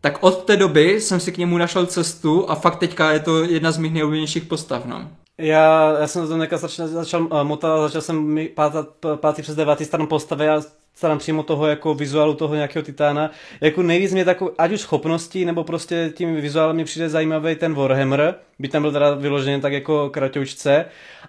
tak 0.00 0.18
od 0.20 0.44
té 0.44 0.56
doby 0.56 1.00
jsem 1.00 1.20
si 1.20 1.32
k 1.32 1.38
němu 1.38 1.58
našel 1.58 1.86
cestu 1.86 2.50
a 2.50 2.54
fakt 2.54 2.76
teďka 2.76 3.12
je 3.12 3.20
to 3.20 3.44
jedna 3.44 3.72
z 3.72 3.78
mých 3.78 3.92
nejoblíbenějších 3.92 4.44
postav, 4.44 4.84
no. 4.84 5.08
Já, 5.38 5.96
já 6.00 6.06
jsem 6.06 6.28
to 6.28 6.56
začal, 6.56 6.88
začal 6.88 7.22
uh, 7.22 7.44
motat, 7.44 7.80
začal 7.80 8.00
jsem 8.00 8.38
pátat, 8.54 8.86
pátý 9.16 9.42
přes 9.42 9.56
devátý 9.56 9.84
stran 9.84 10.06
postavy 10.06 10.48
a 10.48 10.62
stran 10.94 11.18
přímo 11.18 11.42
toho 11.42 11.66
jako 11.66 11.94
vizuálu 11.94 12.34
toho 12.34 12.54
nějakého 12.54 12.82
titána. 12.82 13.30
Jako 13.60 13.82
nejvíc 13.82 14.12
mě 14.12 14.24
takový, 14.24 14.50
ať 14.58 14.72
už 14.72 14.80
schopností, 14.80 15.44
nebo 15.44 15.64
prostě 15.64 16.12
tím 16.14 16.36
vizuálem 16.36 16.76
mi 16.76 16.84
přijde 16.84 17.08
zajímavý 17.08 17.54
ten 17.54 17.74
Warhammer, 17.74 18.34
by 18.58 18.68
tam 18.68 18.82
byl 18.82 18.92
teda 18.92 19.14
vyložený 19.14 19.60
tak 19.60 19.72
jako 19.72 20.10
kratoučce, 20.10 20.84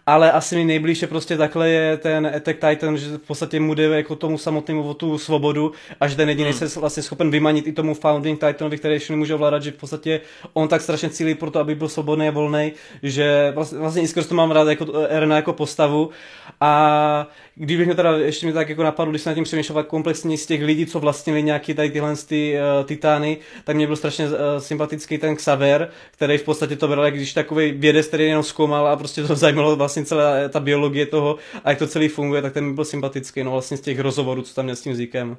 ale 0.06 0.32
asi 0.32 0.56
mi 0.56 0.66
nejblíže 0.66 1.08
prostě 1.08 1.38
takhle 1.38 1.70
je 1.70 1.98
ten 1.98 2.32
Attack 2.36 2.60
Titan, 2.60 2.98
že 2.98 3.18
v 3.18 3.18
podstatě 3.18 3.60
mu 3.60 3.74
jde 3.74 3.84
jako 3.84 4.16
tomu 4.16 4.38
samotnému 4.38 4.90
o 4.90 4.94
tu 4.94 5.18
svobodu, 5.18 5.72
až 6.00 6.16
ten 6.16 6.30
jediný 6.30 6.50
hmm. 6.50 6.70
se 6.70 6.80
vlastně 6.80 7.04
schopen 7.04 7.32
vymanit 7.32 7.68
i 7.68 7.72
tomu 7.72 7.94
Founding 7.94 8.40
Titanovi, 8.40 8.78
který 8.78 8.94
ještě 8.94 9.14
nemůže 9.14 9.36
ovládat, 9.36 9.64
že 9.64 9.72
v 9.72 9.76
podstatě 9.76 10.22
on 10.54 10.68
tak 10.68 10.82
strašně 10.82 11.10
cílí 11.10 11.36
pro 11.36 11.52
to, 11.52 11.60
aby 11.60 11.76
byl 11.76 11.90
svobodný 11.90 12.28
a 12.28 12.32
volný, 12.32 12.74
že 13.04 13.52
vlastně, 13.56 13.80
vlastně 13.80 14.02
i 14.02 14.08
skrz 14.08 14.28
to 14.28 14.36
mám 14.36 14.52
rád 14.52 14.68
jako 14.68 14.94
Erna 15.10 15.36
jako 15.36 15.54
postavu 15.54 16.10
a 16.62 17.28
kdybych 17.56 17.86
mě 17.86 17.96
teda 17.96 18.18
ještě 18.18 18.46
mi 18.46 18.54
tak 18.54 18.70
jako 18.70 18.84
napadlo, 18.84 19.12
když 19.12 19.22
jsem 19.22 19.32
na 19.32 19.36
tím 19.36 19.44
přemýšlel 19.44 19.84
komplexně 19.84 20.38
z 20.38 20.46
těch 20.46 20.64
lidí, 20.64 20.86
co 20.86 21.00
vlastnili 21.00 21.44
nějaký 21.44 21.74
tady 21.74 21.90
tyhle 21.90 22.16
ty, 22.16 22.58
uh, 22.80 22.86
titány, 22.86 23.38
tak 23.64 23.76
mě 23.76 23.88
byl 23.88 23.96
strašně 23.96 24.28
uh, 24.28 24.34
sympatický 24.60 25.18
ten 25.18 25.36
Xaver, 25.36 25.90
který 26.12 26.38
v 26.38 26.44
podstatě 26.44 26.76
to 26.76 26.88
bral, 26.88 27.12
když 27.12 27.34
takový 27.34 27.72
vědec, 27.72 28.08
který 28.08 28.28
jenom 28.28 28.44
zkoumal 28.44 28.88
a 28.88 28.96
prostě 28.96 29.24
to 29.24 29.36
zajímalo 29.36 29.76
vlastně 29.76 30.06
celá 30.06 30.50
ta 30.50 30.60
biologie 30.60 31.06
toho 31.06 31.38
a 31.64 31.70
jak 31.70 31.80
to 31.80 31.88
celý 31.88 32.08
funguje, 32.08 32.42
tak 32.42 32.54
ten 32.54 32.66
mi 32.66 32.74
byl 32.74 32.86
sympatický, 32.86 33.44
no 33.44 33.52
vlastně 33.52 33.78
z 33.78 33.82
těch 33.82 34.00
rozhovorů, 34.00 34.42
co 34.42 34.56
tam 34.56 34.66
měl 34.66 34.76
s 34.76 34.82
tím 34.82 34.96
Zíkem. 34.96 35.38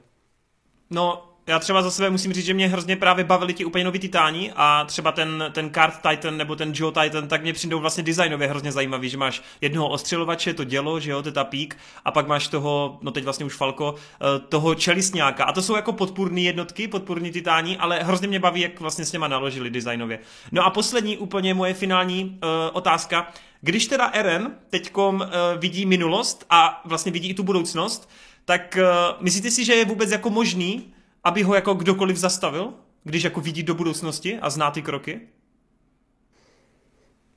No, 0.91 1.23
já 1.47 1.59
třeba 1.59 1.83
za 1.83 1.91
sebe 1.91 2.11
musím 2.11 2.33
říct, 2.33 2.45
že 2.45 2.55
mě 2.55 2.69
hrozně 2.69 2.97
právě 2.97 3.25
bavili 3.25 3.55
ti 3.55 3.65
úplně 3.65 3.85
noví 3.85 3.99
titáni 3.99 4.53
a 4.57 4.85
třeba 4.85 5.13
ten, 5.13 5.45
ten 5.53 5.71
Card 5.75 6.01
Titan 6.11 6.37
nebo 6.37 6.57
ten 6.57 6.73
Joe 6.75 6.93
Titan, 7.03 7.29
tak 7.29 7.43
mě 7.43 7.53
přijdou 7.53 7.81
vlastně 7.81 8.03
designově 8.03 8.49
hrozně 8.49 8.73
zajímavý, 8.73 9.09
že 9.09 9.17
máš 9.17 9.43
jednoho 9.61 9.89
ostřelovače, 9.89 10.55
to 10.55 10.65
dělo, 10.65 11.01
že 11.01 11.11
jo, 11.11 11.23
to 11.23 11.29
je 11.29 11.33
ta 11.33 11.45
pík, 11.45 11.77
a 12.05 12.11
pak 12.11 12.27
máš 12.27 12.49
toho, 12.49 12.99
no 13.03 13.11
teď 13.11 13.25
vlastně 13.25 13.47
už 13.47 13.55
Falko, 13.55 13.95
eh, 13.95 14.39
toho 14.39 14.75
čelistňáka. 14.75 15.45
A 15.45 15.53
to 15.53 15.63
jsou 15.63 15.77
jako 15.77 15.93
podpůrné 15.93 16.41
jednotky, 16.41 16.89
podpůrní 16.89 17.31
titáni, 17.31 17.77
ale 17.77 17.99
hrozně 18.03 18.29
mě 18.29 18.41
baví, 18.41 18.61
jak 18.61 18.81
vlastně 18.81 19.05
s 19.05 19.13
něma 19.13 19.29
naložili 19.29 19.71
designově. 19.71 20.19
No 20.53 20.65
a 20.65 20.71
poslední 20.71 21.19
úplně 21.19 21.55
moje 21.55 21.75
finální 21.75 22.25
uh, 22.25 22.39
otázka. 22.73 23.33
Když 23.61 23.87
teda 23.87 24.07
Eren 24.07 24.55
teďkom 24.71 25.15
uh, 25.15 25.27
vidí 25.59 25.87
minulost 25.87 26.47
a 26.51 26.83
vlastně 26.85 27.13
vidí 27.13 27.29
i 27.29 27.35
tu 27.35 27.43
budoucnost, 27.43 28.11
tak 28.45 28.79
uh, 28.81 29.23
myslíte 29.25 29.51
si, 29.51 29.65
že 29.65 29.75
je 29.75 29.85
vůbec 29.85 30.11
jako 30.11 30.31
možný, 30.31 30.93
aby 31.27 31.43
ho 31.43 31.55
jako 31.55 31.75
kdokoliv 31.75 32.17
zastavil, 32.17 32.73
když 33.05 33.23
jako 33.23 33.41
vidí 33.41 33.63
do 33.63 33.75
budoucnosti 33.75 34.39
a 34.39 34.51
zná 34.51 34.71
ty 34.71 34.83
kroky? 34.83 35.21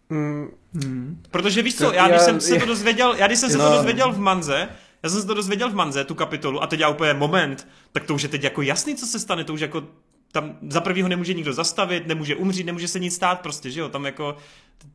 Mm. 0.10 1.22
Protože 1.32 1.62
víš 1.62 1.78
co, 1.78 1.94
já 1.94 2.08
když 2.08 2.22
jsem 2.22 2.42
se 2.42 2.60
to 2.60 2.66
dozvěděl, 2.66 3.14
já 3.14 3.28
když 3.28 3.40
jsem 3.40 3.50
se 3.50 3.58
no. 3.58 3.70
to 3.70 3.76
dozvěděl 3.76 4.12
v 4.12 4.20
Manze, 4.20 4.70
já 5.04 5.10
jsem 5.10 5.22
se 5.22 5.28
to 5.28 5.34
dozvěděl 5.34 5.70
v 5.70 5.76
Manze, 5.76 6.04
tu 6.04 6.16
kapitolu, 6.16 6.64
a 6.64 6.68
teď 6.68 6.80
já 6.80 6.90
úplně 6.90 7.14
moment, 7.14 7.68
tak 7.92 8.04
to 8.04 8.16
už 8.16 8.24
je 8.24 8.30
teď 8.30 8.44
jako 8.44 8.62
jasný, 8.62 8.96
co 8.96 9.06
se 9.06 9.20
stane, 9.20 9.44
to 9.44 9.54
už 9.54 9.62
jako 9.62 9.84
tam 10.32 10.58
za 10.70 10.82
prvýho 10.82 11.10
nemůže 11.10 11.34
nikdo 11.34 11.54
zastavit, 11.54 12.08
nemůže 12.08 12.36
umřít, 12.36 12.66
nemůže 12.66 12.88
se 12.88 13.00
nic 13.00 13.16
stát 13.16 13.42
prostě, 13.42 13.72
že 13.72 13.80
jo, 13.80 13.90
tam 13.90 14.06
jako 14.06 14.38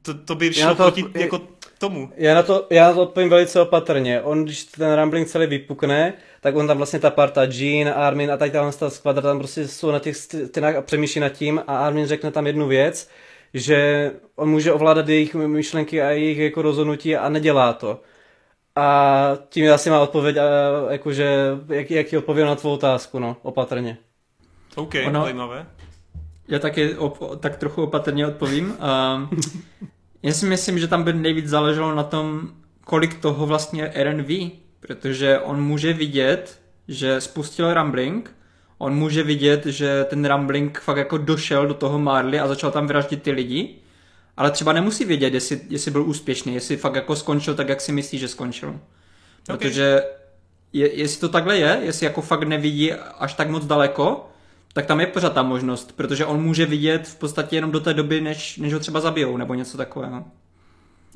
to, 0.03 0.15
to 0.15 0.35
by 0.35 0.55
šlo 0.55 0.75
to, 0.75 0.75
proti 0.75 1.05
jako 1.15 1.49
tomu. 1.89 2.11
Já 2.17 2.35
na 2.35 2.43
to, 2.43 2.67
já 2.71 2.89
na 2.89 2.95
to 2.95 3.03
odpovím 3.03 3.31
velice 3.31 3.61
opatrně. 3.61 4.21
On, 4.21 4.45
když 4.45 4.65
ten 4.65 4.93
Rambling 4.93 5.29
celý 5.29 5.47
vypukne, 5.47 6.13
tak 6.41 6.57
on 6.57 6.67
tam 6.67 6.77
vlastně 6.77 6.99
ta 6.99 7.11
parta 7.11 7.45
Jean, 7.45 7.95
Armin 7.97 8.33
a 8.33 8.37
tady 8.37 8.51
tam 8.51 8.73
ta 8.73 8.91
skvadra 8.91 9.23
tam 9.23 9.39
prostě 9.39 9.69
jsou 9.69 9.91
na 9.91 9.99
těch 9.99 10.17
stěnách 10.17 10.77
a 10.77 10.83
přemýšlí 10.83 11.21
nad 11.21 11.29
tím 11.29 11.63
a 11.67 11.87
Armin 11.87 12.07
řekne 12.07 12.31
tam 12.31 12.47
jednu 12.47 12.67
věc, 12.67 13.11
že 13.55 14.11
on 14.37 14.51
může 14.51 14.73
ovládat 14.73 15.09
jejich 15.09 15.35
myšlenky 15.35 16.03
a 16.03 16.11
jejich 16.11 16.39
jako 16.39 16.63
rozhodnutí 16.63 17.17
a 17.17 17.29
nedělá 17.29 17.73
to. 17.73 18.01
A 18.77 19.39
tím 19.49 19.73
asi 19.73 19.91
má 19.91 20.01
odpověď, 20.01 20.37
jakože, 20.91 21.37
jak, 21.69 21.91
jak 21.91 22.13
je 22.13 22.19
odpověď 22.19 22.47
na 22.47 22.55
tvou 22.55 22.73
otázku, 22.73 23.19
no, 23.19 23.37
opatrně. 23.43 23.99
OK, 24.77 24.95
ono, 25.07 25.23
zajímavé. 25.23 25.67
Já 26.49 26.59
taky 26.59 26.95
op, 26.95 27.41
tak 27.41 27.57
trochu 27.57 27.83
opatrně 27.83 28.27
odpovím. 28.27 28.71
Uh, 28.71 29.39
já 30.25 30.33
si 30.33 30.47
myslím, 30.47 30.79
že 30.79 30.89
tam 30.89 31.03
by 31.03 31.13
nejvíc 31.13 31.47
záleželo 31.47 31.95
na 31.95 32.03
tom, 32.03 32.51
kolik 32.85 33.21
toho 33.21 33.47
vlastně 33.47 33.89
Eren 33.89 34.23
ví, 34.23 34.53
protože 34.81 35.39
on 35.39 35.63
může 35.63 35.93
vidět, 35.93 36.61
že 36.89 37.21
spustil 37.21 37.75
Rambling, 37.75 38.37
on 38.79 38.95
může 38.95 39.23
vidět, 39.23 39.67
že 39.67 40.05
ten 40.05 40.25
Rambling 40.25 40.81
fakt 40.81 40.97
jako 40.97 41.19
došel 41.19 41.67
do 41.67 41.75
toho 41.75 41.99
Marley 41.99 42.41
a 42.41 42.49
začal 42.49 42.71
tam 42.71 42.87
vraždit 42.87 43.23
ty 43.23 43.31
lidi, 43.31 43.75
ale 44.37 44.51
třeba 44.51 44.73
nemusí 44.73 45.05
vědět, 45.05 45.35
jestli, 45.35 45.61
jestli 45.69 45.91
byl 45.91 46.03
úspěšný, 46.03 46.55
jestli 46.55 46.77
fakt 46.77 46.95
jako 46.95 47.17
skončil 47.17 47.55
tak, 47.55 47.69
jak 47.69 47.81
si 47.81 47.93
myslí, 47.93 48.19
že 48.19 48.29
skončil. 48.29 48.81
Protože 49.47 50.03
okay. 50.03 50.11
je, 50.73 50.95
jestli 50.95 51.21
to 51.21 51.29
takhle 51.29 51.59
je, 51.59 51.79
jestli 51.83 52.07
jako 52.07 52.23
fakt 52.23 52.43
nevidí 52.43 52.93
až 52.93 53.35
tak 53.35 53.51
moc 53.51 53.67
daleko, 53.67 54.31
tak 54.75 54.87
tam 54.87 55.01
je 55.01 55.07
pořád 55.07 55.33
ta 55.33 55.43
možnost, 55.43 55.93
protože 55.97 56.27
on 56.27 56.43
může 56.43 56.67
vidět 56.67 57.09
v 57.09 57.17
podstatě 57.17 57.57
jenom 57.57 57.71
do 57.71 57.81
té 57.81 57.95
doby, 57.95 58.21
než, 58.21 58.57
než 58.57 58.73
ho 58.73 58.81
třeba 58.81 59.01
zabijou, 59.01 59.37
nebo 59.37 59.55
něco 59.55 59.77
takového. 59.77 60.25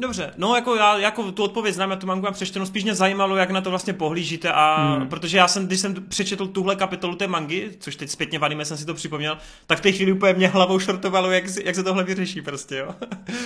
Dobře, 0.01 0.33
no 0.37 0.55
jako 0.55 0.75
já 0.75 0.99
jako 0.99 1.33
tu 1.33 1.45
odpověď 1.45 1.75
znám, 1.75 1.91
já 1.91 1.97
tu 1.97 2.07
mám 2.07 2.27
přečtenou, 2.33 2.67
spíš 2.67 2.85
mě 2.85 2.95
zajímalo, 2.95 3.37
jak 3.37 3.51
na 3.51 3.61
to 3.61 3.71
vlastně 3.71 3.93
pohlížíte 3.93 4.53
a 4.53 4.95
hmm. 4.97 5.09
protože 5.09 5.39
já 5.39 5.49
jsem, 5.49 5.67
když 5.67 5.81
jsem 5.81 5.95
přečetl 6.09 6.47
tuhle 6.47 6.77
kapitolu 6.77 7.15
té 7.17 7.27
mangy, 7.27 7.71
což 7.81 7.97
teď 7.97 8.11
zpětně 8.11 8.39
v 8.39 8.45
anime 8.45 8.65
jsem 8.65 8.77
si 8.77 8.87
to 8.87 8.95
připomněl, 8.95 9.39
tak 9.67 9.79
v 9.79 9.83
té 9.83 9.93
chvíli 9.93 10.13
úplně 10.13 10.33
mě 10.33 10.49
hlavou 10.49 10.79
šortovalo, 10.79 11.31
jak, 11.31 11.45
jak 11.65 11.75
se 11.75 11.83
tohle 11.83 12.05
vyřeší 12.05 12.43
prostě, 12.43 12.77
jo. 12.77 12.95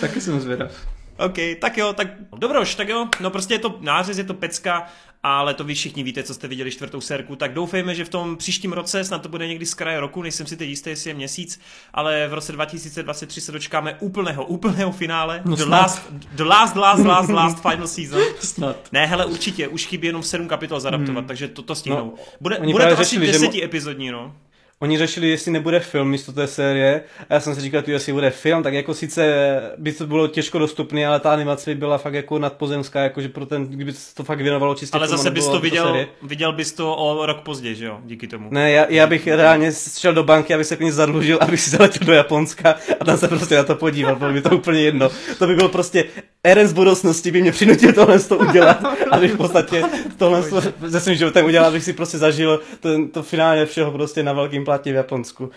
Taky 0.01 0.21
jsem 0.21 0.41
zvědav. 0.41 0.73
OK, 1.19 1.39
tak 1.61 1.79
jo, 1.79 1.93
tak 1.93 2.09
dobroš, 2.39 2.75
tak 2.75 2.89
jo, 2.89 3.09
no 3.21 3.31
prostě 3.31 3.55
je 3.55 3.59
to 3.59 3.79
nářez, 3.81 4.19
je 4.19 4.25
to 4.25 4.35
pecka, 4.35 4.87
ale 5.23 5.55
to 5.55 5.65
vy 5.65 5.75
všichni 5.75 6.03
víte, 6.03 6.23
co 6.23 6.35
jste 6.35 6.49
viděli 6.49 6.71
čtvrtou 6.71 7.01
sérku, 7.01 7.37
tak 7.37 7.53
doufejme, 7.53 7.95
že 7.95 8.05
v 8.05 8.09
tom 8.09 8.37
příštím 8.37 8.73
roce, 8.73 9.05
snad 9.05 9.23
to 9.23 9.29
bude 9.29 9.47
někdy 9.47 9.67
z 9.67 9.75
kraje 9.75 10.01
roku, 10.01 10.23
nejsem 10.23 10.47
si 10.47 10.57
teď 10.57 10.69
jistý, 10.69 10.91
jestli 10.91 11.11
je 11.11 11.15
měsíc, 11.15 11.61
ale 11.95 12.29
v 12.29 12.35
roce 12.35 12.53
2023 12.53 13.41
se 13.41 13.53
dočkáme 13.53 13.97
úplného, 14.01 14.45
úplného 14.45 14.93
finále, 14.93 15.43
no 15.45 15.57
the, 15.57 15.65
last, 15.65 16.13
the 16.33 16.45
last, 16.45 16.77
last, 16.77 17.05
last, 17.05 17.31
last 17.31 17.63
final 17.63 17.89
season. 17.89 18.21
Snad. 18.41 18.77
Ne, 18.93 19.07
hele, 19.07 19.27
určitě, 19.27 19.69
už 19.69 19.87
chybí 19.87 20.07
jenom 20.07 20.23
sedm 20.23 20.49
kapitol 20.49 20.81
zadaptovat, 20.81 21.21
hmm. 21.21 21.29
takže 21.29 21.49
to, 21.49 21.63
to 21.63 21.75
stihnou. 21.75 22.17
No, 22.19 22.25
bude, 22.41 22.59
bude 22.61 22.87
to 22.87 23.01
asi 23.01 23.19
deseti 23.19 23.65
epizodní, 23.65 24.11
no. 24.11 24.35
Oni 24.83 24.99
řešili, 24.99 25.29
jestli 25.29 25.51
nebude 25.51 25.81
film 25.81 26.11
místo 26.11 26.33
té 26.33 26.47
série 26.47 27.03
a 27.31 27.35
já 27.35 27.41
jsem 27.41 27.55
si 27.55 27.61
říkal, 27.61 27.83
jestli 27.87 28.13
bude 28.13 28.31
film, 28.31 28.63
tak 28.63 28.75
jako 28.75 28.95
sice 28.95 29.61
by 29.79 29.93
to 29.93 30.07
bylo 30.07 30.29
těžko 30.29 30.59
dostupné, 30.59 31.07
ale 31.07 31.21
ta 31.21 31.33
animace 31.33 31.71
by 31.71 31.75
byla 31.75 31.99
fakt 31.99 32.15
jako 32.15 32.39
nadpozemská, 32.39 33.01
jakože 33.01 33.29
pro 33.29 33.47
ten, 33.47 33.67
kdyby 33.67 33.93
se 33.93 34.15
to 34.15 34.25
fakt 34.25 34.41
věnovalo 34.41 34.75
čistě 34.75 34.99
Ale 34.99 35.09
zase 35.09 35.31
bys 35.31 35.49
to 35.49 35.61
viděl, 35.61 36.07
viděl 36.23 36.53
bys 36.53 36.73
to 36.73 36.97
o 36.97 37.27
rok 37.27 37.41
později, 37.41 37.75
že 37.75 37.87
jo, 37.87 38.01
díky 38.05 38.27
tomu. 38.27 38.49
Ne, 38.51 38.71
já, 38.71 38.87
já 38.89 39.07
bych 39.07 39.27
reálně 39.27 39.73
šel 39.99 40.15
do 40.15 40.23
banky, 40.23 40.55
abych 40.55 40.67
se 40.67 40.77
klidně 40.77 40.93
zadlužil, 40.93 41.39
abych 41.41 41.61
si 41.61 41.71
zaletěl 41.71 42.07
do 42.07 42.13
Japonska 42.13 42.75
a 43.01 43.05
tam 43.05 43.19
se 43.19 43.29
prostě 43.29 43.57
na 43.57 43.65
to 43.65 43.75
podíval, 43.75 44.17
bylo 44.17 44.33
by 44.33 44.43
to 44.43 44.57
úplně 44.57 44.81
jedno. 44.81 45.11
To 45.39 45.47
by 45.47 45.55
bylo 45.55 45.69
prostě 45.69 46.05
Eren 46.45 46.69
z 46.69 46.73
budoucnosti 46.73 47.31
by 47.31 47.41
mě 47.41 47.53
přinutil 47.53 47.93
tohle 47.93 48.19
to 48.19 48.39
udělat, 48.39 48.85
abych 49.11 49.33
v 49.33 49.37
podstatě 49.37 49.85
tohle 50.19 50.43
ze 50.83 51.01
svým 51.01 51.17
životem 51.17 51.47
udělal, 51.47 51.69
abych 51.69 51.85
si 51.85 51.93
prostě 51.93 52.19
zažil 52.19 52.61
to, 52.81 52.89
to 53.13 53.23
finále 53.23 53.67
všeho 53.67 53.91
prostě 53.91 54.23
na 54.23 54.33
velkým 54.33 54.65
platí 54.73 54.93
v 54.93 54.95
Japonsku. 54.95 55.51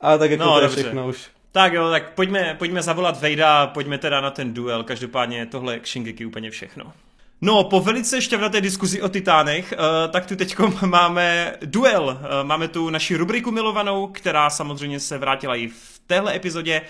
A 0.00 0.18
tak 0.18 0.30
jako 0.30 0.44
no, 0.44 0.54
to 0.54 0.62
je 0.62 0.68
všechno 0.68 1.08
už. 1.08 1.28
Tak 1.52 1.72
jo, 1.72 1.90
tak 1.90 2.14
pojďme, 2.14 2.54
pojďme 2.58 2.82
zavolat 2.82 3.20
Vejda, 3.20 3.66
pojďme 3.66 3.98
teda 3.98 4.20
na 4.20 4.30
ten 4.30 4.54
duel, 4.54 4.84
každopádně 4.84 5.46
tohle 5.46 5.74
je 5.74 5.80
k 5.80 5.86
Shingeki 5.86 6.26
úplně 6.26 6.50
všechno. 6.50 6.92
No, 7.40 7.64
po 7.64 7.80
velice 7.80 8.22
šťavnaté 8.22 8.60
diskuzi 8.60 9.02
o 9.02 9.08
Titánech, 9.08 9.72
uh, 9.72 10.12
tak 10.12 10.26
tu 10.26 10.36
teď 10.36 10.56
máme 10.86 11.56
duel. 11.64 12.04
Uh, 12.04 12.46
máme 12.46 12.68
tu 12.68 12.90
naši 12.90 13.16
rubriku 13.16 13.50
milovanou, 13.50 14.06
která 14.06 14.50
samozřejmě 14.50 15.00
se 15.00 15.18
vrátila 15.18 15.56
i 15.56 15.68
v 15.68 16.00
téhle 16.06 16.36
epizodě. 16.36 16.82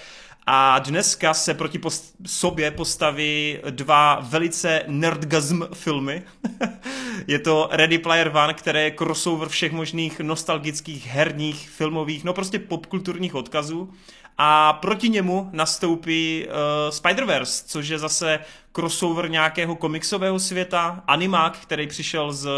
A 0.46 0.78
dneska 0.78 1.34
se 1.34 1.54
proti 1.54 1.78
post- 1.78 2.14
sobě 2.26 2.70
postaví 2.70 3.58
dva 3.70 4.20
velice 4.20 4.82
nerdgasm 4.86 5.62
filmy. 5.72 6.22
je 7.26 7.38
to 7.38 7.68
Ready 7.72 7.98
Player 7.98 8.32
One, 8.36 8.54
které 8.54 8.82
je 8.82 8.94
crossover 8.98 9.48
všech 9.48 9.72
možných 9.72 10.20
nostalgických 10.20 11.06
herních, 11.06 11.70
filmových, 11.70 12.24
no 12.24 12.32
prostě 12.32 12.58
popkulturních 12.58 13.34
odkazů. 13.34 13.92
A 14.38 14.72
proti 14.72 15.08
němu 15.08 15.50
nastoupí 15.52 16.46
uh, 16.46 16.52
Spider-Verse, 16.90 17.64
což 17.66 17.88
je 17.88 17.98
zase 17.98 18.38
crossover 18.72 19.30
nějakého 19.30 19.76
komiksového 19.76 20.38
světa, 20.38 21.04
animák, 21.06 21.58
který 21.58 21.86
přišel 21.86 22.32
s, 22.32 22.48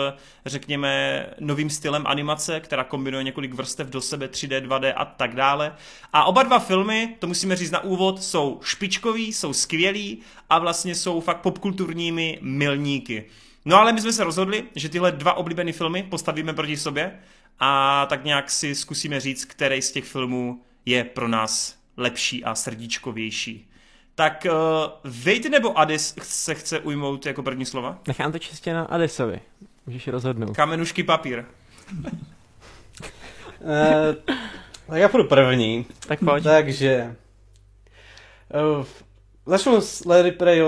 řekněme, 0.47 1.27
novým 1.40 1.70
stylem 1.70 2.07
animace, 2.07 2.61
která 2.61 2.85
kombinuje 2.85 3.24
několik 3.24 3.55
vrstev 3.55 3.89
do 3.89 4.01
sebe, 4.01 4.27
3D, 4.27 4.61
2D 4.61 4.93
a 4.97 5.05
tak 5.05 5.35
dále. 5.35 5.74
A 6.12 6.24
oba 6.24 6.43
dva 6.43 6.59
filmy, 6.59 7.16
to 7.19 7.27
musíme 7.27 7.57
říct 7.57 7.70
na 7.70 7.85
úvod, 7.85 8.23
jsou 8.23 8.61
špičkový, 8.62 9.32
jsou 9.32 9.53
skvělí 9.53 10.19
a 10.51 10.59
vlastně 10.59 10.94
jsou 10.94 11.20
fakt 11.20 11.40
popkulturními 11.40 12.39
milníky. 12.43 13.24
No 13.65 13.77
ale 13.77 13.93
my 13.93 14.01
jsme 14.01 14.12
se 14.12 14.24
rozhodli, 14.24 14.65
že 14.74 14.89
tyhle 14.89 15.12
dva 15.12 15.35
oblíbené 15.35 15.73
filmy 15.73 16.03
postavíme 16.03 16.53
proti 16.53 16.77
sobě 16.77 17.19
a 17.61 18.07
tak 18.07 18.24
nějak 18.24 18.51
si 18.51 18.74
zkusíme 18.74 19.20
říct, 19.20 19.44
který 19.44 19.82
z 19.82 19.93
těch 19.93 20.05
filmů 20.05 20.61
je 20.86 21.04
pro 21.04 21.28
nás 21.28 21.78
lepší 21.96 22.44
a 22.44 22.54
srdíčkovější. 22.54 23.68
Tak 24.14 24.46
uh, 24.50 25.10
Vejt 25.24 25.44
nebo 25.44 25.78
Adis 25.78 26.14
se 26.22 26.54
chce 26.54 26.80
ujmout 26.80 27.26
jako 27.26 27.42
první 27.42 27.64
slova? 27.64 27.98
Nechám 28.06 28.32
to 28.32 28.38
čistě 28.38 28.72
na 28.72 28.84
Adisovi. 28.84 29.40
Můžeš 29.86 30.09
rozhodnout. 30.09 30.56
Kamenušky 30.56 31.02
papír. 31.02 31.44
Eh, 33.64 34.16
tak 34.86 34.98
já 34.98 35.09
půjdu 35.09 35.28
první. 35.28 35.86
Tak 36.06 36.18
pojď. 36.18 36.44
Takže... 36.44 37.16
Uh, 38.78 38.86
začnu 39.47 39.81
s 39.81 40.06
Ready 40.06 40.32
Player, 40.32 40.64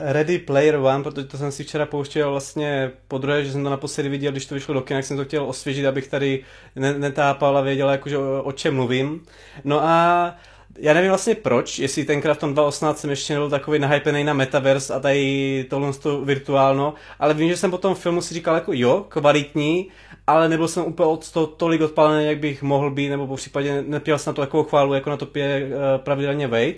Ready 0.00 0.38
Player 0.38 0.76
One, 0.76 1.04
protože 1.04 1.26
to 1.26 1.38
jsem 1.38 1.52
si 1.52 1.64
včera 1.64 1.86
pouštěl 1.86 2.30
vlastně 2.30 2.90
po 3.08 3.18
druhé, 3.18 3.44
že 3.44 3.52
jsem 3.52 3.64
to 3.64 3.70
naposledy 3.70 4.08
viděl, 4.08 4.32
když 4.32 4.46
to 4.46 4.54
vyšlo 4.54 4.74
do 4.74 4.80
kina, 4.80 4.98
jak 4.98 5.06
jsem 5.06 5.16
to 5.16 5.24
chtěl 5.24 5.44
osvěžit, 5.44 5.86
abych 5.86 6.08
tady 6.08 6.44
netápal 6.76 7.58
a 7.58 7.60
věděl, 7.60 7.90
jakože 7.90 8.18
o, 8.18 8.42
o 8.42 8.52
čem 8.52 8.74
mluvím. 8.74 9.22
No 9.64 9.84
a 9.84 10.34
já 10.78 10.94
nevím 10.94 11.10
vlastně 11.10 11.34
proč, 11.34 11.78
jestli 11.78 12.04
tenkrát 12.04 12.34
v 12.34 12.40
tom 12.40 12.52
2018 12.52 13.00
jsem 13.00 13.10
ještě 13.10 13.34
nebyl 13.34 13.50
takový 13.50 13.78
nahypený 13.78 14.24
na 14.24 14.32
Metaverse 14.32 14.94
a 14.94 15.00
tady 15.00 15.66
tohle 15.70 15.92
to 15.92 16.20
virtuálno, 16.20 16.94
ale 17.18 17.34
vím, 17.34 17.48
že 17.48 17.56
jsem 17.56 17.70
po 17.70 17.78
tom 17.78 17.94
filmu 17.94 18.22
si 18.22 18.34
říkal 18.34 18.54
jako 18.54 18.72
jo, 18.74 19.06
kvalitní, 19.08 19.88
ale 20.26 20.48
nebyl 20.48 20.68
jsem 20.68 20.84
úplně 20.84 21.06
od 21.06 21.32
toho 21.32 21.46
tolik 21.46 21.80
odpalený, 21.80 22.26
jak 22.26 22.38
bych 22.38 22.62
mohl 22.62 22.90
být, 22.90 23.08
nebo 23.08 23.26
po 23.26 23.36
případě 23.36 23.84
nepěl 23.86 24.18
jsem 24.18 24.30
na 24.30 24.34
to 24.34 24.42
takovou 24.42 24.64
chválu, 24.64 24.94
jako 24.94 25.10
na 25.10 25.16
to 25.16 25.26
pije 25.26 25.66
uh, 25.66 25.70
pravidelně 25.96 26.46
Wade. 26.46 26.74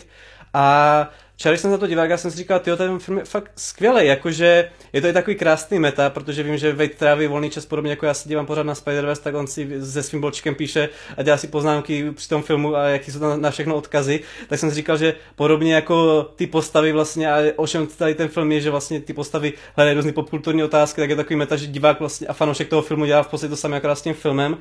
A 0.55 1.09
Včera, 1.41 1.57
jsem 1.57 1.71
za 1.71 1.79
to 1.79 1.87
díval, 1.87 2.11
já 2.11 2.17
jsem 2.17 2.31
si 2.31 2.37
říkal, 2.37 2.59
ty 2.59 2.77
ten 2.77 2.99
film 2.99 3.19
je 3.19 3.25
fakt 3.25 3.53
skvělý, 3.57 4.07
jakože 4.07 4.71
je 4.93 5.01
to 5.01 5.07
i 5.07 5.13
takový 5.13 5.37
krásný 5.37 5.79
meta, 5.79 6.11
protože 6.11 6.43
vím, 6.43 6.59
že 6.59 6.73
Wade 6.73 6.89
tráví 6.89 7.27
volný 7.27 7.51
čas 7.51 7.67
podobně 7.67 7.91
jako 7.91 8.07
já 8.07 8.15
se 8.15 8.29
dívám 8.29 8.47
pořád 8.47 8.63
na 8.63 8.75
Spider-Verse, 8.75 9.23
tak 9.23 9.35
on 9.35 9.47
si 9.47 9.85
se 9.85 10.03
svým 10.03 10.21
bolčkem 10.21 10.55
píše 10.55 10.89
a 11.17 11.23
dělá 11.23 11.37
si 11.37 11.49
poznámky 11.49 12.11
při 12.11 12.29
tom 12.29 12.43
filmu 12.43 12.77
a 12.77 12.85
jaký 12.85 13.11
jsou 13.11 13.19
tam 13.19 13.43
na 13.43 13.51
všechno 13.51 13.77
odkazy. 13.77 14.21
Tak 14.49 14.59
jsem 14.59 14.71
si 14.71 14.77
říkal, 14.77 14.97
že 14.97 15.15
podobně 15.35 15.75
jako 15.75 16.23
ty 16.37 16.47
postavy 16.47 16.93
vlastně 16.93 17.33
a 17.33 17.39
o 17.57 17.67
čem 17.67 17.87
tady 17.87 18.15
ten 18.15 18.29
film 18.29 18.53
je, 18.53 18.61
že 18.61 18.71
vlastně 18.71 19.01
ty 19.01 19.13
postavy 19.13 19.53
hledají 19.77 19.97
různé 19.97 20.13
popkulturní 20.13 20.65
otázky, 20.65 21.01
tak 21.01 21.11
je 21.11 21.17
takový 21.17 21.37
meta, 21.37 21.57
že 21.57 21.67
divák 21.67 22.01
vlastně 22.01 22.27
a 22.27 22.33
fanoušek 22.33 22.69
toho 22.69 22.83
filmu 22.83 23.05
dělá 23.05 23.23
v 23.23 23.29
podstatě 23.29 23.51
to 23.51 23.57
samé 23.57 23.77
jako 23.77 23.91
s 23.91 24.03
tím 24.03 24.15
filmem. 24.15 24.57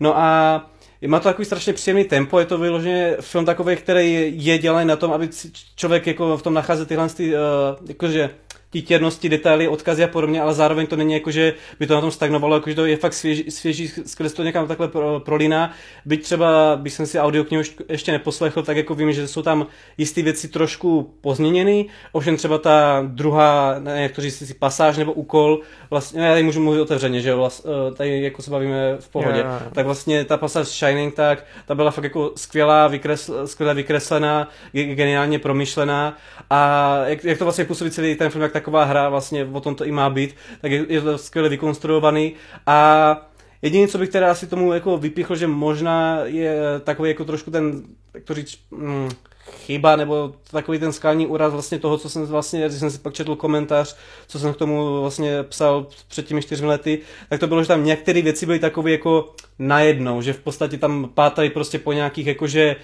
No 0.00 0.18
a 0.18 0.70
má 1.06 1.20
to 1.20 1.28
takový 1.28 1.44
strašně 1.44 1.72
příjemný 1.72 2.04
tempo, 2.04 2.38
je 2.38 2.46
to 2.46 2.58
vyloženě 2.58 3.16
film 3.20 3.44
takový, 3.44 3.76
který 3.76 4.32
je 4.44 4.58
dělaný 4.58 4.88
na 4.88 4.96
tom, 4.96 5.12
aby 5.12 5.28
člověk 5.76 6.06
jako 6.06 6.36
v 6.36 6.42
tom 6.42 6.54
nachází 6.54 6.86
tyhle 6.86 7.08
ty, 7.08 7.34
uh, 7.34 7.40
jakože 7.88 8.30
ty 8.70 8.82
těrnosti, 8.82 9.28
detaily, 9.28 9.68
odkazy 9.68 10.04
a 10.04 10.08
podobně, 10.08 10.42
ale 10.42 10.54
zároveň 10.54 10.86
to 10.86 10.96
není 10.96 11.14
jako, 11.14 11.30
že 11.30 11.54
by 11.80 11.86
to 11.86 11.94
na 11.94 12.00
tom 12.00 12.10
stagnovalo, 12.10 12.54
jako, 12.54 12.70
že 12.70 12.76
to 12.76 12.86
je 12.86 12.96
fakt 12.96 13.12
svěží, 13.12 13.50
svěží 13.50 13.88
skrz 13.88 14.32
to 14.32 14.42
někam 14.42 14.68
takhle 14.68 14.88
pro, 14.88 15.20
prolíná. 15.20 15.72
Byť 16.04 16.22
třeba, 16.22 16.76
bych 16.76 16.92
jsem 16.92 17.06
si 17.06 17.18
audioknihu 17.18 17.62
ještě 17.88 18.12
neposlechl, 18.12 18.62
tak 18.62 18.76
jako 18.76 18.94
vím, 18.94 19.12
že 19.12 19.28
jsou 19.28 19.42
tam 19.42 19.66
jisté 19.98 20.22
věci 20.22 20.48
trošku 20.48 21.14
pozměněny, 21.20 21.86
ovšem 22.12 22.36
třeba 22.36 22.58
ta 22.58 23.04
druhá, 23.06 23.76
ne, 23.78 24.02
jak 24.02 24.12
to 24.12 24.20
říct, 24.20 24.46
si 24.46 24.54
pasáž 24.54 24.96
nebo 24.96 25.12
úkol, 25.12 25.60
vlastně, 25.90 26.22
já 26.22 26.32
tady 26.32 26.42
můžu 26.42 26.60
mluvit 26.60 26.80
otevřeně, 26.80 27.20
že 27.20 27.28
jo, 27.28 27.36
vlast, 27.36 27.66
eh, 27.66 27.94
tady 27.94 28.22
jako 28.22 28.42
se 28.42 28.50
bavíme 28.50 28.96
v 29.00 29.08
pohodě, 29.08 29.38
yeah. 29.38 29.62
tak 29.72 29.86
vlastně 29.86 30.24
ta 30.24 30.36
pasáž 30.36 30.68
Shining, 30.68 31.14
tak 31.14 31.44
ta 31.66 31.74
byla 31.74 31.90
fakt 31.90 32.04
jako 32.04 32.32
skvělá, 32.36 32.88
vykresl, 32.88 33.46
skvěle 33.46 33.74
vykreslená, 33.74 34.48
geniálně 34.72 35.38
promyšlená 35.38 36.16
a 36.50 36.92
jak, 37.04 37.24
jak 37.24 37.38
to 37.38 37.44
vlastně 37.44 37.64
působí 37.64 37.90
celý 37.90 38.14
ten 38.14 38.30
film, 38.30 38.42
jak 38.42 38.52
taková 38.60 38.84
hra, 38.84 39.08
vlastně 39.08 39.48
o 39.52 39.60
tom 39.60 39.74
to 39.74 39.84
i 39.84 39.92
má 39.92 40.10
být, 40.10 40.34
tak 40.60 40.70
je, 40.72 40.86
je 40.88 41.00
to 41.00 41.18
skvěle 41.18 41.48
vykonstruovaný. 41.48 42.32
A 42.66 43.28
Jediné, 43.62 43.88
co 43.88 43.98
bych 43.98 44.08
teda 44.08 44.30
asi 44.30 44.46
tomu 44.46 44.72
jako 44.72 44.98
vypíchl, 44.98 45.36
že 45.36 45.46
možná 45.46 46.20
je 46.24 46.60
takový 46.84 47.10
jako 47.10 47.24
trošku 47.24 47.50
ten, 47.50 47.82
jak 48.14 48.24
to 48.24 48.34
říct, 48.34 48.58
mm, 48.70 49.08
chyba, 49.50 49.96
nebo 49.96 50.34
takový 50.50 50.78
ten 50.78 50.92
skalní 50.92 51.26
úraz 51.26 51.52
vlastně 51.52 51.78
toho, 51.78 51.98
co 51.98 52.10
jsem 52.10 52.26
vlastně, 52.26 52.66
když 52.66 52.78
jsem 52.78 52.90
si 52.90 52.98
pak 52.98 53.14
četl 53.14 53.36
komentář, 53.36 53.96
co 54.26 54.38
jsem 54.38 54.54
k 54.54 54.56
tomu 54.56 55.00
vlastně 55.00 55.42
psal 55.42 55.86
před 56.08 56.26
těmi 56.26 56.42
čtyřmi 56.42 56.66
lety, 56.66 57.00
tak 57.28 57.40
to 57.40 57.46
bylo, 57.46 57.62
že 57.62 57.68
tam 57.68 57.84
některé 57.84 58.22
věci 58.22 58.46
byly 58.46 58.58
takové 58.58 58.90
jako 58.90 59.34
najednou, 59.58 60.22
že 60.22 60.32
v 60.32 60.40
podstatě 60.40 60.78
tam 60.78 61.10
pátají 61.14 61.50
prostě 61.50 61.78
po 61.78 61.92
nějakých 61.92 62.26
jakože, 62.26 62.76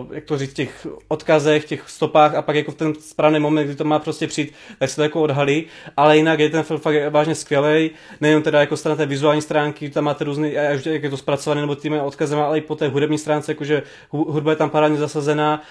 uh, 0.00 0.14
jak 0.14 0.24
to 0.24 0.38
říct, 0.38 0.52
těch 0.52 0.86
odkazech, 1.08 1.64
těch 1.64 1.90
stopách 1.90 2.34
a 2.34 2.42
pak 2.42 2.56
jako 2.56 2.70
v 2.70 2.74
ten 2.74 2.94
správný 2.94 3.40
moment, 3.40 3.64
kdy 3.64 3.74
to 3.74 3.84
má 3.84 3.98
prostě 3.98 4.26
přijít, 4.26 4.52
tak 4.78 4.90
se 4.90 4.96
to 4.96 5.02
jako 5.02 5.22
odhalí, 5.22 5.66
ale 5.96 6.16
jinak 6.16 6.38
je 6.38 6.50
ten 6.50 6.62
film 6.62 6.80
fakt 6.80 6.94
vážně 7.10 7.34
skvělý, 7.34 7.90
nejen 8.20 8.42
teda 8.42 8.60
jako 8.60 8.76
strana 8.76 8.96
té 8.96 9.06
vizuální 9.06 9.42
stránky, 9.42 9.90
tam 9.90 10.04
máte 10.04 10.24
různý, 10.24 10.52
jak 10.52 11.02
je 11.02 11.10
to 11.10 11.16
zpracované 11.16 11.60
nebo 11.60 11.74
těmi 11.74 12.00
odkazem, 12.00 12.38
ale 12.38 12.58
i 12.58 12.60
po 12.60 12.76
té 12.76 12.88
hudební 12.88 13.18
stránce, 13.18 13.52
jakože 13.52 13.82
hudba 14.10 14.50
je 14.50 14.56
tam 14.56 14.70
parádně 14.70 14.98
zasazená, 14.98 15.62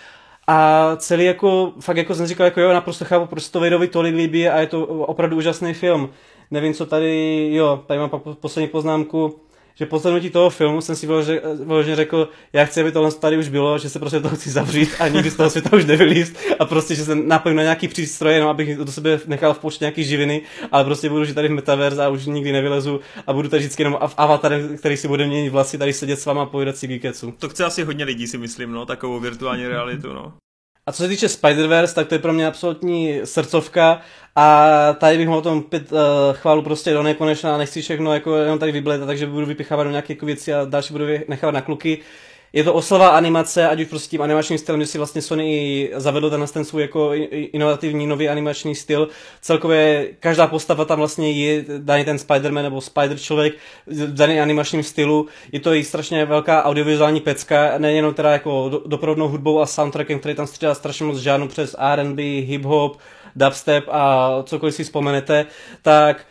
a 0.47 0.91
celý 0.95 1.25
jako, 1.25 1.73
fakt 1.79 1.97
jako 1.97 2.15
jsem 2.15 2.27
říkal, 2.27 2.45
jako 2.45 2.61
jo, 2.61 2.73
naprosto 2.73 3.05
chápu, 3.05 3.25
prostě 3.25 3.51
to 3.51 3.59
Vadovi 3.59 3.87
tolik 3.87 4.15
líbí 4.15 4.49
a 4.49 4.59
je 4.59 4.67
to 4.67 4.85
opravdu 4.85 5.37
úžasný 5.37 5.73
film. 5.73 6.09
Nevím, 6.51 6.73
co 6.73 6.85
tady, 6.85 7.47
jo, 7.51 7.83
tady 7.87 7.99
mám 7.99 8.09
poslední 8.39 8.67
poznámku, 8.67 9.39
že 9.75 9.85
po 9.85 9.99
zhlednutí 9.99 10.29
toho 10.29 10.49
filmu 10.49 10.81
jsem 10.81 10.95
si 10.95 11.07
vyloženě 11.07 11.95
řekl, 11.95 12.29
já 12.53 12.65
chci, 12.65 12.81
aby 12.81 12.91
tohle 12.91 13.11
tady 13.11 13.37
už 13.37 13.49
bylo, 13.49 13.77
že 13.77 13.89
se 13.89 13.99
prostě 13.99 14.19
toho 14.19 14.35
chci 14.35 14.49
zavřít 14.49 14.89
a 14.99 15.07
nikdy 15.07 15.31
z 15.31 15.35
toho 15.35 15.49
světa 15.49 15.77
už 15.77 15.85
nevylíst 15.85 16.37
a 16.59 16.65
prostě, 16.65 16.95
že 16.95 17.05
se 17.05 17.15
napojím 17.15 17.57
na 17.57 17.63
nějaký 17.63 17.87
přístroj, 17.87 18.33
jenom 18.33 18.49
abych 18.49 18.77
do 18.77 18.91
sebe 18.91 19.19
nechal 19.27 19.53
v 19.53 19.59
počtu 19.59 19.83
nějaký 19.83 20.03
živiny, 20.03 20.41
ale 20.71 20.83
prostě 20.83 21.09
budu 21.09 21.25
žít 21.25 21.33
tady 21.33 21.47
v 21.47 21.51
metaverse 21.51 22.05
a 22.05 22.09
už 22.09 22.25
nikdy 22.25 22.51
nevylezu 22.51 22.99
a 23.27 23.33
budu 23.33 23.49
tady 23.49 23.59
vždycky 23.59 23.81
jenom 23.81 23.97
v 24.07 24.13
avatarem, 24.17 24.77
který 24.77 24.97
si 24.97 25.07
bude 25.07 25.27
měnit 25.27 25.49
vlasy, 25.49 25.77
tady 25.77 25.93
sedět 25.93 26.19
s 26.19 26.25
váma 26.25 26.41
a 26.43 26.45
povídat 26.45 26.77
si. 26.77 27.01
To 27.39 27.49
chce 27.49 27.65
asi 27.65 27.83
hodně 27.83 28.05
lidí, 28.05 28.27
si 28.27 28.37
myslím, 28.37 28.71
no, 28.71 28.85
takovou 28.85 29.19
virtuální 29.19 29.67
realitu, 29.67 30.13
no. 30.13 30.33
A 30.87 30.91
co 30.91 31.03
se 31.03 31.09
týče 31.09 31.27
Spider-Verse, 31.27 31.93
tak 31.93 32.07
to 32.07 32.15
je 32.15 32.19
pro 32.19 32.33
mě 32.33 32.47
absolutní 32.47 33.19
srdcovka. 33.23 34.01
A 34.35 34.67
tady 34.99 35.17
bych 35.17 35.27
mohl 35.27 35.41
tom 35.41 35.63
pět 35.63 35.91
uh, 35.91 35.99
chválu 36.33 36.61
prostě 36.61 36.93
do 36.93 37.03
nekonečna 37.03 37.55
a 37.55 37.57
nechci 37.57 37.81
všechno 37.81 38.13
jako 38.13 38.35
jenom 38.35 38.59
tady 38.59 38.71
vyblet, 38.71 39.05
takže 39.05 39.27
budu 39.27 39.45
vypichávat 39.45 39.87
do 39.87 39.91
nějaké 39.91 40.13
jako 40.13 40.25
věci 40.25 40.53
a 40.53 40.65
další 40.65 40.93
budu 40.93 41.05
nechávat 41.27 41.53
na 41.53 41.61
kluky 41.61 41.99
je 42.55 42.63
to 42.63 42.73
oslava 42.73 43.07
animace, 43.07 43.67
ať 43.67 43.81
už 43.81 43.87
prostě 43.87 44.09
tím 44.09 44.21
animačním 44.21 44.57
stylem, 44.57 44.81
že 44.81 44.87
si 44.87 44.97
vlastně 44.97 45.21
Sony 45.21 45.89
zavedl 45.95 46.29
ten, 46.29 46.45
ten 46.53 46.65
svůj 46.65 46.81
jako 46.81 47.11
inovativní 47.29 48.07
nový 48.07 48.29
animační 48.29 48.75
styl. 48.75 49.07
Celkově 49.41 50.07
každá 50.19 50.47
postava 50.47 50.85
tam 50.85 50.97
vlastně 50.97 51.31
je 51.31 51.65
daný 51.77 52.05
ten 52.05 52.17
Spider-Man 52.17 52.63
nebo 52.63 52.81
Spider 52.81 53.17
člověk 53.17 53.53
daný 54.07 54.39
animačním 54.39 54.83
stylu. 54.83 55.27
Je 55.51 55.59
to 55.59 55.73
i 55.73 55.83
strašně 55.83 56.25
velká 56.25 56.63
audiovizuální 56.63 57.21
pecka, 57.21 57.77
nejenom 57.77 58.13
teda 58.13 58.31
jako 58.31 58.69
do, 58.69 58.81
doprovodnou 58.85 59.27
hudbou 59.27 59.59
a 59.59 59.65
soundtrackem, 59.65 60.19
který 60.19 60.35
tam 60.35 60.47
střídá 60.47 60.75
strašně 60.75 61.05
moc 61.05 61.17
žádnou 61.17 61.47
přes 61.47 61.75
R&B, 61.79 62.23
hip-hop, 62.23 62.97
dubstep 63.35 63.85
a 63.91 64.33
cokoliv 64.43 64.75
si 64.75 64.83
vzpomenete, 64.83 65.45
tak 65.81 66.25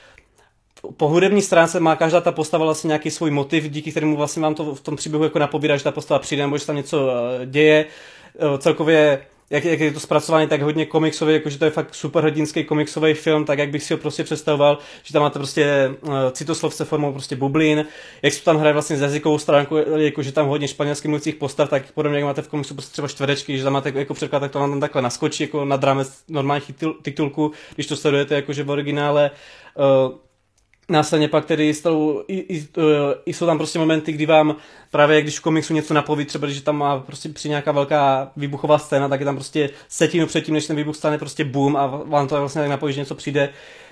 po 0.97 1.09
hudební 1.09 1.43
stránce 1.43 1.81
má 1.81 1.97
každá 1.97 2.21
ta 2.21 2.33
postava 2.33 2.65
vlastně 2.65 2.89
nějaký 2.89 3.11
svůj 3.11 3.31
motiv, 3.31 3.69
díky 3.71 3.91
kterému 3.91 4.17
vlastně 4.17 4.43
vám 4.43 4.55
to 4.55 4.75
v 4.75 4.81
tom 4.81 4.97
příběhu 4.97 5.25
jako 5.25 5.39
napovídá, 5.39 5.77
že 5.77 5.85
ta 5.85 5.93
postava 5.93 6.19
přijde 6.19 6.43
nebo 6.43 6.59
že 6.59 6.67
tam 6.67 6.77
něco 6.77 7.11
eh, 7.11 7.47
děje. 7.47 7.87
Eh, 8.39 8.59
celkově 8.59 9.21
jak, 9.51 9.65
jak 9.65 9.81
je 9.81 9.93
to 9.93 10.01
zpracované 10.01 10.47
tak 10.47 10.63
hodně 10.63 10.87
komiksový, 10.87 11.35
jakože 11.35 11.59
to 11.59 11.65
je 11.65 11.71
fakt 11.71 11.95
superhrdinský 11.95 12.65
komiksový 12.65 13.15
film, 13.15 13.45
tak 13.45 13.59
jak 13.59 13.71
bych 13.71 13.83
si 13.83 13.95
ho 13.95 13.99
prostě 13.99 14.25
představoval, 14.25 14.79
že 15.03 15.13
tam 15.13 15.23
máte 15.23 15.39
prostě 15.39 15.95
uh, 16.01 16.15
citoslovce 16.33 16.85
formou 16.85 17.13
prostě 17.13 17.37
bublin, 17.37 17.87
jak 18.23 18.33
se 18.33 18.45
tam 18.45 18.57
hraje 18.57 18.73
vlastně 18.73 18.97
z 18.97 19.01
jazykovou 19.01 19.39
stránku, 19.39 19.77
jakože 19.97 20.33
tam 20.33 20.47
hodně 20.47 20.69
španělských 20.69 21.09
mluvících 21.09 21.35
postav, 21.35 21.71
tak 21.71 21.93
podobně 21.93 22.19
jak 22.19 22.25
máte 22.25 22.43
v 22.43 22.49
komiksu 22.49 22.75
prostě 22.75 22.93
třeba 22.93 23.09
čtverečky, 23.09 23.59
že 23.59 23.65
tam 23.65 23.73
máte 23.73 23.93
jako 23.95 24.15
překlad, 24.15 24.41
tak 24.41 24.51
to 24.51 24.59
vám 24.59 24.71
tam 24.71 24.81
takhle 24.81 25.03
naskočí 25.03 25.43
jako 25.43 25.65
na 25.65 25.77
rámec 25.77 26.23
normálních 26.29 26.71
titulku, 27.03 27.53
když 27.75 27.87
to 27.87 27.97
sledujete 27.97 28.35
jakože 28.35 28.63
v 28.63 28.71
originále. 28.71 29.31
Uh, 30.07 30.15
Následně 30.89 31.29
pak 31.29 31.45
tedy 31.45 31.75
jsou, 31.75 32.25
i, 32.29 32.65
jsou 33.27 33.47
tam 33.47 33.59
prostě 33.59 33.79
momenty, 33.79 34.13
kdy 34.13 34.27
vám 34.27 34.57
právě 34.91 35.23
když 35.23 35.39
v 35.39 35.43
komiksu 35.43 35.75
něco 35.75 35.95
napoví, 35.95 36.25
třeba 36.25 36.47
když 36.47 36.61
tam 36.61 36.77
má 36.77 36.99
prostě 36.99 37.29
při 37.29 37.49
nějaká 37.49 37.73
velká 37.73 38.33
výbuchová 38.37 38.79
scéna, 38.79 39.09
tak 39.09 39.21
je 39.21 39.27
tam 39.27 39.35
prostě 39.35 39.71
setinu 39.89 40.27
předtím, 40.27 40.55
než 40.55 40.67
ten 40.67 40.77
výbuch 40.77 40.97
stane 40.97 41.19
prostě 41.19 41.45
boom 41.45 41.77
a 41.77 41.87
vám 41.87 42.29
to 42.29 42.37
vlastně 42.37 42.61
tak 42.61 42.71
napoví, 42.71 42.93
že 42.93 43.01
něco 43.01 43.15
přijde. 43.15 43.49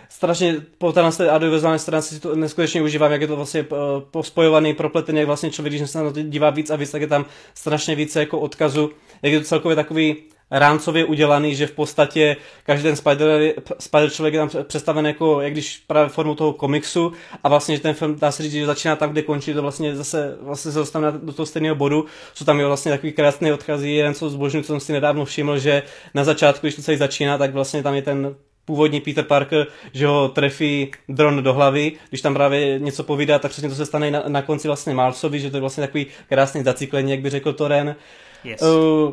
Strašně 0.08 0.56
po 0.78 0.92
té 0.92 1.30
audiovizuální 1.30 1.78
stránce 1.78 2.14
si 2.14 2.20
to 2.20 2.36
neskutečně 2.36 2.82
užívám, 2.82 3.12
jak 3.12 3.20
je 3.20 3.26
to 3.26 3.36
vlastně 3.36 3.66
uh, 4.14 4.22
spojovaný, 4.22 4.74
propletený, 4.74 5.18
jak 5.18 5.26
vlastně 5.26 5.50
člověk, 5.50 5.74
když 5.74 5.90
se 5.90 6.02
na 6.02 6.10
to 6.10 6.22
dívá 6.22 6.50
víc 6.50 6.70
a 6.70 6.76
víc, 6.76 6.90
tak 6.90 7.00
je 7.00 7.06
tam 7.06 7.24
strašně 7.54 7.94
více 7.94 8.20
jako 8.20 8.38
odkazu 8.38 8.90
jak 9.22 9.32
je 9.32 9.38
to 9.40 9.46
celkově 9.46 9.76
takový 9.76 10.16
rámcově 10.52 11.04
udělaný, 11.04 11.54
že 11.54 11.66
v 11.66 11.72
podstatě 11.72 12.36
každý 12.66 12.82
ten 12.82 12.96
Spider, 12.96 13.54
Spider 13.78 14.10
člověk 14.10 14.34
je 14.34 14.40
tam 14.40 14.50
představen 14.64 15.06
jako, 15.06 15.40
jak 15.40 15.52
když 15.52 15.82
právě 15.86 16.08
formu 16.08 16.34
toho 16.34 16.52
komiksu 16.52 17.12
a 17.44 17.48
vlastně, 17.48 17.76
že 17.76 17.82
ten 17.82 17.94
film 17.94 18.18
dá 18.18 18.32
se 18.32 18.42
říct, 18.42 18.52
že 18.52 18.66
začíná 18.66 18.96
tam, 18.96 19.10
kde 19.10 19.22
končí, 19.22 19.54
to 19.54 19.62
vlastně 19.62 19.96
zase 19.96 20.36
vlastně 20.40 20.72
se 20.72 20.78
dostane 20.78 21.12
do 21.12 21.32
toho 21.32 21.46
stejného 21.46 21.76
bodu, 21.76 22.04
co 22.34 22.44
tam 22.44 22.60
je 22.60 22.66
vlastně 22.66 22.92
takový 22.92 23.12
krásný 23.12 23.52
odchází, 23.52 23.94
jeden 23.94 24.14
co 24.14 24.30
zbožňuji, 24.30 24.64
co 24.64 24.72
jsem 24.72 24.80
si 24.80 24.92
nedávno 24.92 25.24
všiml, 25.24 25.58
že 25.58 25.82
na 26.14 26.24
začátku, 26.24 26.66
když 26.66 26.74
to 26.74 26.82
celý 26.82 26.96
začíná, 26.96 27.38
tak 27.38 27.52
vlastně 27.52 27.82
tam 27.82 27.94
je 27.94 28.02
ten 28.02 28.34
původní 28.64 29.00
Peter 29.00 29.24
Parker, 29.24 29.66
že 29.92 30.06
ho 30.06 30.28
trefí 30.28 30.90
dron 31.08 31.42
do 31.42 31.52
hlavy, 31.52 31.92
když 32.08 32.20
tam 32.20 32.34
právě 32.34 32.78
něco 32.78 33.04
povídá, 33.04 33.38
tak 33.38 33.50
přesně 33.50 33.68
to 33.68 33.74
se 33.74 33.86
stane 33.86 34.10
na, 34.10 34.22
na 34.28 34.42
konci 34.42 34.68
vlastně 34.68 34.94
Milesovi, 34.94 35.40
že 35.40 35.50
to 35.50 35.56
je 35.56 35.60
vlastně 35.60 35.86
takový 35.86 36.06
krásný 36.28 36.62
zacyklení, 36.62 37.10
jak 37.10 37.20
by 37.20 37.30
řekl 37.30 37.52
Toren. 37.52 37.96
Yes. 38.44 38.62
Uh, 38.62 39.12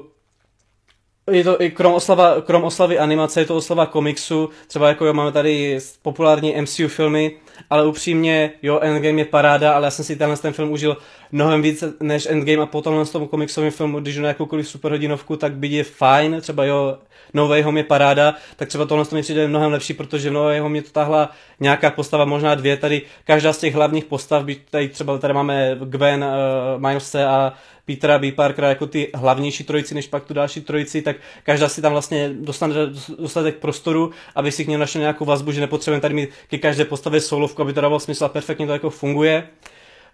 je 1.31 1.43
to 1.43 1.61
i 1.61 1.71
krom, 1.71 1.93
oslava, 1.93 2.41
krom 2.41 2.63
oslavy 2.63 2.99
animace, 2.99 3.41
je 3.41 3.45
to 3.45 3.55
oslava 3.55 3.85
komiksu, 3.85 4.49
třeba 4.67 4.87
jako 4.87 5.05
jo, 5.05 5.13
máme 5.13 5.31
tady 5.31 5.79
populární 6.01 6.61
MCU 6.61 6.87
filmy, 6.87 7.31
ale 7.69 7.85
upřímně, 7.85 8.51
jo, 8.61 8.79
Endgame 8.79 9.21
je 9.21 9.25
paráda, 9.25 9.73
ale 9.73 9.87
já 9.87 9.91
jsem 9.91 10.05
si 10.05 10.15
tenhle 10.15 10.37
ten 10.37 10.53
film 10.53 10.71
užil 10.71 10.97
mnohem 11.31 11.61
víc 11.61 11.83
než 11.99 12.25
Endgame 12.25 12.63
a 12.63 12.65
potom 12.65 13.05
s 13.05 13.09
tom 13.09 13.27
komiksovým 13.27 13.71
filmu, 13.71 13.99
když 13.99 14.17
na 14.17 14.27
jakoukoliv 14.27 14.67
superhodinovku, 14.67 15.35
tak 15.35 15.53
by 15.53 15.67
je 15.67 15.83
fajn, 15.83 16.37
třeba 16.41 16.65
jo, 16.65 16.97
No 17.33 17.47
Way 17.47 17.61
Home 17.61 17.77
je 17.77 17.83
paráda, 17.83 18.35
tak 18.55 18.67
třeba 18.67 18.85
tohle 18.85 19.05
mi 19.11 19.21
přijde 19.21 19.47
mnohem 19.47 19.71
lepší, 19.71 19.93
protože 19.93 20.29
v 20.29 20.33
No 20.33 20.43
Way 20.43 20.59
Home 20.59 20.71
mě 20.71 20.81
to 20.81 20.91
tahla 20.91 21.31
nějaká 21.59 21.91
postava, 21.91 22.25
možná 22.25 22.55
dvě, 22.55 22.77
tady 22.77 23.01
každá 23.23 23.53
z 23.53 23.57
těch 23.57 23.75
hlavních 23.75 24.05
postav, 24.05 24.43
byť 24.43 24.61
tady 24.69 24.89
třeba 24.89 25.17
tady 25.17 25.33
máme 25.33 25.77
Gwen, 25.83 26.23
uh, 26.23 26.81
Milese 26.81 27.25
a 27.25 27.53
Petera 27.89 28.19
B. 28.19 28.31
Parkera 28.31 28.69
jako 28.69 28.87
ty 28.87 29.11
hlavnější 29.13 29.63
trojici, 29.63 29.95
než 29.95 30.07
pak 30.07 30.25
tu 30.25 30.33
další 30.33 30.61
trojici, 30.61 31.01
tak 31.01 31.15
každá 31.43 31.69
si 31.69 31.81
tam 31.81 31.91
vlastně 31.91 32.29
dostane 32.33 32.75
dostatek 33.19 33.55
prostoru, 33.55 34.11
aby 34.35 34.51
si 34.51 34.65
k 34.65 34.67
ní 34.67 34.77
našel 34.77 35.01
nějakou 35.01 35.25
vazbu, 35.25 35.51
že 35.51 35.61
nepotřebujeme 35.61 36.01
tady 36.01 36.13
mít 36.13 36.29
ke 36.47 36.57
každé 36.57 36.85
postavě 36.85 37.21
solovku, 37.21 37.61
aby 37.61 37.73
to 37.73 37.81
dávalo 37.81 37.99
smysl 37.99 38.25
a 38.25 38.29
perfektně 38.29 38.65
to 38.65 38.73
jako 38.73 38.89
funguje. 38.89 39.49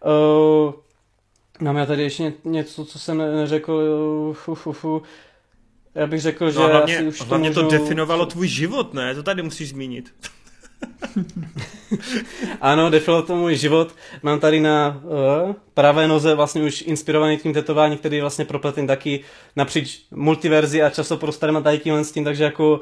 Uh, 0.06 0.74
Mám 1.60 1.78
já 1.78 1.86
tady 1.86 2.04
ještě 2.04 2.34
něco, 2.44 2.86
co 2.86 3.00
jsem 3.00 3.18
neřekl. 3.18 3.72
Uh, 4.48 4.58
uh, 4.68 4.76
uh, 4.84 4.94
uh. 4.94 5.02
Já 5.96 6.08
bych 6.08 6.22
řekl, 6.22 6.52
že 6.52 6.60
no 6.60 6.68
hlavně, 6.68 6.98
asi 6.98 7.08
už 7.08 7.22
hlavně 7.22 7.52
to, 7.52 7.64
můžu... 7.64 7.78
to 7.78 7.84
definovalo 7.84 8.26
tvůj 8.26 8.48
život, 8.48 8.94
ne? 8.94 9.16
To 9.16 9.24
tady 9.24 9.42
musíš 9.42 9.70
zmínit. 9.70 10.14
ano, 12.62 12.90
definovalo 12.90 13.26
to 13.26 13.36
můj 13.36 13.56
život. 13.56 13.96
Mám 14.24 14.40
tady 14.40 14.60
na 14.60 15.02
uh, 15.04 15.54
pravé 15.74 16.08
noze 16.08 16.36
vlastně 16.36 16.62
už 16.62 16.82
inspirovaný 16.88 17.38
tím 17.38 17.54
tetování, 17.54 17.98
který 17.98 18.16
je 18.16 18.24
vlastně 18.24 18.46
propletný 18.46 18.88
taky 18.88 19.20
napříč 19.56 20.00
multiverzi 20.12 20.84
a 20.84 20.90
časoprostorem 20.90 21.58
a 21.58 21.62
tady 21.62 21.80
tímhle 21.80 22.04
s 22.04 22.12
tím, 22.12 22.24
takže 22.24 22.44
jako 22.44 22.80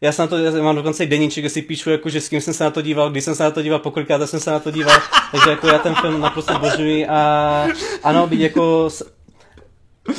já 0.00 0.12
jsem 0.12 0.22
na 0.22 0.26
to, 0.26 0.38
já 0.38 0.62
mám 0.62 0.76
dokonce 0.76 1.04
i 1.04 1.06
deníček, 1.06 1.42
kde 1.42 1.50
si 1.50 1.62
píšu, 1.62 1.90
jako, 1.90 2.08
že 2.08 2.20
s 2.20 2.28
kým 2.28 2.40
jsem 2.40 2.54
se 2.54 2.64
na 2.64 2.70
to 2.70 2.82
díval, 2.82 3.10
když 3.10 3.24
jsem 3.24 3.34
se 3.34 3.42
na 3.42 3.50
to 3.50 3.62
díval, 3.62 3.78
pokolikrát 3.78 4.26
jsem 4.26 4.40
se 4.40 4.50
na 4.50 4.58
to 4.58 4.70
díval, 4.70 4.96
takže 5.32 5.50
jako 5.50 5.66
já 5.66 5.78
ten 5.78 5.94
film 5.94 6.20
naprosto 6.20 6.58
božuji 6.58 7.06
a 7.06 7.66
ano, 8.02 8.26
být 8.26 8.40
jako 8.40 8.88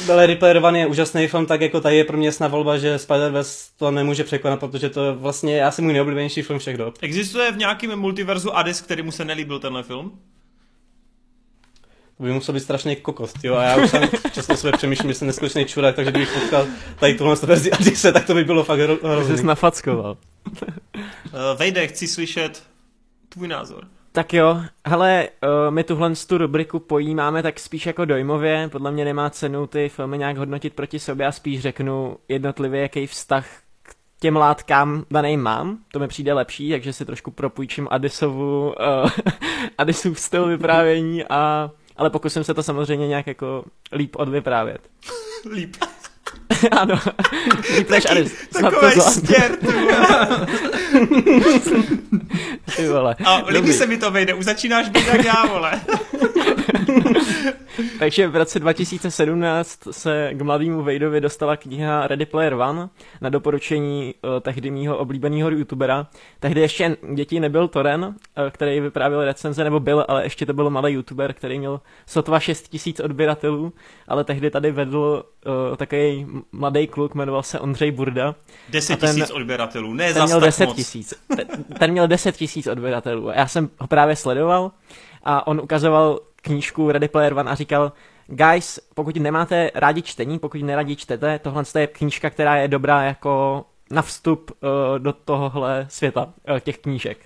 byl 0.05 0.15
Ready 0.15 0.59
One 0.61 0.79
je 0.79 0.87
úžasný 0.87 1.27
film, 1.27 1.45
tak 1.45 1.61
jako 1.61 1.81
tady 1.81 1.97
je 1.97 2.03
pro 2.03 2.17
mě 2.17 2.27
jasná 2.27 2.47
volba, 2.47 2.77
že 2.77 2.95
Spider-Verse 2.95 3.71
to 3.77 3.91
nemůže 3.91 4.23
překonat, 4.23 4.59
protože 4.59 4.89
to 4.89 5.05
je 5.05 5.11
vlastně 5.11 5.65
asi 5.65 5.81
můj 5.81 5.93
nejoblíbenější 5.93 6.41
film 6.41 6.59
všech 6.59 6.77
dob. 6.77 6.95
Existuje 7.01 7.51
v 7.51 7.57
nějakém 7.57 7.95
multiverzu 7.95 8.57
Addis, 8.57 8.81
který 8.81 9.01
mu 9.01 9.11
se 9.11 9.25
nelíbil 9.25 9.59
tenhle 9.59 9.83
film? 9.83 10.19
To 12.17 12.23
by 12.23 12.31
musel 12.31 12.53
být 12.53 12.59
strašný 12.59 12.95
kokos, 12.95 13.33
jo, 13.43 13.55
a 13.55 13.63
já 13.63 13.75
už 13.83 13.89
jsem 13.89 14.09
často 14.33 14.57
své 14.57 14.71
přemýšlím, 14.71 15.11
že 15.11 15.13
jsem 15.13 15.27
neskutečný 15.27 15.65
čurák, 15.65 15.95
takže 15.95 16.11
kdybych 16.11 16.33
potkal 16.33 16.67
tady 16.99 17.13
tuhle 17.13 17.35
verzi 17.35 17.71
Adise, 17.71 18.11
tak 18.11 18.25
to 18.25 18.33
by 18.33 18.43
bylo 18.43 18.63
fakt 18.63 18.79
hrozný. 18.79 19.37
Jsi 19.37 19.43
nafackoval. 19.43 20.17
uh, 20.61 21.39
Vejde, 21.57 21.87
chci 21.87 22.07
slyšet 22.07 22.63
tvůj 23.29 23.47
názor. 23.47 23.87
Tak 24.15 24.33
jo, 24.33 24.61
hele, 24.85 25.29
uh, 25.43 25.73
my 25.73 25.83
tuhle 25.83 26.13
tu 26.27 26.37
rubriku 26.37 26.79
pojímáme 26.79 27.43
tak 27.43 27.59
spíš 27.59 27.85
jako 27.85 28.05
dojmově, 28.05 28.69
podle 28.71 28.91
mě 28.91 29.05
nemá 29.05 29.29
cenu 29.29 29.67
ty 29.67 29.89
filmy 29.89 30.17
nějak 30.17 30.37
hodnotit 30.37 30.73
proti 30.73 30.99
sobě 30.99 31.27
a 31.27 31.31
spíš 31.31 31.61
řeknu 31.61 32.17
jednotlivě, 32.27 32.81
jaký 32.81 33.07
vztah 33.07 33.47
k 33.83 33.95
těm 34.19 34.35
látkám 34.35 35.05
daný 35.11 35.37
mám, 35.37 35.77
to 35.91 35.99
mi 35.99 36.07
přijde 36.07 36.33
lepší, 36.33 36.71
takže 36.71 36.93
si 36.93 37.05
trošku 37.05 37.31
propůjčím 37.31 37.87
Adisovu, 37.91 38.67
uh, 38.67 39.09
Adisův 39.77 40.19
styl 40.19 40.47
vyprávění 40.47 41.23
a 41.25 41.71
ale 41.97 42.09
pokusím 42.09 42.43
se 42.43 42.53
to 42.53 42.63
samozřejmě 42.63 43.07
nějak 43.07 43.27
jako 43.27 43.65
líp 43.91 44.15
odvyprávět. 44.15 44.81
líp. 45.51 45.75
ano, 46.71 46.99
líp 47.75 47.89
než 47.89 48.05
Aris. 48.05 48.47
Takový 48.61 49.01
stěr, 49.01 49.55
ty 52.75 52.87
vole. 52.87 53.15
A 53.25 53.37
líbí 53.37 53.53
Dobrý. 53.53 53.73
se 53.73 53.87
mi 53.87 53.97
to 53.97 54.11
vejde, 54.11 54.33
už 54.33 54.45
začínáš 54.45 54.89
být 54.89 55.07
jak 55.07 55.25
já, 55.25 55.45
vole. 55.45 55.81
Takže 57.99 58.27
v 58.27 58.35
roce 58.35 58.59
2017 58.59 59.79
se 59.91 60.29
k 60.33 60.41
mladému 60.41 60.83
Vejdovi 60.83 61.21
dostala 61.21 61.57
kniha 61.57 62.07
Ready 62.07 62.25
Player 62.25 62.53
One 62.53 62.89
na 63.21 63.29
doporučení 63.29 64.13
uh, 64.21 64.39
tehdy 64.39 64.71
mýho 64.71 64.97
oblíbeného 64.97 65.51
youtubera. 65.51 66.07
Tehdy 66.39 66.61
ještě 66.61 66.97
dětí 67.13 67.39
nebyl 67.39 67.67
Toren, 67.67 68.03
uh, 68.03 68.13
který 68.51 68.79
vyprávěl 68.79 69.25
recenze, 69.25 69.63
nebo 69.63 69.79
byl, 69.79 70.05
ale 70.07 70.23
ještě 70.23 70.45
to 70.45 70.53
byl 70.53 70.69
malý 70.69 70.93
youtuber, 70.93 71.33
který 71.33 71.59
měl 71.59 71.81
sotva 72.05 72.39
6 72.39 72.67
tisíc 72.67 72.99
odběratelů, 72.99 73.73
ale 74.07 74.23
tehdy 74.23 74.49
tady 74.49 74.71
vedl 74.71 75.23
uh, 75.45 75.75
takový 75.75 76.14
mladý 76.51 76.87
kluk, 76.87 77.15
jmenoval 77.15 77.43
se 77.43 77.59
Ondřej 77.59 77.91
Burda. 77.91 78.35
10 78.69 78.99
tisíc 78.99 79.29
odběratelů, 79.29 79.93
ne 79.93 80.13
ten 80.13 80.23
měl 80.23 80.39
10 80.39 80.69
tisíc. 80.73 81.13
Ten, 81.35 81.47
ten 81.79 81.91
měl 81.91 82.07
10 82.07 82.35
tisíc 82.35 82.67
odběratelů. 82.67 83.29
Já 83.35 83.47
jsem 83.47 83.69
ho 83.79 83.87
právě 83.87 84.15
sledoval 84.15 84.71
a 85.23 85.47
on 85.47 85.59
ukazoval 85.59 86.19
knížku 86.41 86.91
Ready 86.91 87.07
Player 87.07 87.33
One 87.33 87.51
a 87.51 87.55
říkal, 87.55 87.91
guys, 88.27 88.79
pokud 88.95 89.15
nemáte 89.15 89.71
rádi 89.75 90.01
čtení, 90.01 90.39
pokud 90.39 90.61
neradí 90.61 90.95
čtete, 90.95 91.39
tohle 91.39 91.63
je 91.77 91.87
knížka, 91.87 92.29
která 92.29 92.55
je 92.55 92.67
dobrá 92.67 93.03
jako 93.03 93.65
na 93.91 94.01
vstup 94.01 94.51
uh, 94.51 94.99
do 94.99 95.13
tohohle 95.13 95.85
světa 95.89 96.33
uh, 96.49 96.59
těch 96.59 96.77
knížek. 96.77 97.17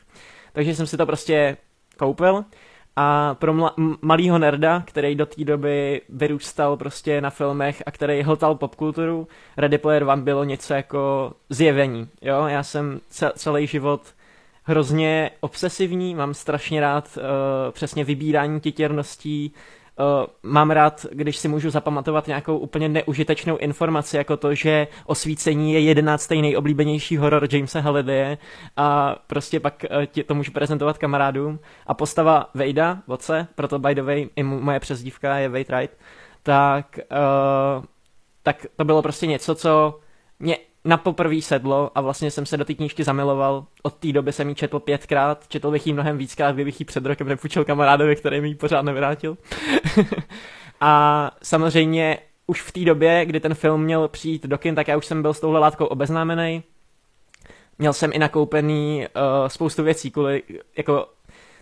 Takže 0.54 0.76
jsem 0.76 0.88
si 0.88 0.98
to 0.98 1.06
prostě 1.06 1.58
koupil 1.98 2.46
a 3.02 3.36
pro 3.40 3.54
mla- 3.54 3.98
malýho 4.02 4.40
nerda, 4.40 4.84
který 4.86 5.16
do 5.16 5.26
té 5.26 5.44
doby 5.44 6.02
vyrůstal 6.10 6.78
prostě 6.78 7.22
na 7.22 7.30
filmech 7.30 7.84
a 7.86 7.92
který 7.92 8.22
hltal 8.22 8.56
popkulturu, 8.56 9.28
Ready 9.58 9.78
Player 9.78 10.04
One 10.04 10.22
bylo 10.22 10.44
něco 10.44 10.74
jako 10.74 11.34
zjevení. 11.50 12.10
Jo? 12.22 12.46
Já 12.48 12.64
jsem 12.64 13.00
celý 13.36 13.68
život 13.68 14.02
hrozně 14.64 15.32
obsesivní, 15.40 16.16
mám 16.16 16.34
strašně 16.34 16.82
rád 16.82 17.18
uh, 17.18 17.24
přesně 17.72 18.04
vybírání 18.04 18.60
titěrností, 18.60 19.54
Uh, 20.00 20.26
mám 20.44 20.72
rád, 20.72 21.06
když 21.12 21.38
si 21.38 21.48
můžu 21.48 21.70
zapamatovat 21.70 22.28
nějakou 22.28 22.58
úplně 22.58 22.90
neužitečnou 22.90 23.58
informaci, 23.58 24.18
jako 24.18 24.38
to, 24.38 24.56
že 24.56 24.88
osvícení 25.06 25.74
je 25.74 25.80
jedenáctý 25.80 26.42
nejoblíbenější 26.42 27.18
horor 27.18 27.48
Jamesa 27.52 27.80
Hallidaye 27.80 28.38
a 28.78 29.16
prostě 29.28 29.60
pak 29.60 29.86
uh, 29.92 30.06
ti 30.06 30.24
to 30.24 30.36
můžu 30.36 30.52
prezentovat 30.52 30.98
kamarádům. 30.98 31.60
A 31.88 31.94
postava 31.94 32.50
Vejda, 32.54 32.98
Voce, 33.08 33.48
proto 33.56 33.80
by 33.80 33.96
the 33.96 34.02
way 34.02 34.30
i 34.36 34.44
moje 34.44 34.80
přezdívka 34.80 35.38
je 35.38 35.50
Wade 35.50 35.78
Wright, 35.78 35.98
tak, 36.44 37.00
uh, 37.12 37.84
tak 38.44 38.66
to 38.76 38.86
bylo 38.86 39.02
prostě 39.02 39.28
něco, 39.28 39.56
co 39.56 40.00
mě 40.40 40.58
na 40.86 40.98
poprvé 40.98 41.42
sedlo 41.42 41.92
a 41.96 42.02
vlastně 42.02 42.32
jsem 42.32 42.46
se 42.46 42.58
do 42.58 42.66
té 42.66 42.74
knížky 42.74 43.04
zamiloval. 43.04 43.66
Od 43.84 43.94
té 43.94 44.12
doby 44.12 44.34
jsem 44.34 44.50
ji 44.50 44.56
četl 44.56 44.80
pětkrát, 44.80 45.46
četl 45.48 45.72
bych 45.72 45.88
ji 45.88 45.94
mnohem 45.94 46.18
víckrát, 46.18 46.56
kdybych 46.56 46.80
ji 46.80 46.86
před 46.86 47.06
rokem 47.06 47.28
nepůjčil 47.28 47.66
kamarádovi, 47.66 48.16
který 48.16 48.42
mi 48.42 48.48
ji 48.48 48.56
pořád 48.56 48.82
nevrátil. 48.82 49.38
a 50.82 51.32
samozřejmě 51.44 52.18
už 52.48 52.62
v 52.62 52.72
té 52.72 52.80
době, 52.80 53.26
kdy 53.26 53.40
ten 53.40 53.54
film 53.54 53.84
měl 53.84 54.08
přijít 54.08 54.46
do 54.46 54.58
kin, 54.58 54.76
tak 54.76 54.88
já 54.88 54.98
už 54.98 55.06
jsem 55.06 55.22
byl 55.22 55.34
s 55.34 55.40
touhle 55.40 55.60
látkou 55.60 55.86
obeznámený. 55.86 56.64
Měl 57.80 57.94
jsem 57.94 58.12
i 58.14 58.20
nakoupený 58.20 59.08
uh, 59.08 59.48
spoustu 59.48 59.84
věcí, 59.84 60.12
kvůli, 60.12 60.44
jako 60.78 61.08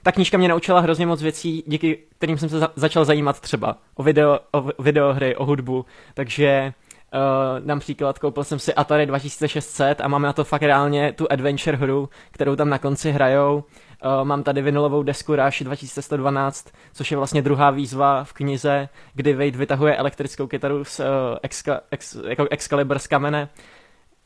ta 0.03 0.11
knížka 0.11 0.37
mě 0.37 0.47
naučila 0.47 0.79
hrozně 0.79 1.05
moc 1.05 1.21
věcí, 1.21 1.63
díky 1.67 1.99
kterým 2.17 2.37
jsem 2.37 2.49
se 2.49 2.59
za- 2.59 2.71
začal 2.75 3.05
zajímat 3.05 3.39
třeba 3.39 3.77
o, 3.95 4.03
video, 4.03 4.39
o 4.51 4.83
videohry, 4.83 5.35
o 5.35 5.45
hudbu, 5.45 5.85
takže 6.13 6.73
Uh, 7.17 7.65
například 7.65 8.19
koupil 8.19 8.43
jsem 8.43 8.59
si 8.59 8.73
Atari 8.73 9.05
2600 9.05 10.01
a 10.01 10.07
mám 10.07 10.21
na 10.21 10.33
to 10.33 10.43
fakt 10.43 10.61
reálně 10.61 11.13
tu 11.13 11.27
adventure 11.31 11.77
hru, 11.77 12.09
kterou 12.31 12.55
tam 12.55 12.69
na 12.69 12.77
konci 12.77 13.11
hrajou. 13.11 13.63
Uh, 14.05 14.25
mám 14.27 14.43
tady 14.43 14.61
vinylovou 14.61 15.03
desku 15.03 15.35
Rush 15.35 15.61
2112, 15.61 16.67
což 16.93 17.11
je 17.11 17.17
vlastně 17.17 17.41
druhá 17.41 17.71
výzva 17.71 18.23
v 18.23 18.33
knize, 18.33 18.89
kdy 19.13 19.33
Wade 19.33 19.57
vytahuje 19.57 19.95
elektrickou 19.95 20.47
kytaru 20.47 20.83
z 20.83 20.99
uh, 20.99 21.05
Exca, 21.41 21.79
ex, 21.91 22.17
jako 22.27 22.47
Excalibur 22.51 22.99
z 22.99 23.07
kamene. 23.07 23.49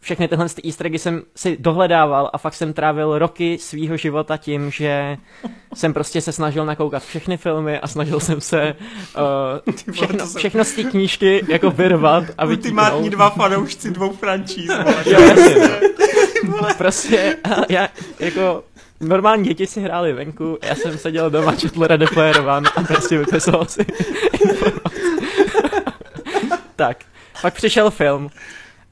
Všechny 0.01 0.27
tyhle 0.27 0.49
ty 0.49 0.61
easter 0.67 0.87
eggy 0.87 0.99
jsem 0.99 1.21
si 1.35 1.57
dohledával 1.59 2.29
a 2.33 2.37
fakt 2.37 2.53
jsem 2.53 2.73
trávil 2.73 3.19
roky 3.19 3.57
svýho 3.57 3.97
života 3.97 4.37
tím, 4.37 4.71
že 4.71 5.17
jsem 5.73 5.93
prostě 5.93 6.21
se 6.21 6.31
snažil 6.31 6.65
nakoukat 6.65 7.03
všechny 7.03 7.37
filmy 7.37 7.79
a 7.79 7.87
snažil 7.87 8.19
jsem 8.19 8.41
se 8.41 8.75
uh, 9.67 9.93
všechno, 9.93 10.25
všechno 10.37 10.63
z 10.63 10.71
té 10.71 10.83
knížky 10.83 11.45
jako 11.47 11.71
vyrvat 11.71 12.23
a 12.37 12.45
Ultimátní 12.45 12.99
vytíknout. 12.99 13.11
dva 13.13 13.29
fanoušci 13.29 13.91
dvou 13.91 14.13
frančíz. 14.13 14.71
Jo, 15.05 15.19
jasně, 15.21 15.55
no. 16.45 16.67
Prostě 16.77 17.37
já 17.69 17.89
jako 18.19 18.63
normální 18.99 19.43
děti 19.43 19.67
si 19.67 19.81
hráli 19.81 20.13
venku, 20.13 20.57
já 20.63 20.75
jsem 20.75 20.97
seděl 20.97 21.29
doma, 21.29 21.55
četl 21.55 21.87
Ready 21.87 22.05
Player 22.07 22.39
One 22.39 22.69
a 22.75 22.83
prostě 22.83 23.17
vypisoval 23.17 23.65
si 23.65 23.85
tak, 26.75 26.97
pak 27.41 27.53
přišel 27.53 27.91
film. 27.91 28.29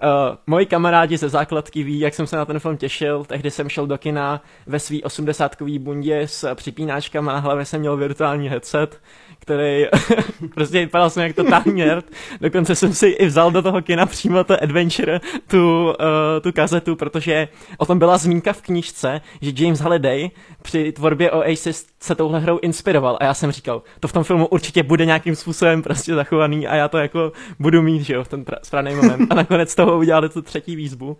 Uh, 0.03 0.37
moji 0.47 0.65
kamarádi 0.65 1.17
ze 1.17 1.29
základky 1.29 1.83
ví, 1.83 1.99
jak 1.99 2.13
jsem 2.13 2.27
se 2.27 2.37
na 2.37 2.45
ten 2.45 2.59
film 2.59 2.77
těšil. 2.77 3.25
Tehdy 3.25 3.51
jsem 3.51 3.69
šel 3.69 3.87
do 3.87 3.97
kina 3.97 4.41
ve 4.67 4.79
svý 4.79 5.03
80-kový 5.03 5.79
bundě 5.79 6.21
s 6.21 6.55
připínáčkama, 6.55 7.33
na 7.33 7.39
hlavě 7.39 7.65
jsem 7.65 7.79
měl 7.79 7.97
virtuální 7.97 8.49
headset, 8.49 9.01
který 9.39 9.85
prostě 10.53 10.79
vypadal 10.79 11.09
jsem 11.09 11.23
jak 11.23 11.35
totální 11.35 11.73
nerd. 11.73 12.05
Dokonce 12.41 12.75
jsem 12.75 12.93
si 12.93 13.07
i 13.07 13.25
vzal 13.25 13.51
do 13.51 13.61
toho 13.61 13.81
kina 13.81 14.05
přímo 14.05 14.43
to 14.43 14.63
Adventure, 14.63 15.19
tu, 15.47 15.85
uh, 15.85 15.93
tu 16.41 16.51
kazetu, 16.51 16.95
protože 16.95 17.47
o 17.77 17.85
tom 17.85 17.99
byla 17.99 18.17
zmínka 18.17 18.53
v 18.53 18.61
knížce, 18.61 19.21
že 19.41 19.65
James 19.65 19.79
Halliday 19.79 20.29
při 20.61 20.91
tvorbě 20.91 21.31
Oasis 21.31 21.87
se 21.99 22.15
touhle 22.15 22.39
hrou 22.39 22.59
inspiroval 22.61 23.17
a 23.21 23.23
já 23.23 23.33
jsem 23.33 23.51
říkal, 23.51 23.81
to 23.99 24.07
v 24.07 24.13
tom 24.13 24.23
filmu 24.23 24.47
určitě 24.47 24.83
bude 24.83 25.05
nějakým 25.05 25.35
způsobem 25.35 25.81
prostě 25.81 26.13
zachovaný 26.15 26.67
a 26.67 26.75
já 26.75 26.87
to 26.87 26.97
jako 26.97 27.31
budu 27.59 27.81
mít, 27.81 28.01
že 28.01 28.13
jo, 28.13 28.23
v 28.23 28.27
ten 28.27 28.43
pra- 28.43 28.59
správný 28.63 28.95
moment. 28.95 29.27
A 29.31 29.35
nakonec 29.35 29.75
toho 29.75 29.97
udělali 29.97 30.29
tu 30.29 30.41
třetí 30.41 30.75
výzvu. 30.75 31.17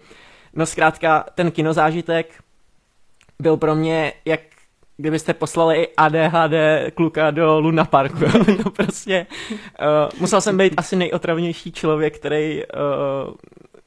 No 0.54 0.66
zkrátka, 0.66 1.26
ten 1.36 1.52
kinozážitek 1.52 2.34
byl 3.42 3.58
pro 3.58 3.76
mě 3.76 4.14
jak 4.26 4.40
kdybyste 5.00 5.34
poslali 5.34 5.88
ADHD 5.98 6.54
kluka 6.94 7.32
do 7.32 7.60
Luna 7.60 7.86
Parku. 7.86 8.26
to 8.64 8.70
prostě, 8.70 9.26
uh, 9.82 10.20
musel 10.20 10.42
jsem 10.42 10.58
být 10.58 10.74
asi 10.78 10.96
nejotravnější 10.96 11.72
člověk, 11.72 12.20
který 12.20 12.64
uh, 12.64 13.34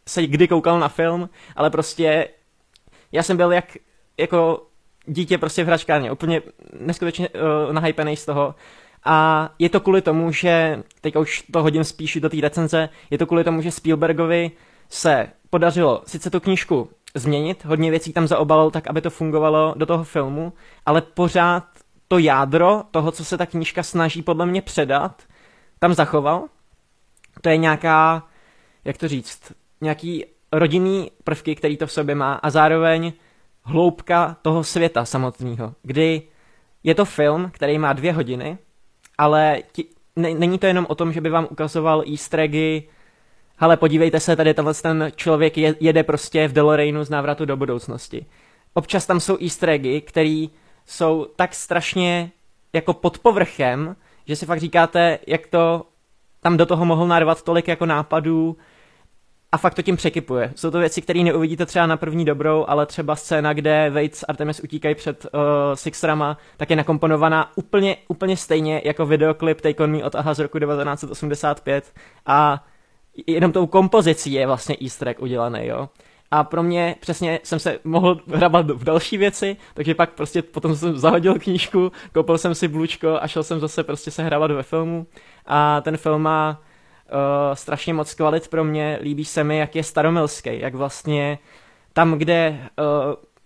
se 0.08 0.26
kdy 0.26 0.48
koukal 0.48 0.80
na 0.80 0.88
film, 0.88 1.28
ale 1.56 1.70
prostě 1.70 2.28
já 3.12 3.22
jsem 3.22 3.36
byl 3.36 3.52
jak 3.52 3.76
jako 4.18 4.66
dítě 5.06 5.38
prostě 5.38 5.64
v 5.64 5.66
hračkárně, 5.66 6.12
úplně 6.12 6.42
neskutečně 6.80 7.28
uh, 7.28 7.72
nahypený 7.72 8.16
z 8.16 8.24
toho. 8.24 8.54
A 9.04 9.48
je 9.58 9.68
to 9.68 9.80
kvůli 9.80 10.02
tomu, 10.02 10.32
že, 10.32 10.82
teďka 11.00 11.20
už 11.20 11.42
to 11.52 11.62
hodím 11.62 11.84
spíš 11.84 12.18
do 12.20 12.28
té 12.28 12.36
recenze, 12.40 12.88
je 13.10 13.18
to 13.18 13.26
kvůli 13.26 13.44
tomu, 13.44 13.62
že 13.62 13.70
Spielbergovi 13.70 14.50
se 14.88 15.28
podařilo 15.50 16.02
sice 16.06 16.30
tu 16.30 16.40
knížku 16.40 16.88
změnit, 17.14 17.64
hodně 17.64 17.90
věcí 17.90 18.12
tam 18.12 18.26
zaobalil 18.26 18.70
tak, 18.70 18.86
aby 18.86 19.00
to 19.00 19.10
fungovalo 19.10 19.74
do 19.76 19.86
toho 19.86 20.04
filmu, 20.04 20.52
ale 20.86 21.00
pořád 21.00 21.64
to 22.08 22.18
jádro 22.18 22.82
toho, 22.90 23.12
co 23.12 23.24
se 23.24 23.38
ta 23.38 23.46
knížka 23.46 23.82
snaží 23.82 24.22
podle 24.22 24.46
mě 24.46 24.62
předat, 24.62 25.22
tam 25.78 25.94
zachoval. 25.94 26.44
To 27.40 27.48
je 27.48 27.56
nějaká, 27.56 28.26
jak 28.84 28.98
to 28.98 29.08
říct, 29.08 29.52
nějaký 29.80 30.24
rodinný 30.52 31.10
prvky, 31.24 31.54
který 31.54 31.76
to 31.76 31.86
v 31.86 31.92
sobě 31.92 32.14
má 32.14 32.34
a 32.34 32.50
zároveň 32.50 33.12
hloubka 33.62 34.36
toho 34.42 34.64
světa 34.64 35.04
samotného, 35.04 35.74
kdy 35.82 36.22
je 36.82 36.94
to 36.94 37.04
film, 37.04 37.50
který 37.54 37.78
má 37.78 37.92
dvě 37.92 38.12
hodiny, 38.12 38.58
ale 39.18 39.62
ti, 39.72 39.84
ne, 40.16 40.34
není 40.34 40.58
to 40.58 40.66
jenom 40.66 40.86
o 40.88 40.94
tom, 40.94 41.12
že 41.12 41.20
by 41.20 41.30
vám 41.30 41.48
ukazoval 41.50 42.04
easter 42.10 42.40
eggy, 42.40 42.88
hele, 43.62 43.76
podívejte 43.76 44.20
se, 44.20 44.36
tady 44.36 44.54
tenhle 44.54 44.74
ten 44.74 45.12
člověk 45.16 45.58
je, 45.58 45.74
jede 45.80 46.02
prostě 46.02 46.48
v 46.48 46.52
DeLoreanu 46.52 47.04
z 47.04 47.10
návratu 47.10 47.44
do 47.44 47.56
budoucnosti. 47.56 48.26
Občas 48.74 49.06
tam 49.06 49.20
jsou 49.20 49.38
easter 49.42 49.70
eggy, 49.70 50.00
který 50.00 50.50
jsou 50.86 51.26
tak 51.36 51.54
strašně 51.54 52.30
jako 52.72 52.92
pod 52.92 53.18
povrchem, 53.18 53.96
že 54.26 54.36
si 54.36 54.46
fakt 54.46 54.60
říkáte, 54.60 55.18
jak 55.26 55.46
to 55.46 55.86
tam 56.40 56.56
do 56.56 56.66
toho 56.66 56.84
mohl 56.84 57.06
narvat 57.06 57.42
tolik 57.42 57.68
jako 57.68 57.86
nápadů 57.86 58.56
a 59.52 59.56
fakt 59.58 59.74
to 59.74 59.82
tím 59.82 59.96
překypuje. 59.96 60.52
Jsou 60.56 60.70
to 60.70 60.78
věci, 60.78 61.02
které 61.02 61.22
neuvidíte 61.22 61.66
třeba 61.66 61.86
na 61.86 61.96
první 61.96 62.24
dobrou, 62.24 62.64
ale 62.68 62.86
třeba 62.86 63.16
scéna, 63.16 63.52
kde 63.52 63.90
Wade 63.90 64.08
s 64.12 64.24
Artemis 64.28 64.60
utíkají 64.64 64.94
před 64.94 65.24
uh, 65.24 65.40
Sixrama, 65.74 66.38
tak 66.56 66.70
je 66.70 66.76
nakomponovaná 66.76 67.52
úplně, 67.56 67.96
úplně 68.08 68.36
stejně 68.36 68.82
jako 68.84 69.06
videoklip 69.06 69.60
Take 69.60 69.84
On 69.84 69.90
Me 69.90 70.04
od 70.04 70.14
Aha 70.14 70.34
z 70.34 70.38
roku 70.38 70.58
1985 70.58 71.92
a 72.26 72.64
jenom 73.26 73.52
tou 73.52 73.66
kompozicí 73.66 74.32
je 74.32 74.46
vlastně 74.46 74.76
easter 74.82 75.08
egg 75.08 75.22
udělaný, 75.22 75.66
jo. 75.66 75.88
A 76.30 76.44
pro 76.44 76.62
mě 76.62 76.96
přesně 77.00 77.40
jsem 77.42 77.58
se 77.58 77.78
mohl 77.84 78.20
hrabat 78.26 78.70
v 78.70 78.84
další 78.84 79.16
věci, 79.16 79.56
takže 79.74 79.94
pak 79.94 80.10
prostě 80.10 80.42
potom 80.42 80.76
jsem 80.76 80.98
zahodil 80.98 81.38
knížku, 81.38 81.92
koupil 82.14 82.38
jsem 82.38 82.54
si 82.54 82.68
blůčko 82.68 83.18
a 83.20 83.28
šel 83.28 83.42
jsem 83.42 83.60
zase 83.60 83.84
prostě 83.84 84.10
se 84.10 84.22
hrabat 84.22 84.50
ve 84.50 84.62
filmu. 84.62 85.06
A 85.46 85.80
ten 85.80 85.96
film 85.96 86.22
má 86.22 86.60
uh, 86.60 87.54
strašně 87.54 87.94
moc 87.94 88.14
kvalit 88.14 88.48
pro 88.48 88.64
mě, 88.64 88.98
líbí 89.02 89.24
se 89.24 89.44
mi, 89.44 89.58
jak 89.58 89.76
je 89.76 89.82
staromilský, 89.82 90.60
jak 90.60 90.74
vlastně 90.74 91.38
tam, 91.92 92.18
kde 92.18 92.58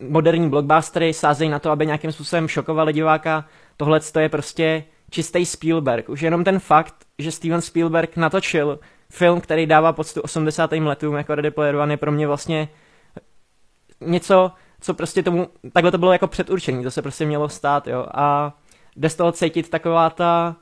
uh, 0.00 0.08
moderní 0.08 0.50
blockbustery 0.50 1.12
sázejí 1.12 1.50
na 1.50 1.58
to, 1.58 1.70
aby 1.70 1.86
nějakým 1.86 2.12
způsobem 2.12 2.48
šokovali 2.48 2.92
diváka, 2.92 3.44
tohle 3.76 4.00
je 4.18 4.28
prostě 4.28 4.84
čistý 5.10 5.46
Spielberg. 5.46 6.08
Už 6.08 6.20
jenom 6.20 6.44
ten 6.44 6.58
fakt, 6.58 6.94
že 7.18 7.32
Steven 7.32 7.60
Spielberg 7.60 8.16
natočil 8.16 8.78
film, 9.16 9.40
který 9.40 9.66
dává 9.66 9.92
poctu 9.92 10.20
80. 10.20 10.72
letům 10.72 11.14
jako 11.14 11.34
Ready 11.34 11.50
Player 11.50 11.76
One 11.76 11.92
je 11.92 11.96
pro 11.96 12.12
mě 12.12 12.26
vlastně 12.26 12.68
něco, 14.00 14.52
co 14.80 14.94
prostě 14.94 15.22
tomu, 15.22 15.48
takhle 15.72 15.90
to 15.90 15.98
bylo 15.98 16.12
jako 16.12 16.26
předurčení, 16.26 16.84
to 16.84 16.90
se 16.90 17.02
prostě 17.02 17.26
mělo 17.26 17.48
stát, 17.48 17.86
jo, 17.86 18.06
a 18.14 18.54
jde 18.96 19.10
z 19.10 19.14
toho 19.14 19.32
cítit 19.32 19.70
taková 19.70 20.10
ta 20.10 20.56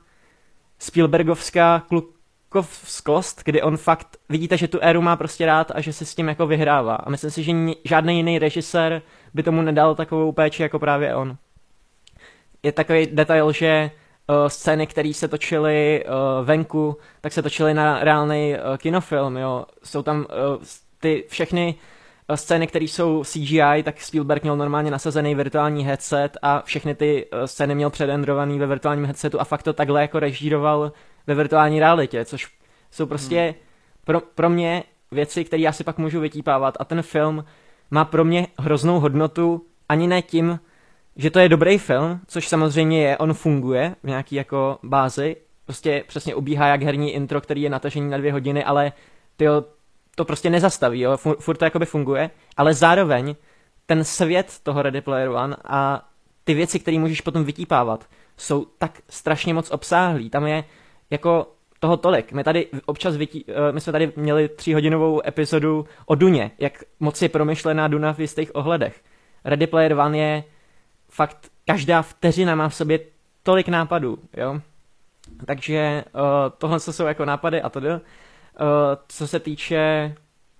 Spielbergovská 0.79 1.83
klukovskost, 1.87 3.41
kdy 3.45 3.61
on 3.61 3.77
fakt, 3.77 4.17
vidíte, 4.29 4.57
že 4.57 4.67
tu 4.67 4.79
éru 4.81 5.01
má 5.01 5.15
prostě 5.15 5.45
rád 5.45 5.71
a 5.75 5.81
že 5.81 5.93
se 5.93 6.05
s 6.05 6.15
tím 6.15 6.27
jako 6.27 6.47
vyhrává 6.47 6.95
a 6.95 7.09
myslím 7.09 7.31
si, 7.31 7.43
že 7.43 7.51
ni- 7.51 7.75
žádný 7.83 8.17
jiný 8.17 8.39
režisér 8.39 9.01
by 9.33 9.43
tomu 9.43 9.61
nedal 9.61 9.95
takovou 9.95 10.31
péči 10.31 10.61
jako 10.61 10.79
právě 10.79 11.15
on. 11.15 11.37
Je 12.63 12.71
takový 12.71 13.07
detail, 13.11 13.51
že 13.51 13.91
uh, 14.29 14.47
scény, 14.47 14.87
které 14.87 15.13
se 15.13 15.27
točily 15.27 16.05
uh, 16.05 16.45
venku, 16.45 16.97
tak 17.21 17.33
se 17.33 17.41
točily 17.41 17.73
na 17.73 18.03
reálný 18.03 18.53
uh, 18.53 18.77
kinofilm, 18.77 19.37
jo. 19.37 19.65
Jsou 19.83 20.01
tam 20.01 20.17
uh, 20.17 20.25
ty 20.99 21.25
všechny 21.27 21.75
uh, 22.29 22.35
scény, 22.35 22.67
které 22.67 22.85
jsou 22.85 23.23
CGI, 23.23 23.83
tak 23.83 24.01
Spielberg 24.01 24.43
měl 24.43 24.57
normálně 24.57 24.91
nasazený 24.91 25.35
virtuální 25.35 25.85
headset 25.85 26.37
a 26.41 26.61
všechny 26.61 26.95
ty 26.95 27.25
uh, 27.25 27.45
scény 27.45 27.75
měl 27.75 27.89
předendrovaný 27.89 28.59
ve 28.59 28.67
virtuálním 28.67 29.05
headsetu 29.05 29.41
a 29.41 29.43
fakt 29.43 29.63
to 29.63 29.73
takhle 29.73 30.01
jako 30.01 30.19
režíroval 30.19 30.91
ve 31.27 31.35
virtuální 31.35 31.79
realitě, 31.79 32.25
což 32.25 32.47
jsou 32.91 33.05
prostě 33.05 33.41
hmm. 33.41 33.53
pro, 34.05 34.21
pro 34.21 34.49
mě 34.49 34.83
věci, 35.11 35.45
které 35.45 35.61
já 35.61 35.71
si 35.71 35.83
pak 35.83 35.97
můžu 35.97 36.19
vytípávat 36.19 36.77
a 36.79 36.85
ten 36.85 37.01
film 37.01 37.45
má 37.91 38.05
pro 38.05 38.25
mě 38.25 38.47
hroznou 38.59 38.99
hodnotu 38.99 39.65
ani 39.89 40.07
ne 40.07 40.21
tím, 40.21 40.59
že 41.15 41.29
to 41.29 41.39
je 41.39 41.49
dobrý 41.49 41.77
film, 41.77 42.19
což 42.27 42.47
samozřejmě 42.47 43.03
je, 43.03 43.17
on 43.17 43.33
funguje 43.33 43.95
v 44.03 44.07
nějaký 44.07 44.35
jako 44.35 44.79
bázi, 44.83 45.35
prostě 45.65 46.03
přesně 46.07 46.35
ubíhá 46.35 46.67
jak 46.67 46.83
herní 46.83 47.13
intro, 47.13 47.41
který 47.41 47.61
je 47.61 47.69
natažený 47.69 48.09
na 48.09 48.17
dvě 48.17 48.31
hodiny, 48.31 48.63
ale 48.63 48.91
tyjo, 49.37 49.63
to 50.15 50.25
prostě 50.25 50.49
nezastaví, 50.49 51.01
jo, 51.01 51.17
Fur, 51.17 51.35
furt 51.39 51.57
to 51.57 51.65
jakoby 51.65 51.85
funguje, 51.85 52.29
ale 52.57 52.73
zároveň 52.73 53.35
ten 53.85 54.03
svět 54.03 54.59
toho 54.63 54.81
Ready 54.81 55.01
Player 55.01 55.29
One 55.29 55.55
a 55.65 56.09
ty 56.43 56.53
věci, 56.53 56.79
které 56.79 56.99
můžeš 56.99 57.21
potom 57.21 57.43
vytípávat, 57.43 58.05
jsou 58.37 58.65
tak 58.77 59.01
strašně 59.09 59.53
moc 59.53 59.71
obsáhlý. 59.71 60.29
Tam 60.29 60.47
je 60.47 60.63
jako 61.09 61.47
toho 61.79 61.97
tolik. 61.97 62.31
My 62.31 62.43
tady 62.43 62.67
občas 62.85 63.17
vytí, 63.17 63.45
my 63.71 63.81
jsme 63.81 63.91
tady 63.91 64.11
měli 64.15 64.49
tříhodinovou 64.49 65.21
epizodu 65.27 65.85
o 66.05 66.15
Duně, 66.15 66.51
jak 66.59 66.83
moc 66.99 67.21
je 67.21 67.29
promyšlená 67.29 67.87
Duna 67.87 68.13
v 68.13 68.19
jistých 68.19 68.55
ohledech. 68.55 69.01
Ready 69.45 69.67
Player 69.67 69.93
One 69.93 70.17
je 70.17 70.43
fakt 71.15 71.51
každá 71.65 72.01
vteřina 72.01 72.55
má 72.55 72.69
v 72.69 72.75
sobě 72.75 72.99
tolik 73.43 73.67
nápadů, 73.67 74.19
jo. 74.37 74.61
Takže 75.45 76.03
uh, 76.13 76.21
tohle 76.57 76.79
jsou 76.79 77.05
jako 77.05 77.25
nápady 77.25 77.61
a 77.61 77.69
tedy. 77.69 77.89
Uh, 77.89 77.99
co 79.07 79.27
se 79.27 79.39
týče 79.39 80.15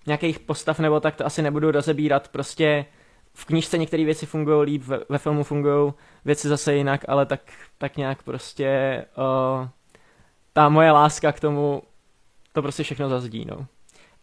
nějakých 0.07 0.39
postav 0.39 0.79
nebo 0.79 0.99
tak, 0.99 1.15
to 1.15 1.25
asi 1.25 1.41
nebudu 1.41 1.71
rozebírat, 1.71 2.27
prostě 2.27 2.85
v 3.33 3.45
knížce 3.45 3.77
některé 3.77 4.03
věci 4.03 4.25
fungují 4.25 4.65
líp, 4.65 4.83
ve, 4.83 4.99
ve 5.09 5.17
filmu 5.17 5.43
fungují 5.43 5.93
věci 6.25 6.47
zase 6.47 6.75
jinak, 6.75 7.05
ale 7.07 7.25
tak, 7.25 7.41
tak 7.77 7.97
nějak 7.97 8.23
prostě 8.23 9.05
uh, 9.17 9.67
ta 10.53 10.69
moje 10.69 10.91
láska 10.91 11.31
k 11.31 11.39
tomu 11.39 11.81
to 12.53 12.61
prostě 12.61 12.83
všechno 12.83 13.09
zazdí, 13.09 13.45
no. 13.45 13.65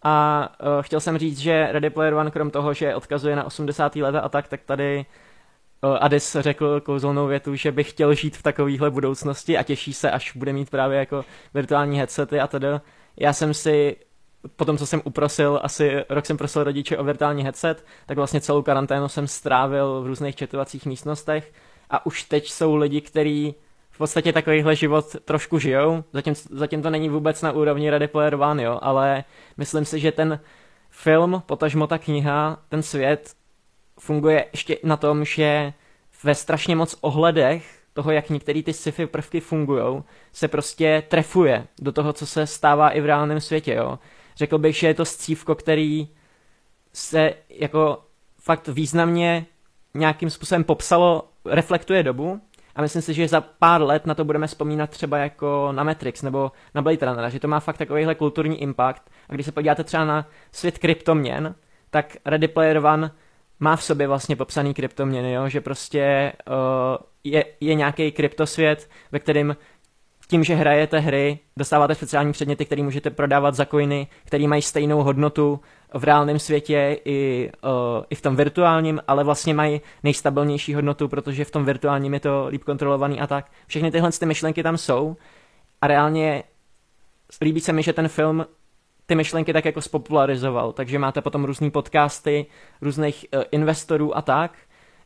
A 0.02 0.48
uh, 0.60 0.82
chtěl 0.82 1.00
jsem 1.00 1.18
říct, 1.18 1.38
že 1.38 1.68
Ready 1.72 1.90
Player 1.90 2.14
One, 2.14 2.30
krom 2.30 2.50
toho, 2.50 2.74
že 2.74 2.94
odkazuje 2.94 3.36
na 3.36 3.44
80. 3.44 3.96
leta 3.96 4.20
a 4.20 4.28
tak, 4.28 4.48
tak 4.48 4.60
tady 4.62 5.06
Adis 6.00 6.36
řekl 6.40 6.80
kouzelnou 6.80 7.26
větu, 7.26 7.54
že 7.54 7.72
by 7.72 7.84
chtěl 7.84 8.14
žít 8.14 8.36
v 8.36 8.42
takovéhle 8.42 8.90
budoucnosti 8.90 9.58
a 9.58 9.62
těší 9.62 9.92
se, 9.92 10.10
až 10.10 10.36
bude 10.36 10.52
mít 10.52 10.70
právě 10.70 10.98
jako 10.98 11.24
virtuální 11.54 11.98
headsety 11.98 12.40
a 12.40 12.46
tedy. 12.46 12.68
Já 13.16 13.32
jsem 13.32 13.54
si 13.54 13.96
potom, 14.56 14.78
co 14.78 14.86
jsem 14.86 15.00
uprosil, 15.04 15.60
asi 15.62 16.04
rok 16.08 16.26
jsem 16.26 16.36
prosil 16.36 16.64
rodiče 16.64 16.98
o 16.98 17.04
virtuální 17.04 17.42
headset, 17.44 17.84
tak 18.06 18.16
vlastně 18.16 18.40
celou 18.40 18.62
karanténu 18.62 19.08
jsem 19.08 19.26
strávil 19.26 20.02
v 20.02 20.06
různých 20.06 20.36
četovacích 20.36 20.86
místnostech 20.86 21.52
a 21.90 22.06
už 22.06 22.22
teď 22.22 22.50
jsou 22.50 22.76
lidi, 22.76 23.00
kteří 23.00 23.54
v 23.90 23.98
podstatě 23.98 24.32
takovýhle 24.32 24.76
život 24.76 25.16
trošku 25.24 25.58
žijou. 25.58 26.04
Zatím, 26.12 26.34
zatím 26.50 26.82
to 26.82 26.90
není 26.90 27.08
vůbec 27.08 27.42
na 27.42 27.52
úrovni 27.52 27.90
Ready 27.90 28.08
Player 28.08 28.34
One, 28.34 28.62
jo, 28.62 28.78
ale 28.82 29.24
myslím 29.56 29.84
si, 29.84 30.00
že 30.00 30.12
ten 30.12 30.40
film, 30.90 31.42
potažmo 31.46 31.86
ta 31.86 31.98
kniha, 31.98 32.58
ten 32.68 32.82
svět 32.82 33.34
funguje 34.00 34.46
ještě 34.52 34.78
na 34.84 34.96
tom, 34.96 35.24
že 35.24 35.72
ve 36.22 36.34
strašně 36.34 36.76
moc 36.76 36.96
ohledech 37.00 37.82
toho, 37.92 38.10
jak 38.10 38.30
některé 38.30 38.62
ty 38.62 38.72
sci-fi 38.72 39.06
prvky 39.06 39.40
fungují, 39.40 40.02
se 40.32 40.48
prostě 40.48 41.02
trefuje 41.08 41.66
do 41.80 41.92
toho, 41.92 42.12
co 42.12 42.26
se 42.26 42.46
stává 42.46 42.90
i 42.90 43.00
v 43.00 43.06
reálném 43.06 43.40
světě, 43.40 43.74
jo. 43.74 43.98
Řekl 44.36 44.58
bych, 44.58 44.76
že 44.76 44.86
je 44.86 44.94
to 44.94 45.04
scívko, 45.04 45.54
který 45.54 46.08
se 46.92 47.34
jako 47.48 48.04
fakt 48.40 48.68
významně 48.68 49.46
nějakým 49.94 50.30
způsobem 50.30 50.64
popsalo, 50.64 51.28
reflektuje 51.44 52.02
dobu 52.02 52.40
a 52.76 52.82
myslím 52.82 53.02
si, 53.02 53.14
že 53.14 53.28
za 53.28 53.40
pár 53.40 53.82
let 53.82 54.06
na 54.06 54.14
to 54.14 54.24
budeme 54.24 54.46
vzpomínat 54.46 54.90
třeba 54.90 55.18
jako 55.18 55.72
na 55.72 55.84
Matrix 55.84 56.22
nebo 56.22 56.52
na 56.74 56.82
Blade 56.82 57.06
Runnera, 57.06 57.28
že 57.28 57.40
to 57.40 57.48
má 57.48 57.60
fakt 57.60 57.76
takovýhle 57.76 58.14
kulturní 58.14 58.62
impact 58.62 59.02
a 59.28 59.34
když 59.34 59.46
se 59.46 59.52
podíváte 59.52 59.84
třeba 59.84 60.04
na 60.04 60.26
svět 60.52 60.78
kryptoměn, 60.78 61.54
tak 61.90 62.16
Ready 62.24 62.48
Player 62.48 62.76
One 62.86 63.10
má 63.62 63.76
v 63.76 63.84
sobě 63.84 64.06
vlastně 64.06 64.36
popsaný 64.36 64.74
kryptoměny, 64.74 65.32
jo? 65.32 65.48
že 65.48 65.60
prostě 65.60 66.32
uh, 66.48 66.54
je, 67.24 67.44
je 67.60 67.74
nějaký 67.74 68.12
kryptosvět, 68.12 68.90
ve 69.12 69.18
kterém 69.18 69.56
tím, 70.32 70.44
že 70.44 70.54
hrajete 70.54 70.98
hry, 70.98 71.38
dostáváte 71.56 71.94
speciální 71.94 72.32
předměty, 72.32 72.64
které 72.64 72.82
můžete 72.82 73.10
prodávat 73.10 73.54
za 73.54 73.66
coiny, 73.66 74.06
které 74.24 74.48
mají 74.48 74.62
stejnou 74.62 75.02
hodnotu 75.02 75.60
v 75.94 76.04
reálném 76.04 76.38
světě 76.38 76.98
i, 77.04 77.50
uh, 77.64 78.04
i 78.10 78.14
v 78.14 78.22
tom 78.22 78.36
virtuálním, 78.36 79.00
ale 79.08 79.24
vlastně 79.24 79.54
mají 79.54 79.80
nejstabilnější 80.02 80.74
hodnotu, 80.74 81.08
protože 81.08 81.44
v 81.44 81.50
tom 81.50 81.64
virtuálním 81.64 82.14
je 82.14 82.20
to 82.20 82.46
líp 82.48 82.64
kontrolovaný 82.64 83.20
a 83.20 83.26
tak. 83.26 83.50
Všechny 83.66 83.90
tyhle 83.90 84.12
ty 84.12 84.26
myšlenky 84.26 84.62
tam 84.62 84.76
jsou 84.76 85.16
a 85.80 85.86
reálně 85.86 86.42
líbí 87.42 87.60
se 87.60 87.72
mi, 87.72 87.82
že 87.82 87.92
ten 87.92 88.08
film 88.08 88.46
ty 89.06 89.14
myšlenky 89.14 89.52
tak 89.52 89.64
jako 89.64 89.80
spopularizoval, 89.80 90.72
takže 90.72 90.98
máte 90.98 91.20
potom 91.20 91.44
různé 91.44 91.70
podcasty 91.70 92.46
různých 92.80 93.26
uh, 93.34 93.42
investorů 93.50 94.16
a 94.16 94.22
tak, 94.22 94.52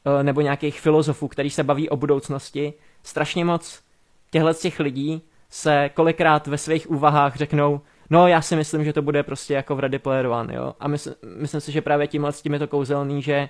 uh, 0.04 0.22
nebo 0.22 0.40
nějakých 0.40 0.80
filozofů, 0.80 1.28
který 1.28 1.50
se 1.50 1.64
baví 1.64 1.88
o 1.88 1.96
budoucnosti. 1.96 2.74
Strašně 3.02 3.44
moc 3.44 3.82
těchto 4.30 4.54
těch 4.54 4.80
lidí 4.80 5.22
se 5.50 5.90
kolikrát 5.94 6.46
ve 6.46 6.58
svých 6.58 6.90
úvahách 6.90 7.36
řeknou, 7.36 7.80
no 8.10 8.28
já 8.28 8.42
si 8.42 8.56
myslím, 8.56 8.84
že 8.84 8.92
to 8.92 9.02
bude 9.02 9.22
prostě 9.22 9.54
jako 9.54 9.76
v 9.76 9.80
Ready 9.80 9.98
Player 9.98 10.26
One, 10.26 10.54
jo. 10.54 10.74
A 10.80 10.88
mysl, 10.88 11.14
myslím 11.36 11.60
si, 11.60 11.72
že 11.72 11.82
právě 11.82 12.06
tímhle 12.06 12.32
s 12.32 12.42
tím 12.42 12.52
je 12.52 12.58
to 12.58 12.68
kouzelný, 12.68 13.22
že 13.22 13.48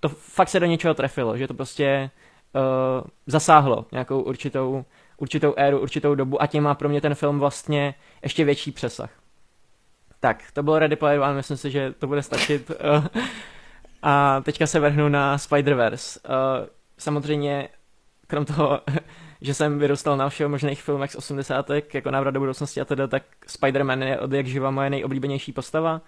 to 0.00 0.08
fakt 0.08 0.48
se 0.48 0.60
do 0.60 0.66
něčeho 0.66 0.94
trefilo, 0.94 1.36
že 1.36 1.48
to 1.48 1.54
prostě 1.54 2.10
uh, 2.54 3.06
zasáhlo 3.26 3.86
nějakou 3.92 4.20
určitou, 4.20 4.84
určitou 5.16 5.54
éru, 5.56 5.80
určitou 5.80 6.14
dobu 6.14 6.42
a 6.42 6.46
tím 6.46 6.62
má 6.62 6.74
pro 6.74 6.88
mě 6.88 7.00
ten 7.00 7.14
film 7.14 7.38
vlastně 7.38 7.94
ještě 8.22 8.44
větší 8.44 8.72
přesah. 8.72 9.10
Tak, 10.20 10.44
to 10.52 10.62
bylo 10.62 10.78
Ready 10.78 10.96
Player 10.96 11.20
One, 11.20 11.34
myslím 11.34 11.56
si, 11.56 11.70
že 11.70 11.92
to 11.98 12.06
bude 12.06 12.22
stačit. 12.22 12.70
A 14.02 14.40
teďka 14.44 14.66
se 14.66 14.80
vrhnu 14.80 15.08
na 15.08 15.36
Spider-Verse. 15.36 16.20
Uh, 16.28 16.66
samozřejmě, 16.98 17.68
krom 18.26 18.44
toho, 18.44 18.80
že 19.40 19.54
jsem 19.54 19.78
vyrůstal 19.78 20.16
na 20.16 20.28
všech 20.28 20.46
možných 20.46 20.82
filmech 20.82 21.12
z 21.12 21.16
80. 21.16 21.70
jako 21.94 22.10
návrat 22.10 22.30
do 22.30 22.40
budoucnosti 22.40 22.80
a 22.80 22.84
teda, 22.84 23.06
tak 23.06 23.22
Spider-Man 23.46 24.02
je 24.02 24.20
od 24.20 24.32
jak 24.32 24.46
živa 24.46 24.70
moje 24.70 24.90
nejoblíbenější 24.90 25.52
postava. 25.52 26.00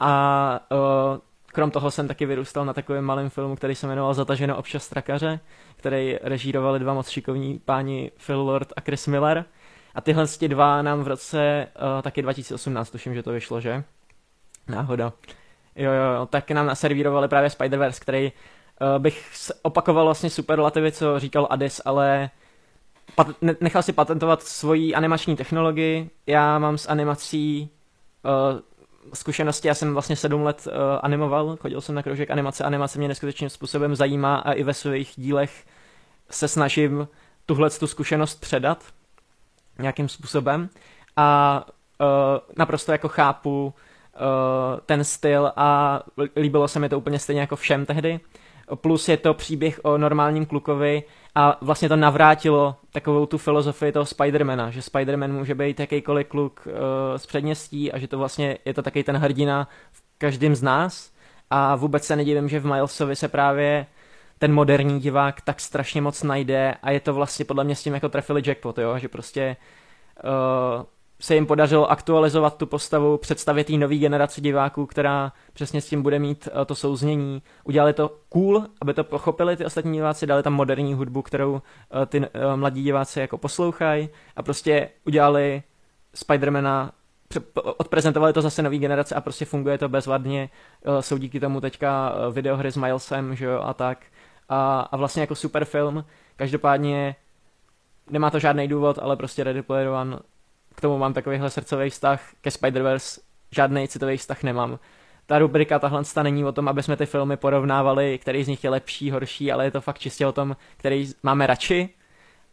A 0.00 0.60
uh, 0.70 1.18
krom 1.46 1.70
toho 1.70 1.90
jsem 1.90 2.08
taky 2.08 2.26
vyrůstal 2.26 2.64
na 2.64 2.72
takovém 2.72 3.04
malém 3.04 3.30
filmu, 3.30 3.56
který 3.56 3.74
se 3.74 3.86
jmenoval 3.86 4.14
Zataženo 4.14 4.56
občas 4.56 4.84
strakaře, 4.84 5.40
který 5.76 6.18
režírovali 6.22 6.78
dva 6.78 6.94
moc 6.94 7.08
šikovní 7.08 7.58
páni 7.58 8.10
Phil 8.26 8.40
Lord 8.40 8.72
a 8.76 8.80
Chris 8.80 9.06
Miller. 9.06 9.44
A 9.94 10.00
tyhle 10.00 10.26
dva 10.46 10.82
nám 10.82 11.02
v 11.02 11.08
roce 11.08 11.66
uh, 11.96 12.02
taky 12.02 12.22
2018, 12.22 12.90
tuším, 12.90 13.14
že 13.14 13.22
to 13.22 13.32
vyšlo, 13.32 13.60
že? 13.60 13.84
Náhoda. 14.68 15.12
Jo, 15.76 15.92
jo, 15.92 16.26
tak 16.26 16.50
nám 16.50 16.66
naservírovali 16.66 17.28
právě 17.28 17.48
Spider-Verse, 17.48 18.00
který 18.00 18.32
uh, 18.32 18.98
bych 18.98 19.30
opakoval 19.62 20.04
vlastně 20.04 20.30
superlativy, 20.30 20.92
co 20.92 21.18
říkal 21.18 21.46
Adis, 21.50 21.80
ale 21.84 22.30
pat- 23.16 23.56
nechal 23.60 23.82
si 23.82 23.92
patentovat 23.92 24.42
svoji 24.42 24.94
animační 24.94 25.36
technologii. 25.36 26.10
Já 26.26 26.58
mám 26.58 26.78
s 26.78 26.88
animací 26.88 27.70
uh, 28.24 28.60
zkušenosti, 29.14 29.68
já 29.68 29.74
jsem 29.74 29.92
vlastně 29.92 30.16
sedm 30.16 30.42
let 30.42 30.66
uh, 30.66 30.72
animoval, 31.02 31.56
chodil 31.56 31.80
jsem 31.80 31.94
na 31.94 32.02
kroužek 32.02 32.30
animace, 32.30 32.64
animace 32.64 32.98
mě 32.98 33.08
neskutečným 33.08 33.50
způsobem 33.50 33.96
zajímá 33.96 34.36
a 34.36 34.52
i 34.52 34.62
ve 34.62 34.74
svých 34.74 35.12
dílech 35.16 35.66
se 36.30 36.48
snažím 36.48 37.08
tuhle 37.46 37.70
tu 37.70 37.86
zkušenost 37.86 38.40
předat 38.40 38.84
nějakým 39.82 40.08
způsobem. 40.08 40.68
A 41.16 41.64
uh, 42.00 42.06
naprosto 42.56 42.92
jako 42.92 43.08
chápu 43.08 43.64
uh, 43.64 44.80
ten 44.86 45.04
styl 45.04 45.52
a 45.56 46.00
líbilo 46.36 46.68
se 46.68 46.78
mi 46.78 46.88
to 46.88 46.98
úplně 46.98 47.18
stejně 47.18 47.40
jako 47.40 47.56
všem 47.56 47.86
tehdy. 47.86 48.20
Plus 48.74 49.08
je 49.08 49.16
to 49.16 49.34
příběh 49.34 49.80
o 49.82 49.98
normálním 49.98 50.46
klukovi 50.46 51.02
a 51.34 51.58
vlastně 51.60 51.88
to 51.88 51.96
navrátilo 51.96 52.76
takovou 52.92 53.26
tu 53.26 53.38
filozofii 53.38 53.92
toho 53.92 54.06
Spidermana, 54.06 54.70
že 54.70 54.82
Spiderman 54.82 55.32
může 55.32 55.54
být 55.54 55.80
jakýkoliv 55.80 56.28
kluk 56.28 56.66
uh, 56.66 56.72
z 57.16 57.26
předměstí 57.26 57.92
a 57.92 57.98
že 57.98 58.08
to 58.08 58.18
vlastně 58.18 58.58
je 58.64 58.74
to 58.74 58.82
taky 58.82 59.04
ten 59.04 59.16
hrdina 59.16 59.68
v 59.92 60.02
každém 60.18 60.54
z 60.54 60.62
nás. 60.62 61.10
A 61.50 61.76
vůbec 61.76 62.04
se 62.04 62.16
nedivím, 62.16 62.48
že 62.48 62.60
v 62.60 62.66
Milesovi 62.66 63.16
se 63.16 63.28
právě 63.28 63.86
ten 64.40 64.52
moderní 64.52 65.00
divák 65.00 65.40
tak 65.40 65.60
strašně 65.60 66.00
moc 66.02 66.22
najde 66.22 66.74
a 66.82 66.90
je 66.90 67.00
to 67.00 67.14
vlastně 67.14 67.44
podle 67.44 67.64
mě 67.64 67.76
s 67.76 67.82
tím 67.82 67.94
jako 67.94 68.08
trefili 68.08 68.42
jackpot, 68.46 68.78
jo? 68.78 68.98
že 68.98 69.08
prostě 69.08 69.56
uh, 70.24 70.84
se 71.20 71.34
jim 71.34 71.46
podařilo 71.46 71.90
aktualizovat 71.90 72.56
tu 72.56 72.66
postavu, 72.66 73.18
představit 73.18 73.70
jí 73.70 73.78
nový 73.78 73.98
generaci 73.98 74.40
diváků, 74.40 74.86
která 74.86 75.32
přesně 75.52 75.80
s 75.80 75.88
tím 75.88 76.02
bude 76.02 76.18
mít 76.18 76.48
uh, 76.56 76.64
to 76.64 76.74
souznění. 76.74 77.42
Udělali 77.64 77.92
to 77.92 78.16
cool, 78.28 78.66
aby 78.80 78.94
to 78.94 79.04
pochopili 79.04 79.56
ty 79.56 79.64
ostatní 79.64 79.92
diváci, 79.92 80.26
dali 80.26 80.42
tam 80.42 80.52
moderní 80.52 80.94
hudbu, 80.94 81.22
kterou 81.22 81.52
uh, 81.52 81.60
ty 82.06 82.18
uh, 82.18 82.26
mladí 82.54 82.82
diváci 82.82 83.20
jako 83.20 83.38
poslouchají 83.38 84.08
a 84.36 84.42
prostě 84.42 84.88
udělali 85.06 85.62
Spidermana 86.14 86.92
odprezentovali 87.76 88.32
to 88.32 88.42
zase 88.42 88.62
nový 88.62 88.78
generace 88.78 89.14
a 89.14 89.20
prostě 89.20 89.44
funguje 89.44 89.78
to 89.78 89.88
bezvadně. 89.88 90.50
Jsou 91.00 91.18
díky 91.18 91.40
tomu 91.40 91.60
teďka 91.60 92.14
videohry 92.30 92.72
s 92.72 92.76
Milesem, 92.76 93.36
že 93.36 93.44
jo, 93.44 93.60
a 93.62 93.74
tak. 93.74 93.98
A, 94.50 94.80
a 94.80 94.96
vlastně 94.96 95.20
jako 95.20 95.34
super 95.34 95.64
film. 95.64 96.04
Každopádně 96.36 97.16
nemá 98.10 98.30
to 98.30 98.38
žádný 98.38 98.68
důvod, 98.68 98.98
ale 99.02 99.16
prostě 99.16 99.44
Ready 99.44 99.62
Player 99.62 99.88
One 99.88 100.18
k 100.74 100.80
tomu 100.80 100.98
mám 100.98 101.12
takovýhle 101.12 101.50
srdcový 101.50 101.90
vztah, 101.90 102.20
ke 102.40 102.50
Spider-Verse 102.50 103.20
žádný 103.50 103.88
citový 103.88 104.16
vztah 104.16 104.42
nemám. 104.42 104.78
Ta 105.26 105.38
rubrika 105.38 105.78
tahle 105.78 106.02
není 106.22 106.44
o 106.44 106.52
tom, 106.52 106.68
aby 106.68 106.82
jsme 106.82 106.96
ty 106.96 107.06
filmy 107.06 107.36
porovnávali, 107.36 108.18
který 108.18 108.44
z 108.44 108.48
nich 108.48 108.64
je 108.64 108.70
lepší, 108.70 109.10
horší, 109.10 109.52
ale 109.52 109.64
je 109.64 109.70
to 109.70 109.80
fakt 109.80 109.98
čistě 109.98 110.26
o 110.26 110.32
tom, 110.32 110.56
který 110.76 111.10
máme 111.22 111.46
radši. 111.46 111.88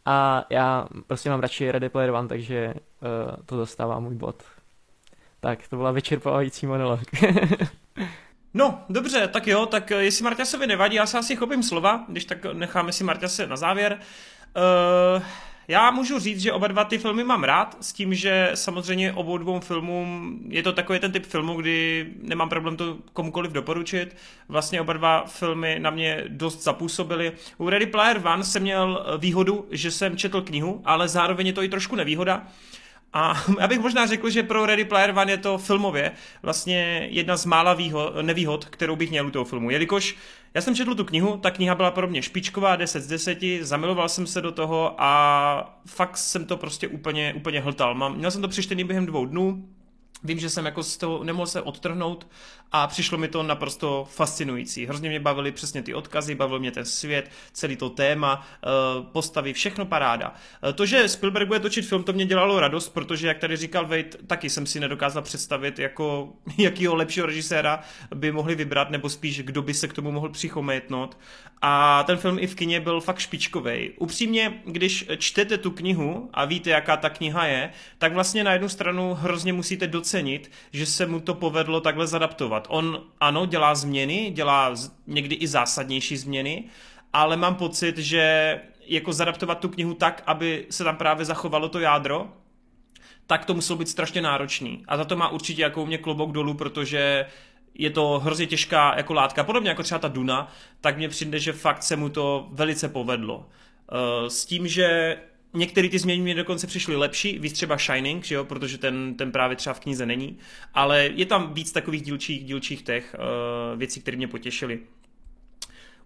A 0.06 0.46
já 0.50 0.88
prostě 1.08 1.30
mám 1.30 1.40
radši 1.40 1.72
Ready 1.72 1.90
Player 1.90 2.12
One, 2.12 2.28
takže 2.28 2.74
uh, 2.74 3.36
to 3.46 3.58
dostává 3.58 4.00
můj 4.00 4.16
bod. 4.16 4.44
Tak, 5.40 5.68
to 5.68 5.76
byla 5.76 5.92
vyčerpávající 5.92 6.68
monolog. 6.68 7.00
No, 8.58 8.84
dobře, 8.90 9.28
tak 9.28 9.48
jo, 9.48 9.66
tak 9.66 9.92
eh, 9.92 10.04
jestli 10.04 10.24
Marťasovi 10.24 10.68
nevadí, 10.68 10.96
já 10.96 11.06
se 11.06 11.18
asi 11.18 11.36
chopím 11.36 11.64
slova, 11.64 12.06
když 12.08 12.26
tak 12.26 12.46
necháme 12.54 12.92
si 12.94 13.04
Marťase 13.04 13.48
na 13.48 13.58
závěr. 13.58 14.00
Uh, 15.18 15.24
já 15.68 15.92
můžu 15.92 16.20
říct, 16.20 16.42
že 16.42 16.52
oba 16.52 16.68
dva 16.68 16.84
ty 16.84 16.98
filmy 16.98 17.24
mám 17.24 17.44
rád, 17.44 17.78
s 17.82 17.94
tím, 17.94 18.14
že 18.14 18.52
samozřejmě 18.54 19.14
obou 19.14 19.38
dvou 19.38 19.60
filmům 19.60 20.40
je 20.50 20.64
to 20.64 20.74
takový 20.74 21.00
ten 21.00 21.12
typ 21.12 21.26
filmu, 21.26 21.56
kdy 21.56 22.08
nemám 22.22 22.50
problém 22.50 22.78
to 22.78 22.98
komukoliv 23.14 23.52
doporučit. 23.52 24.16
Vlastně 24.48 24.82
oba 24.82 24.94
dva 24.94 25.26
filmy 25.26 25.80
na 25.80 25.90
mě 25.90 26.24
dost 26.28 26.64
zapůsobily. 26.64 27.32
U 27.58 27.70
Ready 27.70 27.86
Player 27.86 28.22
One 28.28 28.44
jsem 28.44 28.62
měl 28.62 29.06
výhodu, 29.18 29.68
že 29.72 29.92
jsem 29.92 30.18
četl 30.18 30.42
knihu, 30.42 30.82
ale 30.86 31.08
zároveň 31.08 31.48
je 31.48 31.54
to 31.54 31.64
i 31.64 31.70
trošku 31.70 31.96
nevýhoda. 31.96 32.48
A 33.14 33.44
já 33.60 33.68
bych 33.68 33.80
možná 33.80 34.06
řekl, 34.06 34.30
že 34.30 34.44
pro 34.44 34.66
Ready 34.66 34.86
Player 34.86 35.18
One 35.18 35.32
je 35.32 35.38
to 35.38 35.58
filmově 35.58 36.12
vlastně 36.42 37.08
jedna 37.12 37.38
z 37.38 37.46
mála 37.46 37.74
výhod, 37.74 38.14
nevýhod, 38.22 38.66
kterou 38.66 38.96
bych 38.96 39.10
měl 39.10 39.28
u 39.28 39.32
toho 39.32 39.46
filmu. 39.46 39.70
Jelikož 39.70 40.16
já 40.54 40.62
jsem 40.62 40.76
četl 40.76 40.96
tu 40.96 41.04
knihu, 41.04 41.38
ta 41.38 41.52
kniha 41.52 41.76
byla 41.76 41.92
pro 41.92 42.08
mě 42.08 42.22
špičková, 42.22 42.76
10 42.76 43.02
z 43.02 43.08
10, 43.08 43.40
zamiloval 43.62 44.10
jsem 44.10 44.28
se 44.28 44.42
do 44.42 44.52
toho 44.52 44.96
a 44.98 45.82
fakt 45.86 46.18
jsem 46.18 46.46
to 46.46 46.58
prostě 46.58 46.88
úplně, 46.88 47.34
úplně 47.34 47.62
hltal. 47.62 47.96
Mám, 47.96 48.18
měl 48.18 48.32
jsem 48.32 48.42
to 48.42 48.48
přečtený 48.48 48.84
během 48.84 49.06
dvou 49.06 49.26
dnů, 49.26 49.68
Vím, 50.24 50.40
že 50.40 50.50
jsem 50.50 50.66
jako 50.66 50.84
z 50.84 50.98
toho 50.98 51.24
nemohl 51.24 51.48
se 51.48 51.62
odtrhnout 51.62 52.28
a 52.72 52.88
přišlo 52.88 53.18
mi 53.18 53.28
to 53.28 53.44
naprosto 53.44 54.08
fascinující. 54.12 54.86
Hrozně 54.86 55.10
mě 55.10 55.20
bavily 55.20 55.52
přesně 55.52 55.84
ty 55.84 55.94
odkazy, 55.94 56.36
bavil 56.36 56.60
mě 56.60 56.72
ten 56.72 56.86
svět, 56.86 57.32
celý 57.54 57.76
to 57.76 57.90
téma, 57.90 58.48
eh, 58.64 58.68
postavy, 59.12 59.54
všechno 59.54 59.86
paráda. 59.86 60.34
Eh, 60.70 60.74
to, 60.74 60.86
že 60.86 61.10
Spielberg 61.10 61.48
bude 61.48 61.60
točit 61.60 61.86
film, 61.86 62.04
to 62.04 62.14
mě 62.14 62.26
dělalo 62.26 62.60
radost, 62.60 62.90
protože, 62.90 63.28
jak 63.28 63.38
tady 63.38 63.58
říkal 63.58 63.86
Wade, 63.86 64.10
taky 64.28 64.50
jsem 64.50 64.66
si 64.66 64.80
nedokázal 64.80 65.22
představit, 65.22 65.80
jako 65.80 66.34
jakýho 66.58 66.96
lepšího 66.96 67.26
režiséra 67.26 67.80
by 68.16 68.32
mohli 68.32 68.56
vybrat, 68.56 68.90
nebo 68.90 69.10
spíš, 69.10 69.42
kdo 69.42 69.62
by 69.62 69.74
se 69.74 69.88
k 69.88 69.94
tomu 69.94 70.12
mohl 70.12 70.30
přichomejtnout. 70.30 71.18
A 71.62 72.04
ten 72.04 72.18
film 72.18 72.40
i 72.40 72.48
v 72.48 72.56
kině 72.56 72.80
byl 72.80 73.02
fakt 73.02 73.20
špičkový. 73.20 73.92
Upřímně, 74.00 74.62
když 74.66 75.10
čtete 75.18 75.58
tu 75.58 75.72
knihu 75.72 76.30
a 76.34 76.46
víte, 76.46 76.70
jaká 76.70 76.98
ta 76.98 77.10
kniha 77.10 77.46
je, 77.46 77.70
tak 77.98 78.14
vlastně 78.14 78.44
na 78.44 78.54
jednu 78.54 78.70
stranu 78.70 79.14
hrozně 79.14 79.54
musíte 79.54 79.88
docenit, 79.88 80.52
že 80.74 80.86
se 80.86 81.06
mu 81.06 81.20
to 81.20 81.34
povedlo 81.34 81.82
takhle 81.82 82.08
zadaptovat. 82.08 82.57
On 82.70 83.04
ano, 83.20 83.46
dělá 83.46 83.76
změny, 83.76 84.32
dělá 84.36 84.76
někdy 85.08 85.36
i 85.36 85.48
zásadnější 85.48 86.18
změny, 86.18 86.64
ale 87.14 87.38
mám 87.38 87.56
pocit, 87.56 87.98
že 87.98 88.60
jako 88.88 89.14
zadaptovat 89.14 89.60
tu 89.60 89.70
knihu 89.70 89.94
tak, 89.94 90.24
aby 90.26 90.66
se 90.70 90.84
tam 90.84 90.98
právě 90.98 91.26
zachovalo 91.26 91.70
to 91.70 91.80
jádro, 91.80 92.28
tak 93.28 93.46
to 93.46 93.54
muselo 93.54 93.80
být 93.80 93.90
strašně 93.90 94.22
náročný. 94.22 94.84
A 94.88 94.98
za 94.98 95.06
to 95.06 95.16
má 95.16 95.30
určitě 95.30 95.62
jako 95.62 95.84
u 95.84 95.86
mě 95.86 95.98
klobouk 95.98 96.32
dolů, 96.32 96.54
protože 96.54 97.26
je 97.74 97.90
to 97.90 98.20
hrozně 98.20 98.48
těžká 98.48 98.94
jako 98.98 99.14
látka, 99.14 99.44
podobně 99.44 99.70
jako 99.70 99.84
třeba 99.84 100.00
ta 100.00 100.08
Duna, 100.08 100.52
tak 100.82 100.98
mně 100.98 101.10
přijde, 101.10 101.40
že 101.40 101.54
fakt 101.54 101.84
se 101.84 101.96
mu 101.96 102.10
to 102.10 102.48
velice 102.52 102.90
povedlo. 102.90 103.46
Eh, 103.92 104.30
s 104.30 104.46
tím, 104.46 104.68
že 104.68 105.18
některé 105.58 105.90
ty 105.90 106.00
změny 106.00 106.22
mě 106.22 106.36
dokonce 106.36 106.68
přišly 106.68 106.96
lepší, 106.96 107.40
víc 107.40 107.54
třeba 107.54 107.78
Shining, 107.78 108.24
že 108.24 108.36
jo, 108.36 108.46
protože 108.46 108.78
ten, 108.78 109.16
ten 109.16 109.32
právě 109.32 109.56
třeba 109.58 109.74
v 109.74 109.80
knize 109.80 110.06
není, 110.06 110.38
ale 110.74 111.10
je 111.16 111.26
tam 111.26 111.54
víc 111.54 111.72
takových 111.72 112.02
dílčích, 112.02 112.44
dílčích 112.44 112.82
těch 112.82 113.16
uh, 113.20 113.80
věcí, 113.80 114.02
které 114.02 114.18
mě 114.18 114.28
potěšily. 114.28 114.80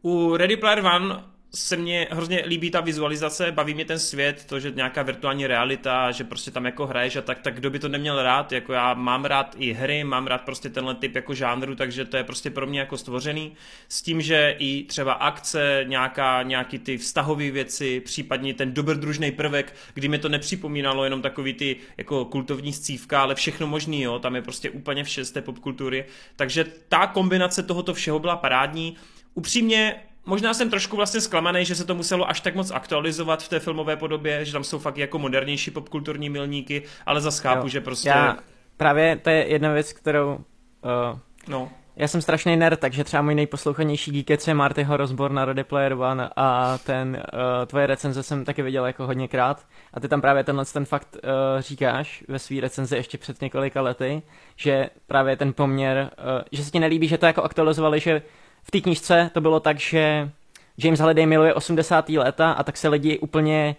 U 0.02 0.36
Ready 0.38 0.58
Player 0.58 0.86
One 0.86 1.24
se 1.56 1.78
mně 1.78 2.08
hrozně 2.12 2.44
líbí 2.48 2.72
ta 2.72 2.82
vizualizace, 2.82 3.52
baví 3.52 3.74
mě 3.74 3.86
ten 3.86 4.00
svět, 4.00 4.46
to, 4.46 4.60
že 4.60 4.72
nějaká 4.72 5.04
virtuální 5.04 5.48
realita, 5.48 6.12
že 6.12 6.24
prostě 6.24 6.52
tam 6.52 6.66
jako 6.66 6.88
hraješ 6.88 7.16
a 7.16 7.22
tak, 7.22 7.40
tak 7.40 7.56
kdo 7.56 7.70
by 7.70 7.80
to 7.80 7.90
neměl 7.90 8.24
rád, 8.24 8.52
jako 8.52 8.74
já 8.74 8.94
mám 8.94 9.26
rád 9.26 9.56
i 9.60 9.74
hry, 9.74 10.04
mám 10.04 10.28
rád 10.28 10.42
prostě 10.42 10.70
tenhle 10.70 10.96
typ 10.96 11.16
jako 11.16 11.34
žánru, 11.34 11.76
takže 11.76 12.06
to 12.06 12.18
je 12.18 12.24
prostě 12.24 12.50
pro 12.50 12.68
mě 12.68 12.80
jako 12.80 12.98
stvořený, 12.98 13.54
s 13.90 14.02
tím, 14.02 14.22
že 14.22 14.56
i 14.60 14.84
třeba 14.84 15.14
akce, 15.14 15.86
nějaká, 15.88 16.44
nějaký 16.44 16.80
ty 16.80 16.98
vztahové 16.98 17.52
věci, 17.52 18.00
případně 18.00 18.54
ten 18.54 18.74
dobrodružný 18.74 19.32
prvek, 19.32 19.76
kdy 19.94 20.08
mi 20.08 20.20
to 20.20 20.30
nepřipomínalo 20.30 21.04
jenom 21.04 21.22
takový 21.22 21.54
ty 21.54 21.76
jako 21.98 22.26
kultovní 22.26 22.74
scívka, 22.74 23.22
ale 23.22 23.36
všechno 23.36 23.68
možný, 23.68 24.02
jo, 24.02 24.20
tam 24.20 24.36
je 24.36 24.42
prostě 24.42 24.70
úplně 24.70 25.04
vše 25.04 25.26
z 25.26 25.32
té 25.32 25.42
popkultury, 25.42 26.06
takže 26.36 26.66
ta 26.90 27.08
kombinace 27.08 27.64
tohoto 27.64 27.94
všeho 27.94 28.20
byla 28.20 28.36
parádní, 28.36 28.98
Upřímně 29.34 29.96
možná 30.26 30.54
jsem 30.54 30.70
trošku 30.70 30.96
vlastně 30.96 31.22
zklamaný, 31.22 31.66
že 31.66 31.76
se 31.76 31.86
to 31.86 31.96
muselo 31.96 32.30
až 32.30 32.42
tak 32.42 32.56
moc 32.56 32.72
aktualizovat 32.72 33.44
v 33.44 33.50
té 33.50 33.60
filmové 33.60 33.96
podobě, 33.96 34.46
že 34.46 34.52
tam 34.52 34.64
jsou 34.64 34.80
fakt 34.80 34.98
jako 34.98 35.20
modernější 35.20 35.72
popkulturní 35.72 36.30
milníky, 36.30 36.84
ale 37.06 37.22
zase 37.22 37.42
chápu, 37.42 37.66
jo. 37.66 37.70
že 37.70 37.82
prostě... 37.82 38.10
Já 38.10 38.38
právě 38.78 39.16
to 39.16 39.30
je 39.30 39.48
jedna 39.48 39.74
věc, 39.74 39.94
kterou... 39.94 40.34
Uh, 40.34 41.20
no. 41.48 41.72
Já 41.96 42.08
jsem 42.08 42.22
strašný 42.22 42.58
nerd, 42.58 42.80
takže 42.80 43.04
třeba 43.04 43.22
můj 43.22 43.36
nejposlouchanější 43.36 44.12
geekec 44.12 44.48
je 44.48 44.54
Martyho 44.54 44.98
rozbor 44.98 45.32
na 45.32 45.46
Ready 45.46 45.64
Player 45.64 45.94
One 45.94 46.30
a 46.36 46.78
ten, 46.78 47.24
uh, 47.34 47.66
tvoje 47.66 47.88
recenze 47.88 48.24
jsem 48.24 48.46
taky 48.46 48.62
viděl 48.62 48.86
jako 48.86 49.08
hodněkrát 49.08 49.66
a 49.94 50.00
ty 50.00 50.08
tam 50.08 50.22
právě 50.22 50.44
tenhle 50.44 50.66
ten 50.66 50.86
fakt 50.86 51.18
uh, 51.24 51.62
říkáš 51.62 52.24
ve 52.28 52.40
své 52.40 52.62
recenzi 52.62 52.96
ještě 52.96 53.18
před 53.18 53.42
několika 53.42 53.82
lety, 53.82 54.22
že 54.56 54.90
právě 55.08 55.38
ten 55.38 55.54
poměr, 55.54 56.10
uh, 56.18 56.42
že 56.52 56.64
se 56.64 56.72
ti 56.72 56.80
nelíbí, 56.80 57.08
že 57.08 57.18
to 57.18 57.26
jako 57.26 57.44
aktualizovali, 57.44 58.00
že 58.00 58.22
v 58.64 58.72
té 58.72 58.82
knižce 58.82 59.30
to 59.34 59.42
bylo 59.42 59.60
tak, 59.60 59.80
že 59.80 60.30
James 60.78 61.00
Halliday 61.00 61.26
miluje 61.26 61.54
80. 61.54 62.10
léta 62.10 62.52
a 62.52 62.64
tak 62.64 62.78
se 62.78 62.88
lidi 62.88 63.20
úplně 63.20 63.76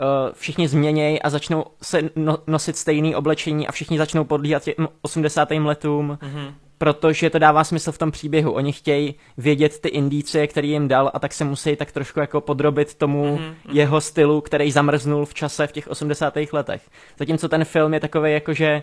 uh, 0.00 0.32
všichni 0.32 0.68
změnějí 0.68 1.22
a 1.22 1.30
začnou 1.30 1.64
se 1.82 2.02
no, 2.16 2.38
nosit 2.46 2.76
stejný 2.76 3.14
oblečení 3.14 3.68
a 3.68 3.72
všichni 3.72 3.98
začnou 3.98 4.24
podlíhat 4.24 4.62
těm 4.62 4.88
80. 5.02 5.50
letům, 5.50 6.18
mm-hmm. 6.22 6.54
protože 6.78 7.30
to 7.30 7.38
dává 7.38 7.64
smysl 7.64 7.92
v 7.92 7.98
tom 7.98 8.10
příběhu. 8.10 8.52
Oni 8.52 8.72
chtějí 8.72 9.14
vědět 9.36 9.80
ty 9.80 9.88
indicie, 9.88 10.46
který 10.46 10.70
jim 10.70 10.88
dal 10.88 11.10
a 11.14 11.18
tak 11.18 11.32
se 11.32 11.44
musí 11.44 11.76
tak 11.76 11.92
trošku 11.92 12.20
jako 12.20 12.40
podrobit 12.40 12.94
tomu 12.94 13.36
mm-hmm. 13.36 13.54
jeho 13.72 14.00
stylu, 14.00 14.40
který 14.40 14.72
zamrznul 14.72 15.24
v 15.24 15.34
čase 15.34 15.66
v 15.66 15.72
těch 15.72 15.88
80. 15.88 16.34
letech. 16.52 16.82
Zatímco 17.18 17.48
ten 17.48 17.64
film 17.64 17.94
je 17.94 18.00
takový 18.00 18.32
jako, 18.32 18.54
že 18.54 18.82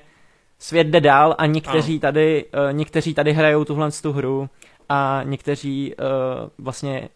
svět 0.60 0.88
jde 0.88 1.02
dál 1.02 1.36
a 1.38 1.46
někteří 1.46 2.00
tady, 2.00 2.46
uh, 2.46 2.74
někteří 2.74 3.14
tady 3.14 3.34
hrajou 3.34 3.66
tuhle 3.66 3.90
tu 4.02 4.12
hru 4.12 4.50
a 4.92 5.22
někteří 5.24 5.96
uh, 5.96 6.50
vlastně 6.58 7.10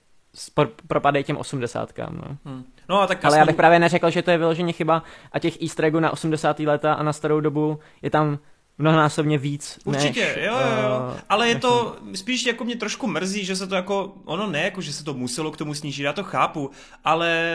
propadají 0.88 1.24
těm 1.24 1.38
osmdesátkám. 1.38 2.16
No. 2.16 2.38
Hmm. 2.46 2.64
No, 2.90 3.02
a 3.02 3.08
tak 3.08 3.26
Ale 3.26 3.38
já 3.38 3.46
bych 3.46 3.56
právě 3.56 3.80
neřekl, 3.80 4.10
že 4.10 4.22
to 4.22 4.32
je 4.32 4.38
vyloženě 4.38 4.74
chyba 4.74 5.04
a 5.32 5.40
těch 5.40 5.62
easter 5.62 5.86
eggů 5.86 6.00
na 6.00 6.12
80. 6.12 6.60
léta 6.60 6.94
a 6.94 7.04
na 7.04 7.14
starou 7.14 7.40
dobu 7.40 7.80
je 8.02 8.10
tam 8.10 8.40
mnohonásobně 8.78 9.38
víc. 9.38 9.80
Určitě, 9.86 10.26
než, 10.36 10.46
jo, 10.46 10.54
jo, 10.54 10.84
jo. 10.84 11.12
Uh, 11.14 11.20
Ale 11.30 11.48
je 11.48 11.56
to 11.56 11.96
spíš 12.16 12.46
jako 12.46 12.64
mě 12.64 12.76
trošku 12.76 13.08
mrzí, 13.08 13.46
že 13.46 13.56
se 13.56 13.68
to 13.68 13.76
jako, 13.76 14.14
ono 14.26 14.48
ne 14.48 14.62
jako, 14.62 14.82
že 14.82 14.94
se 14.94 15.04
to 15.04 15.14
muselo 15.14 15.52
k 15.52 15.58
tomu 15.58 15.74
snížit, 15.74 16.04
já 16.04 16.14
to 16.14 16.24
chápu, 16.24 16.72
ale 17.04 17.52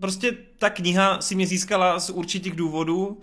prostě 0.00 0.32
ta 0.58 0.70
kniha 0.70 1.20
si 1.20 1.34
mě 1.34 1.46
získala 1.46 2.00
z 2.00 2.10
určitých 2.10 2.56
důvodů 2.56 3.20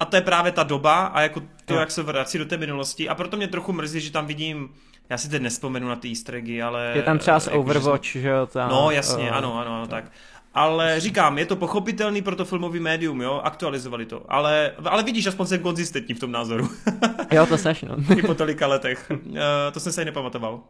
a 0.00 0.04
to 0.04 0.16
je 0.16 0.22
právě 0.22 0.52
ta 0.52 0.62
doba 0.62 1.06
a 1.06 1.20
jako 1.20 1.40
to, 1.64 1.74
jo. 1.74 1.80
jak 1.80 1.90
se 1.90 2.02
vrací 2.02 2.38
do 2.38 2.46
té 2.46 2.56
minulosti 2.56 3.08
a 3.08 3.14
proto 3.14 3.36
mě 3.36 3.48
trochu 3.48 3.72
mrzí, 3.72 4.00
že 4.00 4.12
tam 4.12 4.26
vidím 4.26 4.70
já 5.10 5.18
si 5.18 5.28
teď 5.28 5.42
nespomenu 5.42 5.88
na 5.88 5.96
ty 5.96 6.08
easter 6.08 6.34
eggy, 6.34 6.62
ale... 6.62 6.92
Je 6.94 7.02
tam 7.02 7.18
třeba 7.18 7.40
z 7.40 7.46
jako, 7.46 7.58
Overwatch, 7.58 8.06
že 8.06 8.28
jo? 8.28 8.46
Tam, 8.46 8.70
no 8.70 8.90
jasně, 8.90 9.30
uh, 9.30 9.36
ano, 9.36 9.60
ano, 9.60 9.74
ano, 9.74 9.86
tak. 9.86 10.12
Ale 10.54 11.00
říkám, 11.00 11.38
je 11.38 11.46
to 11.46 11.56
pochopitelný 11.56 12.22
pro 12.22 12.36
to 12.36 12.44
filmový 12.44 12.80
médium, 12.80 13.20
jo, 13.20 13.40
aktualizovali 13.44 14.06
to. 14.06 14.24
Ale, 14.28 14.72
ale 14.84 15.02
vidíš, 15.02 15.26
aspoň 15.26 15.46
jsem 15.46 15.60
konzistentní 15.60 16.14
v 16.14 16.20
tom 16.20 16.32
názoru. 16.32 16.68
jo, 17.32 17.46
to 17.46 17.58
seš, 17.58 17.82
no. 17.82 17.96
I 18.16 18.22
po 18.22 18.34
tolika 18.34 18.66
letech. 18.66 19.10
Uh, 19.10 19.36
to 19.72 19.80
jsem 19.80 19.92
se 19.92 20.04
nepamatoval. 20.04 20.60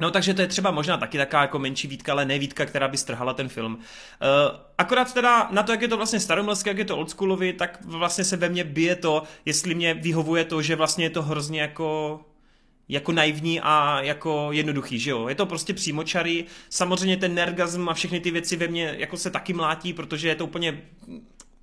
No 0.00 0.10
takže 0.10 0.34
to 0.34 0.40
je 0.40 0.46
třeba 0.46 0.70
možná 0.70 0.96
taky 0.96 1.18
taková 1.18 1.42
jako 1.42 1.58
menší 1.58 1.88
výtka, 1.88 2.12
ale 2.12 2.24
ne 2.24 2.38
výtka, 2.38 2.66
která 2.66 2.88
by 2.88 2.96
strhala 2.96 3.34
ten 3.34 3.48
film. 3.48 3.74
Uh, 3.74 3.80
akorát 4.78 5.14
teda 5.14 5.48
na 5.50 5.62
to, 5.62 5.72
jak 5.72 5.82
je 5.82 5.88
to 5.88 5.96
vlastně 5.96 6.20
staromilské, 6.20 6.70
jak 6.70 6.78
je 6.78 6.84
to 6.84 6.96
oldschoolovi, 6.96 7.52
tak 7.52 7.78
vlastně 7.84 8.24
se 8.24 8.36
ve 8.36 8.48
mně 8.48 8.64
bije 8.64 8.96
to, 8.96 9.22
jestli 9.44 9.74
mě 9.74 9.94
vyhovuje 9.94 10.44
to, 10.44 10.62
že 10.62 10.76
vlastně 10.76 11.04
je 11.04 11.10
to 11.10 11.22
hrozně 11.22 11.60
jako 11.60 12.20
jako 12.88 13.12
naivní 13.12 13.60
a 13.60 14.00
jako 14.00 14.48
jednoduchý, 14.52 14.98
že 14.98 15.10
jo. 15.10 15.28
Je 15.28 15.34
to 15.34 15.46
prostě 15.46 15.74
přímočarý. 15.74 16.44
Samozřejmě 16.70 17.16
ten 17.16 17.34
nergazm 17.34 17.88
a 17.88 17.94
všechny 17.94 18.20
ty 18.20 18.30
věci 18.30 18.56
ve 18.56 18.68
mně 18.68 18.94
jako 18.98 19.16
se 19.16 19.30
taky 19.30 19.52
mlátí, 19.52 19.92
protože 19.92 20.28
je 20.28 20.34
to 20.34 20.44
úplně 20.44 20.82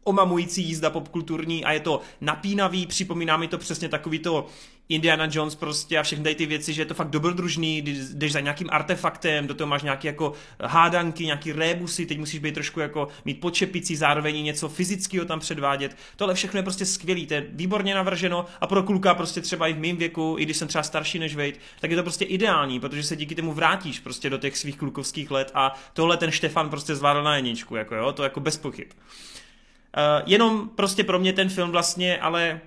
omamující 0.08 0.64
jízda 0.64 0.90
popkulturní 0.90 1.66
a 1.66 1.72
je 1.72 1.80
to 1.80 2.02
napínavý, 2.22 2.86
připomíná 2.86 3.38
mi 3.38 3.48
to 3.48 3.58
přesně 3.58 3.90
takový 3.90 4.20
to 4.20 4.48
Indiana 4.90 5.28
Jones 5.32 5.56
prostě 5.56 6.00
a 6.00 6.04
všechny 6.04 6.36
ty 6.36 6.46
věci, 6.46 6.74
že 6.74 6.82
je 6.82 6.86
to 6.86 6.94
fakt 6.94 7.10
dobrodružný, 7.10 7.82
jdeš 8.14 8.32
za 8.32 8.40
nějakým 8.40 8.70
artefaktem, 8.72 9.48
do 9.48 9.54
toho 9.54 9.68
máš 9.68 9.84
nějaké 9.84 10.08
jako 10.08 10.34
hádanky, 10.62 11.26
nějaký 11.26 11.52
rébusy, 11.52 12.06
teď 12.06 12.20
musíš 12.20 12.40
být 12.40 12.54
trošku 12.54 12.80
jako 12.80 13.08
mít 13.26 13.40
počepicí, 13.40 13.96
zároveň 13.96 14.44
něco 14.44 14.70
fyzického 14.70 15.26
tam 15.26 15.40
předvádět. 15.40 15.98
Tohle 16.16 16.34
všechno 16.34 16.60
je 16.60 16.64
prostě 16.64 16.86
skvělý, 16.86 17.28
to 17.28 17.34
je 17.34 17.46
výborně 17.50 17.96
navrženo 17.96 18.46
a 18.62 18.68
pro 18.68 18.84
kluka 18.84 19.14
prostě 19.14 19.42
třeba 19.42 19.68
i 19.68 19.74
v 19.74 19.80
mém 19.80 19.98
věku, 19.98 20.36
i 20.40 20.46
když 20.46 20.58
jsem 20.58 20.68
třeba 20.68 20.84
starší 20.84 21.20
než 21.20 21.36
Vejt, 21.36 21.60
tak 21.80 21.92
je 21.92 21.98
to 21.98 22.04
prostě 22.04 22.26
ideální, 22.26 22.80
protože 22.80 23.04
se 23.04 23.16
díky 23.16 23.36
tomu 23.36 23.54
vrátíš 23.54 24.00
prostě 24.00 24.30
do 24.30 24.38
těch 24.38 24.58
svých 24.58 24.78
klukovských 24.78 25.32
let 25.32 25.52
a 25.54 25.74
tohle 25.94 26.18
ten 26.18 26.32
Štefan 26.32 26.70
prostě 26.70 26.96
zvládl 26.96 27.24
na 27.24 27.36
jedničku, 27.36 27.76
jako 27.76 27.96
jo, 27.96 28.12
to 28.12 28.24
jako 28.24 28.40
bez 28.40 28.58
pochyb. 28.58 28.88
Uh, 29.96 30.24
jenom 30.26 30.70
prostě 30.70 31.04
pro 31.04 31.20
mě 31.20 31.34
ten 31.34 31.50
film 31.50 31.72
vlastně, 31.72 32.18
ale 32.18 32.62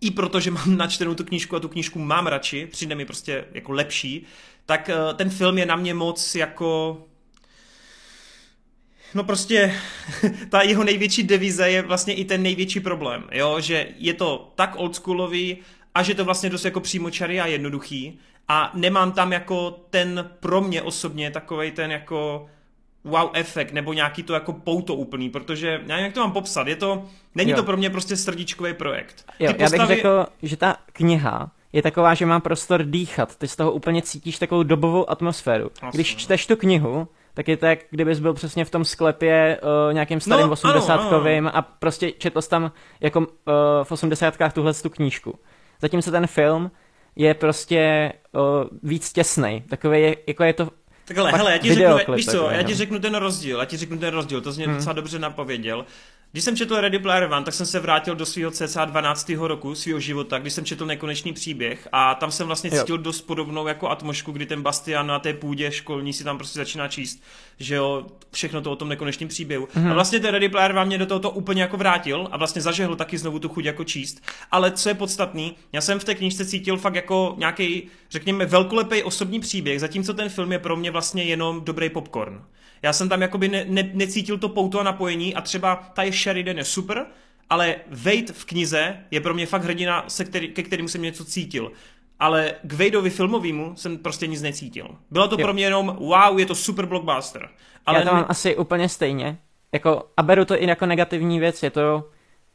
i 0.00 0.10
protože 0.10 0.50
mám 0.50 0.76
načtenou 0.76 1.14
tu 1.14 1.24
knížku 1.24 1.56
a 1.56 1.60
tu 1.60 1.68
knížku 1.68 1.98
mám 1.98 2.26
radši, 2.26 2.66
přijde 2.66 2.94
mi 2.94 3.04
prostě 3.04 3.44
jako 3.52 3.72
lepší, 3.72 4.26
tak 4.66 4.90
uh, 4.92 5.16
ten 5.16 5.30
film 5.30 5.58
je 5.58 5.66
na 5.66 5.76
mě 5.76 5.94
moc 5.94 6.34
jako 6.34 6.98
No 9.14 9.24
prostě 9.24 9.74
ta 10.48 10.62
jeho 10.62 10.84
největší 10.84 11.22
devize 11.22 11.70
je 11.70 11.82
vlastně 11.82 12.14
i 12.14 12.24
ten 12.24 12.42
největší 12.42 12.80
problém, 12.80 13.24
jo, 13.32 13.60
že 13.60 13.88
je 13.98 14.14
to 14.14 14.52
tak 14.54 14.74
oldschoolový 14.76 15.58
a 15.94 16.02
že 16.02 16.14
to 16.14 16.24
vlastně 16.24 16.50
dost 16.50 16.64
jako 16.64 16.80
přímočarý 16.80 17.40
a 17.40 17.46
jednoduchý 17.46 18.18
a 18.48 18.70
nemám 18.74 19.12
tam 19.12 19.32
jako 19.32 19.70
ten 19.90 20.30
pro 20.40 20.60
mě 20.60 20.82
osobně 20.82 21.30
takovej 21.30 21.70
ten 21.70 21.90
jako 21.90 22.50
wow 23.04 23.30
efekt 23.32 23.72
nebo 23.72 23.92
nějaký 23.92 24.22
to 24.22 24.34
jako 24.34 24.52
pouto 24.52 24.94
úplný, 24.94 25.30
protože 25.30 25.68
já 25.68 25.78
nevím, 25.88 26.04
jak 26.04 26.14
to 26.14 26.20
mám 26.20 26.32
popsat, 26.32 26.66
je 26.66 26.76
to, 26.76 27.04
není 27.34 27.50
jo. 27.50 27.56
to 27.56 27.62
pro 27.62 27.76
mě 27.76 27.90
prostě 27.90 28.16
srdíčkový 28.16 28.74
projekt. 28.74 29.24
Jo, 29.38 29.52
postavy... 29.52 29.82
já 29.82 29.86
bych 29.86 29.96
řekl, 29.96 30.26
že 30.42 30.56
ta 30.56 30.76
kniha 30.92 31.50
je 31.72 31.82
taková, 31.82 32.14
že 32.14 32.26
má 32.26 32.40
prostor 32.40 32.84
dýchat, 32.84 33.36
ty 33.36 33.48
z 33.48 33.56
toho 33.56 33.72
úplně 33.72 34.02
cítíš 34.02 34.38
takovou 34.38 34.62
dobovou 34.62 35.10
atmosféru. 35.10 35.70
Asi, 35.82 35.96
Když 35.96 36.16
čteš 36.16 36.46
tu 36.46 36.56
knihu, 36.56 37.08
tak 37.34 37.48
je 37.48 37.56
to 37.56 37.66
jak 37.66 37.78
kdybys 37.90 38.20
byl 38.20 38.34
přesně 38.34 38.64
v 38.64 38.70
tom 38.70 38.84
sklepě 38.84 39.60
uh, 39.62 39.94
nějakým 39.94 40.20
starým 40.20 40.46
no, 40.46 40.52
osmdesátkovým 40.52 41.50
a 41.54 41.62
prostě 41.62 42.12
četl 42.12 42.42
jsi 42.42 42.50
tam 42.50 42.72
jako 43.00 43.18
uh, 43.20 43.24
v 43.82 43.92
osmdesátkách 43.92 44.52
tuhle 44.52 44.74
tu 44.74 44.90
knížku. 44.90 45.38
Zatímco 45.80 46.10
ten 46.10 46.26
film 46.26 46.70
je 47.16 47.34
prostě 47.34 48.12
o, 48.34 48.64
víc 48.82 49.12
těsnej. 49.12 49.60
Takový 49.60 50.00
je, 50.00 50.16
jako 50.26 50.44
je 50.44 50.52
to 50.52 50.68
Takhle, 51.04 51.30
Pak 51.30 51.38
hele, 51.40 51.52
já 51.52 51.58
ti 51.58 51.74
řeknu, 51.74 52.14
víš 52.14 52.26
co, 52.26 52.50
já 52.50 52.62
ti 52.62 52.72
no. 52.72 52.78
řeknu 52.78 52.98
ten 52.98 53.14
rozdíl, 53.14 53.58
já 53.58 53.64
ti 53.64 53.76
řeknu 53.76 53.98
ten 53.98 54.14
rozdíl, 54.14 54.40
to 54.40 54.52
jsi 54.52 54.58
mě 54.58 54.66
Hmm. 54.66 54.76
docela 54.76 54.92
dobře 54.92 55.18
napověděl. 55.18 55.86
Když 56.32 56.44
jsem 56.44 56.56
četl 56.56 56.80
Ready 56.80 56.98
Player 56.98 57.24
One, 57.32 57.44
tak 57.44 57.54
jsem 57.54 57.66
se 57.66 57.80
vrátil 57.80 58.14
do 58.14 58.26
svého 58.26 58.50
cca 58.50 58.84
12. 58.84 59.30
roku 59.48 59.74
svého 59.74 60.00
života, 60.00 60.38
když 60.38 60.52
jsem 60.52 60.64
četl 60.64 60.86
Nekonečný 60.86 61.32
příběh 61.32 61.88
a 61.92 62.14
tam 62.14 62.30
jsem 62.30 62.46
vlastně 62.46 62.70
Jo. 62.72 62.80
cítil 62.80 62.98
dost 62.98 63.20
podobnou 63.20 63.66
jako 63.66 63.88
atmosféru, 63.90 64.32
kdy 64.32 64.46
ten 64.46 64.62
Bastian 64.62 65.06
na 65.06 65.18
té 65.18 65.32
půdě 65.34 65.72
školní 65.72 66.12
si 66.12 66.24
tam 66.24 66.36
prostě 66.38 66.58
začíná 66.58 66.88
číst, 66.88 67.22
že 67.58 67.74
jo, 67.74 68.06
všechno 68.32 68.60
to 68.60 68.72
o 68.72 68.76
tom 68.76 68.88
nekonečném 68.88 69.28
příběhu. 69.28 69.68
Mhm. 69.74 69.90
A 69.90 69.94
vlastně 69.94 70.20
ten 70.20 70.30
Ready 70.30 70.48
Player 70.48 70.70
One 70.72 70.84
mě 70.84 70.98
do 70.98 71.06
tohoto 71.06 71.30
úplně 71.30 71.62
jako 71.62 71.76
vrátil 71.76 72.28
a 72.30 72.36
vlastně 72.36 72.62
zažehl 72.62 72.96
taky 72.96 73.18
znovu 73.18 73.38
tu 73.38 73.48
chuť 73.48 73.64
jako 73.64 73.84
číst. 73.84 74.22
Ale 74.50 74.70
co 74.70 74.88
je 74.88 74.94
podstatný, 74.94 75.56
já 75.72 75.80
jsem 75.80 75.98
v 75.98 76.04
té 76.04 76.14
knížce 76.14 76.44
cítil 76.46 76.76
fakt 76.76 76.94
jako 76.94 77.34
nějaký, 77.38 77.88
řekněme, 78.10 78.46
velkolepý 78.46 79.02
osobní 79.02 79.40
příběh, 79.40 79.80
zatímco 79.80 80.14
ten 80.14 80.28
film 80.28 80.52
je 80.52 80.58
pro 80.58 80.76
mě 80.76 80.90
vlastně 80.92 81.22
jenom 81.22 81.64
dobrý 81.64 81.90
popcorn. 81.90 82.44
Já 82.82 82.92
jsem 82.92 83.08
tam 83.08 83.22
jakoby 83.22 83.48
ne, 83.48 83.64
ne, 83.68 83.90
necítil 83.94 84.38
to 84.38 84.48
pouto 84.48 84.80
a 84.80 84.82
napojení 84.82 85.34
a 85.34 85.40
třeba 85.40 85.90
ta 85.94 86.02
je 86.02 86.12
Sheridan 86.12 86.58
je 86.58 86.64
super, 86.64 87.06
ale 87.50 87.76
Wade 87.90 88.32
v 88.32 88.44
knize 88.44 88.96
je 89.10 89.20
pro 89.20 89.34
mě 89.34 89.46
fakt 89.46 89.64
hrdina, 89.64 90.04
se 90.08 90.24
který, 90.24 90.48
ke 90.48 90.62
kterému 90.62 90.88
jsem 90.88 91.02
něco 91.02 91.24
cítil. 91.24 91.72
Ale 92.18 92.54
k 92.62 92.72
Wadeovi 92.72 93.10
filmovému 93.10 93.72
jsem 93.76 93.98
prostě 93.98 94.26
nic 94.26 94.42
necítil. 94.42 94.88
Bylo 95.10 95.28
to 95.28 95.36
Jo. 95.38 95.46
pro 95.46 95.54
mě 95.54 95.64
jenom 95.64 95.96
wow, 96.00 96.38
je 96.38 96.46
to 96.46 96.54
super 96.54 96.86
blockbuster. 96.86 97.42
Ale 97.42 97.50
Ale 97.86 97.98
já 97.98 98.04
to 98.04 98.14
mám 98.14 98.26
asi 98.28 98.56
úplně 98.56 98.88
stejně. 98.88 99.38
Jako, 99.72 100.08
a 100.16 100.22
beru 100.22 100.44
to 100.44 100.62
i 100.62 100.66
jako 100.66 100.86
negativní 100.86 101.40
věc, 101.40 101.62
je 101.62 101.70
to, 101.70 102.08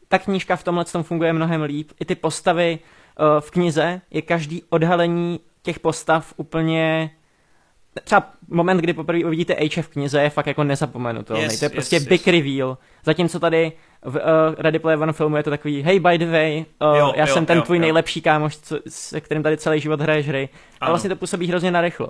ta 0.08 0.20
knížka 0.20 0.56
v 0.56 0.64
tomhle 0.64 0.86
tom 0.86 1.04
funguje 1.04 1.34
mnohem 1.34 1.62
líp. 1.62 1.92
I 2.00 2.06
ty 2.06 2.16
postavy 2.16 2.80
uh, 3.20 3.40
v 3.40 3.52
knize 3.52 4.02
je 4.12 4.22
každý 4.22 4.64
odhalení 4.70 5.40
těch 5.62 5.80
postav 5.80 6.34
úplně 6.38 7.12
třeba 8.04 8.32
moment, 8.48 8.78
kdy 8.78 8.94
poprvé 8.94 9.26
uvidíte 9.26 9.54
H 9.54 9.82
v 9.82 9.88
knize 9.88 10.22
je 10.22 10.30
fakt 10.30 10.48
jako 10.48 10.64
nezapomenutelný. 10.64 11.44
Yes, 11.44 11.60
to 11.60 11.66
je 11.66 11.68
yes, 11.68 11.74
prostě 11.74 11.96
yes. 11.96 12.08
big 12.08 12.28
reveal. 12.28 12.78
Zatímco 13.06 13.40
tady 13.40 13.72
v 14.02 14.16
uh, 14.16 14.22
Ready 14.58 14.80
Player 14.80 15.00
One 15.02 15.14
filmu 15.14 15.38
je 15.38 15.44
to 15.44 15.50
takový 15.50 15.82
hey 15.82 16.00
by 16.00 16.18
the 16.18 16.32
way, 16.32 16.66
uh, 16.82 16.98
Jo, 16.98 17.14
já 17.16 17.28
jo, 17.28 17.34
jsem 17.34 17.46
ten 17.46 17.58
jo, 17.58 17.64
tvůj 17.64 17.78
jo. 17.78 17.82
nejlepší 17.82 18.22
kámoš, 18.22 18.58
co, 18.58 18.80
se 18.88 19.22
kterým 19.22 19.44
tady 19.44 19.58
celý 19.58 19.80
život 19.80 20.02
hraješ 20.02 20.28
hry. 20.28 20.50
A 20.82 20.86
Ano. 20.86 20.92
vlastně 20.92 21.10
to 21.10 21.16
působí 21.16 21.48
hrozně 21.48 21.72
narychlo. 21.72 22.10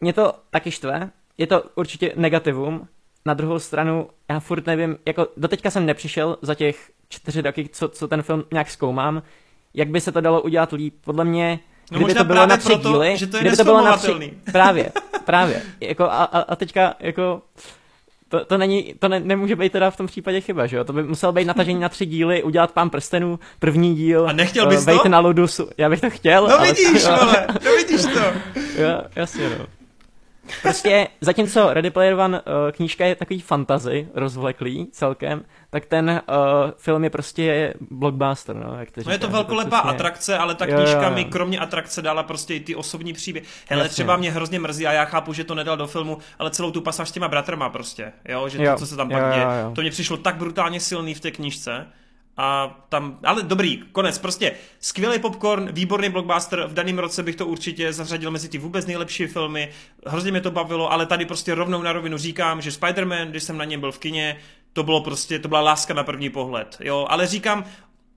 Mě 0.00 0.12
to 0.12 0.34
taky 0.50 0.70
štve, 0.70 1.10
je 1.38 1.46
to 1.46 1.64
určitě 1.74 2.12
negativum, 2.16 2.88
na 3.26 3.34
druhou 3.34 3.58
stranu 3.58 4.08
já 4.30 4.40
furt 4.40 4.66
nevím, 4.66 4.96
jako 5.06 5.26
doteďka 5.36 5.70
jsem 5.70 5.86
nepřišel 5.86 6.38
za 6.42 6.54
těch 6.54 6.90
čtyři 7.08 7.40
roky, 7.40 7.68
co, 7.72 7.88
co 7.88 8.08
ten 8.08 8.22
film 8.22 8.44
nějak 8.52 8.70
zkoumám, 8.70 9.22
jak 9.74 9.88
by 9.88 10.00
se 10.00 10.12
to 10.12 10.20
dalo 10.20 10.42
udělat 10.42 10.72
líp. 10.72 10.94
Podle 11.04 11.24
mě, 11.24 11.58
No 11.92 11.98
kdyby 11.98 12.04
možná 12.04 12.20
to 12.20 12.24
bylo 12.24 12.36
právě 12.36 12.48
na 12.50 12.56
tři 12.56 12.68
proto, 12.68 12.88
díly, 12.92 13.16
že 13.16 13.26
to 13.26 13.36
je 13.36 13.40
kdyby 13.40 13.56
to 13.56 13.64
bylo 13.64 13.84
na 13.84 13.96
tři, 13.96 14.34
právě, 14.52 14.92
právě. 15.24 15.62
Jako 15.80 16.04
a, 16.04 16.24
a, 16.24 16.38
a 16.40 16.56
teďka, 16.56 16.94
jako, 17.00 17.42
to, 18.28 18.44
to, 18.44 18.58
není, 18.58 18.94
to 18.98 19.08
ne, 19.08 19.20
nemůže 19.20 19.56
být 19.56 19.72
teda 19.72 19.90
v 19.90 19.96
tom 19.96 20.06
případě 20.06 20.40
chyba, 20.40 20.66
že 20.66 20.76
jo? 20.76 20.84
To 20.84 20.92
by 20.92 21.02
muselo 21.02 21.32
být 21.32 21.44
natažení 21.44 21.80
na 21.80 21.88
tři 21.88 22.06
díly, 22.06 22.42
udělat 22.42 22.72
pán 22.72 22.90
prstenů, 22.90 23.38
první 23.58 23.94
díl, 23.94 24.28
A 24.28 24.32
nechtěl 24.32 24.66
bys 24.66 24.84
vejt 24.86 25.02
to? 25.02 25.08
na 25.08 25.18
Ludusu. 25.18 25.68
Já 25.78 25.88
bych 25.90 26.00
to 26.00 26.10
chtěl, 26.10 26.48
No 26.48 26.58
ale 26.58 26.66
vidíš, 26.72 27.04
vole, 27.04 27.46
no 27.64 27.70
vidíš 27.76 28.02
to. 28.02 28.20
Jo, 28.82 29.02
jasně, 29.16 29.48
no. 29.58 29.66
Prostě, 30.62 31.08
zatímco 31.20 31.74
Ready 31.74 31.90
Player 31.90 32.14
One 32.14 32.40
uh, 32.40 32.46
knížka 32.72 33.06
je 33.06 33.14
takový 33.14 33.40
fantazy, 33.40 34.08
rozvleklý 34.14 34.86
celkem, 34.92 35.44
tak 35.70 35.86
ten 35.86 36.22
uh, 36.28 36.70
film 36.76 37.04
je 37.04 37.10
prostě 37.10 37.74
blockbuster, 37.90 38.56
no, 38.56 38.76
jak 38.78 38.90
to 38.90 39.00
No 39.06 39.12
je 39.12 39.18
to 39.18 39.28
velkolepá 39.28 39.78
přesně- 39.80 39.90
atrakce, 39.90 40.38
ale 40.38 40.54
ta 40.54 40.66
knížka 40.66 41.08
jo, 41.08 41.14
mi 41.14 41.22
jo. 41.22 41.28
kromě 41.30 41.58
atrakce 41.58 42.02
dala 42.02 42.22
prostě 42.22 42.54
i 42.54 42.60
ty 42.60 42.74
osobní 42.76 43.12
příběhy. 43.12 43.46
Hele, 43.68 43.82
Jasně. 43.82 43.92
třeba 43.92 44.16
mě 44.16 44.30
hrozně 44.32 44.58
mrzí 44.60 44.86
a 44.86 44.92
já 44.92 45.04
chápu, 45.04 45.32
že 45.32 45.44
to 45.44 45.54
nedal 45.54 45.76
do 45.76 45.86
filmu, 45.86 46.18
ale 46.38 46.50
celou 46.50 46.70
tu 46.70 46.80
pasáž 46.80 47.08
s 47.08 47.12
těma 47.12 47.28
bratrama 47.28 47.68
prostě, 47.68 48.12
jo, 48.28 48.48
že 48.48 48.58
to, 48.58 48.64
Jo, 48.64 48.76
co 48.78 48.86
se 48.86 48.96
tam 48.96 49.10
jo, 49.10 49.18
pak 49.18 49.34
děje, 49.34 49.46
to 49.74 49.80
mě 49.80 49.90
přišlo 49.90 50.16
tak 50.16 50.36
brutálně 50.36 50.80
silný 50.80 51.14
v 51.14 51.20
té 51.20 51.30
knížce. 51.30 51.86
A 52.36 52.78
tam, 52.88 53.18
ale 53.24 53.42
dobrý, 53.42 53.82
konec, 53.92 54.18
prostě 54.18 54.52
skvělý 54.80 55.18
popcorn, 55.18 55.68
výborný 55.72 56.08
blockbuster, 56.08 56.64
v 56.66 56.74
daném 56.74 56.98
roce 56.98 57.22
bych 57.22 57.36
to 57.36 57.46
určitě 57.46 57.92
zařadil 57.92 58.30
mezi 58.30 58.48
ty 58.48 58.58
vůbec 58.58 58.86
nejlepší 58.86 59.26
filmy, 59.26 59.68
hrozně 60.06 60.30
mě 60.30 60.40
to 60.40 60.50
bavilo, 60.50 60.92
ale 60.92 61.06
tady 61.06 61.24
prostě 61.24 61.54
rovnou 61.54 61.82
na 61.82 61.92
rovinu 61.92 62.18
říkám, 62.18 62.60
že 62.60 62.70
Spider-Man, 62.70 63.26
když 63.30 63.42
jsem 63.42 63.58
na 63.58 63.64
něm 63.64 63.80
byl 63.80 63.92
v 63.92 63.98
kině, 63.98 64.38
to 64.72 64.82
bylo 64.82 65.00
prostě, 65.00 65.38
to 65.38 65.48
byla 65.48 65.60
láska 65.60 65.94
na 65.94 66.04
první 66.04 66.30
pohled, 66.30 66.76
jo, 66.80 67.06
ale 67.08 67.26
říkám, 67.26 67.64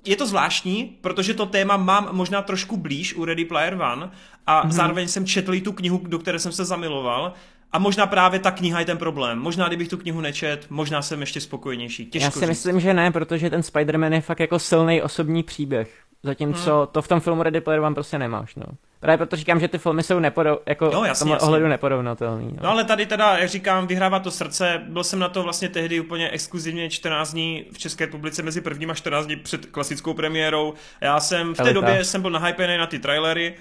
je 0.05 0.15
to 0.15 0.27
zvláštní, 0.27 0.97
protože 1.01 1.33
to 1.33 1.45
téma 1.45 1.77
mám 1.77 2.09
možná 2.11 2.41
trošku 2.41 2.77
blíž 2.77 3.13
u 3.13 3.25
Ready 3.25 3.45
Player 3.45 3.73
One 3.73 4.11
a 4.47 4.59
Mhm. 4.59 4.69
mm-hmm. 4.69 4.73
zároveň 4.73 5.07
jsem 5.07 5.25
četl 5.25 5.53
i 5.53 5.61
tu 5.61 5.71
knihu, 5.71 6.01
do 6.07 6.19
které 6.19 6.39
jsem 6.39 6.51
se 6.51 6.65
zamiloval 6.65 7.33
a 7.75 7.77
možná 7.77 8.07
právě 8.07 8.39
ta 8.39 8.51
kniha 8.51 8.79
je 8.79 8.85
ten 8.85 8.97
problém. 8.97 9.39
Možná 9.39 9.67
kdybych 9.67 9.87
tu 9.87 9.97
knihu 9.97 10.21
nečet, 10.21 10.65
možná 10.69 11.01
jsem 11.01 11.21
ještě 11.21 11.41
spokojenější. 11.41 12.05
Těžko 12.05 12.25
Já 12.25 12.31
si 12.31 12.39
říct. 12.39 12.47
myslím, 12.49 12.79
že 12.79 12.93
ne, 12.93 13.11
protože 13.11 13.49
ten 13.49 13.61
Spider-Man 13.61 14.13
je 14.13 14.21
fakt 14.21 14.39
jako 14.39 14.59
silný 14.59 15.01
osobní 15.01 15.43
příběh. 15.43 15.93
Zatímco 16.23 16.77
Hmm. 16.77 16.87
to 16.91 17.01
v 17.01 17.07
tom 17.07 17.19
filmu 17.19 17.43
Ready 17.43 17.61
Player 17.61 17.81
One 17.81 17.95
prostě 17.95 18.19
nemáš, 18.19 18.55
no. 18.55 18.63
Právě 18.99 19.17
proto 19.17 19.35
říkám, 19.35 19.59
že 19.59 19.67
ty 19.67 19.77
filmy 19.77 20.03
jsou 20.03 20.19
nepodov, 20.19 20.59
jako 20.65 20.89
No, 20.93 21.01
v 21.01 21.05
jasně, 21.05 21.31
jasně. 21.31 21.45
ohledu 21.47 21.67
neporovnatelný. 21.67 22.45
No. 22.51 22.57
No 22.63 22.69
ale 22.69 22.83
tady 22.83 23.05
teda, 23.05 23.37
jak 23.37 23.49
říkám, 23.49 23.87
vyhrává 23.87 24.19
to 24.19 24.31
srdce. 24.31 24.81
Byl 24.89 25.03
jsem 25.03 25.19
na 25.19 25.29
to 25.29 25.43
vlastně 25.43 25.69
tehdy 25.69 25.99
úplně 25.99 26.29
exkluzivně 26.29 26.89
14 26.89 27.31
dní 27.31 27.65
v 27.71 27.77
České 27.77 28.05
republice 28.05 28.43
mezi 28.43 28.61
prvním 28.61 28.91
a 28.91 28.93
14 28.93 29.25
dní 29.25 29.35
před 29.35 29.65
klasickou 29.65 30.13
premiérou. 30.13 30.73
Já 31.01 31.19
jsem 31.19 31.53
v 31.53 31.57
té 31.57 31.63
Elitář. 31.63 31.83
době 31.83 32.03
jsem 32.03 32.21
byl 32.21 32.31
nahypený 32.31 32.77
na 32.77 32.87
ty 32.87 32.99
trailery, 32.99 33.53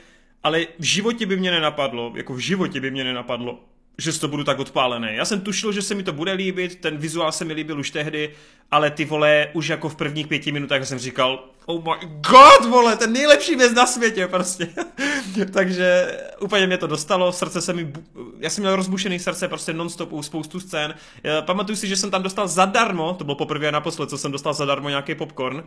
ale 0.42 0.60
v 0.78 0.84
životě 0.84 1.26
by 1.26 1.36
mě 1.36 1.50
nenapadlo, 1.50 2.12
jako 2.14 2.34
v 2.34 2.38
životě 2.38 2.80
by 2.80 2.90
mě 2.90 3.04
nenapadlo, 3.04 3.58
že 3.98 4.20
to 4.20 4.28
budu 4.28 4.44
tak 4.44 4.58
odpálený. 4.58 5.08
Já 5.10 5.24
jsem 5.24 5.40
tušil, 5.40 5.72
že 5.72 5.82
se 5.82 5.94
mi 5.94 6.02
to 6.02 6.12
bude 6.12 6.32
líbit, 6.32 6.80
ten 6.80 6.96
vizuál 6.96 7.32
se 7.32 7.44
mi 7.44 7.52
líbil 7.52 7.80
už 7.80 7.90
tehdy, 7.90 8.30
ale 8.70 8.90
ty 8.90 9.04
vole, 9.04 9.48
už 9.52 9.68
jako 9.68 9.88
v 9.88 9.96
prvních 9.96 10.26
pěti 10.26 10.52
minutách 10.52 10.86
jsem 10.86 10.98
říkal, 10.98 11.44
oh 11.66 11.82
my 11.82 12.06
god, 12.06 12.70
vole, 12.70 12.96
ten 12.96 13.12
nejlepší 13.12 13.56
věc 13.56 13.72
na 13.72 13.86
světě 13.86 14.26
prostě. 14.26 14.68
Takže 15.52 16.18
úplně 16.40 16.66
mě 16.66 16.78
to 16.78 16.86
dostalo, 16.86 17.32
srdce 17.32 17.60
se 17.60 17.72
mi, 17.72 17.92
já 18.38 18.50
jsem 18.50 18.62
měl 18.62 18.76
rozbušený 18.76 19.18
srdce 19.18 19.48
prostě 19.48 19.72
nonstop 19.72 20.12
u 20.12 20.22
spoustu 20.22 20.60
scén. 20.60 20.94
Já 21.22 21.42
Pamatuju 21.42 21.76
si, 21.76 21.88
že 21.88 21.96
jsem 21.96 22.10
tam 22.10 22.22
dostal 22.22 22.48
zadarmo, 22.48 23.14
to 23.14 23.24
bylo 23.24 23.34
poprvé 23.34 23.68
a 23.68 23.70
naposled, 23.70 24.10
co 24.10 24.18
jsem 24.18 24.32
dostal 24.32 24.54
zadarmo 24.54 24.88
nějaký 24.88 25.14
popcorn. 25.14 25.64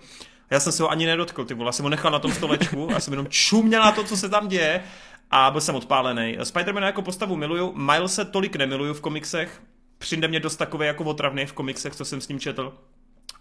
Já 0.50 0.60
jsem 0.60 0.72
se 0.72 0.84
ho 0.84 0.90
ani 0.90 1.06
nedotkl, 1.06 1.46
ty 1.46 1.54
vole, 1.54 1.68
já 1.68 1.72
jsem 1.72 1.84
ho 1.84 1.90
nechal 1.90 2.12
na 2.12 2.20
tom 2.20 2.32
stolečku, 2.32 2.88
já 2.92 3.00
jsem 3.00 3.14
jenom 3.14 3.28
čuměl 3.30 3.82
na 3.82 3.92
to, 3.92 4.04
co 4.04 4.18
se 4.18 4.30
tam 4.30 4.48
děje 4.48 4.84
a 5.32 5.52
byl 5.52 5.62
jsem 5.62 5.76
odpálený. 5.76 6.38
Spider-Man 6.40 6.84
jako 6.84 7.02
postavu 7.02 7.36
miluju, 7.36 7.74
Milese 7.76 8.26
tolik 8.26 8.56
nemiluju 8.56 8.94
v 8.94 9.02
komiksech, 9.02 9.62
přijde 9.98 10.28
mě 10.28 10.40
dost 10.40 10.56
takový 10.56 10.88
jako 10.88 11.04
otravný 11.04 11.46
v 11.46 11.54
komiksech, 11.54 11.96
co 11.96 12.06
jsem 12.06 12.22
s 12.22 12.28
ním 12.28 12.40
četl 12.40 12.74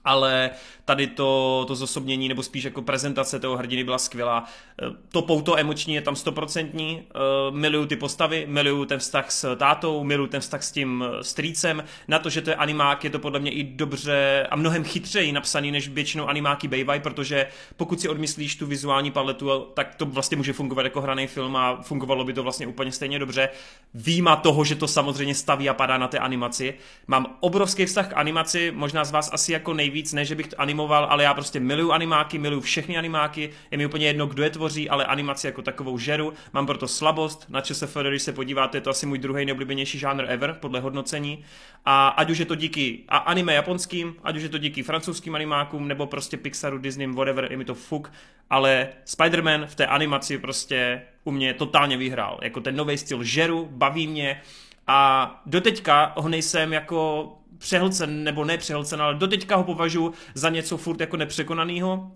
ale 0.06 0.50
tady 0.84 1.06
to, 1.06 1.64
to 1.68 1.74
zosobnění, 1.74 2.28
nebo 2.28 2.42
spíš 2.42 2.64
jako 2.64 2.82
prezentace 2.82 3.38
toho 3.40 3.56
hrdiny 3.56 3.84
byla 3.84 3.98
skvělá. 3.98 4.44
Eh, 4.82 4.86
To 5.12 5.22
pouto 5.22 5.58
emoční 5.58 5.94
je 5.94 6.02
tam 6.02 6.16
stoprocentní, 6.16 7.02
Eh, 7.14 7.50
miluju 7.50 7.86
ty 7.86 7.96
postavy, 7.96 8.46
miluju 8.48 8.84
ten 8.84 8.98
vztah 8.98 9.30
s 9.30 9.56
tátou, 9.56 10.04
miluju 10.04 10.28
ten 10.28 10.40
vztah 10.40 10.62
s 10.62 10.72
tím 10.72 11.04
eh, 11.06 11.24
strýcem, 11.24 11.84
na 12.08 12.18
to, 12.18 12.30
že 12.30 12.42
to 12.42 12.50
je 12.50 12.56
animák, 12.56 13.04
je 13.04 13.10
to 13.10 13.18
podle 13.18 13.40
mě 13.40 13.50
i 13.50 13.62
dobře 13.64 14.46
a 14.50 14.56
mnohem 14.56 14.84
chytřeji 14.84 15.32
napsaný, 15.32 15.70
než 15.72 15.88
většinou 15.88 16.26
animáky 16.26 16.68
bývají, 16.68 17.00
protože 17.00 17.46
pokud 17.76 18.00
si 18.00 18.08
odmyslíš 18.08 18.56
tu 18.56 18.66
vizuální 18.66 19.10
paletu, 19.10 19.66
tak 19.74 19.94
to 19.94 20.06
vlastně 20.06 20.36
může 20.36 20.52
fungovat 20.52 20.82
jako 20.82 21.00
hraný 21.00 21.26
film 21.26 21.56
a 21.56 21.82
fungovalo 21.82 22.24
by 22.24 22.32
to 22.32 22.42
vlastně 22.42 22.66
úplně 22.66 22.92
stejně 22.92 23.18
dobře. 23.18 23.48
Výjima 23.94 24.36
toho, 24.36 24.64
že 24.64 24.74
to 24.74 24.88
samozřejmě 24.88 25.34
staví 25.34 25.68
a 25.68 25.74
padá 25.74 25.98
na 25.98 26.08
té 26.08 26.18
animaci. 26.18 26.74
Mám 27.06 27.36
obrovský 27.40 27.86
vztah 27.86 28.08
k 28.08 28.16
animaci, 28.16 28.72
možná 28.74 29.04
z 29.04 29.10
vás 29.10 29.30
asi 29.32 29.52
jako 29.52 29.74
nejvíc, 29.74 29.95
ne, 30.12 30.24
že 30.24 30.34
bych 30.34 30.46
to 30.46 30.60
animoval, 30.60 31.06
ale 31.10 31.24
já 31.24 31.34
prostě 31.34 31.60
miluju 31.60 31.92
animáky, 31.92 32.38
miluju 32.38 32.60
všechny 32.60 32.98
animáky, 32.98 33.50
je 33.70 33.78
mi 33.78 33.86
úplně 33.86 34.06
jedno, 34.06 34.26
kdo 34.26 34.42
je 34.42 34.50
tvoří, 34.50 34.90
ale 34.90 35.04
animaci 35.04 35.46
jako 35.46 35.62
takovou 35.62 35.98
žeru, 35.98 36.32
mám 36.52 36.66
proto 36.66 36.88
slabost, 36.88 37.46
na 37.48 37.60
ČSFD, 37.60 37.96
když 38.08 38.22
se 38.22 38.32
podíváte, 38.32 38.76
je 38.76 38.80
to 38.80 38.90
asi 38.90 39.06
můj 39.06 39.18
druhý 39.18 39.44
nejoblíbenější 39.44 39.98
žánr 39.98 40.24
ever, 40.28 40.56
podle 40.60 40.80
hodnocení. 40.80 41.44
A 41.84 42.08
ať 42.08 42.30
už 42.30 42.38
je 42.38 42.44
to 42.44 42.54
díky 42.54 43.04
a 43.08 43.16
anime 43.16 43.54
japonským, 43.54 44.16
ať 44.24 44.36
už 44.36 44.42
je 44.42 44.48
to 44.48 44.58
díky 44.58 44.82
francouzským 44.82 45.34
animákům, 45.34 45.88
nebo 45.88 46.06
prostě 46.06 46.36
Pixaru, 46.36 46.78
Disney, 46.78 47.06
whatever, 47.06 47.48
je 47.50 47.56
mi 47.56 47.64
to 47.64 47.74
fuk, 47.74 48.12
ale 48.50 48.88
Spider-Man 49.06 49.66
v 49.66 49.74
té 49.74 49.86
animaci 49.86 50.38
prostě 50.38 51.02
u 51.24 51.30
mě 51.30 51.54
totálně 51.54 51.96
vyhrál. 51.96 52.38
Jako 52.42 52.60
ten 52.60 52.76
nový 52.76 52.98
styl 52.98 53.24
žeru, 53.24 53.68
baví 53.70 54.06
mě. 54.06 54.42
A 54.86 55.42
doteďka 55.46 56.12
ho 56.16 56.28
nejsem 56.28 56.72
jako 56.72 57.32
přehlcen, 57.58 58.24
nebo 58.24 58.44
ne 58.44 58.58
přehlcen, 58.58 59.02
ale 59.02 59.14
doteďka 59.14 59.56
ho 59.56 59.64
považuji 59.64 60.12
za 60.34 60.48
něco 60.48 60.76
furt 60.76 61.00
jako 61.00 61.16
nepřekonanýho 61.16 62.12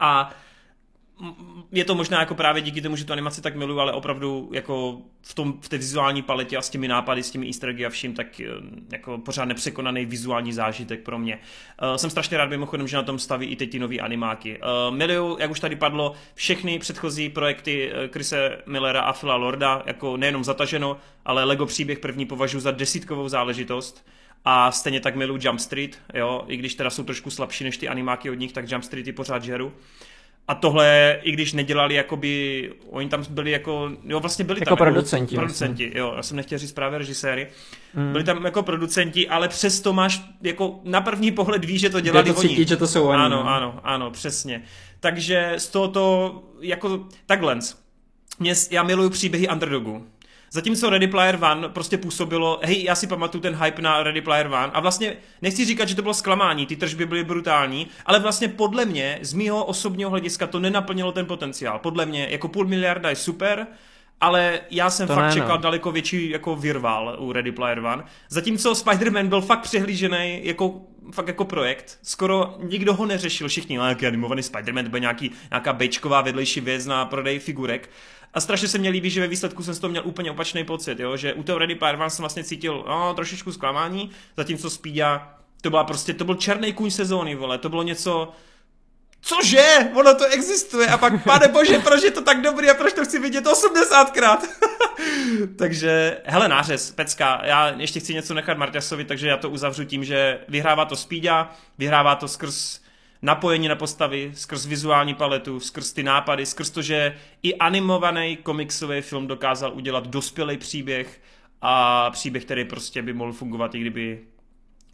a 0.00 0.30
je 1.72 1.84
to 1.84 1.94
možná 1.94 2.20
jako 2.20 2.34
právě 2.34 2.62
díky 2.62 2.80
tomu, 2.80 2.96
že 2.96 3.04
tu 3.04 3.12
animaci 3.12 3.42
tak 3.42 3.56
miluju, 3.56 3.80
ale 3.80 3.92
opravdu 3.92 4.50
jako 4.52 4.98
v, 5.22 5.34
tom, 5.34 5.54
v 5.60 5.68
té 5.68 5.78
vizuální 5.78 6.22
paletě 6.22 6.56
a 6.56 6.62
s 6.62 6.70
těmi 6.70 6.88
nápady, 6.88 7.22
s 7.22 7.30
těmi 7.30 7.46
easter 7.46 7.68
eggy 7.68 7.86
a 7.86 7.90
vším, 7.90 8.14
tak 8.14 8.40
eh, 8.40 8.46
jako 8.92 9.18
pořád 9.18 9.44
nepřekonaný 9.44 10.06
vizuální 10.06 10.52
zážitek 10.52 11.02
pro 11.02 11.18
mě. 11.18 11.38
Uh, 11.82 11.96
jsem 11.96 12.10
strašně 12.10 12.38
rád 12.38 12.50
mimochodem, 12.50 12.88
že 12.88 12.96
na 12.96 13.02
tom 13.02 13.18
staví 13.18 13.46
i 13.46 13.56
teď 13.56 13.70
ty 13.70 13.78
nový 13.78 14.00
animáky. 14.00 14.60
Uh, 14.60 14.96
miluju, 14.96 15.36
jak 15.40 15.50
už 15.50 15.60
tady 15.60 15.76
padlo, 15.76 16.12
všechny 16.34 16.78
předchozí 16.78 17.28
projekty 17.28 17.92
Chrise 18.12 18.58
Millera 18.66 19.00
a 19.00 19.12
Phila 19.12 19.36
Lorda, 19.36 19.82
jako 19.86 20.16
nejenom 20.16 20.44
zataženo, 20.44 20.96
ale 21.24 21.44
Lego 21.44 21.66
příběh 21.66 21.98
první 21.98 22.26
považuji 22.26 22.60
za 22.60 22.70
desítkovou 22.70 23.28
záležitost 23.28 24.04
a 24.44 24.72
stejně 24.72 25.00
tak 25.00 25.16
miluji 25.16 25.40
Jump 25.46 25.60
Street, 25.60 25.98
jo, 26.14 26.44
i 26.48 26.56
když 26.56 26.74
teda 26.74 26.90
jsou 26.90 27.04
trošku 27.04 27.30
slabší 27.30 27.64
než 27.64 27.76
ty 27.76 27.88
animáky 27.88 28.30
od 28.30 28.34
nich, 28.34 28.52
tak 28.52 28.72
Jump 28.72 28.84
Street 28.84 29.06
je 29.06 29.12
pořád 29.12 29.44
žeru. 29.44 29.72
A 30.48 30.54
tohle, 30.54 31.18
i 31.22 31.32
když 31.32 31.52
nedělali, 31.52 31.94
jakoby, 31.94 32.72
oni 32.90 33.08
tam 33.08 33.24
byli 33.30 33.50
jako, 33.50 33.90
jo, 34.04 34.20
vlastně 34.20 34.44
byli 34.44 34.60
jako 34.60 34.76
tam 34.76 34.76
producenti. 34.76 35.34
Jako 35.34 35.44
producenti, 35.46 35.84
myslím. 35.84 35.98
jo, 35.98 36.12
já 36.16 36.22
jsem 36.22 36.36
nechtěl 36.36 36.58
říct 36.58 36.72
právě 36.72 36.98
režiséry. 36.98 37.48
Mm. 37.94 38.12
Byli 38.12 38.24
tam 38.24 38.44
jako 38.44 38.62
producenti, 38.62 39.28
ale 39.28 39.48
přesto 39.48 39.92
máš, 39.92 40.22
jako 40.42 40.80
na 40.84 41.00
první 41.00 41.32
pohled 41.32 41.64
víš, 41.64 41.80
že 41.80 41.90
to 41.90 42.00
dělali 42.00 42.32
to 42.32 42.40
cítit, 42.40 42.56
oni. 42.56 42.66
že 42.66 42.76
to 42.76 42.86
jsou 42.86 43.08
oni. 43.08 43.22
Ano, 43.22 43.36
no. 43.36 43.48
ano, 43.48 43.80
ano, 43.82 44.10
přesně. 44.10 44.62
Takže 45.00 45.54
z 45.56 45.68
tohoto, 45.68 46.42
jako, 46.60 47.08
takhle, 47.26 47.58
mě, 48.38 48.54
já 48.70 48.82
miluju 48.82 49.10
příběhy 49.10 49.48
underdogů. 49.48 50.06
Zatímco 50.50 50.90
Ready 50.90 51.06
Player 51.06 51.38
One 51.44 51.68
prostě 51.68 51.98
působilo, 51.98 52.60
hej, 52.62 52.84
já 52.84 52.94
si 52.94 53.06
pamatuju 53.06 53.42
ten 53.42 53.56
hype 53.64 53.82
na 53.82 54.02
Ready 54.02 54.20
Player 54.20 54.46
One 54.46 54.70
a 54.72 54.80
vlastně 54.80 55.16
nechci 55.42 55.64
říkat, 55.64 55.88
že 55.88 55.94
to 55.94 56.02
bylo 56.02 56.14
zklamání, 56.14 56.66
ty 56.66 56.76
tržby 56.76 57.06
byly 57.06 57.24
brutální, 57.24 57.86
ale 58.06 58.18
vlastně 58.18 58.48
podle 58.48 58.84
mě, 58.84 59.18
z 59.22 59.32
mýho 59.32 59.64
osobního 59.64 60.10
hlediska, 60.10 60.46
to 60.46 60.60
nenaplnilo 60.60 61.12
ten 61.12 61.26
potenciál. 61.26 61.78
Podle 61.78 62.06
mě, 62.06 62.26
jako 62.30 62.48
půl 62.48 62.66
miliarda 62.66 63.10
je 63.10 63.16
super, 63.16 63.66
ale 64.20 64.60
já 64.70 64.90
jsem 64.90 65.06
to 65.06 65.14
fakt 65.14 65.24
ne, 65.24 65.32
čekal 65.32 65.56
no. 65.56 65.62
daleko 65.62 65.92
větší 65.92 66.30
jako 66.30 66.56
virval 66.56 67.16
u 67.18 67.32
Ready 67.32 67.52
Player 67.52 67.78
One. 67.78 68.04
Zatímco 68.28 68.72
Spider-Man 68.72 69.28
byl 69.28 69.40
fakt 69.40 69.60
přehlížený 69.60 70.40
jako 70.42 70.80
fakt 71.12 71.28
jako 71.28 71.44
projekt. 71.44 71.98
Skoro 72.02 72.56
nikdo 72.62 72.94
ho 72.94 73.06
neřešil, 73.06 73.48
všichni, 73.48 73.78
no, 73.78 73.88
jaký 73.88 74.06
animovaný 74.06 74.42
Spider-Man, 74.42 74.84
to 74.84 74.90
byl 74.90 75.00
nějaký, 75.00 75.30
nějaká 75.50 75.72
bečková 75.72 76.20
vedlejší 76.20 76.60
věc 76.60 76.86
na 76.86 77.04
prodej 77.04 77.38
figurek. 77.38 77.90
A 78.34 78.40
strašně 78.40 78.68
se 78.68 78.78
mi 78.78 78.88
líbí, 78.88 79.10
že 79.10 79.20
ve 79.20 79.28
výsledku 79.28 79.62
jsem 79.62 79.74
z 79.74 79.78
toho 79.78 79.90
měl 79.90 80.02
úplně 80.06 80.30
opačný 80.30 80.64
pocit, 80.64 81.00
jo? 81.00 81.16
že 81.16 81.34
u 81.34 81.42
toho 81.42 81.58
Ready 81.58 81.74
Player 81.74 81.96
One 81.96 82.10
jsem 82.10 82.22
vlastně 82.22 82.44
cítil 82.44 82.84
no, 82.88 83.14
trošičku 83.14 83.52
zklamání, 83.52 84.10
zatímco 84.36 84.70
Speedia, 84.70 85.34
to 85.60 85.70
byla 85.70 85.84
prostě, 85.84 86.14
to 86.14 86.24
byl 86.24 86.34
černý 86.34 86.72
kůň 86.72 86.90
sezóny, 86.90 87.34
vole, 87.34 87.58
to 87.58 87.68
bylo 87.68 87.82
něco, 87.82 88.32
cože, 89.20 89.90
ono 89.94 90.14
to 90.14 90.26
existuje 90.26 90.86
a 90.86 90.98
pak, 90.98 91.24
pane 91.24 91.48
bože, 91.48 91.78
proč 91.78 92.02
je 92.02 92.10
to 92.10 92.22
tak 92.22 92.40
dobrý 92.40 92.70
a 92.70 92.74
proč 92.74 92.92
to 92.92 93.04
chci 93.04 93.18
vidět 93.18 93.44
80krát. 93.44 94.38
takže, 95.58 96.20
hele, 96.24 96.48
nářez, 96.48 96.90
pecka, 96.90 97.40
já 97.44 97.68
ještě 97.68 98.00
chci 98.00 98.14
něco 98.14 98.34
nechat 98.34 98.58
Marťasovi, 98.58 99.04
takže 99.04 99.28
já 99.28 99.36
to 99.36 99.50
uzavřu 99.50 99.84
tím, 99.84 100.04
že 100.04 100.40
vyhrává 100.48 100.84
to 100.84 100.96
Speedia, 100.96 101.50
vyhrává 101.78 102.14
to 102.14 102.28
skrz 102.28 102.80
napojení 103.22 103.68
na 103.68 103.74
postavy, 103.74 104.30
skrz 104.34 104.66
vizuální 104.66 105.14
paletu, 105.14 105.60
skrz 105.60 105.92
ty 105.92 106.02
nápady, 106.02 106.46
skrz 106.46 106.70
to, 106.70 106.82
že 106.82 107.16
i 107.42 107.54
animovaný 107.54 108.36
komiksový 108.36 109.00
film 109.00 109.26
dokázal 109.26 109.72
udělat 109.74 110.06
dospělý 110.06 110.56
příběh 110.56 111.20
a 111.62 112.10
příběh, 112.10 112.44
který 112.44 112.64
prostě 112.64 113.02
by 113.02 113.12
mohl 113.12 113.32
fungovat, 113.32 113.74
i 113.74 113.80
kdyby 113.80 114.20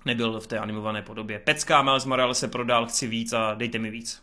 nebyl 0.04 0.40
v 0.40 0.46
té 0.46 0.58
animované 0.58 1.02
podobě. 1.02 1.38
Pecka 1.38 1.82
Miles 1.82 2.04
Morales 2.04 2.38
se 2.38 2.48
prodal, 2.48 2.86
chci 2.86 3.06
víc 3.06 3.32
a 3.32 3.54
dejte 3.54 3.78
mi 3.78 3.90
víc. 3.90 4.22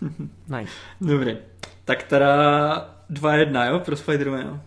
nice. 0.58 0.72
Dobrý. 1.00 1.36
Tak 1.84 2.02
teda 2.02 2.94
2-1, 3.10 3.68
jo, 3.68 3.78
pro 3.78 3.94
Spider-Man. 3.94 4.60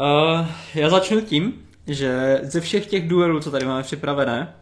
Uh, 0.00 0.46
já 0.74 0.90
začnu 0.90 1.20
tím, 1.20 1.66
že 1.86 2.40
ze 2.42 2.60
všech 2.60 2.86
těch 2.86 3.08
duelů, 3.08 3.40
co 3.40 3.50
tady 3.50 3.66
máme 3.66 3.82
připravené, 3.82 4.54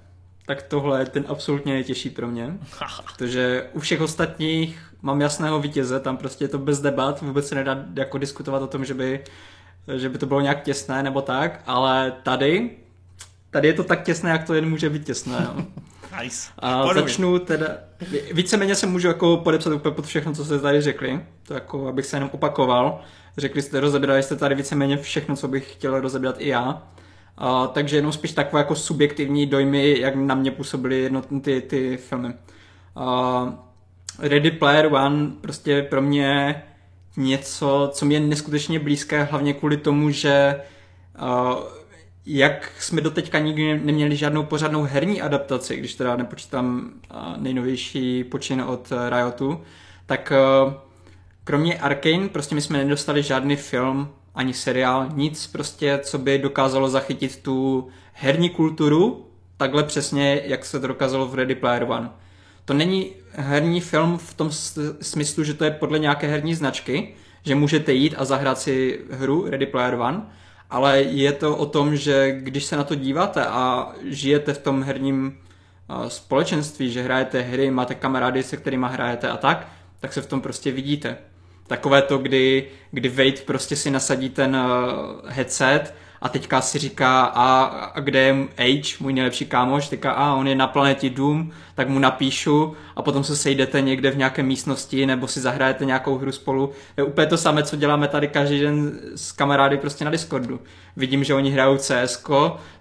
tak 0.47 0.62
tohle 0.62 1.00
je 1.00 1.07
ten 1.07 1.25
absolutně 1.28 1.73
nejtěžší 1.73 2.10
pro 2.10 2.26
mě. 2.26 2.58
Protože 3.05 3.66
u 3.73 3.81
všech 3.81 4.00
ostatních 4.00 4.92
mám 5.02 5.20
jasného 5.20 5.60
vítěze, 5.60 6.00
tam 6.00 6.16
prostě 6.16 6.44
je 6.44 6.49
to 6.49 6.58
bez 6.58 6.81
debat, 6.81 7.20
vůbec 7.23 7.49
se 7.49 7.55
nedá 7.55 7.84
jako 7.94 8.18
diskutovat 8.18 8.62
o 8.62 8.66
tom, 8.66 8.84
že 8.84 8.94
by, 8.94 9.25
že 9.97 10.08
by 10.08 10.18
to 10.18 10.26
bylo 10.26 10.41
nějak 10.41 10.62
těsné 10.62 11.02
nebo 11.02 11.23
tak, 11.23 11.62
ale 11.66 12.12
tady, 12.23 12.70
tady 13.50 13.68
je 13.68 13.75
to 13.75 13.84
tak 13.84 14.02
těsné, 14.02 14.31
jak 14.31 14.44
to 14.44 14.55
jen 14.55 14.70
může 14.70 14.91
být 14.91 15.05
těsné. 15.05 15.49
Jo. 15.57 15.65
Nice. 16.23 16.50
A 16.58 16.83
Podobně. 16.83 17.02
začnu 17.02 17.39
teda, 17.39 17.68
víceméně 18.33 18.75
se 18.75 18.86
můžu 18.86 19.08
jako 19.08 19.36
podepsat 19.36 19.73
úplně 19.73 19.94
pod 19.94 20.07
všechno, 20.07 20.34
co 20.34 20.44
jste 20.44 20.58
tady 20.58 20.81
řekli, 20.81 21.20
to 21.42 21.55
jako 21.55 21.89
abych 21.89 22.07
se 22.07 22.16
jenom 22.16 22.31
opakoval. 22.33 23.00
Řekli 23.39 23.62
jste, 23.62 23.81
rozebrali 23.81 24.23
jste 24.23 24.36
tady 24.36 24.55
víceméně 24.55 24.97
všechno, 24.97 25.36
co 25.36 25.49
bych 25.49 25.73
chtěl 25.73 26.00
rozebrat 26.00 26.36
i 26.39 26.49
já. 26.49 26.83
Takže 27.73 27.97
jenom 27.97 28.12
spíš 28.12 28.32
takové 28.32 28.60
jako 28.60 28.74
subjektivní 28.74 29.47
dojmy, 29.47 30.00
jak 30.00 30.15
na 30.15 30.34
mě 30.34 30.50
působily 30.50 31.00
jednotné 31.02 31.40
ty, 31.40 31.60
ty 31.60 31.97
filmy. 31.97 32.28
Uh, 32.97 33.52
Ready 34.18 34.50
Player 34.50 34.86
One 34.86 35.31
prostě 35.40 35.82
pro 35.82 36.02
mě 36.02 36.62
něco, 37.16 37.90
co 37.92 38.06
mi 38.06 38.15
je 38.15 38.20
neskutečně 38.20 38.78
blízké, 38.78 39.23
hlavně 39.23 39.55
kvůli 39.55 39.76
tomu, 39.76 40.10
že 40.10 40.60
uh, 41.23 41.60
jak 42.26 42.73
jsme 42.78 43.00
doteďka 43.00 43.39
nikdy 43.39 43.81
neměli 43.84 44.16
žádnou 44.16 44.42
pořádnou 44.42 44.82
herní 44.82 45.23
adaptaci, 45.23 45.76
když 45.76 45.94
teda 45.94 46.16
nepočítám 46.16 46.90
uh, 47.10 47.36
nejnovější 47.42 48.24
počin 48.24 48.60
od 48.60 48.92
uh, 48.92 48.98
Riotu, 49.08 49.60
tak 50.06 50.32
uh, 50.66 50.73
kromě 51.44 51.78
Arkane 51.78 52.28
prostě 52.28 52.55
my 52.55 52.60
jsme 52.60 52.78
nedostali 52.78 53.23
žádný 53.23 53.56
film 53.56 54.08
ani 54.36 54.55
seriál, 54.55 55.08
nic 55.15 55.47
prostě, 55.47 56.00
co 56.02 56.18
by 56.18 56.39
dokázalo 56.39 56.89
zachytit 56.89 57.42
tu 57.42 57.89
herní 58.12 58.50
kulturu 58.50 59.26
takhle 59.56 59.82
přesně, 59.82 60.42
jak 60.44 60.65
se 60.65 60.81
to 60.81 60.86
dokázalo 60.86 61.26
v 61.26 61.34
Ready 61.34 61.55
Player 61.55 61.86
One. 61.89 62.10
To 62.65 62.74
není 62.74 63.12
herní 63.32 63.81
film 63.81 64.18
v 64.18 64.34
tom 64.34 64.50
smyslu, 65.00 65.44
že 65.44 65.55
to 65.55 65.65
je 65.65 65.70
podle 65.70 65.98
nějaké 65.98 66.26
herní 66.26 66.55
značky, 66.55 67.15
že 67.42 67.55
můžete 67.55 67.92
jít 67.92 68.15
a 68.18 68.24
zahrát 68.24 68.58
si 68.58 69.00
hru 69.10 69.50
Ready 69.50 69.66
Player 69.66 69.94
One, 69.94 70.23
ale 70.70 71.02
je 71.02 71.32
to 71.32 71.56
o 71.56 71.66
tom, 71.66 71.97
že 71.97 72.32
když 72.40 72.65
se 72.65 72.76
na 72.76 72.84
to 72.84 72.94
díváte 72.94 73.47
a 73.47 73.92
žijete 74.05 74.52
v 74.52 74.58
tom 74.58 74.82
herním 74.82 75.39
společenství, 76.08 76.90
že 76.90 77.02
hrajete 77.02 77.40
hry, 77.40 77.70
máte 77.70 77.94
kamarády, 77.94 78.42
se 78.42 78.56
kterými 78.56 78.86
hrajete 78.89 79.28
a 79.28 79.36
tak, 79.36 79.68
tak 80.00 80.12
se 80.12 80.23
v 80.23 80.26
tom 80.26 80.40
prostě 80.40 80.73
vidíte. 80.73 81.18
Takové 81.67 82.03
to, 82.03 82.19
kdy, 82.19 82.69
kdy 82.91 83.09
Wade 83.09 83.43
prostě 83.47 83.77
si 83.77 83.91
nasadí 83.91 84.31
ten 84.31 84.57
uh, 84.57 85.31
headset 85.31 85.95
a 86.20 86.28
teďka 86.28 86.61
si 86.61 86.78
říká, 86.78 87.25
a, 87.25 87.62
a 87.65 88.01
kde 88.01 88.20
je 88.20 88.35
Age, 88.59 88.97
můj 89.01 89.12
nejlepší 89.12 89.47
kámoš, 89.47 89.89
teďka 89.89 90.12
a 90.12 90.35
on 90.35 90.49
je 90.49 90.55
na 90.55 90.67
planetě 90.67 91.11
Doom, 91.11 91.51
tak 91.75 91.89
mu 91.89 91.99
napíšu 91.99 92.77
a 92.97 93.03
potom 93.03 93.25
se 93.25 93.36
sejdete 93.36 93.81
někde 93.81 94.11
v 94.11 94.17
nějaké 94.17 94.43
místnosti 94.43 95.07
nebo 95.07 95.28
si 95.28 95.41
zahrajete 95.41 95.85
nějakou 95.85 96.19
hru 96.19 96.33
spolu. 96.33 96.73
Je 96.97 97.05
úplně 97.05 97.27
to 97.27 97.36
samé, 97.36 97.62
co 97.62 97.77
děláme 97.77 98.09
tady 98.09 98.28
každý 98.28 98.61
den 98.61 99.01
s 99.15 99.33
kamarády 99.33 99.77
prostě 99.77 100.05
na 100.05 100.11
Discordu. 100.11 100.61
Vidím, 100.97 101.25
že 101.25 101.35
oni 101.35 101.51
hrajou 101.51 101.77
CS, 101.77 102.25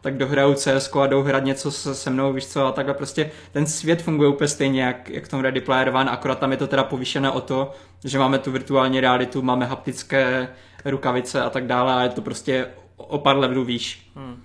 tak 0.02 0.18
dohrajou 0.18 0.54
CS 0.54 0.90
a 1.02 1.08
jdou 1.08 1.24
hrát 1.24 1.44
něco 1.44 1.72
se, 1.72 1.96
se 1.96 2.10
mnou, 2.10 2.34
víš 2.34 2.48
co, 2.48 2.66
a 2.66 2.72
takhle 2.72 2.94
prostě 2.94 3.32
ten 3.52 3.66
svět 3.66 4.02
funguje 4.02 4.30
úplně 4.30 4.48
stejně, 4.48 4.84
jak, 4.84 5.10
jak 5.10 5.26
v 5.26 5.28
tom 5.28 5.42
Ready 5.42 5.62
Player 5.62 5.90
One, 5.90 6.12
akorát 6.12 6.40
tam 6.40 6.52
je 6.52 6.58
to 6.58 6.68
teda 6.68 6.84
povýšené 6.84 7.32
o 7.32 7.42
to, 7.42 7.72
že 8.04 8.20
máme 8.20 8.40
tu 8.40 8.52
virtuální 8.52 9.00
realitu, 9.00 9.42
máme 9.42 9.66
haptické 9.66 10.48
rukavice 10.86 11.42
a 11.42 11.50
tak 11.50 11.68
dále 11.68 11.94
a 11.94 12.04
je 12.04 12.10
to 12.10 12.22
prostě 12.22 12.68
o 12.98 13.18
pár 13.18 13.38
levelů 13.38 13.64
výš. 13.64 14.12
Hmm. 14.16 14.44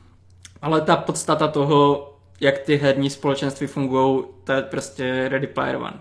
Ale 0.63 0.81
ta 0.81 0.97
podstata 0.97 1.49
toho, 1.49 2.07
jak 2.41 2.59
ty 2.59 2.77
herní 2.77 3.11
společenství 3.11 3.67
fungují, 3.67 4.25
to 4.45 4.53
je 4.53 4.63
prostě 4.63 5.29
Ready 5.29 5.47
Player 5.47 5.77
One. 5.77 6.01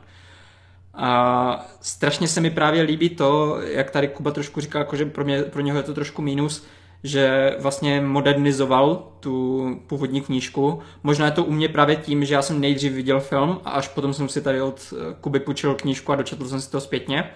A 0.94 1.66
strašně 1.82 2.28
se 2.28 2.42
mi 2.42 2.50
právě 2.50 2.82
líbí 2.82 3.10
to, 3.10 3.58
jak 3.62 3.92
tady 3.92 4.08
Kuba 4.08 4.32
trošku 4.32 4.62
říkal, 4.62 4.82
jako 4.82 4.96
že 4.96 5.06
pro, 5.06 5.24
mě, 5.24 5.42
pro 5.42 5.62
něho 5.62 5.78
je 5.78 5.84
to 5.84 5.94
trošku 5.94 6.22
mínus, 6.22 6.66
že 7.04 7.56
vlastně 7.60 8.02
modernizoval 8.02 9.08
tu 9.20 9.66
původní 9.88 10.22
knížku. 10.22 10.80
Možná 11.04 11.26
je 11.26 11.32
to 11.32 11.44
u 11.44 11.52
mě 11.52 11.70
právě 11.70 11.96
tím, 11.96 12.26
že 12.26 12.34
já 12.34 12.42
jsem 12.42 12.62
nejdřív 12.62 12.94
viděl 12.94 13.20
film 13.20 13.62
a 13.66 13.70
až 13.70 13.88
potom 13.88 14.14
jsem 14.14 14.30
si 14.30 14.42
tady 14.42 14.62
od 14.62 14.94
Kuby 15.22 15.40
půjčil 15.40 15.76
knížku 15.76 16.12
a 16.12 16.16
dočetl 16.16 16.48
jsem 16.48 16.62
si 16.62 16.72
to 16.72 16.82
zpětně. 16.82 17.30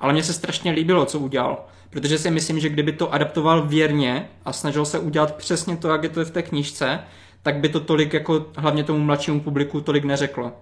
Ale 0.00 0.12
mně 0.12 0.22
se 0.22 0.32
strašně 0.32 0.72
líbilo, 0.72 1.06
co 1.06 1.18
udělal. 1.18 1.64
Protože 1.90 2.18
si 2.18 2.30
myslím, 2.30 2.60
že 2.60 2.68
kdyby 2.68 2.92
to 2.92 3.14
adaptoval 3.14 3.66
věrně 3.66 4.28
a 4.44 4.52
snažil 4.52 4.84
se 4.84 4.98
udělat 4.98 5.34
přesně 5.34 5.76
to, 5.76 5.88
jak 5.88 6.02
je 6.02 6.08
to 6.08 6.24
v 6.24 6.30
té 6.30 6.42
knížce, 6.42 7.00
tak 7.42 7.56
by 7.56 7.68
to 7.68 7.80
tolik 7.80 8.12
jako 8.12 8.46
hlavně 8.56 8.84
tomu 8.84 8.98
mladšímu 8.98 9.40
publiku 9.40 9.80
tolik 9.80 10.04
neřeklo. 10.04 10.52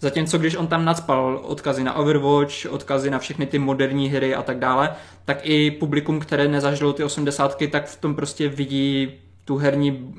Zatímco 0.00 0.38
když 0.38 0.56
on 0.56 0.66
tam 0.66 0.84
nadspal 0.84 1.40
odkazy 1.44 1.84
na 1.84 1.94
Overwatch, 1.94 2.66
odkazy 2.70 3.10
na 3.10 3.18
všechny 3.18 3.46
ty 3.46 3.58
moderní 3.58 4.08
hry 4.08 4.34
a 4.34 4.42
tak 4.42 4.58
dále, 4.58 4.90
tak 5.24 5.38
i 5.42 5.70
publikum, 5.70 6.20
které 6.20 6.48
nezažilo 6.48 6.92
ty 6.92 7.04
osmdesátky, 7.04 7.68
tak 7.68 7.86
v 7.86 8.00
tom 8.00 8.14
prostě 8.14 8.48
vidí 8.48 9.12
tu 9.44 9.56
herní 9.56 10.14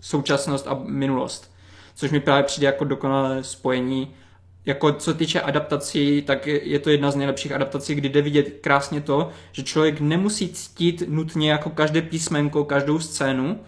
současnost 0.00 0.66
a 0.68 0.80
minulost. 0.84 1.52
Což 1.94 2.10
mi 2.10 2.20
právě 2.20 2.42
přijde 2.42 2.66
jako 2.66 2.84
dokonalé 2.84 3.44
spojení 3.44 4.14
jako 4.66 4.92
co 4.92 5.14
týče 5.14 5.40
adaptací, 5.40 6.22
tak 6.22 6.46
je 6.46 6.78
to 6.78 6.90
jedna 6.90 7.10
z 7.10 7.16
nejlepších 7.16 7.52
adaptací, 7.52 7.94
kdy 7.94 8.08
jde 8.08 8.22
vidět 8.22 8.58
krásně 8.60 9.00
to, 9.00 9.30
že 9.52 9.62
člověk 9.62 10.00
nemusí 10.00 10.48
ctít 10.48 11.02
nutně 11.08 11.50
jako 11.50 11.70
každé 11.70 12.02
písmenko, 12.02 12.64
každou 12.64 12.98
scénu, 12.98 13.60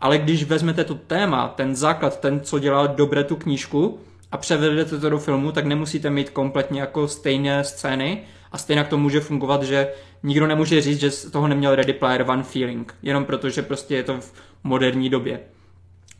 ale 0.00 0.18
když 0.18 0.44
vezmete 0.44 0.84
to 0.84 0.94
téma, 0.94 1.48
ten 1.48 1.76
základ, 1.76 2.20
ten, 2.20 2.40
co 2.40 2.58
dělá 2.58 2.86
dobré 2.86 3.24
tu 3.24 3.36
knížku 3.36 3.98
a 4.32 4.36
převedete 4.36 4.98
to 4.98 5.10
do 5.10 5.18
filmu, 5.18 5.52
tak 5.52 5.64
nemusíte 5.64 6.10
mít 6.10 6.30
kompletně 6.30 6.80
jako 6.80 7.08
stejné 7.08 7.64
scény 7.64 8.22
a 8.52 8.58
stejně 8.58 8.84
to 8.84 8.98
může 8.98 9.20
fungovat, 9.20 9.62
že 9.62 9.88
nikdo 10.22 10.46
nemůže 10.46 10.80
říct, 10.80 11.00
že 11.00 11.10
z 11.10 11.30
toho 11.30 11.48
neměl 11.48 11.74
Ready 11.74 11.92
Player 11.92 12.30
One 12.30 12.42
feeling, 12.42 12.94
jenom 13.02 13.24
protože 13.24 13.62
prostě 13.62 13.96
je 13.96 14.02
to 14.02 14.20
v 14.20 14.32
moderní 14.64 15.10
době. 15.10 15.40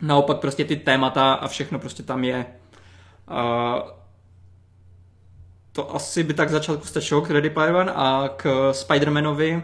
Naopak 0.02 0.38
prostě 0.38 0.64
ty 0.64 0.76
témata 0.76 1.32
a 1.32 1.48
všechno 1.48 1.78
prostě 1.78 2.02
tam 2.02 2.24
je. 2.24 2.46
Uh, 3.30 4.01
to 5.72 5.94
asi 5.94 6.24
by 6.24 6.34
tak 6.34 6.50
začátku 6.50 6.86
stačilo 6.86 7.20
k 7.20 7.30
Ready 7.30 7.50
Player 7.50 7.74
One 7.74 7.92
a 7.92 8.30
k 8.36 8.70
Spider-Manovi 8.72 9.62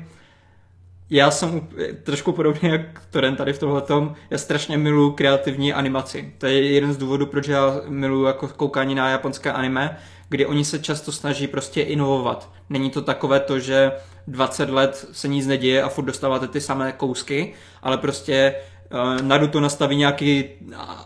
já 1.10 1.30
jsem 1.30 1.68
trošku 2.02 2.32
podobný 2.32 2.70
jak 2.70 2.80
Toren 3.10 3.36
tady 3.36 3.52
v 3.52 3.58
tomhletom, 3.58 4.14
já 4.30 4.38
strašně 4.38 4.78
miluji 4.78 5.10
kreativní 5.12 5.72
animaci. 5.72 6.34
To 6.38 6.46
je 6.46 6.72
jeden 6.72 6.92
z 6.92 6.96
důvodů, 6.96 7.26
proč 7.26 7.48
já 7.48 7.80
miluji 7.86 8.24
jako 8.24 8.48
koukání 8.48 8.94
na 8.94 9.08
japonské 9.08 9.52
anime, 9.52 9.98
kdy 10.28 10.46
oni 10.46 10.64
se 10.64 10.78
často 10.78 11.12
snaží 11.12 11.46
prostě 11.46 11.82
inovovat. 11.82 12.50
Není 12.70 12.90
to 12.90 13.02
takové 13.02 13.40
to, 13.40 13.58
že 13.58 13.92
20 14.26 14.70
let 14.70 15.06
se 15.12 15.28
nic 15.28 15.46
neděje 15.46 15.82
a 15.82 15.88
furt 15.88 16.04
dostáváte 16.04 16.48
ty 16.48 16.60
samé 16.60 16.92
kousky, 16.92 17.54
ale 17.82 17.98
prostě 17.98 18.54
uh, 18.92 19.22
Naruto 19.22 19.60
nastaví 19.60 19.96
nějaký 19.96 20.44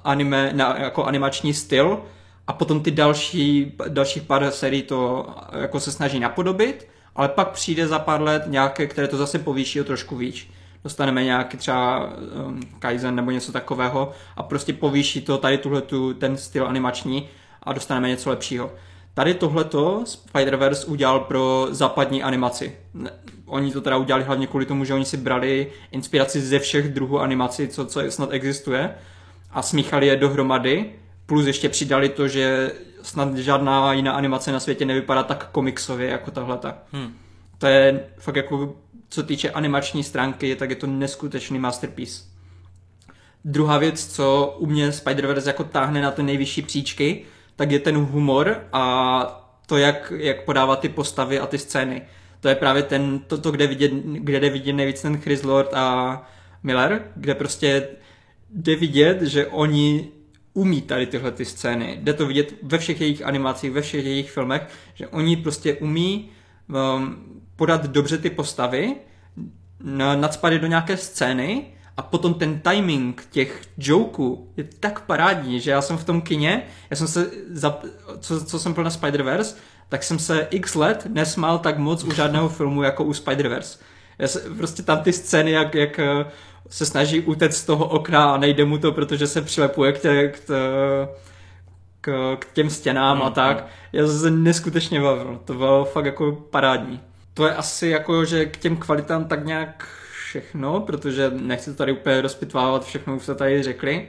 anime, 0.05 0.53
jako 0.79 1.05
animační 1.05 1.55
styl 1.55 2.03
a 2.47 2.53
potom 2.53 2.83
ty 2.83 2.91
další, 2.91 3.73
dalších 3.89 4.23
pár 4.23 4.51
sérií 4.51 4.83
to 4.83 5.27
jako 5.53 5.81
se 5.81 5.93
snaží 5.93 6.21
napodobit 6.21 6.93
ale 7.17 7.29
pak 7.29 7.51
přijde 7.51 7.87
za 7.87 7.99
pár 7.99 8.23
let 8.23 8.43
nějaké, 8.47 8.87
které 8.87 9.09
to 9.09 9.17
zase 9.17 9.39
povýší 9.39 9.81
o 9.81 9.85
trošku 9.85 10.17
víc. 10.17 10.49
Dostaneme 10.85 11.25
nějaký 11.25 11.57
třeba 11.57 12.11
um, 12.47 12.61
Kaizen 12.79 13.15
nebo 13.17 13.31
něco 13.31 13.53
takového 13.53 14.13
a 14.37 14.43
prostě 14.43 14.73
povýší 14.73 15.21
to 15.21 15.39
tady 15.39 15.59
tuhletu, 15.59 16.15
ten 16.15 16.37
styl 16.37 16.67
animační 16.67 17.29
a 17.63 17.73
dostaneme 17.73 18.09
něco 18.09 18.31
lepšího. 18.31 18.73
Tady 19.15 19.35
tohleto 19.35 20.05
Spider-Verse 20.05 20.91
udělal 20.91 21.21
pro 21.21 21.67
západní 21.71 22.23
animaci. 22.23 22.77
Oni 23.47 23.73
to 23.73 23.81
teda 23.81 23.97
udělali 23.97 24.25
hlavně 24.25 24.47
kvůli 24.47 24.67
tomu, 24.67 24.85
že 24.85 24.95
oni 24.95 25.05
si 25.05 25.17
brali 25.17 25.73
inspiraci 25.91 26.41
ze 26.41 26.59
všech 26.59 26.89
druhů 26.89 27.21
animací, 27.21 27.69
co, 27.69 27.87
co 27.87 28.11
snad 28.11 28.33
existuje 28.33 28.95
a 29.51 29.63
smíchali 29.63 30.07
je 30.07 30.17
dohromady, 30.17 30.93
plus 31.27 31.47
ještě 31.47 31.69
přidali 31.69 32.09
to, 32.09 32.29
že 32.29 32.73
snad 33.03 33.37
žádná 33.37 33.93
jiná 33.93 34.13
animace 34.13 34.53
na 34.53 34.61
světě 34.61 34.85
nevypadá 34.85 35.23
tak 35.23 35.49
komiksově 35.53 36.09
jako 36.09 36.31
tahle. 36.31 36.59
Hmm. 36.93 37.15
To 37.59 37.67
je 37.67 38.07
fakt 38.19 38.37
jako, 38.37 38.77
co 39.09 39.23
týče 39.23 39.51
animační 39.51 40.05
stránky, 40.05 40.57
tak 40.57 40.71
je 40.71 40.77
to 40.77 40.87
neskutečný 40.87 41.59
masterpiece. 41.59 42.25
Druhá 43.45 43.79
věc, 43.79 44.07
co 44.07 44.57
u 44.59 44.67
mě 44.67 44.91
Spider-Verse 44.91 45.47
jako 45.47 45.65
táhne 45.65 46.03
na 46.03 46.11
ty 46.11 46.23
nejvyšší 46.23 46.63
příčky, 46.63 47.25
tak 47.57 47.71
je 47.71 47.79
ten 47.79 47.97
humor 47.97 48.61
a 48.73 49.39
to, 49.67 49.77
jak, 49.77 50.13
jak 50.17 50.45
podává 50.45 50.77
ty 50.77 50.89
postavy 50.89 51.39
a 51.39 51.47
ty 51.47 51.59
scény. 51.59 52.03
To 52.41 52.49
je 52.49 52.55
právě 52.55 52.83
ten, 52.83 53.19
to, 53.19 53.39
to 53.39 53.51
kde, 53.51 53.67
vidět, 53.67 53.93
kde 54.05 54.41
jde 54.41 54.51
vidět 54.51 54.73
nejvíc 54.73 55.03
ten 55.03 55.21
Chris 55.21 55.43
Lord 55.43 55.75
a 55.75 56.27
Miller, 56.63 57.03
kde 57.17 57.35
prostě 57.35 57.89
jde 58.51 58.77
vidět, 58.77 59.23
že 59.23 59.47
oni 59.47 60.09
umí 60.55 60.83
tady 60.83 61.07
tyhle 61.07 61.31
ty 61.31 61.45
scény. 61.45 61.99
Jde 62.03 62.13
to 62.13 62.27
vidět 62.27 62.55
ve 62.63 62.79
všech 62.79 63.01
jejich 63.01 63.27
animacích, 63.27 63.71
ve 63.71 63.81
všech 63.81 64.05
jejich 64.05 64.31
filmech, 64.31 64.63
že 64.95 65.09
oni 65.09 65.37
prostě 65.37 65.75
umí 65.75 66.31
um, 66.69 67.17
podat 67.57 67.87
dobře 67.87 68.19
ty 68.19 68.31
postavy, 68.31 68.97
nadspat 70.15 70.53
do 70.53 70.67
nějaké 70.67 70.97
scény 70.97 71.65
a 71.97 72.03
potom 72.03 72.35
ten 72.35 72.61
timing 72.61 73.27
těch 73.31 73.63
joků 73.79 74.53
je 74.57 74.65
tak 74.81 75.01
parádní, 75.01 75.61
že 75.61 75.71
já 75.71 75.83
jsem 75.83 75.97
v 75.97 76.05
tom 76.05 76.21
kině, 76.21 76.67
já 76.91 76.97
jsem 76.97 77.09
se, 77.09 77.31
za, 77.51 77.81
co, 78.21 78.45
co 78.45 78.59
jsem 78.59 78.73
byl 78.73 78.85
na 78.85 78.91
Spider-Verse, 78.91 79.57
tak 79.89 80.03
jsem 80.03 80.19
se 80.19 80.47
x 80.51 80.75
let 80.75 81.07
nesmál 81.09 81.59
tak 81.59 81.79
moc 81.79 82.05
u 82.05 82.13
žádného 82.13 82.49
filmu 82.49 82.83
jako 82.83 83.05
u 83.05 83.13
Spider-Verse. 83.13 83.81
Já 84.19 84.29
se, 84.29 84.41
prostě 84.57 84.83
tam 84.83 85.03
ty 85.03 85.13
scény, 85.13 85.51
jak, 85.51 85.75
jak 85.75 86.01
se 86.69 86.87
snaží 86.87 87.21
utéct 87.21 87.57
z 87.57 87.65
toho 87.65 87.89
okna 87.89 88.33
a 88.33 88.37
nejde 88.37 88.65
mu 88.65 88.79
to, 88.79 88.93
protože 88.93 89.27
se 89.27 89.43
přilepuje 89.43 89.93
k, 89.93 90.01
tě, 90.01 90.29
k, 90.29 90.41
tě, 90.41 90.55
k, 92.01 92.37
k 92.39 92.53
těm 92.53 92.71
stěnám 92.71 93.17
mm, 93.17 93.23
a 93.23 93.31
tak. 93.31 93.63
Mm. 93.63 93.69
Já 93.93 94.07
se 94.07 94.31
neskutečně 94.31 95.01
bavil. 95.01 95.41
To 95.45 95.55
bylo 95.55 95.85
fakt 95.85 96.05
jako 96.05 96.33
parádní. 96.33 97.01
To 97.35 97.47
je 97.47 97.55
asi 97.55 97.89
jako, 97.89 98.25
že 98.25 98.47
k 98.47 98.57
těm 98.57 98.77
kvalitám 98.77 99.25
tak 99.25 99.47
nějak 99.47 99.89
všechno, 100.27 100.81
protože 100.81 101.31
nechci 101.31 101.71
to 101.71 101.77
tady 101.77 101.93
úplně 101.93 102.21
rozpitvávat, 102.21 102.85
všechno 102.85 103.17
už 103.17 103.25
se 103.25 103.35
tady 103.35 103.63
řekli. 103.63 104.09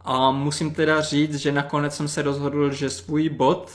A 0.00 0.30
musím 0.30 0.74
teda 0.74 1.00
říct, 1.00 1.34
že 1.34 1.52
nakonec 1.52 1.96
jsem 1.96 2.08
se 2.08 2.22
rozhodl, 2.22 2.72
že 2.72 2.90
svůj 2.90 3.28
bod 3.28 3.70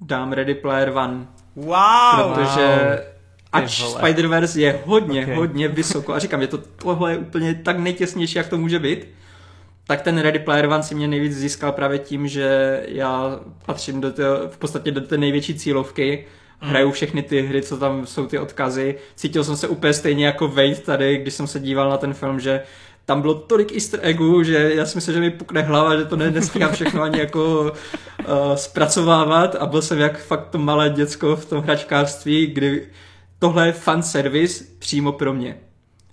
dám 0.00 0.32
Ready 0.32 0.54
Player 0.54 0.88
One. 0.88 1.26
Wow! 1.56 2.34
Protože 2.34 2.98
Ač 3.56 3.84
Spider-Verse 3.84 4.60
je 4.60 4.80
hodně, 4.84 5.22
okay. 5.22 5.34
hodně 5.34 5.68
vysoko. 5.68 6.14
A 6.14 6.18
říkám, 6.18 6.40
je 6.40 6.46
to 6.46 6.58
tohle 6.58 7.12
je 7.12 7.18
úplně 7.18 7.54
tak 7.54 7.78
nejtěsnější, 7.78 8.38
jak 8.38 8.48
to 8.48 8.58
může 8.58 8.78
být. 8.78 9.06
Tak 9.86 10.02
ten 10.02 10.18
Ready 10.18 10.38
Player 10.38 10.66
One 10.66 10.82
si 10.82 10.94
mě 10.94 11.08
nejvíc 11.08 11.36
získal 11.36 11.72
právě 11.72 11.98
tím, 11.98 12.28
že 12.28 12.80
já 12.88 13.40
patřím 13.66 14.00
do 14.00 14.12
té, 14.12 14.22
v 14.48 14.58
podstatě 14.58 14.90
do 14.90 15.00
té 15.00 15.16
největší 15.16 15.54
cílovky. 15.54 16.24
Mm. 16.62 16.68
Hraju 16.68 16.90
všechny 16.90 17.22
ty 17.22 17.42
hry, 17.42 17.62
co 17.62 17.76
tam 17.76 18.06
jsou 18.06 18.26
ty 18.26 18.38
odkazy. 18.38 18.94
Cítil 19.16 19.44
jsem 19.44 19.56
se 19.56 19.68
úplně 19.68 19.92
stejně 19.92 20.26
jako 20.26 20.48
Wade 20.48 20.74
tady, 20.74 21.16
když 21.18 21.34
jsem 21.34 21.46
se 21.46 21.60
díval 21.60 21.90
na 21.90 21.96
ten 21.96 22.14
film, 22.14 22.40
že 22.40 22.62
tam 23.04 23.20
bylo 23.20 23.34
tolik 23.34 23.72
easter 23.72 24.00
eggů, 24.02 24.42
že 24.42 24.72
já 24.74 24.86
si 24.86 24.96
myslím, 24.96 25.14
že 25.14 25.20
mi 25.20 25.30
pukne 25.30 25.62
hlava, 25.62 25.96
že 25.96 26.04
to 26.04 26.16
ne, 26.16 26.30
nestíhám 26.30 26.72
všechno 26.72 27.02
ani 27.02 27.18
jako 27.18 27.60
uh, 27.62 28.54
zpracovávat 28.54 29.54
a 29.54 29.66
byl 29.66 29.82
jsem 29.82 29.98
jak 29.98 30.18
fakt 30.18 30.48
to 30.48 30.58
malé 30.58 30.90
děcko 30.90 31.36
v 31.36 31.44
tom 31.44 31.62
hračkářství, 31.62 32.46
kdy 32.46 32.86
tohle 33.38 33.66
je 33.66 33.72
fan 33.72 34.02
service 34.02 34.64
přímo 34.78 35.12
pro 35.12 35.32
mě. 35.32 35.58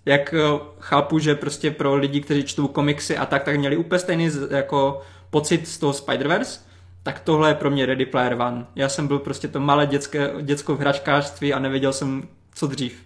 Jak 0.06 0.34
eh, 0.34 0.60
chápu, 0.80 1.20
že 1.20 1.36
prostě 1.36 1.72
pro 1.72 1.96
lidi, 1.96 2.22
kteří 2.22 2.44
čtou 2.44 2.68
komiksy 2.68 3.18
a 3.18 3.26
tak, 3.26 3.44
tak 3.44 3.58
měli 3.58 3.78
úplně 3.78 4.00
stejný 4.00 4.30
jako 4.50 5.02
pocit 5.30 5.68
z 5.68 5.78
toho 5.78 5.94
Spider-Verse, 5.94 6.62
tak 7.04 7.20
tohle 7.20 7.50
je 7.50 7.56
pro 7.56 7.70
mě 7.70 7.86
Ready 7.86 8.06
Player 8.06 8.34
One. 8.34 8.66
Já 8.76 8.90
jsem 8.90 9.08
byl 9.08 9.20
prostě 9.20 9.48
to 9.48 9.60
malé 9.60 9.88
dětské, 9.88 10.32
dětsko 10.42 10.76
v 10.76 10.80
hračkářství 10.80 11.54
a 11.54 11.60
nevěděl 11.60 11.94
jsem, 11.94 12.28
co 12.56 12.68
dřív. 12.68 13.04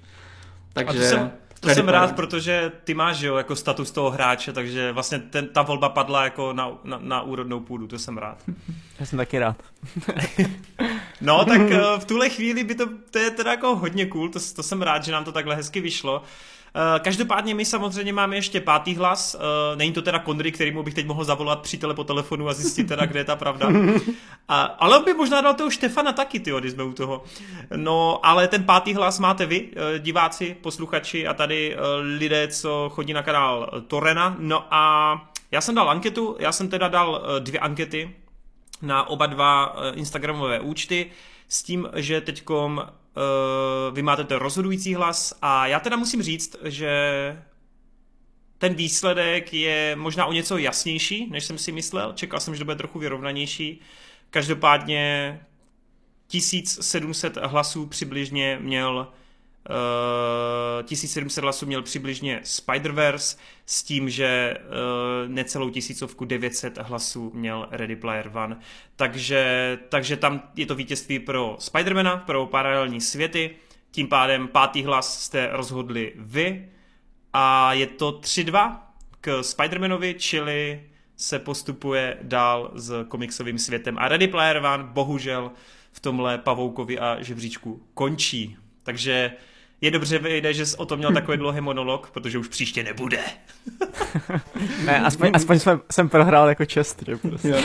Takže... 0.74 1.00
A 1.00 1.02
to 1.02 1.08
jsem, 1.08 1.32
to 1.60 1.69
jsem 1.69 1.90
rád, 1.90 2.16
protože 2.16 2.72
ty 2.84 2.94
máš 2.94 3.22
jo, 3.22 3.36
jako 3.36 3.56
status 3.56 3.92
toho 3.92 4.10
hráče, 4.10 4.53
takže 4.53 4.92
vlastně 4.92 5.19
ten, 5.19 5.48
ta 5.48 5.61
volba 5.61 5.90
padla 5.90 6.24
jako 6.24 6.53
na, 6.53 6.72
na, 6.84 7.00
na 7.02 7.22
úrodnou 7.22 7.60
půdu, 7.60 7.88
to 7.88 8.00
jsem 8.00 8.18
rád. 8.18 8.38
Já 9.00 9.06
jsem 9.06 9.18
taky 9.18 9.40
rád. 9.40 9.64
no, 11.22 11.45
tak 11.45 11.61
eh, 11.61 11.82
v 12.00 12.06
tuhle 12.06 12.30
chvíli 12.30 12.64
by 12.64 12.76
to, 12.76 12.90
to 13.11 13.19
je 13.19 13.32
teda 13.32 13.52
jako 13.52 13.76
hodně 13.76 14.06
cool, 14.06 14.30
to, 14.30 14.40
to 14.56 14.64
jsem 14.64 14.82
rád, 14.82 15.03
že 15.03 15.11
nám 15.11 15.24
to 15.24 15.32
takhle 15.32 15.56
hezky 15.56 15.82
vyšlo. 15.82 16.24
Eh, 16.77 16.99
každopádně 16.99 17.56
my 17.56 17.65
samozřejmě 17.65 18.14
máme 18.14 18.35
ještě 18.35 18.61
pátý 18.61 18.95
hlas. 18.95 19.35
Eh, 19.35 19.75
není 19.75 19.93
to 19.93 20.01
teda 20.01 20.19
Konry, 20.19 20.51
kterýmu 20.51 20.83
bych 20.83 20.93
teď 20.93 21.06
mohl 21.06 21.23
zavolat 21.23 21.61
přítele 21.61 21.93
po 21.93 22.03
telefonu 22.03 22.49
a 22.49 22.53
zjistit 22.53 22.88
teda, 22.88 23.06
kde 23.06 23.19
je 23.19 23.23
ta 23.23 23.35
pravda. 23.35 23.69
A, 24.49 24.61
ale 24.61 24.97
on 24.97 25.06
by 25.06 25.14
možná 25.14 25.41
dal 25.41 25.53
toho 25.53 25.69
Štefana 25.69 26.14
taky, 26.14 26.39
ty 26.39 26.51
když 26.59 26.72
jsme 26.72 26.83
u 26.83 26.93
toho. 26.93 27.23
No, 27.75 28.19
ale 28.25 28.47
ten 28.47 28.64
pátý 28.64 28.93
hlas 28.93 29.19
máte 29.19 29.45
vy, 29.45 29.69
eh, 29.75 29.99
diváci, 29.99 30.56
posluchači 30.61 31.27
a 31.27 31.33
tady 31.33 31.77
lidé, 32.17 32.47
co 32.47 32.91
chodí 32.93 33.14
na 33.14 33.23
kanál 33.23 33.69
Torena. 33.88 34.35
No 34.39 34.65
a 34.72 35.31
já 35.51 35.61
jsem 35.61 35.75
dal 35.75 35.89
anketu, 35.89 36.35
já 36.39 36.51
jsem 36.51 36.69
teda 36.69 36.88
dal 36.88 37.22
dvě 37.39 37.59
ankety 37.59 38.15
na 38.81 39.09
oba 39.09 39.25
dva 39.25 39.75
Instagramové 39.93 40.59
účty 40.59 41.11
s 41.49 41.64
tím, 41.64 41.89
že 41.95 42.22
teďkom 42.22 42.85
vy 43.92 44.02
máte 44.02 44.24
ten 44.24 44.38
rozhodující 44.38 44.96
hlas 44.96 45.38
a 45.42 45.68
já 45.68 45.80
teda 45.80 45.98
musím 45.98 46.24
říct, 46.24 46.56
že 46.64 46.92
ten 48.58 48.74
výsledek 48.74 49.54
je 49.54 49.96
možná 49.96 50.26
o 50.26 50.34
něco 50.34 50.58
jasnější, 50.58 51.28
než 51.30 51.46
jsem 51.46 51.58
si 51.58 51.72
myslel. 51.72 52.14
Čekal 52.14 52.40
jsem, 52.40 52.56
že 52.56 52.60
to 52.60 52.66
bude 52.66 52.76
trochu 52.76 53.00
vyrovnanější. 53.00 53.82
Každopádně 54.30 55.40
1700 56.28 57.38
hlasů 57.38 57.86
přibližně 57.88 58.58
měl 58.62 59.08
1700 60.84 61.42
eh, 61.42 61.42
hlasů 61.42 61.66
měl 61.66 61.82
přibližně 61.82 62.40
Spider-Verse 62.44 63.38
s 63.66 63.84
tím, 63.84 64.10
že 64.10 64.58
uh, 64.58 65.32
necelou 65.32 65.70
tisícovku 65.70 66.26
900 66.26 66.78
hlasů 66.78 67.32
měl 67.34 67.68
Ready 67.72 67.96
Player 67.96 68.32
One. 68.34 68.60
Takže, 68.96 69.78
takže 69.90 70.18
tam 70.18 70.42
je 70.56 70.66
to 70.66 70.76
vítězství 70.76 71.20
pro 71.20 71.56
Spidermana, 71.60 72.18
pro 72.18 72.46
paralelní 72.46 73.02
světy. 73.02 73.56
Tím 73.92 74.08
pádem 74.08 74.48
pátý 74.48 74.84
hlas 74.84 75.24
jste 75.24 75.50
rozhodli 75.52 76.14
vy 76.16 76.70
a 77.34 77.74
je 77.74 77.88
to 77.88 78.12
3-2 78.12 78.80
k 79.22 79.44
Spidermanovi, 79.44 80.16
čili 80.18 80.84
se 81.16 81.40
postupuje 81.40 82.18
dál 82.22 82.72
s 82.76 83.06
komiksovým 83.08 83.60
světem. 83.60 83.98
A 84.00 84.08
Ready 84.08 84.28
Player 84.28 84.58
One 84.58 84.84
bohužel 84.84 85.52
v 85.92 86.00
tomhle 86.00 86.38
pavoukovi 86.38 87.00
a 87.00 87.22
žebříčku 87.22 87.84
končí. 87.94 88.58
Takže 88.84 89.32
je 89.81 89.91
dobře 89.91 90.19
vyjde, 90.19 90.53
že 90.53 90.65
jsi 90.65 90.77
o 90.77 90.85
tom 90.85 90.97
měl 90.97 91.14
takový 91.14 91.38
dlouhý 91.38 91.61
monolog, 91.61 92.09
protože 92.14 92.38
už 92.38 92.47
příště 92.47 92.83
nebude. 92.83 93.19
ne, 94.85 94.99
aspoň, 94.99 95.31
aspoň 95.33 95.59
jsem, 95.59 95.81
jsem 95.91 96.09
prohrál 96.09 96.49
jako 96.49 96.65
čestry. 96.65 97.17
Prostě. 97.17 97.56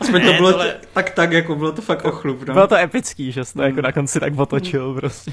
aspoň 0.00 0.20
to 0.20 0.32
ne, 0.32 0.36
bylo 0.36 0.50
tohle... 0.50 0.76
tak 0.92 1.10
tak, 1.10 1.32
jako 1.32 1.54
bylo 1.56 1.72
to 1.72 1.82
fakt 1.82 2.04
ochlup. 2.04 2.42
No. 2.42 2.54
Bylo 2.54 2.66
to 2.66 2.76
epický, 2.76 3.32
že 3.32 3.44
jsi 3.44 3.54
to 3.54 3.62
jako 3.62 3.80
na 3.80 3.92
konci 3.92 4.20
tak 4.20 4.38
otočil 4.38 4.94
prostě. 4.94 5.32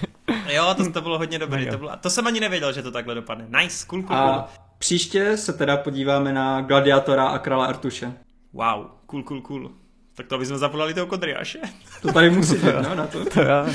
jo, 0.54 0.74
to, 0.78 0.92
to 0.92 1.02
bylo 1.02 1.18
hodně 1.18 1.40
dobrý. 1.40 1.68
To, 1.68 1.78
bylo, 1.78 1.92
to 2.02 2.10
jsem 2.10 2.28
ani 2.28 2.40
nevěděl, 2.40 2.74
že 2.74 2.82
to 2.82 2.92
takhle 2.92 3.16
dopadne. 3.16 3.46
Nice, 3.62 3.86
cool, 3.88 4.04
cool, 4.04 4.18
a 4.18 4.34
cool. 4.34 4.44
příště 4.78 5.38
se 5.38 5.54
teda 5.54 5.78
podíváme 5.78 6.34
na 6.34 6.62
Gladiátora 6.62 7.28
a 7.28 7.40
krále 7.40 7.68
Artuše. 7.68 8.14
Wow, 8.54 8.86
cool, 9.06 9.24
cool, 9.24 9.42
cool. 9.42 9.72
Tak 10.16 10.28
to 10.28 10.38
bychom 10.38 10.58
zapodali 10.58 10.94
toho 10.94 11.08
kodriáše. 11.08 11.60
To 12.02 12.14
tady 12.14 12.30
musí 12.30 12.56
být, 12.56 12.76
no, 12.84 12.96
na 12.96 13.08
to. 13.08 13.26
to 13.26 13.42
já. 13.42 13.66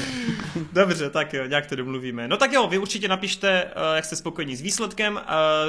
Dobře, 0.72 1.10
tak 1.10 1.34
jo, 1.34 1.46
nějak 1.46 1.66
to 1.66 1.76
domluvíme. 1.76 2.28
No 2.28 2.36
tak 2.36 2.52
jo, 2.52 2.66
vy 2.66 2.78
určitě 2.78 3.08
napište, 3.08 3.64
eh, 3.64 3.96
jak 3.96 4.04
jste 4.04 4.16
spokojení 4.16 4.56
s 4.56 4.60
výsledkem 4.60 5.14
uh, 5.14 5.20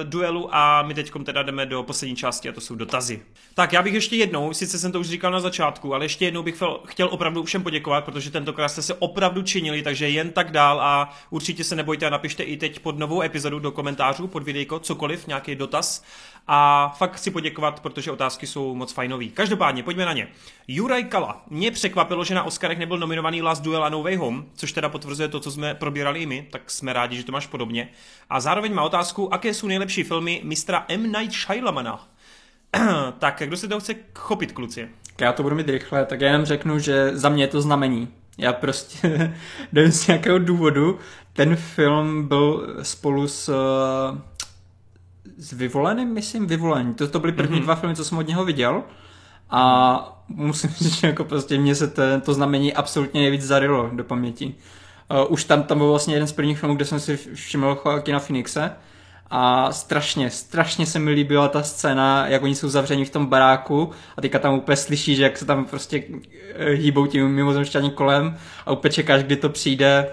duelu 0.03 0.55
a 0.55 0.83
my 0.83 0.93
teď 0.93 1.11
teda 1.23 1.43
jdeme 1.43 1.65
do 1.65 1.83
poslední 1.83 2.15
části 2.15 2.49
a 2.49 2.51
to 2.51 2.61
jsou 2.61 2.75
dotazy. 2.75 3.21
Tak 3.53 3.73
já 3.73 3.81
bych 3.81 3.93
ještě 3.93 4.15
jednou, 4.15 4.53
sice 4.53 4.79
jsem 4.79 4.91
to 4.91 4.99
už 4.99 5.07
říkal 5.07 5.31
na 5.31 5.39
začátku, 5.39 5.93
ale 5.93 6.05
ještě 6.05 6.25
jednou 6.25 6.43
bych 6.43 6.63
chtěl 6.85 7.07
opravdu 7.11 7.43
všem 7.43 7.63
poděkovat, 7.63 8.05
protože 8.05 8.31
tentokrát 8.31 8.69
jste 8.69 8.81
se 8.81 8.93
opravdu 8.93 9.41
činili, 9.41 9.81
takže 9.81 10.09
jen 10.09 10.31
tak 10.31 10.51
dál 10.51 10.81
a 10.81 11.13
určitě 11.29 11.63
se 11.63 11.75
nebojte 11.75 12.05
a 12.05 12.09
napište 12.09 12.43
i 12.43 12.57
teď 12.57 12.79
pod 12.79 12.99
novou 12.99 13.21
epizodu 13.21 13.59
do 13.59 13.71
komentářů, 13.71 14.27
pod 14.27 14.43
videjko, 14.43 14.79
cokoliv, 14.79 15.27
nějaký 15.27 15.55
dotaz 15.55 16.03
a 16.47 16.89
fakt 16.97 17.15
chci 17.15 17.31
poděkovat, 17.31 17.79
protože 17.79 18.11
otázky 18.11 18.47
jsou 18.47 18.75
moc 18.75 18.93
fajnový. 18.93 19.29
Každopádně, 19.29 19.83
pojďme 19.83 20.05
na 20.05 20.13
ně. 20.13 20.27
Juraj 20.67 21.03
Kala. 21.03 21.43
Mě 21.49 21.71
překvapilo, 21.71 22.23
že 22.23 22.35
na 22.35 22.43
Oscarech 22.43 22.77
nebyl 22.77 22.97
nominovaný 22.97 23.41
Last 23.41 23.63
Duel 23.63 23.83
a 23.83 23.89
No 23.89 24.03
Way 24.03 24.15
Home, 24.15 24.45
což 24.55 24.71
teda 24.71 24.89
potvrzuje 24.89 25.27
to, 25.29 25.39
co 25.39 25.51
jsme 25.51 25.75
probírali 25.75 26.19
i 26.19 26.25
my, 26.25 26.47
tak 26.51 26.71
jsme 26.71 26.93
rádi, 26.93 27.17
že 27.17 27.23
to 27.23 27.31
máš 27.31 27.47
podobně. 27.47 27.89
A 28.29 28.39
zároveň 28.39 28.73
má 28.73 28.83
otázku, 28.83 29.29
jaké 29.31 29.53
jsou 29.53 29.67
nejlepší 29.67 30.03
filmy 30.03 30.41
mistra 30.43 30.85
M. 30.87 31.03
Night 31.03 31.31
Shyalamana. 31.31 32.07
tak, 33.19 33.41
kdo 33.45 33.57
se 33.57 33.67
toho 33.67 33.79
chce 33.79 33.95
chopit, 34.15 34.51
kluci? 34.51 34.89
Já 35.21 35.33
to 35.33 35.43
budu 35.43 35.55
mít 35.55 35.69
rychle, 35.69 36.05
tak 36.05 36.21
já 36.21 36.27
jenom 36.27 36.45
řeknu, 36.45 36.79
že 36.79 37.17
za 37.17 37.29
mě 37.29 37.43
je 37.43 37.47
to 37.47 37.61
znamení. 37.61 38.07
Já 38.37 38.53
prostě 38.53 39.33
nevím 39.71 39.91
z 39.91 40.07
nějakého 40.07 40.39
důvodu, 40.39 40.99
ten 41.33 41.55
film 41.55 42.27
byl 42.27 42.75
spolu 42.81 43.27
s 43.27 43.53
s 45.37 45.53
Vyvoleným, 45.53 46.13
myslím, 46.13 46.47
Vyvolený. 46.47 46.93
To, 46.93 47.07
to 47.07 47.19
byly 47.19 47.33
první 47.33 47.59
mm-hmm. 47.59 47.63
dva 47.63 47.75
filmy, 47.75 47.95
co 47.95 48.05
jsem 48.05 48.17
od 48.17 48.27
něho 48.27 48.45
viděl. 48.45 48.83
A 49.49 50.23
musím 50.27 50.69
říct, 50.77 50.99
že 50.99 51.07
jako 51.07 51.23
prostě 51.23 51.57
mě 51.57 51.75
se 51.75 51.87
to, 51.87 52.01
to 52.21 52.33
znamení 52.33 52.73
absolutně 52.73 53.21
nejvíc 53.21 53.41
zarilo 53.41 53.89
do 53.93 54.03
paměti. 54.03 54.55
Uh, 55.11 55.33
už 55.33 55.43
tam, 55.43 55.63
tam 55.63 55.77
byl 55.77 55.89
vlastně 55.89 56.15
jeden 56.15 56.27
z 56.27 56.31
prvních 56.31 56.59
filmů, 56.59 56.75
kde 56.75 56.85
jsem 56.85 56.99
si 56.99 57.17
všiml 57.17 57.81
Joaquina 57.85 58.19
Phoenixe 58.19 58.71
a 59.29 59.71
strašně, 59.71 60.29
strašně 60.29 60.85
se 60.85 60.99
mi 60.99 61.11
líbila 61.11 61.47
ta 61.47 61.63
scéna, 61.63 62.27
jak 62.27 62.43
oni 62.43 62.55
jsou 62.55 62.69
zavřeni 62.69 63.05
v 63.05 63.09
tom 63.09 63.25
baráku 63.25 63.91
a 64.17 64.21
teďka 64.21 64.39
tam 64.39 64.53
úplně 64.53 64.75
slyšíš, 64.75 65.17
jak 65.17 65.37
se 65.37 65.45
tam 65.45 65.65
prostě 65.65 66.03
eh, 66.55 66.69
hýbou 66.69 67.05
tím 67.05 67.27
mimozemšťaní 67.27 67.91
kolem 67.91 68.37
a 68.65 68.71
úplně 68.71 68.91
čekáš, 68.91 69.23
kdy 69.23 69.35
to 69.35 69.49
přijde. 69.49 70.09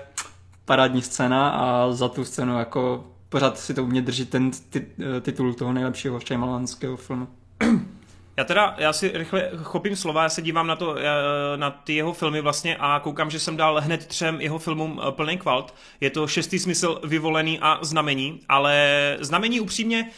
Parádní 0.64 1.02
scéna 1.02 1.50
a 1.50 1.92
za 1.92 2.08
tu 2.08 2.24
scénu 2.24 2.58
jako 2.58 3.04
pořád 3.34 3.58
si 3.58 3.74
to 3.74 3.84
u 3.84 3.86
mě 3.86 4.02
drží 4.02 4.26
ten 4.26 4.50
titul 5.20 5.54
toho 5.54 5.72
nejlepšího 5.72 6.20
šajmalanského 6.20 6.96
filmu. 6.96 7.28
Já 8.36 8.44
teda, 8.44 8.74
já 8.78 8.92
si 8.92 9.10
rychle 9.14 9.50
chopím 9.62 9.96
slova, 9.96 10.22
já 10.22 10.28
se 10.28 10.42
dívám 10.42 10.66
na, 10.66 10.76
to, 10.76 10.96
eh, 10.98 11.02
na 11.56 11.70
ty 11.70 11.94
jeho 11.94 12.12
filmy 12.12 12.40
vlastně 12.40 12.76
a 12.76 13.00
koukám, 13.00 13.30
že 13.30 13.38
jsem 13.40 13.56
dal 13.56 13.80
hned 13.80 14.06
třem 14.06 14.40
jeho 14.40 14.58
filmům 14.58 15.00
eh, 15.02 15.12
plný 15.12 15.38
kvalt. 15.38 15.74
Je 16.00 16.10
to 16.10 16.26
šestý 16.26 16.58
smysl 16.58 17.00
vyvolený 17.04 17.58
a 17.60 17.78
znamení, 17.82 18.40
ale 18.48 19.16
znamení 19.20 19.60
upřímně, 19.60 20.10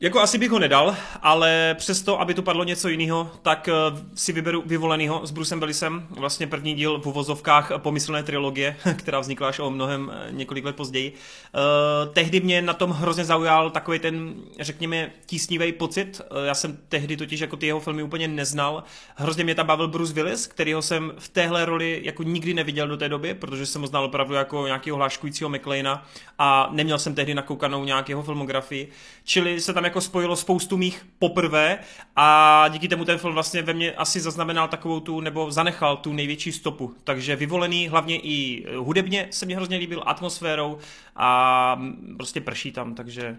jako 0.00 0.20
asi 0.20 0.38
bych 0.38 0.50
ho 0.50 0.58
nedal, 0.58 0.96
ale 1.22 1.74
přesto, 1.78 2.20
aby 2.20 2.34
tu 2.34 2.42
padlo 2.42 2.64
něco 2.64 2.88
jiného, 2.88 3.30
tak 3.42 3.68
eh, 3.68 3.72
si 4.14 4.32
vyberu 4.32 4.62
vyvolenýho 4.66 5.26
s 5.26 5.30
Brucem 5.30 5.60
Willisem, 5.60 6.06
vlastně 6.10 6.46
první 6.46 6.74
díl 6.74 7.00
v 7.00 7.06
uvozovkách 7.06 7.72
pomyslné 7.76 8.22
trilogie, 8.22 8.76
která 8.96 9.20
vznikla 9.20 9.48
až 9.48 9.58
o 9.58 9.70
mnohem 9.70 10.12
eh, 10.14 10.32
několik 10.32 10.64
let 10.64 10.76
později. 10.76 11.12
Uh, 11.12 12.12
tehdy 12.12 12.40
mě 12.40 12.62
na 12.62 12.72
tom 12.72 12.90
hrozně 12.90 13.24
zaujal 13.24 13.70
takový 13.70 13.98
ten, 13.98 14.34
řekněme, 14.60 15.10
tísnivý 15.26 15.72
pocit. 15.72 16.20
Já 16.46 16.54
jsem 16.54 16.78
tehdy 16.88 17.16
totiž 17.16 17.40
jako 17.40 17.56
ty 17.56 17.66
jeho 17.66 17.80
filmy 17.80 18.02
úplně 18.02 18.28
neznal. 18.28 18.84
Hrozně 19.14 19.44
mě 19.44 19.54
tam 19.54 19.66
bavil 19.66 19.88
Bruce 19.88 20.12
Willis, 20.12 20.46
kterýho 20.46 20.82
jsem 20.82 21.12
v 21.18 21.28
téhle 21.28 21.64
roli 21.64 22.00
jako 22.04 22.22
nikdy 22.22 22.54
neviděl 22.54 22.88
do 22.88 22.96
té 22.96 23.08
doby, 23.08 23.34
protože 23.34 23.66
jsem 23.66 23.80
ho 23.80 23.86
znal 23.86 24.04
opravdu 24.04 24.34
jako 24.34 24.66
nějakého 24.66 24.96
hláškujícího 24.96 25.50
McLeana 25.50 26.06
a 26.38 26.68
neměl 26.72 26.98
jsem 26.98 27.14
tehdy 27.14 27.34
nakoukanou 27.34 27.84
nějakého 27.84 28.22
filmografii. 28.22 28.88
Čili 29.24 29.60
se 29.60 29.72
tam 29.72 29.84
jako 29.84 29.93
spojilo 30.00 30.36
spoustu 30.36 30.76
mých 30.76 31.06
poprvé 31.18 31.78
a 32.16 32.68
díky 32.68 32.88
tomu 32.88 33.04
ten 33.04 33.18
film 33.18 33.34
vlastně 33.34 33.62
ve 33.62 33.72
mně 33.72 33.92
asi 33.92 34.20
zaznamenal 34.20 34.68
takovou 34.68 35.00
tu, 35.00 35.20
nebo 35.20 35.50
zanechal 35.50 35.96
tu 35.96 36.12
největší 36.12 36.52
stopu. 36.52 36.94
Takže 37.04 37.36
vyvolený 37.36 37.88
hlavně 37.88 38.18
i 38.18 38.66
hudebně 38.76 39.28
se 39.30 39.46
mi 39.46 39.54
hrozně 39.54 39.76
líbil, 39.76 40.02
atmosférou 40.06 40.78
a 41.16 41.80
prostě 42.16 42.40
prší 42.40 42.72
tam, 42.72 42.94
takže... 42.94 43.36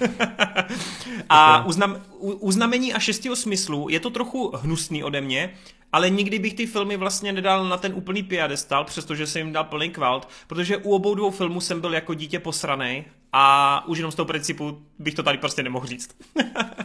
a 1.28 1.64
uznam, 1.66 2.02
uznamení 2.18 2.92
a 2.92 2.98
šestého 2.98 3.36
smyslu 3.36 3.88
je 3.88 4.00
to 4.00 4.10
trochu 4.10 4.52
hnusný 4.56 5.04
ode 5.04 5.20
mě, 5.20 5.54
ale 5.92 6.10
nikdy 6.10 6.38
bych 6.38 6.54
ty 6.54 6.66
filmy 6.66 6.96
vlastně 6.96 7.32
nedal 7.32 7.68
na 7.68 7.76
ten 7.76 7.92
úplný 7.94 8.22
piadestal, 8.22 8.84
přestože 8.84 9.26
jsem 9.26 9.46
jim 9.46 9.52
dal 9.52 9.64
plný 9.64 9.90
kvalt, 9.90 10.28
protože 10.46 10.76
u 10.76 10.90
obou 10.90 11.14
dvou 11.14 11.30
filmů 11.30 11.60
jsem 11.60 11.80
byl 11.80 11.94
jako 11.94 12.14
dítě 12.14 12.38
posranej 12.38 13.04
a 13.32 13.84
už 13.88 13.98
jenom 13.98 14.12
z 14.12 14.14
toho 14.14 14.26
principu 14.26 14.82
bych 14.98 15.14
to 15.14 15.22
tady 15.22 15.38
prostě 15.38 15.62
nemohl 15.62 15.86
říct. 15.86 16.16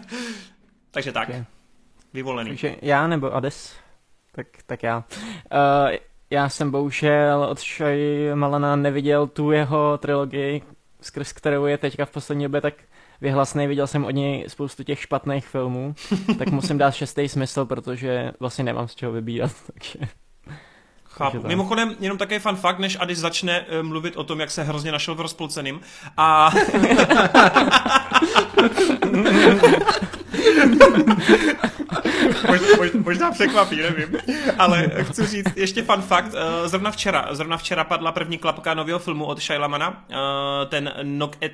Takže 0.92 1.11
tak. 1.11 1.30
Okay. 1.30 1.45
Vyvolený. 2.14 2.50
Takže 2.50 2.75
já 2.82 3.08
nebo 3.08 3.35
Ades? 3.35 3.75
Tak, 4.32 4.48
tak 4.66 4.84
já. 4.84 4.98
Uh, 4.98 5.95
já 6.30 6.50
jsem 6.50 6.72
bohužel 6.72 7.48
od 7.50 7.59
Shai 7.59 8.30
Malana 8.35 8.75
neviděl 8.75 9.27
tu 9.27 9.51
jeho 9.51 9.98
trilogii, 9.98 10.61
skrz 11.01 11.34
kterou 11.34 11.66
je 11.66 11.77
teďka 11.77 12.06
v 12.06 12.11
poslední 12.11 12.43
době 12.43 12.61
tak 12.61 12.74
vyhlasný, 13.22 13.68
viděl 13.68 13.88
jsem 13.88 14.06
od 14.06 14.11
něj 14.11 14.45
spoustu 14.48 14.84
těch 14.84 15.02
špatných 15.02 15.48
filmů, 15.48 15.95
tak 16.38 16.52
musím 16.52 16.77
dát 16.77 16.92
šestý 16.92 17.30
smysl, 17.30 17.66
protože 17.66 18.32
vlastně 18.40 18.64
nemám 18.64 18.88
z 18.88 18.95
čeho 18.95 19.11
vybírat, 19.11 19.52
takže... 19.74 20.00
Chápu. 21.10 21.48
Mimochodem, 21.48 21.95
jenom 22.00 22.18
takový 22.18 22.40
fun 22.40 22.56
fakt, 22.56 22.80
než 22.80 22.98
Adi 23.00 23.16
začne 23.16 23.61
uh, 23.61 23.84
mluvit 23.88 24.18
o 24.18 24.24
tom, 24.24 24.40
jak 24.40 24.52
se 24.52 24.64
hrozně 24.64 24.92
našel 24.92 25.16
v 25.16 25.22
rozpolceným. 25.22 25.82
A... 26.18 26.52
možná, 32.48 32.68
možná 33.03 33.32
překvapí, 33.32 33.76
nevím. 33.76 34.19
Ale 34.60 34.92
chci 35.02 35.26
říct 35.26 35.58
ještě 35.58 35.84
fun 35.84 36.02
fakt. 36.02 36.34
Uh, 36.34 36.68
zrovna 36.68 36.92
včera, 36.92 37.27
zrovna 37.32 37.58
včera 37.58 37.84
padla 37.84 38.11
první 38.11 38.38
klapka 38.38 38.74
nového 38.74 39.00
filmu 39.00 39.26
od 39.26 39.42
Shailamana, 39.42 39.90
uh, 39.90 40.69
ten 40.69 40.94
Knock 41.02 41.44
at 41.44 41.52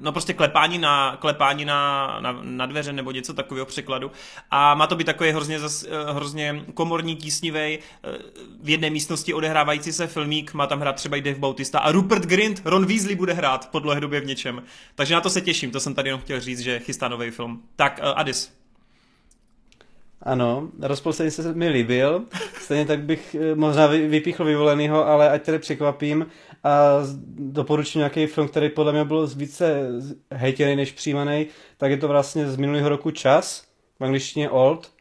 no 0.00 0.12
prostě 0.12 0.32
klepání 0.32 0.78
na, 0.78 1.16
klepání 1.20 1.64
na, 1.64 2.06
na, 2.20 2.38
na 2.42 2.66
dveře 2.66 2.92
nebo 2.92 3.10
něco 3.10 3.34
takového 3.34 3.66
překladu. 3.66 4.10
A 4.50 4.74
má 4.74 4.86
to 4.86 4.96
být 4.96 5.04
takový 5.04 5.30
hrozně, 5.30 5.60
zas, 5.60 5.84
eh, 5.84 6.12
hrozně 6.12 6.64
komorní, 6.74 7.16
tísnivý 7.16 7.58
eh, 7.58 7.78
v 8.62 8.68
jedné 8.68 8.90
místnosti 8.90 9.34
odehrávající 9.34 9.92
se 9.92 10.06
filmík, 10.06 10.54
má 10.54 10.66
tam 10.66 10.80
hrát 10.80 10.96
třeba 10.96 11.16
i 11.16 11.20
Dave 11.20 11.38
Bautista 11.38 11.78
a 11.78 11.92
Rupert 11.92 12.22
Grint, 12.22 12.62
Ron 12.64 12.86
Weasley 12.86 13.14
bude 13.14 13.32
hrát 13.32 13.70
po 13.70 13.78
dlouhé 13.78 14.00
době 14.00 14.20
v 14.20 14.26
něčem. 14.26 14.62
Takže 14.94 15.14
na 15.14 15.20
to 15.20 15.30
se 15.30 15.40
těším, 15.40 15.70
to 15.70 15.80
jsem 15.80 15.94
tady 15.94 16.08
jenom 16.08 16.20
chtěl 16.20 16.40
říct, 16.40 16.60
že 16.60 16.78
chystá 16.78 17.08
nový 17.08 17.30
film. 17.30 17.62
Tak, 17.76 18.00
uh, 18.02 18.12
Adis. 18.16 18.52
Ano, 20.22 20.68
rozpolcený 20.80 21.30
se 21.30 21.54
mi 21.54 21.68
líbil, 21.68 22.22
stejně 22.60 22.86
tak 22.86 23.02
bych 23.02 23.36
možná 23.54 23.86
vypíchl 23.86 24.44
vyvolenýho, 24.44 25.06
ale 25.06 25.30
ať 25.30 25.42
tedy 25.42 25.58
překvapím, 25.58 26.26
a 26.64 26.98
doporučím 27.36 27.98
nějaký 27.98 28.26
film, 28.26 28.48
který 28.48 28.68
podle 28.68 28.92
mě 28.92 29.04
byl 29.04 29.26
více 29.26 29.88
hejtěný 30.30 30.76
než 30.76 30.92
přijímaný, 30.92 31.46
tak 31.76 31.90
je 31.90 31.96
to 31.96 32.08
vlastně 32.08 32.48
z 32.48 32.56
minulého 32.56 32.88
roku 32.88 33.10
Čas, 33.10 33.64
v 34.00 34.04
angličtině 34.04 34.50
Old, 34.50 34.92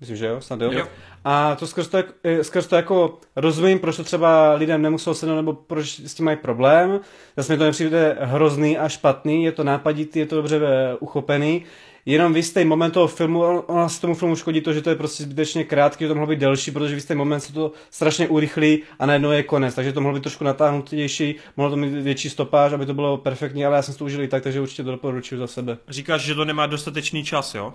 myslím, 0.00 0.16
že 0.16 0.26
jo, 0.26 0.40
snad 0.40 0.60
jo. 0.60 0.72
jo. 0.72 0.86
A 1.24 1.54
to 1.54 1.66
skrz 1.66 1.88
to, 1.88 1.98
eh, 2.24 2.44
skrz 2.44 2.66
to 2.66 2.76
jako 2.76 3.18
rozumím, 3.36 3.78
proč 3.78 3.96
to 3.96 4.04
třeba 4.04 4.52
lidem 4.52 4.82
nemuselo 4.82 5.14
sednout, 5.14 5.36
nebo 5.36 5.52
proč 5.52 6.00
s 6.00 6.14
tím 6.14 6.24
mají 6.24 6.36
problém. 6.36 7.00
Zase 7.36 7.52
mi 7.52 7.58
to 7.58 7.64
nepřijde 7.64 8.16
hrozný 8.20 8.78
a 8.78 8.88
špatný, 8.88 9.44
je 9.44 9.52
to 9.52 9.64
nápaditý, 9.64 10.18
je 10.18 10.26
to 10.26 10.36
dobře 10.36 10.60
eh, 10.62 10.96
uchopený. 11.00 11.64
Jenom 12.12 12.32
v 12.32 12.36
jistý 12.36 12.64
moment 12.64 12.90
toho 12.90 13.06
filmu, 13.06 13.42
on, 13.42 13.62
on 13.66 13.88
se 13.88 14.00
tomu 14.00 14.14
filmu 14.14 14.36
škodí 14.36 14.60
to, 14.60 14.72
že 14.72 14.82
to 14.82 14.90
je 14.90 14.96
prostě 14.96 15.22
zbytečně 15.22 15.64
krátký, 15.64 16.04
že 16.04 16.08
to 16.08 16.14
mohlo 16.14 16.26
být 16.26 16.38
delší, 16.38 16.70
protože 16.70 16.94
v 16.94 16.98
jistý 16.98 17.14
moment 17.14 17.40
se 17.40 17.52
to 17.52 17.72
strašně 17.90 18.28
urychlí 18.28 18.82
a 18.98 19.06
najednou 19.06 19.30
je 19.30 19.42
konec, 19.42 19.74
takže 19.74 19.92
to 19.92 20.00
mohlo 20.00 20.14
být 20.14 20.22
trošku 20.22 20.44
natáhnutější, 20.44 21.34
mohlo 21.56 21.70
to 21.70 21.76
mít 21.76 21.92
větší 21.92 22.30
stopáž, 22.30 22.72
aby 22.72 22.86
to 22.86 22.94
bylo 22.94 23.16
perfektní, 23.16 23.64
ale 23.64 23.76
já 23.76 23.82
jsem 23.82 23.94
to 23.94 24.04
užil 24.04 24.22
i 24.22 24.28
tak, 24.28 24.42
takže 24.42 24.60
určitě 24.60 24.84
to 24.84 24.90
doporučuji 24.90 25.38
za 25.38 25.46
sebe. 25.46 25.78
Říkáš, 25.88 26.22
že 26.22 26.34
to 26.34 26.44
nemá 26.44 26.66
dostatečný 26.66 27.24
čas, 27.24 27.54
jo? 27.54 27.74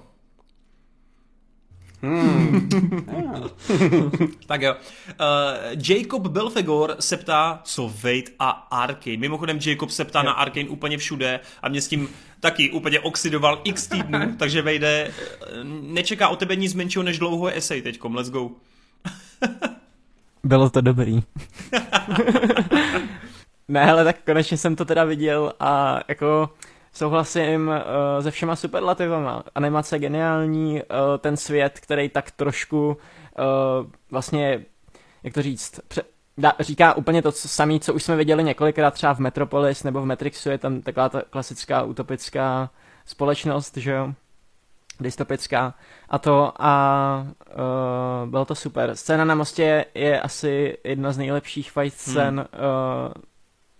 Hmm. 2.03 2.69
Tak 4.47 4.61
jo. 4.61 4.73
Uh, 4.73 5.81
Jacob 5.89 6.27
Belfegor 6.27 6.95
se 6.99 7.17
ptá, 7.17 7.61
co 7.63 7.93
Wade 8.03 8.31
a 8.39 8.49
Arkane. 8.49 9.17
Mimochodem 9.17 9.59
Jacob 9.65 9.89
se 9.89 10.05
ptá 10.05 10.19
Jo. 10.19 10.25
na 10.25 10.31
Arkane 10.31 10.69
úplně 10.69 10.97
všude 10.97 11.39
a 11.61 11.69
mě 11.69 11.81
s 11.81 11.87
tím 11.87 12.09
taky 12.43 12.71
úplně 12.71 12.99
oxidoval 12.99 13.61
x 13.63 13.87
týdnů, 13.87 14.35
takže 14.39 14.61
Wade, 14.61 15.07
eh, 15.07 15.11
nečeká 15.81 16.27
o 16.29 16.35
tebe 16.35 16.55
nic 16.55 16.73
menšího 16.73 17.03
než 17.03 17.19
dlouho 17.19 17.47
esej 17.47 17.81
teďkom. 17.81 18.15
Let's 18.15 18.29
go. 18.29 18.49
Bylo 20.43 20.69
to 20.69 20.81
dobrý. 20.81 21.23
ne, 23.67 23.91
ale 23.91 24.03
tak 24.03 24.15
konečně 24.25 24.57
jsem 24.57 24.75
to 24.75 24.85
teda 24.85 25.03
viděl 25.03 25.53
a 25.59 25.99
jako 26.07 26.49
souhlasím 26.93 27.67
uh, 27.67 28.23
se 28.23 28.31
všema 28.31 28.55
superlativama. 28.55 29.43
Animace 29.55 29.95
je 29.95 29.99
geniální, 29.99 30.73
uh, 30.73 30.81
ten 31.17 31.37
svět, 31.37 31.79
který 31.79 32.09
tak 32.09 32.31
trošku 32.31 32.87
uh, 32.87 32.95
vlastně, 34.11 34.65
jak 35.23 35.33
to 35.33 35.41
říct, 35.41 35.79
pře- 35.87 36.12
dá, 36.37 36.53
říká 36.59 36.93
úplně 36.93 37.21
to 37.21 37.31
co, 37.31 37.47
samé, 37.47 37.79
co 37.79 37.93
už 37.93 38.03
jsme 38.03 38.15
viděli 38.15 38.43
několikrát 38.43 38.91
třeba 38.91 39.13
v 39.13 39.19
Metropolis 39.19 39.83
nebo 39.83 40.01
v 40.01 40.05
Matrixu, 40.05 40.49
je 40.49 40.57
tam 40.57 40.81
taková 40.81 41.09
ta 41.09 41.21
klasická 41.29 41.83
utopická 41.83 42.69
společnost, 43.05 43.77
že 43.77 43.91
jo, 43.91 44.13
dystopická 44.99 45.73
a 46.09 46.17
to 46.17 46.53
a 46.59 47.25
uh, 48.23 48.29
bylo 48.29 48.45
to 48.45 48.55
super. 48.55 48.95
Scéna 48.95 49.25
na 49.25 49.35
mostě 49.35 49.85
je 49.93 50.21
asi 50.21 50.77
jedna 50.83 51.11
z 51.11 51.17
nejlepších 51.17 51.71
fight 51.71 51.97
scén 51.99 52.39
uh, 52.39 53.13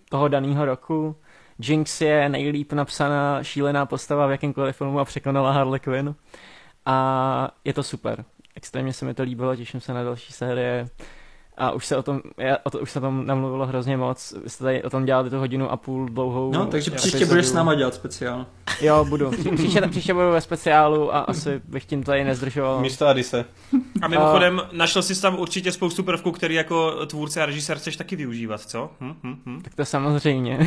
toho 0.09 0.27
daného 0.27 0.65
roku. 0.65 1.15
Jinx 1.59 2.01
je 2.01 2.29
nejlíp 2.29 2.73
napsaná 2.73 3.43
šílená 3.43 3.85
postava 3.85 4.27
v 4.27 4.31
jakémkoliv 4.31 4.75
filmu 4.75 4.99
a 4.99 5.05
překonala 5.05 5.51
Harley 5.51 5.79
Quinn. 5.79 6.15
A 6.85 7.51
je 7.65 7.73
to 7.73 7.83
super. 7.83 8.25
Extrémně 8.55 8.93
se 8.93 9.05
mi 9.05 9.13
to 9.13 9.23
líbilo, 9.23 9.55
těším 9.55 9.81
se 9.81 9.93
na 9.93 10.03
další 10.03 10.33
série. 10.33 10.87
A 11.57 11.71
už 11.71 11.85
se 11.85 11.97
o 11.97 12.03
tom, 12.03 12.21
já, 12.37 12.57
o 12.63 12.69
to, 12.69 12.79
už 12.79 12.91
se 12.91 12.99
o 12.99 13.01
tom 13.01 13.25
namluvilo 13.27 13.65
hrozně 13.65 13.97
moc. 13.97 14.33
Vy 14.43 14.49
jste 14.49 14.63
tady 14.63 14.83
o 14.83 14.89
tom 14.89 15.05
dělali 15.05 15.29
tu 15.29 15.37
hodinu 15.37 15.71
a 15.71 15.77
půl 15.77 16.05
dlouhou. 16.09 16.51
No, 16.51 16.65
takže 16.65 16.91
Já 16.91 16.97
příště 16.97 17.17
epizodu. 17.17 17.29
budeš 17.35 17.45
s 17.45 17.53
náma 17.53 17.75
dělat 17.75 17.93
speciál. 17.93 18.45
Jo, 18.81 19.05
budu. 19.05 19.31
Pří- 19.31 19.55
Příště, 19.55 19.81
příště 19.81 20.13
budu 20.13 20.31
ve 20.31 20.41
speciálu 20.41 21.15
a 21.15 21.19
asi 21.19 21.61
bych 21.65 21.85
tím 21.85 22.03
tady 22.03 22.23
nezdržoval. 22.23 22.81
Místo 22.81 23.07
Adise. 23.07 23.45
A 24.01 24.07
mimochodem, 24.07 24.61
našel 24.71 25.01
jsi 25.01 25.21
tam 25.21 25.39
určitě 25.39 25.71
spoustu 25.71 26.03
prvků, 26.03 26.31
který 26.31 26.55
jako 26.55 27.05
tvůrce 27.05 27.43
a 27.43 27.45
režisér 27.45 27.77
chceš 27.77 27.97
taky 27.97 28.15
využívat, 28.15 28.61
co? 28.61 28.89
Hm, 29.01 29.13
hm, 29.23 29.35
hm. 29.45 29.61
Tak 29.61 29.75
to 29.75 29.85
samozřejmě. 29.85 30.57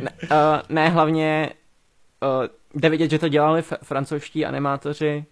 ne, 0.00 0.10
uh, 0.22 0.28
ne, 0.68 0.88
hlavně 0.88 1.50
uh, 2.40 2.46
jde 2.80 2.88
vidět, 2.88 3.10
že 3.10 3.18
to 3.18 3.28
dělali 3.28 3.58
f- 3.60 3.72
francouzští 3.82 4.46
animátoři. 4.46 5.24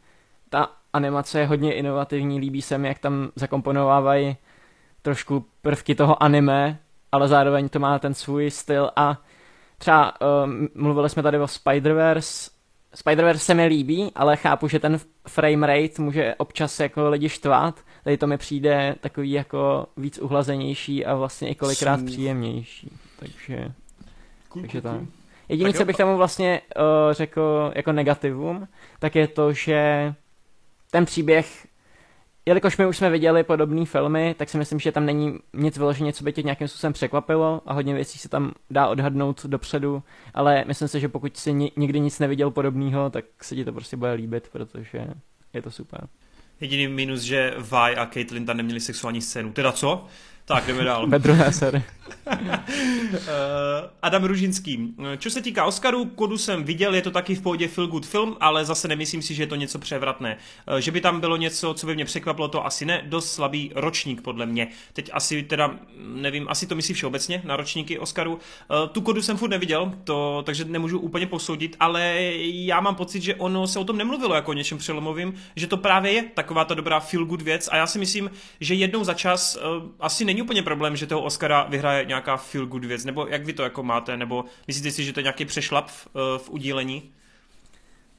Ta 0.51 0.69
animace 0.93 1.41
je 1.41 1.47
hodně 1.47 1.75
inovativní, 1.75 2.39
líbí 2.41 2.63
se 2.63 2.79
mi, 2.79 2.89
jak 2.89 2.99
tam 2.99 3.29
zakomponovávají 3.37 4.37
trošku 5.03 5.45
prvky 5.63 5.95
toho 5.95 6.23
anime, 6.23 6.79
ale 7.13 7.29
zároveň 7.29 7.69
to 7.69 7.79
má 7.79 7.99
ten 7.99 8.15
svůj 8.15 8.51
styl 8.51 8.91
a 8.97 9.21
třeba 9.79 10.15
um, 10.45 10.69
mluvili 10.75 11.11
jsme 11.11 11.23
tady 11.23 11.39
o 11.39 11.45
Spider-Verse, 11.45 12.53
Spider-Verse 12.97 13.37
se 13.37 13.55
mi 13.55 13.67
líbí, 13.67 14.13
ale 14.15 14.37
chápu, 14.37 14.69
že 14.69 14.79
ten 14.79 15.01
frame 15.29 15.67
rate 15.67 16.03
může 16.03 16.35
občas 16.35 16.81
jako 16.81 17.11
lidi 17.11 17.29
štvát. 17.29 17.81
Tady 18.05 18.17
to 18.17 18.27
mi 18.27 18.39
přijde 18.39 18.95
takový 19.01 19.31
jako 19.31 19.87
víc 19.97 20.19
uhlazenější 20.19 21.07
a 21.07 21.15
vlastně 21.15 21.49
i 21.49 21.55
kolikrát 21.55 21.97
Smooth. 21.97 22.13
příjemnější. 22.13 22.91
Takže, 23.19 23.73
Cool, 24.49 24.63
takže 24.63 24.81
cool, 24.81 24.93
tak. 24.93 25.01
Jediné, 25.49 25.73
co 25.73 25.85
bych 25.85 25.97
tomu 25.97 26.17
vlastně 26.17 26.61
uh, 26.77 27.13
řekl 27.13 27.73
jako 27.75 27.93
negativum, 27.93 28.69
tak 28.99 29.15
je 29.15 29.29
to, 29.29 29.53
že 29.53 30.15
ten 30.91 31.05
příběh, 31.05 31.67
jelikož 32.47 32.77
my 32.77 32.87
už 32.87 32.97
jsme 32.97 33.11
viděli 33.11 33.45
podobné 33.45 33.87
filmy, 33.87 34.35
tak 34.39 34.49
si 34.49 34.59
myslím, 34.59 34.81
že 34.81 34.93
tam 34.93 35.07
není 35.07 35.39
nic 35.55 35.77
vyloženě, 35.77 36.13
co 36.13 36.25
by 36.25 36.33
tě 36.33 36.43
nějakým 36.43 36.69
způsobem 36.69 36.93
překvapilo 36.93 37.61
a 37.67 37.73
hodně 37.73 37.95
věcí 37.95 38.19
se 38.19 38.29
tam 38.29 38.53
dá 38.71 38.87
odhadnout 38.89 39.47
dopředu, 39.47 40.03
ale 40.35 40.65
myslím 40.67 40.89
si, 40.89 41.01
že 41.01 41.09
pokud 41.09 41.47
ni- 41.53 41.73
nikdy 41.77 42.01
nic 42.01 42.19
neviděl 42.19 42.51
podobného, 42.51 43.11
tak 43.11 43.25
se 43.43 43.55
ti 43.55 43.65
to 43.65 43.73
prostě 43.73 43.97
bude 43.97 44.13
líbit, 44.13 44.49
protože 44.53 45.07
je 45.53 45.63
to 45.63 45.71
super. 45.71 46.09
Jediný 46.61 46.89
minus, 46.89 47.21
že 47.21 47.55
Vi 47.59 47.97
a 47.97 48.07
Caitlyn 48.07 48.47
tam 48.47 48.57
neměli 48.57 48.81
sexuální 48.81 49.21
scénu. 49.23 49.53
Teda 49.53 49.73
co? 49.73 50.07
Tak, 50.53 50.67
jdeme 50.67 50.85
dál. 50.85 51.07
Ve 51.07 51.19
druhé 51.19 51.53
sérii. 51.53 51.83
Eh, 52.27 53.19
Adam 54.03 54.25
Ružinský. 54.25 54.95
Co 55.19 55.31
se 55.31 55.43
týká 55.43 55.65
Oscaru, 55.65 56.05
kodu 56.05 56.39
jsem 56.39 56.65
viděl, 56.65 56.95
je 56.95 57.03
to 57.03 57.11
taky 57.11 57.35
v 57.35 57.43
pohodě 57.43 57.69
feel 57.69 57.87
good 57.87 58.07
film, 58.07 58.37
ale 58.41 58.65
zase 58.65 58.89
nemyslím 58.89 59.23
si, 59.23 59.35
že 59.35 59.43
je 59.43 59.47
to 59.47 59.55
něco 59.57 59.79
převratné. 59.79 60.37
Eh, 60.67 60.81
Že 60.81 60.91
by 60.91 61.01
tam 61.01 61.21
bylo 61.21 61.37
něco, 61.37 61.75
co 61.75 61.87
by 61.87 61.95
mě 61.95 62.05
překvapilo, 62.05 62.49
to 62.49 62.67
asi 62.67 62.85
ne. 62.85 63.03
Dost 63.07 63.33
slabý 63.33 63.73
ročník, 63.75 64.21
podle 64.23 64.47
mě. 64.47 64.69
Teď 64.93 65.11
asi 65.13 65.43
teda, 65.43 65.75
nevím, 65.99 66.47
asi 66.49 66.67
to 66.67 66.75
myslí 66.75 66.95
všeobecně 66.95 67.43
na 67.45 67.57
ročníky 67.57 67.99
Oscaru. 67.99 68.39
Eh, 68.85 68.89
Tu 68.93 69.01
kodu 69.01 69.23
jsem 69.23 69.37
furt 69.37 69.49
neviděl, 69.51 69.93
to, 70.05 70.43
takže 70.47 70.65
nemůžu 70.65 70.99
úplně 70.99 71.27
posoudit, 71.27 71.77
ale 71.81 72.15
já 72.41 72.81
mám 72.81 72.95
pocit, 72.95 73.23
že 73.23 73.35
ono 73.35 73.67
se 73.67 73.79
o 73.79 73.85
tom 73.85 73.97
nemluvilo 73.97 74.35
jako 74.35 74.51
o 74.51 74.55
něčem 74.55 74.79
přelomovým, 74.79 75.35
že 75.57 75.67
to 75.67 75.77
právě 75.77 76.13
je 76.13 76.23
taková 76.35 76.65
ta 76.65 76.75
dobrá 76.75 77.01
feel 77.01 77.25
good 77.25 77.43
věc 77.43 77.69
a 77.73 77.77
já 77.77 77.87
si 77.87 77.99
myslím, 77.99 78.31
že 78.61 78.75
jednou 78.75 79.05
za 79.05 79.15
čas 79.15 79.59
asi 80.01 80.25
není 80.25 80.42
úplně 80.43 80.63
problém, 80.63 80.97
že 80.97 81.07
toho 81.07 81.21
Oscara 81.23 81.67
vyhraje 81.69 82.05
nějaká 82.05 82.37
feel 82.37 82.67
good 82.67 82.85
věc, 82.85 83.05
nebo 83.05 83.27
jak 83.27 83.45
vy 83.45 83.53
to 83.53 83.63
jako 83.63 83.83
máte, 83.83 84.17
nebo 84.17 84.45
myslíte 84.67 84.91
si, 84.91 85.05
že 85.05 85.13
to 85.13 85.21
je 85.21 85.25
nějaký 85.25 85.45
přešlap 85.45 85.89
v, 85.89 86.09
uh, 86.15 86.39
v 86.39 86.51
udílení? 86.51 87.03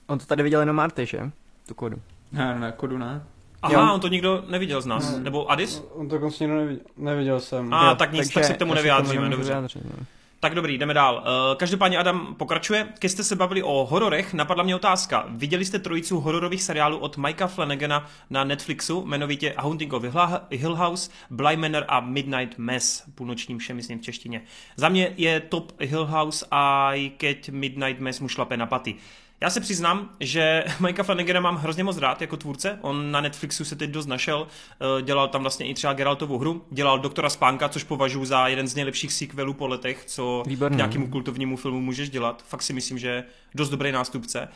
On 0.08 0.20
to 0.20 0.26
tady 0.26 0.44
viděl 0.44 0.60
jenom 0.60 0.76
Marty, 0.76 1.06
že? 1.06 1.32
Tu 1.68 1.74
kodu. 1.74 2.02
Ne, 2.32 2.60
ne, 2.60 2.74
kodu 2.78 2.98
ne. 2.98 3.24
Aha, 3.62 3.74
Jo. 3.74 3.94
on 3.94 4.00
to 4.00 4.08
nikdo 4.08 4.44
neviděl 4.50 4.82
z 4.82 4.86
nás, 4.86 5.18
nebo 5.18 5.52
Adis? 5.52 5.84
On 5.94 6.10
to 6.10 6.20
konečně 6.20 6.48
neviděl, 6.48 6.80
neviděl 6.98 7.40
jsem. 7.40 7.74
A 7.74 7.90
Jo, 7.90 7.96
tak 7.96 8.12
nic, 8.12 8.20
takže 8.22 8.34
tak 8.34 8.44
se 8.44 8.54
k 8.54 8.58
tomu 8.58 8.72
já 8.72 8.76
nevyjádříme, 8.76 9.30
dobře. 9.30 9.50
vyjádřit, 9.50 9.84
no. 9.86 10.06
Tak 10.44 10.56
dobrý, 10.56 10.78
jdeme 10.78 10.94
dál. 10.94 11.16
Uh, 11.16 11.58
každopádně 11.58 11.98
Adam 11.98 12.36
pokračuje. 12.36 12.88
Když 13.00 13.12
jste 13.12 13.24
se 13.24 13.36
bavili 13.36 13.64
o 13.64 13.86
hororech, 13.86 14.34
napadla 14.34 14.64
mě 14.64 14.76
otázka. 14.76 15.26
Viděli 15.30 15.66
jste 15.66 15.80
trojicu 15.80 16.20
hororových 16.20 16.64
seriálů 16.64 16.98
od 16.98 17.18
Mikea 17.18 17.48
Flanagana 17.48 18.10
na 18.30 18.44
Netflixu, 18.44 19.02
jmenovitě 19.06 19.54
Haunting 19.58 19.94
of 19.94 20.04
Hill- 20.04 20.42
Hill 20.52 20.76
House, 20.76 21.12
Bly 21.30 21.58
Manor 21.58 21.86
a 21.88 22.00
Midnight 22.00 22.58
Mass, 22.58 23.04
půlnočním 23.16 23.58
všem, 23.58 23.76
myslím 23.76 24.00
v 24.00 24.02
češtině. 24.02 24.42
Za 24.76 24.90
mě 24.90 25.14
je 25.18 25.40
top 25.40 25.72
Hill 25.80 26.06
House 26.06 26.46
a 26.52 26.94
i 26.94 27.10
keď 27.10 27.50
Midnight 27.50 28.02
Mass 28.02 28.20
mu 28.20 28.28
šlape 28.28 28.58
na 28.58 28.66
paty. 28.66 28.96
Já 29.44 29.50
se 29.50 29.60
přiznám, 29.60 30.10
že 30.20 30.64
Mikea 30.80 31.04
Flanagana 31.04 31.40
mám 31.40 31.56
hrozně 31.56 31.84
moc 31.84 31.98
rád 31.98 32.22
jako 32.22 32.38
tvůrce. 32.38 32.80
On 32.82 33.12
na 33.12 33.22
Netflixu 33.22 33.66
se 33.66 33.76
teď 33.76 33.90
dost 33.90 34.06
našel, 34.06 34.48
eh, 34.48 35.02
dělal 35.02 35.28
tam 35.28 35.42
vlastně 35.42 35.66
i 35.68 35.74
třeba 35.74 35.94
Geraltovu 35.94 36.38
hru, 36.38 36.66
dělal 36.72 37.00
Doktora 37.00 37.30
Spánka, 37.30 37.70
což 37.70 37.84
považuji 37.84 38.26
za 38.26 38.48
jeden 38.48 38.68
z 38.68 38.76
nejlepších 38.76 39.14
sequelů 39.14 39.54
po 39.54 39.68
letech, 39.68 40.04
co 40.06 40.44
Výborný. 40.48 40.78
nějakému 40.78 41.08
kultovnímu 41.08 41.58
filmu 41.58 41.80
můžeš 41.80 42.10
dělat. 42.10 42.44
Fakt 42.48 42.62
si 42.62 42.74
myslím, 42.74 42.98
že 42.98 43.08
je 43.08 43.24
dost 43.56 43.70
dobrý 43.70 43.92
nástupce. 43.92 44.48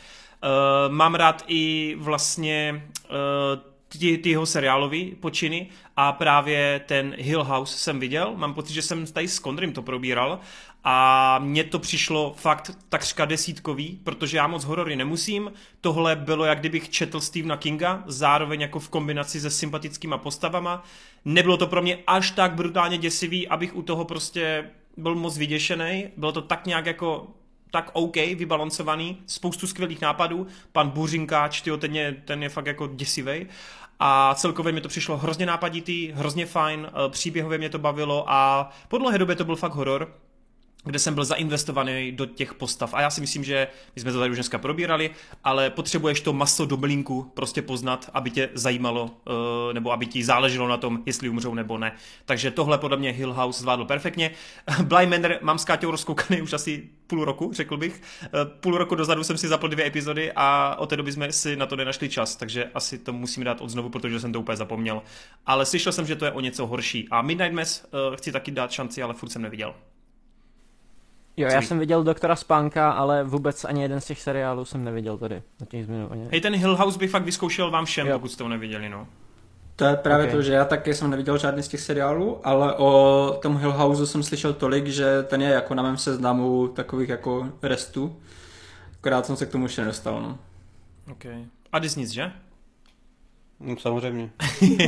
Uh, 0.44 0.94
mám 0.94 1.16
rád 1.16 1.44
i 1.48 1.96
vlastně 2.00 2.84
uh, 3.10 3.16
ty, 3.88 4.18
ty 4.18 4.30
jeho 4.30 4.46
seriálový 4.46 5.16
počiny 5.20 5.68
a 5.96 6.12
právě 6.12 6.82
ten 6.86 7.16
Hill 7.18 7.44
House 7.44 7.78
jsem 7.78 8.00
viděl. 8.00 8.34
Mám 8.36 8.54
pocit, 8.54 8.74
že 8.74 8.82
jsem 8.82 9.06
tady 9.06 9.28
s 9.28 9.40
Kondrym 9.40 9.74
to 9.74 9.82
probíral 9.82 10.40
a 10.90 11.40
mně 11.40 11.64
to 11.64 11.80
přišlo 11.80 12.34
fakt 12.38 12.72
takřka 12.90 13.26
desítkový, 13.26 14.00
protože 14.04 14.38
já 14.38 14.48
moc 14.48 14.64
horory 14.64 14.96
nemusím. 14.96 15.54
Tohle 15.82 16.16
bylo, 16.16 16.46
jak 16.46 16.60
kdybych 16.60 16.90
četl 16.90 17.22
Stephena 17.22 17.58
Kinga, 17.58 18.04
zároveň 18.06 18.62
jako 18.62 18.80
v 18.80 18.90
kombinaci 18.90 19.40
se 19.42 19.50
sympatickýma 19.50 20.18
postavama. 20.18 20.84
Nebylo 21.26 21.58
to 21.58 21.68
pro 21.68 21.82
mě 21.82 21.98
až 22.08 22.32
tak 22.32 22.54
brutálně 22.54 22.98
děsivý, 22.98 23.48
abych 23.48 23.76
u 23.76 23.82
toho 23.82 24.06
prostě 24.06 24.70
byl 24.98 25.16
moc 25.16 25.38
vyděšený. 25.38 26.08
Bylo 26.18 26.32
to 26.32 26.42
tak 26.42 26.66
nějak 26.66 26.86
jako 26.86 27.28
tak 27.72 27.90
OK, 27.94 28.16
vybalancovaný, 28.16 29.18
spoustu 29.26 29.68
skvělých 29.68 30.02
nápadů. 30.02 30.48
Pan 30.72 30.90
Buřinkáč, 30.90 31.62
tyjo, 31.62 31.78
ten 31.78 31.96
je, 31.96 32.12
ten 32.26 32.44
je 32.44 32.50
fakt 32.50 32.66
jako 32.68 32.88
děsivej. 32.88 33.48
A 34.00 34.36
celkově 34.36 34.74
mi 34.74 34.82
to 34.82 34.90
přišlo 34.90 35.18
hrozně 35.18 35.46
nápaditý, 35.46 36.12
hrozně 36.16 36.46
fajn, 36.46 36.88
příběhově 37.10 37.58
mě 37.58 37.70
to 37.70 37.80
bavilo 37.80 38.26
a 38.28 38.70
po 38.88 38.98
dlouhé 38.98 39.18
době 39.18 39.36
to 39.36 39.46
byl 39.46 39.56
fakt 39.56 39.74
horor. 39.74 40.14
Kde 40.88 41.00
jsem 41.00 41.14
byl 41.14 41.26
zainvestovaný 41.26 42.12
do 42.12 42.26
těch 42.26 42.54
postav. 42.54 42.94
A 42.94 43.02
já 43.02 43.10
si 43.10 43.22
myslím, 43.22 43.44
že 43.44 43.68
my 43.96 44.02
jsme 44.02 44.12
to 44.12 44.20
tady 44.20 44.32
už 44.32 44.38
dneska 44.38 44.58
probírali, 44.58 45.10
ale 45.44 45.70
potřebuješ 45.70 46.22
to 46.22 46.34
maso 46.34 46.66
do 46.66 46.78
blinku 46.78 47.32
prostě 47.34 47.62
poznat, 47.62 48.10
aby 48.14 48.30
tě 48.30 48.50
zajímalo, 48.54 49.12
eh, 49.28 49.74
nebo 49.74 49.92
aby 49.92 50.06
ti 50.06 50.24
záleželo 50.24 50.68
na 50.68 50.78
tom, 50.78 51.04
jestli 51.06 51.30
umřou 51.30 51.54
nebo 51.54 51.78
ne. 51.78 51.92
Takže 52.26 52.52
tohle 52.52 52.78
podle 52.78 52.98
mě 52.98 53.12
Hill 53.12 53.34
House 53.34 53.62
zvládl 53.62 53.86
perfektně. 53.86 54.32
Blind 54.84 55.12
Manor 55.12 55.38
mám 55.42 55.60
s 55.60 55.66
Káťou 55.66 55.92
rozkoukaný 55.92 56.42
už 56.42 56.54
asi 56.54 56.90
půl 57.08 57.26
roku, 57.26 57.54
řekl 57.54 57.78
bych. 57.78 58.02
Eh, 58.24 58.30
půl 58.60 58.78
roku 58.78 58.96
dozadu 58.96 59.24
jsem 59.24 59.38
si 59.38 59.48
zapl 59.48 59.68
dvě 59.68 59.86
epizody 59.86 60.32
a 60.36 60.76
od 60.80 60.90
té 60.90 60.98
doby 60.98 61.12
jsme 61.12 61.32
si 61.32 61.56
na 61.56 61.66
to 61.66 61.76
nenašli 61.76 62.10
čas, 62.10 62.36
takže 62.36 62.66
asi 62.74 62.98
to 62.98 63.14
musím 63.14 63.44
dát 63.44 63.62
od 63.62 63.70
znovu, 63.70 63.90
protože 63.90 64.20
jsem 64.20 64.34
to 64.34 64.40
úplně 64.40 64.58
zapomněl. 64.58 65.02
Ale 65.46 65.66
slyšel 65.66 65.92
jsem, 65.92 66.06
že 66.06 66.16
to 66.16 66.26
je 66.26 66.32
o 66.32 66.40
něco 66.40 66.68
horší. 66.68 67.08
A 67.12 67.22
Midnight 67.22 67.54
Mass 67.54 67.84
uh, 67.84 68.16
chci 68.16 68.32
taky 68.32 68.52
dát 68.52 68.72
šanci, 68.72 69.04
ale 69.04 69.14
furt 69.14 69.30
jsem 69.30 69.42
neviděl. 69.42 69.76
Jo, 71.38 71.48
já 71.52 71.62
jsem 71.62 71.80
viděl 71.80 72.04
Doktora 72.04 72.36
Spánka, 72.36 72.92
ale 72.92 73.24
vůbec 73.24 73.66
ani 73.66 73.82
jeden 73.82 74.02
z 74.02 74.06
těch 74.06 74.22
seriálů 74.22 74.66
jsem 74.66 74.84
neviděl 74.84 75.18
tady. 75.18 75.42
Na 75.60 75.66
těch 75.66 75.86
zmiňovaně. 75.86 76.28
Hej, 76.32 76.42
ten 76.42 76.56
Hill 76.56 76.76
House 76.78 77.00
bych 77.00 77.12
fakt 77.12 77.24
vyzkoušel 77.24 77.72
vám 77.72 77.86
všem, 77.86 78.08
Jo. 78.08 78.14
pokud 78.14 78.32
jste 78.32 78.44
ho 78.44 78.50
neviděli, 78.50 78.90
no. 78.90 79.08
To 79.76 79.86
je 79.86 79.96
právě 79.96 80.26
Ok. 80.26 80.32
to, 80.32 80.42
že 80.42 80.54
já 80.54 80.66
taky 80.66 80.94
jsem 80.94 81.10
neviděl 81.10 81.38
žádný 81.38 81.64
z 81.64 81.68
těch 81.68 81.82
seriálů, 81.82 82.40
ale 82.48 82.74
o 82.76 83.40
tom 83.42 83.58
Hill 83.58 83.72
Houseu 83.74 84.06
jsem 84.06 84.24
slyšel 84.24 84.54
tolik, 84.54 84.88
že 84.88 85.24
ten 85.24 85.42
je 85.42 85.50
jako 85.50 85.76
na 85.76 85.84
mém 85.84 85.98
seznamu 85.98 86.68
takových 86.68 87.10
jako 87.10 87.48
restů. 87.62 88.16
Akorát 89.00 89.26
jsem 89.26 89.36
se 89.36 89.46
k 89.46 89.50
tomu 89.52 89.66
ještě 89.66 89.82
nedostal, 89.82 90.22
no. 90.22 90.38
Okay. 91.12 91.46
A 91.72 91.80
Disney, 91.80 92.08
že? 92.08 92.32
No, 93.60 93.78
samozřejmě. 93.78 94.30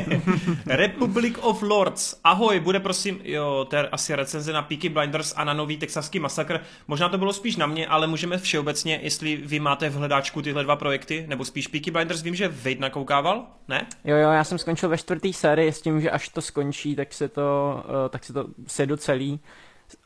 Republic 0.65 1.37
of 1.41 1.61
Lords. 1.61 2.19
Ahoj, 2.23 2.59
bude 2.59 2.79
prosím, 2.79 3.21
jo, 3.23 3.67
to 3.69 3.75
je 3.75 3.89
asi 3.89 4.15
recenze 4.15 4.53
na 4.53 4.61
Peaky 4.61 4.89
Blinders 4.89 5.33
a 5.37 5.43
na 5.43 5.53
nový 5.53 5.77
texaský 5.77 6.19
masakr. 6.19 6.59
Možná 6.87 7.09
to 7.09 7.17
bylo 7.17 7.33
spíš 7.33 7.55
na 7.55 7.65
mě, 7.65 7.87
ale 7.87 8.07
můžeme 8.07 8.37
všeobecně, 8.37 8.99
jestli 9.03 9.35
vy 9.37 9.59
máte 9.59 9.89
v 9.89 9.93
hledáčku 9.93 10.41
tyhle 10.41 10.63
dva 10.63 10.75
projekty, 10.75 11.25
nebo 11.27 11.45
spíš 11.45 11.67
Peaky 11.67 11.91
Blinders, 11.91 12.21
vím, 12.21 12.35
že 12.35 12.47
Wade 12.47 12.79
nakoukával, 12.79 13.45
ne? 13.67 13.87
Jo, 14.03 14.15
jo, 14.15 14.31
já 14.31 14.43
jsem 14.43 14.57
skončil 14.57 14.89
ve 14.89 14.97
čtvrté 14.97 15.33
sérii 15.33 15.71
s 15.71 15.81
tím, 15.81 16.01
že 16.01 16.11
až 16.11 16.29
to 16.29 16.41
skončí, 16.41 16.95
tak 16.95 17.13
se 17.13 17.29
to, 17.29 17.83
uh, 17.85 18.09
tak 18.09 18.23
se 18.23 18.33
to 18.33 18.45
sedu 18.67 18.97
celý. 18.97 19.39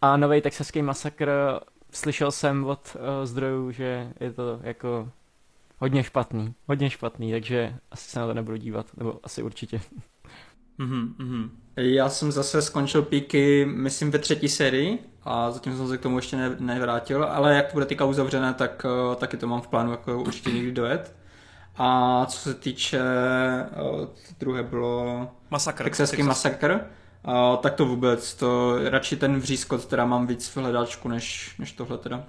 A 0.01 0.17
nový 0.17 0.42
texaský 0.42 0.82
masakr 0.82 1.30
slyšel 1.92 2.32
jsem 2.32 2.66
od 2.66 2.95
uh, 2.95 3.25
zdrojů, 3.25 3.72
že 3.72 4.14
je 4.19 4.32
to 4.32 4.59
jako 4.64 5.09
hodně 5.84 6.03
špatný, 6.03 6.56
hodně 6.68 6.90
špatný, 6.90 7.32
takže 7.32 7.76
asi 7.92 8.10
se 8.10 8.20
na 8.20 8.28
to 8.28 8.34
nebudu 8.34 8.58
dívat, 8.58 8.98
nebo 8.98 9.20
asi 9.24 9.44
určitě. 9.44 9.82
Mhm, 10.78 11.16
mhm. 11.20 11.50
Já 11.78 12.10
jsem 12.10 12.32
zase 12.32 12.62
skončil 12.62 13.02
píky, 13.02 13.66
myslím, 13.66 14.12
ve 14.12 14.20
třetí 14.20 14.50
sérii 14.50 15.00
a 15.24 15.52
zatím 15.52 15.78
jsem 15.78 15.88
se 15.88 15.98
k 15.98 16.02
tomu 16.02 16.18
ještě 16.18 16.38
ne, 16.38 16.56
nevrátil, 16.60 17.24
ale 17.24 17.56
jak 17.56 17.68
to 17.68 17.74
bude 17.74 17.86
teďka 17.86 18.06
uzavřené, 18.06 18.53
tak 18.53 18.86
uh, 18.86 19.16
taky 19.16 19.38
to 19.38 19.48
mám 19.48 19.62
v 19.62 19.68
plánu 19.68 19.92
jako 19.92 20.22
určitě 20.22 20.52
někdy 20.52 20.72
dojet. 20.72 21.16
A 21.76 22.26
co 22.26 22.38
se 22.38 22.53
týče, 22.53 23.00
uh, 23.92 24.08
druhé 24.40 24.64
bylo 24.64 25.30
Masakr. 25.50 25.84
Texaský 25.84 26.18
Texas- 26.18 26.28
masakr, 26.28 26.80
uh, 27.28 27.58
tak 27.58 27.74
to 27.74 27.86
vůbec, 27.86 28.34
to 28.34 28.78
radši 28.90 29.16
ten 29.16 29.40
vřízkot 29.40 29.86
teda 29.86 30.06
mám 30.06 30.28
víc 30.28 30.48
v 30.48 30.58
hledáčku, 30.58 31.08
než, 31.10 31.56
než 31.60 31.72
tohle 31.72 31.98
teda. 31.98 32.24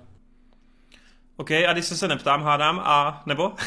OK, 1.37 1.51
a 1.51 1.73
když 1.73 1.85
se 1.85 1.97
se 1.97 2.09
neptám, 2.09 2.43
hádám, 2.43 2.81
a 2.85 3.23
nebo? 3.27 3.53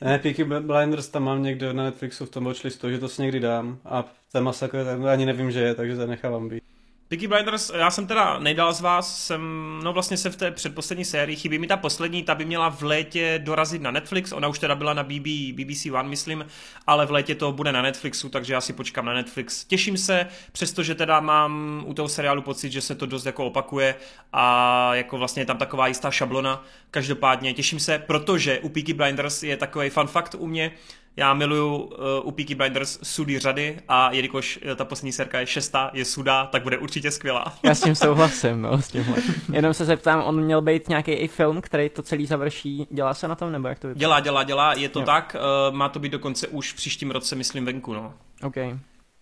Ne, 0.00 0.18
Peaky 0.18 0.44
Blinders 0.44 1.08
tam 1.08 1.22
mám 1.22 1.42
někde 1.42 1.72
na 1.72 1.84
Netflixu 1.84 2.26
v 2.26 2.30
tom 2.30 2.44
watchlistu, 2.44 2.90
že 2.90 2.98
to 2.98 3.08
si 3.08 3.22
někdy 3.22 3.40
dám. 3.40 3.78
A 3.84 4.04
ten 4.32 4.44
masakr 4.44 4.76
ani 5.12 5.26
nevím, 5.26 5.50
že 5.50 5.60
je, 5.60 5.74
takže 5.74 5.96
to 5.96 6.06
nechávám 6.06 6.48
být. 6.48 6.62
Peaky 7.08 7.28
Blinders, 7.28 7.70
já 7.74 7.90
jsem 7.90 8.06
teda 8.06 8.38
nejdál 8.38 8.72
z 8.72 8.80
vás, 8.80 9.26
jsem, 9.26 9.42
no 9.84 9.92
vlastně 9.92 10.16
se 10.16 10.30
v 10.30 10.36
té 10.36 10.50
předposlední 10.50 11.04
sérii, 11.04 11.36
chybí 11.36 11.58
mi 11.58 11.66
ta 11.66 11.76
poslední, 11.76 12.22
ta 12.22 12.34
by 12.34 12.44
měla 12.44 12.68
v 12.68 12.82
létě 12.82 13.40
dorazit 13.44 13.82
na 13.82 13.90
Netflix, 13.90 14.32
ona 14.32 14.48
už 14.48 14.58
teda 14.58 14.74
byla 14.74 14.94
na 14.94 15.02
BB, 15.02 15.26
BBC 15.52 15.86
One, 15.86 16.08
myslím, 16.08 16.46
ale 16.86 17.06
v 17.06 17.10
létě 17.10 17.34
to 17.34 17.52
bude 17.52 17.72
na 17.72 17.82
Netflixu, 17.82 18.28
takže 18.28 18.52
já 18.52 18.60
si 18.60 18.72
počkám 18.72 19.04
na 19.04 19.14
Netflix. 19.14 19.64
Těším 19.64 19.96
se, 19.96 20.26
přestože 20.52 20.94
teda 20.94 21.20
mám 21.20 21.82
u 21.86 21.94
toho 21.94 22.08
seriálu 22.08 22.42
pocit, 22.42 22.72
že 22.72 22.80
se 22.80 22.94
to 22.94 23.06
dost 23.06 23.26
jako 23.26 23.46
opakuje 23.46 23.94
a 24.32 24.94
jako 24.94 25.18
vlastně 25.18 25.42
je 25.42 25.46
tam 25.46 25.58
taková 25.58 25.86
jistá 25.86 26.10
šablona, 26.10 26.64
každopádně 26.90 27.54
těším 27.54 27.80
se, 27.80 27.98
protože 27.98 28.58
u 28.58 28.68
Peaky 28.68 28.92
Blinders 28.92 29.42
je 29.42 29.56
takový 29.56 29.90
fun 29.90 30.06
fact 30.06 30.34
u 30.34 30.46
mě, 30.46 30.72
já 31.18 31.34
miluju 31.34 31.76
uh, 31.76 31.88
u 32.22 32.30
Peaky 32.30 32.54
Blinders 32.54 32.98
sudy 33.02 33.38
řady 33.38 33.78
a 33.88 34.12
jelikož 34.12 34.58
eh, 34.62 34.74
ta 34.74 34.84
poslední 34.84 35.12
serka 35.12 35.40
je 35.40 35.46
šestá, 35.46 35.90
je 35.94 36.04
suda, 36.04 36.46
tak 36.46 36.62
bude 36.62 36.78
určitě 36.78 37.10
skvělá. 37.10 37.54
Já 37.62 37.74
s 37.74 37.80
tím 37.80 37.94
souhlasím, 37.94 38.62
no, 38.62 38.82
s 38.82 38.88
tímhle. 38.88 39.16
Jenom 39.52 39.74
se 39.74 39.84
zeptám, 39.84 40.22
on 40.22 40.44
měl 40.44 40.62
být 40.62 40.88
nějaký 40.88 41.10
i 41.10 41.28
film, 41.28 41.60
který 41.60 41.88
to 41.88 42.02
celý 42.02 42.26
završí, 42.26 42.86
dělá 42.90 43.14
se 43.14 43.28
na 43.28 43.34
tom, 43.34 43.52
nebo 43.52 43.68
jak 43.68 43.78
to 43.78 43.88
vypadá? 43.88 43.98
Dělá, 44.00 44.20
dělá, 44.20 44.42
dělá, 44.44 44.72
je 44.74 44.88
to 44.88 45.00
Jo. 45.00 45.06
tak, 45.06 45.36
uh, 45.70 45.76
má 45.76 45.88
to 45.88 45.98
být 45.98 46.12
dokonce 46.12 46.48
už 46.48 46.72
v 46.72 46.76
příštím 46.76 47.10
roce, 47.10 47.36
myslím, 47.36 47.64
venku, 47.64 47.92
no. 47.94 48.14
OK. 48.42 48.54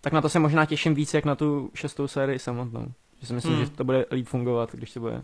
Tak 0.01 0.13
na 0.13 0.21
to 0.21 0.29
se 0.29 0.39
možná 0.39 0.65
těším 0.65 0.95
víc, 0.95 1.13
jak 1.13 1.25
na 1.25 1.35
tu 1.35 1.71
šestou 1.73 2.07
sérii 2.07 2.39
samotnou. 2.39 2.87
Že 3.21 3.27
si 3.27 3.33
myslím, 3.33 3.53
Hmm. 3.53 3.65
že 3.65 3.71
to 3.71 3.83
bude 3.83 4.05
líp 4.11 4.27
fungovat, 4.27 4.69
když 4.73 4.93
to 4.93 4.99
bude. 4.99 5.23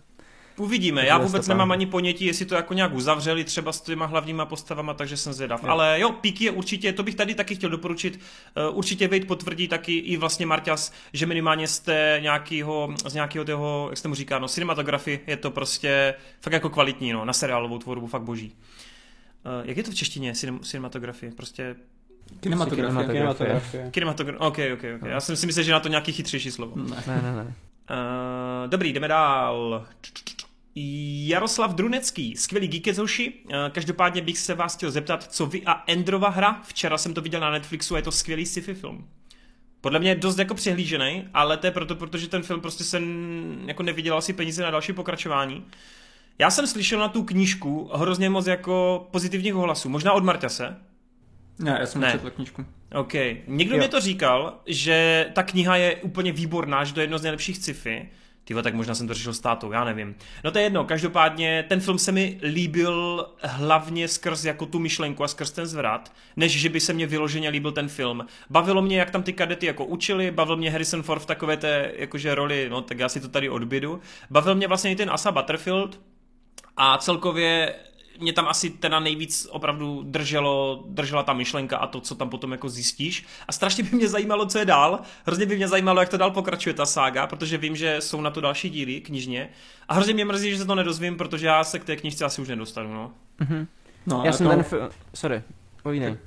Uvidíme, 0.58 1.06
já 1.06 1.18
vůbec 1.18 1.48
nemám 1.48 1.72
ani 1.72 1.86
ponětí, 1.86 2.26
jestli 2.26 2.46
to 2.46 2.56
jako 2.56 2.74
nějak 2.74 2.94
uzavřeli 2.94 3.44
třeba 3.44 3.72
s 3.72 3.82
těma 3.82 4.06
hlavníma 4.06 4.46
postavama, 4.46 4.94
takže 4.94 5.18
jsem 5.18 5.34
zvědav. 5.34 5.64
Jo. 5.64 5.70
Ale 5.70 6.00
jo, 6.00 6.12
Píky 6.12 6.46
je 6.46 6.52
určitě, 6.52 6.94
to 6.94 7.04
bych 7.04 7.16
tady 7.16 7.36
taky 7.36 7.56
chtěl 7.56 7.70
doporučit, 7.70 8.20
uh, 8.70 8.78
určitě 8.78 9.08
Vejt 9.08 9.28
potvrdí 9.28 9.68
taky 9.68 9.98
i 9.98 10.18
vlastně 10.18 10.46
Marťas, 10.46 10.94
že 11.14 11.26
minimálně 11.26 11.68
z 11.68 11.80
té 11.80 12.20
nějakého, 12.22 12.94
z 13.08 13.14
nějakého 13.14 13.46
toho, 13.46 13.88
jak 13.90 13.98
se 13.98 14.04
tomu 14.04 14.16
říká, 14.16 14.40
no, 14.40 14.48
cinematografii 14.48 15.20
je 15.28 15.38
to 15.38 15.52
prostě 15.52 16.14
fakt 16.42 16.54
jako 16.54 16.70
kvalitní, 16.70 17.14
no, 17.14 17.26
na 17.26 17.34
seriálovou 17.34 17.78
tvorbu, 17.78 18.08
fakt 18.08 18.24
boží. 18.24 18.56
Uh, 19.46 19.68
jak 19.68 19.78
je 19.78 19.84
to 19.84 19.92
v 19.92 19.96
češtině, 19.96 20.34
cinem, 20.34 20.60
cinematografie? 20.60 21.32
Prostě 21.32 21.76
Kinematografie. 22.40 23.08
Kinematografie. 23.08 23.92
kinematografie, 23.92 24.48
ok, 24.48 24.58
ok, 24.74 25.02
ok. 25.02 25.10
Já 25.10 25.20
jsem 25.20 25.36
si 25.36 25.46
myslel, 25.46 25.64
že 25.64 25.72
na 25.72 25.80
to 25.80 25.88
nějaký 25.88 26.12
chytřejší 26.12 26.52
slovo. 26.52 26.74
Ne. 26.76 27.04
Ne, 27.08 27.22
ne. 27.22 27.44
Uh, 27.44 28.70
dobrý, 28.70 28.94
jdeme 28.94 29.08
dál. 29.08 29.86
Jaroslav 30.76 31.74
Drunecký, 31.74 32.36
skvělý 32.38 32.68
Geekezoši. 32.68 33.34
Uh, 33.46 33.52
každopádně 33.72 34.22
bych 34.22 34.38
se 34.38 34.54
vás 34.54 34.76
chtěl 34.76 34.92
zeptat, 34.92 35.24
co 35.34 35.46
vy 35.46 35.62
a 35.66 35.84
Endrova 35.88 36.30
hra. 36.30 36.62
Včera 36.64 36.98
jsem 36.98 37.14
to 37.14 37.22
viděl 37.22 37.40
na 37.40 37.52
Netflixu 37.52 37.96
a 37.96 37.98
je 37.98 38.04
to 38.04 38.12
skvělý 38.12 38.46
sci-fi 38.46 38.74
film. 38.74 39.08
Podle 39.82 40.00
mě 40.00 40.10
je 40.10 40.16
dost 40.16 40.38
jako 40.40 40.54
přehlížený, 40.54 41.28
ale 41.34 41.58
to 41.58 41.68
je 41.68 41.72
proto, 41.72 41.96
protože 41.96 42.28
ten 42.28 42.44
film 42.44 42.62
prostě 42.62 42.84
jsem 42.84 43.04
jako 43.66 43.84
nevydělal 43.84 44.22
si 44.22 44.34
peníze 44.34 44.64
na 44.64 44.72
další 44.72 44.94
pokračování. 44.94 45.66
Já 46.40 46.52
jsem 46.52 46.68
slyšel 46.68 47.00
na 47.00 47.08
tu 47.08 47.24
knížku 47.24 47.90
hrozně 47.94 48.30
moc 48.30 48.48
jako 48.48 49.08
pozitivních 49.12 49.56
ohlasů, 49.56 49.90
možná 49.90 50.14
od 50.14 50.24
Marťase, 50.24 50.76
Ne, 51.60 51.78
já 51.80 51.86
jsem 51.86 52.02
Ne. 52.02 52.08
nečetl 52.08 52.30
knížku. 52.30 52.66
OK. 52.96 53.14
Někdo 53.48 53.76
Jo. 53.76 53.82
mi 53.82 53.88
to 53.88 54.00
říkal, 54.00 54.60
že 54.66 55.28
ta 55.34 55.44
kniha 55.44 55.76
je 55.76 55.96
úplně 55.96 56.32
výborná, 56.32 56.84
že 56.84 56.94
to 56.94 57.00
je 57.00 57.04
jedno 57.04 57.18
z 57.18 57.22
nejlepších 57.22 57.58
sci-fi. 57.58 58.10
Ty 58.46 58.54
tak 58.54 58.74
možná 58.74 58.96
jsem 58.96 59.08
to 59.08 59.14
řešil 59.14 59.34
s 59.34 59.40
tátou, 59.40 59.72
já 59.72 59.84
nevím. 59.84 60.16
No 60.44 60.52
to 60.52 60.58
je 60.58 60.64
jedno, 60.64 60.86
každopádně 60.86 61.66
ten 61.70 61.80
film 61.80 62.00
se 62.00 62.12
mi 62.12 62.40
líbil 62.42 63.26
hlavně 63.44 64.08
skrz 64.08 64.46
jako 64.46 64.66
tu 64.66 64.80
myšlenku 64.80 65.24
a 65.24 65.28
skrz 65.28 65.52
ten 65.52 65.66
zvrat, 65.66 66.14
než 66.36 66.52
že 66.52 66.70
by 66.70 66.80
se 66.80 66.94
mě 66.94 67.08
vyloženě 67.08 67.50
líbil 67.50 67.72
ten 67.72 67.88
film. 67.88 68.26
Bavilo 68.50 68.82
mě, 68.82 69.00
jak 69.00 69.12
tam 69.12 69.24
ty 69.24 69.34
kadety 69.34 69.66
jako 69.66 69.86
učili, 69.86 70.32
bavil 70.32 70.58
mě 70.58 70.72
Harrison 70.72 71.04
Ford 71.04 71.22
v 71.22 71.26
takové 71.26 71.58
té 71.58 71.92
jakože 71.96 72.36
roli, 72.36 72.68
no 72.70 72.82
tak 72.82 73.00
já 73.00 73.10
si 73.10 73.20
to 73.20 73.28
tady 73.28 73.50
odbydu. 73.50 74.00
Bavil 74.30 74.56
mě 74.56 74.68
vlastně 74.68 74.92
i 74.92 74.96
ten 74.96 75.10
Asa 75.10 75.32
Butterfield, 75.32 76.00
a 76.78 76.98
celkově 76.98 77.76
mě 78.24 78.34
tam 78.34 78.48
asi 78.48 78.70
teda 78.70 79.00
nejvíc 79.00 79.48
opravdu 79.52 80.04
drželo, 80.06 80.84
držela 80.88 81.24
ta 81.24 81.34
myšlenka 81.34 81.78
a 81.78 81.88
to, 81.88 82.02
co 82.02 82.16
tam 82.16 82.30
potom 82.30 82.52
jako 82.52 82.70
zjistíš. 82.70 83.26
A 83.48 83.52
strašně 83.52 83.84
by 83.84 83.98
mě 83.98 84.08
zajímalo, 84.08 84.46
co 84.46 84.60
je 84.60 84.66
dál. 84.66 85.00
Hrozně 85.26 85.46
by 85.46 85.56
mě 85.56 85.68
zajímalo, 85.68 86.00
jak 86.00 86.10
to 86.10 86.18
dál 86.18 86.32
pokračuje 86.32 86.74
ta 86.74 86.86
sága, 86.86 87.28
protože 87.28 87.58
vím, 87.58 87.76
že 87.76 88.02
jsou 88.02 88.22
na 88.22 88.32
to 88.32 88.42
další 88.42 88.70
díly 88.70 89.02
knižně. 89.02 89.50
A 89.88 89.94
hrozně 89.94 90.14
mě 90.14 90.26
mrzí, 90.26 90.52
že 90.52 90.58
se 90.58 90.66
to 90.66 90.76
nedozvím, 90.76 91.18
protože 91.18 91.48
já 91.48 91.64
se 91.64 91.80
k 91.80 91.84
té 91.84 91.96
knižce 91.96 92.26
asi 92.26 92.42
už 92.42 92.48
nedostanu. 92.48 92.94
No. 92.94 93.12
Mhm. 93.40 93.68
No, 94.06 94.22
Já 94.26 94.32
jsem 94.32 94.48
to, 94.48 94.54
ten 94.54 94.64
film... 94.64 94.90
Sorry, 95.14 95.42
povídej. 95.84 96.18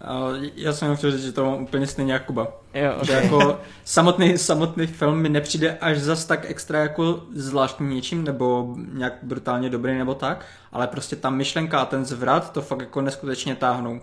Uh, 0.00 0.44
já 0.54 0.72
jsem 0.72 0.86
jenom 0.86 0.96
chtěl 0.96 1.10
říct, 1.10 1.24
že 1.24 1.32
to 1.32 1.44
mám 1.44 1.62
úplně 1.62 1.86
stejně 1.86 2.12
jak 2.12 2.24
Kuba. 2.24 2.48
Jo, 2.74 2.92
Že 3.02 3.12
okay. 3.12 3.24
jako 3.24 3.58
samotný, 3.84 4.38
samotný 4.38 4.86
film 4.86 5.18
mi 5.18 5.28
nepřijde 5.28 5.78
až 5.80 5.98
zas 5.98 6.24
tak 6.24 6.50
extra 6.50 6.78
jako 6.78 7.22
zvláštní 7.34 7.94
něčím, 7.94 8.24
nebo 8.24 8.74
nějak 8.92 9.12
brutálně 9.22 9.70
dobrý 9.70 9.98
nebo 9.98 10.14
tak, 10.14 10.46
ale 10.72 10.86
prostě 10.86 11.16
ta 11.16 11.30
myšlenka 11.30 11.80
a 11.80 11.86
ten 11.86 12.04
zvrat 12.04 12.52
to 12.52 12.62
fakt 12.62 12.80
jako 12.80 13.00
neskutečně 13.00 13.54
táhnou. 13.56 14.00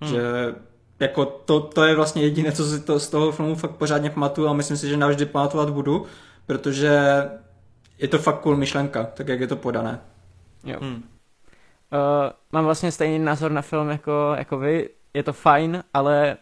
Hmm. 0.00 0.10
Že 0.10 0.22
jako 1.00 1.24
to, 1.24 1.60
to 1.60 1.84
je 1.84 1.94
vlastně 1.94 2.22
jediné, 2.22 2.52
co 2.52 2.64
si 2.64 2.80
to 2.80 3.00
z 3.00 3.08
toho 3.08 3.32
filmu 3.32 3.54
fakt 3.54 3.76
pořádně 3.76 4.10
pamatuju 4.10 4.48
a 4.48 4.52
myslím 4.52 4.76
si, 4.76 4.88
že 4.88 4.96
navždy 4.96 5.26
pamatovat 5.26 5.70
budu, 5.70 6.06
protože 6.46 7.00
je 7.98 8.08
to 8.08 8.18
fakt 8.18 8.40
cool 8.40 8.56
myšlenka, 8.56 9.04
tak 9.04 9.28
jak 9.28 9.40
je 9.40 9.46
to 9.46 9.56
podané. 9.56 10.00
jo. 10.64 10.78
Hm. 10.82 10.94
Uh, 10.94 11.00
mám 12.52 12.64
vlastně 12.64 12.92
stejný 12.92 13.18
názor 13.18 13.50
na 13.50 13.62
film 13.62 13.88
jako, 13.88 14.34
jako 14.36 14.58
vy. 14.58 14.88
Je 15.14 15.22
to 15.22 15.32
fajn, 15.32 15.84
ale 15.94 16.36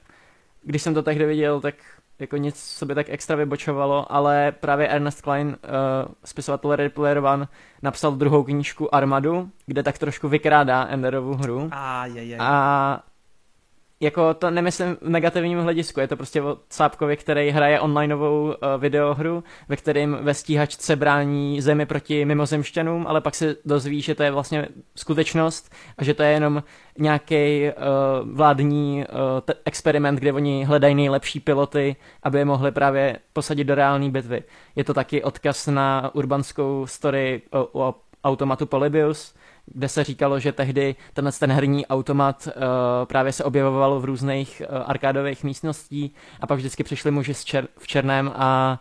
když 0.63 0.83
jsem 0.83 0.95
to 0.95 1.03
tehdy 1.03 1.27
viděl, 1.27 1.61
tak 1.61 1.75
jako 2.19 2.37
nic 2.37 2.57
sobě 2.57 2.95
tak 2.95 3.07
extra 3.09 3.37
vybočovalo, 3.37 4.13
ale 4.13 4.53
právě 4.53 4.89
Ernest 4.89 5.23
Klein, 5.23 5.49
uh, 5.49 5.55
spisovatel 6.25 6.77
Ready 6.77 6.91
Player 6.91 7.19
One, 7.19 7.49
napsal 7.83 8.13
druhou 8.13 8.43
knížku 8.43 8.95
Armadu, 8.95 9.51
kde 9.67 9.83
tak 9.83 9.99
trošku 9.99 10.29
vykrádá 10.29 10.87
Enderovu 10.89 11.35
hru. 11.35 11.69
A, 11.73 12.07
je, 12.07 12.25
je. 12.25 12.37
A 12.41 13.03
jako 14.01 14.35
to 14.35 14.51
nemyslím 14.51 14.97
v 15.01 15.09
negativním 15.09 15.61
hledisku, 15.61 16.01
je 16.01 16.09
to 16.09 16.17
prostě 16.17 16.43
o 16.43 16.59
Sápkovi, 16.71 17.17
který 17.17 17.51
hraje 17.51 17.81
onlineovou 17.81 18.45
uh, 18.45 18.53
videohru, 18.79 19.45
ve 19.69 19.77
kterém 19.77 20.19
ve 20.23 20.35
stíhačce 20.35 20.97
brání 20.97 21.61
zemi 21.61 21.87
proti 21.87 22.25
mimozemšťanům, 22.25 23.07
ale 23.07 23.21
pak 23.21 23.35
se 23.35 23.57
dozví, 23.65 24.03
že 24.03 24.15
to 24.15 24.23
je 24.23 24.31
vlastně 24.31 24.69
skutečnost 24.97 25.75
a 25.99 26.05
že 26.05 26.15
to 26.15 26.23
je 26.23 26.31
jenom 26.31 26.63
nějaký 26.99 27.63
uh, 27.63 28.31
vládní 28.37 29.05
uh, 29.09 29.41
t- 29.41 29.55
experiment, 29.65 30.19
kde 30.19 30.33
oni 30.33 30.65
hledají 30.65 30.95
nejlepší 30.95 31.41
piloty, 31.41 31.97
aby 32.23 32.39
je 32.39 32.45
mohli 32.45 32.73
právě 32.73 33.19
posadit 33.33 33.65
do 33.65 33.75
reálné 33.75 34.11
bitvy. 34.11 34.43
Je 34.77 34.85
to 34.85 34.95
taky 34.95 35.23
odkaz 35.23 35.67
na 35.67 36.11
urbanskou 36.15 36.87
story 36.87 37.43
o, 37.51 37.87
o 37.87 37.95
automatu 38.25 38.67
Polybius, 38.67 39.35
kde 39.67 39.89
se 39.89 40.05
říkalo, 40.05 40.39
že 40.39 40.53
tehdy 40.53 40.95
tenhle 41.13 41.33
ten 41.33 41.53
herní 41.53 41.87
automat 41.87 42.49
uh, 42.49 42.63
právě 43.05 43.33
se 43.33 43.45
objevoval 43.45 44.01
v 44.01 44.05
různých 44.05 44.63
uh, 44.71 44.83
arkádových 44.87 45.45
místností 45.45 46.15
a 46.41 46.47
pak 46.47 46.59
vždycky 46.59 46.85
přišli 46.85 47.11
muži 47.11 47.33
čer- 47.33 47.69
v 47.79 47.87
černém 47.87 48.33
a 48.37 48.81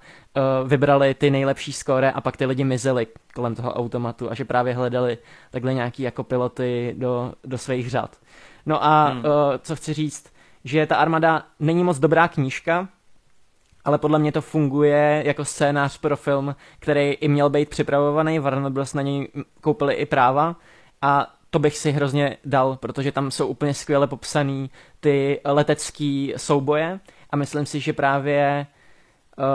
uh, 0.61 0.69
vybrali 0.69 1.13
ty 1.13 1.31
nejlepší 1.31 1.73
skóre 1.73 2.11
a 2.11 2.21
pak 2.21 2.37
ty 2.37 2.45
lidi 2.45 2.63
mizeli 2.63 3.07
kolem 3.35 3.55
toho 3.55 3.73
automatu 3.73 4.31
a 4.31 4.33
že 4.33 4.45
právě 4.45 4.73
hledali 4.73 5.17
takhle 5.51 5.73
nějaký 5.73 6.03
jako 6.03 6.23
piloty 6.23 6.95
do, 6.97 7.33
do 7.43 7.57
svých 7.57 7.89
řad. 7.89 8.17
No 8.65 8.83
a 8.85 9.05
hmm. 9.05 9.19
uh, 9.19 9.25
co 9.61 9.75
chci 9.75 9.93
říct, 9.93 10.33
že 10.63 10.85
ta 10.85 10.95
armada 10.95 11.43
není 11.59 11.83
moc 11.83 11.99
dobrá 11.99 12.27
knížka, 12.27 12.87
ale 13.85 13.97
podle 13.97 14.19
mě 14.19 14.31
to 14.31 14.41
funguje 14.41 15.23
jako 15.25 15.45
scénář 15.45 15.97
pro 15.97 16.17
film, 16.17 16.55
který 16.79 17.11
i 17.11 17.27
měl 17.27 17.49
být 17.49 17.69
připravovaný, 17.69 18.39
Warner 18.39 18.71
Bros. 18.71 18.93
na 18.93 19.01
něj 19.01 19.27
koupili 19.61 19.93
i 19.93 20.05
práva 20.05 20.55
a 21.01 21.35
to 21.49 21.59
bych 21.59 21.77
si 21.77 21.91
hrozně 21.91 22.37
dal, 22.45 22.75
protože 22.75 23.11
tam 23.11 23.31
jsou 23.31 23.47
úplně 23.47 23.73
skvěle 23.73 24.07
popsaný 24.07 24.69
ty 24.99 25.41
letecký 25.45 26.33
souboje 26.37 26.99
a 27.29 27.35
myslím 27.35 27.65
si, 27.65 27.79
že 27.79 27.93
právě 27.93 28.67
uh, 29.37 29.45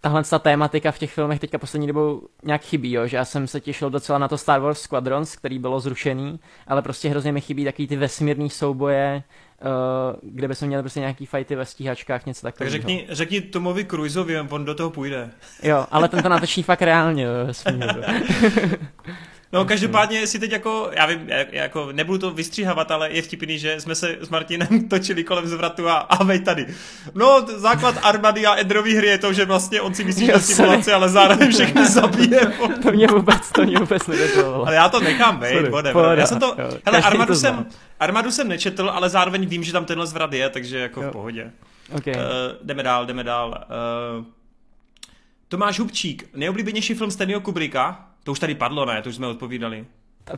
tahle 0.00 0.24
ta 0.24 0.38
tématika 0.38 0.92
v 0.92 0.98
těch 0.98 1.12
filmech 1.12 1.40
teďka 1.40 1.58
poslední 1.58 1.86
dobou 1.86 2.22
nějak 2.42 2.62
chybí, 2.62 2.92
jo? 2.92 3.06
že 3.06 3.16
já 3.16 3.24
jsem 3.24 3.46
se 3.46 3.60
těšil 3.60 3.90
docela 3.90 4.18
na 4.18 4.28
to 4.28 4.38
Star 4.38 4.60
Wars 4.60 4.80
Squadrons, 4.80 5.36
který 5.36 5.58
bylo 5.58 5.80
zrušený, 5.80 6.40
ale 6.66 6.82
prostě 6.82 7.08
hrozně 7.08 7.32
mi 7.32 7.40
chybí 7.40 7.64
takový 7.64 7.88
ty 7.88 7.96
vesmírný 7.96 8.50
souboje, 8.50 9.22
uh, 9.62 10.30
kde 10.32 10.48
by 10.48 10.54
se 10.54 10.66
měli 10.66 10.82
prostě 10.82 11.00
nějaký 11.00 11.26
fighty 11.26 11.56
ve 11.56 11.64
stíhačkách, 11.64 12.26
něco 12.26 12.42
takového. 12.42 12.72
Tak 12.72 12.80
řekni, 12.80 13.06
řekni 13.10 13.40
Tomovi 13.40 13.84
Cruiseovi, 13.84 14.40
on 14.40 14.64
do 14.64 14.74
toho 14.74 14.90
půjde. 14.90 15.30
Jo, 15.62 15.86
ale 15.90 16.08
ten 16.08 16.22
to 16.22 16.28
natočí 16.28 16.62
fakt 16.62 16.82
reálně 16.82 17.24
jo. 17.24 17.32
No 19.52 19.64
každopádně 19.64 20.26
si 20.26 20.38
teď 20.38 20.52
jako, 20.52 20.90
já 20.92 21.06
vím, 21.06 21.28
jako 21.50 21.92
nebudu 21.92 22.18
to 22.18 22.30
vystříhávat, 22.30 22.90
ale 22.90 23.10
je 23.10 23.22
vtipný, 23.22 23.58
že 23.58 23.80
jsme 23.80 23.94
se 23.94 24.16
s 24.20 24.28
Martinem 24.28 24.88
točili 24.88 25.24
kolem 25.24 25.46
zvratu 25.46 25.88
a, 25.88 25.94
a 25.94 26.24
vej 26.24 26.40
tady. 26.40 26.66
No, 27.14 27.46
základ 27.46 27.94
armady 28.02 28.46
a 28.46 28.60
Edrový 28.60 28.94
hry 28.94 29.06
je 29.06 29.18
to, 29.18 29.32
že 29.32 29.44
vlastně 29.44 29.80
on 29.80 29.94
si 29.94 30.04
myslí, 30.04 30.26
že 30.26 30.38
simulace, 30.40 30.94
ale 30.94 31.08
zároveň 31.08 31.52
všechny 31.52 31.86
zabije. 31.88 32.52
to 32.82 32.92
mě 32.92 33.06
vůbec, 33.06 33.52
to 33.52 33.64
mě 33.64 33.78
vůbec. 33.78 34.02
Ale 34.64 34.74
já 34.74 34.88
to 34.88 35.00
nechám 35.00 35.38
vejt, 35.38 35.68
whatever. 35.68 36.18
Já 36.18 36.26
jsem 36.26 36.40
to, 36.40 36.46
jo, 36.46 36.78
hele, 36.86 37.02
armadu 37.02 37.34
jsem, 37.34 37.66
armadu 38.00 38.30
jsem 38.30 38.48
nečetl, 38.48 38.90
ale 38.90 39.08
zároveň 39.08 39.46
vím, 39.46 39.64
že 39.64 39.72
tam 39.72 39.84
tenhle 39.84 40.06
zvrat 40.06 40.32
je, 40.32 40.50
takže 40.50 40.78
jako 40.78 41.02
jo. 41.02 41.08
v 41.08 41.12
pohodě. 41.12 41.50
Okay. 41.92 42.14
Uh, 42.14 42.20
jdeme 42.62 42.82
dál, 42.82 43.06
jdeme 43.06 43.24
dál. 43.24 43.64
Uh, 44.18 44.24
Tomáš 45.48 45.78
Hubčík, 45.78 46.28
nejoblíbenější 46.34 46.94
film 46.94 47.10
Stanleyho 47.10 47.40
Kubricka? 47.40 48.09
To 48.30 48.32
už 48.32 48.40
tady 48.40 48.54
padlo, 48.54 48.84
ne? 48.84 49.02
To 49.02 49.08
už 49.08 49.14
jsme 49.14 49.26
odpovídali. 49.26 49.86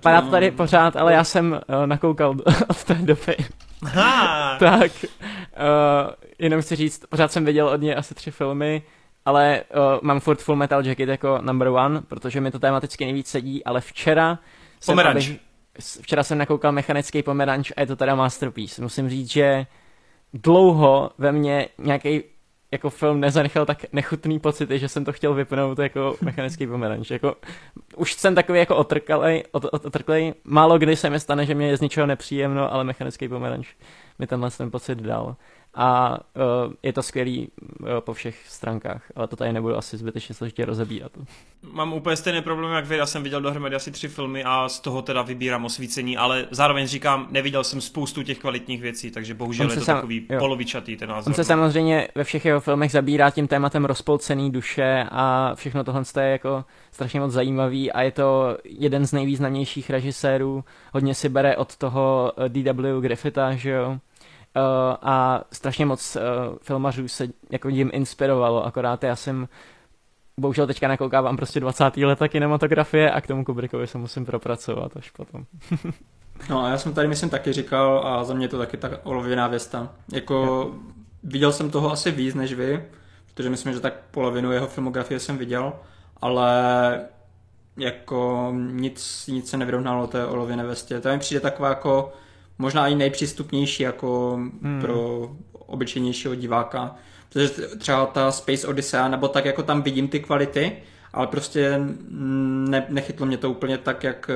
Padá 0.01 0.21
to 0.21 0.31
tady 0.31 0.51
pořád, 0.51 0.97
ale 0.97 1.13
já 1.13 1.25
jsem 1.25 1.53
uh, 1.53 1.87
nakoukal 1.87 2.35
od 2.69 2.85
té 2.85 2.95
doby. 2.95 3.37
Aha. 3.83 4.57
tak, 4.59 4.93
uh, 5.05 5.09
jenom 6.39 6.63
chci 6.63 6.77
říct, 6.77 7.07
pořád 7.07 7.33
jsem 7.33 7.45
viděl 7.45 7.69
od 7.69 7.81
něj 7.81 7.95
asi 7.99 8.15
tři 8.15 8.31
filmy, 8.31 8.83
ale 9.25 9.63
uh, 9.75 9.99
mám 10.03 10.21
furt 10.21 10.43
Full 10.43 10.57
Metal 10.57 10.87
Jacket 10.87 11.09
jako 11.09 11.39
number 11.43 11.69
one, 11.69 12.01
protože 12.01 12.41
mi 12.41 12.51
to 12.51 12.59
tematicky 12.59 13.05
nejvíc 13.05 13.27
sedí, 13.27 13.65
ale 13.65 13.81
včera 13.81 14.39
jsem, 14.81 14.99
abych, 14.99 15.41
včera 16.03 16.23
jsem 16.23 16.39
nakoukal 16.39 16.73
Mechanický 16.73 17.23
pomeranč 17.23 17.73
a 17.77 17.81
je 17.81 17.87
to 17.87 17.97
teda 17.97 18.15
masterpiece. 18.15 18.83
Musím 18.83 19.09
říct, 19.09 19.31
že 19.31 19.67
dlouho 20.35 21.11
ve 21.19 21.33
mně 21.33 21.69
nějaký 21.79 22.23
jako 22.73 22.91
film 22.91 23.21
nezanechal 23.21 23.67
tak 23.67 23.85
nechutný 23.93 24.39
pocity, 24.39 24.79
že 24.79 24.89
jsem 24.89 25.05
to 25.05 25.13
chtěl 25.13 25.35
vypnout 25.35 25.79
jako 25.79 26.17
mechanický 26.21 26.67
pomeranč. 26.67 27.11
Jako, 27.11 27.37
už 27.97 28.13
jsem 28.15 28.35
takový 28.35 28.59
jako 28.59 28.77
otrklej, 28.77 29.45
otrklej, 29.53 30.35
málo 30.45 30.79
kdy 30.79 30.97
se 30.97 31.11
mi 31.11 31.21
stane, 31.21 31.47
že 31.47 31.55
mě 31.55 31.69
je 31.69 31.77
z 31.77 31.81
ničeho 31.81 32.07
nepříjemno, 32.07 32.73
ale 32.73 32.85
mechanický 32.85 33.29
pomeranč 33.29 33.69
mi 34.19 34.27
tenhle 34.27 34.51
ten 34.51 34.71
pocit 34.71 34.99
dal 34.99 35.37
a 35.75 36.19
uh, 36.67 36.73
je 36.83 36.93
to 36.93 37.03
skvělý 37.03 37.49
uh, 37.81 37.89
po 38.01 38.13
všech 38.13 38.49
stránkách, 38.49 39.03
ale 39.17 39.29
to 39.29 39.37
tady 39.37 39.53
nebudu 39.53 39.77
asi 39.77 39.97
zbytečně 39.97 40.35
složitě 40.35 40.65
rozebírat. 40.65 41.13
Mám 41.73 41.93
úplně 41.93 42.17
stejný 42.17 42.43
problém 42.43 42.73
jak 42.73 42.87
vy, 42.87 42.97
já 42.97 43.07
jsem 43.07 43.23
viděl 43.23 43.41
dohromady 43.41 43.77
asi 43.77 43.91
tři 43.91 44.09
filmy 44.09 44.45
a 44.45 44.69
z 44.69 44.81
toho 44.81 45.03
teda 45.03 45.23
vybírám 45.23 45.65
osvícení, 45.65 46.17
ale 46.17 46.47
zároveň 46.51 46.87
říkám, 46.87 47.27
neviděl 47.31 47.65
jsem 47.65 47.81
spoustu 47.81 48.23
těch 48.23 48.39
kvalitních 48.39 48.83
věcí, 48.83 49.11
takže 49.11 49.35
bohužel 49.35 49.71
je 49.71 49.77
to 49.77 49.85
sam, 49.85 49.97
takový 49.97 50.27
jo. 50.31 50.39
polovičatý 50.39 50.97
ten 50.97 51.09
názor. 51.09 51.31
On 51.31 51.35
se 51.35 51.45
samozřejmě 51.45 52.09
ve 52.15 52.25
všech 52.25 52.45
jeho 52.45 52.61
filmech 52.61 52.91
zabírá 52.91 53.31
tím 53.31 53.49
tématem 53.49 53.85
rozpolcený 53.85 54.51
duše 54.51 55.07
a 55.11 55.55
všechno 55.55 55.85
tohle 55.85 56.03
je 56.21 56.31
jako 56.31 56.65
strašně 56.93 57.21
moc 57.21 57.33
zajímavý 57.33 57.93
a 57.93 58.03
je 58.03 58.11
to 58.11 58.59
jeden 58.65 59.07
z 59.07 59.13
nejvýznamnějších 59.13 59.91
režisérů, 59.91 60.65
hodně 60.93 61.15
si 61.15 61.29
bere 61.29 61.57
od 61.57 61.77
toho 61.77 62.33
eh, 62.37 62.49
D.W. 62.49 63.01
Griffitha, 63.01 63.55
že 63.55 63.71
jo, 63.71 63.99
Uh, 64.57 64.97
a 65.03 65.45
strašně 65.53 65.87
moc 65.87 66.17
uh, 66.17 66.23
filmařů 66.63 67.09
se 67.09 67.29
jako 67.51 67.69
jim 67.69 67.91
inspirovalo, 67.93 68.65
akorát 68.65 69.05
já 69.05 69.17
jsem 69.17 69.49
bohužel 70.41 70.67
teďka 70.67 70.89
nakoukávám 70.89 71.37
prostě 71.37 71.61
20. 71.61 71.97
leta 71.97 72.29
kinematografie 72.29 73.11
a 73.11 73.21
k 73.21 73.27
tomu 73.27 73.45
Kubrickovi 73.45 73.87
se 73.87 73.99
musím 73.99 74.27
propracovat 74.27 74.97
až 74.97 75.11
potom. 75.11 75.45
no 76.51 76.65
a 76.65 76.69
já 76.69 76.79
jsem 76.79 76.95
tady 76.95 77.09
myslím 77.09 77.31
taky 77.31 77.53
říkal 77.53 78.07
a 78.07 78.25
za 78.25 78.35
mě 78.35 78.49
to 78.49 78.59
taky 78.59 78.77
tak 78.77 78.93
olověná 79.03 79.49
věsta. 79.49 79.93
Jako 80.13 80.71
viděl 81.23 81.53
jsem 81.53 81.71
toho 81.71 81.93
asi 81.93 82.11
víc 82.11 82.35
než 82.35 82.55
vy, 82.55 82.85
protože 83.35 83.51
myslím, 83.51 83.73
že 83.73 83.81
tak 83.81 83.95
polovinu 84.11 84.53
jeho 84.53 84.67
filmografie 84.67 85.21
jsem 85.21 85.39
viděl, 85.39 85.73
ale 86.17 86.51
jako 87.77 88.53
nic, 88.57 89.27
nic 89.27 89.51
se 89.51 89.57
nevyrovnalo 89.57 90.07
té 90.07 90.27
olověné 90.27 90.65
vestě. 90.65 91.01
To 91.01 91.09
mi 91.09 91.19
přijde 91.19 91.41
taková 91.41 91.69
jako 91.69 92.13
možná 92.59 92.89
i 92.89 92.95
nejpřístupnější 92.95 93.83
jako 93.83 94.35
hmm. 94.63 94.81
pro 94.81 95.31
obyčejnějšího 95.53 96.35
diváka. 96.35 96.97
Protože 97.29 97.49
třeba 97.79 98.07
ta 98.07 98.33
Space 98.33 98.67
Odyssey, 98.67 99.09
nebo 99.09 99.29
tak 99.29 99.45
jako 99.45 99.63
tam 99.63 99.83
vidím 99.83 100.09
ty 100.09 100.21
kvality, 100.21 100.77
ale 101.13 101.27
prostě 101.27 101.81
ne, 102.69 102.87
nechytlo 102.89 103.27
mě 103.27 103.37
to 103.37 103.51
úplně 103.51 103.79
tak, 103.79 104.05
jak, 104.05 104.31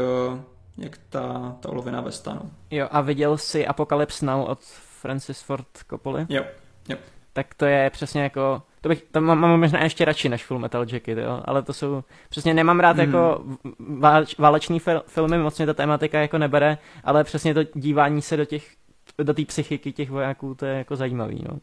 jak 0.79 0.99
ta, 1.09 1.57
ta 1.61 1.69
olověná 1.69 2.01
vesta. 2.01 2.35
No. 2.35 2.51
Jo, 2.71 2.89
a 2.91 3.01
viděl 3.01 3.39
jsi 3.39 3.67
Apocalypse 3.67 4.27
Now 4.27 4.45
od 4.51 4.61
Francis 5.01 5.43
Ford 5.43 5.67
Coppola? 5.91 6.27
Jo, 6.29 6.45
jo. 6.89 6.97
Tak 7.33 7.55
to 7.55 7.67
je 7.67 7.91
přesně 7.91 8.23
jako 8.23 8.63
to 8.87 8.91
bych, 8.91 9.03
to 9.11 9.21
mám, 9.21 9.39
mám 9.39 9.61
možná 9.61 9.83
ještě 9.83 10.05
radši 10.05 10.29
než 10.29 10.45
Full 10.45 10.61
Metal 10.61 10.87
Jacket, 10.89 11.19
jo, 11.19 11.43
ale 11.45 11.63
to 11.63 11.73
jsou, 11.73 12.05
přesně 12.29 12.55
nemám 12.55 12.81
rád 12.81 12.97
mm. 12.97 13.01
jako 13.01 13.45
váleč, 13.79 14.39
válečný 14.39 14.79
fil, 14.79 15.03
filmy, 15.07 15.39
moc 15.39 15.59
mě 15.59 15.67
ta 15.67 15.75
tematika 15.75 16.21
jako 16.21 16.39
nebere, 16.39 16.79
ale 17.05 17.25
přesně 17.25 17.55
to 17.55 17.61
dívání 17.75 18.23
se 18.23 18.37
do 18.37 18.45
těch, 18.45 18.75
do 19.19 19.35
té 19.35 19.45
psychiky 19.45 19.93
těch 19.93 20.11
vojáků, 20.11 20.55
to 20.55 20.67
je 20.67 20.79
jako 20.79 20.97
zajímavý, 20.97 21.45
no. 21.49 21.59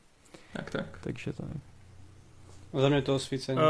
Tak, 0.53 0.69
tak. 0.69 0.85
Takže 1.02 1.34
to 1.34 1.43
je. 1.43 2.82
Za 2.82 2.90
mě 2.90 3.02
to 3.02 3.16
osvícení. 3.16 3.58
Uh, 3.58 3.64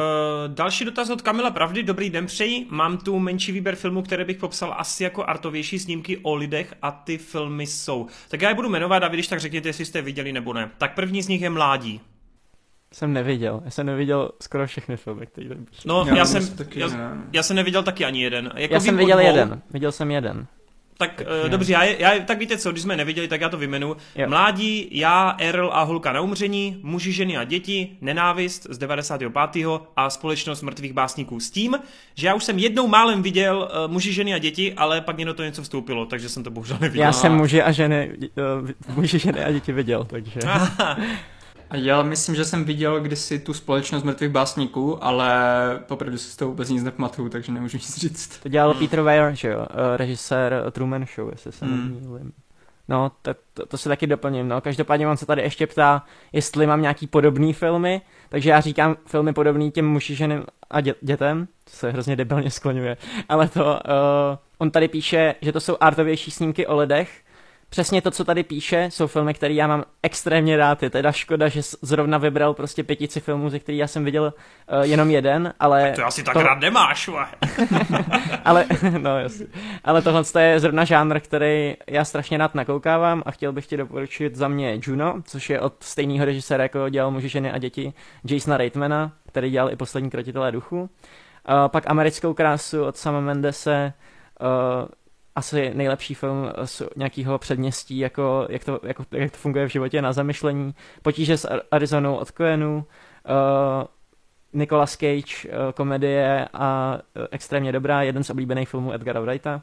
další 0.47 0.85
dotaz 0.85 1.09
od 1.09 1.21
Kamila 1.21 1.51
Pravdy. 1.51 1.83
Dobrý 1.83 2.09
den 2.09 2.25
přeji. 2.25 2.67
Mám 2.69 2.97
tu 2.97 3.19
menší 3.19 3.51
výběr 3.51 3.75
filmů, 3.75 4.01
které 4.01 4.25
bych 4.25 4.37
popsal 4.37 4.75
asi 4.77 5.03
jako 5.03 5.25
artovější 5.25 5.79
snímky 5.79 6.17
o 6.17 6.35
lidech 6.35 6.73
a 6.81 6.91
ty 6.91 7.17
filmy 7.17 7.67
jsou. 7.67 8.07
Tak 8.29 8.41
já 8.41 8.49
je 8.49 8.55
budu 8.55 8.69
jmenovat 8.69 9.03
a 9.03 9.07
vy 9.07 9.15
když 9.15 9.27
tak 9.27 9.39
řekněte, 9.39 9.69
jestli 9.69 9.85
jste 9.85 10.01
viděli 10.01 10.33
nebo 10.33 10.53
ne. 10.53 10.71
Tak 10.77 10.95
první 10.95 11.21
z 11.21 11.27
nich 11.27 11.41
je 11.41 11.49
Mládí 11.49 12.01
jsem 12.93 13.13
neviděl. 13.13 13.61
Já 13.65 13.71
jsem 13.71 13.85
neviděl 13.85 14.31
skoro 14.41 14.67
všechny 14.67 14.97
filmy, 14.97 15.25
které 15.25 15.47
tady 15.47 15.61
No, 15.85 16.05
já, 16.07 16.15
já 16.15 16.25
jsem, 16.25 16.47
taky, 16.47 16.79
já, 16.79 16.89
já, 17.33 17.43
jsem 17.43 17.55
neviděl 17.55 17.83
taky 17.83 18.05
ani 18.05 18.21
jeden. 18.23 18.51
Jako 18.55 18.73
já 18.73 18.79
jsem 18.79 18.97
viděl 18.97 19.17
dvou, 19.17 19.27
jeden, 19.27 19.61
viděl 19.71 19.91
jsem 19.91 20.11
jeden. 20.11 20.47
Tak 20.97 21.21
uh, 21.43 21.49
dobře, 21.49 21.73
já, 21.73 21.83
já, 21.83 22.19
tak 22.25 22.39
víte 22.39 22.57
co, 22.57 22.71
když 22.71 22.83
jsme 22.83 22.95
neviděli, 22.95 23.27
tak 23.27 23.41
já 23.41 23.49
to 23.49 23.57
vymenu. 23.57 23.95
Jo. 24.15 24.29
Mládí, 24.29 24.87
já, 24.91 25.35
Erl 25.39 25.69
a 25.73 25.83
Hulka 25.83 26.11
na 26.11 26.21
umření, 26.21 26.79
muži, 26.83 27.11
ženy 27.11 27.37
a 27.37 27.43
děti, 27.43 27.97
nenávist 28.01 28.67
z 28.69 28.77
95. 28.77 29.31
a 29.95 30.09
společnost 30.09 30.61
mrtvých 30.61 30.93
básníků. 30.93 31.39
S 31.39 31.51
tím, 31.51 31.79
že 32.15 32.27
já 32.27 32.33
už 32.33 32.43
jsem 32.43 32.59
jednou 32.59 32.87
málem 32.87 33.21
viděl 33.21 33.69
uh, 33.85 33.91
muži, 33.91 34.13
ženy 34.13 34.33
a 34.33 34.37
děti, 34.37 34.73
ale 34.73 35.01
pak 35.01 35.15
mě 35.15 35.25
do 35.25 35.33
toho 35.33 35.45
něco 35.45 35.63
vstoupilo, 35.63 36.05
takže 36.05 36.29
jsem 36.29 36.43
to 36.43 36.51
bohužel 36.51 36.77
neviděl. 36.81 37.05
Já 37.05 37.11
jsem 37.11 37.35
muži 37.35 37.61
a 37.61 37.71
ženy, 37.71 38.17
uh, 38.63 38.95
muži, 38.95 39.19
ženy 39.19 39.43
a 39.43 39.51
děti 39.51 39.71
viděl, 39.71 40.05
takže... 40.05 40.39
Já 41.73 42.03
myslím, 42.03 42.35
že 42.35 42.45
jsem 42.45 42.63
viděl 42.63 42.99
kdysi 42.99 43.39
tu 43.39 43.53
společnost 43.53 44.03
mrtvých 44.03 44.29
básníků, 44.29 45.03
ale 45.03 45.33
popravdě 45.87 46.17
si 46.17 46.29
z 46.29 46.35
toho 46.35 46.49
vůbec 46.51 46.69
nic 46.69 46.83
nepamatuju, 46.83 47.29
takže 47.29 47.51
nemůžu 47.51 47.77
nic 47.77 47.97
říct. 47.97 48.39
To 48.43 48.49
dělal 48.49 48.73
Peter 48.73 49.01
Weir, 49.01 49.35
že 49.35 49.47
jo, 49.49 49.65
eh, 49.69 49.97
režisér 49.97 50.63
Truman 50.71 51.05
Show, 51.15 51.29
jestli 51.31 51.51
se 51.51 51.65
Hmm. 51.65 51.93
nemýlím. 52.01 52.31
No, 52.89 53.11
tak 53.21 53.37
to, 53.53 53.65
to 53.65 53.77
si 53.77 53.89
taky 53.89 54.07
doplním, 54.07 54.47
no. 54.47 54.61
Každopádně 54.61 55.07
on 55.07 55.17
se 55.17 55.25
tady 55.25 55.41
ještě 55.41 55.67
ptá, 55.67 56.03
jestli 56.33 56.67
mám 56.67 56.81
nějaký 56.81 57.07
podobný 57.07 57.53
filmy, 57.53 58.01
takže 58.29 58.49
já 58.49 58.59
říkám 58.61 58.95
filmy 59.05 59.33
podobný 59.33 59.71
těm 59.71 59.87
muži, 59.87 60.15
ženým 60.15 60.43
a 60.69 60.81
dě, 60.81 60.95
dětem, 61.01 61.47
to 61.63 61.71
se 61.71 61.91
hrozně 61.91 62.15
debilně 62.15 62.51
skloňuje, 62.51 62.97
ale 63.29 63.47
to, 63.47 63.65
uh, 63.65 63.79
on 64.57 64.71
tady 64.71 64.87
píše, 64.87 65.35
že 65.41 65.51
to 65.51 65.59
jsou 65.59 65.77
artovější 65.79 66.31
snímky 66.31 66.67
o 66.67 66.75
lidech, 66.75 67.21
Přesně 67.73 68.01
to, 68.01 68.11
co 68.11 68.23
tady 68.23 68.43
píše, 68.43 68.85
jsou 68.91 69.07
filmy, 69.07 69.33
které 69.33 69.53
já 69.53 69.67
mám 69.67 69.83
extrémně 70.03 70.57
rád. 70.57 70.83
Je 70.83 70.89
teda 70.89 71.11
škoda, 71.11 71.47
že 71.47 71.61
zrovna 71.81 72.17
vybral 72.17 72.53
prostě 72.53 72.83
pětici 72.83 73.19
filmů, 73.19 73.49
ze 73.49 73.59
kterých 73.59 73.79
já 73.79 73.87
jsem 73.87 74.05
viděl 74.05 74.23
uh, 74.23 74.81
jenom 74.81 75.09
jeden, 75.09 75.53
ale... 75.59 75.91
To 75.91 76.05
asi 76.05 76.23
tak 76.23 76.33
to- 76.33 76.43
rád 76.43 76.59
nemáš, 76.59 77.09
ale, 78.45 78.65
no 78.97 79.19
jasně. 79.19 79.45
Ale 79.83 80.01
tohle 80.01 80.23
je 80.39 80.59
zrovna 80.59 80.83
žánr, 80.83 81.19
který 81.19 81.75
já 81.87 82.05
strašně 82.05 82.37
rád 82.37 82.55
nakoukávám 82.55 83.23
a 83.25 83.31
chtěl 83.31 83.53
bych 83.53 83.67
ti 83.67 83.77
doporučit 83.77 84.35
za 84.35 84.47
mě 84.47 84.79
Juno, 84.83 85.21
což 85.25 85.49
je 85.49 85.59
od 85.59 85.73
stejného 85.79 86.25
režiséra, 86.25 86.63
jako 86.63 86.89
dělal 86.89 87.11
Muži, 87.11 87.29
ženy 87.29 87.51
a 87.51 87.57
děti, 87.57 87.93
Jasona 88.23 88.57
Reitmana, 88.57 89.11
který 89.27 89.49
dělal 89.49 89.71
i 89.71 89.75
poslední 89.75 90.09
krotitelé 90.09 90.51
duchu. 90.51 90.81
Uh, 90.81 90.87
pak 91.67 91.89
Americkou 91.89 92.33
krásu 92.33 92.85
od 92.85 92.97
Sama 92.97 93.19
Mendese, 93.19 93.93
uh, 94.41 94.87
asi 95.35 95.71
nejlepší 95.73 96.13
film 96.13 96.51
z 96.65 96.81
nějakého 96.95 97.37
předměstí, 97.37 97.97
jako, 97.99 98.47
jak, 98.49 98.63
to, 98.63 98.79
jako, 98.83 99.05
jak 99.11 99.31
to 99.31 99.37
funguje 99.37 99.67
v 99.67 99.71
životě 99.71 100.01
na 100.01 100.13
zamyšlení. 100.13 100.75
Potíže 101.01 101.37
s 101.37 101.49
Ar- 101.49 101.61
Arizonou 101.71 102.15
od 102.15 102.31
Coenu, 102.31 102.77
uh, 102.77 102.83
Nicolas 104.53 104.91
Cage, 104.91 105.47
uh, 105.47 105.71
komedie 105.73 106.47
a 106.53 106.99
uh, 107.15 107.25
extrémně 107.31 107.71
dobrá, 107.71 108.01
jeden 108.01 108.23
z 108.23 108.29
oblíbených 108.29 108.69
filmů 108.69 108.93
Edgara 108.93 109.19
Wrighta. 109.19 109.61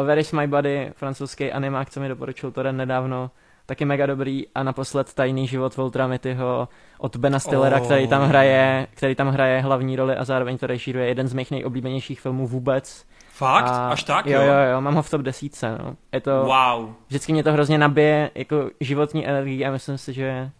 Uh, 0.00 0.06
Where 0.06 0.20
is 0.20 0.32
my 0.32 0.46
body, 0.46 0.92
francouzský 0.96 1.52
animák, 1.52 1.90
co 1.90 2.00
mi 2.00 2.08
doporučil 2.08 2.50
Toren 2.50 2.76
nedávno, 2.76 3.30
taky 3.66 3.84
mega 3.84 4.06
dobrý 4.06 4.44
a 4.54 4.62
naposled 4.62 5.14
Tajný 5.14 5.46
život 5.46 5.76
Voltra 5.76 6.06
Mittyho 6.06 6.68
od 6.98 7.16
Bena 7.16 7.38
Stillera, 7.38 7.76
Oh. 7.80 7.84
který 7.84 8.08
tam 8.08 8.22
hraje, 8.28 8.86
který 8.94 9.14
tam 9.14 9.28
hraje 9.28 9.60
hlavní 9.60 9.96
roli 9.96 10.16
a 10.16 10.24
zároveň 10.24 10.58
to 10.58 10.66
režíruje 10.66 11.06
jeden 11.06 11.28
z 11.28 11.34
mých 11.34 11.50
nejoblíbenějších 11.50 12.20
filmů 12.20 12.46
vůbec. 12.46 13.06
Fakt? 13.40 13.68
A 13.68 13.88
Až 13.88 14.02
tak, 14.02 14.26
jo? 14.26 14.40
Jo, 14.42 14.52
jo, 14.74 14.80
mám 14.80 14.94
ho 14.94 15.02
v 15.02 15.10
top 15.10 15.20
desítce, 15.22 15.78
no. 15.84 15.96
Je 16.12 16.20
to, 16.20 16.30
Wow. 16.44 16.90
vždycky 17.08 17.32
mě 17.32 17.44
to 17.44 17.52
hrozně 17.52 17.78
nabije 17.78 18.30
jako 18.34 18.70
životní 18.80 19.28
energii 19.28 19.64
a 19.66 19.70
myslím 19.70 19.98
si, 19.98 20.12
že 20.12 20.22
je 20.22 20.50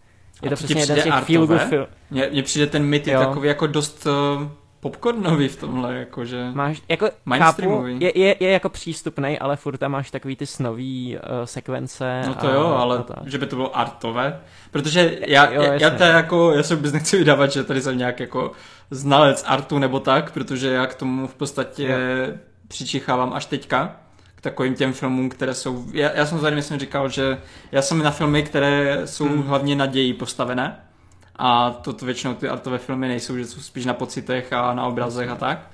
A 0.41 0.43
to 0.43 0.49
to 0.49 0.57
ti 0.57 0.57
přesně 0.75 0.83
jeden 0.83 1.01
z 1.01 1.05
těch 1.05 1.15
feel 1.15 1.47
good 1.47 1.61
film. 1.63 1.87
Mně, 2.11 2.29
mně 2.33 2.43
přijde 2.43 2.67
ten 2.67 2.85
myt 2.85 3.07
je 3.07 3.13
Jo. 3.15 3.21
takový 3.21 3.49
jako 3.49 3.67
dost 3.67 4.07
uh, 4.07 4.43
popcornový 4.81 5.49
v 5.49 5.57
tomhle, 5.57 5.95
jakože... 5.95 6.47
Máš, 6.53 6.83
jako 6.89 7.05
chápu, 7.07 7.17
Mainstreamový. 7.27 7.97
je, 8.01 8.19
je, 8.19 8.37
je, 8.41 8.51
jako 8.51 8.69
přístupný, 8.69 9.39
ale 9.39 9.57
furt 9.57 9.77
tam 9.79 9.93
máš 9.93 10.11
takový 10.11 10.37
ty 10.37 10.47
snový 10.47 11.17
uh, 11.17 11.45
sekvence. 11.45 12.23
No 12.27 12.35
to 12.35 12.47
a, 12.49 12.53
jo, 12.55 12.67
a 12.67 12.81
ale 12.81 13.03
tak. 13.03 13.19
že 13.27 13.39
by 13.39 13.47
to 13.47 13.57
bylo 13.57 13.79
artové. 13.79 14.41
Protože 14.71 15.19
já, 15.27 15.53
Jo, 15.53 15.63
já, 15.63 15.73
já 15.75 15.91
to 15.91 16.03
jako, 16.03 16.53
já 16.53 16.63
se 16.63 16.75
vůbec 16.75 16.93
nechci 16.93 17.19
vydávat, 17.19 17.53
že 17.53 17.65
tady 17.65 17.81
jsem 17.83 17.99
nějak 17.99 18.21
jako 18.21 18.53
znalec 18.91 19.45
artu 19.47 19.79
nebo 19.79 20.01
tak, 20.01 20.33
protože 20.33 20.69
já 20.71 20.87
k 20.87 20.95
tomu 20.95 21.27
v 21.27 21.35
podstatě 21.35 21.89
přičichávám 22.71 23.33
až 23.33 23.47
teďka 23.47 23.97
k 24.35 24.41
takovým 24.41 24.75
těm 24.75 24.93
filmům, 24.93 25.29
které 25.29 25.55
jsou, 25.55 25.85
já, 25.93 26.11
já 26.15 26.27
jsem 26.27 26.41
tady 26.41 26.57
myslím 26.57 26.79
říkal, 26.79 27.09
že 27.09 27.39
já 27.73 27.83
jsem 27.83 28.03
na 28.03 28.11
filmy, 28.11 28.43
které 28.43 29.03
jsou 29.05 29.25
Hmm. 29.25 29.43
hlavně 29.43 29.77
na 29.77 29.87
ději 29.87 30.15
postavené 30.15 30.77
a 31.37 31.71
toto 31.71 32.07
většinou 32.07 32.35
ty 32.35 32.49
artové 32.49 32.79
filmy 32.79 33.09
nejsou, 33.09 33.37
že 33.37 33.47
jsou 33.47 33.61
spíš 33.61 33.85
na 33.87 33.95
pocitech 33.95 34.53
a 34.53 34.75
na 34.75 34.87
obrazech 34.87 35.29
a 35.29 35.37
tak. 35.37 35.71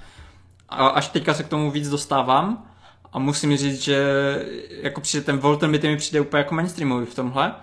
A 0.69 0.87
až 0.87 1.09
teďka 1.09 1.35
se 1.35 1.43
k 1.43 1.49
tomu 1.49 1.71
víc 1.71 1.89
dostávám 1.89 2.67
a 3.13 3.19
musím 3.19 3.57
říct, 3.57 3.83
že 3.83 4.05
jako 4.83 5.01
přijde 5.01 5.25
ten 5.25 5.39
Walter 5.39 5.69
Mitty 5.69 5.89
mi 5.89 5.97
přijde 5.97 6.21
úplně 6.21 6.39
jako 6.39 6.55
mainstreamový 6.55 7.07
v 7.07 7.15
tomhle. 7.15 7.55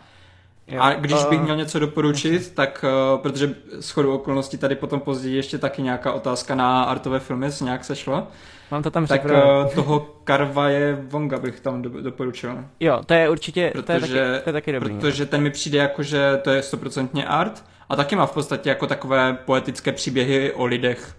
Jo. 0.67 0.81
A 0.81 0.93
když 0.93 1.23
bych 1.29 1.39
Eh, 1.39 1.43
měl 1.43 1.55
něco 1.55 1.79
doporučit, 1.79 2.53
tak 2.55 2.85
uh, 3.15 3.21
protože 3.21 3.55
s 3.79 3.89
chodou 3.91 4.15
okolností 4.15 4.57
tady 4.57 4.75
potom 4.75 4.99
později 4.99 5.35
ještě 5.35 5.57
taky 5.57 5.81
nějaká 5.81 6.13
otázka 6.13 6.55
na 6.55 6.83
artové 6.83 7.19
filmy, 7.19 7.51
se 7.51 7.63
nějak 7.63 7.85
sešlo, 7.85 8.27
Mám 8.71 8.83
to 8.83 8.91
tam 8.91 9.07
tak 9.07 9.21
připravené. 9.21 9.65
uh, 9.65 9.73
toho 9.73 9.99
Karvaje 10.23 10.95
Vonga 11.07 11.37
bych 11.37 11.59
tam 11.59 11.81
do, 11.81 12.01
doporučil. 12.01 12.65
Jo, 12.79 13.01
to 13.05 13.13
je 13.13 13.29
určitě, 13.29 13.71
to 13.71 13.77
je 13.77 13.83
taky, 13.83 13.99
Protože, 13.99 14.41
to 14.43 14.49
je 14.49 14.53
taky 14.53 14.71
dobrý. 14.71 14.93
no. 14.93 14.99
protože 14.99 15.25
ten 15.25 15.41
mi 15.41 15.49
přijde 15.49 15.77
jako, 15.77 16.03
že 16.03 16.39
to 16.43 16.49
je 16.49 16.61
stoprocentně 16.63 17.25
art 17.25 17.63
a 17.89 17.95
taky 17.95 18.15
má 18.15 18.25
v 18.25 18.33
podstatě 18.33 18.69
jako 18.69 18.87
takové 18.87 19.33
poetické 19.45 19.91
příběhy 19.91 20.53
o 20.53 20.65
lidech. 20.65 21.15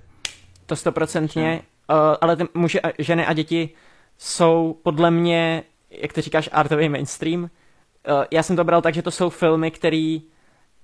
To 0.67 0.77
stoprocentně, 0.77 1.63
uh, 1.91 1.97
ale 2.21 2.37
ty 2.37 2.45
muži 2.55 2.81
a 2.81 2.93
ženy 2.99 3.27
a 3.27 3.33
děti 3.33 3.71
jsou 4.19 4.77
podle 4.83 5.11
mě, 5.11 5.63
jak 5.91 6.13
ty 6.13 6.21
říkáš, 6.21 6.49
artový 6.53 6.89
mainstream. 6.89 7.51
Uh, 8.09 8.25
já 8.31 8.43
jsem 8.43 8.57
to 8.57 8.65
bral 8.65 8.83
tak, 8.83 8.95
že 8.95 9.03
to 9.03 9.11
jsou 9.11 9.31
filmy, 9.31 9.71
který 9.71 10.23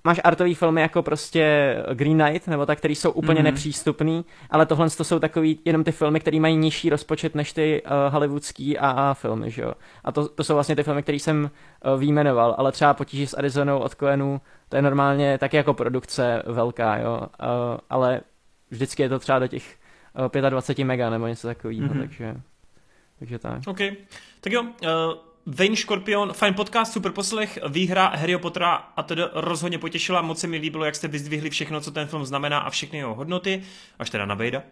máš 0.05 0.21
artový 0.25 0.55
filmy 0.55 0.81
jako 0.81 1.03
prostě 1.03 1.77
Green 1.95 2.25
Knight, 2.25 2.47
nebo 2.47 2.67
tak, 2.67 2.79
který 2.79 2.95
jsou 2.95 3.11
úplně 3.11 3.41
mm-hmm. 3.41 3.45
nepřístupný, 3.45 4.25
ale 4.51 4.67
tohle 4.67 4.91
to 4.91 5.05
jsou 5.05 5.19
takový 5.19 5.59
jenom 5.65 5.85
ty 5.85 5.93
filmy, 5.93 6.21
které 6.21 6.41
mají 6.41 6.57
nižší 6.57 6.91
rozpočet 6.91 7.35
než 7.35 7.53
ty 7.53 7.83
uh, 7.83 8.13
hollywoodský 8.13 8.79
AA 8.79 9.15
filmy, 9.15 9.51
že 9.51 9.63
jo. 9.63 9.73
A 10.05 10.13
to, 10.13 10.29
to 10.29 10.45
jsou 10.45 10.55
vlastně 10.55 10.77
ty 10.77 10.83
filmy, 10.83 11.03
které 11.03 11.17
jsem 11.17 11.51
uh, 11.95 12.01
výjmenoval, 12.01 12.55
ale 12.59 12.73
třeba 12.73 12.95
Potíži 12.95 13.27
s 13.27 13.35
Arizonou 13.39 13.79
od 13.79 13.95
Coenu, 13.95 14.41
to 14.69 14.77
je 14.77 14.83
normálně 14.83 15.39
taky 15.39 15.57
jako 15.57 15.75
produkce 15.75 16.43
velká, 16.47 16.97
jo. 16.97 17.21
Uh, 17.21 17.27
ale 17.91 18.21
vždycky 18.71 19.03
je 19.03 19.09
to 19.09 19.19
třeba 19.19 19.39
do 19.39 19.47
těch 19.47 19.77
uh, 20.43 20.51
25 20.51 20.85
mega 20.85 21.11
nebo 21.11 21.27
něco 21.27 21.47
takového, 21.49 21.83
Mhm. 21.83 21.93
mm-hmm. 21.93 22.01
takže, 22.01 22.37
takže 23.19 23.39
tak. 23.39 23.59
OK. 23.67 23.79
Tak 24.41 24.53
jo, 24.53 24.63
uh, 24.63 24.69
Vane 25.47 25.77
Scorpion, 25.77 26.33
fajn 26.33 26.55
podcast, 26.55 26.93
super 26.93 27.13
poslech, 27.13 27.59
výhra 27.69 28.13
Harryho 28.15 28.39
Pottera 28.39 28.75
a 28.75 29.03
tedy 29.03 29.23
rozhodně 29.33 29.79
potěšila, 29.79 30.23
moc 30.23 30.41
se 30.41 30.47
mi 30.47 30.57
líbilo, 30.57 30.85
jak 30.85 30.95
jste 30.95 31.09
vyzdvihli 31.09 31.51
všechno, 31.51 31.81
co 31.81 31.91
ten 31.91 32.07
film 32.07 32.25
znamená 32.25 32.59
a 32.59 32.71
všechny 32.71 32.99
jeho 32.99 33.15
hodnoty, 33.15 33.63
až 33.99 34.11
teda 34.11 34.27
na 34.27 34.35
Vejda. 34.35 34.63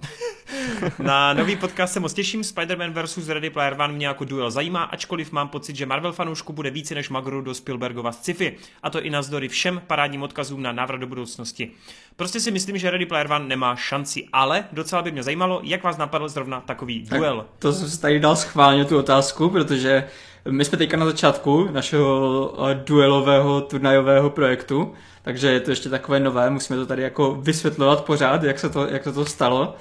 na 0.99 1.35
nový 1.35 1.57
podcast 1.57 1.93
se 1.93 2.01
moc 2.01 2.13
těším, 2.15 2.41
Spider-Man 2.41 3.05
vs. 3.05 3.29
Ready 3.29 3.51
Player 3.51 3.77
One 3.81 3.93
mě 3.93 4.07
jako 4.07 4.25
duel 4.25 4.51
zajímá, 4.51 4.83
ačkoliv 4.83 5.33
mám 5.33 5.49
pocit, 5.49 5.77
že 5.77 5.87
Marvel 5.87 6.13
fanoušku 6.13 6.53
bude 6.53 6.71
více 6.71 6.95
než 6.95 7.09
Magru 7.09 7.41
do 7.41 7.55
Spielbergova 7.55 8.13
sci-fi, 8.13 8.57
a 8.83 8.91
to 8.91 9.03
i 9.03 9.11
navzdory 9.11 9.49
všem 9.49 9.83
parádním 9.87 10.23
odkazům 10.23 10.63
na 10.63 10.73
návrat 10.73 11.01
do 11.01 11.07
budoucnosti. 11.07 11.71
Prostě 12.17 12.41
si 12.41 12.51
myslím, 12.51 12.79
že 12.79 12.91
Ready 12.91 13.07
Player 13.07 13.33
One 13.33 13.49
nemá 13.49 13.77
šanci, 13.77 14.29
ale 14.33 14.65
docela 14.73 15.03
by 15.03 15.13
mě 15.13 15.23
zajímalo, 15.23 15.61
jak 15.65 15.83
vás 15.83 15.97
napadl 15.97 16.29
zrovna 16.29 16.61
takový 16.61 17.03
duel. 17.11 17.47
To 17.59 17.73
jsem 17.73 17.91
si 17.91 18.01
tady 18.01 18.21
dal 18.21 18.37
schválně 18.37 18.85
tu 18.85 18.99
otázku, 18.99 19.51
protože 19.51 20.09
my 20.51 20.65
jsme 20.65 20.79
teďka 20.79 20.97
na 20.97 21.07
začátku 21.07 21.69
našeho 21.73 22.55
eh, 22.71 22.75
duelového 22.75 23.61
turnajového 23.61 24.31
projektu, 24.31 24.93
takže 25.23 25.53
je 25.53 25.61
to 25.61 25.71
ještě 25.71 25.89
takové 25.89 26.21
nové, 26.21 26.51
musíme 26.51 26.79
to 26.79 26.87
tady 26.87 27.03
jako 27.03 27.35
vysvětlovat 27.35 28.05
pořád, 28.05 28.43
jak 28.43 28.59
se 28.59 28.69
to, 28.69 28.87
jak 28.87 29.05
se 29.05 29.13
to 29.13 29.25
stalo. 29.25 29.75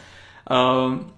Um, 0.86 1.12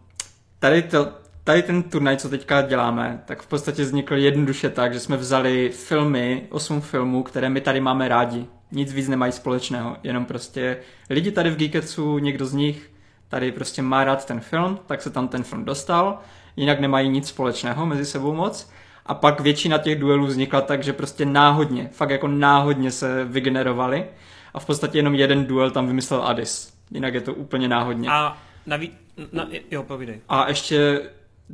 tady, 0.59 0.81
to, 0.81 1.07
tady 1.43 1.63
ten 1.63 1.83
turnaj, 1.83 2.17
co 2.17 2.29
teďka 2.29 2.61
děláme, 2.61 3.23
tak 3.25 3.41
v 3.41 3.47
podstatě 3.47 3.83
vznikl 3.83 4.15
jednoduše 4.15 4.69
tak, 4.69 4.93
že 4.93 4.99
jsme 4.99 5.17
vzali 5.17 5.69
filmy, 5.69 6.47
osm 6.49 6.81
filmů, 6.81 7.23
které 7.23 7.49
my 7.49 7.61
tady 7.61 7.81
máme 7.81 8.07
rádi. 8.07 8.45
Nic 8.71 8.93
víc 8.93 9.07
nemají 9.07 9.31
společného, 9.31 9.97
jenom 10.03 10.25
prostě 10.25 10.77
lidi 11.09 11.31
tady 11.31 11.49
v 11.49 11.55
Geeketsu, 11.55 12.17
někdo 12.17 12.45
z 12.45 12.53
nich 12.53 12.91
tady 13.29 13.51
prostě 13.51 13.81
má 13.81 14.03
rád 14.03 14.25
ten 14.25 14.39
film, 14.39 14.79
tak 14.85 15.01
se 15.01 15.09
tam 15.09 15.27
ten 15.27 15.43
film 15.43 15.65
dostal, 15.65 16.19
jinak 16.55 16.79
nemají 16.79 17.09
nic 17.09 17.27
společného 17.27 17.85
mezi 17.85 18.05
sebou 18.05 18.33
moc. 18.33 18.71
A 19.09 19.13
pak 19.13 19.39
většina 19.39 19.77
těch 19.77 19.99
duelů 19.99 20.25
vznikla 20.25 20.61
tak, 20.61 20.83
že 20.83 20.93
prostě 20.93 21.25
náhodně, 21.25 21.89
fakt 21.91 22.09
jako 22.09 22.27
náhodně 22.27 22.91
se 22.91 23.25
vygenerovali 23.25 24.05
a 24.53 24.59
v 24.59 24.65
podstatě 24.65 24.97
jenom 24.97 25.15
jeden 25.15 25.45
duel 25.45 25.71
tam 25.71 25.87
vymyslel 25.87 26.23
Addis. 26.23 26.73
Jinak 26.91 27.13
je 27.13 27.21
to 27.21 27.33
úplně 27.33 27.67
náhodně. 27.67 28.09
A 28.11 28.37
navíc, 28.65 28.91
na, 29.31 29.47
jo, 29.71 29.83
povídej. 29.83 30.21
A 30.29 30.47
ještě 30.47 31.01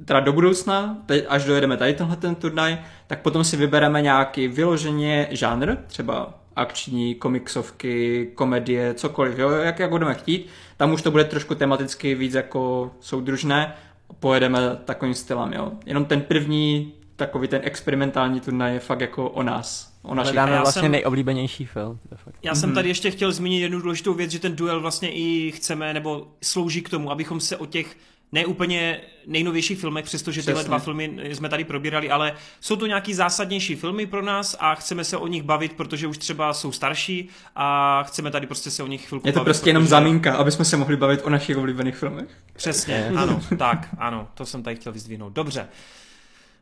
teda 0.06 0.20
do 0.20 0.34
budoucna, 0.34 0.98
teď, 1.06 1.26
až 1.30 1.46
dojedeme 1.46 1.78
tady 1.78 1.94
tenhle 1.94 2.16
ten 2.16 2.36
turnaj, 2.36 2.78
tak 3.08 3.22
potom 3.22 3.44
si 3.44 3.58
vybereme 3.58 4.02
nějaký 4.02 4.48
vyloženě 4.48 5.28
žánr, 5.32 5.76
třeba 5.88 6.34
akční, 6.56 7.16
komiksovky, 7.16 8.28
komedie, 8.36 8.94
cokoliv, 8.94 9.38
jo, 9.38 9.50
jak, 9.50 9.80
jak 9.80 9.90
budeme 9.90 10.14
chtít. 10.14 10.48
Tam 10.78 10.94
už 10.94 11.02
to 11.02 11.12
bude 11.12 11.24
trošku 11.24 11.56
tematicky 11.56 12.16
víc 12.16 12.34
jako 12.34 12.92
soudružné, 13.00 13.76
pojedeme 14.20 14.60
takovým 14.86 15.14
stylem, 15.14 15.54
jo. 15.54 15.72
Jenom 15.86 16.06
ten 16.06 16.22
první, 16.22 16.94
takový 17.16 17.48
ten 17.48 17.62
experimentální 17.64 18.40
turnaj 18.40 18.74
je 18.74 18.80
fakt 18.80 19.02
jako 19.02 19.30
o 19.30 19.44
nás, 19.44 19.94
o 20.02 20.16
našich 20.16 20.34
Hledáme 20.34 20.52
já 20.56 20.62
vlastně 20.62 20.82
jsem- 20.82 20.92
nejoblíbenější 20.92 21.66
film. 21.66 22.00
de 22.12 22.18
facto. 22.18 22.40
Já 22.44 22.56
jsem 22.56 22.74
tady 22.74 22.88
ještě 22.90 23.12
chtěl 23.12 23.32
zmínit 23.32 23.60
jednu 23.62 23.80
důležitou 23.82 24.14
věc, 24.14 24.32
že 24.32 24.40
ten 24.40 24.56
duel 24.56 24.82
vlastně 24.82 25.12
i 25.12 25.52
chceme, 25.56 25.94
nebo 25.94 26.28
slouží 26.44 26.82
k 26.82 26.90
tomu, 26.90 27.12
abychom 27.12 27.40
se 27.40 27.58
o 27.58 27.66
těch 27.66 27.98
ne 28.32 28.46
úplně 28.46 29.02
nejnovějších 29.28 29.80
filmech, 29.80 30.06
přestože 30.06 30.44
tyhle 30.44 30.64
dva 30.64 30.80
filmy 30.80 31.18
jsme 31.34 31.50
tady 31.50 31.64
probírali, 31.64 32.10
ale 32.12 32.34
jsou 32.62 32.76
to 32.76 32.88
nějaký 32.88 33.14
zásadnější 33.14 33.76
filmy 33.76 34.06
pro 34.06 34.22
nás 34.22 34.58
a 34.60 34.76
chceme 34.76 35.04
se 35.04 35.18
o 35.18 35.28
nich 35.28 35.44
bavit, 35.44 35.74
protože 35.74 36.08
už 36.08 36.18
třeba 36.18 36.54
jsou 36.54 36.72
starší 36.72 37.30
a 37.56 38.04
chceme 38.04 38.32
tady 38.32 38.48
prostě 38.48 38.72
se 38.72 38.84
o 38.84 38.88
nich 38.88 39.08
chvilku 39.08 39.28
Je 39.28 39.34
to 39.34 39.40
bavit. 39.40 39.46
prostě 39.46 39.70
jenom 39.70 39.84
protože- 39.84 39.90
zamínka, 39.90 40.36
aby 40.36 40.52
jsme 40.52 40.66
se 40.66 40.78
mohli 40.78 40.98
bavit 40.98 41.22
o 41.24 41.30
našich 41.30 41.58
oblíbených 41.58 41.96
filmech. 41.96 42.28
Přesně, 42.54 43.08
ano, 43.18 43.42
tak, 43.58 43.88
ano, 43.98 44.28
to 44.34 44.46
jsem 44.46 44.64
tady 44.64 44.76
chtěl 44.76 44.92
vyzdvihnout. 44.94 45.34
Dobře. 45.34 45.68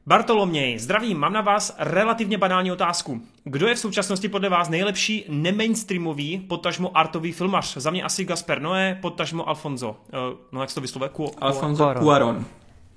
Bartoloměj, 0.06 0.80
zdravím, 0.80 1.17
mám 1.17 1.33
na 1.33 1.41
vás 1.41 1.75
relativně 1.80 2.38
banální 2.38 2.72
otázku. 2.72 3.22
Kdo 3.43 3.67
je 3.67 3.75
v 3.75 3.80
současnosti 3.80 4.30
podle 4.30 4.49
vás 4.49 4.69
nejlepší 4.69 5.25
nemainstreamový, 5.30 6.40
potažmo 6.40 6.98
artový 6.98 7.32
filmař? 7.32 7.77
Za 7.77 7.91
mě 7.91 8.03
asi 8.03 8.25
Gasper 8.25 8.61
Noé, 8.61 8.98
potažmo 9.01 9.49
Alfonso. 9.49 9.90
Uh, 9.90 10.40
no 10.51 10.61
jak 10.61 10.69
se 10.69 10.75
to 10.75 10.82
vyslovuje? 10.82 11.09
Ku, 11.09 11.32
Alfonso 11.41 11.83
Cuarón. 11.83 12.03
Cuaron. 12.03 12.45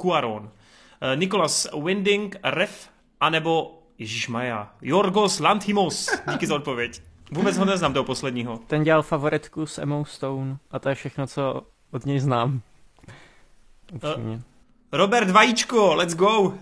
Cuaron. 0.02 0.42
Uh, 0.42 0.48
Nicholas 1.14 1.68
Winding, 1.84 2.36
Ref, 2.44 2.88
anebo 3.20 3.82
Ježíš 3.98 4.28
Maja, 4.28 4.72
Jorgos 4.82 5.40
Lanthimos. 5.40 6.08
Díky 6.32 6.46
za 6.46 6.54
odpověď. 6.54 7.02
Vůbec 7.32 7.58
ho 7.58 7.64
neznám 7.64 7.92
toho 7.92 8.04
posledního. 8.04 8.60
Ten 8.66 8.84
dělal 8.84 9.02
favoritku 9.02 9.66
s 9.66 9.78
Emma 9.78 10.04
Stone 10.04 10.56
a 10.70 10.78
to 10.78 10.88
je 10.88 10.94
všechno, 10.94 11.26
co 11.26 11.62
od 11.92 12.06
něj 12.06 12.20
znám. 12.20 12.60
Upřímně. 13.92 14.40
Robert 14.92 15.30
Vajíčko, 15.30 15.94
let's 15.94 16.14
go! 16.14 16.40
Uh, 16.40 16.52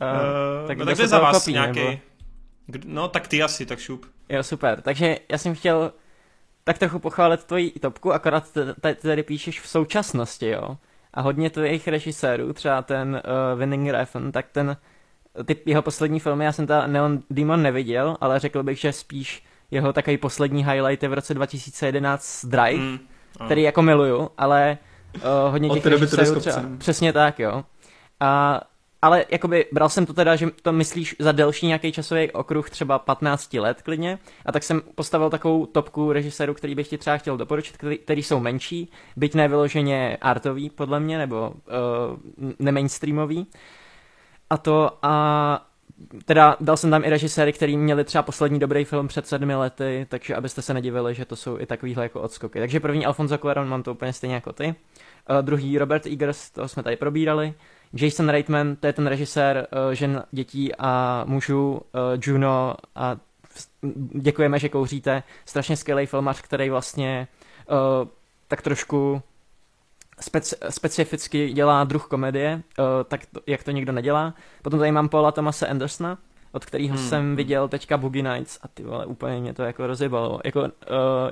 tak 0.66 0.78
no, 0.78 0.86
tak 0.86 0.96
to 0.96 1.02
je 1.02 1.08
za 1.08 1.18
vás 1.18 1.36
chopí, 1.36 1.52
nějaký. 1.52 1.80
nebo? 1.80 1.98
No 2.84 3.08
tak 3.08 3.28
ty 3.28 3.42
asi, 3.42 3.66
tak 3.66 3.78
šup. 3.78 4.06
Jo, 4.28 4.42
super. 4.42 4.80
Takže 4.80 5.18
já 5.30 5.38
jsem 5.38 5.54
chtěl 5.54 5.92
tak 6.64 6.78
trochu 6.78 6.98
pochválit 6.98 7.44
tvoji 7.44 7.70
topku, 7.70 8.12
akorát 8.12 8.44
tady 9.02 9.22
píšeš 9.22 9.60
v 9.60 9.68
současnosti, 9.68 10.48
jo. 10.48 10.76
A 11.14 11.20
hodně 11.20 11.50
tvojich 11.50 11.88
režisérů, 11.88 12.52
třeba 12.52 12.82
ten 12.82 13.22
uh, 13.52 13.58
Winning 13.58 13.88
Refn, 13.90 14.30
tak 14.30 14.46
ten, 14.52 14.76
ty 15.44 15.56
jeho 15.66 15.82
poslední 15.82 16.20
filmy, 16.20 16.44
já 16.44 16.52
jsem 16.52 16.66
ta 16.66 16.86
Neon 16.86 17.22
Demon 17.30 17.62
neviděl, 17.62 18.16
ale 18.20 18.38
řekl 18.38 18.62
bych, 18.62 18.78
že 18.78 18.92
spíš 18.92 19.44
jeho 19.70 19.92
takový 19.92 20.16
poslední 20.18 20.64
highlight 20.64 21.02
je 21.02 21.08
v 21.08 21.12
roce 21.12 21.34
2011 21.34 22.44
Drive, 22.44 22.82
Mm. 22.82 22.98
Který 23.44 23.62
jako 23.62 23.82
miluju, 23.82 24.30
ale 24.38 24.78
uh, 25.16 25.22
hodně 25.50 25.70
Od 25.70 25.74
těch 25.74 25.86
režisérů 25.86 26.40
třeba, 26.40 26.62
přesně 26.78 27.12
tak, 27.12 27.38
jo. 27.38 27.64
A, 28.20 28.60
ale 29.02 29.24
jakoby 29.30 29.66
bral 29.72 29.88
jsem 29.88 30.06
to 30.06 30.12
teda, 30.12 30.36
že 30.36 30.46
to 30.62 30.72
myslíš 30.72 31.16
za 31.18 31.32
delší 31.32 31.66
nějaký 31.66 31.92
časový 31.92 32.30
okruh, 32.30 32.70
třeba 32.70 32.98
15 32.98 33.54
let 33.54 33.82
klidně, 33.82 34.18
a 34.46 34.52
tak 34.52 34.62
jsem 34.62 34.82
postavil 34.94 35.30
takovou 35.30 35.66
topku 35.66 36.12
režisérů, 36.12 36.54
který 36.54 36.74
bych 36.74 36.88
ti 36.88 36.98
třeba 36.98 37.16
chtěl 37.16 37.36
doporučit, 37.36 37.76
který, 37.76 37.98
který 37.98 38.22
jsou 38.22 38.40
menší, 38.40 38.90
byť 39.16 39.34
nevyloženě 39.34 40.18
artový, 40.20 40.70
podle 40.70 41.00
mě, 41.00 41.18
nebo 41.18 41.50
uh, 41.50 42.52
nemainstreamový. 42.58 43.46
A 44.50 44.56
to 44.56 44.98
a 45.02 45.71
teda 46.24 46.56
dal 46.60 46.76
jsem 46.76 46.90
tam 46.90 47.04
i 47.04 47.10
režiséry, 47.10 47.52
který 47.52 47.76
měli 47.76 48.04
třeba 48.04 48.22
poslední 48.22 48.58
dobrý 48.58 48.84
film 48.84 49.08
před 49.08 49.26
sedmi 49.26 49.54
lety, 49.54 50.06
takže 50.08 50.34
abyste 50.34 50.62
se 50.62 50.74
nedivili, 50.74 51.14
že 51.14 51.24
to 51.24 51.36
jsou 51.36 51.58
i 51.58 51.66
takovýhle 51.66 52.02
jako 52.02 52.20
odskoky. 52.20 52.58
Takže 52.58 52.80
první 52.80 53.06
Alfonso 53.06 53.38
Cuarón 53.38 53.68
mám 53.68 53.82
to 53.82 53.92
úplně 53.92 54.12
stejně 54.12 54.34
jako 54.34 54.52
ty. 54.52 54.66
Uh, 54.66 55.36
druhý 55.40 55.78
Robert 55.78 56.06
Eggers, 56.06 56.50
to 56.50 56.68
jsme 56.68 56.82
tady 56.82 56.96
probírali. 56.96 57.54
Jason 57.92 58.28
Reitman, 58.28 58.76
to 58.76 58.86
je 58.86 58.92
ten 58.92 59.06
režisér 59.06 59.66
uh, 59.86 59.92
žen, 59.92 60.22
dětí 60.30 60.74
a 60.78 61.24
mužů, 61.26 61.72
uh, 61.72 62.00
Juno 62.22 62.74
a 62.94 63.16
děkujeme, 64.14 64.58
že 64.58 64.68
kouříte. 64.68 65.22
Strašně 65.44 65.76
skvělý 65.76 66.06
filmař, 66.06 66.42
který 66.42 66.70
vlastně 66.70 67.28
uh, 67.70 68.08
tak 68.48 68.62
trošku 68.62 69.22
speci- 70.22 70.56
specificky 70.70 71.52
dělá 71.52 71.84
druh 71.84 72.06
komedie, 72.06 72.62
uh, 72.78 72.84
tak 73.08 73.26
to, 73.26 73.40
jak 73.46 73.62
to 73.62 73.70
nikdo 73.70 73.92
nedělá. 73.92 74.34
Potom 74.62 74.80
tady 74.80 74.92
mám 74.92 75.08
Paula 75.08 75.32
Thomase 75.32 75.66
Andersona, 75.66 76.18
od 76.52 76.64
kterého 76.64 76.96
Hmm, 76.96 77.08
jsem 77.08 77.36
viděl 77.36 77.68
teďka 77.68 77.96
Boogie 77.98 78.22
Nights 78.22 78.58
a 78.62 78.68
ty 78.68 78.82
vole, 78.82 79.06
úplně 79.06 79.40
mě 79.40 79.54
to 79.54 79.62
jako 79.62 79.86
rozjebalo. 79.86 80.40
Jako, 80.44 80.60
uh, 80.60 80.68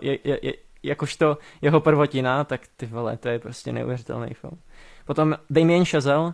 je, 0.01 0.19
je, 0.25 0.39
je, 0.43 0.53
jakožto 0.83 1.39
jeho 1.63 1.81
prvotina, 1.81 2.45
tak 2.45 2.61
ty 2.77 2.87
vole, 2.87 3.17
to 3.17 3.29
je 3.29 3.39
prostě 3.39 3.73
neuvěřitelný 3.73 4.35
film. 4.35 4.59
Potom 5.05 5.37
Damien 5.51 5.85
Chazelle, 5.85 6.25
uh, 6.25 6.33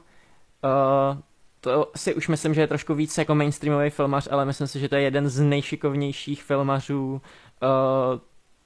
to 1.61 1.91
si 1.97 2.15
už 2.15 2.29
myslím, 2.29 2.55
že 2.55 2.61
je 2.61 2.67
trošku 2.67 2.95
víc 2.95 3.19
jako 3.19 3.35
mainstreamový 3.35 3.91
filmař, 3.91 4.29
ale 4.31 4.45
myslím 4.45 4.67
si, 4.67 4.81
že 4.81 4.89
to 4.89 4.95
je 4.95 5.03
jeden 5.03 5.29
z 5.29 5.41
nejšikovnějších 5.41 6.43
filmařů 6.43 7.13
uh, 7.13 8.21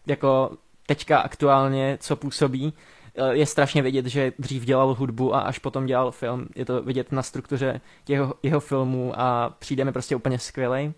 jako 0.06 0.50
teďka 0.86 1.18
aktuálně, 1.18 1.98
co 2.00 2.16
působí. 2.16 2.72
Uh, 3.20 3.30
je 3.30 3.46
strašně 3.46 3.82
vidět, 3.82 4.06
že 4.06 4.32
dřív 4.38 4.64
dělal 4.64 4.94
hudbu 4.94 5.34
a 5.34 5.40
až 5.40 5.58
potom 5.58 5.86
dělal 5.86 6.10
film. 6.10 6.46
Je 6.56 6.64
to 6.64 6.82
vidět 6.82 7.12
na 7.12 7.22
struktuře 7.22 7.80
jeho, 8.08 8.34
jeho 8.42 8.60
filmů 8.60 9.12
a 9.16 9.54
přijde 9.58 9.84
mi 9.84 9.92
prostě 9.92 10.16
úplně 10.16 10.38
skvělej. 10.38 10.92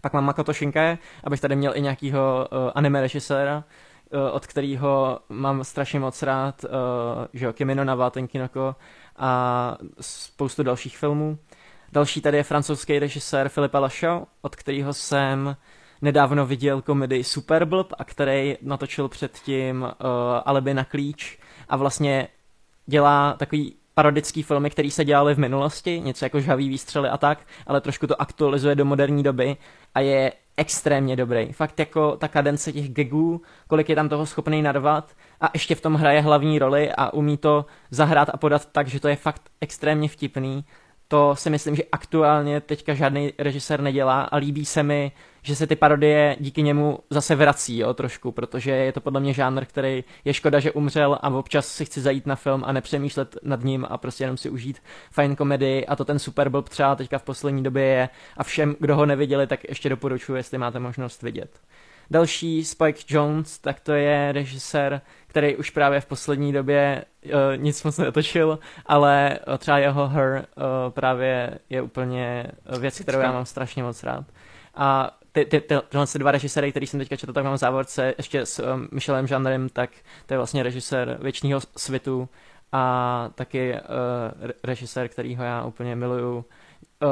Pak 0.00 0.12
mám 0.12 0.24
Makoto 0.24 0.52
Shinkai, 0.52 0.98
abych 1.24 1.40
tady 1.40 1.56
měl 1.56 1.76
i 1.76 1.80
nějakýho 1.80 2.48
uh, 2.52 2.70
anime 2.74 3.00
režiséra, 3.00 3.64
uh, 4.12 4.20
od 4.32 4.46
kterého 4.46 5.20
mám 5.28 5.64
strašně 5.64 6.00
moc 6.00 6.22
rád, 6.22 6.64
uh, 6.64 6.70
že 7.32 7.46
jo, 7.46 7.52
Kimino 7.52 7.84
na 7.84 8.10
Tenkinoko 8.10 8.76
a 9.16 9.76
spoustu 10.00 10.62
dalších 10.62 10.98
filmů. 10.98 11.38
Další 11.92 12.20
tady 12.20 12.36
je 12.36 12.42
francouzský 12.42 12.98
režisér 12.98 13.48
Philippe 13.48 13.78
Lachaud, 13.78 14.28
od 14.42 14.56
kterého 14.56 14.92
jsem 14.92 15.56
nedávno 16.02 16.46
viděl 16.46 16.82
komedii 16.82 17.24
Superblb 17.24 17.92
a 17.98 18.04
který 18.04 18.56
natočil 18.62 19.08
předtím 19.08 19.82
uh, 19.82 19.88
Alibi 20.44 20.74
na 20.74 20.84
klíč 20.84 21.38
a 21.68 21.76
vlastně 21.76 22.28
dělá 22.86 23.32
takový 23.32 23.74
parodický 23.94 24.42
filmy, 24.42 24.70
které 24.70 24.90
se 24.90 25.04
dělaly 25.04 25.34
v 25.34 25.38
minulosti, 25.38 26.00
něco 26.00 26.24
jako 26.24 26.40
žhavý 26.40 26.68
výstřely 26.68 27.08
a 27.08 27.16
tak, 27.16 27.38
ale 27.66 27.80
trošku 27.80 28.06
to 28.06 28.20
aktualizuje 28.22 28.74
do 28.74 28.84
moderní 28.84 29.22
doby 29.22 29.56
a 29.94 30.00
je 30.00 30.32
extrémně 30.56 31.16
dobrý. 31.16 31.52
Fakt 31.52 31.78
jako 31.78 32.16
ta 32.16 32.28
kadence 32.28 32.72
těch 32.72 32.90
gagů, 32.90 33.42
kolik 33.66 33.88
je 33.88 33.96
tam 33.96 34.08
toho 34.08 34.26
schopný 34.26 34.62
narvat 34.62 35.10
a 35.40 35.50
ještě 35.54 35.74
v 35.74 35.80
tom 35.80 35.94
hraje 35.94 36.20
hlavní 36.20 36.58
roli 36.58 36.92
a 36.92 37.12
umí 37.12 37.36
to 37.36 37.66
zahrát 37.90 38.28
a 38.32 38.36
podat 38.36 38.66
tak, 38.72 38.88
že 38.88 39.00
to 39.00 39.08
je 39.08 39.16
fakt 39.16 39.42
extrémně 39.60 40.08
vtipný. 40.08 40.64
To 41.10 41.36
si 41.36 41.50
myslím, 41.50 41.76
že 41.76 41.82
aktuálně 41.92 42.60
teďka 42.60 42.94
žádný 42.94 43.32
režisér 43.38 43.80
nedělá 43.80 44.22
a 44.22 44.36
líbí 44.36 44.64
se 44.64 44.82
mi, 44.82 45.12
že 45.42 45.56
se 45.56 45.66
ty 45.66 45.76
parodie 45.76 46.36
díky 46.40 46.62
němu 46.62 46.98
zase 47.10 47.34
vrací, 47.34 47.78
jo, 47.78 47.94
trošku, 47.94 48.32
protože 48.32 48.70
je 48.70 48.92
to 48.92 49.00
podle 49.00 49.20
mě 49.20 49.32
žánr, 49.32 49.64
který 49.64 50.04
je 50.24 50.34
škoda, 50.34 50.60
že 50.60 50.72
umřel 50.72 51.18
a 51.22 51.28
občas 51.30 51.68
si 51.68 51.84
chci 51.84 52.00
zajít 52.00 52.26
na 52.26 52.36
film 52.36 52.62
a 52.66 52.72
nepřemýšlet 52.72 53.36
nad 53.42 53.64
ním 53.64 53.86
a 53.90 53.98
prostě 53.98 54.24
jenom 54.24 54.36
si 54.36 54.50
užít 54.50 54.82
fajn 55.10 55.36
komedii 55.36 55.86
a 55.86 55.96
to 55.96 56.04
ten 56.04 56.18
super 56.18 56.48
blb 56.48 56.68
třeba 56.68 56.96
teďka 56.96 57.18
v 57.18 57.22
poslední 57.22 57.62
době 57.62 57.84
je 57.84 58.08
a 58.36 58.44
všem, 58.44 58.76
kdo 58.80 58.96
ho 58.96 59.06
neviděli, 59.06 59.46
tak 59.46 59.68
ještě 59.68 59.88
doporučuji, 59.88 60.34
jestli 60.34 60.58
máte 60.58 60.78
možnost 60.78 61.22
vidět. 61.22 61.60
Další 62.10 62.64
Spike 62.64 63.00
Jones, 63.08 63.58
tak 63.58 63.80
to 63.80 63.92
je 63.92 64.32
režisér, 64.32 65.00
který 65.26 65.56
už 65.56 65.70
právě 65.70 66.00
v 66.00 66.06
poslední 66.06 66.52
době 66.52 67.04
uh, 67.24 67.32
nic 67.56 67.84
moc 67.84 67.98
netočil, 67.98 68.58
ale 68.86 69.38
uh, 69.48 69.56
třeba 69.56 69.78
jeho 69.78 70.08
Her 70.08 70.46
uh, 70.56 70.64
právě 70.90 71.58
je 71.70 71.82
úplně 71.82 72.46
věc, 72.80 73.00
kterou 73.00 73.20
já 73.20 73.32
mám 73.32 73.46
strašně 73.46 73.82
moc 73.82 74.02
rád. 74.02 74.24
A 74.74 75.18
ty, 75.32 75.44
ty, 75.44 75.60
ty, 75.60 75.74
tyhle 75.88 76.06
ty 76.06 76.18
dva 76.18 76.30
režiséry, 76.30 76.70
který 76.70 76.86
jsem 76.86 77.00
teďka 77.00 77.16
četl, 77.16 77.32
tak 77.32 77.44
mám 77.44 77.54
v 77.54 77.58
závorce 77.58 78.14
ještě 78.18 78.46
s 78.46 78.58
um, 78.58 78.88
Michelem 78.92 79.26
Žanderem, 79.26 79.68
tak 79.68 79.90
to 80.26 80.34
je 80.34 80.38
vlastně 80.38 80.62
režisér 80.62 81.18
Věčného 81.20 81.60
svitu 81.76 82.28
a 82.72 83.30
taky 83.34 83.72
uh, 83.72 83.78
režisér, 84.64 85.08
kterýho 85.08 85.44
já 85.44 85.64
úplně 85.64 85.96
miluju, 85.96 86.36
uh, 86.36 86.44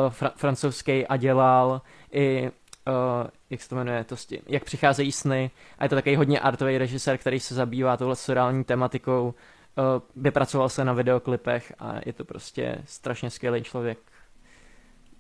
fra- 0.09 0.33
francouzský 0.37 1.07
a 1.07 1.17
dělal 1.17 1.83
i 2.13 2.51
uh, 2.87 3.27
jak 3.51 3.63
se 3.63 3.69
to 3.69 3.75
jmenuje, 3.77 4.05
to 4.05 4.15
sti- 4.15 4.43
jak 4.47 4.65
přicházejí 4.65 5.13
sny 5.13 5.51
a 5.79 5.85
je 5.85 5.89
to 5.89 5.95
takový 5.95 6.17
hodně 6.17 6.41
artový 6.41 6.79
režisér, 6.79 7.19
který 7.19 7.41
se 7.41 7.55
zabývá 7.55 7.97
touhle 7.97 8.17
surreální 8.17 8.65
tematikou, 8.65 9.25
uh, 9.25 9.85
vypracoval 10.17 10.69
se 10.69 10.85
na 10.85 10.93
videoklipech 10.93 11.73
a 11.79 11.95
je 12.07 12.13
to 12.13 12.25
prostě 12.25 12.79
strašně 12.85 13.31
skvělý 13.31 13.63
člověk. 13.63 13.99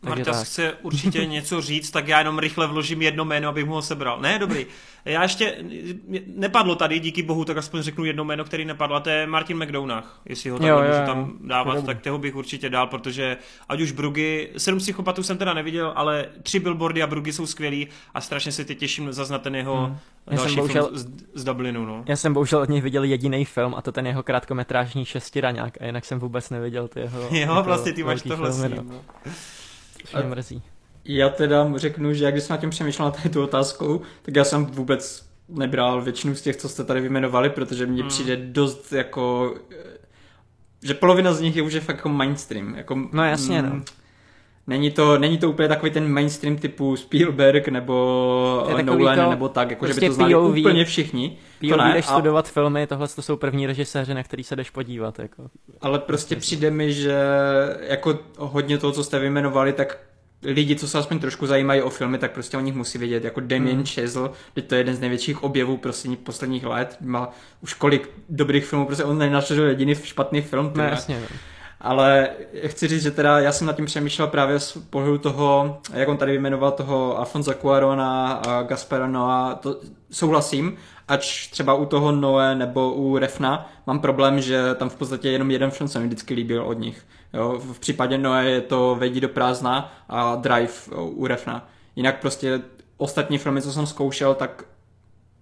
Takže 0.06 0.24
Marta 0.24 0.38
tak. 0.38 0.46
chce 0.46 0.72
určitě 0.82 1.26
něco 1.26 1.60
říct, 1.60 1.90
tak 1.90 2.08
já 2.08 2.18
jenom 2.18 2.38
rychle 2.38 2.66
vložím 2.66 3.02
jedno 3.02 3.24
jméno, 3.24 3.48
abych 3.48 3.64
mu 3.66 3.72
ho 3.74 3.82
sebral. 3.82 4.20
Ne, 4.20 4.38
dobrý. 4.38 4.66
Já 5.04 5.22
ještě, 5.22 5.56
nepadlo 6.26 6.74
tady, 6.76 6.98
díky 7.00 7.22
bohu, 7.22 7.44
tak 7.44 7.56
aspoň 7.56 7.82
řeknu 7.82 8.04
jedno 8.04 8.24
jméno, 8.24 8.44
který 8.44 8.64
nepadlo, 8.64 8.96
a 8.96 9.00
to 9.00 9.10
je 9.10 9.26
Martin 9.26 9.62
McDonagh. 9.64 10.20
Jestli 10.28 10.50
ho 10.50 10.58
tam 10.58 10.68
Jo, 10.68 10.76
můžu 10.78 10.88
jo, 11.00 11.06
tam 11.06 11.32
dávat, 11.40 11.74
To 11.74 11.82
tak 11.82 12.00
toho 12.02 12.18
bych 12.18 12.36
určitě 12.36 12.68
dal, 12.70 12.86
protože 12.86 13.36
ať 13.68 13.80
už 13.80 13.92
Brugy, 13.92 14.48
sedm 14.56 14.78
psychopatů 14.78 15.22
jsem 15.22 15.38
teda 15.38 15.54
neviděl, 15.54 15.92
ale 15.96 16.26
tři 16.42 16.60
billboardy 16.60 17.02
a 17.02 17.06
Brugy 17.06 17.32
jsou 17.32 17.46
skvělý 17.46 17.88
a 18.14 18.20
strašně 18.20 18.52
se 18.52 18.64
teď 18.64 18.78
těším 18.78 19.12
zaznat 19.12 19.42
ten 19.42 19.54
jeho 19.56 19.76
Hmm. 19.86 19.98
Já 20.30 20.36
jsem 20.36 20.44
další 20.44 20.56
bohužel- 20.56 20.86
film 20.86 20.98
z, 20.98 21.06
z 21.34 21.44
Dublinu. 21.44 21.84
No. 21.86 22.04
Já 22.06 22.16
jsem 22.16 22.34
bohužel 22.34 22.60
od 22.60 22.68
něj 22.68 22.80
viděl 22.80 23.04
jediný 23.04 23.44
film 23.44 23.74
a 23.74 23.82
to 23.82 23.92
ten 23.92 24.06
jeho 24.06 24.22
krátkometrážní 24.22 25.04
šestiraňák 25.04 25.74
a 25.80 25.84
jinak 25.86 26.04
jsem 26.04 26.18
vůbec 26.18 26.50
neviděl 26.50 26.88
ty 26.88 27.00
jeho 27.00 27.28
Jo, 27.30 27.62
vlastně 27.62 27.92
ty 27.92 28.04
máš 28.04 28.22
tohle 28.22 28.52
s 28.52 28.60
filmy, 28.60 28.76
ním. 28.76 28.88
no. 28.88 29.00
Což 30.05 30.15
mě 30.15 30.23
mrzí. 30.23 30.62
Já 31.05 31.28
teda 31.28 31.73
řeknu, 31.76 32.15
že 32.15 32.25
jak 32.25 32.34
když 32.34 32.44
jsem 32.44 32.55
nad 32.55 32.60
tím 32.60 32.70
přemýšlel 32.70 33.08
na 33.08 33.10
této 33.23 33.44
otázkou, 33.44 34.00
tak 34.23 34.36
já 34.36 34.44
jsem 34.44 34.66
vůbec 34.66 35.26
nebral 35.49 36.02
většinu 36.02 36.34
z 36.34 36.42
těch, 36.42 36.57
co 36.57 36.68
jste 36.68 36.84
tady 36.84 37.00
vyjmenovali, 37.00 37.50
protože 37.50 37.86
mně 37.86 38.02
Hmm. 38.02 38.08
přijde 38.08 38.36
dost 38.36 38.92
jako, 38.92 39.55
že 40.83 40.94
polovina 40.94 41.33
z 41.33 41.41
nich 41.41 41.57
je 41.57 41.62
už 41.62 41.73
je 41.73 41.81
fakt 41.81 41.97
jako 41.97 42.08
mainstream. 42.08 42.75
Jako, 42.75 43.08
No 43.12 43.25
jasně, 43.25 43.62
no. 43.62 43.83
Není 44.66 44.90
to, 44.90 45.18
není 45.18 45.38
to 45.38 45.50
úplně 45.50 45.68
takový 45.68 45.90
ten 45.92 46.12
mainstream 46.12 46.56
typu 46.56 46.96
Spielberg 46.96 47.68
nebo 47.68 48.66
eh, 48.78 48.82
Nolan 48.82 49.18
to 49.18 49.30
nebo 49.30 49.48
tak, 49.48 49.70
jako 49.70 49.86
že 49.86 49.94
by 49.94 49.94
prostě 49.94 50.08
to 50.08 50.14
znali 50.14 50.34
POV. 50.34 50.56
úplně 50.56 50.84
všichni. 50.84 51.38
To 51.60 51.68
POV 51.68 51.78
ne, 51.78 51.92
jdeš 51.94 52.06
a- 52.08 52.12
studovat 52.12 52.48
filmy, 52.48 52.86
tohle 52.86 53.08
to 53.08 53.22
jsou 53.22 53.36
první 53.36 53.66
režiséři, 53.66 54.14
na 54.14 54.22
který 54.22 54.44
se 54.44 54.56
jdeš 54.56 54.70
podívat. 54.70 55.18
Jako. 55.18 55.50
Ale 55.80 55.98
prostě 55.98 56.36
přijde 56.36 56.70
mi, 56.70 56.92
že 56.92 57.18
jako 57.88 58.18
hodně 58.38 58.78
toho, 58.78 58.92
co 58.92 59.04
jste 59.04 59.18
vyjmenovali, 59.18 59.72
tak 59.72 59.98
lidi, 60.42 60.76
co 60.76 60.88
se 60.88 60.98
aspoň 60.98 61.18
trošku 61.18 61.46
zajímají 61.46 61.82
o 61.82 61.90
filmy, 61.90 62.18
tak 62.18 62.32
prostě 62.32 62.56
o 62.56 62.60
nich 62.60 62.74
musí 62.74 62.98
vědět. 62.98 63.24
Jako 63.24 63.40
Damien 63.40 63.76
Hmm. 63.76 63.86
Chazelle, 63.86 64.30
to 64.66 64.74
je 64.74 64.80
jeden 64.80 64.96
z 64.96 65.00
největších 65.00 65.44
objevů 65.44 65.76
prostě 65.76 66.08
posledních 66.22 66.64
let. 66.64 66.96
Má 67.00 67.28
už 67.62 67.74
kolik 67.74 68.10
dobrých 68.28 68.64
filmů, 68.66 68.86
prostě 68.86 69.04
on 69.04 69.18
nenašel 69.18 69.64
jediný 69.68 69.94
špatný 69.94 70.42
film. 70.42 70.70
Tyhle. 70.70 70.88
jasně, 70.90 71.20
no. 71.20 71.26
Ale 71.80 72.30
chci 72.66 72.88
říct, 72.88 73.02
že 73.02 73.10
teda 73.10 73.38
já 73.38 73.52
jsem 73.52 73.66
nad 73.66 73.76
tím 73.76 73.84
přemýšlel 73.84 74.28
právě 74.28 74.60
z 74.60 74.72
pohledu 74.90 75.18
toho, 75.18 75.78
jak 75.92 76.08
on 76.08 76.16
tady 76.16 76.32
vyjmenoval 76.32 76.72
toho 76.72 77.18
Alfonso 77.18 77.55
Cuarona 77.55 78.32
a 78.32 78.62
Gaspara 78.62 79.06
Noa, 79.06 79.55
to 79.55 79.80
souhlasím, 80.10 80.76
ač 81.08 81.46
třeba 81.46 81.74
u 81.74 81.86
toho 81.86 82.12
Noe 82.12 82.55
nebo 82.55 82.92
u 82.92 83.18
Refna 83.18 83.70
mám 83.86 84.00
problém, 84.00 84.40
že 84.40 84.74
tam 84.74 84.88
v 84.88 84.96
podstatě 84.96 85.30
jenom 85.30 85.50
jeden 85.50 85.70
film 85.70 85.88
se 85.88 85.98
mi 85.98 86.06
vždycky 86.06 86.34
líbil 86.34 86.62
od 86.62 86.78
nich. 86.78 87.06
Jo, 87.34 87.58
v 87.58 87.78
případě 87.78 88.18
Noe 88.18 88.44
je 88.44 88.60
to 88.60 88.96
Vejdi 88.98 89.20
do 89.20 89.28
prázdna 89.28 89.92
a 90.08 90.36
Drive 90.36 90.72
u 90.96 91.26
Refna. 91.26 91.68
Jinak 91.96 92.20
prostě 92.20 92.60
ostatní 92.96 93.38
filmy, 93.38 93.62
co 93.62 93.72
jsem 93.72 93.86
zkoušel, 93.86 94.34
tak 94.34 94.64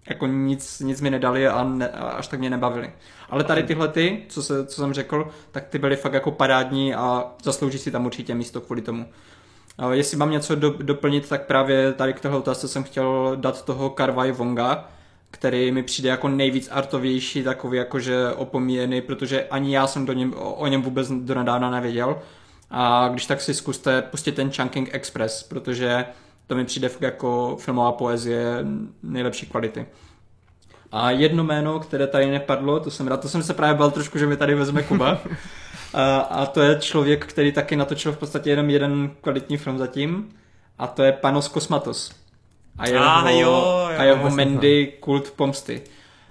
jako 0.09 0.27
nic, 0.27 0.81
nic 0.81 1.01
mi 1.01 1.11
nedali 1.11 1.49
a, 1.49 1.65
ne, 1.65 1.89
a 1.89 2.09
až 2.09 2.29
tak 2.29 2.41
mě 2.41 2.51
nebavili. 2.51 2.93
Ale 3.35 3.45
tady 3.45 3.63
tyhle 3.63 3.89
ty, 3.89 4.23
co, 4.29 4.43
se, 4.43 4.67
co 4.67 4.81
jsem 4.81 4.93
řekl, 4.93 5.29
tak 5.51 5.69
ty 5.69 5.79
byly 5.79 5.97
fakt 5.97 6.13
jako 6.13 6.31
parádní 6.31 6.95
a 6.95 7.25
zaslouží 7.43 7.79
si 7.79 7.91
tam 7.91 8.07
určitě 8.07 8.35
místo 8.35 8.61
kvůli 8.61 8.83
tomu. 8.83 9.07
A 9.79 9.93
jestli 9.93 10.17
mám 10.17 10.31
něco 10.31 10.55
do, 10.55 10.71
doplnit, 10.71 11.29
tak 11.29 11.47
právě 11.47 11.93
tady 11.93 12.13
k 12.13 12.21
téhle 12.21 12.39
otázce 12.39 12.69
jsem 12.69 12.85
chtěl 12.85 13.33
dát 13.37 13.65
toho 13.65 13.91
Karvaj 13.91 14.33
Vonga, 14.33 14.89
který 15.31 15.73
mi 15.73 15.83
přijde 15.83 16.09
jako 16.09 16.29
nejvíc 16.29 16.69
artovější, 16.73 17.43
takový 17.43 17.79
jakože 17.79 18.33
opomíjený, 18.37 19.01
protože 19.01 19.45
ani 19.45 19.75
já 19.75 19.87
jsem 19.87 20.07
do 20.07 20.13
něm, 20.13 20.35
o, 20.37 20.67
něm 20.67 20.83
vůbec 20.83 21.11
do 21.11 21.35
nedávna 21.35 21.71
nevěděl. 21.71 22.19
A 22.71 23.09
když 23.09 23.27
tak 23.27 23.41
si 23.41 23.55
zkuste 23.55 24.03
pustit 24.03 24.33
ten 24.33 24.51
Chunking 24.53 24.89
Express, 24.93 25.43
protože 25.43 26.05
to 26.47 26.55
mi 26.55 26.65
přijde 26.65 26.91
jako 27.01 27.57
filmová 27.61 27.93
poezie 27.93 28.65
nejlepší 29.03 29.47
kvality. 29.47 29.87
A 30.97 31.11
jedno 31.11 31.45
jméno, 31.45 31.81
které 31.81 32.07
tady 32.07 32.31
nepadlo, 32.31 32.81
to 32.81 32.91
jsem 32.91 33.09
rád, 33.09 33.21
to 33.21 33.29
jsem 33.29 33.43
se 33.43 33.55
právě 33.55 33.75
bál 33.75 33.91
trošku, 33.91 34.19
že 34.19 34.27
mi 34.27 34.37
tady 34.37 34.55
vezme 34.55 34.83
Kuba. 34.83 35.19
A, 35.95 36.17
a 36.19 36.47
to 36.47 36.61
je 36.63 36.77
člověk, 36.81 37.27
který 37.27 37.53
taky 37.53 37.77
natočil 37.77 38.13
v 38.13 38.19
podstatě 38.19 38.51
jenom 38.51 38.71
jeden 38.71 39.11
kvalitní 39.21 39.57
film 39.57 39.79
zatím. 39.79 40.29
A 40.79 40.87
to 40.87 41.03
je 41.03 41.13
Panos 41.13 41.49
Kosmatos. 41.49 42.11
A 42.79 42.89
jeho, 42.89 43.05
Ah, 43.05 43.31
jo, 43.31 43.41
jo, 43.41 43.89
a 43.99 44.03
jeho 44.05 44.31
Mandy 44.31 44.93
Kult 45.01 45.31
Pomsty. 45.31 45.83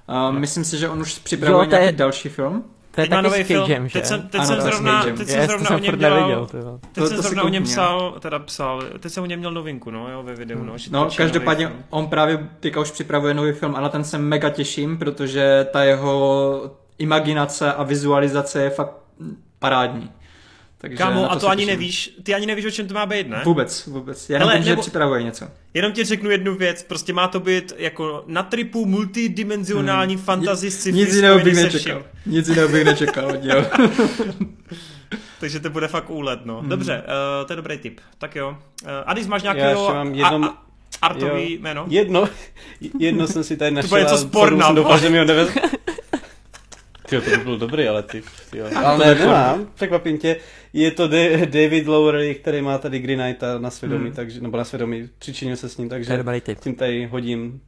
A 0.08 0.32
myslím 0.32 0.64
si, 0.66 0.78
že 0.78 0.90
on 0.90 1.02
už 1.02 1.20
připravuje 1.20 1.66
Jo, 1.66 1.72
je- 1.72 1.80
nějaký 1.80 1.98
další 1.98 2.30
film. 2.30 2.64
To 2.96 3.02
je 3.02 3.06
Teď 3.08 3.10
taky 3.10 3.24
nový 3.24 3.44
s 3.44 3.48
film, 3.48 3.62
Cagem, 3.66 3.88
že? 3.88 3.94
teď 4.00 4.06
jsem, 4.06 4.22
teď 4.22 4.40
Ano, 4.42 4.48
jsem 4.48 4.62
zrovna, 4.62 5.04
teď 5.04 5.28
jsem 5.28 5.46
zrovna 5.46 5.68
jsem 5.68 5.76
o 5.76 5.80
něm 5.80 5.98
dělal, 5.98 6.20
neviděl, 6.20 6.46
teď 6.46 6.62
To- 6.94 7.08
jsem 7.08 7.16
to 7.16 7.22
zrovna 7.22 7.44
o 7.44 7.48
něm 7.48 7.64
psal, 7.64 8.16
teda 8.20 8.40
psal, 8.40 8.84
teď 9.00 9.12
jsem 9.12 9.24
o 9.24 9.26
něm 9.26 9.40
měl 9.40 9.52
novinku, 9.52 9.92
no, 9.92 10.12
jo, 10.12 10.24
ve 10.24 10.36
videu, 10.36 10.64
no. 10.64 10.78
že 10.78 10.90
No, 10.92 11.04
točí 11.06 11.18
každopádně 11.18 11.72
on 11.90 12.08
právě 12.08 12.48
teďka 12.60 12.80
už 12.80 12.92
připravuje 12.92 13.34
nový 13.34 13.52
film 13.52 13.76
a 13.76 13.82
na 13.82 13.90
ten 13.90 14.04
se 14.04 14.18
mega 14.18 14.50
těším, 14.50 14.98
protože 14.98 15.68
ta 15.72 15.84
jeho 15.84 16.72
imaginace 16.98 17.74
a 17.74 17.84
vizualizace 17.84 18.64
je 18.64 18.70
fakt 18.70 18.94
parádní. 19.60 20.12
Takže 20.84 20.98
Kámo, 20.98 21.32
a 21.32 21.40
to 21.40 21.50
ani 21.50 21.66
těším. 21.66 21.80
nevíš, 21.80 22.16
ty 22.24 22.36
ani 22.36 22.46
nevíš, 22.46 22.66
o 22.66 22.72
čem 22.72 22.88
to 22.88 22.94
má 22.94 23.06
být, 23.06 23.28
ne? 23.30 23.42
Vůbec, 23.46 23.86
vůbec. 23.88 24.30
Já 24.30 24.40
Hele, 24.40 24.54
nevím, 24.54 24.64
že 24.64 24.70
nebo- 24.70 24.82
připravuje 24.82 25.24
něco. 25.24 25.48
Jenom 25.74 25.92
ti 25.92 26.04
řeknu 26.04 26.30
jednu 26.30 26.56
věc, 26.56 26.84
prostě 26.84 27.14
má 27.14 27.28
to 27.28 27.40
být 27.40 27.74
jako 27.78 28.24
na 28.28 28.44
tripu 28.44 28.86
multidimenzionální 28.86 30.16
hmm. 30.16 30.24
fantasy 30.24 30.72
sci-fi 30.72 30.98
Nic 30.98 31.16
jiného 31.16 31.40
bych 31.40 31.56
nečekal. 31.56 32.04
Nic 32.26 32.48
jiného 32.48 32.68
bych 32.68 32.86
nečekal 32.86 33.28
od 33.28 33.44
něho. 33.44 33.66
Takže 35.40 35.60
to 35.60 35.70
bude 35.70 35.88
fakt 35.88 36.10
úlet, 36.10 36.40
no. 36.46 36.64
Dobře, 36.68 37.04
uh, 37.42 37.48
to 37.48 37.54
je 37.54 37.58
dobrý 37.58 37.78
tip. 37.78 38.00
Tak 38.18 38.36
jo. 38.36 38.50
Uh, 38.50 38.90
Adis, 39.06 39.28
máš 39.28 39.44
Já 39.44 39.54
nějakého 39.54 39.82
ještě 39.82 39.94
mám 39.94 40.14
jedno- 40.14 40.48
a, 40.48 40.64
a, 41.02 41.06
artový 41.06 41.54
jo. 41.54 41.60
jméno? 41.62 41.86
Jedno, 41.90 42.30
jedno 43.00 43.28
jsem 43.28 43.44
si 43.44 43.58
tady 43.58 43.72
našel. 43.72 43.90
bude 43.90 44.02
něco 44.02 44.14
a 44.14 44.18
sporná, 44.18 44.72
vole. 44.72 45.00
že 45.00 45.10
mi 45.10 45.18
ho 45.18 45.26
nevez... 45.26 45.50
Tyjo, 47.22 47.22
to 47.22 47.38
by 47.38 47.44
byl 47.44 47.58
dobrý, 47.58 47.88
ale 47.88 48.04
ty, 48.04 48.24
tyjo. 48.50 48.66
Ale 48.76 48.86
Ale 48.86 49.08
jako- 49.08 49.22
nemám, 49.22 49.68
překvapím 49.76 50.18
tě. 50.18 50.36
Je 50.74 50.92
to 50.92 51.08
De- 51.08 51.38
David 51.46 51.88
Lowery, 51.88 52.36
který 52.36 52.62
má 52.62 52.78
tady 52.78 53.00
Green 53.00 53.20
Knighta 53.20 53.60
na 53.60 53.70
svědomí, 53.70 54.06
Hmm. 54.06 54.16
takže, 54.16 54.42
nebo 54.42 54.58
na 54.58 54.64
svědomí, 54.64 55.10
přičinil 55.20 55.56
se 55.56 55.70
s 55.70 55.78
ním, 55.78 55.90
To 55.90 55.96
je 55.96 56.06
takže 56.24 56.56
tím 56.60 56.76
tady 56.76 57.06
hodím. 57.06 57.62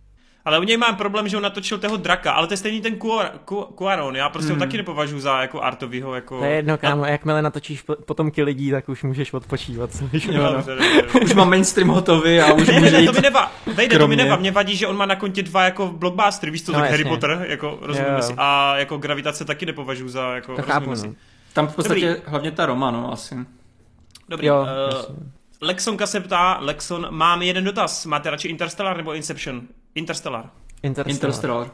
Ale 0.45 0.59
u 0.59 0.63
něj 0.63 0.77
mám 0.77 0.95
problém, 0.95 1.27
že 1.27 1.37
on 1.37 1.43
natočil 1.43 1.77
toho 1.77 1.97
draka, 1.97 2.31
ale 2.31 2.47
to 2.47 2.53
je 2.53 2.57
stejný 2.57 2.81
ten 2.81 2.93
Cuar- 2.95 3.31
Cu- 3.45 3.67
Cuaron, 3.77 4.15
já 4.15 4.29
prostě 4.29 4.51
hmm. 4.51 4.59
ho 4.61 4.65
taky 4.65 4.77
nepovažuji 4.77 5.19
za 5.19 5.41
jako 5.41 5.61
artovýho, 5.61 6.15
jako... 6.15 6.39
To 6.39 6.45
je 6.45 6.51
jedno, 6.55 6.77
kámo, 6.77 7.05
jakmile 7.05 7.41
natočíš 7.41 7.81
po- 7.81 7.95
potomky 7.95 8.43
lidí, 8.43 8.71
tak 8.71 8.89
už 8.89 9.03
můžeš 9.03 9.33
odpočívat. 9.33 9.91
co 9.91 10.07
víš? 10.07 10.25
Jo, 10.25 10.43
no. 10.43 10.51
dobře, 10.53 10.71
dobře, 10.75 11.01
dobře. 11.01 11.19
Už 11.19 11.33
mám 11.33 11.49
mainstream 11.49 11.89
hotový 11.89 12.39
a 12.39 12.53
už 12.53 12.67
Ne, 12.67 12.73
ne, 12.73 12.79
může 12.79 12.91
ne, 12.91 13.01
jít. 13.01 13.05
to 13.07 13.13
mi 13.13 13.21
nevá, 13.21 13.51
vejde, 13.75 13.99
to 13.99 14.07
mi 14.07 14.15
nevá, 14.15 14.35
mě 14.35 14.51
vadí, 14.51 14.75
že 14.75 14.87
on 14.87 14.97
má 14.97 15.05
na 15.05 15.15
kontě 15.15 15.43
dva 15.43 15.63
jako 15.63 15.87
blockbustery, 15.87 16.51
víš 16.51 16.63
co, 16.63 16.71
No, 16.71 16.79
tak 16.79 16.89
Harry. 16.91 17.03
Potter, 17.05 17.45
jako 17.49 17.77
rozumíme 17.81 18.15
Jo. 18.15 18.21
si, 18.21 18.33
a 18.37 18.77
jako 18.77 18.97
gravitace 18.97 19.45
taky 19.45 19.65
nepovažuji 19.65 20.09
za, 20.09 20.35
jako 20.35 20.55
To 20.55 20.61
chápu, 20.61 20.89
no. 20.89 20.95
si. 20.95 21.15
Tam 21.53 21.67
v 21.67 21.75
podstatě 21.75 22.17
hlavně 22.25 22.51
ta 22.51 22.65
Roma, 22.65 22.91
no, 22.91 23.13
asi. 23.13 23.35
Dobrý, 24.29 24.47
Jo, 24.47 24.67
uh. 25.09 25.15
Lexonka 25.61 26.07
se 26.07 26.19
ptá, 26.19 26.57
Lexon, 26.61 27.07
mám 27.09 27.41
jeden 27.41 27.63
dotaz, 27.63 28.05
máte 28.05 28.29
radši 28.29 28.47
Interstellar 28.47 28.97
nebo 28.97 29.13
Inception? 29.13 29.61
Interstellar. 29.95 30.49
Interstellar. 30.83 31.15
Interstellar. 31.15 31.71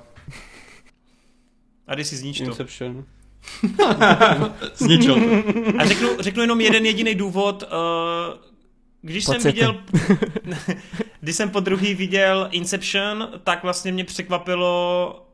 A 1.88 1.96
jdi 1.96 2.06
si 2.06 2.18
zníč 2.18 2.38
to. 2.38 2.44
Inception. 2.44 3.06
Zničil 4.76 5.16
to. 5.16 5.80
A 5.80 5.86
řeknu, 5.86 6.10
řeknu 6.20 6.42
jenom 6.42 6.62
jeden 6.62 6.86
jediný 6.86 7.16
důvod. 7.16 7.64
Uh, 7.64 8.52
když 9.02 9.26
jsem 9.26 9.36
Pocity. 9.36 9.52
viděl, 9.52 9.84
když 11.22 11.36
jsem 11.36 11.50
po 11.50 11.60
druhý 11.60 11.94
viděl 11.94 12.48
Inception, 12.52 13.30
tak 13.44 13.64
vlastně 13.64 13.92
mě 13.92 14.04
překvapilo, 14.04 15.26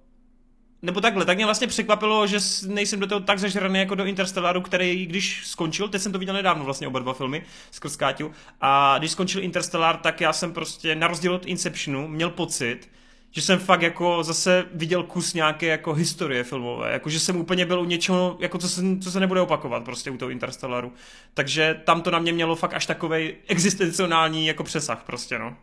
nebo 0.81 1.01
takhle, 1.01 1.25
tak 1.25 1.37
mě 1.37 1.45
vlastně 1.45 1.67
překvapilo, 1.67 2.27
že 2.27 2.37
nejsem 2.67 2.99
do 2.99 3.07
toho 3.07 3.21
tak 3.21 3.39
zažraný 3.39 3.79
jako 3.79 3.95
do 3.95 4.05
Interstellaru, 4.05 4.61
který 4.61 5.05
když 5.05 5.47
skončil, 5.47 5.89
teď 5.89 6.01
jsem 6.01 6.11
to 6.11 6.19
viděl 6.19 6.33
nedávno 6.33 6.65
vlastně 6.65 6.87
oba 6.87 6.99
dva 6.99 7.13
filmy 7.13 7.43
skrz 7.71 7.95
Káťu, 7.95 8.31
a 8.61 8.95
když 8.97 9.11
skončil 9.11 9.43
Interstellar, 9.43 9.97
tak 9.97 10.21
já 10.21 10.33
jsem 10.33 10.53
prostě 10.53 10.95
na 10.95 11.07
rozdíl 11.07 11.33
od 11.33 11.45
Inceptionu 11.45 12.07
měl 12.07 12.29
pocit, 12.29 12.89
že 13.31 13.41
jsem 13.41 13.59
fakt 13.59 13.81
jako 13.81 14.23
zase 14.23 14.65
viděl 14.73 15.03
kus 15.03 15.33
nějaké 15.33 15.65
jako 15.65 15.93
historie 15.93 16.43
filmové, 16.43 16.91
jako 16.91 17.09
že 17.09 17.19
jsem 17.19 17.37
úplně 17.37 17.65
byl 17.65 17.81
u 17.81 17.85
něčeho, 17.85 18.37
jako 18.39 18.57
co 18.57 18.69
se, 18.69 18.81
co 19.03 19.11
se 19.11 19.19
nebude 19.19 19.41
opakovat 19.41 19.83
prostě 19.83 20.11
u 20.11 20.17
toho 20.17 20.31
Interstellaru. 20.31 20.93
Takže 21.33 21.81
tam 21.83 22.01
to 22.01 22.11
na 22.11 22.19
mě 22.19 22.31
mělo 22.31 22.55
fakt 22.55 22.73
až 22.73 22.85
takovej 22.85 23.35
existenciální 23.47 24.47
jako 24.47 24.63
přesah 24.63 25.03
prostě, 25.03 25.39
no. 25.39 25.55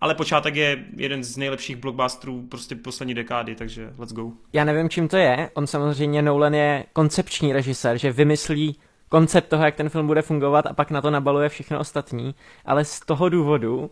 Ale 0.00 0.14
počátek 0.14 0.56
je 0.56 0.84
jeden 0.96 1.24
z 1.24 1.36
nejlepších 1.36 1.76
blockbusterů 1.76 2.46
prostě 2.48 2.76
poslední 2.76 3.14
dekády, 3.14 3.54
takže 3.54 3.92
let's 3.98 4.12
go. 4.12 4.30
Já 4.52 4.64
nevím, 4.64 4.88
čím 4.88 5.08
to 5.08 5.16
je. 5.16 5.50
On 5.54 5.66
samozřejmě, 5.66 6.22
Nolan 6.22 6.54
je 6.54 6.84
koncepční 6.92 7.52
režisér, 7.52 7.98
že 7.98 8.12
vymyslí 8.12 8.76
koncept 9.08 9.48
toho, 9.48 9.64
jak 9.64 9.74
ten 9.74 9.88
film 9.88 10.06
bude 10.06 10.22
fungovat 10.22 10.66
a 10.66 10.72
pak 10.72 10.90
na 10.90 11.00
to 11.00 11.10
nabaluje 11.10 11.48
všechno 11.48 11.78
ostatní. 11.78 12.34
Ale 12.64 12.84
z 12.84 13.00
toho 13.00 13.28
důvodu 13.28 13.90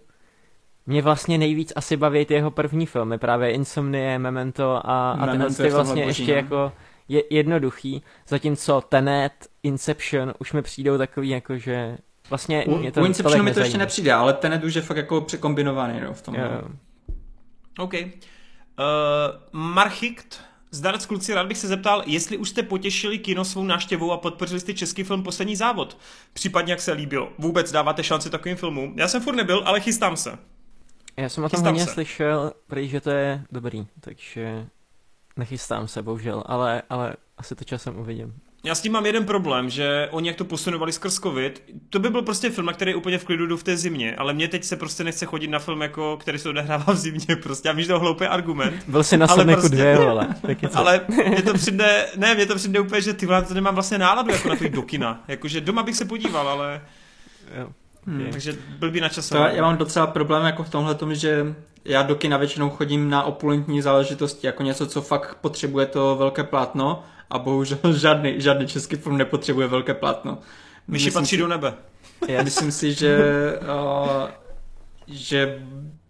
mě 0.86 1.02
vlastně 1.02 1.38
nejvíc 1.38 1.72
asi 1.76 1.96
baví 1.96 2.24
ty 2.24 2.34
jeho 2.34 2.50
první 2.50 2.86
filmy, 2.86 3.18
právě 3.18 3.50
Insomnie, 3.50 4.18
Memento 4.18 4.80
a, 4.84 5.12
a 5.12 5.26
Memento 5.26 5.54
tyhle 5.54 5.66
je 5.66 5.70
ty 5.70 5.74
vlastně 5.74 6.04
boží, 6.04 6.22
ještě 6.22 6.32
no. 6.32 6.36
jako 6.36 6.72
je, 7.08 7.22
jednoduchý, 7.30 8.02
zatímco 8.28 8.80
Tenet, 8.80 9.32
Inception 9.62 10.34
už 10.38 10.52
mi 10.52 10.62
přijdou 10.62 10.98
takový 10.98 11.28
jako, 11.28 11.58
že 11.58 11.98
vlastně 12.30 12.64
U, 12.64 12.78
mě 12.78 12.92
to 12.92 13.00
u 13.00 13.04
Inceptionu 13.04 13.44
mi 13.44 13.54
to 13.54 13.60
ještě 13.60 13.78
nepřijde, 13.78 14.12
ale 14.12 14.32
ten 14.32 14.62
už 14.66 14.74
je 14.74 14.82
fakt 14.82 14.96
jako 14.96 15.20
překombinovaný, 15.20 16.00
no, 16.00 16.14
v 16.14 16.22
tom. 16.22 16.34
Jo, 16.34 16.42
no. 16.42 16.50
jo. 16.50 16.68
OK. 17.78 17.94
Uh, 17.94 18.00
Marchikt, 19.52 20.40
Zdarec 20.70 21.06
kluci, 21.06 21.34
rád 21.34 21.46
bych 21.46 21.58
se 21.58 21.68
zeptal, 21.68 22.02
jestli 22.06 22.36
už 22.36 22.48
jste 22.48 22.62
potěšili 22.62 23.18
kino 23.18 23.44
svou 23.44 23.64
návštěvou 23.64 24.12
a 24.12 24.16
podpořili 24.16 24.60
jste 24.60 24.74
český 24.74 25.04
film 25.04 25.22
Poslední 25.22 25.56
závod. 25.56 25.98
Případně 26.32 26.72
jak 26.72 26.80
se 26.80 26.92
líbil. 26.92 27.28
Vůbec 27.38 27.72
dáváte 27.72 28.02
šanci 28.02 28.30
takovým 28.30 28.56
filmům? 28.56 28.94
Já 28.96 29.08
jsem 29.08 29.22
furt 29.22 29.34
nebyl, 29.34 29.62
ale 29.66 29.80
chystám 29.80 30.16
se. 30.16 30.38
Já 31.16 31.28
jsem 31.28 31.44
o 31.44 31.48
tom 31.48 31.64
hodně 31.64 31.86
slyšel, 31.86 32.52
prý, 32.66 32.88
že 32.88 33.00
to 33.00 33.10
je 33.10 33.44
dobrý, 33.52 33.86
takže 34.00 34.66
nechystám 35.36 35.88
se, 35.88 36.02
bohužel, 36.02 36.42
ale, 36.46 36.82
ale 36.90 37.14
asi 37.38 37.54
to 37.54 37.64
časem 37.64 37.98
uvidím. 37.98 38.34
Já 38.66 38.74
s 38.74 38.80
tím 38.80 38.92
mám 38.92 39.06
jeden 39.06 39.24
problém, 39.24 39.70
že 39.70 40.08
oni 40.10 40.28
jak 40.28 40.36
to 40.36 40.44
posunovali 40.44 40.92
skrz 40.92 41.20
covid, 41.20 41.62
to 41.90 41.98
by 41.98 42.10
byl 42.10 42.22
prostě 42.22 42.50
film, 42.50 42.66
na 42.66 42.72
který 42.72 42.94
úplně 42.94 43.18
v 43.18 43.24
klidu 43.24 43.46
jdu 43.46 43.56
v 43.56 43.62
té 43.62 43.76
zimě, 43.76 44.16
ale 44.16 44.32
mě 44.32 44.48
teď 44.48 44.64
se 44.64 44.76
prostě 44.76 45.04
nechce 45.04 45.26
chodit 45.26 45.48
na 45.48 45.58
film, 45.58 45.82
jako, 45.82 46.16
který 46.16 46.38
se 46.38 46.48
odehrává 46.48 46.92
v 46.92 46.96
zimě, 46.96 47.36
prostě. 47.42 47.68
Já 47.68 47.72
vím, 47.72 47.80
že 47.82 47.86
to 47.88 47.92
je 47.94 47.98
hloupý 47.98 48.24
argument. 48.24 48.84
Byl 48.88 49.04
si 49.04 49.16
na 49.16 49.26
Ale 49.26 49.44
prostě- 49.44 49.68
dvě, 49.68 49.96
vole. 49.96 50.28
Co? 50.70 50.78
Ale 50.78 51.00
mě 51.28 51.42
to 51.42 51.54
přijde, 51.54 52.06
ne, 52.16 52.34
mě 52.34 52.46
to 52.46 52.54
přijde 52.54 52.80
úplně, 52.80 53.00
že 53.00 53.12
ty 53.12 53.26
to 53.26 53.54
nemám 53.54 53.74
vlastně 53.74 53.98
náladu 53.98 54.32
jako 54.32 54.48
na 54.48 54.56
to 54.56 54.64
jít 54.64 54.72
do 54.72 54.82
kina. 54.82 55.24
Jakože 55.28 55.60
doma 55.60 55.82
bych 55.82 55.96
se 55.96 56.04
podíval, 56.04 56.48
ale... 56.48 56.80
Jo. 57.58 57.68
Hmm. 58.06 58.26
Takže 58.30 58.54
byl 58.78 58.90
by 58.90 59.00
na 59.00 59.08
To 59.08 59.36
já 59.36 59.62
mám 59.62 59.76
docela 59.76 60.06
problém 60.06 60.44
jako 60.44 60.64
v 60.64 60.70
tomhle 60.70 60.94
tom, 60.94 61.14
že 61.14 61.54
já 61.84 62.02
do 62.02 62.14
kina 62.14 62.36
většinou 62.36 62.70
chodím 62.70 63.10
na 63.10 63.22
opulentní 63.22 63.82
záležitosti, 63.82 64.46
jako 64.46 64.62
něco, 64.62 64.86
co 64.86 65.02
fakt 65.02 65.34
potřebuje 65.40 65.86
to 65.86 66.16
velké 66.16 66.44
plátno 66.44 67.02
a 67.30 67.38
bohužel 67.38 67.78
žádný, 67.96 68.40
žádný 68.40 68.66
český 68.66 68.96
film 68.96 69.16
nepotřebuje 69.18 69.68
velké 69.68 69.94
plátno. 69.94 70.38
Myši 70.88 71.10
patří 71.10 71.30
si- 71.36 71.36
do 71.42 71.48
nebe. 71.48 71.74
Já 72.28 72.42
myslím 72.42 72.72
si, 72.72 72.92
že, 72.92 73.18
uh, 73.60 74.28
že 75.06 75.62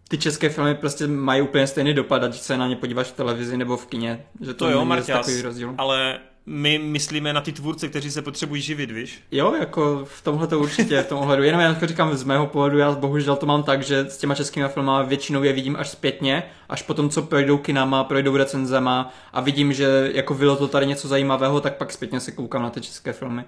ty 0.08 0.18
české 0.18 0.48
filmy 0.48 0.74
prostě 0.74 1.06
mají 1.06 1.42
úplně 1.42 1.66
stejný 1.66 1.94
dopad, 1.94 2.22
ať 2.24 2.34
se 2.40 2.56
na 2.56 2.66
ně 2.66 2.76
podíváš 2.76 3.06
v 3.06 3.12
televizi 3.16 3.56
nebo 3.56 3.76
v 3.76 3.86
kině. 3.86 4.24
Že 4.40 4.54
to, 4.54 4.64
To 4.64 4.70
jo, 4.70 4.84
Marťas, 4.84 5.06
takový 5.26 5.42
rozdíl. 5.42 5.74
ale 5.78 6.18
my 6.46 6.78
myslíme 6.78 7.32
na 7.32 7.40
ty 7.40 7.52
tvůrce, 7.52 7.88
kteří 7.88 8.10
se 8.10 8.22
potřebují 8.22 8.62
živit, 8.62 8.90
víš? 8.90 9.22
Jo, 9.30 9.54
jako 9.54 10.04
v 10.04 10.22
tomhle 10.22 10.46
to 10.46 10.58
určitě, 10.60 11.02
v 11.02 11.08
tom 11.08 11.18
ohledu. 11.18 11.42
Jenom 11.42 11.60
já 11.60 11.68
jako 11.68 11.86
říkám, 11.86 12.16
z 12.16 12.24
mého 12.24 12.46
pohledu, 12.46 12.78
já 12.78 12.92
bohužel 12.92 13.36
to 13.36 13.46
mám 13.46 13.62
tak, 13.62 13.82
že 13.82 13.98
s 13.98 14.18
těma 14.18 14.34
českými 14.34 14.68
filmama 14.68 15.02
většinou 15.02 15.42
je 15.42 15.52
vidím 15.52 15.76
až 15.76 15.88
zpětně, 15.88 16.42
až 16.68 16.82
potom, 16.82 17.10
co 17.10 17.22
projdou 17.22 17.58
kinama, 17.58 18.04
projdou 18.04 18.36
recenzema 18.36 19.12
a 19.32 19.40
vidím, 19.40 19.72
že 19.72 20.10
jako 20.14 20.34
bylo 20.34 20.56
to 20.56 20.68
tady 20.68 20.86
něco 20.86 21.08
zajímavého, 21.08 21.60
tak 21.60 21.76
pak 21.76 21.92
zpětně 21.92 22.20
se 22.20 22.32
koukám 22.32 22.62
na 22.62 22.70
ty 22.70 22.80
české 22.80 23.12
filmy. 23.12 23.44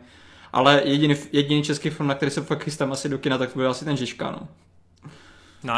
Ale 0.52 0.82
jediný, 0.84 1.16
jediný 1.32 1.62
český 1.62 1.90
film, 1.90 2.08
na 2.08 2.14
který 2.14 2.30
se 2.30 2.40
fakt 2.40 2.64
chystám 2.64 2.92
asi 2.92 3.08
do 3.08 3.18
kina, 3.18 3.38
tak 3.38 3.52
to 3.52 3.58
byl 3.58 3.70
asi 3.70 3.84
ten 3.84 3.96
Žižka, 3.96 4.30
no. 4.30 4.48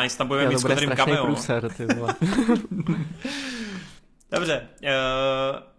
Nice, 0.00 0.18
tam 0.18 0.28
budeme 0.28 0.48
mít 0.48 0.62
to 0.62 0.68
s 0.68 1.20
průser, 1.22 1.72
ty 1.72 1.86
vole. 1.86 2.14
Dobře. 4.30 4.68
Uh, 4.82 5.69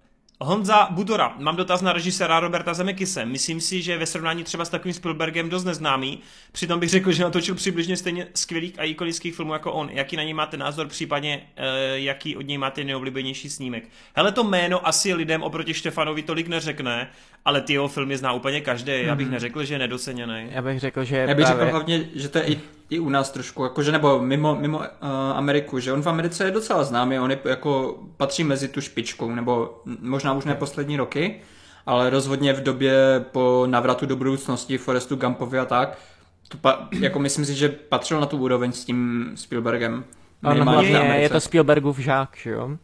Honza 0.43 0.87
Budora. 0.91 1.35
Mám 1.39 1.55
dotaz 1.55 1.81
na 1.81 1.93
režiséra 1.93 2.39
Roberta 2.39 2.73
Zemekise. 2.73 3.25
Myslím 3.25 3.61
si, 3.61 3.81
že 3.81 3.97
ve 3.97 4.05
srovnání 4.05 4.43
třeba 4.43 4.65
s 4.65 4.69
takovým 4.69 4.93
Spielbergem 4.93 5.49
dost 5.49 5.63
neznámý. 5.63 6.19
Přitom 6.51 6.79
bych 6.79 6.89
řekl, 6.89 7.11
že 7.11 7.23
natočil 7.23 7.55
přibližně 7.55 7.97
stejně 7.97 8.27
skvělých 8.35 8.79
a 8.79 8.83
ikonických 8.83 9.35
filmů 9.35 9.53
jako 9.53 9.71
on. 9.71 9.89
Jaký 9.89 10.15
na 10.15 10.23
něj 10.23 10.33
máte 10.33 10.57
názor, 10.57 10.87
případně 10.87 11.41
uh, 11.57 11.63
jaký 11.93 12.37
od 12.37 12.41
něj 12.41 12.57
máte 12.57 12.83
nejoblíbenější 12.83 13.49
snímek? 13.49 13.89
Hele, 14.15 14.31
to 14.31 14.43
jméno 14.43 14.87
asi 14.87 15.13
lidem 15.13 15.43
oproti 15.43 15.73
Štefanovi 15.73 16.23
tolik 16.23 16.47
neřekne, 16.47 17.09
ale 17.45 17.61
ty 17.61 17.73
jeho 17.73 17.87
filmy 17.87 18.17
zná 18.17 18.33
úplně 18.33 18.61
každý. 18.61 18.91
Já 19.03 19.15
bych 19.15 19.29
neřekl, 19.29 19.63
že 19.63 19.73
je 19.73 19.79
nedoceněný. 19.79 20.47
Já 20.51 20.61
bych 20.61 20.79
řekl, 20.79 21.03
že 21.03 21.17
Já 21.17 21.27
bych 21.27 21.45
právě... 21.45 21.65
řekl 21.65 21.71
hlavně, 21.71 22.09
že 22.15 22.29
to 22.29 22.37
je 22.37 22.43
i, 22.43 22.59
i 22.89 22.99
u 22.99 23.09
nás 23.09 23.31
trošku, 23.31 23.63
jakože 23.63 23.91
nebo 23.91 24.21
mimo, 24.21 24.55
mimo 24.55 24.77
uh, 24.77 24.85
Ameriku, 25.35 25.79
že 25.79 25.93
on 25.93 26.01
v 26.01 26.09
Americe 26.09 26.45
je 26.45 26.51
docela 26.51 26.83
známý, 26.83 27.19
on 27.19 27.31
je 27.31 27.39
jako 27.45 27.99
patří 28.17 28.43
mezi 28.43 28.67
tu 28.67 28.81
špičku, 28.81 29.35
nebo 29.35 29.81
možná 29.99 30.33
už 30.33 30.45
ne 30.45 30.55
poslední 30.55 30.97
roky, 30.97 31.41
ale 31.85 32.09
rozhodně 32.09 32.53
v 32.53 32.63
době 32.63 33.25
po 33.31 33.63
návratu 33.69 34.05
do 34.05 34.15
budoucnosti, 34.15 34.77
Forestu 34.77 35.15
Gumpovi 35.15 35.59
a 35.59 35.65
tak, 35.65 35.97
to 36.47 36.57
pa, 36.57 36.87
jako 36.99 37.19
myslím 37.19 37.45
si, 37.45 37.55
že 37.55 37.69
patřil 37.69 38.19
na 38.19 38.25
tu 38.25 38.37
úroveň 38.37 38.71
s 38.71 38.85
tím 38.85 39.31
Spielbergem. 39.35 40.03
Hlavně 40.43 40.61
Americe. 40.61 40.97
je 40.97 41.29
to 41.29 41.39
Spielbergův 41.39 41.99
žák, 41.99 42.29
že 42.41 42.49
jo? 42.49 42.77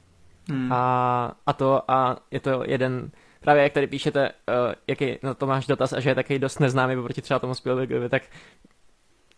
Hmm. 0.50 0.72
A, 0.74 1.32
a 1.46 1.54
to, 1.54 1.92
a 1.92 2.18
je 2.32 2.40
to 2.40 2.64
jeden, 2.66 3.12
právě 3.42 3.64
jak 3.64 3.74
tady 3.74 3.88
píšete, 3.88 4.32
uh, 4.48 4.74
jaký 4.88 5.18
na 5.24 5.34
to 5.34 5.48
máš 5.48 5.68
dotaz 5.68 5.94
a 5.94 6.00
že 6.00 6.10
je 6.10 6.16
taky 6.16 6.40
dost 6.40 6.60
neznámý 6.60 6.98
oproti 6.98 7.22
třeba 7.22 7.40
tomu 7.40 7.56
Spielbergovi, 7.56 8.10
tak 8.10 8.24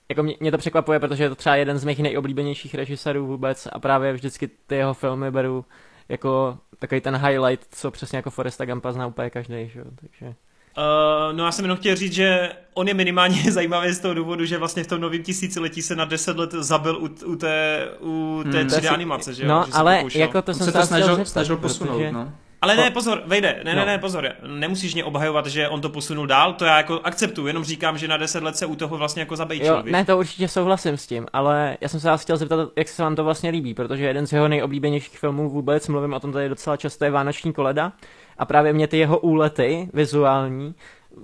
jako 0.09 0.23
mě, 0.23 0.35
mě 0.39 0.51
to 0.51 0.57
překvapuje, 0.57 0.99
protože 0.99 1.23
je 1.23 1.29
to 1.29 1.35
třeba 1.35 1.55
jeden 1.55 1.77
z 1.77 1.83
mých 1.85 1.99
nejoblíbenějších 1.99 2.75
režisérů 2.75 3.27
vůbec 3.27 3.67
a 3.73 3.79
právě 3.79 4.13
vždycky 4.13 4.49
ty 4.67 4.75
jeho 4.75 4.93
filmy 4.93 5.31
beru 5.31 5.65
jako 6.09 6.57
takový 6.79 7.01
ten 7.01 7.15
highlight, 7.17 7.67
co 7.71 7.91
přesně 7.91 8.15
jako 8.15 8.29
Foresta 8.29 8.65
Gumpa 8.65 8.91
zná 8.91 9.07
úplně 9.07 9.29
každý, 9.29 9.69
že 9.69 9.79
jo, 9.79 9.85
takže... 10.01 10.35
Uh, 10.77 11.35
no 11.37 11.45
já 11.45 11.51
jsem 11.51 11.65
jenom 11.65 11.77
chtěl 11.77 11.95
říct, 11.95 12.13
že 12.13 12.51
on 12.73 12.87
je 12.87 12.93
minimálně 12.93 13.43
zajímavý 13.51 13.91
z 13.91 13.99
toho 13.99 14.13
důvodu, 14.13 14.45
že 14.45 14.57
vlastně 14.57 14.83
v 14.83 14.87
tom 14.87 15.01
novém 15.01 15.23
tisíciletí 15.23 15.81
se 15.81 15.95
na 15.95 16.05
10 16.05 16.37
let 16.37 16.51
zabil 16.51 16.97
u, 16.97 17.09
u 17.25 17.35
té, 17.35 17.87
u 17.99 18.43
té 18.51 18.57
Hmm. 18.59 18.67
3D 18.67 18.93
animace, 18.93 19.33
že 19.33 19.43
jo? 19.43 19.49
No, 19.49 19.63
že 19.65 19.71
se 19.71 19.77
ale 19.77 20.03
jako 20.15 20.41
to 20.41 20.51
On 20.51 20.55
jsem 20.57 20.65
se 20.65 20.71
to 20.71 20.85
snažil, 20.85 21.25
snažil 21.25 21.57
posunout, 21.57 21.93
protože- 21.97 22.11
no. 22.11 22.31
Ale 22.61 22.75
ne, 22.75 22.91
pozor, 22.91 23.21
vejde, 23.25 23.61
ne, 23.65 23.73
ne, 23.75 23.79
No. 23.79 23.85
ne, 23.85 23.97
pozor, 23.97 24.29
nemusíš 24.47 24.93
mě 24.93 25.03
obhajovat, 25.03 25.45
že 25.47 25.69
on 25.69 25.81
to 25.81 25.89
posunul 25.89 26.27
dál, 26.27 26.53
to 26.53 26.65
já 26.65 26.77
jako 26.77 26.99
akceptuju, 27.03 27.47
jenom 27.47 27.63
říkám, 27.63 27.97
že 27.97 28.07
na 28.07 28.17
10 28.17 28.43
let 28.43 28.57
se 28.57 28.65
u 28.65 28.75
toho 28.75 28.97
vlastně 28.97 29.19
jako 29.21 29.35
zabejčil, 29.35 29.75
Jo, 29.75 29.81
víš? 29.83 29.91
ne, 29.91 30.05
to 30.05 30.17
určitě 30.17 30.47
souhlasím 30.47 30.97
s 30.97 31.07
tím, 31.07 31.25
ale 31.33 31.77
já 31.81 31.89
jsem 31.89 31.99
se 31.99 32.07
vás 32.07 32.21
chtěl 32.21 32.37
zeptat, 32.37 32.69
jak 32.75 32.87
se 32.87 33.03
vám 33.03 33.15
to 33.15 33.23
vlastně 33.23 33.49
líbí, 33.49 33.73
protože 33.73 34.05
jeden 34.05 34.27
z 34.27 34.33
jeho 34.33 34.47
nejoblíbenějších 34.47 35.19
filmů 35.19 35.49
vůbec, 35.49 35.87
mluvím 35.87 36.13
o 36.13 36.19
tom 36.19 36.31
tady 36.33 36.49
docela 36.49 36.77
často, 36.77 37.05
je 37.05 37.11
Vánoční 37.11 37.53
koleda 37.53 37.91
a 38.37 38.45
právě 38.45 38.73
mě 38.73 38.87
ty 38.87 38.97
jeho 38.97 39.17
úlety 39.19 39.89
vizuální 39.93 40.75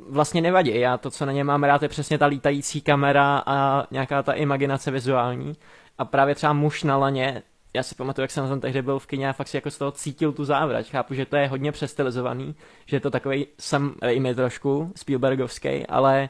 vlastně 0.09 0.41
nevadí. 0.41 0.79
Já 0.79 0.97
to, 0.97 1.11
co 1.11 1.25
na 1.25 1.31
něm 1.31 1.47
mám 1.47 1.63
rád, 1.63 1.81
je 1.83 1.89
přesně 1.89 2.17
ta 2.17 2.25
lítající 2.25 2.81
kamera 2.81 3.43
a 3.45 3.87
nějaká 3.91 4.23
ta 4.23 4.33
imaginace 4.33 4.91
vizuální. 4.91 5.53
A 5.97 6.05
právě 6.05 6.35
třeba 6.35 6.53
muž 6.53 6.83
na 6.83 6.97
laně, 6.97 7.41
já 7.75 7.83
si 7.83 7.95
pamatuju, 7.95 8.23
jak 8.23 8.31
jsem 8.31 8.43
na 8.43 8.49
tom 8.49 8.61
tehdy 8.61 8.81
byl 8.81 8.99
v 8.99 9.07
kině 9.07 9.29
a 9.29 9.33
fakt 9.33 9.47
si 9.47 9.57
jako 9.57 9.71
z 9.71 9.77
toho 9.77 9.91
cítil 9.91 10.31
tu 10.31 10.45
závrať. 10.45 10.91
Chápu, 10.91 11.13
že 11.13 11.25
to 11.25 11.35
je 11.35 11.47
hodně 11.47 11.71
přestylizovaný, 11.71 12.55
že 12.85 12.95
je 12.95 12.99
to 12.99 13.11
takový 13.11 13.47
Sam 13.59 13.95
Raimi 14.01 14.35
trošku, 14.35 14.91
Spielbergovský, 14.95 15.87
ale 15.87 16.29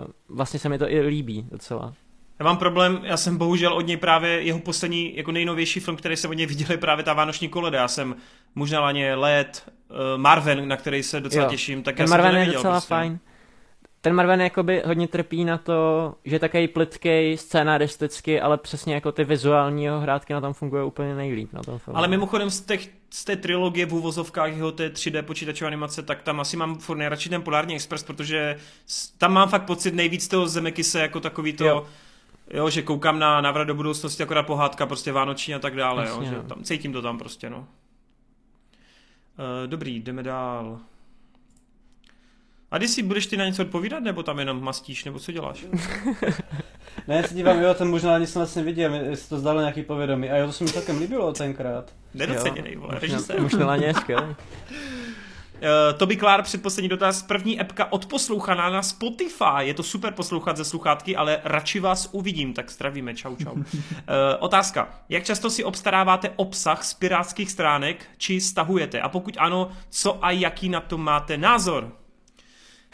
uh, 0.00 0.36
vlastně 0.36 0.60
se 0.60 0.68
mi 0.68 0.78
to 0.78 0.90
i 0.90 1.00
líbí 1.00 1.46
docela. 1.50 1.92
Já 2.38 2.44
mám 2.44 2.56
problém, 2.56 3.00
já 3.02 3.16
jsem 3.16 3.36
bohužel 3.36 3.72
od 3.72 3.86
něj 3.86 3.96
právě 3.96 4.30
jeho 4.30 4.58
poslední, 4.58 5.16
jako 5.16 5.32
nejnovější 5.32 5.80
film, 5.80 5.96
který 5.96 6.16
jsem 6.16 6.30
od 6.30 6.34
něj 6.34 6.46
viděl, 6.46 6.66
je 6.70 6.76
právě 6.78 7.04
ta 7.04 7.12
Vánoční 7.12 7.48
koleda. 7.48 7.78
Já 7.78 7.88
jsem 7.88 8.16
možná 8.54 8.80
na 8.80 8.92
ně 8.92 9.14
let, 9.14 9.72
uh, 9.90 9.96
Marven, 10.20 10.68
na 10.68 10.76
který 10.76 11.02
se 11.02 11.20
docela 11.20 11.44
Jo. 11.44 11.50
těším, 11.50 11.82
tak 11.82 11.94
já 11.98 12.02
Ten 12.04 12.08
jsem 12.08 12.16
to 12.18 12.22
Marven 12.22 12.34
je 12.34 12.38
neviděl 12.40 12.58
docela 12.60 12.74
prostě. 12.74 12.88
fajn. 12.88 13.18
Ten 14.06 14.14
Marven 14.14 14.40
jakoby 14.40 14.82
hodně 14.86 15.08
trpí 15.08 15.44
na 15.44 15.58
to, 15.58 16.14
že 16.24 16.38
takový 16.38 16.68
plitkej, 16.68 17.36
scénaristicky, 17.36 18.40
ale 18.40 18.58
přesně 18.58 18.94
jako 18.94 19.12
ty 19.12 19.24
vizuální 19.24 19.84
jeho 19.84 20.00
hrátky 20.00 20.32
na 20.32 20.40
tom 20.40 20.52
fungují 20.52 20.84
úplně 20.84 21.14
nejlíp 21.14 21.52
na 21.52 21.62
tom 21.62 21.78
filmu. 21.78 21.98
Ale 21.98 22.08
mimochodem 22.08 22.50
z, 22.50 22.60
těch, 22.60 22.88
z 23.10 23.24
té 23.24 23.36
trilogie 23.36 23.86
v 23.86 23.94
úvozovkách 23.94 24.52
jeho 24.52 24.72
té 24.72 24.88
3D 24.88 25.22
počítačové 25.22 25.66
animace, 25.66 26.02
tak 26.02 26.22
tam 26.22 26.40
asi 26.40 26.56
mám 26.56 26.78
furt 26.78 26.96
nejradši 26.96 27.28
ten 27.28 27.42
Polární 27.42 27.74
Express, 27.74 28.04
protože 28.04 28.56
tam 29.18 29.32
mám 29.32 29.48
fakt 29.48 29.64
pocit 29.64 29.94
nejvíc 29.94 30.28
toho 30.28 30.48
Zemekise 30.48 31.00
jako 31.00 31.20
takový 31.20 31.52
to, 31.52 31.64
jo. 31.64 31.74
Jo. 31.74 31.86
jo 32.50 32.70
že 32.70 32.82
koukám 32.82 33.18
na 33.18 33.40
návrat 33.40 33.64
do 33.64 33.74
budoucnosti, 33.74 34.22
akorát 34.22 34.46
pohádka 34.46 34.86
prostě 34.86 35.12
vánoční 35.12 35.54
a 35.54 35.58
tak 35.58 35.76
dále, 35.76 36.08
jo, 36.08 36.08
Jasně, 36.08 36.28
že 36.28 36.36
no. 36.36 36.42
tam, 36.42 36.64
cítím 36.64 36.92
to 36.92 37.02
tam 37.02 37.18
prostě, 37.18 37.50
no. 37.50 37.58
Uh, 37.58 37.64
dobrý, 39.66 40.00
jdeme 40.00 40.22
dál. 40.22 40.80
A 42.76 42.78
když 42.78 42.90
si 42.90 43.02
budeš 43.02 43.26
ty 43.26 43.36
na 43.36 43.44
něco 43.44 43.62
odpovídat, 43.62 44.00
nebo 44.00 44.22
tam 44.22 44.38
jenom 44.38 44.62
mastíš, 44.62 45.04
nebo 45.04 45.18
co 45.18 45.32
děláš? 45.32 45.64
Ne, 47.08 47.16
já 47.16 47.22
se 47.22 47.34
dívám, 47.34 47.62
jo, 47.62 47.74
ten 47.74 47.88
možná 47.88 48.14
ani 48.14 48.26
jsem 48.26 48.40
vlastně 48.40 48.62
viděl, 48.62 49.16
se 49.16 49.28
to 49.28 49.38
zdalo 49.38 49.60
nějaký 49.60 49.82
povědomí. 49.82 50.30
A 50.30 50.36
jo, 50.36 50.46
to 50.46 50.52
se 50.52 50.64
mi 50.64 50.70
celkem 50.70 50.98
líbilo 50.98 51.32
tenkrát. 51.32 51.92
Nedoceněnej, 52.14 52.76
vole, 52.76 52.98
režisér. 53.00 53.40
Muž 53.40 53.52
na 53.52 53.76
skvělý. 54.00 54.22
Uh, 54.22 54.34
Toby 55.96 56.16
Klár, 56.16 56.42
předposlední 56.42 56.88
dotaz. 56.88 57.22
První 57.22 57.60
epka 57.60 57.92
odposlouchaná 57.92 58.70
na 58.70 58.82
Spotify. 58.82 59.60
Je 59.60 59.74
to 59.74 59.82
super 59.82 60.12
poslouchat 60.12 60.56
ze 60.56 60.64
sluchátky, 60.64 61.16
ale 61.16 61.40
radši 61.44 61.80
vás 61.80 62.08
uvidím, 62.12 62.54
tak 62.54 62.70
zdravíme, 62.70 63.14
čau 63.14 63.36
čau. 63.36 63.52
Uh, 63.52 63.64
otázka. 64.38 64.88
Jak 65.08 65.24
často 65.24 65.50
si 65.50 65.64
obstaráváte 65.64 66.30
obsah 66.36 66.84
z 66.84 66.94
pirátských 66.94 67.50
stránek, 67.50 68.06
či 68.16 68.40
stahujete? 68.40 69.00
A 69.00 69.08
pokud 69.08 69.36
ano, 69.38 69.70
co 69.90 70.24
a 70.24 70.30
jaký 70.30 70.68
na 70.68 70.80
to 70.80 70.98
máte 70.98 71.36
názor? 71.36 71.92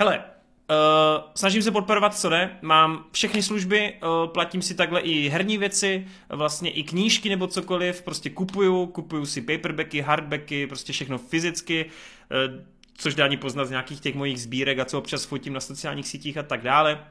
Hele, 0.03 0.19
uh, 0.19 1.31
snažím 1.35 1.63
se 1.63 1.71
podporovat, 1.71 2.17
co 2.19 2.29
jde. 2.29 2.59
Mám 2.63 3.05
všechny 3.13 3.43
služby, 3.43 3.95
uh, 3.95 4.33
platím 4.33 4.63
si 4.63 4.75
takhle 4.75 5.01
i 5.01 5.29
herní 5.29 5.59
věci, 5.59 6.07
vlastně 6.29 6.71
i 6.71 6.83
knížky 6.83 7.29
nebo 7.29 7.47
cokoliv, 7.47 8.03
prostě 8.03 8.31
kupuju, 8.31 8.87
kupuju 8.87 9.27
si 9.27 9.43
paperbacky, 9.43 10.01
hardbacky, 10.01 10.67
prostě 10.67 10.93
všechno 10.93 11.19
fyzicky, 11.19 11.85
uh, 11.85 12.63
což 12.95 13.15
dá 13.15 13.25
ani 13.25 13.37
poznat 13.37 13.65
z 13.65 13.71
nějakých 13.71 14.01
těch 14.01 14.15
mojich 14.15 14.41
sbírek 14.41 14.79
a 14.79 14.85
co 14.85 14.99
občas 14.99 15.25
fotím 15.25 15.53
na 15.53 15.61
sociálních 15.61 16.09
sítích 16.09 16.39
a 16.39 16.43
tak 16.43 16.63
dále. 16.63 17.05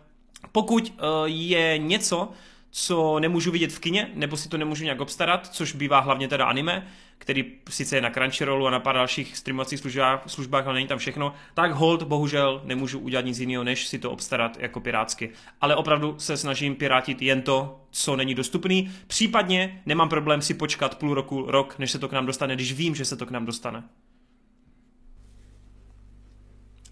Pokud 0.51 0.93
uh, 0.93 1.05
je 1.25 1.77
něco, 1.77 2.29
co 2.71 3.19
nemůžu 3.19 3.51
vidět 3.51 3.71
v 3.71 3.79
kině, 3.79 4.11
nebo 4.13 4.37
si 4.37 4.49
to 4.49 4.57
nemůžu 4.57 4.83
nějak 4.83 5.01
obstarat, 5.01 5.47
což 5.47 5.73
bývá 5.75 5.99
hlavně 5.99 6.27
teda 6.27 6.45
anime, 6.45 6.87
který 7.21 7.45
sice 7.69 7.97
je 7.97 8.01
na 8.01 8.09
Crunchyrollu 8.09 8.67
a 8.67 8.71
na 8.71 8.79
pár 8.79 8.95
dalších 8.95 9.37
streamovacích 9.37 9.79
službách, 9.79 10.23
službách, 10.27 10.65
ale 10.65 10.73
není 10.73 10.87
tam 10.87 10.97
všechno, 10.97 11.33
tak 11.53 11.71
hold 11.71 12.03
bohužel 12.03 12.61
nemůžu 12.63 12.99
udělat 12.99 13.25
nic 13.25 13.39
jiného, 13.39 13.63
než 13.63 13.87
si 13.87 13.99
to 13.99 14.11
obstarat 14.11 14.57
jako 14.59 14.79
pirátsky. 14.79 15.29
Ale 15.61 15.75
opravdu 15.75 16.15
se 16.19 16.37
snažím 16.37 16.75
pirátit 16.75 17.21
jen 17.21 17.41
to, 17.41 17.85
co 17.91 18.15
není 18.15 18.35
dostupný. 18.35 18.91
Případně 19.07 19.81
nemám 19.85 20.09
problém 20.09 20.41
si 20.41 20.53
počkat 20.53 20.97
půl 20.97 21.13
roku, 21.13 21.45
rok, 21.47 21.79
než 21.79 21.91
se 21.91 21.99
to 21.99 22.07
k 22.07 22.11
nám 22.11 22.25
dostane, 22.25 22.55
když 22.55 22.73
vím, 22.73 22.95
že 22.95 23.05
se 23.05 23.15
to 23.15 23.25
k 23.25 23.31
nám 23.31 23.45
dostane. 23.45 23.83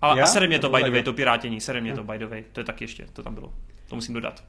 Ale 0.02 0.22
a 0.22 0.26
sere 0.26 0.48
mě 0.48 0.60
to 0.60 0.70
by 0.70 0.84
the 0.84 0.92
way, 0.92 1.04
to 1.04 1.14
pirátění, 1.14 1.62
sere 1.62 1.82
mě 1.82 1.94
to 1.94 2.04
by 2.04 2.18
the 2.18 2.26
way, 2.26 2.44
to 2.52 2.60
je 2.60 2.64
tak 2.64 2.82
ještě, 2.82 3.08
to 3.14 3.24
tam 3.24 3.34
bylo. 3.34 3.54
To 3.88 3.96
musím 3.96 4.14
dodat. 4.14 4.44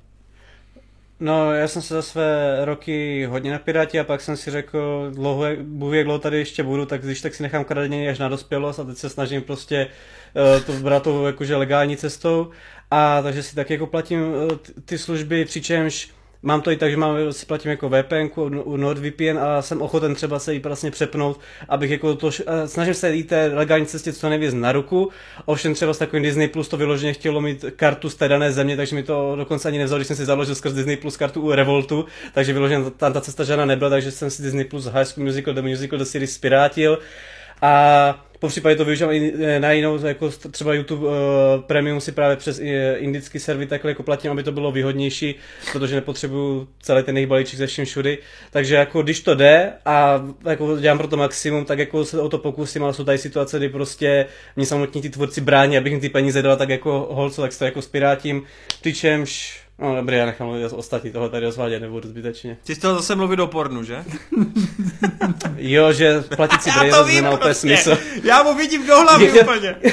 No, 1.20 1.55
já 1.55 1.68
jsem 1.68 1.82
se 1.82 1.94
za 1.94 2.02
své 2.02 2.58
roky 2.65 3.24
hodně 3.24 3.52
na 3.52 3.58
Piráti 3.58 4.00
a 4.00 4.05
pak 4.05 4.20
jsem 4.20 4.36
si 4.36 4.50
řekl, 4.50 5.10
dlouho, 5.15 5.44
Bůh 5.62 5.94
jak 5.94 6.05
dlouho 6.05 6.18
tady 6.18 6.39
ještě 6.39 6.62
budu, 6.62 6.86
tak 6.86 7.02
když 7.02 7.20
tak 7.20 7.34
si 7.34 7.42
nechám 7.42 7.65
kradění 7.65 8.08
až 8.08 8.18
na 8.18 8.28
dospělost 8.28 8.81
a 8.81 8.84
teď 8.84 8.97
se 8.97 9.08
snažím 9.08 9.42
prostě 9.42 9.86
uh, 10.57 10.65
to 10.65 10.73
brát 10.73 11.02
tou 11.02 11.26
jakože 11.26 11.57
legální 11.57 11.97
cestou. 11.97 12.50
A 12.90 13.23
takže 13.23 13.42
si 13.42 13.55
tak 13.55 13.70
jako 13.70 13.86
platím 13.86 14.23
uh, 14.23 14.50
ty 14.84 14.99
služby, 14.99 15.44
přičemž 15.44 16.10
Mám 16.43 16.60
to 16.60 16.70
i 16.70 16.77
tak, 16.77 16.91
že 16.91 16.97
mám, 16.97 17.33
si 17.33 17.47
platím 17.47 17.70
jako 17.70 17.89
VPN 17.89 18.41
NordVPN 18.77 19.39
a 19.41 19.62
jsem 19.62 19.83
ochoten 19.83 20.15
třeba 20.15 20.39
se 20.39 20.55
jí 20.55 20.60
vlastně 20.60 20.91
přepnout, 20.91 21.41
abych 21.69 21.91
jako 21.91 22.15
to, 22.15 22.31
snažím 22.67 22.94
se 22.94 23.15
jít 23.15 23.28
té 23.28 23.51
legální 23.55 23.86
cestě 23.86 24.12
co 24.12 24.28
nejvíc 24.28 24.55
na 24.55 24.73
ruku. 24.73 25.10
Ovšem 25.44 25.75
třeba 25.75 25.94
s 25.94 25.99
takovým 25.99 26.23
Disney 26.23 26.49
Plus 26.49 26.69
to 26.69 26.77
vyloženě 26.77 27.12
chtělo 27.12 27.41
mít 27.41 27.65
kartu 27.77 28.10
z 28.10 28.15
té 28.15 28.28
dané 28.28 28.52
země, 28.52 28.77
takže 28.77 28.97
mi 28.97 29.02
to 29.02 29.36
dokonce 29.36 29.69
ani 29.69 29.78
nevzal, 29.78 29.99
když 29.99 30.07
jsem 30.07 30.17
si 30.17 30.25
založil 30.25 30.55
skrz 30.55 30.73
Disney 30.73 30.97
Plus 30.97 31.17
kartu 31.17 31.41
u 31.41 31.52
Revoltu, 31.52 32.05
takže 32.35 32.52
vyloženě 32.52 32.91
tam 32.91 33.12
ta 33.12 33.20
cesta 33.20 33.44
žádná 33.44 33.65
nebyla, 33.65 33.91
takže 33.91 34.10
jsem 34.10 34.31
si 34.31 34.43
Disney 34.43 34.65
Plus 34.65 34.85
High 34.85 35.05
School 35.05 35.27
Musical, 35.27 35.55
The 35.55 35.62
Musical, 35.62 35.99
The 35.99 36.05
Series 36.05 36.35
spirátil. 36.35 36.99
A 37.62 38.27
po 38.41 38.49
případě 38.49 38.77
to 38.77 38.85
využívám 38.85 39.12
i 39.12 39.33
eh, 39.39 39.60
na 39.60 39.73
jinou, 39.73 40.07
jako 40.07 40.31
třeba 40.51 40.75
YouTube 40.75 41.07
uh, 41.07 41.12
Premium 41.67 42.01
si 42.01 42.12
právě 42.12 42.36
přes 42.36 42.60
eh, 42.60 42.97
indický 42.97 43.39
server 43.39 43.69
takhle 43.69 43.91
jako 43.91 44.02
platím, 44.02 44.31
aby 44.31 44.43
to 44.43 44.52
bylo 44.52 44.73
výhodnější, 44.73 45.35
protože 45.73 45.94
nepotřebuju 45.94 46.69
celý 46.83 47.02
ten 47.02 47.17
jejich 47.17 47.28
balíček 47.28 47.59
ze 47.59 47.67
vším 47.67 47.85
všudy. 47.85 48.19
Takže 48.51 48.75
jako 48.75 49.02
když 49.02 49.20
to 49.20 49.35
jde 49.35 49.73
a 49.85 50.23
jako 50.44 50.77
dělám 50.78 50.99
pro 50.99 51.09
to 51.09 51.17
maximum, 51.17 51.65
tak 51.65 51.78
jako 51.78 52.05
se 52.05 52.20
o 52.20 52.28
to 52.28 52.39
pokusím, 52.39 52.85
ale 52.85 52.94
jsou 52.94 53.05
tady 53.05 53.19
situace, 53.19 53.59
kdy 53.59 53.69
prostě 53.69 54.27
mě 54.57 54.67
samotní 54.67 55.02
ty 55.02 55.10
tvůrci 55.10 55.41
brání, 55.41 55.78
abych 55.78 55.93
jim 55.93 56.01
ty 56.01 56.09
peníze 56.09 56.43
dal 56.43 56.57
tak 56.57 56.69
jako 56.69 57.09
holco, 57.10 57.43
tak 57.43 57.52
se 57.52 57.59
to 57.59 57.65
jako 57.65 57.83
spirátím, 57.83 58.43
přičemž 58.81 59.60
No 59.81 59.97
dobrý, 59.97 60.17
já 60.17 60.27
nechám 60.27 60.49
mluvit 60.49 60.73
ostatní, 60.73 61.10
toho 61.10 61.28
tady 61.28 61.47
rozvádět 61.47 61.81
nebudu 61.81 62.09
zbytečně. 62.09 62.57
Ty 62.65 62.75
jsi 62.75 62.78
chtěl 62.78 62.94
zase 62.94 63.15
mluvit 63.15 63.41
o 63.41 63.47
pornu, 63.47 63.85
že? 63.85 64.05
Jo, 65.57 65.92
že 65.92 66.20
platit 66.36 66.62
si 66.62 66.70
Brazer 66.70 66.92
znamená 66.92 67.31
úplně 67.31 67.55
smysl. 67.55 67.99
Já 68.25 68.42
mu 68.42 68.55
vidím 68.55 68.86
do 68.86 69.00
hlavy 69.00 69.25
Je- 69.25 69.42
úplně. 69.42 69.75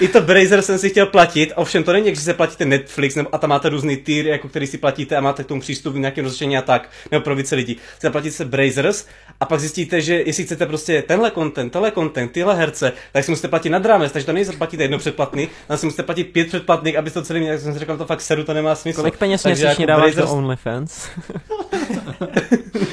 I 0.00 0.08
to 0.08 0.20
Brazer 0.20 0.62
jsem 0.62 0.78
si 0.78 0.90
chtěl 0.90 1.06
platit, 1.06 1.52
ovšem 1.56 1.84
to 1.84 1.92
není, 1.92 2.06
jak 2.06 2.14
že 2.14 2.20
se 2.20 2.34
platíte 2.34 2.64
Netflix, 2.64 3.14
nebo, 3.14 3.34
a 3.34 3.38
tam 3.38 3.50
máte 3.50 3.68
různý 3.68 3.96
tier, 3.96 4.26
jako 4.26 4.48
který 4.48 4.66
si 4.66 4.78
platíte 4.78 5.16
a 5.16 5.20
máte 5.20 5.44
k 5.44 5.46
tomu 5.46 5.60
přístup 5.60 5.94
v 5.94 5.98
nějakém 5.98 6.24
rozlišení 6.24 6.56
a 6.58 6.62
tak, 6.62 6.88
nebo 7.10 7.24
pro 7.24 7.34
více 7.36 7.54
lidí. 7.54 7.76
Zaplatíte 8.00 8.36
se 8.36 8.44
Brazers 8.44 9.06
a 9.40 9.44
pak 9.46 9.60
zjistíte, 9.60 10.00
že 10.00 10.14
jestli 10.26 10.44
chcete 10.44 10.66
prostě 10.66 11.02
tenhle 11.02 11.30
content, 11.30 11.72
tenhle 11.72 11.92
content, 11.92 12.32
tyhle 12.32 12.54
herce, 12.54 12.92
tak 13.12 13.24
si 13.24 13.30
musíte 13.30 13.48
platit 13.48 13.70
nad 13.70 13.86
rámec, 13.86 14.12
takže 14.12 14.26
to 14.26 14.32
není 14.32 14.44
zaplatíte 14.44 14.82
jedno 14.84 14.98
předplatný, 14.98 15.48
tam 15.68 15.76
si 15.78 15.86
musíte 15.86 16.02
platit 16.02 16.24
pět 16.24 16.48
předplatných, 16.48 16.96
aby 16.96 17.10
to 17.10 17.22
celý 17.22 17.40
měl, 17.40 17.52
jak 17.52 17.60
jsem 17.60 17.72
si 17.72 17.78
řekl, 17.78 17.96
to 17.96 18.06
fakt 18.06 18.20
seru, 18.20 18.44
to 18.44 18.54
nemá 18.54 18.74
smysl. 18.74 19.00
Kolik 19.00 19.16
peněz 19.16 19.44
měsíčně 19.44 19.68
jako 19.68 19.86
dáváš 19.86 20.14
do 20.14 20.22
Brazers- 20.22 20.32
OnlyFans? 20.38 21.08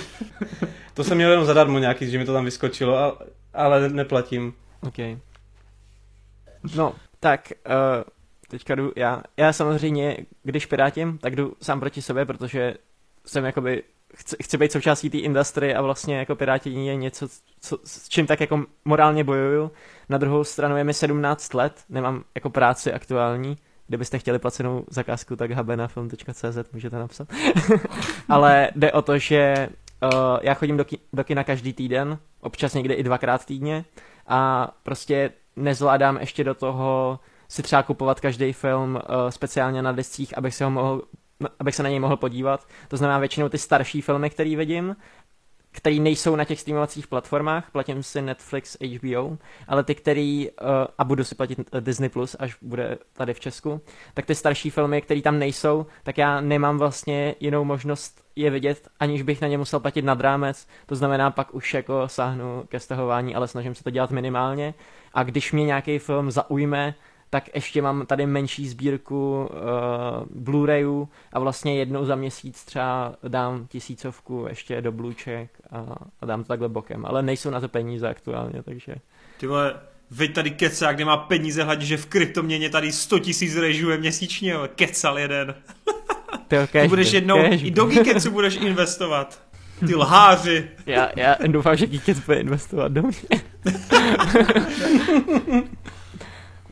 To 0.94 1.04
jsem 1.04 1.18
měl 1.18 1.32
jenom 1.32 1.46
zadarmo 1.46 1.80
nějaký, 1.80 2.12
že 2.12 2.18
mi 2.18 2.26
to 2.26 2.34
tam 2.34 2.46
vyskočilo, 2.46 3.18
ale 3.54 3.90
neplatím. 3.90 4.54
OK. 4.82 4.98
No, 6.76 6.94
tak 7.20 7.52
uh, 7.66 8.04
teďka 8.48 8.76
jdu 8.76 8.92
já. 8.96 9.24
Já 9.38 9.54
samozřejmě, 9.54 10.18
když 10.44 10.66
pirátím, 10.66 11.18
tak 11.18 11.36
jdu 11.36 11.54
sám 11.62 11.80
proti 11.80 12.02
sobě, 12.02 12.26
protože 12.26 12.74
jsem 13.26 13.46
jakoby, 13.46 13.84
chci, 14.16 14.36
chci 14.44 14.58
být 14.58 14.72
součástí 14.72 15.10
té 15.10 15.18
industry 15.18 15.76
a 15.76 15.82
vlastně 15.82 16.18
jako 16.18 16.36
pirátění 16.36 16.88
je 16.88 16.96
něco, 16.96 17.28
co, 17.62 17.78
s 17.84 18.10
čím 18.10 18.28
tak 18.28 18.42
jako 18.42 18.66
morálně 18.86 19.24
bojuju. 19.24 19.72
Na 20.10 20.18
druhou 20.18 20.44
stranu 20.44 20.78
je 20.78 20.84
mi 20.84 20.94
17 20.94 21.54
let, 21.54 21.84
nemám 21.90 22.24
jako 22.36 22.50
práci 22.50 22.94
aktuální, 22.94 23.58
Kdybyste 23.92 24.20
chtěli 24.20 24.40
placenou 24.40 24.86
zakázku, 24.90 25.36
tak 25.36 25.52
habenafilm.cz 25.52 26.72
můžete 26.74 26.96
napsat. 26.96 27.28
Ale 28.30 28.70
jde 28.76 28.92
o 28.92 29.02
to, 29.02 29.18
že 29.18 29.70
uh, 30.04 30.10
já 30.42 30.54
chodím 30.54 30.78
do, 30.78 30.86
ki- 30.86 31.00
do 31.14 31.24
kina 31.24 31.44
každý 31.44 31.74
týden, 31.74 32.18
občas 32.42 32.74
někdy 32.74 32.94
i 32.94 33.04
dvakrát 33.04 33.46
týdně 33.46 33.86
a 34.28 34.72
prostě 34.84 35.32
nezvládám 35.56 36.18
ještě 36.18 36.44
do 36.44 36.54
toho 36.54 37.20
si 37.48 37.64
třeba 37.64 37.84
kupovat 37.84 38.20
každý 38.20 38.54
film 38.54 38.96
uh, 38.96 39.30
speciálně 39.30 39.82
na 39.82 39.92
discích, 39.92 40.38
abych 40.38 40.56
se 40.56 40.64
ho 40.64 40.72
mohl 40.72 41.02
abych 41.60 41.76
se 41.76 41.84
na 41.84 41.90
něj 41.90 42.00
mohl 42.00 42.18
podívat. 42.18 42.68
To 42.88 42.98
znamená 42.98 43.20
většinou 43.20 43.50
ty 43.50 43.58
starší 43.58 44.02
filmy, 44.02 44.30
které 44.30 44.56
vidím, 44.56 44.96
které 45.72 45.96
nejsou 45.96 46.36
na 46.36 46.46
těch 46.46 46.60
streamovacích 46.60 47.08
platformách, 47.08 47.72
platím 47.72 48.04
si 48.04 48.22
Netflix, 48.22 48.78
HBO, 48.82 49.38
ale 49.68 49.84
ty, 49.84 49.96
který, 49.96 50.50
uh, 50.50 50.68
a 50.98 51.04
budu 51.04 51.24
si 51.24 51.36
platit 51.36 51.60
Disney+, 51.80 52.10
Plus, 52.10 52.36
až 52.40 52.58
bude 52.62 52.98
tady 53.14 53.34
v 53.34 53.40
Česku, 53.40 53.82
tak 54.14 54.26
ty 54.26 54.36
starší 54.36 54.70
filmy, 54.70 55.02
které 55.02 55.22
tam 55.22 55.40
nejsou, 55.40 55.86
tak 56.04 56.18
já 56.18 56.42
nemám 56.42 56.78
vlastně 56.78 57.36
jinou 57.40 57.64
možnost 57.64 58.21
je 58.36 58.50
vidět, 58.50 58.88
aniž 59.00 59.22
bych 59.22 59.42
na 59.42 59.48
ně 59.48 59.58
musel 59.58 59.80
platit 59.80 60.06
nad 60.06 60.22
rámec, 60.22 60.68
to 60.86 60.96
znamená 60.96 61.32
pak 61.32 61.56
už 61.56 61.74
jako 61.74 62.08
sáhnu 62.08 62.64
ke 62.68 62.80
stahování, 62.80 63.36
ale 63.36 63.48
snažím 63.48 63.76
se 63.76 63.84
to 63.84 63.90
dělat 63.90 64.12
minimálně. 64.12 64.74
A 65.14 65.24
když 65.24 65.52
mě 65.52 65.66
nějaký 65.66 66.00
film 66.00 66.32
zaujme, 66.32 66.96
tak 67.30 67.56
ještě 67.56 67.82
mám 67.82 68.06
tady 68.06 68.26
menší 68.26 68.68
sbírku 68.68 69.50
uh, 69.52 70.44
Blu-rayů 70.44 71.08
a 71.34 71.40
vlastně 71.40 71.76
jednou 71.76 72.06
za 72.06 72.16
měsíc 72.16 72.66
třeba 72.66 73.16
dám 73.28 73.68
tisícovku 73.68 74.46
ještě 74.50 74.82
do 74.82 74.92
Blueček 74.92 75.62
a, 75.72 75.96
a 76.22 76.26
dám 76.26 76.44
to 76.44 76.48
takhle 76.48 76.70
bokem, 76.70 77.06
ale 77.06 77.24
nejsou 77.24 77.50
na 77.50 77.60
to 77.60 77.70
peníze 77.70 78.10
aktuálně, 78.10 78.64
takže 78.64 78.96
Ty 79.38 79.48
vole, 79.48 79.80
veď 80.10 80.34
tady 80.34 80.52
kecák, 80.52 80.96
kde 80.96 81.06
má 81.06 81.18
peníze, 81.18 81.64
hladí, 81.64 81.86
že 81.86 81.98
v 81.98 82.06
kryptoměně 82.06 82.70
tady 82.70 82.92
100 82.92 83.20
tisíc 83.20 83.56
režuje 83.56 83.98
měsíčně, 83.98 84.56
kecal 84.76 85.20
jeden. 85.20 85.56
ty, 86.48 86.56
cashby, 86.56 86.88
budeš 86.88 87.12
jednou, 87.12 87.38
cashby. 87.38 87.68
i 87.68 87.72
do 87.72 87.86
Geeketsu 87.86 88.32
budeš 88.32 88.56
investovat. 88.56 89.40
Ty 89.88 89.96
lháři. 89.96 90.70
Já, 90.86 91.10
já 91.16 91.36
doufám, 91.48 91.76
že 91.76 91.88
Geekets 91.88 92.20
bude 92.20 92.40
investovat 92.40 92.92
do 92.92 93.02
mě. 93.02 93.18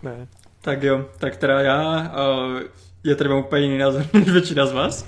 ne. 0.03 0.27
Tak 0.61 0.83
jo, 0.83 1.05
tak 1.17 1.37
teda 1.37 1.61
já, 1.61 1.99
uh, 1.99 2.59
je 3.03 3.15
tady 3.15 3.29
mám 3.29 3.39
úplně 3.39 3.61
jiný 3.61 3.77
názor 3.77 4.05
než 4.13 4.29
většina 4.29 4.65
z 4.65 4.71
vás. 4.71 5.05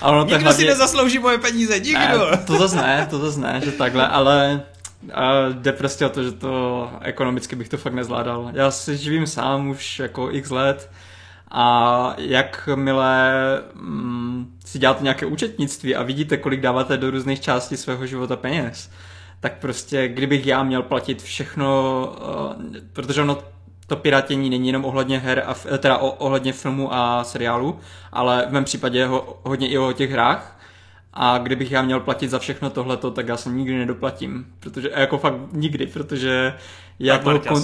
A 0.00 0.10
ono 0.10 0.24
to 0.24 0.32
je 0.32 0.38
Nikdo 0.38 0.52
si 0.52 0.66
nezaslouží 0.66 1.18
moje 1.18 1.38
peníze, 1.38 1.80
nikdo. 1.80 2.30
Ne, 2.30 2.36
to 2.46 2.58
zase 2.58 2.76
ne, 2.76 3.06
to 3.10 3.18
zase 3.18 3.40
ne, 3.40 3.60
že 3.64 3.72
takhle, 3.72 4.08
ale 4.08 4.62
a 5.14 5.48
jde 5.48 5.72
prostě 5.72 6.06
o 6.06 6.08
to, 6.08 6.22
že 6.22 6.32
to 6.32 6.90
ekonomicky 7.02 7.56
bych 7.56 7.68
to 7.68 7.76
fakt 7.76 7.92
nezvládal. 7.92 8.50
Já 8.52 8.70
si 8.70 8.96
živím 8.96 9.26
sám 9.26 9.68
už 9.68 9.98
jako 9.98 10.28
x 10.32 10.50
let 10.50 10.90
a 11.50 12.14
jakmile 12.18 13.32
mm, 13.74 14.58
si 14.64 14.78
děláte 14.78 15.02
nějaké 15.02 15.26
účetnictví 15.26 15.96
a 15.96 16.02
vidíte, 16.02 16.36
kolik 16.36 16.60
dáváte 16.60 16.96
do 16.96 17.10
různých 17.10 17.40
částí 17.40 17.76
svého 17.76 18.06
života 18.06 18.36
peněz, 18.36 18.90
tak 19.40 19.58
prostě 19.58 20.08
kdybych 20.08 20.46
já 20.46 20.62
měl 20.62 20.82
platit 20.82 21.22
všechno, 21.22 22.04
uh, 22.20 22.76
protože 22.92 23.22
ono 23.22 23.38
to 23.86 23.96
pirátění 23.96 24.50
není 24.50 24.66
jenom 24.66 24.84
ohledně 24.84 25.18
her, 25.18 25.42
a, 25.46 25.78
teda 25.78 25.98
o, 25.98 26.10
ohledně 26.10 26.52
filmu 26.52 26.94
a 26.94 27.24
seriálu, 27.24 27.78
ale 28.12 28.46
v 28.48 28.52
mém 28.52 28.64
případě 28.64 29.06
ho, 29.06 29.40
hodně 29.42 29.68
i 29.68 29.78
o 29.78 29.92
těch 29.92 30.10
hrách. 30.10 30.60
A 31.12 31.38
kdybych 31.38 31.70
já 31.70 31.82
měl 31.82 32.00
platit 32.00 32.28
za 32.28 32.38
všechno 32.38 32.70
tohleto, 32.70 33.10
tak 33.10 33.28
já 33.28 33.36
se 33.36 33.50
nikdy 33.50 33.78
nedoplatím. 33.78 34.46
Protože, 34.60 34.90
jako 34.96 35.18
fakt 35.18 35.34
nikdy, 35.52 35.86
protože 35.86 36.54
já 36.98 37.14
Tak 37.14 37.24
toho, 37.24 37.40
kon, 37.40 37.62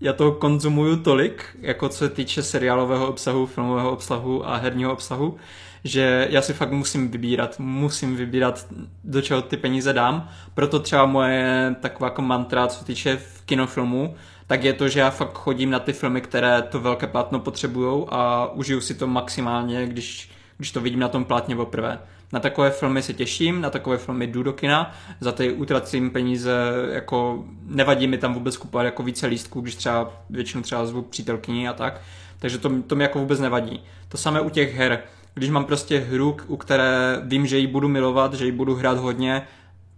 já 0.00 0.12
toho 0.12 0.32
konzumuju 0.32 0.96
tolik, 0.96 1.56
jako 1.60 1.88
co 1.88 1.98
se 1.98 2.08
týče 2.08 2.42
seriálového 2.42 3.08
obsahu, 3.08 3.46
filmového 3.46 3.92
obsahu 3.92 4.48
a 4.48 4.56
herního 4.56 4.92
obsahu, 4.92 5.36
že 5.84 6.28
já 6.30 6.42
si 6.42 6.52
fakt 6.52 6.72
musím 6.72 7.08
vybírat, 7.10 7.58
musím 7.58 8.16
vybírat, 8.16 8.66
do 9.04 9.22
čeho 9.22 9.42
ty 9.42 9.56
peníze 9.56 9.92
dám. 9.92 10.28
Proto 10.54 10.80
třeba 10.80 11.06
moje 11.06 11.76
taková 11.80 12.06
jako 12.06 12.22
mantra, 12.22 12.66
co 12.66 12.78
se 12.78 12.84
týče 12.84 13.20
kinofilmu, 13.46 14.14
tak 14.46 14.64
je 14.64 14.72
to, 14.72 14.88
že 14.88 15.00
já 15.00 15.10
fakt 15.10 15.38
chodím 15.38 15.70
na 15.70 15.78
ty 15.78 15.92
filmy, 15.92 16.20
které 16.20 16.62
to 16.62 16.80
velké 16.80 17.06
plátno 17.06 17.40
potřebují 17.40 18.04
a 18.08 18.46
užiju 18.52 18.80
si 18.80 18.94
to 18.94 19.06
maximálně, 19.06 19.86
když, 19.86 20.30
když 20.56 20.70
to 20.70 20.80
vidím 20.80 21.00
na 21.00 21.08
tom 21.08 21.24
plátně 21.24 21.56
poprvé. 21.56 21.98
Na 22.34 22.40
takové 22.40 22.70
filmy 22.70 23.02
se 23.02 23.12
těším, 23.12 23.60
na 23.60 23.70
takové 23.70 23.98
filmy 23.98 24.26
jdu 24.26 24.42
do 24.42 24.52
kina, 24.52 24.94
za 25.20 25.32
ty 25.32 25.52
utracím 25.52 26.10
peníze, 26.10 26.52
jako 26.92 27.44
nevadí 27.66 28.06
mi 28.06 28.18
tam 28.18 28.34
vůbec 28.34 28.56
kupovat 28.56 28.84
jako 28.84 29.02
více 29.02 29.26
lístků, 29.26 29.60
když 29.60 29.74
třeba 29.74 30.12
většinou 30.30 30.62
třeba 30.62 30.86
zvu 30.86 31.02
přítelkyni 31.02 31.68
a 31.68 31.72
tak, 31.72 32.00
takže 32.38 32.58
to, 32.58 32.82
to 32.86 32.96
mi 32.96 33.04
jako 33.04 33.18
vůbec 33.18 33.40
nevadí. 33.40 33.82
To 34.08 34.16
samé 34.16 34.40
u 34.40 34.50
těch 34.50 34.74
her, 34.74 35.02
když 35.34 35.50
mám 35.50 35.64
prostě 35.64 35.98
hru, 35.98 36.36
u 36.46 36.56
které 36.56 37.20
vím, 37.22 37.46
že 37.46 37.58
ji 37.58 37.66
budu 37.66 37.88
milovat, 37.88 38.34
že 38.34 38.46
ji 38.46 38.52
budu 38.52 38.74
hrát 38.74 38.98
hodně, 38.98 39.42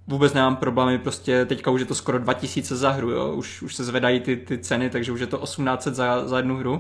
vůbec 0.07 0.33
nemám 0.33 0.57
problémy, 0.57 0.99
prostě 0.99 1.45
teďka 1.45 1.71
už 1.71 1.81
je 1.81 1.87
to 1.87 1.95
skoro 1.95 2.19
2000 2.19 2.77
za 2.77 2.91
hru, 2.91 3.11
jo? 3.11 3.33
Už, 3.33 3.63
už 3.63 3.75
se 3.75 3.85
zvedají 3.85 4.21
ty, 4.21 4.37
ty 4.37 4.59
ceny, 4.59 4.91
takže 4.91 5.13
už 5.13 5.21
je 5.21 5.27
to 5.27 5.39
1800 5.39 5.95
za, 5.95 6.29
za 6.29 6.37
jednu 6.37 6.57
hru. 6.57 6.79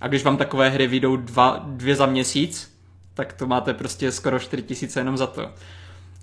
A 0.00 0.08
když 0.08 0.24
vám 0.24 0.36
takové 0.36 0.68
hry 0.68 0.86
vyjdou 0.86 1.16
dva, 1.16 1.62
dvě 1.66 1.96
za 1.96 2.06
měsíc, 2.06 2.77
tak 3.18 3.32
to 3.32 3.46
máte 3.46 3.74
prostě 3.74 4.12
skoro 4.12 4.38
4000 4.38 5.00
jenom 5.00 5.16
za 5.16 5.26
to. 5.26 5.50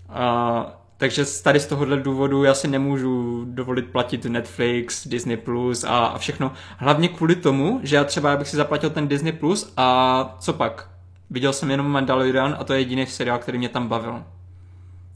A 0.10 0.86
takže 0.98 1.26
tady 1.44 1.60
z 1.60 1.68
tohohle 1.68 1.98
důvodu 1.98 2.44
já 2.44 2.54
si 2.54 2.68
nemůžu 2.68 3.46
dovolit 3.46 3.92
platit 3.92 4.26
Netflix, 4.26 5.08
Disney 5.08 5.38
Plus 5.38 5.84
a, 5.84 6.06
a 6.06 6.18
všechno. 6.18 6.52
Hlavně 6.78 7.08
kvůli 7.08 7.36
tomu, 7.36 7.80
že 7.84 7.96
já 7.96 8.04
třeba 8.04 8.38
bych 8.38 8.48
si 8.48 8.56
zaplatil 8.56 8.90
ten 8.90 9.08
Disney 9.08 9.34
Plus 9.34 9.74
a 9.78 10.38
co 10.40 10.54
pak? 10.54 10.90
Viděl 11.30 11.54
jsem 11.54 11.72
jenom 11.72 11.92
Mandalorian 11.92 12.56
a 12.60 12.64
to 12.64 12.74
je 12.74 12.80
jediný 12.80 13.06
seriál, 13.06 13.38
který 13.38 13.58
mě 13.58 13.70
tam 13.70 13.88
bavil. 13.88 14.24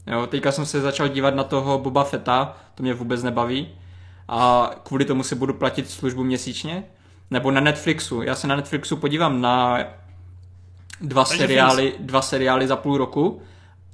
Jo, 0.06 0.26
teďka 0.26 0.52
jsem 0.52 0.66
se 0.66 0.80
začal 0.80 1.08
dívat 1.08 1.34
na 1.34 1.44
toho 1.44 1.78
Boba 1.78 2.04
Fetta, 2.04 2.56
to 2.74 2.82
mě 2.82 2.94
vůbec 2.94 3.22
nebaví. 3.22 3.68
A 4.28 4.70
kvůli 4.82 5.04
tomu 5.04 5.22
si 5.22 5.34
budu 5.34 5.54
platit 5.54 5.90
službu 5.90 6.24
měsíčně. 6.24 6.84
Nebo 7.30 7.50
na 7.50 7.60
Netflixu. 7.60 8.22
Já 8.22 8.34
se 8.34 8.46
na 8.46 8.56
Netflixu 8.56 8.96
podívám 8.96 9.40
na 9.40 9.78
dva 11.00 11.24
Takže 11.24 11.42
seriály, 11.42 11.94
dva 11.98 12.22
seriály 12.22 12.66
za 12.66 12.76
půl 12.76 12.98
roku, 12.98 13.42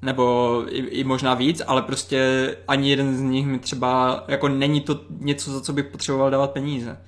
nebo 0.02 0.64
i, 0.68 0.78
i 0.78 1.04
možná 1.04 1.34
víc, 1.34 1.62
ale 1.66 1.82
prostě 1.82 2.50
ani 2.68 2.90
jeden 2.90 3.16
z 3.16 3.20
nich 3.20 3.46
mi 3.46 3.58
třeba, 3.58 4.24
jako 4.28 4.48
není 4.48 4.80
to 4.80 5.00
něco, 5.20 5.50
za 5.50 5.60
co 5.60 5.72
bych 5.72 5.84
potřeboval 5.84 6.30
dávat 6.30 6.50
peníze. 6.50 6.98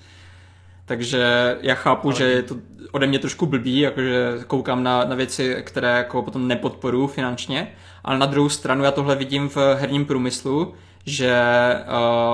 Takže 0.85 1.57
já 1.61 1.75
chápu, 1.75 2.13
že 2.13 2.25
je 2.25 2.43
to 2.43 2.57
ode 2.93 3.07
mě 3.07 3.19
trošku 3.19 3.47
blbý, 3.47 3.79
jakože 3.79 4.39
koukám 4.47 4.83
na, 4.83 5.05
na 5.05 5.15
věci, 5.15 5.57
které 5.63 5.97
jako 5.97 6.23
potom 6.23 6.49
nepodporuji 6.49 7.09
finančně, 7.09 7.73
ale 8.05 8.19
na 8.19 8.27
druhou 8.27 8.49
stranu 8.49 8.85
já 8.85 8.91
tohle 8.91 9.17
vidím 9.17 9.49
v 9.49 9.57
herním 9.75 10.05
průmyslu, 10.05 10.75
že 11.07 11.43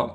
uh, 0.05 0.11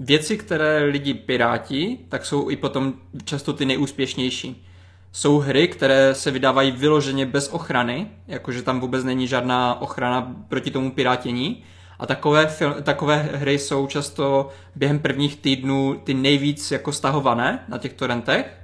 věci, 0.00 0.38
které 0.38 0.84
lidi 0.84 1.14
pirátí, 1.14 1.98
tak 2.08 2.26
jsou 2.26 2.50
i 2.50 2.56
potom 2.56 2.94
často 3.24 3.52
ty 3.52 3.64
nejúspěšnější. 3.64 4.66
Jsou 5.12 5.38
hry, 5.38 5.68
které 5.68 6.14
se 6.14 6.30
vydávají 6.30 6.70
vyloženě 6.70 7.26
bez 7.26 7.48
ochrany, 7.48 8.06
jakože 8.28 8.62
tam 8.62 8.80
vůbec 8.80 9.04
není 9.04 9.26
žádná 9.26 9.80
ochrana 9.80 10.34
proti 10.48 10.70
tomu 10.70 10.90
pirátění. 10.90 11.62
A 11.98 12.06
takové, 12.06 12.46
fil- 12.46 12.82
takové 12.82 13.16
hry 13.16 13.58
jsou 13.58 13.86
často 13.86 14.48
během 14.74 14.98
prvních 14.98 15.36
týdnů 15.36 16.00
ty 16.04 16.14
nejvíc 16.14 16.70
jako 16.70 16.92
stahované 16.92 17.64
na 17.68 17.78
těch 17.78 17.92
torrentech, 17.92 18.58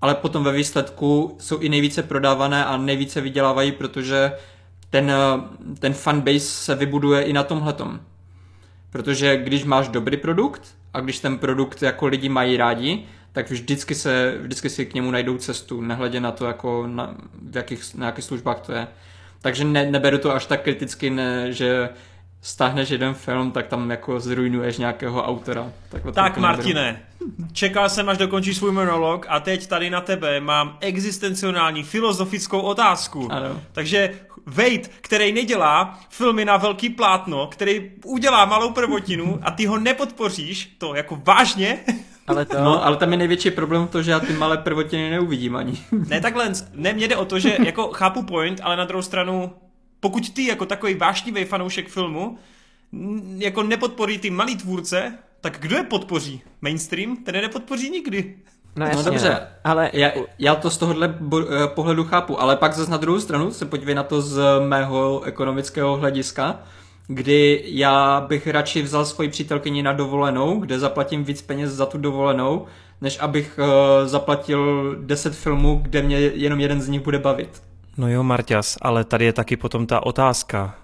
ale 0.00 0.14
potom 0.14 0.44
ve 0.44 0.52
výsledku 0.52 1.36
jsou 1.40 1.58
i 1.58 1.68
nejvíce 1.68 2.02
prodávané 2.02 2.64
a 2.64 2.76
nejvíce 2.76 3.20
vydělávají, 3.20 3.72
protože 3.72 4.32
ten, 4.90 5.12
ten 5.78 5.92
fanbase 5.92 6.40
se 6.40 6.74
vybuduje 6.74 7.22
i 7.22 7.32
na 7.32 7.42
tomhletom. 7.42 8.00
Protože 8.90 9.36
když 9.36 9.64
máš 9.64 9.88
dobrý 9.88 10.16
produkt 10.16 10.62
a 10.94 11.00
když 11.00 11.18
ten 11.18 11.38
produkt 11.38 11.82
jako 11.82 12.06
lidi 12.06 12.28
mají 12.28 12.56
rádi, 12.56 13.04
tak 13.32 13.50
vždycky, 13.50 13.94
se, 13.94 14.34
vždycky 14.40 14.70
si 14.70 14.86
k 14.86 14.94
němu 14.94 15.10
najdou 15.10 15.38
cestu, 15.38 15.80
nehledě 15.80 16.20
na 16.20 16.32
to, 16.32 16.46
jako 16.46 16.86
na, 16.86 17.14
v 17.50 17.56
jakých, 17.56 17.94
na 17.94 18.06
jakých 18.06 18.24
službách 18.24 18.60
to 18.60 18.72
je. 18.72 18.88
Takže 19.40 19.64
ne, 19.64 19.90
neberu 19.90 20.18
to 20.18 20.34
až 20.34 20.46
tak 20.46 20.62
kriticky, 20.62 21.10
ne, 21.10 21.52
že 21.52 21.88
stáhneš 22.42 22.90
jeden 22.90 23.14
film, 23.14 23.50
tak 23.50 23.66
tam 23.66 23.90
jako 23.90 24.20
zrujnuješ 24.20 24.78
nějakého 24.78 25.24
autora. 25.24 25.72
Tak, 25.88 26.02
Tak 26.02 26.36
neberu. 26.36 26.40
Martine, 26.40 27.02
čekal 27.52 27.88
jsem, 27.88 28.08
až 28.08 28.18
dokončíš 28.18 28.56
svůj 28.56 28.72
monolog 28.72 29.26
a 29.28 29.40
teď 29.40 29.66
tady 29.66 29.90
na 29.90 30.00
tebe 30.00 30.40
mám 30.40 30.78
existenciální 30.80 31.82
filozofickou 31.82 32.60
otázku. 32.60 33.32
Ano. 33.32 33.60
Takže 33.72 34.14
Wade, 34.46 34.88
který 35.00 35.32
nedělá 35.32 36.00
filmy 36.08 36.44
na 36.44 36.56
velký 36.56 36.90
plátno, 36.90 37.46
který 37.46 37.90
udělá 38.04 38.44
malou 38.44 38.70
prvotinu 38.70 39.38
a 39.42 39.50
ty 39.50 39.66
ho 39.66 39.78
nepodpoříš, 39.78 40.74
to 40.78 40.94
jako 40.94 41.22
vážně? 41.24 41.78
Ale 42.28 42.44
to... 42.44 42.64
No, 42.64 42.84
ale 42.86 42.96
tam 42.96 43.12
je 43.12 43.18
největší 43.18 43.50
problém 43.50 43.86
to, 43.88 44.02
že 44.02 44.10
já 44.10 44.20
ty 44.20 44.32
malé 44.32 44.56
prvotiny 44.58 45.10
neuvidím 45.10 45.56
ani. 45.56 45.78
ne, 46.08 46.20
takhle, 46.20 46.52
ne, 46.74 46.92
mě 46.92 47.08
jde 47.08 47.16
o 47.16 47.24
to, 47.24 47.38
že 47.38 47.56
jako 47.64 47.88
chápu 47.92 48.22
point, 48.22 48.60
ale 48.62 48.76
na 48.76 48.84
druhou 48.84 49.02
stranu, 49.02 49.52
pokud 50.00 50.30
ty 50.30 50.46
jako 50.46 50.66
takový 50.66 50.94
vášnivý 50.94 51.44
fanoušek 51.44 51.88
filmu 51.88 52.38
jako 53.36 53.62
nepodporí 53.62 54.18
ty 54.18 54.30
malý 54.30 54.56
tvůrce, 54.56 55.18
tak 55.40 55.56
kdo 55.60 55.76
je 55.76 55.82
podpoří? 55.82 56.42
Mainstream? 56.62 57.16
Ten 57.16 57.34
je 57.34 57.42
nepodpoří 57.42 57.90
nikdy. 57.90 58.34
No, 58.76 58.84
No 58.84 58.90
jasně, 58.90 59.04
dobře, 59.10 59.48
ale 59.64 59.90
Já, 59.92 60.10
já 60.38 60.54
to 60.54 60.70
z 60.70 60.78
tohohle 60.78 61.08
bo- 61.20 61.52
eh, 61.52 61.66
pohledu 61.68 62.04
chápu, 62.04 62.40
ale 62.40 62.56
pak 62.56 62.72
zase 62.74 62.90
na 62.90 62.96
druhou 62.96 63.20
stranu 63.20 63.50
se 63.52 63.64
podívej 63.66 63.94
na 63.94 64.02
to 64.02 64.20
z 64.20 64.40
mého 64.68 65.22
ekonomického 65.22 65.96
hlediska, 65.96 66.60
kdy 67.08 67.62
já 67.66 68.20
bych 68.20 68.46
radši 68.46 68.82
vzal 68.82 69.04
svoji 69.04 69.28
přítelkyni 69.28 69.82
na 69.82 69.92
dovolenou, 69.92 70.60
kde 70.60 70.78
zaplatím 70.78 71.24
víc 71.24 71.42
peněz 71.42 71.70
za 71.70 71.86
tu 71.86 71.98
dovolenou, 71.98 72.66
než 73.00 73.18
abych 73.20 73.58
uh, 73.58 74.08
zaplatil 74.08 74.94
10 75.00 75.34
filmů, 75.34 75.80
kde 75.82 76.02
mě 76.02 76.16
jenom 76.18 76.60
jeden 76.60 76.80
z 76.80 76.88
nich 76.88 77.00
bude 77.00 77.18
bavit. 77.18 77.62
No 77.96 78.08
jo, 78.08 78.22
Marťas, 78.22 78.78
ale 78.82 79.04
tady 79.04 79.24
je 79.24 79.32
taky 79.32 79.56
potom 79.56 79.86
ta 79.86 80.06
otázka. 80.06 80.74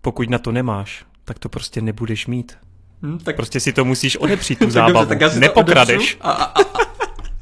Pokud 0.00 0.30
na 0.30 0.38
to 0.38 0.52
nemáš, 0.52 1.04
tak 1.24 1.38
to 1.38 1.48
prostě 1.48 1.80
nebudeš 1.80 2.26
mít. 2.26 2.56
Hm, 3.02 3.18
tak, 3.24 3.36
Prostě 3.36 3.60
si 3.60 3.72
to 3.72 3.84
musíš 3.84 4.16
odepřít, 4.16 4.58
tu 4.58 4.64
tak 4.64 4.72
zábavu. 4.72 4.92
dobře, 4.92 5.08
tak 5.08 5.20
já 5.20 5.28
si 5.28 5.34
to 5.34 5.40
Nepokradeš. 5.40 6.18
A, 6.20 6.30
a, 6.32 6.44
a, 6.44 6.64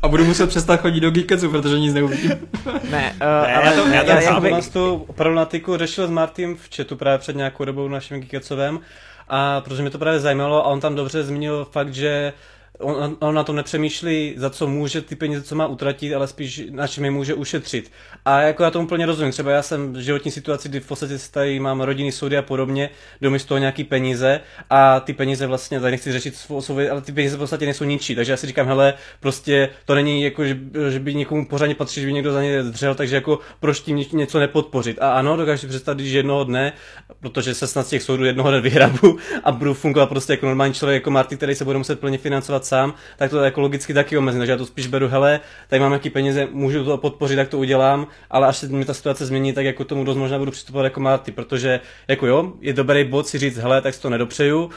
a 0.03 0.09
budu 0.09 0.25
muset 0.25 0.47
přestat 0.47 0.81
chodit 0.81 1.01
do 1.01 1.11
Geeketsu, 1.11 1.51
protože 1.51 1.79
nic 1.79 1.95
neuvidím. 1.95 2.31
ne, 2.31 2.37
uh, 2.73 2.91
Ne, 2.91 3.17
ale 3.57 3.67
já 3.67 3.73
to- 3.73 3.89
já 3.89 4.03
to 4.05 4.11
já. 4.11 4.21
Já 4.21 4.61
jsem 4.63 4.73
tu 4.73 5.07
problematiku 5.15 5.77
řešil 5.77 6.07
s 6.07 6.11
Martym 6.11 6.57
v 6.57 6.77
chatu 6.77 6.97
právě 6.97 7.19
před 7.19 7.37
nějakou 7.37 7.65
dobou 7.65 7.87
v 7.89 7.91
našem 7.91 8.21
Geekecovém 8.21 8.81
a 9.29 9.61
protože 9.61 9.83
mě 9.83 9.91
to 9.91 9.99
právě 9.99 10.21
zajímalo 10.21 10.65
a 10.67 10.69
on 10.69 10.81
tam 10.81 10.95
dobře 10.95 11.23
zmínil 11.23 11.65
fakt, 11.73 11.95
že 11.95 12.33
on, 12.81 13.17
on 13.21 13.35
na 13.35 13.45
tom 13.45 13.57
nepřemýšlí, 13.57 14.35
za 14.37 14.51
co 14.51 14.67
může 14.67 15.01
ty 15.01 15.17
peníze, 15.17 15.43
co 15.43 15.55
má 15.55 15.67
utratit, 15.67 16.15
ale 16.15 16.27
spíš 16.27 16.63
na 16.71 16.87
čem 16.87 17.05
je 17.05 17.11
může 17.11 17.35
ušetřit. 17.35 17.91
A 18.25 18.41
jako 18.41 18.63
já 18.63 18.71
tomu 18.71 18.85
úplně 18.85 19.07
rozumím. 19.07 19.33
Třeba 19.33 19.51
já 19.51 19.63
jsem 19.63 19.93
v 19.93 19.97
životní 19.97 20.31
situaci, 20.31 20.69
kdy 20.69 20.81
v 20.81 20.87
podstatě 20.87 21.19
tady 21.31 21.61
mám 21.61 21.81
rodinný 21.81 22.13
soudy 22.13 22.37
a 22.37 22.43
podobně, 22.43 22.91
jdou 23.21 23.31
mi 23.31 23.39
z 23.39 23.45
toho 23.45 23.59
nějaký 23.59 23.85
peníze 23.85 24.41
a 24.71 25.01
ty 25.01 25.13
peníze 25.13 25.47
vlastně, 25.47 25.81
tady 25.81 25.91
nechci 25.91 26.13
řešit 26.13 26.37
svou 26.37 26.63
ale 26.91 27.01
ty 27.01 27.13
peníze 27.13 27.37
v 27.37 27.39
podstatě 27.39 27.65
nejsou 27.65 27.85
ničí. 27.85 28.15
Takže 28.15 28.33
já 28.33 28.37
si 28.37 28.47
říkám, 28.47 28.67
hele, 28.67 28.95
prostě 29.21 29.69
to 29.85 29.95
není 29.95 30.23
jako, 30.23 30.45
že, 30.45 30.59
že 30.91 30.99
by 30.99 31.15
někomu 31.15 31.47
pořádně 31.47 31.75
patří, 31.75 32.01
že 32.01 32.07
by 32.07 32.13
někdo 32.13 32.33
za 32.33 32.43
ně 32.43 32.63
dřel, 32.63 32.95
takže 32.95 33.15
jako 33.15 33.39
proč 33.61 33.81
tím 33.81 33.97
ně- 33.97 34.05
něco 34.13 34.39
nepodpořit. 34.39 34.99
A 35.01 35.13
ano, 35.13 35.37
dokážu 35.37 35.61
si 35.61 35.67
představit, 35.67 36.07
že 36.07 36.19
jednoho 36.19 36.45
dne, 36.45 36.73
protože 37.21 37.55
se 37.55 37.67
snad 37.67 37.87
z 37.87 37.91
těch 37.91 38.03
soudů 38.03 38.25
jednoho 38.25 38.51
dne 38.51 38.61
vyhrabu 38.61 39.19
a 39.45 39.53
budu 39.53 39.75
fungovat 39.75 40.09
prostě 40.09 40.33
jako 40.33 40.47
normální 40.47 40.75
člověk, 40.75 41.01
jako 41.01 41.11
Marty, 41.11 41.37
který 41.37 41.55
se 41.55 41.65
bude 41.65 41.79
muset 41.79 42.01
plně 42.01 42.19
financovat 42.19 42.65
sám, 42.71 42.95
tak 43.17 43.31
to 43.31 43.45
jako 43.45 43.61
logicky 43.61 43.95
taky 43.95 44.19
omezím. 44.19 44.41
Takže 44.41 44.53
já 44.53 44.59
to 44.59 44.67
spíš 44.67 44.87
beru, 44.87 45.09
hele, 45.09 45.41
tady 45.69 45.81
mám 45.81 45.91
nějaký 45.91 46.11
peníze, 46.11 46.49
můžu 46.53 46.85
to 46.85 46.97
podpořit, 46.99 47.37
tak 47.37 47.49
to 47.49 47.59
udělám, 47.59 48.07
ale 48.31 48.47
až 48.47 48.57
se 48.57 48.69
mi 48.69 48.85
ta 48.85 48.95
situace 48.95 49.27
změní, 49.27 49.53
tak 49.53 49.65
jako 49.65 49.85
tomu 49.85 50.05
dost 50.05 50.17
možná 50.17 50.39
budu 50.39 50.51
přistupovat 50.51 50.85
jako 50.85 51.01
Marty, 51.01 51.33
protože 51.33 51.81
jako 52.09 52.27
jo, 52.27 52.53
je 52.61 52.73
dobrý 52.73 53.05
bod 53.05 53.27
si 53.27 53.39
říct, 53.39 53.57
hele, 53.57 53.83
tak 53.83 53.95
si 53.95 54.01
to 54.01 54.11
nedopřeju, 54.11 54.71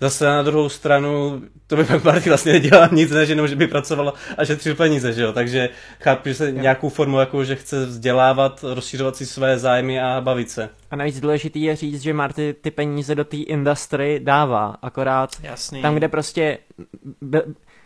Zase 0.00 0.24
na 0.24 0.42
druhou 0.42 0.68
stranu, 0.68 1.42
to 1.66 1.76
by 1.76 1.84
pak 1.84 2.04
Marty 2.04 2.28
vlastně 2.28 2.52
nedělala 2.52 2.88
nic, 2.92 3.10
než 3.10 3.28
jenom, 3.28 3.48
že 3.48 3.56
by 3.56 3.66
pracovala 3.66 4.14
a 4.38 4.44
šetřil 4.44 4.74
peníze, 4.74 5.12
že 5.12 5.22
jo? 5.22 5.32
Takže 5.32 5.68
chápu, 6.00 6.28
že 6.28 6.34
se 6.34 6.52
nějakou 6.52 6.88
formu, 6.88 7.18
jako 7.18 7.44
že 7.44 7.56
chce 7.56 7.86
vzdělávat, 7.86 8.64
rozšířovat 8.74 9.16
si 9.16 9.26
své 9.26 9.58
zájmy 9.58 10.00
a 10.00 10.20
bavit 10.20 10.50
se. 10.50 10.68
a 10.90 10.96
navíc 10.96 11.20
důležitý 11.20 11.62
je 11.62 11.76
říct, 11.76 12.02
že 12.02 12.12
Marty 12.12 12.54
ty 12.60 12.70
peníze 12.70 13.14
do 13.14 13.24
té 13.24 13.36
industry 13.36 14.20
dává, 14.24 14.76
akorát 14.82 15.30
Jasný. 15.42 15.82
tam, 15.82 15.94
kde 15.94 16.08
prostě 16.08 16.58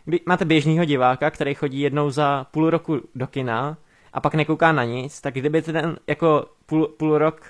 kdy 0.05 0.21
máte 0.27 0.45
běžného 0.45 0.85
diváka, 0.85 1.31
který 1.31 1.55
chodí 1.55 1.81
jednou 1.81 2.11
za 2.11 2.47
půl 2.51 2.71
roku 2.71 3.01
do 3.15 3.27
kina 3.27 3.77
a 4.13 4.21
pak 4.21 4.35
nekouká 4.35 4.73
na 4.73 4.85
nic, 4.85 5.21
tak 5.21 5.35
kdyby 5.35 5.63
ten 5.63 5.97
jako 6.07 6.47
půl, 6.67 6.87
půl 6.87 7.19
rok 7.19 7.41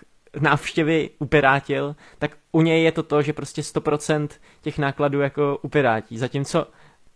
návštěvy 0.41 1.11
upirátil, 1.19 1.97
tak 2.19 2.31
u 2.53 2.63
něj 2.63 2.85
je 2.85 2.93
to 2.93 3.03
to, 3.03 3.23
že 3.23 3.33
prostě 3.33 3.63
100% 3.63 4.29
těch 4.63 4.79
nákladů 4.79 5.21
jako 5.21 5.59
upirátí. 5.63 6.19
Zatímco, 6.19 6.67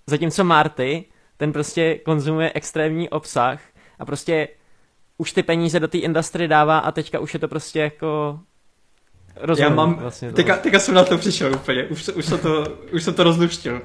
zatímco 0.07 0.45
Marty, 0.45 1.05
ten 1.37 1.53
prostě 1.53 1.95
konzumuje 1.95 2.53
extrémní 2.55 3.09
obsah 3.09 3.61
a 3.99 4.05
prostě 4.05 4.49
už 5.19 5.33
ty 5.33 5.43
peníze 5.43 5.81
do 5.81 5.89
té 5.89 5.99
industry 5.99 6.49
dává 6.49 6.79
a 6.79 6.91
teďka 6.91 7.19
už 7.19 7.35
je 7.35 7.41
to 7.41 7.49
prostě 7.49 7.81
jako 7.81 8.41
rozumím, 9.37 9.71
Já 9.71 9.77
mám, 9.77 9.95
vlastně 9.95 10.33
teďka, 10.33 10.57
teďka 10.57 10.79
jsem 10.79 10.95
na 10.95 11.05
to 11.05 11.19
přišel 11.19 11.55
úplně, 11.55 11.85
už, 11.85 12.09
už, 12.09 12.25
jsem 12.25 12.39
to, 12.39 12.79
už 12.93 13.03
jsem 13.03 13.15
to 13.15 13.25
rozluštil. 13.25 13.83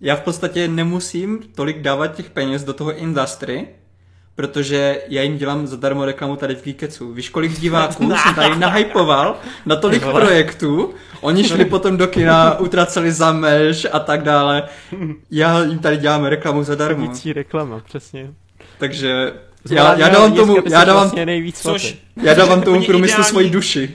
Já 0.00 0.16
v 0.16 0.20
podstatě 0.20 0.68
nemusím 0.68 1.42
tolik 1.54 1.80
dávat 1.80 2.06
těch 2.06 2.30
peněz 2.30 2.64
do 2.64 2.74
toho 2.74 2.96
industry, 2.96 3.68
protože 4.34 5.00
já 5.08 5.22
jim 5.22 5.38
dělám 5.38 5.66
zadarmo 5.66 6.04
reklamu 6.04 6.36
tady 6.36 6.54
v 6.54 6.64
Geeketsu. 6.64 7.12
Víš, 7.12 7.28
kolik 7.28 7.60
diváků 7.60 8.12
jsem 8.16 8.34
tady 8.34 8.56
nahypoval 8.56 9.36
na 9.66 9.76
tolik 9.76 10.02
projektů, 10.02 10.94
oni 11.20 11.44
šli 11.44 11.64
potom 11.64 11.96
do 11.96 12.06
kina, 12.06 12.58
utraceli 12.58 13.12
za 13.12 13.32
meš 13.32 13.86
a 13.92 13.98
tak 13.98 14.22
dále. 14.22 14.62
Já 15.30 15.64
jim 15.64 15.78
tady 15.78 15.96
dělám 15.96 16.24
reklamu 16.24 16.62
zadarmo. 16.64 17.06
Vící 17.08 17.32
reklama, 17.32 17.80
přesně. 17.84 18.30
Takže 18.78 19.32
já, 19.70 19.94
já 19.98 20.08
dávám 20.08 20.32
tomu, 20.32 20.56
já 20.70 20.84
dávám, 20.84 21.02
vlastně 21.02 21.26
nejvíc 21.26 21.60
Což, 21.60 21.98
já 22.22 22.34
dávám 22.34 22.62
tomu 22.62 22.84
průmyslu 22.84 23.14
ideální- 23.14 23.24
svoji 23.30 23.50
duši. 23.50 23.94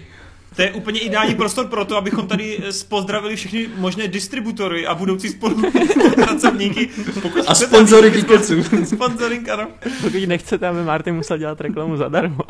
To 0.58 0.64
je 0.64 0.72
úplně 0.72 1.00
ideální 1.00 1.36
prostor 1.36 1.68
pro 1.68 1.86
to, 1.86 1.98
abychom 1.98 2.28
tady 2.28 2.58
eh, 2.58 2.72
pozdravili 2.90 3.36
všechny 3.36 3.70
možné 3.76 4.08
distributory 4.08 4.88
a 4.88 4.96
budoucí 4.96 5.30
spolupracovníky. 5.30 6.90
Pokud 7.22 7.44
A 7.48 7.56
sponzory 7.56 8.12
Geeketsu. 8.12 8.64
Sponsoring, 8.86 9.50
ano. 9.50 9.68
Pokud 10.02 10.28
nechcete, 10.28 10.68
aby 10.68 10.84
Martin 10.84 11.16
musel 11.16 11.38
dělat 11.38 11.62
reklamu 11.62 11.98
zadarmo. 11.98 12.38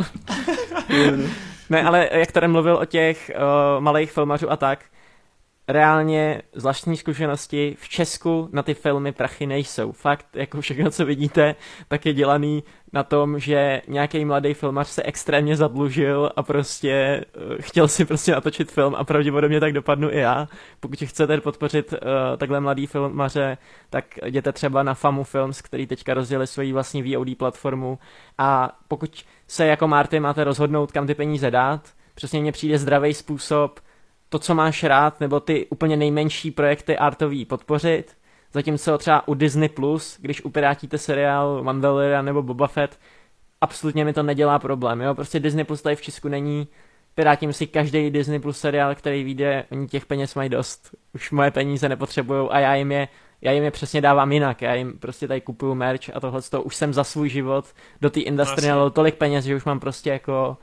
Ne, 1.70 1.84
ale 1.84 2.10
jak 2.12 2.32
tady 2.32 2.48
mluvil 2.48 2.76
o 2.76 2.86
těch 2.86 3.32
uh, 3.36 3.84
malých 3.84 4.12
filmařů 4.12 4.52
a 4.52 4.58
tak, 4.58 4.80
reálně 5.68 6.42
z 6.54 6.64
vlastní 6.64 6.98
zkušenosti 6.98 7.78
v 7.80 7.90
Česku 7.90 8.50
na 8.52 8.64
ty 8.64 8.74
filmy 8.74 9.12
prachy 9.12 9.46
nejsou. 9.46 9.92
Fakt, 9.92 10.26
jako 10.34 10.62
všechno, 10.62 10.92
co 10.92 11.06
vidíte, 11.06 11.56
tak 11.88 12.06
je 12.06 12.14
dělaný 12.14 12.64
na 12.94 13.04
tom, 13.04 13.40
že 13.40 13.82
nějaký 13.88 14.26
mladý 14.26 14.54
filmař 14.54 14.88
se 14.88 15.04
extrémně 15.04 15.56
zadlužil 15.56 16.32
a 16.36 16.44
prostě 16.44 17.26
uh, 17.52 17.58
chtěl 17.60 17.88
si 17.88 18.06
prostě 18.06 18.32
natočit 18.32 18.72
film 18.72 18.96
a 18.96 19.04
pravděpodobně 19.04 19.60
tak 19.60 19.74
dopadnu 19.74 20.12
i 20.12 20.18
já. 20.18 20.48
Pokud 20.80 21.00
chcete 21.00 21.42
podpořit 21.42 21.94
uh, 21.94 22.00
takhle 22.38 22.60
mladý 22.60 22.88
filmaře, 22.88 23.58
tak 23.90 24.06
jděte 24.26 24.52
třeba 24.52 24.84
na 24.84 24.94
Famu 24.94 25.24
Films, 25.24 25.62
který 25.62 25.88
teďka 25.88 26.14
rozdělili 26.14 26.48
svoji 26.48 26.74
vlastní 26.74 27.16
VOD 27.16 27.38
platformu 27.38 28.00
a 28.38 28.78
pokud 28.88 29.26
se 29.48 29.66
jako 29.66 29.88
Marty 29.88 30.20
máte 30.20 30.44
rozhodnout, 30.44 30.92
kam 30.92 31.08
ty 31.08 31.16
peníze 31.16 31.52
dát, 31.52 31.82
přesně 32.16 32.42
mně 32.42 32.52
přijde 32.52 32.78
zdravý 32.78 33.14
způsob 33.14 33.80
to, 34.30 34.40
co 34.40 34.56
máš 34.56 34.84
rád, 34.84 35.20
nebo 35.20 35.40
ty 35.40 35.66
úplně 35.70 35.98
nejmenší 35.98 36.52
projekty 36.52 36.98
artový 36.98 37.46
podpořit, 37.46 38.18
zatímco 38.54 38.98
třeba 38.98 39.28
u 39.28 39.34
Disney+, 39.34 39.70
Plus, 39.70 40.18
když 40.22 40.46
upirátíte 40.46 40.98
seriál 40.98 41.64
Mandalorian 41.64 42.26
nebo 42.26 42.44
Boba 42.44 42.68
Fett, 42.68 43.00
absolutně 43.62 44.06
mi 44.06 44.14
to 44.14 44.24
nedělá 44.24 44.60
problém, 44.60 45.02
jo, 45.02 45.16
prostě 45.16 45.40
Disney 45.40 45.66
Plus 45.66 45.82
tady 45.82 45.96
v 45.96 46.02
Česku 46.02 46.28
není, 46.28 46.68
pirátím 47.16 47.54
si 47.54 47.68
každý 47.68 48.10
Disney 48.12 48.40
Plus 48.40 48.60
seriál, 48.60 48.96
který 48.96 49.24
vyjde, 49.24 49.66
oni 49.72 49.88
těch 49.88 50.06
peněz 50.06 50.36
mají 50.36 50.50
dost, 50.50 50.96
už 51.14 51.32
moje 51.32 51.52
peníze 51.52 51.90
nepotřebují 51.90 52.50
a 52.50 52.60
já 52.60 52.76
jim 52.76 52.92
je 52.92 53.08
já 53.42 53.52
jim 53.52 53.64
je 53.64 53.72
přesně 53.72 54.02
dávám 54.02 54.32
jinak, 54.32 54.62
já 54.62 54.74
jim 54.74 55.00
prostě 55.00 55.28
tady 55.28 55.42
kupuju 55.42 55.76
merch 55.76 56.10
a 56.14 56.20
tohle 56.20 56.42
to 56.42 56.62
už 56.62 56.76
jsem 56.76 56.94
za 56.94 57.04
svůj 57.04 57.30
život 57.30 57.66
do 58.02 58.10
té 58.10 58.20
industrie 58.20 58.72
nalil 58.72 58.90
tolik 58.90 59.16
peněz, 59.16 59.46
že 59.46 59.56
už 59.56 59.66
mám 59.66 59.80
prostě 59.80 60.10
jako... 60.10 60.58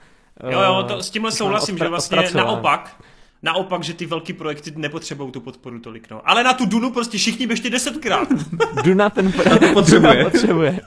Jo, 0.50 0.60
jo, 0.60 0.84
to, 0.88 1.02
s 1.02 1.10
tímhle 1.10 1.32
souhlasím, 1.32 1.78
že 1.78 1.88
vlastně 1.88 2.18
naopak, 2.34 2.96
Naopak, 3.44 3.82
že 3.82 3.94
ty 3.94 4.06
velký 4.06 4.32
projekty 4.32 4.72
nepotřebují 4.76 5.32
tu 5.32 5.40
podporu 5.40 5.78
tolik, 5.78 6.10
no. 6.10 6.20
Ale 6.24 6.44
na 6.44 6.52
tu 6.52 6.66
Dunu 6.66 6.90
prostě 6.90 7.18
všichni 7.18 7.46
běžte 7.46 7.70
desetkrát. 7.70 8.28
Duna 8.84 9.10
ten 9.10 9.32
to 9.32 9.72
potřebuje. 9.72 10.16
Duna 10.16 10.30
potřebuje. 10.30 10.80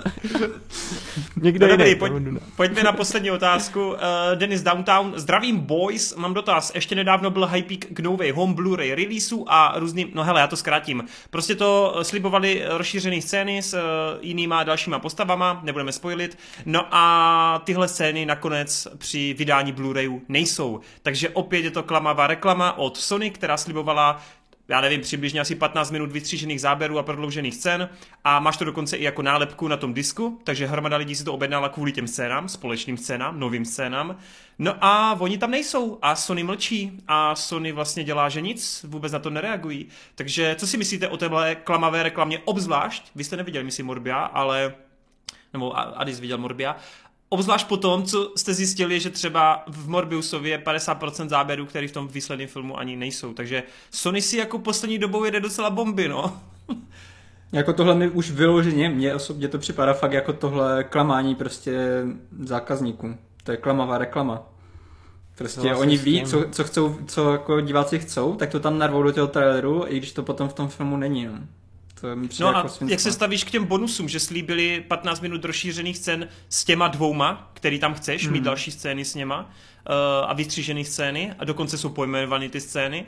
Někdo 1.42 1.68
no 1.68 1.78
dobrý, 1.78 1.96
pojď, 1.96 2.14
pojďme 2.56 2.84
na 2.84 2.92
poslední 2.92 3.32
otázku. 3.32 3.88
Uh, 3.90 3.96
Dennis 4.36 4.62
Downtown, 4.62 5.14
zdravím 5.16 5.60
boys, 5.60 6.16
mám 6.16 6.34
dotaz. 6.34 6.72
Ještě 6.76 6.96
nedávno 6.96 7.30
byl 7.30 7.48
hype 7.48 7.76
k 7.76 8.00
nové 8.00 8.32
home 8.32 8.56
Blu-ray 8.56 8.96
releaseu 8.96 9.46
a 9.48 9.74
různým, 9.80 10.10
no 10.14 10.24
hele, 10.24 10.42
já 10.42 10.48
to 10.48 10.58
zkrátím. 10.58 11.04
Prostě 11.30 11.56
to 11.56 12.00
slibovali 12.02 12.64
rozšířené 12.68 13.22
scény 13.22 13.62
s 13.62 13.74
uh, 13.74 13.80
jinýma 14.22 14.64
dalšíma 14.64 15.00
postavama, 15.00 15.62
nebudeme 15.64 15.92
spojilit. 15.92 16.38
No 16.66 16.86
a 16.92 17.62
tyhle 17.64 17.88
scény 17.88 18.26
nakonec 18.26 18.88
při 18.98 19.36
vydání 19.38 19.74
Blu-rayu 19.74 20.22
nejsou. 20.30 20.80
Takže 21.02 21.30
opět 21.30 21.66
je 21.66 21.72
to 21.72 21.84
klamavá 21.84 22.28
reklama 22.28 22.47
od 22.78 22.98
Sony, 22.98 23.32
která 23.32 23.58
slibovala 23.58 24.22
já 24.70 24.82
nevím, 24.82 25.02
přibližně 25.02 25.42
asi 25.42 25.56
15 25.56 25.92
minut 25.92 26.12
vystřížených 26.12 26.62
záběrů 26.62 27.00
a 27.00 27.04
prodloužených 27.04 27.56
scén 27.56 27.90
a 28.24 28.40
máš 28.40 28.58
to 28.58 28.66
dokonce 28.66 28.98
i 28.98 29.04
jako 29.04 29.22
nálepku 29.22 29.68
na 29.68 29.78
tom 29.78 29.94
disku, 29.94 30.42
takže 30.44 30.68
hromada 30.68 30.98
lidí 30.98 31.16
si 31.16 31.24
to 31.24 31.34
objednala 31.34 31.70
kvůli 31.70 31.92
těm 31.92 32.08
scénám, 32.08 32.50
společným 32.50 32.98
scénám, 32.98 33.40
novým 33.40 33.66
scénám. 33.66 34.18
No 34.60 34.76
a 34.82 35.18
oni 35.20 35.38
tam 35.38 35.52
nejsou 35.52 35.98
a 36.02 36.16
Sony 36.16 36.44
mlčí 36.44 36.92
a 37.08 37.36
Sony 37.36 37.72
vlastně 37.72 38.04
dělá, 38.04 38.30
že 38.30 38.42
nic, 38.42 38.86
vůbec 38.88 39.12
na 39.12 39.20
to 39.20 39.30
nereagují. 39.30 39.88
Takže 40.16 40.56
co 40.60 40.68
si 40.68 40.78
myslíte 40.78 41.08
o 41.08 41.18
téhle 41.18 41.56
klamavé 41.56 42.04
reklamě 42.04 42.40
obzvlášť? 42.46 43.12
Vy 43.16 43.24
jste 43.24 43.38
neviděli, 43.38 43.66
myslím, 43.66 43.86
Morbia, 43.86 44.20
ale 44.20 44.74
nebo 45.54 45.78
Adis 46.00 46.20
viděl 46.20 46.38
Morbia, 46.38 46.76
Obzvlášť 47.30 47.68
po 47.68 47.78
tom, 47.78 48.04
co 48.04 48.32
jste 48.36 48.54
zjistili, 48.54 49.00
že 49.00 49.10
třeba 49.10 49.64
v 49.68 49.90
Morbiusově 49.90 50.52
je 50.52 50.58
50% 50.58 51.30
záběrů, 51.30 51.66
které 51.66 51.88
v 51.88 51.92
tom 51.92 52.08
výsledném 52.08 52.48
filmu 52.48 52.80
ani 52.80 52.96
nejsou. 52.96 53.34
Takže 53.34 53.64
Sony 53.92 54.22
si 54.22 54.38
jako 54.38 54.60
poslední 54.60 54.98
dobou 54.98 55.24
jede 55.24 55.40
docela 55.40 55.70
bomby, 55.70 56.08
no. 56.08 56.42
Jako 57.52 57.74
tohle 57.74 57.96
mi 57.96 58.10
už 58.10 58.32
vyloženě, 58.32 58.90
mně 58.90 59.16
osobně 59.16 59.48
to 59.48 59.58
připadá 59.58 59.94
fakt 59.94 60.14
jako 60.14 60.34
tohle 60.34 60.84
klamání 60.84 61.36
prostě 61.36 62.04
zákazníků. 62.40 63.18
To 63.44 63.52
je 63.52 63.58
klamavá 63.58 63.98
reklama. 63.98 64.44
Prostě 65.38 65.76
oni 65.76 65.98
ví, 65.98 66.26
co, 66.26 66.44
co 66.52 66.64
chcou, 66.64 66.98
co 67.08 67.32
jako 67.32 67.62
diváci 67.62 68.00
chcou, 68.00 68.36
tak 68.36 68.50
to 68.50 68.60
tam 68.60 68.78
narvou 68.78 69.04
do 69.04 69.14
toho 69.14 69.28
traileru, 69.28 69.86
i 69.88 69.98
když 69.98 70.12
to 70.12 70.24
potom 70.24 70.50
v 70.50 70.54
tom 70.54 70.68
filmu 70.68 70.98
není. 70.98 71.26
No. 71.26 71.34
To 72.02 72.16
mi 72.16 72.30
no 72.40 72.48
jako 72.48 72.68
a 72.68 72.86
jak 72.88 73.00
se 73.00 73.12
stavíš 73.12 73.44
k 73.44 73.52
těm 73.52 73.66
bonusům, 73.66 74.10
že 74.10 74.20
slíbili 74.20 74.86
15 74.88 75.22
minut 75.22 75.46
rozšířených 75.46 75.98
scén 75.98 76.28
s 76.50 76.64
těma 76.64 76.88
dvouma, 76.88 77.52
který 77.54 77.80
tam 77.80 77.94
chceš, 77.94 78.24
hmm. 78.24 78.34
mít 78.34 78.44
další 78.44 78.72
scény 78.72 79.06
s 79.06 79.16
něma 79.16 79.40
uh, 79.40 79.96
a 80.30 80.34
vystřížené 80.34 80.84
scény 80.84 81.34
a 81.40 81.46
dokonce 81.46 81.78
jsou 81.78 81.90
pojmenované 81.90 82.50
ty 82.50 82.62
scény 82.62 83.06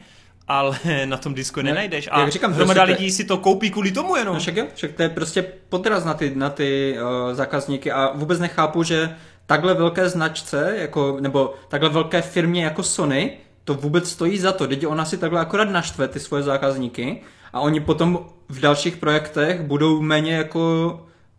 ale 0.50 0.80
na 1.06 1.18
tom 1.18 1.34
disku 1.34 1.62
ne, 1.62 1.70
nenajdeš. 1.70 2.10
A 2.12 2.20
jak 2.20 2.32
říkám, 2.32 2.54
hromada 2.54 2.84
lidí 2.84 3.12
si 3.12 3.24
to 3.24 3.38
koupí 3.38 3.72
kvůli 3.72 3.92
tomu 3.92 4.16
jenom. 4.16 4.34
No 4.34 4.40
však 4.40 4.56
jo, 4.56 4.66
však 4.76 4.92
to 4.92 5.04
je 5.04 5.10
prostě 5.10 5.42
podraz 5.70 6.06
na 6.06 6.14
ty, 6.14 6.36
na 6.36 6.50
ty 6.50 6.98
uh, 7.02 7.34
zákazníky 7.34 7.92
a 7.92 8.12
vůbec 8.16 8.40
nechápu, 8.40 8.84
že 8.84 9.16
takhle 9.46 9.74
velké 9.74 10.10
značce, 10.10 10.74
jako, 10.78 11.18
nebo 11.20 11.54
takhle 11.68 11.90
velké 11.90 12.22
firmě 12.22 12.64
jako 12.64 12.84
Sony, 12.84 13.38
to 13.64 13.74
vůbec 13.74 14.10
stojí 14.10 14.40
za 14.40 14.52
to. 14.52 14.68
Teď 14.68 14.88
ona 14.88 15.06
si 15.06 15.18
takhle 15.18 15.40
akorát 15.42 15.70
naštve 15.70 16.08
ty 16.08 16.20
svoje 16.20 16.44
zákazníky 16.44 17.22
a 17.54 17.60
oni 17.60 17.80
potom 17.80 18.26
v 18.50 18.60
dalších 18.60 18.98
projektech 18.98 19.62
budou 19.62 20.02
méně 20.02 20.34
jako 20.34 20.92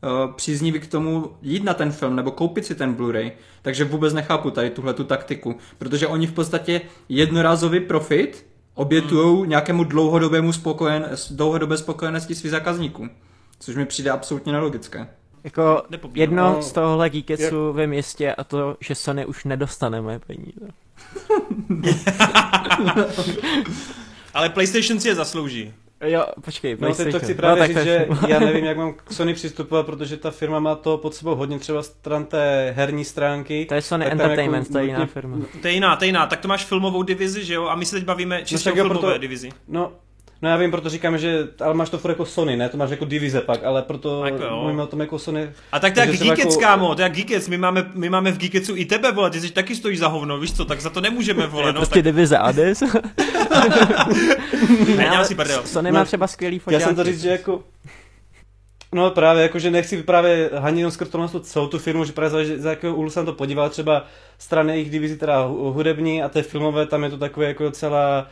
uh, 0.02 0.34
přízniví 0.34 0.80
k 0.80 0.86
tomu 0.86 1.32
jít 1.42 1.64
na 1.64 1.74
ten 1.74 1.92
film 1.92 2.16
nebo 2.16 2.30
koupit 2.30 2.64
si 2.64 2.74
ten 2.74 2.94
Blu-ray. 2.94 3.32
Takže 3.62 3.84
vůbec 3.84 4.14
nechápu 4.14 4.50
tady 4.50 4.70
tuhle 4.70 4.94
tu 4.94 5.04
taktiku, 5.04 5.56
protože 5.78 6.06
oni 6.06 6.26
v 6.26 6.32
podstatě 6.32 6.80
jednorázový 7.08 7.80
profit 7.80 8.46
obětují 8.74 9.40
hmm. 9.40 9.48
nějakému 9.48 9.84
dlouhodobému 9.84 10.52
spokojen, 10.52 11.08
dlouhodobé 11.30 11.76
spokojenosti 11.76 12.34
svých 12.34 12.50
zákazníků. 12.50 13.08
Což 13.60 13.76
mi 13.76 13.86
přijde 13.86 14.10
absolutně 14.10 14.52
nelogické. 14.52 15.08
Jako 15.44 15.82
jedno 16.14 16.42
no, 16.42 16.62
z 16.62 16.72
tohohle 16.72 17.10
geeketsu 17.10 17.66
jak... 17.66 17.76
ve 17.76 17.86
městě 17.86 18.34
a 18.34 18.44
to, 18.44 18.76
že 18.80 18.94
Sony 18.94 19.26
už 19.26 19.44
nedostane 19.44 20.00
moje 20.00 20.18
peníze. 20.18 20.68
Ale 24.34 24.48
PlayStation 24.48 25.00
si 25.00 25.08
je 25.08 25.14
zaslouží. 25.14 25.74
Jo, 26.04 26.26
počkej, 26.44 26.76
No 26.80 26.94
teď 26.94 27.12
to 27.12 27.18
chci 27.18 27.34
právě 27.34 27.60
no, 27.62 27.66
říct, 27.66 27.84
že 27.84 28.06
já 28.28 28.38
nevím, 28.38 28.64
jak 28.64 28.76
mám 28.76 28.92
k 28.92 29.12
Sony 29.12 29.34
přistupovat, 29.34 29.86
protože 29.86 30.16
ta 30.16 30.30
firma 30.30 30.58
má 30.58 30.74
to 30.74 30.98
pod 30.98 31.14
sebou 31.14 31.34
hodně 31.34 31.58
třeba 31.58 31.82
stran 31.82 32.24
té 32.24 32.74
herní 32.76 33.04
stránky. 33.04 33.66
To 33.68 33.74
je 33.74 33.82
Sony 33.82 34.06
Entertainment, 34.10 34.66
jako, 34.66 34.72
to 34.72 34.78
je 34.78 34.86
jiná 34.86 35.06
firma. 35.06 35.38
To 35.62 35.68
je 35.68 35.74
jiná, 35.74 35.96
to 35.96 36.04
je 36.04 36.08
jiná. 36.08 36.26
Tak 36.26 36.40
to 36.40 36.48
máš 36.48 36.64
filmovou 36.64 37.02
divizi, 37.02 37.44
že 37.44 37.54
jo? 37.54 37.66
A 37.66 37.74
my 37.74 37.86
se 37.86 37.96
teď 37.96 38.04
bavíme 38.04 38.38
no 38.38 38.44
čistě 38.44 38.68
no, 38.68 38.72
o 38.72 38.76
filmové 38.76 39.00
proto, 39.00 39.18
divizi. 39.18 39.50
No, 39.68 39.92
No 40.42 40.48
já 40.48 40.56
vím, 40.56 40.70
proto 40.70 40.88
říkám, 40.88 41.18
že 41.18 41.48
ale 41.60 41.74
máš 41.74 41.90
to 41.90 41.98
furt 41.98 42.10
jako 42.10 42.26
Sony, 42.26 42.56
ne? 42.56 42.68
To 42.68 42.76
máš 42.76 42.90
jako 42.90 43.04
divize 43.04 43.40
pak, 43.40 43.64
ale 43.64 43.82
proto 43.82 44.24
jako 44.24 44.56
mluvíme 44.56 44.82
o 44.82 44.86
tom 44.86 45.00
jako 45.00 45.18
Sony. 45.18 45.50
A 45.72 45.80
tak 45.80 45.94
to 45.94 46.00
je 46.00 46.06
jak 46.06 46.18
Geekets, 46.18 46.38
jako... 46.38 46.60
kámo, 46.60 46.94
to 46.94 47.00
je 47.00 47.02
jak 47.02 47.12
Geekets, 47.12 47.48
my 47.48 47.58
máme, 47.58 47.90
my 47.94 48.10
máme 48.10 48.32
v 48.32 48.38
Geeketsu 48.38 48.76
i 48.76 48.84
tebe, 48.84 49.12
vole, 49.12 49.30
ty 49.30 49.40
jsi 49.40 49.50
taky 49.50 49.76
stojíš 49.76 49.98
za 49.98 50.08
hovno, 50.08 50.38
víš 50.38 50.52
co, 50.52 50.64
tak 50.64 50.80
za 50.80 50.90
to 50.90 51.00
nemůžeme, 51.00 51.46
vole, 51.46 51.72
no. 51.72 51.80
prostě 51.80 51.94
tak... 51.94 52.04
divize 52.04 52.38
Ades. 52.38 52.80
ne, 54.96 55.04
já 55.04 55.24
si 55.24 55.34
prdel. 55.34 55.62
Sony 55.64 55.92
má 55.92 55.98
no, 55.98 56.04
třeba 56.04 56.26
skvělý 56.26 56.58
fotáky. 56.58 56.82
Já 56.82 56.86
jsem 56.86 56.96
to 56.96 57.04
říct, 57.04 57.20
že 57.20 57.30
jako 57.30 57.62
No 58.94 59.10
právě, 59.10 59.42
jakože 59.42 59.70
nechci 59.70 60.02
právě 60.02 60.50
hanit 60.58 60.78
jenom 60.78 60.92
skrz 60.92 61.08
celou 61.42 61.66
tu 61.66 61.78
firmu, 61.78 62.04
že 62.04 62.12
právě 62.12 62.30
za, 62.30 62.62
za 62.62 62.70
jakého 62.70 62.96
úhlu 62.96 63.10
jsem 63.10 63.26
to 63.26 63.32
podíval, 63.32 63.70
třeba 63.70 64.04
strany 64.38 64.72
jejich 64.72 64.90
divizí, 64.90 65.16
teda 65.16 65.46
hudební 65.46 66.22
a 66.22 66.28
té 66.28 66.42
filmové, 66.42 66.86
tam 66.86 67.04
je 67.04 67.10
to 67.10 67.18
takové 67.18 67.46
jako 67.46 67.62
docela 67.62 68.26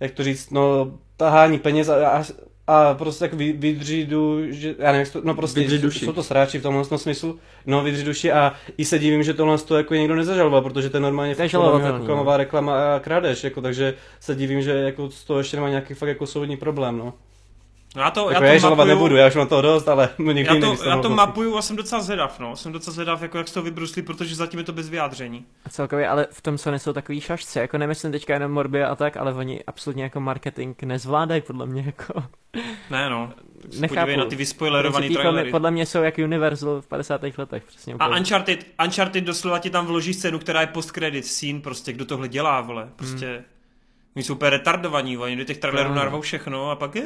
jak 0.00 0.10
to 0.10 0.24
říct, 0.24 0.50
no, 0.50 0.92
tahání 1.16 1.58
peněz 1.58 1.88
a, 1.88 2.08
a, 2.08 2.24
a 2.66 2.94
prostě 2.94 3.24
tak 3.24 3.34
vy, 3.34 3.52
vydřídu, 3.52 4.52
že, 4.52 4.74
já 4.78 4.92
nevím, 4.92 5.12
to, 5.12 5.20
no 5.24 5.34
prostě 5.34 5.60
duši. 5.78 6.04
jsou 6.04 6.12
to 6.12 6.22
sráči 6.22 6.58
v 6.58 6.62
tomhle 6.62 6.84
smyslu, 6.84 7.38
no 7.66 7.82
vydří 7.82 8.04
duši 8.04 8.32
a 8.32 8.52
i 8.78 8.84
se 8.84 8.98
divím, 8.98 9.22
že 9.22 9.34
tohle 9.34 9.58
to 9.58 9.76
jako 9.76 9.94
někdo 9.94 10.14
nezažaloval, 10.14 10.62
protože 10.62 10.90
to 10.90 10.96
je 10.96 11.00
normálně 11.00 11.34
to 11.34 11.42
je 11.42 11.48
jako 11.92 12.04
klamová 12.06 12.36
reklama 12.36 12.96
a 12.96 13.00
krádež, 13.00 13.44
jako, 13.44 13.62
takže 13.62 13.94
se 14.20 14.34
divím, 14.34 14.62
že 14.62 14.70
jako 14.70 15.10
z 15.10 15.24
toho 15.24 15.38
ještě 15.38 15.56
nemá 15.56 15.68
nějaký 15.68 15.94
fakt 15.94 16.08
jako 16.08 16.26
soudní 16.26 16.56
problém, 16.56 16.98
no. 16.98 17.14
No 17.96 18.02
já 18.02 18.10
to, 18.10 18.30
jako 18.30 18.44
já 18.44 18.60
to 18.60 18.66
já 18.66 18.70
mapuju, 18.70 18.88
nebudu, 18.88 19.16
já 19.16 19.26
už 19.26 19.34
mám 19.34 19.48
toho 19.48 19.62
dost, 19.62 19.88
ale 19.88 20.08
no 20.18 20.32
někdy 20.32 20.54
já 20.54 20.60
to, 20.60 20.84
já 20.84 21.02
to 21.02 21.10
mapuju 21.10 21.56
a 21.56 21.62
jsem 21.62 21.76
docela 21.76 22.02
zvědav, 22.02 22.38
no. 22.38 22.56
Jsem 22.56 22.72
docela 22.72 22.94
zvědav, 22.94 23.22
jako 23.22 23.38
jak 23.38 23.48
z 23.48 23.52
toho 23.52 23.64
vybrusli, 23.64 24.02
protože 24.02 24.34
zatím 24.34 24.58
je 24.58 24.64
to 24.64 24.72
bez 24.72 24.88
vyjádření. 24.88 25.44
A 25.64 25.68
celkově, 25.68 26.08
ale 26.08 26.26
v 26.30 26.42
tom 26.42 26.58
Sony 26.58 26.78
jsou 26.78 26.92
takový 26.92 27.20
šašci, 27.20 27.58
jako 27.58 27.78
nemyslím 27.78 28.12
teďka 28.12 28.34
jenom 28.34 28.52
Morbia 28.52 28.88
a 28.88 28.94
tak, 28.94 29.16
ale 29.16 29.34
oni 29.34 29.64
absolutně 29.66 30.02
jako 30.02 30.20
marketing 30.20 30.82
nezvládají, 30.82 31.40
podle 31.40 31.66
mě, 31.66 31.82
jako. 31.86 32.22
Ne, 32.90 33.10
no. 33.10 33.32
Nechápu. 33.80 34.16
na 34.16 34.24
ty 34.24 34.36
vyspoilerovaný 34.36 35.10
trailery. 35.10 35.50
Podle 35.50 35.70
mě 35.70 35.86
jsou 35.86 36.02
jak 36.02 36.18
Universal 36.18 36.80
v 36.80 36.86
50. 36.86 37.20
letech, 37.38 37.64
přesně. 37.64 37.94
A 37.98 38.16
Uncharted, 38.16 38.66
Uncharted 38.84 39.24
doslova 39.24 39.58
ti 39.58 39.70
tam 39.70 39.86
vloží 39.86 40.14
scénu, 40.14 40.38
která 40.38 40.60
je 40.60 40.66
post-credit 40.66 41.26
scene, 41.26 41.60
prostě 41.60 41.92
kdo 41.92 42.04
tohle 42.04 42.28
dělá, 42.28 42.60
vole. 42.60 42.88
Prostě... 42.96 43.26
Hmm. 43.26 43.55
Oni 44.16 44.22
jsou 44.22 44.34
úplně 44.34 44.50
retardovaní, 44.50 45.18
oni 45.18 45.36
do 45.36 45.44
těch 45.44 45.58
trailerů 45.58 45.94
narvou 45.94 46.20
všechno 46.20 46.70
a 46.70 46.76
pak 46.76 46.96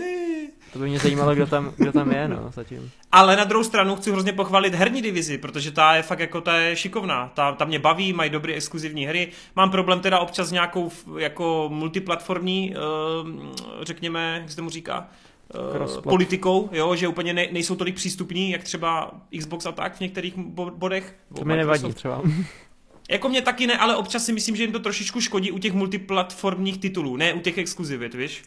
To 0.73 0.79
by 0.79 0.89
mě 0.89 0.99
zajímalo, 0.99 1.35
kdo 1.35 1.47
tam, 1.47 1.73
kdo 1.77 1.93
tam 1.93 2.13
je, 2.13 2.29
no, 2.29 2.51
zatím. 2.55 2.91
Ale 3.13 3.37
na 3.37 3.45
druhou 3.45 3.65
stranu 3.65 3.97
chci 3.97 4.13
hrozně 4.13 4.33
pochválit 4.33 4.75
herní 4.75 5.03
divizi, 5.03 5.39
protože 5.39 5.71
ta 5.71 5.95
je 5.95 6.03
fakt 6.03 6.19
jako 6.21 6.41
ta 6.41 6.57
je 6.57 6.77
šikovná. 6.77 7.33
Ta, 7.35 7.53
ta 7.53 7.65
mě 7.65 7.79
baví, 7.79 8.13
mají 8.13 8.31
dobré 8.31 8.55
exkluzivní 8.55 9.07
hry. 9.07 9.29
Mám 9.57 9.71
problém 9.71 10.01
teda 10.01 10.19
občas 10.19 10.49
s 10.49 10.53
nějakou 10.53 10.91
jako 11.19 11.69
multiplatformní, 11.73 12.75
uh, 12.75 13.29
řekněme, 13.83 14.39
jak 14.41 14.51
se 14.51 14.57
tomu 14.57 14.71
říká, 14.71 15.09
Crossplat. 15.73 16.05
politikou, 16.05 16.69
jo, 16.73 16.97
že 16.97 17.09
úplně 17.09 17.35
ne, 17.35 17.47
nejsou 17.53 17.77
tolik 17.77 17.95
přístupní, 17.95 18.51
jak 18.51 18.65
třeba 18.65 19.11
Xbox 19.39 19.67
a 19.67 19.73
tak 19.73 19.97
v 19.97 20.01
některých 20.01 20.37
bo- 20.37 20.71
bodech. 20.71 21.15
To 21.37 21.45
mi 21.45 21.57
nevadí 21.57 21.93
třeba. 21.93 22.23
Jako 23.11 23.29
mě 23.29 23.43
taky 23.43 23.67
ne, 23.67 23.79
ale 23.79 23.97
občas 23.97 24.25
si 24.25 24.33
myslím, 24.33 24.57
že 24.57 24.63
jim 24.63 24.73
to 24.73 24.79
trošičku 24.79 25.21
škodí 25.21 25.53
u 25.53 25.59
těch 25.59 25.73
multiplatformních 25.73 26.79
titulů, 26.79 27.17
ne 27.17 27.33
u 27.33 27.41
těch 27.41 27.59
exkluzivit, 27.59 28.15
víš? 28.15 28.43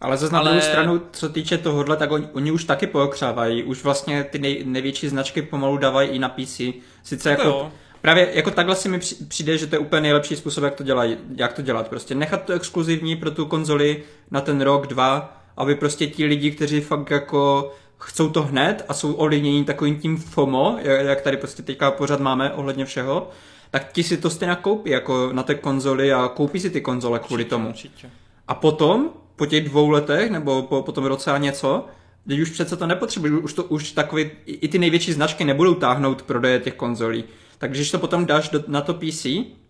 Ale 0.00 0.16
zase 0.16 0.32
na 0.32 0.38
Ale- 0.38 0.50
druhou 0.50 0.66
stranu, 0.66 1.02
co 1.12 1.28
týče 1.28 1.58
tohohle, 1.58 1.96
tak 1.96 2.10
oni, 2.12 2.26
oni 2.32 2.50
už 2.50 2.64
taky 2.64 2.86
pookřávají. 2.86 3.62
Už 3.62 3.84
vlastně 3.84 4.24
ty 4.24 4.38
nej, 4.38 4.62
největší 4.66 5.08
značky 5.08 5.42
pomalu 5.42 5.76
dávají 5.76 6.08
i 6.10 6.18
na 6.18 6.28
PC. 6.28 6.60
Sice 7.02 7.30
Jako 7.30 7.42
jo. 7.48 7.72
právě 8.00 8.30
jako 8.32 8.50
takhle 8.50 8.76
si 8.76 8.88
mi 8.88 8.98
při- 8.98 9.14
přijde, 9.24 9.58
že 9.58 9.66
to 9.66 9.74
je 9.74 9.78
úplně 9.78 10.00
nejlepší 10.00 10.36
způsob, 10.36 10.64
jak 10.64 10.74
to, 10.74 10.82
dělají, 10.84 11.16
jak 11.36 11.52
to 11.52 11.62
dělat. 11.62 11.88
Prostě 11.88 12.14
nechat 12.14 12.44
to 12.44 12.52
exkluzivní 12.52 13.16
pro 13.16 13.30
tu 13.30 13.46
konzoli 13.46 14.02
na 14.30 14.40
ten 14.40 14.60
rok, 14.60 14.86
dva, 14.86 15.42
aby 15.56 15.74
prostě 15.74 16.06
ti 16.06 16.24
lidi, 16.24 16.50
kteří 16.50 16.80
fakt 16.80 17.10
jako 17.10 17.72
chcou 18.02 18.28
to 18.28 18.42
hned 18.42 18.84
a 18.88 18.94
jsou 18.94 19.12
ovlivnění 19.12 19.64
takovým 19.64 19.98
tím 19.98 20.16
FOMO, 20.16 20.78
jak 20.82 21.20
tady 21.20 21.36
prostě 21.36 21.62
teďka 21.62 21.90
pořád 21.90 22.20
máme 22.20 22.52
ohledně 22.52 22.84
všeho, 22.84 23.30
tak 23.70 23.92
ti 23.92 24.02
si 24.02 24.16
to 24.16 24.30
stejně 24.30 24.56
koupí 24.62 24.90
jako 24.90 25.30
na 25.32 25.42
té 25.42 25.54
konzoli 25.54 26.12
a 26.12 26.28
koupí 26.28 26.60
si 26.60 26.70
ty 26.70 26.80
konzole 26.80 27.18
kvůli 27.18 27.44
tomu. 27.44 27.68
Určitě. 27.68 28.10
A 28.48 28.54
potom, 28.54 29.10
po 29.36 29.46
těch 29.46 29.64
dvou 29.64 29.90
letech, 29.90 30.30
nebo 30.30 30.62
po, 30.62 30.82
po 30.82 30.92
tom 30.92 31.04
roce 31.04 31.32
a 31.32 31.38
něco, 31.38 31.86
teď 32.28 32.38
už 32.38 32.50
přece 32.50 32.76
to 32.76 32.86
nepotřebují, 32.86 33.32
už, 33.32 33.52
to, 33.52 33.64
už 33.64 33.92
takový, 33.92 34.30
i 34.46 34.68
ty 34.68 34.78
největší 34.78 35.12
značky 35.12 35.44
nebudou 35.44 35.74
táhnout 35.74 36.22
prodeje 36.22 36.60
těch 36.60 36.74
konzolí. 36.74 37.24
Tak 37.58 37.70
když 37.70 37.90
to 37.90 37.98
potom 37.98 38.26
dáš 38.26 38.48
do, 38.48 38.64
na 38.66 38.80
to 38.80 38.94
PC, 38.94 39.26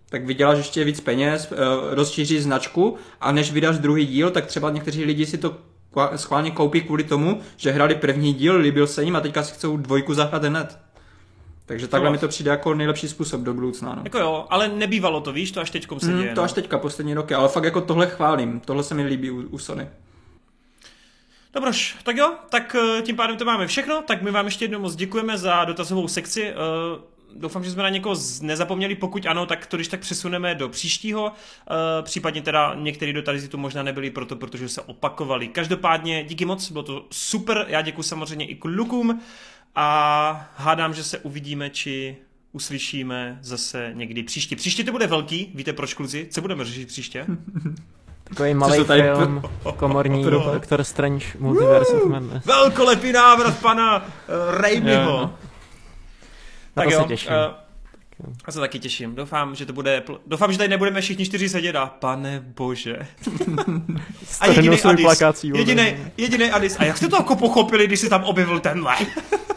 tak 0.09 0.25
vyděláš 0.27 0.59
ještě 0.59 0.85
víc 0.85 1.01
peněz, 1.01 1.53
eh, 1.53 1.57
rozšíříš 1.95 2.43
značku 2.43 2.97
a 3.21 3.33
než 3.33 3.53
vydáš 3.53 3.79
druhý 3.79 4.07
díl, 4.07 4.31
tak 4.31 4.47
třeba 4.47 4.71
někteří 4.71 5.05
lidi 5.05 5.27
si 5.27 5.39
to 5.39 5.57
schválně 6.17 6.51
koupí 6.51 6.81
kvůli 6.81 7.05
tomu, 7.05 7.41
že 7.57 7.71
hrali 7.71 7.95
první 7.95 8.35
díl, 8.35 8.57
líbil 8.57 8.87
se 8.87 9.03
jim 9.03 9.17
a 9.17 9.21
teďka 9.21 9.43
si 9.43 9.55
chcou 9.55 9.77
dvojku 9.77 10.15
zahrát 10.15 10.45
hned. 10.45 10.79
Takže 11.67 11.89
takhle 11.89 12.09
No. 12.09 12.13
mi 12.13 12.19
to 12.19 12.29
přijde 12.29 12.51
jako 12.51 12.75
nejlepší 12.75 13.09
způsob 13.09 13.41
do 13.41 13.55
budoucna. 13.55 13.95
No. 13.95 14.01
Jako 14.05 14.19
jo, 14.19 14.47
ale 14.51 14.69
nebývalo 14.69 15.21
to, 15.21 15.33
víš, 15.33 15.53
to 15.53 15.61
až 15.61 15.71
teďkom 15.71 16.01
se 16.01 16.07
děje. 16.07 16.19
Hmm, 16.19 16.35
to 16.35 16.41
no. 16.41 16.45
až 16.45 16.53
teďka, 16.53 16.79
poslední 16.79 17.15
roky, 17.15 17.35
ale 17.35 17.49
fakt 17.49 17.65
jako 17.65 17.81
tohle 17.81 18.07
chválím. 18.07 18.61
Tohle 18.61 18.83
se 18.83 18.95
mi 18.95 19.05
líbí 19.05 19.31
u, 19.31 19.49
u 19.49 19.59
Sony. 19.59 19.89
Dobroš, 21.55 21.97
tak 22.03 22.17
jo, 22.17 22.35
tak 22.49 22.77
eh, 22.99 23.03
tím 23.03 23.17
pádem 23.17 23.37
to 23.37 23.45
máme 23.45 23.67
všechno, 23.67 24.03
tak 24.07 24.23
my 24.23 24.31
vám 24.31 24.45
ještě 24.45 24.65
jednou 24.65 24.79
moc 24.81 24.97
děkujeme 24.97 25.39
za 25.39 25.65
dotazovou 25.65 26.09
sekci. 26.09 26.53
Doufám, 27.37 27.65
že 27.65 27.71
jsme 27.71 27.83
na 27.83 27.89
někoho 27.89 28.17
nezapomněli, 28.43 28.95
pokud 28.95 29.27
ano, 29.27 29.47
tak 29.47 29.67
to 29.67 29.77
když 29.77 29.89
tak 29.89 30.01
přesuneme 30.01 30.55
do 30.55 30.69
příštího. 30.69 31.33
Eh, 31.71 32.03
Případně 32.03 32.43
teda 32.43 32.75
některé 32.75 33.13
dotazy 33.13 33.49
tu 33.49 33.59
možná 33.59 33.83
nebyly 33.83 34.11
proto, 34.11 34.37
protože 34.37 34.69
se 34.69 34.81
opakovali. 34.81 35.49
Každopádně 35.49 36.25
díky 36.25 36.45
moc, 36.45 36.71
bylo 36.71 36.85
to 36.85 37.07
super, 37.11 37.65
já 37.69 37.83
děkuji 37.83 38.03
samozřejmě 38.03 38.47
i 38.47 38.55
klukům 38.55 39.21
a 39.75 40.51
hádám, 40.57 40.95
že 40.95 41.05
se 41.05 41.19
uvidíme, 41.19 41.71
či 41.71 42.17
uslyšíme 42.53 43.39
zase 43.43 43.91
někdy 43.95 44.23
příště. 44.23 44.57
Příště 44.57 44.85
to 44.85 44.93
bude 44.93 45.07
velký, 45.07 45.53
víte 45.55 45.73
proč 45.73 45.95
kluci? 45.95 46.29
Co 46.31 46.41
budeme 46.41 46.65
řešit 46.65 46.89
příště? 46.89 47.27
Takový 48.25 48.55
malý 48.55 48.85
tady 48.85 49.03
film, 49.17 49.43
komorní, 49.77 50.25
Doctor 50.31 50.85
Strange, 50.85 51.27
Multiverse 51.39 51.93
of 51.93 52.11
Madness. 52.11 52.45
Velkolepý 52.45 53.13
návrat 53.13 53.59
pana 53.59 53.97
uh, 53.99 54.05
Raimiho. 54.61 55.35
Na 56.77 56.83
Tak 56.83 56.89
to 56.89 56.95
jo, 56.95 57.03
se 57.03 57.09
těším. 57.09 57.33
eh, 57.33 57.55
já 58.47 58.53
se 58.53 58.61
taky 58.61 58.79
těším. 58.79 59.15
Doufám, 59.15 59.55
že 59.55 59.67
to 59.67 59.73
bude... 59.73 60.03
Doufám, 60.27 60.53
že 60.53 60.59
tady 60.59 60.69
nebudeme 60.71 61.01
všichni 61.01 61.25
čtyři 61.27 61.49
sedět 61.49 61.77
a 61.77 61.87
pane 61.87 62.41
bože. 62.57 62.97
A 64.41 64.47
jediný 64.47 64.81
Adis. 64.83 65.45
Jediný, 65.45 65.97
jediný 66.17 66.51
Adis. 66.51 66.77
A 66.81 66.85
jak 66.85 66.97
jste 66.97 67.09
to 67.09 67.17
jako 67.17 67.37
pochopili, 67.37 67.87
když 67.87 68.01
se 68.01 68.09
tam 68.09 68.25
objevil 68.25 68.61
tenhle? 68.61 68.97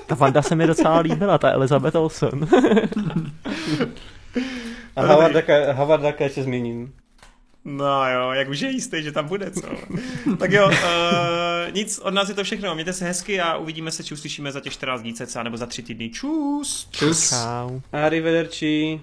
Ta 0.06 0.16
Vanda 0.16 0.42
se 0.42 0.56
mi 0.56 0.68
docela 0.68 1.00
líbila, 1.00 1.38
ta 1.38 1.52
Elizabeth 1.52 1.96
Olsen. 1.96 2.48
A 4.96 5.02
Havarda, 5.06 5.42
Havarda 5.74 6.14
ještě 6.20 6.44
zmíním. 6.44 6.94
No 7.66 8.10
jo, 8.10 8.32
jak 8.32 8.50
už 8.50 8.60
je 8.60 8.70
jistý, 8.70 9.04
že 9.04 9.12
tam 9.12 9.28
bude, 9.28 9.52
co? 9.52 9.68
tak 10.40 10.52
jo, 10.52 10.68
uh, 10.68 11.74
nic, 11.74 12.00
od 12.00 12.14
nás 12.14 12.30
je 12.30 12.36
to 12.36 12.44
všechno. 12.44 12.76
Mějte 12.76 12.94
se 12.94 13.06
hezky 13.06 13.42
a 13.42 13.58
uvidíme 13.58 13.92
se, 13.92 14.04
či 14.04 14.14
uslyšíme 14.14 14.52
za 14.52 14.60
těch 14.60 14.74
14 14.74 15.02
dní 15.02 15.14
cca, 15.14 15.44
nebo 15.44 15.58
za 15.58 15.66
3 15.66 15.84
týdny. 15.84 16.10
Čus! 16.10 16.88
Čus. 16.92 17.30
Čau. 17.30 17.80
Arrivederci. 17.92 19.02